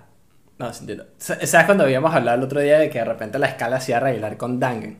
No, 0.58 0.68
entiendo. 0.68 1.06
Sa- 1.18 1.44
¿Sabes 1.47 1.66
cuando 1.66 1.84
habíamos 1.84 2.14
hablado 2.14 2.39
el 2.39 2.44
otro 2.44 2.60
día 2.60 2.78
de 2.78 2.90
que 2.90 2.98
de 2.98 3.05
repente 3.05 3.39
la 3.39 3.47
escala 3.47 3.81
se 3.81 3.92
iba 3.92 3.98
a 3.98 4.00
arreglar 4.02 4.36
con 4.36 4.58
Dangan? 4.60 4.98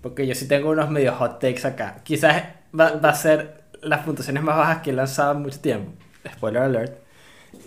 Porque 0.00 0.26
yo 0.26 0.34
sí 0.34 0.46
tengo 0.48 0.70
unos 0.70 0.90
medio 0.90 1.12
hot 1.14 1.40
takes 1.40 1.66
acá. 1.66 1.96
Quizás 2.04 2.42
va, 2.78 2.92
va 2.96 3.10
a 3.10 3.14
ser 3.14 3.64
las 3.82 4.00
puntuaciones 4.04 4.42
más 4.42 4.56
bajas 4.56 4.78
que 4.82 4.90
he 4.90 4.92
lanzado 4.92 5.32
en 5.32 5.42
mucho 5.42 5.60
tiempo. 5.60 5.92
Spoiler 6.32 6.62
alert. 6.62 6.98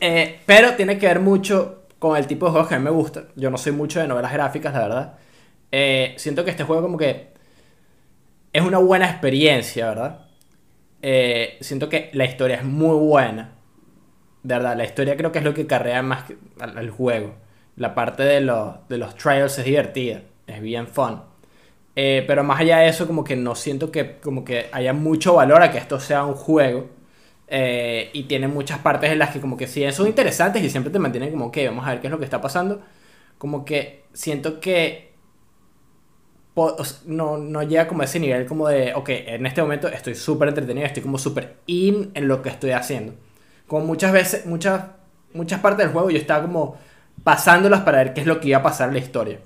Eh, 0.02 0.40
pero 0.46 0.74
tiene 0.76 0.98
que 0.98 1.08
ver 1.08 1.20
mucho 1.20 1.84
con 2.00 2.16
el 2.18 2.28
tipo 2.28 2.46
de 2.46 2.52
juegos 2.52 2.70
que 2.70 2.76
a 2.76 2.80
mí 2.80 2.84
me 2.86 2.92
gusta. 2.92 3.24
Yo 3.36 3.50
no 3.50 3.58
soy 3.58 3.72
mucho 3.72 4.00
de 4.00 4.08
novelas 4.08 4.34
gráficas, 4.34 4.74
la 4.74 4.80
verdad. 4.82 5.14
Eh, 5.72 6.14
siento 6.18 6.44
que 6.46 6.52
este 6.52 6.64
juego 6.64 6.82
como 6.82 6.98
que 6.98 7.30
es 8.54 8.62
una 8.62 8.78
buena 8.80 9.10
experiencia, 9.10 9.88
¿verdad? 9.90 10.27
Eh, 11.02 11.58
siento 11.62 11.90
que 11.90 12.10
la 12.14 12.26
historia 12.26 12.58
es 12.58 12.64
muy 12.64 12.98
buena. 12.98 13.56
De 14.44 14.56
verdad, 14.56 14.78
la 14.78 14.86
historia 14.86 15.18
creo 15.18 15.32
que 15.32 15.40
es 15.40 15.46
lo 15.46 15.54
que 15.54 15.68
carrea 15.68 16.02
más 16.02 16.26
al, 16.60 16.90
juego. 16.90 17.36
La 17.76 17.96
parte 17.96 18.24
de 18.24 18.42
los, 18.42 18.76
de 18.90 18.98
los 18.98 19.16
trials 19.16 19.58
es 19.60 19.66
divertida, 19.66 20.22
es 20.48 20.62
bien 20.62 20.88
fun. 20.88 21.22
Eh, 21.96 22.24
pero 22.28 22.44
más 22.44 22.60
allá 22.60 22.78
de 22.80 22.90
eso, 22.90 23.08
como 23.08 23.24
que 23.24 23.36
no 23.36 23.56
siento 23.56 23.92
que, 23.92 24.18
como 24.20 24.46
que 24.46 24.68
haya 24.72 24.94
mucho 24.94 25.34
valor 25.36 25.62
a 25.64 25.72
que 25.72 25.78
esto 25.80 26.00
sea 26.00 26.26
un 26.26 26.36
juego. 26.36 26.90
Eh, 27.50 28.10
y 28.14 28.24
tiene 28.24 28.48
muchas 28.48 28.80
partes 28.80 29.10
en 29.12 29.20
las 29.20 29.32
que 29.32 29.40
como 29.40 29.56
que 29.58 29.68
sí 29.68 29.90
son 29.94 30.08
interesantes 30.08 30.62
y 30.64 30.70
siempre 30.70 30.92
te 30.92 31.00
mantienen 31.00 31.32
como 31.32 31.50
que 31.52 31.68
vamos 31.68 31.88
a 31.88 31.92
ver 31.92 32.02
qué 32.02 32.08
es 32.08 32.12
lo 32.12 32.20
que 32.20 32.26
está 32.26 32.42
pasando. 32.42 32.82
Como 33.38 33.66
que 33.66 34.06
siento 34.14 34.60
que 34.60 35.07
no, 37.06 37.38
no 37.38 37.64
llega 37.64 37.88
como 37.88 38.02
a 38.02 38.06
ese 38.06 38.20
nivel 38.20 38.46
como 38.46 38.68
de, 38.68 38.94
ok, 38.96 39.10
en 39.10 39.46
este 39.46 39.62
momento 39.62 39.88
estoy 39.88 40.16
súper 40.16 40.50
entretenido, 40.50 40.88
estoy 40.88 41.04
como 41.04 41.18
súper 41.18 41.58
in 41.68 42.12
en 42.16 42.28
lo 42.28 42.42
que 42.42 42.50
estoy 42.50 42.72
haciendo. 42.72 43.14
Como 43.68 43.86
muchas 43.86 44.12
veces, 44.12 44.46
muchas, 44.46 44.86
muchas 45.34 45.60
partes 45.60 45.86
del 45.86 45.94
juego 45.94 46.10
yo 46.10 46.18
estaba 46.18 46.44
como 46.44 46.78
pasándolas 47.24 47.82
para 47.82 48.00
ver 48.00 48.14
qué 48.14 48.22
es 48.22 48.28
lo 48.28 48.40
que 48.40 48.50
iba 48.50 48.60
a 48.60 48.64
pasar 48.64 48.88
en 48.88 48.96
la 48.96 49.00
historia. 49.00 49.40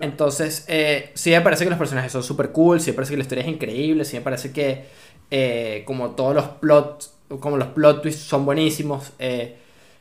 Entonces, 0.00 0.66
eh, 0.68 1.12
sí 1.14 1.30
me 1.30 1.40
parece 1.40 1.64
que 1.64 1.70
los 1.70 1.78
personajes 1.78 2.12
son 2.12 2.22
súper 2.22 2.52
cool, 2.52 2.80
sí 2.80 2.90
me 2.90 2.94
parece 2.94 3.12
que 3.12 3.16
la 3.16 3.22
historia 3.22 3.44
es 3.44 3.48
increíble, 3.48 4.04
sí 4.04 4.16
me 4.16 4.22
parece 4.22 4.52
que 4.52 4.84
eh, 5.30 5.82
como 5.86 6.10
todos 6.10 6.34
los 6.34 6.44
plots, 6.44 7.14
como 7.40 7.56
los 7.56 7.68
plot 7.68 8.02
twists 8.02 8.22
son 8.22 8.44
buenísimos, 8.44 9.12
eh, 9.18 9.56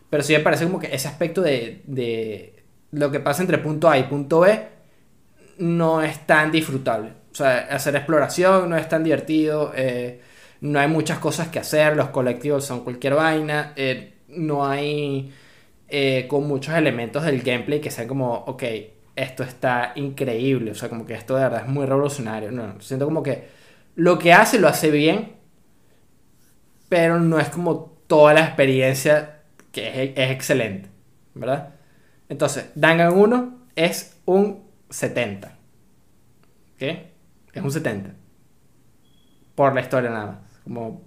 pero 0.10 0.24
sí 0.24 0.34
me 0.34 0.40
parece 0.42 0.66
como 0.66 0.80
que 0.80 0.94
ese 0.94 1.08
aspecto 1.08 1.42
de, 1.42 1.84
de 1.86 2.64
lo 2.92 3.12
que 3.12 3.22
pasa 3.22 3.42
entre 3.42 3.60
punto 3.60 3.90
A 3.90 3.98
y 3.98 4.04
punto 4.04 4.42
B 4.42 4.75
no 5.58 6.02
es 6.02 6.26
tan 6.26 6.52
disfrutable. 6.52 7.12
O 7.32 7.36
sea, 7.36 7.68
hacer 7.70 7.96
exploración 7.96 8.70
no 8.70 8.78
es 8.78 8.88
tan 8.88 9.04
divertido, 9.04 9.74
eh, 9.76 10.22
no 10.62 10.80
hay 10.80 10.88
muchas 10.88 11.20
cosas 11.20 11.50
que 11.50 11.60
hacer, 11.60 11.96
los 11.96 12.10
colectivos 12.10 12.66
son 12.66 12.84
cualquier 12.84 13.16
vaina, 13.16 13.74
eh, 13.76 14.14
no 14.30 14.66
hay 14.66 15.34
eh, 15.88 16.26
con 16.28 16.48
muchos 16.48 16.74
elementos 16.76 17.24
del 17.24 17.42
gameplay 17.42 17.82
que 17.82 17.92
sean 17.92 18.08
como, 18.08 18.34
ok, 18.34 18.64
esto 19.16 19.44
está 19.44 19.94
increíble, 19.96 20.72
o 20.72 20.76
sea, 20.76 20.90
como 20.90 21.06
que 21.06 21.14
esto 21.14 21.36
de 21.36 21.44
verdad 21.44 21.64
es 21.66 21.68
muy 21.68 21.86
revolucionario. 21.86 22.52
No, 22.52 22.80
siento 22.82 23.06
como 23.06 23.24
que 23.24 23.48
lo 23.96 24.20
que 24.20 24.34
hace 24.34 24.60
lo 24.60 24.68
hace 24.68 24.92
bien, 24.92 25.34
pero 26.90 27.20
no 27.20 27.40
es 27.40 27.50
como 27.50 27.98
toda 28.08 28.34
la 28.34 28.42
experiencia 28.42 29.42
que 29.72 30.04
es, 30.04 30.12
es 30.16 30.32
excelente, 30.32 30.90
¿verdad? 31.34 31.76
Entonces, 32.30 32.68
Dangan 32.76 33.14
1 33.14 33.58
es 33.76 34.18
un 34.26 34.65
70. 34.90 35.48
¿Ok? 36.76 36.82
Es 37.54 37.64
un 37.64 37.72
70. 37.72 38.12
Por 39.56 39.74
la 39.74 39.82
historia 39.82 40.10
nada 40.10 40.26
más. 40.26 40.38
Como 40.64 41.02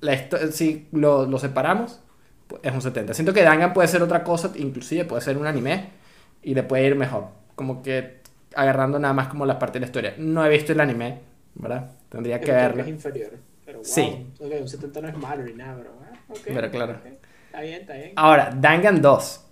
la 0.00 0.16
si 0.50 0.88
lo, 0.92 1.26
lo 1.26 1.38
separamos, 1.38 2.00
es 2.62 2.72
un 2.72 2.82
70. 2.82 3.14
Siento 3.14 3.32
que 3.32 3.42
Dangan 3.42 3.72
puede 3.72 3.88
ser 3.88 4.02
otra 4.02 4.24
cosa, 4.24 4.50
inclusive 4.56 5.04
puede 5.04 5.22
ser 5.22 5.36
un 5.36 5.46
anime 5.46 5.90
y 6.42 6.54
le 6.54 6.62
puede 6.62 6.86
ir 6.86 6.96
mejor. 6.96 7.28
Como 7.54 7.82
que 7.82 8.20
agarrando 8.54 8.98
nada 8.98 9.14
más 9.14 9.28
como 9.28 9.46
la 9.46 9.58
parte 9.58 9.74
de 9.78 9.80
la 9.80 9.86
historia. 9.86 10.14
No 10.18 10.44
he 10.44 10.48
visto 10.48 10.72
el 10.72 10.80
anime, 10.80 11.20
¿verdad? 11.54 11.90
Tendría 12.08 12.40
que 12.40 12.50
verlo. 12.50 12.82
es 12.82 12.88
inferior. 12.88 13.32
Pero 13.64 13.78
wow, 13.78 13.84
Sí. 13.84 14.26
ok, 14.40 14.52
un 14.62 14.68
70 14.68 15.00
no 15.02 15.08
es 15.08 15.16
malo 15.18 15.44
ni 15.44 15.52
nada, 15.52 15.76
pero. 15.76 15.90
ah, 16.02 16.18
ok, 16.28 16.38
Pero 16.44 16.70
claro. 16.70 16.92
ok, 16.94 17.06
Está 17.46 17.60
bien, 17.62 17.80
está 17.82 17.94
bien. 17.94 18.12
Ahora, 18.16 18.50
Dangan 18.56 19.00
2. 19.02 19.46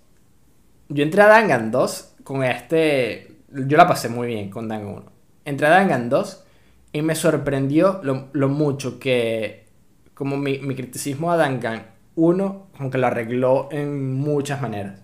Yo 0.89 1.03
entré 1.03 1.21
a 1.21 1.27
Dangan 1.27 1.71
2 1.71 2.15
con 2.23 2.43
este. 2.43 3.28
Yo 3.51 3.77
la 3.77 3.87
pasé 3.87 4.09
muy 4.09 4.27
bien 4.27 4.49
con 4.49 4.67
Dangan 4.67 4.93
1. 4.93 5.03
Entré 5.45 5.67
a 5.67 5.71
Dangan 5.71 6.09
2 6.09 6.45
y 6.93 7.01
me 7.01 7.15
sorprendió 7.15 8.01
lo, 8.03 8.49
mucho 8.49 8.99
que. 8.99 9.67
Como 10.13 10.37
mi, 10.37 10.59
mi 10.59 10.75
criticismo 10.75 11.31
a 11.31 11.37
Dangan 11.37 11.87
1, 12.15 12.67
como 12.77 12.89
que 12.89 12.97
lo 12.97 13.07
arregló 13.07 13.69
en 13.71 14.13
muchas 14.15 14.61
maneras. 14.61 15.01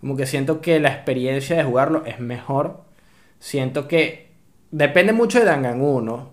Como 0.00 0.16
que 0.16 0.26
siento 0.26 0.60
que 0.60 0.80
la 0.80 0.88
experiencia 0.88 1.56
de 1.56 1.64
jugarlo 1.64 2.04
es 2.06 2.20
mejor. 2.20 2.82
Siento 3.40 3.88
que 3.88 4.30
depende 4.70 5.12
mucho 5.12 5.38
de 5.40 5.44
Dangan 5.44 5.80
1, 5.80 6.30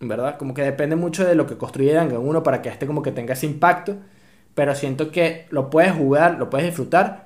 ¿verdad? 0.00 0.38
Como 0.38 0.54
que 0.54 0.62
depende 0.62 0.96
mucho 0.96 1.24
de 1.24 1.34
lo 1.34 1.46
que 1.46 1.56
construye 1.56 1.92
Dangan 1.92 2.18
1 2.18 2.42
para 2.42 2.62
que 2.62 2.68
este 2.68 2.86
como 2.86 3.02
que 3.02 3.12
tenga 3.12 3.34
ese 3.34 3.46
impacto. 3.46 3.96
Pero 4.54 4.74
siento 4.74 5.10
que 5.10 5.46
lo 5.50 5.70
puedes 5.70 5.92
jugar, 5.92 6.38
lo 6.38 6.50
puedes 6.50 6.66
disfrutar 6.66 7.25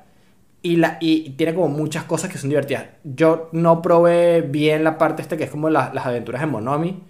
y, 0.62 0.76
la, 0.76 0.98
y 1.00 1.30
tiene 1.30 1.55
como 1.55 1.68
muchas 1.68 2.05
cosas 2.05 2.30
que 2.30 2.39
son 2.39 2.50
divertidas. 2.50 2.86
Yo 3.05 3.48
no 3.52 3.82
probé 3.82 4.42
bien 4.42 4.84
la 4.84 4.98
parte 4.98 5.22
esta 5.22 5.36
que 5.36 5.44
es 5.44 5.50
como 5.50 5.70
la- 5.70 5.92
las 5.94 6.06
aventuras 6.06 6.40
de 6.42 6.47
Monomi. 6.48 7.02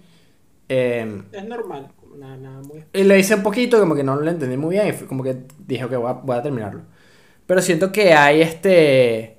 Eh, 0.69 1.23
Es 1.31 1.45
normal, 1.45 1.91
nada, 2.17 2.37
nada 2.37 2.61
muy. 2.61 2.83
y 2.93 3.03
le 3.03 3.19
hice 3.19 3.35
un 3.35 3.43
poquito, 3.43 3.79
como 3.79 3.95
que 3.95 4.03
no 4.03 4.15
lo 4.15 4.29
entendí 4.29 4.57
muy 4.57 4.71
bien 4.75 4.87
y 4.87 4.91
fue 4.93 5.07
como 5.07 5.23
que 5.23 5.37
dije 5.59 5.87
que 5.87 5.95
voy 5.97 6.09
a, 6.09 6.13
voy 6.13 6.37
a 6.37 6.41
terminarlo. 6.41 6.81
Pero 7.47 7.61
siento 7.61 7.91
que 7.91 8.13
hay 8.13 8.41
este... 8.41 9.37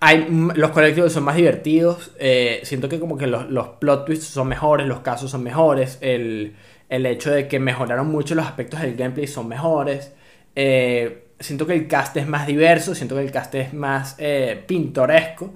Hay, 0.00 0.26
los 0.54 0.70
colectivos 0.72 1.12
son 1.12 1.24
más 1.24 1.36
divertidos. 1.36 2.12
eh, 2.18 2.60
siento 2.64 2.88
que 2.88 3.00
como 3.00 3.16
que 3.16 3.26
los, 3.26 3.50
los 3.50 3.68
plot 3.80 4.04
twists 4.06 4.26
son 4.26 4.48
mejores, 4.48 4.86
los 4.86 5.00
casos 5.00 5.30
son 5.30 5.42
mejores. 5.42 5.98
El, 6.02 6.54
el 6.88 7.06
hecho 7.06 7.30
de 7.30 7.48
que 7.48 7.58
mejoraron 7.60 8.08
mucho 8.08 8.34
los 8.34 8.44
aspectos 8.46 8.80
del 8.80 8.94
gameplay 8.96 9.26
son 9.26 9.48
mejores. 9.48 10.12
eh, 10.54 11.25
siento 11.40 11.66
que 11.66 11.74
el 11.74 11.88
cast 11.88 12.16
es 12.16 12.26
más 12.28 12.46
diverso, 12.46 12.94
siento 12.94 13.16
que 13.16 13.22
el 13.22 13.30
cast 13.32 13.54
es 13.54 13.74
más 13.74 14.16
eh, 14.18 14.62
pintoresco. 14.66 15.54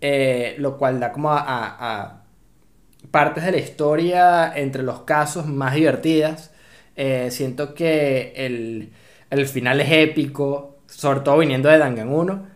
eh, 0.00 0.56
lo 0.58 0.76
cual 0.78 1.00
da 1.00 1.12
como 1.12 1.30
a- 1.32 2.22
partes 3.10 3.44
de 3.44 3.52
la 3.52 3.58
historia 3.58 4.52
entre 4.56 4.82
los 4.82 5.00
casos 5.02 5.46
más 5.46 5.74
divertidas. 5.74 6.52
Eh, 6.96 7.30
siento 7.30 7.74
que 7.74 8.32
el, 8.36 8.92
el 9.30 9.46
final 9.46 9.80
es 9.80 9.90
épico, 9.92 10.78
sobre 10.86 11.20
todo 11.20 11.38
viniendo 11.38 11.68
de 11.68 11.78
Dangan 11.78 12.08
1. 12.08 12.46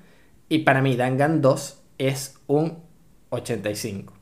Y 0.48 0.60
para 0.60 0.82
mí 0.82 0.96
Dangan 0.96 1.40
2 1.40 1.82
es 1.98 2.36
un 2.46 2.78
85. 3.30 4.14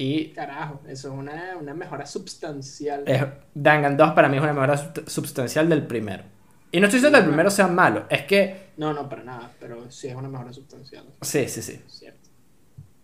Y 0.00 0.28
Carajo, 0.28 0.80
eso 0.86 1.08
es 1.08 1.14
una, 1.14 1.56
una 1.60 1.74
mejora 1.74 2.06
sustancial. 2.06 3.02
es- 3.06 3.24
Dangan 3.54 3.96
2 3.96 4.12
para 4.12 4.28
mí 4.28 4.36
es 4.36 4.42
una 4.42 4.52
mejora 4.52 4.92
sustancial 5.06 5.68
del 5.68 5.86
primero. 5.86 6.22
Y 6.70 6.80
no 6.80 6.86
estoy 6.86 6.98
diciendo 6.98 7.18
que 7.18 7.24
el 7.24 7.28
primero 7.30 7.50
sea 7.50 7.66
malo, 7.66 8.04
es 8.08 8.22
que... 8.24 8.68
No, 8.76 8.92
no, 8.92 9.08
para 9.08 9.24
nada, 9.24 9.50
pero 9.58 9.90
sí 9.90 10.06
es 10.08 10.14
una 10.14 10.28
mejora 10.28 10.52
sustancial. 10.52 11.04
Sí, 11.22 11.48
sí, 11.48 11.62
sí. 11.62 11.80
es 11.84 11.92
Cierto. 11.98 12.28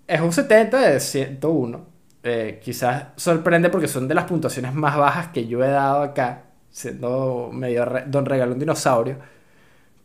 Es 0.06 0.20
un 0.20 0.32
70 0.32 0.78
de 0.80 1.00
101. 1.00 1.86
Eh, 2.22 2.60
quizás 2.62 3.06
sorprende 3.16 3.70
porque 3.70 3.88
son 3.88 4.06
de 4.06 4.14
las 4.14 4.24
puntuaciones 4.24 4.72
más 4.74 4.96
bajas 4.96 5.28
que 5.28 5.46
yo 5.46 5.64
he 5.64 5.68
dado 5.68 6.02
acá, 6.02 6.44
siendo 6.70 7.50
medio 7.52 7.84
re- 7.86 8.04
don 8.06 8.24
regalón 8.26 8.58
dinosaurio. 8.58 9.18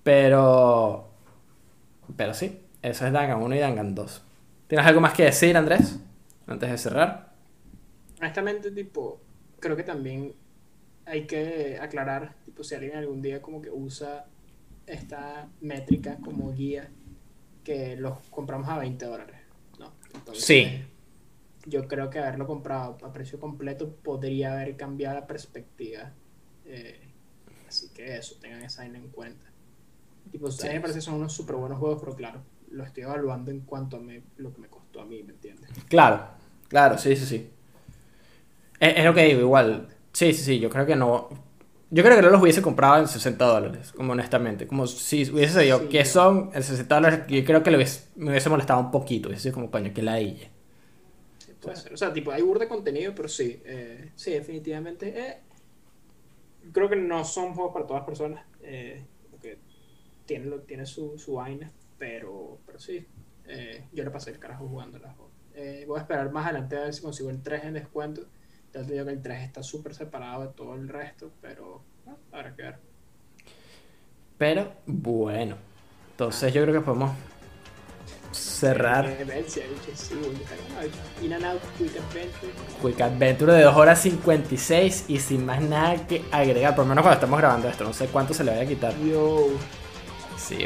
Pero. 0.04 1.10
Pero 2.16 2.34
sí, 2.34 2.62
eso 2.82 3.06
es 3.06 3.14
Dangan 3.14 3.42
1 3.42 3.56
y 3.56 3.60
Dangan 3.60 3.94
2. 3.96 4.22
¿Tienes 4.68 4.86
algo 4.88 5.02
más 5.02 5.14
que 5.14 5.26
decir, 5.26 5.56
Andrés? 5.58 6.00
Antes 6.50 6.70
de 6.72 6.78
cerrar. 6.78 7.34
Honestamente, 8.20 8.72
tipo, 8.72 9.22
creo 9.60 9.76
que 9.78 9.84
también 9.84 10.34
hay 11.06 11.26
que 11.26 11.78
aclarar, 11.80 12.36
tipo, 12.44 12.64
si 12.64 12.76
alguien 12.76 12.98
algún 12.98 13.22
día 13.22 13.42
como 13.42 13.62
que 13.62 13.72
usa 13.72 14.26
esta 14.86 15.48
métrica 15.62 16.18
como 16.18 16.52
guía, 16.52 16.90
que 17.64 17.96
los 17.96 18.18
compramos 18.30 18.68
a 18.70 18.78
20 18.80 19.06
dólares, 19.06 19.38
¿no? 19.80 19.94
Entonces, 20.14 20.44
Sí. 20.46 20.86
Yo 21.66 21.88
creo 21.88 22.10
que 22.10 22.20
haberlo 22.20 22.48
comprado 22.48 22.98
a 23.06 23.12
precio 23.14 23.38
completo 23.40 23.94
podría 23.98 24.54
haber 24.54 24.76
cambiado 24.78 25.16
la 25.20 25.28
perspectiva. 25.28 26.14
eh, 26.66 27.02
así 27.68 27.90
que 27.90 28.16
eso, 28.18 28.36
tengan 28.40 28.64
esa 28.64 28.86
en 28.86 29.10
cuenta. 29.10 29.46
Tipo, 30.32 30.48
a 30.48 30.50
mí 30.50 30.74
me 30.74 30.80
parece 30.82 31.00
que 31.00 31.04
son 31.04 31.16
unos 31.16 31.34
súper 31.34 31.56
buenos 31.58 31.80
juegos, 31.80 32.00
pero 32.00 32.16
claro, 32.16 32.42
lo 32.72 32.84
estoy 32.84 33.04
evaluando 33.04 33.52
en 33.52 33.62
cuanto 33.62 33.98
a 33.98 34.00
me- 34.00 34.24
lo 34.38 34.54
que 34.54 34.62
me 34.62 34.68
costó 34.70 35.02
a 35.02 35.06
mí, 35.06 35.22
¿me 35.24 35.34
entiendes? 35.34 35.70
Claro, 35.88 36.28
claro, 36.70 36.98
sí, 36.98 37.16
sí, 37.16 37.26
sí. 37.26 37.50
Es, 38.80 38.98
es 38.98 39.06
lo 39.06 39.14
que 39.14 39.24
digo, 39.26 39.42
igual. 39.42 39.88
Sí, 40.14 40.34
sí, 40.34 40.44
sí, 40.44 40.60
yo 40.60 40.70
creo 40.70 40.86
que 40.86 40.96
no. 40.96 41.30
Yo 41.92 42.04
creo 42.04 42.16
que 42.16 42.22
no 42.22 42.30
los 42.30 42.42
hubiese 42.42 42.62
comprado 42.62 43.00
en 43.00 43.08
60 43.08 43.46
dólares, 43.46 43.92
como 43.94 44.14
honestamente. 44.14 44.68
Como 44.68 44.86
si 44.88 45.30
hubiese 45.32 45.54
sabido 45.56 45.80
Sí, 45.80 45.90
que 45.90 46.06
son 46.06 46.52
en 46.54 46.64
60 46.64 46.96
dólares, 46.96 47.22
yo 47.28 47.44
creo 47.46 47.64
que 47.64 47.72
hubiese- 47.76 48.10
me 48.16 48.30
hubiese 48.32 48.50
molestado 48.50 48.80
un 48.80 48.92
poquito. 48.92 49.30
Hubiese 49.30 49.44
sido 49.44 49.56
como, 49.56 49.72
coño, 49.72 49.94
que 49.94 50.02
la 50.04 50.22
illa. 50.22 50.50
Sí, 51.38 51.54
puede 51.54 51.76
ser. 51.78 51.94
O 51.94 51.98
sea, 51.98 52.14
tipo, 52.14 52.32
hay 52.32 52.42
burda 52.42 52.62
de 52.66 52.70
contenido, 52.70 53.14
pero 53.16 53.28
sí, 53.30 53.62
eh, 53.66 54.12
sí, 54.16 54.32
definitivamente. 54.32 55.08
eh, 55.20 55.44
creo 56.72 56.90
que 56.90 56.96
no 56.96 57.24
son 57.26 57.54
juegos 57.54 57.74
para 57.74 57.86
todas 57.88 58.02
las 58.02 58.08
personas, 58.08 58.46
eh, 58.62 59.06
porque 59.30 59.60
tiene, 60.26 60.46
lo- 60.46 60.62
tiene 60.64 60.86
su, 60.86 61.18
su 61.18 61.36
vaina, 61.36 61.72
pero, 61.98 62.60
pero 62.66 62.80
sí, 62.80 63.06
eh, 63.48 63.88
yo 63.94 64.04
le 64.04 64.12
pasé 64.12 64.32
el 64.32 64.40
carajo 64.40 64.68
jugando 64.68 65.00
la 65.00 65.14
eh, 65.60 65.86
Voy 65.88 65.98
a 65.98 66.02
esperar 66.02 66.32
más 66.32 66.46
adelante 66.46 66.78
a 66.78 66.82
ver 66.82 66.94
si 66.94 67.02
consigo 67.02 67.30
el 67.30 67.42
3 67.42 67.66
en 67.66 67.74
descuento. 67.74 68.22
Ya 68.74 68.84
te 68.84 68.94
digo 68.94 69.06
que 69.06 69.12
el 69.12 69.22
3 69.22 69.44
está 69.44 69.64
súper 69.64 69.94
separado 69.94 70.44
de 70.44 70.54
todo 70.54 70.76
el 70.76 70.88
resto, 70.88 71.32
pero 71.42 71.82
ah, 72.08 72.16
habrá 72.32 72.56
que 72.56 72.62
ver. 72.64 72.80
Pero 74.38 74.72
bueno. 74.86 75.56
Entonces 76.12 76.54
yo 76.54 76.62
creo 76.64 76.74
que 76.76 76.82
podemos 76.82 77.12
cerrar 78.32 79.06
Quick 82.82 83.02
Adventure. 83.02 83.54
De 83.54 83.64
2 83.64 83.76
horas 83.76 84.02
56 84.02 85.06
y 85.08 85.20
sin 85.20 85.46
más 85.46 85.62
nada 85.62 86.08
que 86.08 86.24
agregar. 86.32 86.76
Por 86.76 86.86
lo 86.86 86.90
menos 86.90 87.04
cuando 87.04 87.16
estamos 87.16 87.40
grabando 87.40 87.68
esto. 87.68 87.84
No 87.84 87.94
sé 87.94 88.08
cuánto 88.08 88.34
se 88.34 88.44
le 88.44 88.52
vaya 88.52 88.64
a 88.64 88.68
quitar. 88.68 88.98
Yo, 89.00 89.48
Sí, 90.38 90.58
sí. 90.58 90.66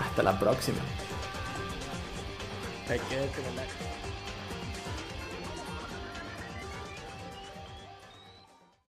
hasta 0.00 0.22
la 0.22 0.38
próxima. 0.38 0.78
Hay 2.88 3.00
que 3.00 3.16
tenerla. 3.16 3.75